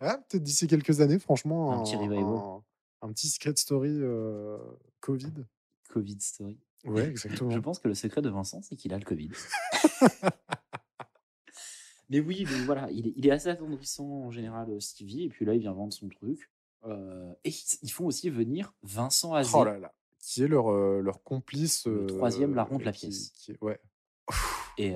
Ah, 0.00 0.18
peut-être 0.28 0.42
d'ici 0.42 0.66
quelques 0.66 1.00
années, 1.00 1.18
franchement. 1.18 1.72
Un 1.78 1.82
petit 1.82 1.96
revival. 1.96 2.40
Un 3.02 3.12
petit 3.12 3.28
secret 3.28 3.52
story 3.56 3.90
euh, 4.00 4.56
Covid. 5.00 5.32
Covid 5.90 6.16
story. 6.20 6.58
Ouais, 6.86 7.06
exactement. 7.10 7.50
Je 7.50 7.58
pense 7.58 7.80
que 7.80 7.88
le 7.88 7.94
secret 7.94 8.22
de 8.22 8.30
Vincent, 8.30 8.62
c'est 8.62 8.76
qu'il 8.76 8.94
a 8.94 8.98
le 8.98 9.04
Covid. 9.04 9.30
mais 12.12 12.20
oui, 12.20 12.44
donc 12.44 12.60
voilà, 12.66 12.88
il 12.92 13.08
est, 13.08 13.12
il 13.16 13.26
est 13.26 13.30
assez 13.30 13.48
attendrissant 13.48 14.04
en 14.04 14.30
général, 14.30 14.68
euh, 14.70 14.78
Stevie. 14.80 15.24
Et 15.24 15.28
puis 15.30 15.44
là, 15.46 15.54
il 15.54 15.60
vient 15.60 15.72
vendre 15.72 15.92
son 15.92 16.08
truc. 16.08 16.50
Euh, 16.84 17.32
et 17.44 17.52
ils, 17.82 17.90
font 17.90 18.04
aussi 18.06 18.28
venir 18.28 18.74
Vincent 18.82 19.32
Azé. 19.34 19.50
Oh 19.54 19.64
là 19.64 19.78
là. 19.78 19.94
Qui 20.18 20.42
est 20.42 20.48
leur, 20.48 20.70
euh, 20.70 21.00
leur 21.00 21.22
complice. 21.22 21.86
Le 21.86 22.06
troisième 22.06 22.54
larron 22.54 22.76
de 22.78 22.84
la 22.84 22.92
qui- 22.92 23.06
pièce. 23.08 23.30
qui 23.30 23.54
ouais. 23.60 23.80
Et 24.78 24.94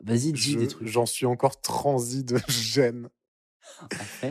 vas-y, 0.00 0.32
dis 0.32 0.52
Je- 0.52 0.58
des 0.58 0.68
trucs. 0.68 0.88
J'en 0.88 1.06
suis 1.06 1.26
encore 1.26 1.60
transi 1.60 2.24
de 2.24 2.38
gêne. 2.48 3.08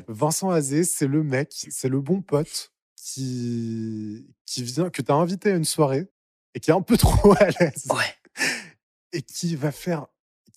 Vincent 0.07 0.49
Azé, 0.49 0.83
c'est 0.83 1.07
le 1.07 1.23
mec, 1.23 1.53
c'est 1.69 1.87
le 1.89 2.01
bon 2.01 2.21
pote 2.21 2.73
qui, 2.95 4.27
qui 4.45 4.63
vient, 4.63 4.89
que 4.89 5.01
tu 5.01 5.11
as 5.11 5.15
invité 5.15 5.51
à 5.51 5.55
une 5.55 5.65
soirée 5.65 6.09
et 6.53 6.59
qui 6.59 6.71
est 6.71 6.73
un 6.73 6.81
peu 6.81 6.97
trop 6.97 7.33
à 7.33 7.49
l'aise. 7.59 7.85
ouais. 7.89 8.45
Et 9.13 9.21
qui 9.21 9.55
va 9.55 9.71
faire, 9.71 10.07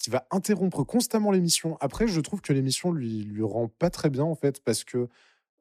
qui 0.04 0.10
va 0.10 0.26
interrompre 0.30 0.84
constamment 0.84 1.30
l'émission. 1.30 1.78
Après, 1.80 2.06
je 2.06 2.20
trouve 2.20 2.42
que 2.42 2.52
l'émission 2.52 2.92
lui, 2.92 3.22
lui 3.22 3.42
rend 3.42 3.68
pas 3.68 3.88
très 3.88 4.10
bien, 4.10 4.24
en 4.24 4.34
fait, 4.34 4.60
parce 4.62 4.84
que, 4.84 5.08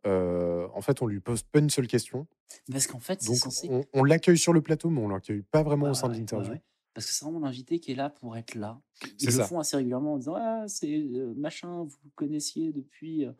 euh, 0.06 0.68
en 0.74 0.82
fait, 0.82 1.02
on 1.02 1.07
lui 1.07 1.22
pose 1.22 1.44
pas 1.44 1.60
une 1.60 1.70
seule 1.70 1.88
question. 1.88 2.28
Parce 2.70 2.88
qu'en 2.88 2.99
fait, 2.99 3.22
c'est 3.22 3.30
Donc, 3.30 3.38
censé. 3.38 3.70
on, 3.72 3.86
on 3.94 4.03
l'accueille 4.03 4.38
sur 4.38 4.52
le 4.52 4.61
plateau, 4.61 4.90
mais 4.90 4.99
on 4.99 5.07
l'accueille 5.07 5.44
pas 5.44 5.64
vraiment 5.64 5.90
au 5.90 5.94
sein 5.94 6.07
ouais, 6.10 6.15
de 6.15 6.20
l'interview. 6.20 6.52
ouais. 6.52 6.61
Parce 6.94 7.07
que 7.07 7.14
c'est 7.14 7.24
vraiment 7.24 7.40
l'invité 7.40 7.80
qui 7.80 7.94
est 7.94 7.95
là 7.95 8.10
pour 8.10 8.36
être 8.36 8.53
là. 8.53 8.82
Ils 9.20 9.28
le 9.28 9.32
ça. 9.32 9.45
font 9.45 9.60
assez 9.60 9.78
régulièrement 9.78 10.14
en 10.15 10.18
disant 10.18 10.36
Ah, 10.38 10.65
c'est 10.68 10.94
euh, 10.94 11.34
machin, 11.38 11.84
vous 11.84 11.98
le 12.03 12.11
connaissiez 12.15 12.74
depuis. 12.74 13.26
euh. 13.26 13.32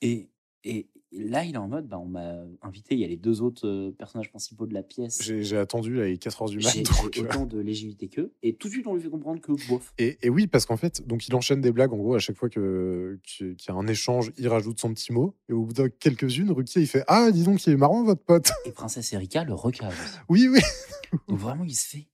Et, 0.00 0.30
et 0.66 0.88
là, 1.12 1.44
il 1.44 1.54
est 1.54 1.58
en 1.58 1.68
mode 1.68 1.86
bah, 1.86 1.98
On 1.98 2.06
m'a 2.06 2.34
invité, 2.62 2.94
il 2.94 3.00
y 3.00 3.04
a 3.04 3.06
les 3.06 3.16
deux 3.16 3.40
autres 3.40 3.66
euh, 3.66 3.92
personnages 3.96 4.30
principaux 4.30 4.66
de 4.66 4.74
la 4.74 4.82
pièce. 4.82 5.22
J'ai 5.22 5.56
attendu, 5.56 5.94
là, 5.94 6.08
il 6.08 6.14
est 6.14 6.18
4 6.18 6.42
heures 6.42 6.48
du 6.48 6.58
mat. 6.58 6.70
J'ai 6.74 6.82
euh, 6.82 7.24
autant 7.24 7.46
de 7.46 7.60
légitimité 7.60 8.08
qu'eux. 8.08 8.32
Et 8.42 8.54
tout 8.54 8.66
de 8.66 8.72
suite, 8.72 8.86
on 8.86 8.94
lui 8.94 9.02
fait 9.02 9.08
comprendre 9.08 9.40
que 9.40 9.52
bof. 9.68 9.94
Et, 9.98 10.18
et 10.22 10.28
oui, 10.28 10.48
parce 10.48 10.66
qu'en 10.66 10.76
fait, 10.76 11.06
donc 11.06 11.28
il 11.28 11.34
enchaîne 11.36 11.60
des 11.60 11.70
blagues. 11.70 11.92
En 11.92 11.98
gros, 11.98 12.14
à 12.14 12.18
chaque 12.18 12.36
fois 12.36 12.48
qu'il 12.48 12.60
y 12.62 13.70
a 13.70 13.74
un 13.74 13.86
échange, 13.86 14.32
il 14.38 14.48
rajoute 14.48 14.80
son 14.80 14.92
petit 14.92 15.12
mot. 15.12 15.36
Et 15.48 15.52
au 15.52 15.62
bout 15.62 15.72
de 15.72 15.86
quelques-unes, 15.86 16.50
Ruquier, 16.50 16.82
il 16.82 16.88
fait 16.88 17.04
Ah, 17.06 17.30
dis 17.30 17.44
donc, 17.44 17.64
il 17.66 17.72
est 17.72 17.76
marrant, 17.76 18.02
votre 18.02 18.22
pote. 18.22 18.50
Et 18.64 18.72
Princesse 18.72 19.12
Erika 19.12 19.44
le 19.44 19.54
recave. 19.54 19.94
Oui, 20.28 20.48
oui. 20.48 20.60
Donc 21.28 21.38
vraiment, 21.38 21.64
il 21.64 21.74
se 21.74 21.86
fait 21.86 22.08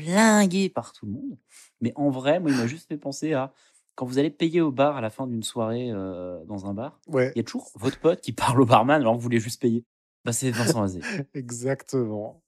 flinguer 0.00 0.70
par 0.70 0.92
tout 0.92 1.04
le 1.04 1.12
monde. 1.12 1.36
Mais 1.80 1.92
en 1.96 2.10
vrai, 2.10 2.40
moi, 2.40 2.50
il 2.50 2.56
m'a 2.56 2.66
juste 2.66 2.88
fait 2.88 2.96
penser 2.96 3.32
à 3.32 3.52
quand 3.94 4.06
vous 4.06 4.18
allez 4.18 4.30
payer 4.30 4.60
au 4.60 4.72
bar 4.72 4.96
à 4.96 5.00
la 5.00 5.10
fin 5.10 5.26
d'une 5.26 5.42
soirée 5.42 5.90
euh, 5.92 6.42
dans 6.46 6.66
un 6.66 6.74
bar, 6.74 7.00
Ouais, 7.08 7.32
il 7.34 7.38
y 7.38 7.40
a 7.40 7.44
toujours 7.44 7.70
votre 7.76 7.98
pote 8.00 8.20
qui 8.20 8.32
parle 8.32 8.60
au 8.60 8.66
barman 8.66 9.00
alors 9.00 9.12
que 9.14 9.18
vous 9.18 9.22
voulez 9.24 9.40
juste 9.40 9.60
payer. 9.60 9.84
Bah, 10.24 10.32
c'est 10.32 10.50
Vincent 10.50 10.82
Azé. 10.82 11.00
exactement. 11.34 12.42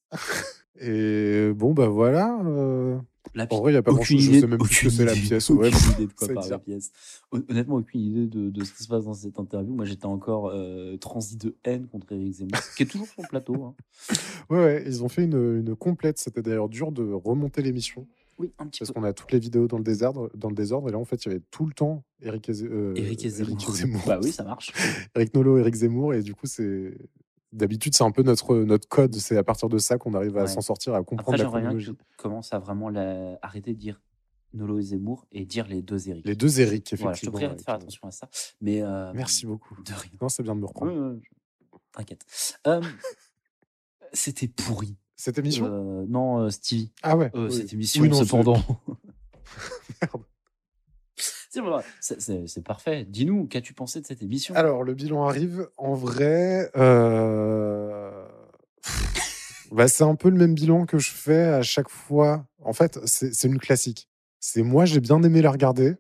Et 0.81 1.51
bon, 1.55 1.75
bah 1.75 1.89
voilà. 1.89 2.39
euh, 2.45 2.99
La 3.35 3.47
En 3.51 3.61
vrai, 3.61 3.73
il 3.73 3.75
n'y 3.75 3.79
a 3.79 3.83
pas 3.83 3.93
grand-chose. 3.93 4.21
Je 4.21 4.41
sais 4.41 4.47
même 4.47 4.59
plus 4.59 4.75
ce 4.75 4.83
que 4.85 4.91
c'est 4.91 5.05
la 5.05 5.13
pièce. 5.13 5.51
Ouais, 5.51 5.69
idée 5.69 6.07
de 6.07 6.13
quoi 6.13 6.29
parle 6.29 6.49
la 6.51 6.59
pièce. 6.59 6.91
Hon- 7.31 7.43
Honnêtement, 7.49 7.77
aucune 7.77 8.01
idée 8.01 8.27
de, 8.27 8.51
de 8.51 8.65
ce 8.65 8.73
qui 8.73 8.83
se 8.83 8.89
passe 8.89 9.05
dans 9.05 9.15
cette 9.15 9.39
interview. 9.39 9.75
Moi, 9.75 9.85
j'étais 9.85 10.07
encore 10.07 10.49
euh, 10.53 10.97
transi 10.97 11.37
de 11.37 11.55
haine 11.65 11.87
contre 11.89 12.13
Eric 12.13 12.33
Zemmour, 12.33 12.59
qui 12.77 12.83
est 12.83 12.87
toujours 12.87 13.07
sur 13.07 13.23
le 13.23 13.29
plateau. 13.29 13.65
hein. 13.65 13.75
Ouais, 14.51 14.59
ouais, 14.59 14.85
ils 14.87 15.03
ont 15.05 15.09
fait 15.09 15.25
une, 15.25 15.61
une 15.67 15.77
complète. 15.77 16.19
C'était 16.19 16.43
d'ailleurs 16.43 16.69
dur 16.69 16.91
de 16.93 17.11
remonter 17.13 17.63
l'émission. 17.63 18.07
Oui, 18.43 18.53
un 18.59 18.67
petit 18.67 18.81
Parce 18.81 18.91
qu'on 18.91 19.05
a 19.05 19.13
toutes 19.13 19.33
les 19.33 19.39
vidéos 19.39 19.69
dans 19.69 19.79
le 19.79 19.85
désordre. 19.85 20.31
Dans 20.35 20.49
le 20.49 20.55
désordre 20.55 20.89
et 20.89 20.93
là, 20.93 20.99
en 20.99 21.05
fait, 21.05 21.25
il 21.25 21.29
y 21.29 21.31
avait 21.33 21.43
tout 21.51 21.65
le 21.65 21.73
temps 21.73 22.05
Eric, 22.21 22.49
et 22.49 22.53
Zé- 22.53 22.67
euh, 22.67 22.93
Eric 22.97 23.21
Zemmour. 23.29 23.51
Eric 23.61 23.71
Zemmour. 23.71 24.03
Bah 24.07 24.19
oui, 24.23 24.33
ça 24.33 24.43
marche. 24.45 24.73
Eric 25.15 25.35
Nolot, 25.35 25.59
Eric 25.59 25.75
Zemmour. 25.75 26.13
Et 26.15 26.23
du 26.23 26.35
coup, 26.35 26.47
c'est. 26.47 26.95
D'habitude, 27.53 27.95
c'est 27.95 28.05
un 28.05 28.11
peu 28.11 28.23
notre, 28.23 28.57
notre 28.57 28.89
code. 28.89 29.15
C'est 29.15 29.37
à 29.37 29.45
partir 29.45 29.69
de 29.69 29.77
ça 29.79 29.99
qu'on 29.99 30.15
arrive 30.15 30.37
à 30.39 30.43
Ouais. 30.43 30.47
s'en 30.49 30.61
sortir, 30.63 30.95
à 30.95 31.05
comprendre 31.05 31.21
Après, 31.21 31.37
la 31.39 31.45
j'aimerais 31.45 31.61
bien 31.61 31.71
que 31.79 31.85
chronologie. 31.85 32.07
tu 32.11 32.17
commences 32.17 32.53
à 32.55 32.59
vraiment 32.59 32.89
la- 32.89 33.39
arrêter 33.43 33.75
de 33.75 33.79
dire 33.79 34.01
Nolo 34.55 34.79
et 34.79 34.83
Zemmour 34.83 35.27
et 35.33 35.45
dire 35.45 35.67
les 35.69 35.83
deux 35.83 36.09
Eric. 36.09 36.27
Les 36.27 36.35
deux 36.35 36.61
Eric, 36.61 36.95
Voilà, 36.99 37.13
je 37.15 37.21
te 37.21 37.27
effectivement. 37.27 37.49
prie 37.49 37.57
de 37.57 37.63
faire 37.63 37.75
attention 37.75 38.09
à 38.09 38.11
ça. 38.11 38.29
Mais 38.63 38.83
euh, 38.83 39.13
Merci 39.15 39.45
beaucoup. 39.47 39.75
De 39.83 39.93
rien. 39.93 40.11
Non, 40.21 40.29
c'est 40.31 40.43
bien 40.43 40.55
de 40.57 40.61
me 40.61 40.67
reprendre. 40.67 40.93
Je- 41.21 41.29
T'inquiète. 41.93 42.25
Euh, 42.67 42.81
C'était 44.15 44.49
pourri. 44.49 44.97
Cette 45.23 45.39
émission? 45.39 45.67
Euh, 45.67 46.05
Non, 46.09 46.41
euh, 46.41 46.51
Stevie. 46.51 46.91
Ah 47.01 47.17
ouais. 47.17 47.31
Euh, 47.37 47.47
oui. 47.47 47.53
Cette 47.57 47.73
émission, 47.73 48.03
Oui, 48.03 48.09
non, 48.09 48.17
c'est- 48.17 48.25
cependant. 48.25 48.57
Merde. 50.03 50.23
C'est 52.01 52.65
parfait. 52.65 53.05
Dis-nous, 53.05 53.47
qu'as-tu 53.47 53.73
pensé 53.73 54.01
de 54.01 54.07
cette 54.07 54.21
émission? 54.21 54.53
Alors, 54.57 54.83
le 54.83 54.95
bilan 54.95 55.25
arrive. 55.25 55.69
En 55.77 55.95
vrai, 55.95 56.73
euh, 56.77 58.11
bah, 59.71 59.87
c'est 59.87 60.03
un 60.03 60.17
peu 60.17 60.29
le 60.29 60.37
même 60.37 60.55
bilan 60.55 60.87
que 60.87 60.99
je 60.99 61.13
fais 61.13 61.45
à 61.45 61.63
chaque 61.63 61.89
fois. 61.89 62.45
En 62.65 62.73
fait, 62.73 62.99
c'est 63.05 63.33
c'est 63.33 63.47
une 63.47 63.61
classique. 63.61 64.09
C'est 64.41 64.65
moi, 64.65 64.87
j'ai 64.87 64.99
bien 64.99 65.23
aimé 65.23 65.41
la 65.41 65.53
regarder. 65.53 65.95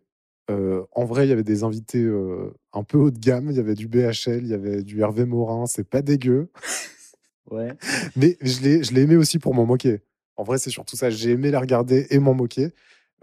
Euh, 0.51 0.82
en 0.90 1.05
vrai, 1.05 1.27
il 1.27 1.31
y 1.31 1.32
avait 1.32 1.44
des 1.44 1.62
invités 1.62 2.03
euh, 2.03 2.53
un 2.73 2.82
peu 2.82 2.99
haut 2.99 3.12
de 3.12 3.20
gamme. 3.20 3.51
Il 3.53 3.57
y 3.57 3.61
avait 3.61 3.77
du 3.77 3.86
BHL, 3.86 4.43
il 4.43 4.49
y 4.49 4.55
avait 4.55 4.82
du 4.82 5.01
Hervé 5.01 5.27
Morin. 5.27 5.66
C'est 5.66 5.89
pas 5.89 6.03
dégueu. 6.03 6.51
Ouais. 7.51 7.73
Mais 8.16 8.36
je 8.40 8.60
l'ai 8.62 8.82
je 8.85 8.93
l'ai 8.94 9.02
aimé 9.02 9.16
aussi 9.16 9.39
pour 9.39 9.55
m'en 9.55 9.66
moquer. 9.66 10.01
En 10.36 10.44
vrai, 10.44 10.59
c'est 10.59 10.70
surtout 10.70 10.97
ça. 10.97 11.10
J'ai 11.10 11.31
aimé 11.31 11.51
la 11.51 11.60
regarder 11.60 12.06
et 12.10 12.19
m'en 12.19 12.35
moquer. 12.35 12.73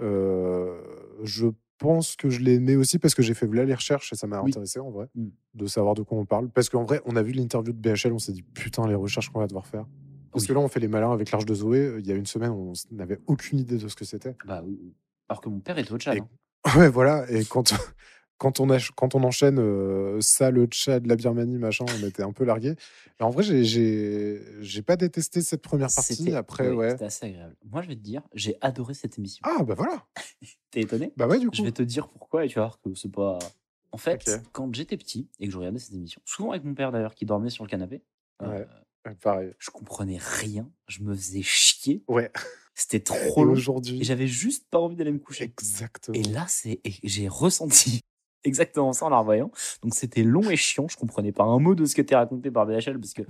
Euh, 0.02 0.80
je 1.24 1.48
pense 1.78 2.16
que 2.16 2.30
je 2.30 2.40
l'ai 2.42 2.56
aimé 2.56 2.76
aussi 2.76 3.00
parce 3.00 3.16
que 3.16 3.22
j'ai 3.22 3.34
fait 3.34 3.48
là 3.48 3.64
les 3.66 3.74
recherches 3.74 4.12
et 4.14 4.16
ça 4.16 4.28
m'a 4.28 4.42
Oui. 4.42 4.50
intéressé 4.52 4.80
en 4.80 4.92
vrai 4.92 5.08
Mm. 5.16 5.28
de 5.56 5.68
savoir 5.68 5.96
de 5.96 6.02
quoi 6.04 6.18
on 6.18 6.26
parle. 6.26 6.50
Parce 6.50 6.70
qu'en 6.70 6.84
vrai, 6.84 7.02
on 7.06 7.16
a 7.16 7.24
vu 7.24 7.32
l'interview 7.32 7.74
de 7.74 7.78
BHL, 7.80 8.12
on 8.14 8.20
s'est 8.20 8.34
dit 8.34 8.44
putain, 8.44 8.88
les 8.88 8.96
recherches 8.96 9.30
qu'on 9.30 9.40
va 9.40 9.48
devoir 9.48 9.66
faire. 9.68 9.86
Parce 10.32 10.44
Oui. 10.44 10.50
que 10.50 10.54
là, 10.54 10.60
on 10.60 10.68
fait 10.68 10.80
les 10.80 10.88
malins 10.88 11.12
avec 11.12 11.32
l'Arche 11.32 11.46
de 11.46 11.54
Zoé. 11.56 11.96
Il 12.00 12.06
y 12.08 12.12
a 12.12 12.16
une 12.16 12.26
semaine, 12.26 12.52
on 12.52 12.74
n'avait 12.92 13.20
aucune 13.28 13.60
idée 13.60 13.78
de 13.78 13.88
ce 13.88 13.96
que 13.96 14.06
c'était. 14.06 14.36
Bah 14.46 14.62
oui. 14.66 14.78
oui. 14.82 14.94
Alors 15.28 15.42
que 15.42 15.50
mon 15.50 15.60
père 15.60 15.78
est 15.80 15.92
au 15.92 15.98
Tchad. 15.98 16.18
Et- 16.18 16.20
hein. 16.22 16.28
Ouais, 16.78 16.90
voilà. 16.90 17.26
Et 17.32 17.46
quand, 17.46 17.74
quand, 18.40 18.60
on, 18.60 18.70
a, 18.72 18.78
quand 18.96 19.14
on 19.14 19.24
enchaîne 19.24 19.60
euh, 19.60 20.20
ça, 20.22 20.50
le 20.50 20.66
Tchad, 20.66 21.06
la 21.06 21.16
Birmanie, 21.16 21.58
machin, 21.60 21.86
on 21.88 22.08
était 22.08 22.24
un 22.24 22.32
peu 22.32 22.46
largué. 22.46 22.74
En 23.20 23.30
vrai, 23.30 23.44
j'ai- 23.44 24.82
pas 24.82 24.96
détesté 24.96 25.42
cette 25.42 25.62
première 25.62 25.90
partie. 25.94 26.34
Après, 26.34 26.72
ouais. 26.72 26.92
c'était 26.92 27.06
assez 27.06 27.26
agréable. 27.28 27.56
Moi, 27.70 27.82
je 27.84 27.88
vais 27.90 27.96
te 27.96 28.02
dire, 28.02 28.24
j'ai 28.34 28.56
adoré 28.62 28.94
cette 28.96 29.20
émission. 29.20 29.42
Ah, 29.46 29.62
bah 29.64 29.76
voilà. 29.76 30.04
T'es 30.72 30.82
étonné? 30.82 31.14
Bah 31.18 31.28
ouais, 31.28 31.38
du 31.38 31.50
coup. 31.50 31.56
Je 31.56 31.64
vais 31.64 31.72
te 31.72 31.84
dire 31.84 32.08
pourquoi 32.10 32.46
et 32.46 32.48
tu 32.48 32.56
vas 32.56 32.64
voir 32.64 32.80
que 32.82 32.96
c'est 32.96 33.12
pas. 33.12 33.38
En 33.92 33.98
fait, 33.98 34.30
quand 34.52 34.74
j'étais 34.74 34.98
petit 34.98 35.30
et 35.40 35.48
que 35.48 35.52
je 35.54 35.58
regardais 35.58 35.80
cette 35.80 35.94
émission, 35.94 36.22
souvent 36.26 36.52
avec 36.52 36.64
mon 36.64 36.74
père 36.74 36.92
d'ailleurs 36.92 37.14
qui 37.16 37.26
dormait 37.26 37.50
sur 37.50 37.64
le 37.64 37.70
canapé, 37.70 38.02
euh, 38.42 38.64
Ouais. 39.06 39.16
Pareil. 39.22 39.52
je 39.60 39.70
comprenais 39.72 40.20
rien, 40.20 40.70
je 40.88 41.02
me 41.02 41.16
faisais 41.16 41.42
chier, 41.42 42.04
Ouais. 42.08 42.32
c'était 42.76 43.00
trop 43.34 43.44
long 43.46 43.52
et 43.56 43.58
aujourd'hui, 43.58 44.04
j'avais 44.04 44.28
juste 44.28 44.68
pas 44.70 44.78
envie 44.78 44.96
d'aller 44.96 45.12
me 45.12 45.18
coucher. 45.20 45.46
exactement. 45.46 46.16
Et 46.16 46.22
là, 46.24 46.46
c'est 46.48 46.82
j'ai 47.04 47.28
ressenti 47.28 48.02
exactement 48.44 48.94
ça 48.94 49.06
en 49.06 49.10
la 49.10 49.20
revoyant. 49.20 49.52
Donc 49.84 49.94
c'était 49.96 50.24
long 50.24 50.50
et 50.50 50.56
chiant, 50.56 50.88
je 50.88 50.98
comprenais 50.98 51.32
pas 51.32 51.44
un 51.44 51.60
mot 51.60 51.76
de 51.76 51.86
ce 51.86 51.96
qui 51.96 52.02
était 52.02 52.16
raconté 52.16 52.52
par 52.52 52.66
BHL 52.66 53.00
parce 53.00 53.14
que 53.14 53.24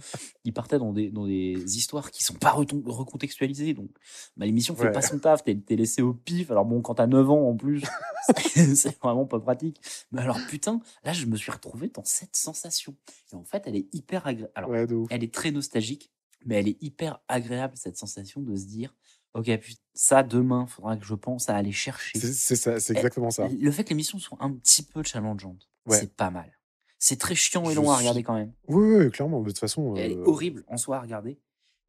il 0.43 0.53
partait 0.53 0.77
dans 0.79 0.93
des, 0.93 1.09
dans 1.09 1.25
des 1.25 1.77
histoires 1.77 2.11
qui 2.11 2.23
sont 2.23 2.33
pas 2.35 2.51
recontextualisées. 2.51 3.73
Donc 3.73 3.89
bah, 4.37 4.45
l'émission 4.45 4.75
fait 4.75 4.85
Ouais. 4.85 4.91
pas 4.91 5.01
son 5.01 5.19
taf, 5.19 5.43
t'es 5.43 5.57
laissé 5.75 6.01
au 6.01 6.13
pif. 6.13 6.51
Alors 6.51 6.65
bon, 6.65 6.81
quand 6.81 6.95
t'as 6.95 7.07
9 7.07 7.29
ans 7.29 7.49
en 7.49 7.55
plus, 7.55 7.83
c'est 8.55 8.99
vraiment 9.01 9.25
pas 9.25 9.39
pratique. 9.39 9.81
Mais 10.11 10.21
alors 10.21 10.39
putain, 10.47 10.79
là 11.03 11.13
je 11.13 11.25
me 11.25 11.35
suis 11.35 11.51
retrouvé 11.51 11.89
dans 11.89 12.03
cette 12.05 12.35
sensation. 12.35 12.95
Et 13.31 13.35
en 13.35 13.43
fait, 13.43 13.63
elle 13.65 13.75
est 13.75 13.87
hyper 13.93 14.25
agréable. 14.27 14.51
Alors 14.55 14.69
Ouais, 14.69 14.85
elle 15.09 15.23
est 15.23 15.33
très 15.33 15.51
nostalgique, 15.51 16.11
mais 16.45 16.55
elle 16.55 16.67
est 16.67 16.81
hyper 16.81 17.19
agréable 17.27 17.73
cette 17.75 17.97
sensation 17.97 18.41
de 18.41 18.55
se 18.55 18.65
dire, 18.65 18.95
ok, 19.33 19.57
putain, 19.59 19.79
ça 19.93 20.23
demain, 20.23 20.65
faudra 20.67 20.95
que 20.97 21.05
je 21.05 21.13
pense 21.15 21.49
à 21.49 21.55
aller 21.55 21.71
chercher. 21.71 22.19
C'est 22.19 22.55
ça, 22.55 22.79
c'est 22.79 22.95
exactement 22.95 23.31
ça. 23.31 23.47
Le 23.47 23.71
fait 23.71 23.83
que 23.83 23.89
l'émission 23.89 24.17
soit 24.19 24.37
un 24.41 24.51
petit 24.51 24.83
peu 24.83 25.03
challengeante, 25.03 25.69
Ouais. 25.85 25.97
c'est 25.97 26.13
pas 26.15 26.29
mal. 26.29 26.51
C'est 26.99 27.17
très 27.17 27.35
chiant 27.35 27.69
et 27.69 27.73
Je 27.73 27.77
long 27.79 27.89
à 27.91 27.95
regarder 27.97 28.23
quand 28.23 28.33
même. 28.33 28.51
Oui, 28.67 28.95
oui, 28.95 29.09
clairement. 29.11 29.41
De 29.41 29.47
toute 29.47 29.59
façon. 29.59 29.95
Elle 29.95 30.11
est 30.11 30.17
euh, 30.17 30.25
horrible 30.25 30.63
en 30.67 30.75
soi 30.77 30.97
à 30.97 31.01
regarder, 31.01 31.39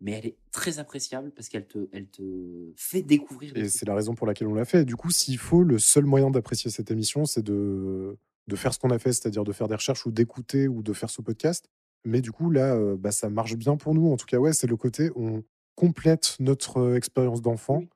mais 0.01 0.13
elle 0.13 0.27
est 0.27 0.37
très 0.53 0.79
appréciable 0.79 1.33
parce 1.33 1.49
qu'elle 1.49 1.67
te, 1.67 1.89
elle 1.93 2.07
te 2.09 2.73
fait 2.77 3.03
découvrir 3.03 3.57
Et 3.57 3.69
c'est 3.69 3.87
la 3.87 3.95
raison 3.95 4.15
pour 4.15 4.27
laquelle 4.27 4.47
on 4.47 4.55
l'a 4.55 4.65
fait. 4.65 4.85
Du 4.85 4.95
coup, 4.97 5.11
s'il 5.11 5.39
faut, 5.39 5.65
le 5.65 5.79
seul 5.81 6.05
moyen 6.05 6.31
d'apprécier 6.31 6.71
cette 6.71 6.91
émission, 6.93 7.25
c'est 7.25 7.43
de, 7.43 8.17
de 8.47 8.57
faire 8.57 8.73
ce 8.73 8.79
qu'on 8.79 8.91
a 8.91 8.99
fait, 9.01 9.13
c'est-à-dire 9.13 9.43
de 9.45 9.53
faire 9.53 9.67
des 9.69 9.75
recherches 9.75 10.07
ou 10.07 10.13
d'écouter 10.13 10.69
ou 10.69 10.83
de 10.83 10.93
faire 10.93 11.11
ce 11.11 11.23
podcast. 11.23 11.69
Mais 12.05 12.21
du 12.21 12.31
coup, 12.33 12.51
là, 12.51 12.75
euh, 12.77 12.97
bah, 12.97 13.11
ça 13.13 13.29
marche 13.31 13.57
bien 13.57 13.77
pour 13.77 13.95
nous. 13.95 14.13
En 14.13 14.17
tout 14.17 14.27
cas, 14.27 14.39
ouais, 14.39 14.53
c'est 14.53 14.67
le 14.69 14.77
côté 14.77 15.11
on 15.17 15.43
complète 15.75 16.37
notre 16.41 16.97
expérience 16.97 17.43
d'enfant 17.43 17.79
Oui. 17.79 17.89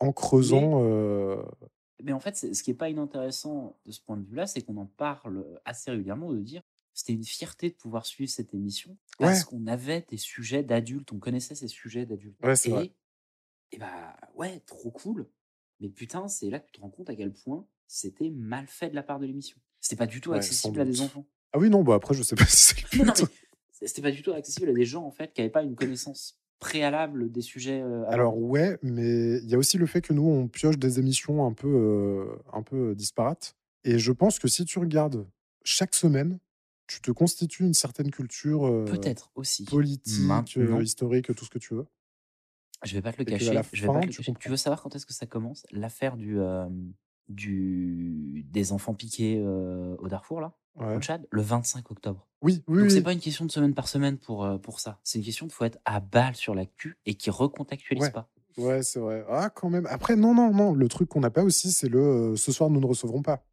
en 0.00 0.12
creusant. 0.12 0.82
euh, 0.82 1.42
Mais 2.02 2.12
en 2.12 2.20
fait, 2.20 2.36
ce 2.36 2.62
qui 2.62 2.70
est 2.70 2.74
pas 2.74 2.88
inintéressant 2.90 3.78
de 3.86 3.92
ce 3.92 4.00
point 4.00 4.16
de 4.16 4.24
vue-là, 4.24 4.46
c'est 4.46 4.62
qu'on 4.62 4.76
en 4.76 4.86
parle 4.86 5.44
assez 5.64 5.90
régulièrement 5.90 6.32
de 6.32 6.38
dire 6.40 6.62
c'était 6.94 7.12
une 7.12 7.24
fierté 7.24 7.70
de 7.70 7.74
pouvoir 7.74 8.06
suivre 8.06 8.30
cette 8.30 8.54
émission 8.54 8.96
parce 9.18 9.40
Ouais. 9.40 9.44
qu'on 9.44 9.66
avait 9.68 10.04
des 10.08 10.16
sujets 10.16 10.62
d'adultes, 10.64 11.12
on 11.12 11.18
connaissait 11.18 11.54
ces 11.54 11.68
sujets 11.68 12.06
d'adultes. 12.06 12.38
Ouais, 12.44 12.56
c'est 12.56 12.70
vrai. 12.70 12.92
et, 13.72 13.78
bah 13.78 14.16
ouais, 14.34 14.60
trop 14.66 14.90
cool. 14.90 15.28
Mais 15.80 15.88
putain, 15.88 16.26
c'est 16.26 16.50
là 16.50 16.58
que 16.58 16.66
tu 16.66 16.72
te 16.72 16.80
rends 16.80 16.90
compte 16.90 17.08
à 17.10 17.14
quel 17.14 17.32
point 17.32 17.64
c'était 17.86 18.30
mal 18.30 18.66
fait 18.66 18.90
de 18.90 18.94
la 18.96 19.02
part 19.04 19.20
de 19.20 19.26
l'émission. 19.26 19.58
C'était 19.80 19.94
pas 19.96 20.06
du 20.08 20.20
tout 20.20 20.30
Ouais, 20.30 20.38
accessible 20.38 20.80
à 20.80 20.84
des 20.84 21.00
enfants. 21.00 21.24
Ah 21.52 21.58
oui, 21.58 21.70
non, 21.70 21.84
bah 21.84 21.94
après, 21.94 22.14
je 22.14 22.22
sais 22.24 22.34
pas 22.34 22.44
si 22.48 22.74
c'est 22.74 22.96
le 22.96 23.12
C'était 23.86 24.02
pas 24.02 24.10
du 24.10 24.22
tout 24.22 24.32
accessible 24.32 24.70
à 24.70 24.72
des 24.72 24.84
gens 24.84 25.04
en 25.04 25.12
fait 25.12 25.32
qui 25.32 25.40
n'avaient 25.40 25.52
pas 25.52 25.62
une 25.62 25.76
connaissance 25.76 26.40
préalable 26.58 27.30
des 27.30 27.40
sujets. 27.42 27.80
euh, 27.82 28.04
Alors 28.08 28.36
ouais, 28.38 28.78
mais 28.82 29.38
il 29.38 29.48
y 29.48 29.54
a 29.54 29.58
aussi 29.58 29.78
le 29.78 29.86
fait 29.86 30.00
que 30.00 30.12
nous, 30.12 30.26
on 30.26 30.48
pioche 30.48 30.78
des 30.78 30.98
émissions 30.98 31.46
un 31.46 31.52
peu, 31.52 31.68
euh, 31.68 32.36
un 32.52 32.62
peu 32.62 32.94
disparates. 32.94 33.56
Et 33.84 33.98
je 33.98 34.12
pense 34.12 34.38
que 34.38 34.48
si 34.48 34.64
tu 34.64 34.78
regardes 34.78 35.26
chaque 35.64 35.94
semaine, 35.94 36.38
tu 36.86 37.00
te 37.00 37.10
constitues 37.10 37.64
une 37.64 37.74
certaine 37.74 38.10
culture 38.10 38.66
euh, 38.66 38.84
peut-être 38.84 39.30
aussi. 39.34 39.64
politique, 39.64 40.56
euh, 40.56 40.82
historique, 40.82 41.34
tout 41.34 41.44
ce 41.44 41.50
que 41.50 41.58
tu 41.58 41.74
veux. 41.74 41.86
Je 42.84 42.94
vais 42.94 43.02
pas 43.02 43.12
te 43.12 43.18
le 43.18 43.22
Et 43.28 43.32
cacher. 43.32 43.44
je 43.72 43.82
vais 43.82 43.86
pas 43.92 44.00
te 44.00 44.06
le 44.06 44.12
tu 44.12 44.18
cacher. 44.18 44.34
Tu 44.38 44.48
veux 44.48 44.56
savoir 44.56 44.82
quand 44.82 44.94
est-ce 44.96 45.04
que 45.06 45.12
ça 45.12 45.26
commence? 45.26 45.66
L'affaire 45.70 46.16
du, 46.16 46.38
euh, 46.38 46.66
du 47.28 48.44
des 48.50 48.72
enfants 48.72 48.94
piqués 48.94 49.40
euh, 49.44 49.96
au 49.98 50.08
Darfour 50.08 50.40
là, 50.40 50.56
Ouais. 50.80 50.96
au 50.96 51.00
Tchad, 51.00 51.26
le 51.30 51.42
25 51.42 51.90
octobre. 51.90 52.26
Oui, 52.42 52.62
oui, 52.68 52.76
Donc 52.78 52.84
oui. 52.86 52.90
c'est 52.92 53.02
pas 53.02 53.12
une 53.12 53.20
question 53.20 53.44
de 53.44 53.50
semaine 53.50 53.74
par 53.74 53.88
semaine 53.88 54.16
pour 54.16 54.44
euh, 54.44 54.58
pour 54.58 54.80
ça. 54.80 55.00
C'est 55.04 55.18
une 55.18 55.24
question 55.24 55.46
de 55.46 55.52
faut 55.52 55.64
être 55.64 55.78
à 55.84 56.00
balle 56.00 56.34
sur 56.36 56.54
l'actu 56.54 56.96
et 57.06 57.14
qui 57.14 57.30
recontextualise 57.30 58.04
Ouais. 58.04 58.10
pas. 58.10 58.28
Ouais, 58.56 58.82
c'est 58.82 58.98
vrai. 58.98 59.24
Ah, 59.28 59.50
quand 59.50 59.70
même. 59.70 59.86
Après, 59.88 60.16
non, 60.16 60.34
non, 60.34 60.52
non. 60.52 60.74
Le 60.74 60.88
truc 60.88 61.08
qu'on 61.08 61.20
n'a 61.20 61.30
pas 61.30 61.44
aussi, 61.44 61.70
c'est 61.72 61.88
le 61.88 62.00
euh, 62.00 62.36
ce 62.36 62.50
soir, 62.52 62.70
nous 62.70 62.80
ne 62.80 62.86
recevrons 62.86 63.22
pas. 63.22 63.44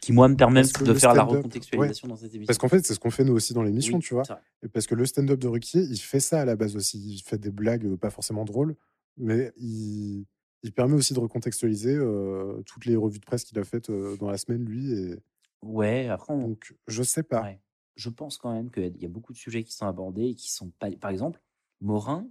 Qui 0.00 0.12
moi 0.12 0.28
me 0.28 0.36
permet 0.36 0.62
de 0.62 0.94
faire 0.94 1.12
la 1.12 1.24
recontextualisation 1.24 2.06
dans 2.06 2.16
cette 2.16 2.32
émission. 2.32 2.46
Parce 2.46 2.58
qu'en 2.58 2.68
fait, 2.68 2.86
c'est 2.86 2.94
ce 2.94 3.00
qu'on 3.00 3.10
fait 3.10 3.24
nous 3.24 3.32
aussi 3.32 3.52
dans 3.52 3.62
l'émission, 3.64 3.96
Oui, 3.96 4.02
tu 4.02 4.14
vois. 4.14 4.22
Et 4.62 4.68
parce 4.68 4.86
que 4.86 4.94
le 4.94 5.04
stand-up 5.06 5.40
de 5.40 5.48
Ruquier, 5.48 5.80
il 5.82 5.96
fait 5.98 6.20
ça 6.20 6.40
à 6.40 6.44
la 6.44 6.54
base 6.56 6.76
aussi. 6.76 6.98
Il 6.98 7.20
fait 7.22 7.36
des 7.38 7.50
blagues 7.50 7.84
euh, 7.84 7.96
pas 7.96 8.10
forcément 8.10 8.44
drôles, 8.44 8.76
mais 9.16 9.50
il, 9.56 10.24
il 10.62 10.72
permet 10.72 10.94
aussi 10.94 11.14
de 11.14 11.18
recontextualiser 11.18 11.96
euh, 11.96 12.62
toutes 12.64 12.84
les 12.84 12.94
revues 12.94 13.18
de 13.18 13.24
presse 13.24 13.42
qu'il 13.44 13.58
a 13.58 13.64
faites 13.64 13.90
euh, 13.90 14.16
dans 14.18 14.30
la 14.30 14.38
semaine, 14.38 14.64
lui. 14.64 14.92
Et 14.92 15.16
Ouais, 15.62 16.08
après 16.08 16.32
on, 16.32 16.48
donc, 16.48 16.74
je 16.86 17.02
sais 17.02 17.22
pas. 17.22 17.42
Ouais. 17.42 17.60
Je 17.96 18.08
pense 18.10 18.38
quand 18.38 18.52
même 18.52 18.70
qu'il 18.70 18.96
y 19.02 19.04
a 19.04 19.08
beaucoup 19.08 19.32
de 19.32 19.38
sujets 19.38 19.64
qui 19.64 19.72
sont 19.74 19.86
abordés 19.86 20.28
et 20.28 20.34
qui 20.34 20.50
sont 20.52 20.70
pas. 20.78 20.90
Par 20.92 21.10
exemple, 21.10 21.40
Morin, 21.80 22.28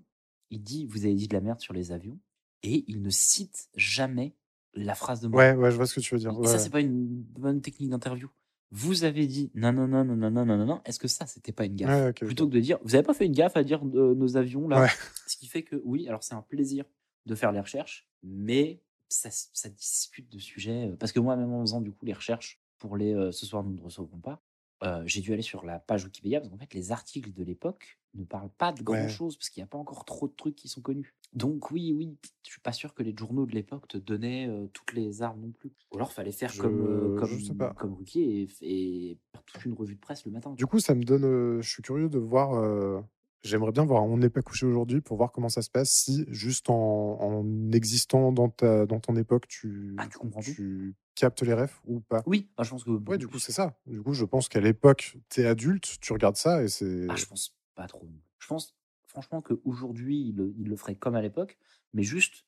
il 0.50 0.64
dit 0.64 0.86
Vous 0.86 1.06
avez 1.06 1.14
dit 1.14 1.28
de 1.28 1.34
la 1.34 1.42
merde 1.42 1.60
sur 1.60 1.74
les 1.74 1.92
avions, 1.92 2.18
et 2.64 2.86
il 2.88 3.02
ne 3.02 3.10
cite 3.10 3.68
jamais 3.76 4.34
la 4.74 4.96
phrase 4.96 5.20
de 5.22 5.28
Ouais, 5.28 5.54
Morin. 5.54 5.64
ouais, 5.66 5.72
je 5.72 5.76
vois 5.76 5.86
ce 5.88 5.96
que 5.96 6.00
tu 6.00 6.14
veux 6.14 6.20
dire. 6.20 6.38
Ouais, 6.38 6.48
ça, 6.48 6.54
ouais. 6.54 6.60
c'est 6.60 6.70
pas 6.70 6.80
une 6.80 7.06
bonne 7.08 7.62
technique 7.62 7.90
d'interview. 7.90 8.30
Vous 8.72 9.04
avez 9.06 9.28
dit 9.28 9.50
non, 9.56 9.72
non, 9.74 9.88
non, 9.88 10.04
non, 10.06 10.16
non, 10.16 10.30
non, 10.32 10.46
non, 10.46 10.58
non, 10.58 10.66
non. 10.66 10.82
Est-ce 10.86 11.00
que 11.00 11.08
ça, 11.08 11.26
c'était 11.26 11.52
pas 11.54 11.66
une 11.66 11.76
gaffe 11.76 11.90
Ouais, 11.90 12.10
ok, 12.10 12.18
ok. 12.22 12.26
Plutôt 12.28 12.48
que 12.48 12.54
de 12.54 12.60
dire 12.60 12.78
Vous 12.84 12.96
avez 12.96 13.04
pas 13.04 13.14
fait 13.14 13.26
une 13.26 13.32
gaffe 13.34 13.56
à 13.58 13.64
dire 13.64 13.82
euh, 13.86 14.14
nos 14.16 14.36
avions 14.38 14.68
là? 14.68 14.82
Ouais. 14.82 14.90
Ce 15.26 15.36
qui 15.38 15.48
fait 15.48 15.64
que, 15.64 15.82
oui, 15.86 16.08
alors 16.08 16.24
c'est 16.24 16.34
un 16.36 16.42
plaisir 16.42 16.86
de 17.26 17.36
faire 17.36 17.52
les 17.52 17.60
recherches, 17.62 18.08
mais 18.24 18.82
ça, 19.10 19.30
ça 19.32 19.70
discute 19.70 20.30
de 20.32 20.40
sujets. 20.40 20.90
euh, 20.92 20.96
Parce 20.98 21.12
que 21.14 21.20
moi, 21.20 21.36
même 21.38 21.52
en 21.54 21.62
faisant 21.62 21.82
du 21.82 21.92
coup 21.92 22.06
les 22.06 22.14
recherches 22.14 22.62
pour 22.78 22.98
les 22.98 23.14
euh, 23.14 23.32
Ce 23.32 23.46
soir, 23.46 23.64
nous 23.64 23.74
ne 23.74 23.82
recevrons 23.82 24.20
pas, 24.20 24.42
euh, 24.84 25.02
j'ai 25.06 25.22
dû 25.22 25.34
aller 25.34 25.42
sur 25.42 25.66
la 25.66 25.80
page 25.80 26.06
Wikipédia 26.06 26.40
parce 26.40 26.52
qu'en 26.52 26.58
fait, 26.58 26.74
les 26.74 26.92
articles 26.92 27.34
de 27.34 27.44
l'époque 27.44 28.00
ne 28.14 28.24
parlent 28.24 28.52
pas 28.58 28.72
de 28.72 28.84
grand 28.84 28.94
Ouais. 28.96 29.10
chose 29.10 29.36
parce 29.38 29.50
qu'il 29.50 29.62
n'y 29.62 29.66
a 29.66 29.68
pas 29.68 29.78
encore 29.78 30.06
trop 30.06 30.28
de 30.28 30.34
trucs 30.34 30.56
qui 30.56 30.68
sont 30.68 30.82
connus. 30.82 31.14
Donc, 31.34 31.72
oui, 31.72 31.94
oui, 31.98 32.16
je 32.46 32.52
suis 32.52 32.62
pas 32.62 32.72
sûr 32.72 32.94
que 32.94 33.04
les 33.04 33.16
journaux 33.18 33.46
de 33.46 33.54
l'époque 33.54 33.88
te 33.88 33.98
donnaient 33.98 34.48
euh, 34.48 34.68
toutes 34.74 34.94
les 34.94 35.22
armes 35.22 35.42
non 35.42 35.52
plus. 35.52 35.72
Ou 35.92 35.98
alors, 35.98 36.12
fallait 36.14 36.32
faire 36.32 36.52
Je- 36.54 36.62
comme, 36.62 36.82
euh, 36.82 37.26
je 37.26 37.40
sais 37.40 37.48
comme, 37.50 37.58
pas. 37.58 37.74
comme 37.74 37.94
Ruquier 37.96 38.48
et, 38.62 39.12
et 39.12 39.18
faire 39.32 39.44
toute 39.44 39.66
une 39.66 39.74
revue 39.74 39.96
de 39.96 40.00
presse 40.00 40.26
le 40.26 40.32
matin. 40.32 40.52
Du 40.54 40.66
coup, 40.68 40.80
ça 40.80 40.94
me 40.96 41.04
donne. 41.04 41.60
je 41.62 41.70
suis 41.70 41.82
curieux 41.84 42.10
de 42.10 42.20
voir. 42.20 43.04
J'aimerais 43.44 43.72
bien 43.72 43.86
voir. 43.86 44.04
On 44.04 44.18
n'est 44.18 44.30
pas 44.32 44.42
couché 44.42 44.66
aujourd'hui 44.66 45.00
pour 45.02 45.16
voir 45.18 45.32
comment 45.32 45.50
ça 45.50 45.62
se 45.62 45.70
passe. 45.70 45.92
Si 45.92 46.26
juste 46.30 46.70
en, 46.70 47.20
en 47.22 47.72
existant 47.72 48.32
dans, 48.32 48.50
ta, 48.50 48.86
dans 48.86 49.00
ton 49.00 49.16
époque, 49.16 49.48
tu, 49.48 49.96
Ah, 50.00 50.08
tu 50.08 50.18
comprends 50.18 50.42
tu 50.42 50.96
captes 51.18 51.42
les 51.42 51.54
refs 51.54 51.82
ou 51.86 52.00
pas? 52.00 52.24
Oui, 52.26 52.50
ah, 52.58 52.64
je 52.64 52.70
pense 52.70 52.84
que. 52.84 52.92
Ouais, 52.92 53.18
du 53.18 53.28
coup, 53.28 53.40
c'est 53.40 53.52
ça. 53.52 53.78
Du 53.86 54.02
coup, 54.02 54.14
je 54.14 54.24
pense 54.26 54.48
qu'à 54.48 54.62
l'époque, 54.62 55.18
t'es 55.30 55.46
adulte, 55.46 55.98
tu 56.00 56.14
regardes 56.14 56.38
ça 56.38 56.64
et 56.64 56.68
c'est. 56.70 57.08
Ah, 57.10 57.16
je 57.16 57.26
pense 57.26 57.58
pas 57.76 57.88
trop. 57.88 58.08
Je 58.40 58.48
pense 58.48 58.76
franchement 59.08 59.42
qu'aujourd'hui, 59.42 60.30
il, 60.30 60.36
le- 60.36 60.54
il 60.58 60.68
le 60.70 60.76
ferait 60.76 60.96
comme 60.96 61.16
à 61.16 61.22
l'époque, 61.22 61.58
mais 61.94 62.04
juste, 62.04 62.46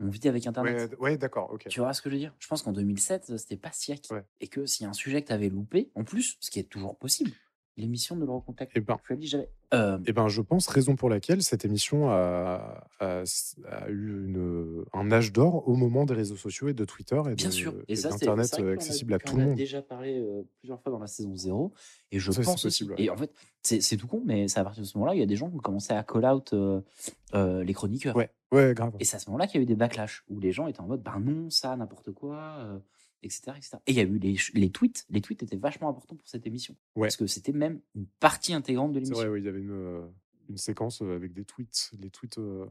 on 0.00 0.08
vit 0.08 0.28
avec 0.28 0.46
Internet. 0.46 0.90
Ouais, 0.92 0.98
ouais, 0.98 1.16
d'accord, 1.18 1.50
ok. 1.52 1.68
Tu 1.68 1.80
vois 1.80 1.92
ce 1.94 2.02
que 2.02 2.10
je 2.10 2.14
veux 2.14 2.20
dire? 2.20 2.34
Je 2.38 2.46
pense 2.48 2.62
qu'en 2.62 2.72
2007, 2.72 3.36
c'était 3.36 3.56
pas 3.56 3.72
si 3.72 3.92
acquis. 3.92 4.12
Ouais. 4.12 4.24
Et 4.40 4.48
que 4.48 4.66
s'il 4.66 4.84
y 4.84 4.86
a 4.86 4.90
un 4.90 4.94
sujet 4.94 5.22
que 5.22 5.28
tu 5.28 5.32
avais 5.32 5.48
loupé, 5.48 5.90
en 5.94 6.04
plus, 6.04 6.36
ce 6.40 6.50
qui 6.50 6.58
est 6.58 6.64
toujours 6.64 6.96
possible, 6.98 7.30
l'émission 7.76 8.16
ne 8.16 8.24
le 8.26 8.32
recontacte. 8.32 8.72
Eh 8.74 8.80
ben. 8.80 8.98
Je 9.08 9.14
dit. 9.14 9.34
Euh, 9.72 9.98
Eh 10.06 10.12
ben, 10.12 10.28
je 10.28 10.42
pense, 10.42 10.66
raison 10.68 10.96
pour 10.96 11.08
laquelle 11.08 11.42
cette 11.42 11.64
émission 11.64 12.10
a, 12.10 12.84
a- 12.98 13.22
a 13.68 13.88
eu 13.88 14.24
une- 14.26 14.84
un 14.92 15.12
âge 15.12 15.32
d'or 15.32 15.66
au 15.68 15.76
moment 15.76 16.04
des 16.04 16.14
réseaux 16.14 16.36
sociaux 16.36 16.68
et 16.68 16.74
de 16.74 16.84
Twitter 16.84 17.20
et 17.28 17.34
d'Internet 17.34 18.56
euh, 18.58 18.70
a- 18.70 18.72
accessible 18.72 19.14
à 19.14 19.18
tout 19.18 19.36
le 19.36 19.42
a 19.42 19.46
monde. 19.46 19.56
déjà 19.56 19.80
parlé 19.82 20.18
euh, 20.18 20.42
plusieurs 20.58 20.80
fois 20.82 20.92
dans 20.92 20.98
la 20.98 21.06
saison 21.06 21.34
0. 21.36 21.72
Et 22.12 22.18
je 22.18 22.32
Ça, 22.32 22.42
pense 22.42 22.62
possible, 22.62 22.92
aussi. 22.94 23.00
ouais. 23.02 23.06
Et 23.06 23.10
en 23.10 23.16
fait, 23.16 23.32
c'est 23.62 23.96
tout 23.96 24.08
con, 24.08 24.22
mais 24.24 24.48
c'est 24.48 24.58
à 24.60 24.64
partir 24.64 24.82
de 24.82 24.88
ce 24.88 24.98
moment-là, 24.98 25.14
il 25.14 25.20
y 25.20 25.22
a 25.22 25.26
des 25.26 25.36
gens 25.36 25.48
qui 25.48 25.56
ont 25.56 25.60
commencé 25.60 25.92
à 25.92 26.02
call 26.02 26.24
out 26.26 26.52
euh, 26.52 27.62
les 27.64 27.72
chroniqueurs. 27.72 28.16
Ouais, 28.16 28.30
ouais, 28.52 28.74
grave. 28.74 28.94
Et 28.98 29.04
c'est 29.04 29.16
à 29.16 29.18
ce 29.20 29.30
moment-là 29.30 29.46
qu'il 29.46 29.60
y 29.60 29.60
a 29.60 29.62
eu 29.62 29.66
des 29.66 29.76
backlash 29.76 30.24
où 30.28 30.40
les 30.40 30.50
gens 30.52 30.66
étaient 30.66 30.80
en 30.80 30.86
mode, 30.88 31.02
ben 31.02 31.20
non, 31.20 31.48
ça, 31.50 31.76
n'importe 31.76 32.10
quoi, 32.12 32.80
etc., 33.22 33.52
etc. 33.56 33.76
Et 33.86 33.92
il 33.92 33.96
y 33.96 34.00
a 34.00 34.04
eu 34.04 34.18
les, 34.18 34.70
tweets. 34.70 35.06
Les 35.10 35.20
tweets 35.20 35.42
étaient 35.42 35.56
vachement 35.56 35.88
importants 35.88 36.16
pour 36.16 36.28
cette 36.28 36.46
émission. 36.46 36.76
Ouais. 36.96 37.06
Parce 37.08 37.16
que 37.16 37.26
c'était 37.26 37.52
même 37.52 37.80
une 37.94 38.06
partie 38.20 38.52
intégrante 38.52 38.92
de 38.92 38.98
C'est 38.98 39.04
l'émission. 39.04 39.16
vrai, 39.18 39.28
oui, 39.28 39.40
il 39.40 39.44
y 39.44 39.48
avait 39.48 39.60
une, 39.60 39.70
euh, 39.70 40.06
une 40.48 40.56
séquence 40.56 41.02
euh, 41.02 41.14
avec 41.16 41.32
des 41.32 41.44
tweets, 41.44 41.90
les 41.98 42.10
tweets, 42.10 42.38
euh, 42.38 42.66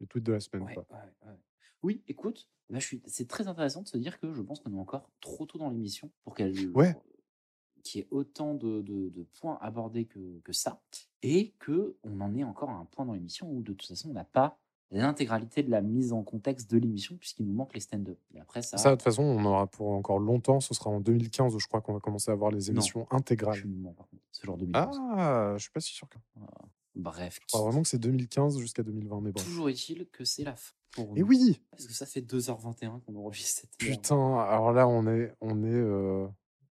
les 0.00 0.06
tweets 0.06 0.24
de 0.24 0.32
la 0.32 0.40
semaine. 0.40 0.62
Ouais. 0.64 0.76
Oui, 1.82 2.02
écoute, 2.08 2.48
là, 2.70 2.78
je 2.78 2.86
suis... 2.86 3.02
c'est 3.06 3.28
très 3.28 3.46
intéressant 3.46 3.82
de 3.82 3.88
se 3.88 3.98
dire 3.98 4.18
que 4.18 4.32
je 4.32 4.40
pense 4.42 4.60
qu'on 4.60 4.72
est 4.74 4.78
encore 4.80 5.10
trop 5.20 5.44
tôt 5.46 5.58
dans 5.58 5.68
l'émission 5.70 6.10
pour 6.22 6.34
qu'elle 6.34 6.54
Ouais. 6.74 6.96
qu'il 7.82 8.00
y 8.00 8.04
ait 8.04 8.08
autant 8.10 8.54
de, 8.54 8.80
de- 8.80 9.10
de 9.10 9.22
points 9.22 9.58
abordés 9.60 10.06
que, 10.06 10.40
que 10.40 10.52
ça, 10.54 10.82
et 11.22 11.52
que 11.58 11.96
on 12.02 12.20
en 12.22 12.34
est 12.34 12.44
encore 12.44 12.70
à 12.70 12.74
un 12.74 12.86
point 12.86 13.04
dans 13.04 13.12
l'émission 13.12 13.50
où 13.50 13.62
de 13.62 13.74
toute 13.74 13.86
façon 13.86 14.08
on 14.10 14.14
n'a 14.14 14.24
pas 14.24 14.58
l'intégralité 15.00 15.62
de 15.62 15.70
la 15.70 15.80
mise 15.82 16.12
en 16.12 16.22
contexte 16.22 16.70
de 16.70 16.78
l'émission 16.78 17.16
puisqu'il 17.16 17.46
nous 17.46 17.52
manque 17.54 17.74
les 17.74 17.80
stand-up. 17.80 18.18
Et 18.34 18.40
après 18.40 18.62
ça, 18.62 18.76
Ça, 18.78 18.90
de 18.90 18.94
toute 18.94 19.02
façon, 19.02 19.22
on 19.22 19.44
aura 19.44 19.66
pour 19.66 19.90
encore 19.90 20.18
longtemps. 20.18 20.60
Ce 20.60 20.74
sera 20.74 20.90
en 20.90 21.00
2015, 21.00 21.56
je 21.58 21.66
crois 21.66 21.80
qu'on 21.80 21.94
va 21.94 22.00
commencer 22.00 22.30
à 22.30 22.34
voir 22.34 22.50
les 22.50 22.70
émissions 22.70 23.06
intégrales. 23.10 23.58
aucunement, 23.58 23.92
par 23.92 24.08
contre, 24.08 24.22
ce 24.32 24.46
genre 24.46 24.56
de 24.56 24.66
2015. 24.66 24.96
Ah, 25.16 25.54
je 25.56 25.62
suis 25.62 25.70
pas 25.70 25.80
si 25.80 25.92
sûr. 25.92 26.08
que- 26.08 26.18
Bref, 26.96 27.40
Je 27.42 27.46
crois 27.52 27.62
vraiment 27.68 27.82
que 27.82 27.88
c'est 27.88 27.98
2015 27.98 28.56
jusqu'à 28.58 28.84
2020, 28.84 29.20
mais 29.20 29.32
bon. 29.32 29.42
toujours 29.42 29.68
est-il 29.68 30.06
que 30.12 30.24
c'est 30.24 30.44
la 30.44 30.54
fin. 30.54 30.72
Pour 30.92 31.16
Et 31.16 31.20
nous. 31.22 31.26
oui, 31.26 31.60
Parce 31.72 31.86
que 31.88 31.92
ça 31.92 32.06
fait 32.06 32.20
2h21 32.20 33.00
qu'on 33.00 33.16
enregistre 33.16 33.62
cette 33.62 33.76
putain. 33.78 34.38
Alors 34.38 34.72
là, 34.72 34.86
on 34.86 35.04
est, 35.08 35.32
on 35.40 35.64
est 35.64 35.72
euh, 35.74 36.28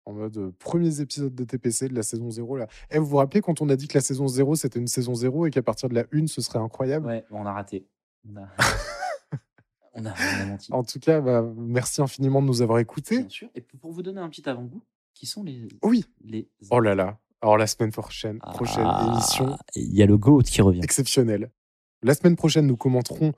en 0.05 0.13
mode 0.13 0.37
euh, 0.37 0.51
premiers 0.59 1.01
épisodes 1.01 1.33
de 1.33 1.43
TPC 1.43 1.87
de 1.89 1.95
la 1.95 2.03
saison 2.03 2.29
0 2.29 2.57
là. 2.57 2.67
Eh, 2.91 2.99
vous 2.99 3.07
vous 3.07 3.17
rappelez 3.17 3.41
quand 3.41 3.61
on 3.61 3.69
a 3.69 3.75
dit 3.75 3.87
que 3.87 3.95
la 3.97 4.01
saison 4.01 4.27
0 4.27 4.55
c'était 4.55 4.77
une 4.79 4.85
saison 4.87 5.15
0 5.15 5.47
et 5.47 5.49
qu'à 5.49 5.63
partir 5.63 5.89
de 5.89 5.95
la 5.95 6.05
1 6.13 6.27
ce 6.27 6.41
serait 6.41 6.59
incroyable? 6.59 7.07
Ouais, 7.07 7.25
on 7.31 7.47
a 7.47 7.51
raté. 7.51 7.87
On 8.27 8.35
a, 8.37 8.47
on 9.93 10.05
a, 10.05 10.09
on 10.13 10.41
a 10.41 10.45
menti. 10.45 10.73
En 10.73 10.83
tout 10.83 10.99
cas, 10.99 11.21
bah, 11.21 11.43
merci 11.55 12.01
infiniment 12.01 12.41
de 12.41 12.47
nous 12.47 12.61
avoir 12.61 12.79
écoutés. 12.79 13.19
Bien 13.19 13.29
sûr. 13.29 13.49
Et 13.55 13.61
pour 13.61 13.91
vous 13.91 14.01
donner 14.03 14.21
un 14.21 14.29
petit 14.29 14.47
avant-goût, 14.47 14.83
qui 15.13 15.25
sont 15.25 15.43
les. 15.43 15.67
Oui. 15.83 16.05
les... 16.23 16.49
Oh 16.69 16.79
là 16.79 16.95
là. 16.95 17.19
Alors 17.41 17.57
la 17.57 17.65
semaine 17.67 17.91
prochaine, 17.91 18.37
prochaine 18.39 18.85
Ah, 18.85 19.09
émission 19.13 19.57
Il 19.75 19.95
y 19.95 20.03
a 20.03 20.05
le 20.05 20.17
GOAT 20.17 20.43
qui 20.43 20.61
revient. 20.61 20.81
exceptionnelle. 20.83 21.49
La 22.03 22.13
semaine 22.13 22.35
prochaine, 22.35 22.67
nous 22.67 22.77
commenterons 22.77 23.33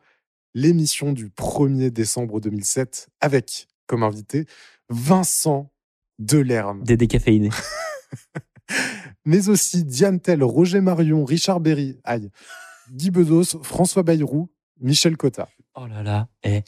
l'émission 0.54 1.14
du 1.14 1.30
1er 1.30 1.90
décembre 1.90 2.42
2007 2.42 3.10
avec 3.22 3.68
comme 3.88 4.04
invité 4.04 4.46
Vincent 4.90 5.72
Delerme, 6.20 6.84
Des 6.84 6.98
décaféinés. 6.98 7.50
mais 9.26 9.50
aussi 9.50 9.84
Diane 9.84 10.20
Tell, 10.20 10.44
Roger 10.44 10.82
Marion, 10.82 11.26
Richard 11.26 11.60
Berry, 11.60 11.98
aïe, 12.04 12.30
Guy 12.92 13.10
Bedos, 13.10 13.62
François 13.64 14.04
Bayrou, 14.04 14.50
Michel 14.84 15.18
Cotta. 15.18 15.50
Oh 15.76 15.88
là 15.88 16.04
là. 16.04 16.28
Eh. 16.44 16.62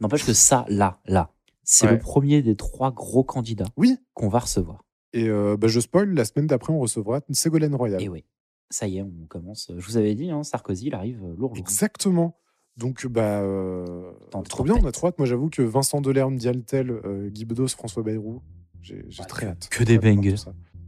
N'empêche 0.00 0.24
que 0.26 0.32
ça, 0.34 0.64
là, 0.68 1.00
là, 1.06 1.30
c'est 1.62 1.86
Ouais. 1.86 1.92
le 1.92 1.98
premier 1.98 2.42
des 2.42 2.56
trois 2.56 2.90
gros 2.90 3.24
candidats 3.24 3.66
Oui. 3.76 3.96
qu'on 4.14 4.28
va 4.28 4.40
recevoir. 4.40 4.84
Et 5.12 5.28
euh, 5.28 5.56
bah, 5.56 5.68
je 5.68 5.80
spoil, 5.80 6.12
la 6.14 6.24
semaine 6.24 6.46
d'après, 6.46 6.72
on 6.72 6.78
recevra 6.80 7.20
Ségolène 7.30 7.74
Royal. 7.74 8.02
Et 8.02 8.08
oui. 8.08 8.24
Ça 8.70 8.86
y 8.86 8.98
est, 8.98 9.02
on 9.02 9.26
commence. 9.28 9.70
Je 9.76 9.84
vous 9.86 9.96
avais 9.96 10.14
dit, 10.14 10.30
hein, 10.30 10.42
Sarkozy, 10.44 10.86
il 10.88 10.94
arrive 10.94 11.18
euh, 11.24 11.28
lourd. 11.30 11.36
lourd. 11.38 11.56
Exactement. 11.56 12.36
Donc, 12.76 13.06
bah, 13.06 13.40
euh, 13.40 14.12
trop 14.48 14.62
bien, 14.64 14.74
on 14.80 14.86
a 14.86 14.92
trop 14.92 15.08
hâte. 15.08 15.18
Moi, 15.18 15.26
j'avoue 15.26 15.50
que 15.50 15.60
Vincent 15.62 16.00
Delerme, 16.00 16.38
euh, 16.46 17.28
Guy 17.28 17.44
Bedos, 17.44 17.68
François 17.68 18.02
Bayrou, 18.02 18.40
j'ai 18.80 19.02
Ouais, 19.02 19.26
très 19.28 19.46
hâte. 19.48 19.68
que 19.70 19.82
des 19.84 19.98
bangers. 19.98 20.36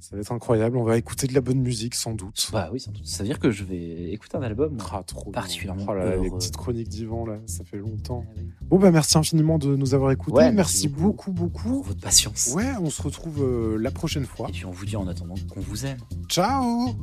Ça 0.02 0.16
va 0.16 0.20
être 0.20 0.32
incroyable. 0.32 0.76
On 0.76 0.82
va 0.82 0.98
écouter 0.98 1.28
de 1.28 1.32
la 1.32 1.40
bonne 1.40 1.60
musique, 1.60 1.94
sans 1.94 2.12
doute. 2.12 2.50
Bah 2.52 2.70
oui, 2.72 2.80
sans 2.80 2.90
doute. 2.90 3.06
Ça 3.06 3.22
veut 3.22 3.28
dire 3.28 3.38
que 3.38 3.52
je 3.52 3.62
vais 3.62 4.10
écouter 4.10 4.36
un 4.36 4.42
album 4.42 4.76
ah, 4.90 5.04
trop 5.06 5.30
particulièrement. 5.30 5.86
Oh 5.88 5.94
là 5.94 6.04
là, 6.04 6.10
euh, 6.10 6.22
les 6.24 6.30
petites 6.30 6.56
chroniques 6.56 6.88
d'Ivan, 6.88 7.24
là, 7.24 7.38
ça 7.46 7.62
fait 7.62 7.76
longtemps. 7.76 8.24
Ah 8.36 8.40
bon, 8.62 8.80
bah 8.80 8.90
merci 8.90 9.16
infiniment 9.16 9.58
de 9.58 9.76
nous 9.76 9.94
avoir 9.94 10.10
écoutés. 10.10 10.50
Merci, 10.50 10.88
beaucoup, 10.88 11.30
beaucoup. 11.30 11.68
Pour 11.68 11.82
votre 11.84 12.00
patience. 12.00 12.52
Ouais, 12.52 12.72
on 12.80 12.90
se 12.90 13.00
retrouve 13.00 13.44
euh, 13.44 13.78
la 13.78 13.92
prochaine 13.92 14.26
fois. 14.26 14.48
Et 14.48 14.52
puis 14.52 14.64
on 14.64 14.72
vous 14.72 14.86
dit 14.86 14.96
en 14.96 15.06
attendant 15.06 15.36
qu'on 15.54 15.60
vous 15.60 15.86
aime. 15.86 15.98
Ciao 16.26 16.96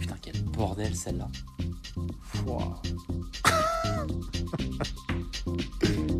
Putain, 0.00 0.16
quel 0.22 0.42
bordel 0.44 0.96
celle-là. 0.96 1.28
Wow. 2.46 2.76